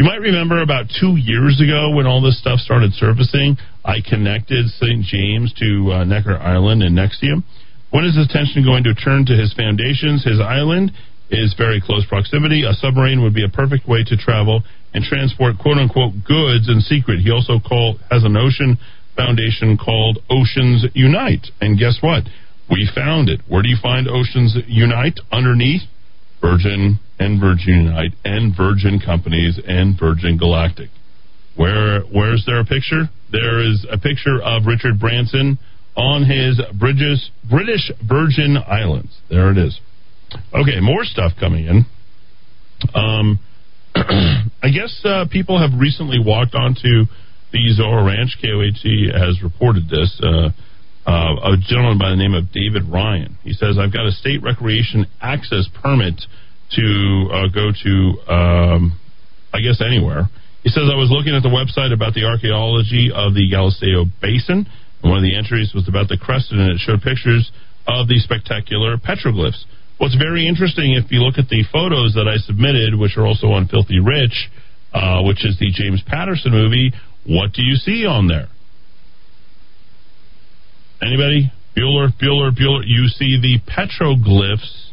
You 0.00 0.06
might 0.06 0.24
remember 0.24 0.62
about 0.62 0.88
two 0.88 1.20
years 1.20 1.60
ago 1.60 1.92
when 1.92 2.06
all 2.06 2.22
this 2.22 2.40
stuff 2.40 2.58
started 2.60 2.94
surfacing, 2.94 3.58
I 3.84 4.00
connected 4.00 4.64
St. 4.80 5.04
James 5.04 5.52
to 5.60 5.92
uh, 5.92 6.04
Necker 6.04 6.38
Island 6.40 6.82
and 6.82 6.96
NXIVM. 6.96 7.44
When 7.90 8.06
is 8.06 8.16
his 8.16 8.24
attention 8.24 8.64
going 8.64 8.82
to 8.84 8.94
turn 8.94 9.26
to 9.26 9.36
his 9.36 9.52
foundations? 9.52 10.24
His 10.24 10.40
island 10.40 10.92
is 11.28 11.52
very 11.52 11.82
close 11.84 12.06
proximity. 12.08 12.64
A 12.64 12.72
submarine 12.72 13.20
would 13.20 13.34
be 13.34 13.44
a 13.44 13.50
perfect 13.52 13.86
way 13.86 14.02
to 14.08 14.16
travel 14.16 14.62
and 14.94 15.04
transport 15.04 15.58
quote 15.58 15.76
unquote 15.76 16.24
goods 16.24 16.72
in 16.72 16.80
secret. 16.80 17.20
He 17.20 17.30
also 17.30 17.60
call, 17.60 18.00
has 18.10 18.24
an 18.24 18.38
ocean 18.38 18.78
foundation 19.16 19.76
called 19.76 20.16
Oceans 20.30 20.86
Unite. 20.94 21.44
And 21.60 21.78
guess 21.78 21.98
what? 22.00 22.24
We 22.70 22.88
found 22.94 23.28
it. 23.28 23.42
Where 23.48 23.60
do 23.60 23.68
you 23.68 23.76
find 23.76 24.08
Oceans 24.08 24.56
Unite? 24.66 25.20
Underneath 25.30 25.84
Virgin 26.40 26.98
and 27.18 27.40
Virgin 27.40 27.86
Unite 27.86 28.12
and 28.24 28.56
Virgin 28.56 29.00
Companies 29.04 29.60
and 29.66 29.98
Virgin 29.98 30.38
Galactic. 30.38 30.90
Where 31.56 32.00
where's 32.02 32.44
there 32.46 32.60
a 32.60 32.64
picture? 32.64 33.10
There 33.30 33.60
is 33.60 33.86
a 33.90 33.98
picture 33.98 34.40
of 34.42 34.66
Richard 34.66 34.98
Branson 34.98 35.58
on 35.96 36.24
his 36.24 36.60
British 36.78 37.30
British 37.48 37.90
Virgin 38.06 38.56
Islands. 38.56 39.20
There 39.28 39.50
it 39.50 39.58
is. 39.58 39.78
Okay, 40.54 40.80
more 40.80 41.04
stuff 41.04 41.32
coming 41.38 41.66
in. 41.66 41.84
Um, 42.94 43.40
I 43.94 44.70
guess 44.72 45.00
uh, 45.04 45.26
people 45.30 45.58
have 45.58 45.78
recently 45.78 46.18
walked 46.24 46.54
onto 46.54 47.06
the 47.52 47.58
Zorro 47.78 48.06
Ranch. 48.06 48.38
KOAT 48.40 49.12
has 49.12 49.42
reported 49.42 49.88
this. 49.88 50.20
Uh, 50.22 50.50
uh, 51.06 51.52
a 51.52 51.56
gentleman 51.56 51.98
by 51.98 52.10
the 52.10 52.16
name 52.16 52.34
of 52.34 52.52
David 52.52 52.84
Ryan. 52.90 53.36
He 53.42 53.52
says, 53.52 53.78
I've 53.78 53.92
got 53.92 54.06
a 54.06 54.12
state 54.12 54.42
recreation 54.42 55.06
access 55.20 55.68
permit 55.82 56.20
to 56.76 57.28
uh, 57.32 57.48
go 57.48 57.72
to, 57.72 57.92
um, 58.32 59.00
I 59.52 59.60
guess, 59.60 59.80
anywhere. 59.80 60.28
He 60.62 60.68
says, 60.68 60.84
I 60.92 60.96
was 60.96 61.08
looking 61.10 61.34
at 61.34 61.42
the 61.42 61.48
website 61.48 61.92
about 61.92 62.12
the 62.12 62.28
archaeology 62.28 63.10
of 63.12 63.32
the 63.32 63.48
Galisteo 63.48 64.04
Basin, 64.20 64.68
and 65.02 65.06
one 65.08 65.18
of 65.18 65.24
the 65.24 65.34
entries 65.34 65.72
was 65.74 65.88
about 65.88 66.08
the 66.08 66.18
Creston, 66.18 66.60
and 66.60 66.70
it 66.72 66.78
showed 66.78 67.00
pictures 67.00 67.50
of 67.88 68.08
the 68.08 68.20
spectacular 68.20 68.98
petroglyphs. 68.98 69.64
What's 69.96 70.16
very 70.16 70.46
interesting, 70.46 70.92
if 70.92 71.10
you 71.10 71.20
look 71.20 71.38
at 71.38 71.48
the 71.48 71.64
photos 71.72 72.14
that 72.14 72.28
I 72.28 72.36
submitted, 72.44 72.94
which 72.94 73.16
are 73.16 73.26
also 73.26 73.48
on 73.48 73.68
Filthy 73.68 74.00
Rich, 74.00 74.50
uh, 74.92 75.22
which 75.22 75.44
is 75.44 75.58
the 75.58 75.72
James 75.72 76.02
Patterson 76.06 76.52
movie, 76.52 76.92
what 77.24 77.52
do 77.52 77.62
you 77.62 77.76
see 77.76 78.06
on 78.06 78.28
there? 78.28 78.48
Anybody? 81.02 81.52
Bueller, 81.76 82.08
Bueller, 82.20 82.50
Bueller. 82.50 82.82
You 82.84 83.08
see 83.08 83.40
the 83.40 83.58
petroglyphs 83.70 84.90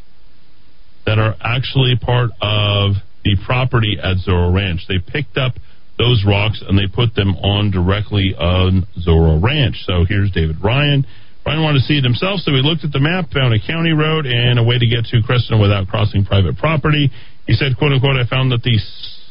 that 1.05 1.19
are 1.19 1.35
actually 1.41 1.95
part 1.99 2.31
of 2.41 2.95
the 3.23 3.35
property 3.45 3.97
at 4.01 4.17
Zorro 4.17 4.53
Ranch. 4.53 4.85
They 4.87 4.99
picked 4.99 5.37
up 5.37 5.53
those 5.97 6.23
rocks 6.25 6.63
and 6.65 6.77
they 6.77 6.87
put 6.87 7.15
them 7.15 7.35
on 7.35 7.71
directly 7.71 8.35
on 8.37 8.87
Zorro 8.99 9.41
Ranch. 9.41 9.83
So 9.85 10.05
here's 10.07 10.31
David 10.31 10.57
Ryan. 10.63 11.05
Ryan 11.45 11.63
wanted 11.63 11.79
to 11.79 11.85
see 11.87 11.97
it 11.97 12.03
himself, 12.03 12.41
so 12.43 12.51
he 12.51 12.59
looked 12.59 12.83
at 12.83 12.91
the 12.91 12.99
map, 12.99 13.31
found 13.31 13.55
a 13.55 13.59
county 13.65 13.95
road 13.95 14.25
and 14.27 14.59
a 14.59 14.63
way 14.63 14.77
to 14.77 14.85
get 14.85 15.07
to 15.15 15.23
Creston 15.23 15.61
without 15.61 15.87
crossing 15.87 16.25
private 16.25 16.57
property. 16.57 17.09
He 17.47 17.53
said, 17.53 17.79
quote 17.79 17.93
unquote, 17.93 18.19
I 18.19 18.27
found 18.27 18.51
that 18.51 18.63
the 18.63 18.75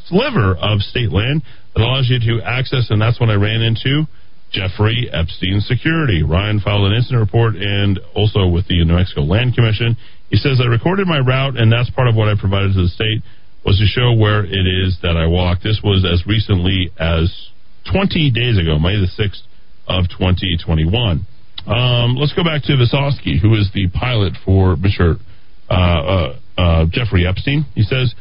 sliver 0.08 0.56
of 0.56 0.80
state 0.80 1.12
land 1.12 1.42
that 1.74 1.84
allows 1.84 2.08
you 2.08 2.16
to 2.16 2.42
access, 2.42 2.88
and 2.88 3.00
that's 3.00 3.20
when 3.20 3.28
I 3.28 3.36
ran 3.36 3.60
into 3.60 4.08
Jeffrey 4.50 5.08
Epstein 5.12 5.60
Security. 5.60 6.22
Ryan 6.22 6.60
filed 6.60 6.86
an 6.86 6.96
incident 6.96 7.20
report 7.20 7.56
and 7.56 7.98
also 8.14 8.46
with 8.46 8.66
the 8.68 8.84
New 8.84 8.94
Mexico 8.94 9.22
Land 9.22 9.54
Commission. 9.54 9.96
He 10.30 10.36
says, 10.36 10.60
I 10.62 10.66
recorded 10.66 11.06
my 11.06 11.18
route, 11.18 11.56
and 11.56 11.70
that's 11.70 11.90
part 11.90 12.08
of 12.08 12.16
what 12.16 12.28
I 12.28 12.34
provided 12.38 12.74
to 12.74 12.82
the 12.82 12.88
state, 12.88 13.22
was 13.64 13.78
to 13.78 13.86
show 13.86 14.12
where 14.14 14.44
it 14.44 14.66
is 14.66 14.98
that 15.02 15.16
I 15.16 15.26
walked. 15.26 15.62
This 15.62 15.80
was 15.82 16.04
as 16.04 16.26
recently 16.26 16.90
as 16.98 17.30
20 17.92 18.30
days 18.30 18.58
ago, 18.58 18.78
May 18.78 18.96
the 18.96 19.10
6th 19.10 19.42
of 19.86 20.08
2021. 20.08 21.26
Um, 21.66 22.14
let's 22.14 22.32
go 22.32 22.44
back 22.44 22.62
to 22.64 22.72
Visoski, 22.74 23.40
who 23.40 23.54
is 23.54 23.70
the 23.74 23.88
pilot 23.88 24.34
for 24.44 24.76
Mr. 24.76 25.18
Uh, 25.68 25.74
uh, 25.74 26.38
uh, 26.56 26.86
Jeffrey 26.90 27.26
Epstein. 27.26 27.66
He 27.74 27.82
says, 27.82 28.14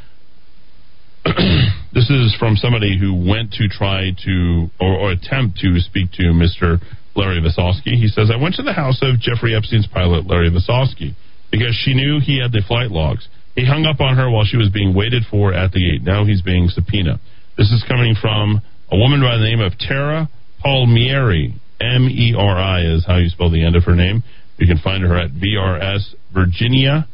this 1.93 2.09
is 2.09 2.35
from 2.37 2.55
somebody 2.55 2.99
who 2.99 3.13
went 3.13 3.51
to 3.53 3.67
try 3.67 4.11
to 4.25 4.69
or, 4.79 4.93
or 4.93 5.11
attempt 5.11 5.57
to 5.59 5.79
speak 5.79 6.11
to 6.11 6.23
Mr. 6.33 6.77
Larry 7.15 7.41
Visoski. 7.41 7.97
He 7.97 8.07
says, 8.07 8.29
I 8.31 8.41
went 8.41 8.55
to 8.55 8.63
the 8.63 8.73
house 8.73 8.99
of 9.01 9.19
Jeffrey 9.19 9.55
Epstein's 9.55 9.87
pilot, 9.87 10.27
Larry 10.27 10.51
Visoski, 10.51 11.15
because 11.51 11.75
she 11.75 11.93
knew 11.93 12.19
he 12.19 12.39
had 12.39 12.51
the 12.51 12.61
flight 12.67 12.91
logs. 12.91 13.27
He 13.55 13.65
hung 13.65 13.85
up 13.85 14.01
on 14.01 14.17
her 14.17 14.29
while 14.29 14.45
she 14.45 14.57
was 14.57 14.69
being 14.69 14.93
waited 14.93 15.23
for 15.31 15.53
at 15.53 15.71
the 15.71 15.79
gate. 15.79 16.03
Now 16.03 16.25
he's 16.25 16.41
being 16.41 16.67
subpoenaed. 16.67 17.19
This 17.57 17.71
is 17.71 17.83
coming 17.87 18.15
from 18.19 18.61
a 18.91 18.97
woman 18.97 19.21
by 19.21 19.37
the 19.37 19.45
name 19.45 19.61
of 19.61 19.77
Tara 19.79 20.29
Palmieri. 20.61 21.55
M 21.79 22.07
E 22.07 22.35
R 22.37 22.57
I 22.57 22.81
is 22.81 23.05
how 23.05 23.17
you 23.17 23.29
spell 23.29 23.49
the 23.49 23.65
end 23.65 23.75
of 23.75 23.83
her 23.83 23.95
name. 23.95 24.23
You 24.57 24.67
can 24.67 24.77
find 24.77 25.03
her 25.03 25.17
at 25.17 25.31
VRS 25.31 26.15
Virginia 26.33 27.07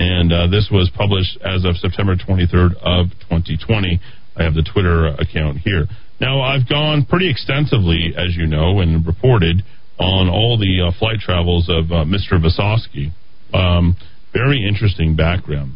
and 0.00 0.32
uh, 0.32 0.46
this 0.46 0.70
was 0.72 0.90
published 0.96 1.36
as 1.44 1.66
of 1.66 1.76
September 1.76 2.16
23rd 2.16 2.72
of 2.80 3.12
2020. 3.28 4.00
I 4.34 4.42
have 4.42 4.54
the 4.54 4.62
Twitter 4.62 5.08
account 5.08 5.58
here. 5.58 5.84
Now, 6.18 6.40
I've 6.40 6.66
gone 6.66 7.04
pretty 7.04 7.30
extensively, 7.30 8.14
as 8.16 8.34
you 8.34 8.46
know, 8.46 8.80
and 8.80 9.06
reported 9.06 9.62
on 9.98 10.30
all 10.30 10.56
the 10.56 10.88
uh, 10.88 10.98
flight 10.98 11.20
travels 11.20 11.68
of 11.68 11.92
uh, 11.92 12.08
Mr. 12.08 12.40
Visoski. 12.40 13.12
Um, 13.52 13.94
very 14.32 14.66
interesting 14.66 15.16
background. 15.16 15.74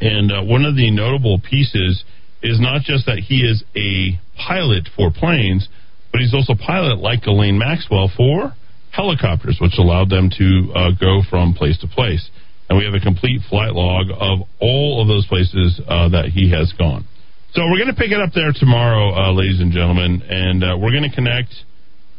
And 0.00 0.30
uh, 0.30 0.42
one 0.44 0.64
of 0.64 0.76
the 0.76 0.92
notable 0.92 1.40
pieces 1.40 2.04
is 2.44 2.60
not 2.60 2.82
just 2.82 3.06
that 3.06 3.18
he 3.18 3.42
is 3.42 3.64
a 3.74 4.20
pilot 4.38 4.88
for 4.94 5.10
planes, 5.10 5.68
but 6.12 6.20
he's 6.20 6.32
also 6.32 6.52
a 6.52 6.56
pilot 6.56 6.98
like 6.98 7.22
Ghislaine 7.24 7.58
Maxwell 7.58 8.08
for 8.16 8.54
helicopters, 8.92 9.58
which 9.60 9.78
allowed 9.78 10.10
them 10.10 10.30
to 10.38 10.72
uh, 10.76 10.90
go 11.00 11.22
from 11.28 11.54
place 11.54 11.78
to 11.80 11.88
place 11.88 12.30
and 12.68 12.78
we 12.78 12.84
have 12.84 12.94
a 12.94 13.00
complete 13.00 13.40
flight 13.48 13.72
log 13.72 14.06
of 14.10 14.46
all 14.60 15.02
of 15.02 15.08
those 15.08 15.26
places 15.26 15.80
uh, 15.86 16.08
that 16.08 16.26
he 16.26 16.50
has 16.50 16.72
gone. 16.78 17.06
So 17.52 17.62
we're 17.70 17.78
going 17.78 17.94
to 17.94 18.00
pick 18.00 18.10
it 18.10 18.20
up 18.20 18.32
there 18.34 18.52
tomorrow, 18.52 19.14
uh, 19.14 19.32
ladies 19.32 19.60
and 19.60 19.72
gentlemen, 19.72 20.22
and 20.28 20.62
uh, 20.62 20.76
we're 20.78 20.90
going 20.90 21.08
to 21.08 21.14
connect 21.14 21.54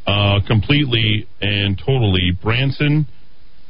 uh, 0.08 0.40
completely 0.48 1.27
and 1.42 1.77
totally 1.77 2.32
Branson 2.42 3.06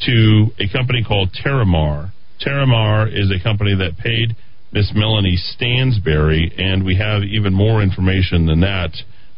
to 0.06 0.47
a 0.59 0.72
company 0.72 1.03
called 1.06 1.35
Terramar. 1.43 2.11
Terramar 2.45 3.07
is 3.11 3.31
a 3.31 3.43
company 3.43 3.75
that 3.75 3.97
paid 3.97 4.35
Miss 4.72 4.91
Melanie 4.93 5.35
Stansbury, 5.35 6.53
and 6.57 6.85
we 6.85 6.95
have 6.95 7.23
even 7.23 7.53
more 7.53 7.81
information 7.81 8.45
than 8.45 8.61
that, 8.61 8.91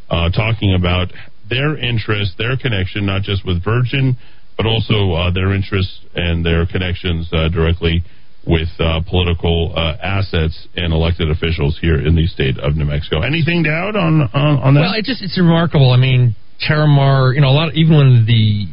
uh, 0.10 0.30
talking 0.30 0.76
about 0.76 1.08
their 1.50 1.78
interest, 1.78 2.34
their 2.38 2.58
connection, 2.58 3.06
not 3.06 3.22
just 3.22 3.46
with 3.46 3.64
Virgin 3.64 4.18
but 4.60 4.68
also 4.68 5.14
uh, 5.16 5.32
their 5.32 5.56
interests 5.56 6.04
and 6.16 6.46
their 6.46 6.68
connections 6.68 7.32
uh, 7.32 7.48
directly 7.48 8.04
with 8.46 8.68
uh, 8.80 9.00
political 9.08 9.72
uh, 9.72 9.96
assets 10.04 10.68
and 10.76 10.92
elected 10.92 11.32
officials 11.32 11.80
here 11.80 11.96
in 11.96 12.14
the 12.14 12.28
state 12.28 12.60
of 12.60 12.76
New 12.76 12.84
Mexico. 12.84 13.22
Anything 13.22 13.64
to 13.64 13.70
add 13.72 13.96
on 13.96 14.28
on, 14.36 14.60
on 14.60 14.74
that? 14.74 14.82
Well, 14.82 15.00
it 15.00 15.06
just 15.06 15.24
it's 15.24 15.40
remarkable. 15.40 15.92
I 15.92 15.98
mean, 15.98 16.36
Terramar, 16.60 17.34
you 17.34 17.40
know, 17.40 17.48
a 17.48 17.56
lot. 17.56 17.70
Of, 17.70 17.76
even 17.76 17.96
when 17.96 18.26
the 18.28 18.68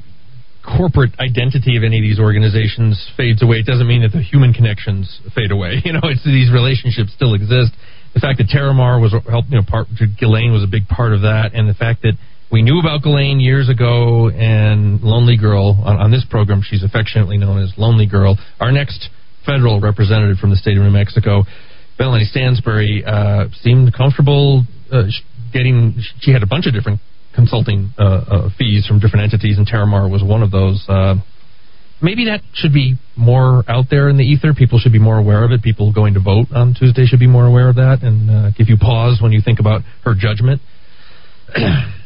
corporate 0.67 1.15
identity 1.23 1.77
of 1.77 1.85
any 1.87 1.99
of 1.99 2.03
these 2.03 2.19
organizations 2.19 2.99
fades 3.17 3.41
away, 3.41 3.63
it 3.63 3.67
doesn't 3.67 3.87
mean 3.87 4.03
that 4.03 4.11
the 4.11 4.23
human 4.23 4.53
connections 4.53 5.07
fade 5.39 5.53
away. 5.53 5.79
You 5.87 5.93
know, 5.93 6.03
it's 6.03 6.25
these 6.25 6.51
relationships 6.51 7.15
still 7.15 7.35
exist. 7.35 7.71
The 8.11 8.19
fact 8.19 8.43
that 8.43 8.51
Terramar 8.51 8.99
was 8.99 9.15
helped, 9.31 9.51
you 9.51 9.63
know, 9.63 9.63
part 9.63 9.87
Ghislaine 9.95 10.51
was 10.51 10.65
a 10.65 10.71
big 10.71 10.89
part 10.89 11.13
of 11.13 11.23
that, 11.23 11.55
and 11.55 11.69
the 11.69 11.79
fact 11.79 12.03
that 12.03 12.19
we 12.51 12.63
knew 12.63 12.79
about 12.79 13.03
Ghislaine 13.03 13.41
years 13.41 13.69
ago 13.69 14.29
and 14.29 15.03
Lonely 15.03 15.37
Girl. 15.37 15.77
On, 15.85 15.97
on, 15.97 16.11
this 16.11 16.25
program, 16.31 16.63
she's 16.63 16.85
affectionately 16.85 17.39
known 17.39 17.63
as 17.63 17.73
Lonely 17.77 18.07
Girl. 18.07 18.39
Our 18.61 18.71
next 18.71 19.09
federal 19.45 19.81
representative 19.81 20.39
from 20.39 20.51
the 20.51 20.57
state 20.57 20.77
of 20.77 20.85
New 20.85 20.91
Mexico, 20.91 21.43
Melanie 21.99 22.25
Stansbury, 22.25 23.05
uh, 23.05 23.47
seemed 23.63 23.93
comfortable 23.95 24.65
uh, 24.93 25.05
getting. 25.53 25.97
She 26.21 26.33
had 26.33 26.43
a 26.43 26.47
bunch 26.47 26.67
of 26.67 26.73
different 26.73 27.01
consulting 27.35 27.93
uh, 27.99 28.03
uh 28.03 28.49
fees 28.57 28.87
from 28.87 28.99
different 28.99 29.25
entities, 29.25 29.59
and 29.59 29.67
Terramar 29.67 30.11
was 30.11 30.23
one 30.23 30.43
of 30.43 30.51
those. 30.53 30.85
Uh, 30.89 31.17
maybe 32.01 32.27
that 32.27 32.43
should 32.55 32.73
be 32.73 32.95
more 33.17 33.65
out 33.69 33.87
there 33.91 34.09
in 34.09 34.19
the 34.19 34.25
ether. 34.25 34.55
People 34.55 34.79
should 34.79 34.93
be 34.93 35.01
more 35.01 35.19
aware 35.19 35.45
of 35.45 35.51
it. 35.51 35.63
People 35.63 35.93
going 35.93 36.15
to 36.15 36.21
vote 36.21 36.47
on 36.55 36.75
Tuesday 36.79 37.07
should 37.07 37.21
be 37.21 37.27
more 37.27 37.47
aware 37.47 37.69
of 37.69 37.75
that 37.75 37.99
and 38.03 38.31
uh, 38.31 38.51
give 38.57 38.69
you 38.69 38.77
pause 38.77 39.19
when 39.21 39.33
you 39.33 39.43
think 39.45 39.59
about 39.59 39.83
her 40.05 40.15
judgment. 40.15 40.61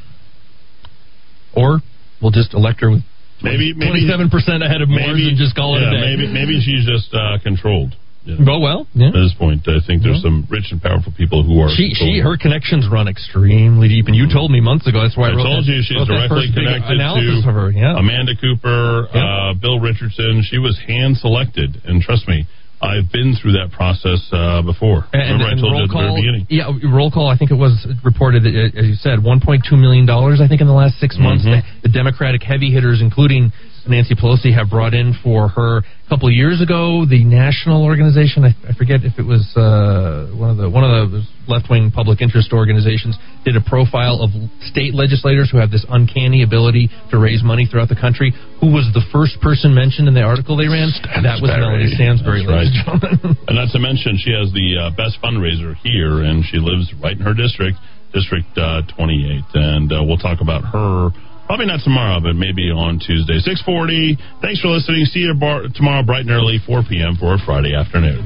Or 1.54 1.80
we'll 2.20 2.32
just 2.32 2.54
elect 2.54 2.80
her 2.80 2.90
with 2.90 3.02
maybe 3.42 3.74
twenty 3.74 4.06
seven 4.08 4.30
percent 4.30 4.62
ahead 4.62 4.82
of 4.82 4.88
Moores 4.88 5.16
maybe, 5.16 5.28
and 5.28 5.38
just 5.38 5.56
call 5.56 5.76
it 5.76 5.82
yeah, 5.82 5.88
a 5.88 6.00
day. 6.00 6.16
Maybe 6.16 6.26
maybe 6.32 6.54
she's 6.60 6.86
just 6.86 7.12
uh, 7.14 7.38
controlled. 7.42 7.96
Oh 8.28 8.60
well, 8.60 8.86
yeah. 8.92 9.08
At 9.08 9.16
this 9.16 9.32
point, 9.32 9.64
I 9.64 9.80
think 9.80 10.04
there's 10.04 10.20
some 10.20 10.44
rich 10.52 10.68
and 10.70 10.76
powerful 10.76 11.08
people 11.16 11.40
who 11.40 11.56
are. 11.64 11.72
She, 11.72 11.96
she, 11.96 12.20
her 12.20 12.36
connections 12.36 12.84
run 12.84 13.08
extremely 13.08 13.88
deep, 13.88 14.06
and 14.06 14.14
you 14.14 14.28
told 14.28 14.52
me 14.52 14.60
months 14.60 14.86
ago. 14.86 15.00
That's 15.00 15.16
why 15.16 15.28
I, 15.28 15.32
I 15.32 15.36
wrote 15.40 15.48
told 15.48 15.64
that, 15.64 15.72
you 15.72 15.80
she's 15.80 16.04
directly 16.04 16.52
connected 16.52 17.00
to 17.00 17.48
of 17.48 17.54
her. 17.56 17.72
Yeah. 17.72 17.96
Amanda 17.96 18.36
Cooper, 18.36 19.08
uh, 19.08 19.54
Bill 19.56 19.80
Richardson. 19.80 20.44
She 20.44 20.58
was 20.60 20.76
hand 20.86 21.16
selected, 21.16 21.80
and 21.88 22.04
trust 22.04 22.28
me, 22.28 22.44
I've 22.83 23.12
been 23.12 23.36
through 23.36 23.52
that 23.60 23.70
process 23.73 24.25
uh, 24.33 24.62
before. 24.62 25.05
And, 25.12 25.36
Remember, 25.36 25.44
I 25.44 25.55
told 25.60 25.76
you 25.76 25.84
at 25.84 25.89
the 25.89 25.92
call, 25.92 26.02
very 26.17 26.20
beginning. 26.20 26.47
Yeah, 26.49 26.73
roll 26.89 27.10
call. 27.10 27.28
I 27.28 27.36
think 27.36 27.50
it 27.50 27.60
was 27.60 27.76
reported, 28.05 28.44
that, 28.44 28.55
uh, 28.57 28.81
as 28.81 28.86
you 28.89 28.94
said, 28.97 29.20
1.2 29.20 29.60
million 29.78 30.07
dollars. 30.07 30.41
I 30.41 30.49
think 30.49 30.60
in 30.60 30.67
the 30.67 30.73
last 30.73 30.99
6 30.99 31.18
months, 31.18 31.44
Mhm. 31.44 31.60
the, 31.83 31.89
the 31.89 31.92
Democratic 31.92 32.42
heavy 32.42 32.70
hitters, 32.73 33.00
including 33.02 33.52
Nancy 33.86 34.15
Pelosi, 34.15 34.52
have 34.55 34.70
brought 34.70 34.94
in 34.94 35.12
for 35.23 35.49
her 35.49 35.83
couple 36.10 36.26
of 36.26 36.34
years 36.34 36.58
ago. 36.58 37.06
The 37.06 37.22
national 37.22 37.86
organization, 37.86 38.42
I, 38.42 38.50
I 38.66 38.74
forget 38.74 39.06
if 39.06 39.14
it 39.14 39.22
was 39.22 39.47
uh, 39.55 40.34
one 40.34 40.50
of 40.50 40.58
the 40.58 40.66
one 40.66 40.82
of 40.82 41.14
the 41.14 41.22
left 41.47 41.70
wing 41.70 41.94
public 41.94 42.18
interest 42.18 42.50
organizations, 42.50 43.14
did 43.47 43.55
a 43.55 43.62
profile 43.62 44.18
of 44.18 44.34
state 44.66 44.90
legislators 44.92 45.55
who 45.55 45.62
have 45.62 45.70
this 45.70 45.86
uncanny 45.86 46.42
ability 46.42 46.90
to 47.14 47.16
raise 47.16 47.47
money 47.47 47.64
throughout 47.70 47.89
the 47.89 47.97
country. 47.97 48.34
Who 48.58 48.74
was 48.74 48.90
the 48.90 49.06
first 49.14 49.39
person 49.39 49.70
mentioned 49.70 50.10
in 50.10 50.14
the 50.18 50.26
article 50.26 50.58
they 50.58 50.66
ran? 50.66 50.90
That 51.22 51.39
was 51.39 51.47
Melanie 51.47 51.94
Stansbury. 51.94 52.42
And. 52.42 53.39
And 53.50 53.56
not 53.58 53.70
to 53.72 53.78
mention, 53.78 54.18
she 54.18 54.30
has 54.34 54.50
the 54.52 54.78
uh, 54.78 54.90
best 54.94 55.18
fundraiser 55.22 55.74
here, 55.82 56.22
and 56.22 56.44
she 56.44 56.58
lives 56.58 56.90
right 57.02 57.14
in 57.14 57.22
her 57.22 57.34
district, 57.34 57.78
District 58.12 58.47
uh, 58.58 58.82
28. 58.97 59.42
And 59.55 59.92
uh, 59.92 60.02
we'll 60.02 60.18
talk 60.18 60.40
about 60.40 60.66
her 60.66 61.10
probably 61.50 61.66
not 61.66 61.82
tomorrow, 61.82 62.22
but 62.22 62.38
maybe 62.38 62.70
on 62.70 63.02
Tuesday. 63.02 63.42
640. 63.42 64.14
Thanks 64.38 64.62
for 64.62 64.70
listening. 64.70 65.02
See 65.10 65.26
you 65.26 65.34
bar- 65.34 65.66
tomorrow 65.74 66.06
bright 66.06 66.22
and 66.22 66.30
early, 66.30 66.62
4 66.62 66.86
p.m. 66.86 67.18
for 67.18 67.34
a 67.34 67.42
Friday 67.42 67.74
afternoon. 67.74 68.22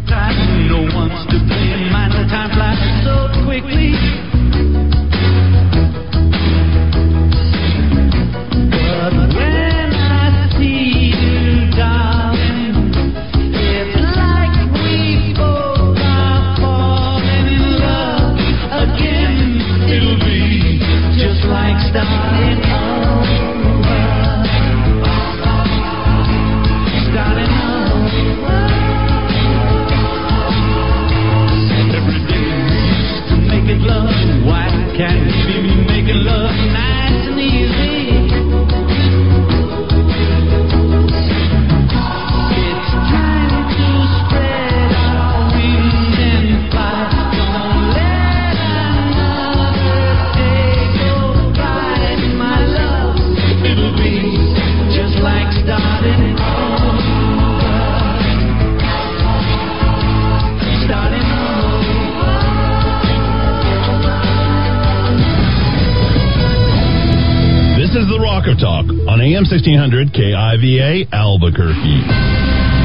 AM 69.25 69.47
1600 69.47 70.13
KIVA 70.13 71.09
Albuquerque. 71.11 72.84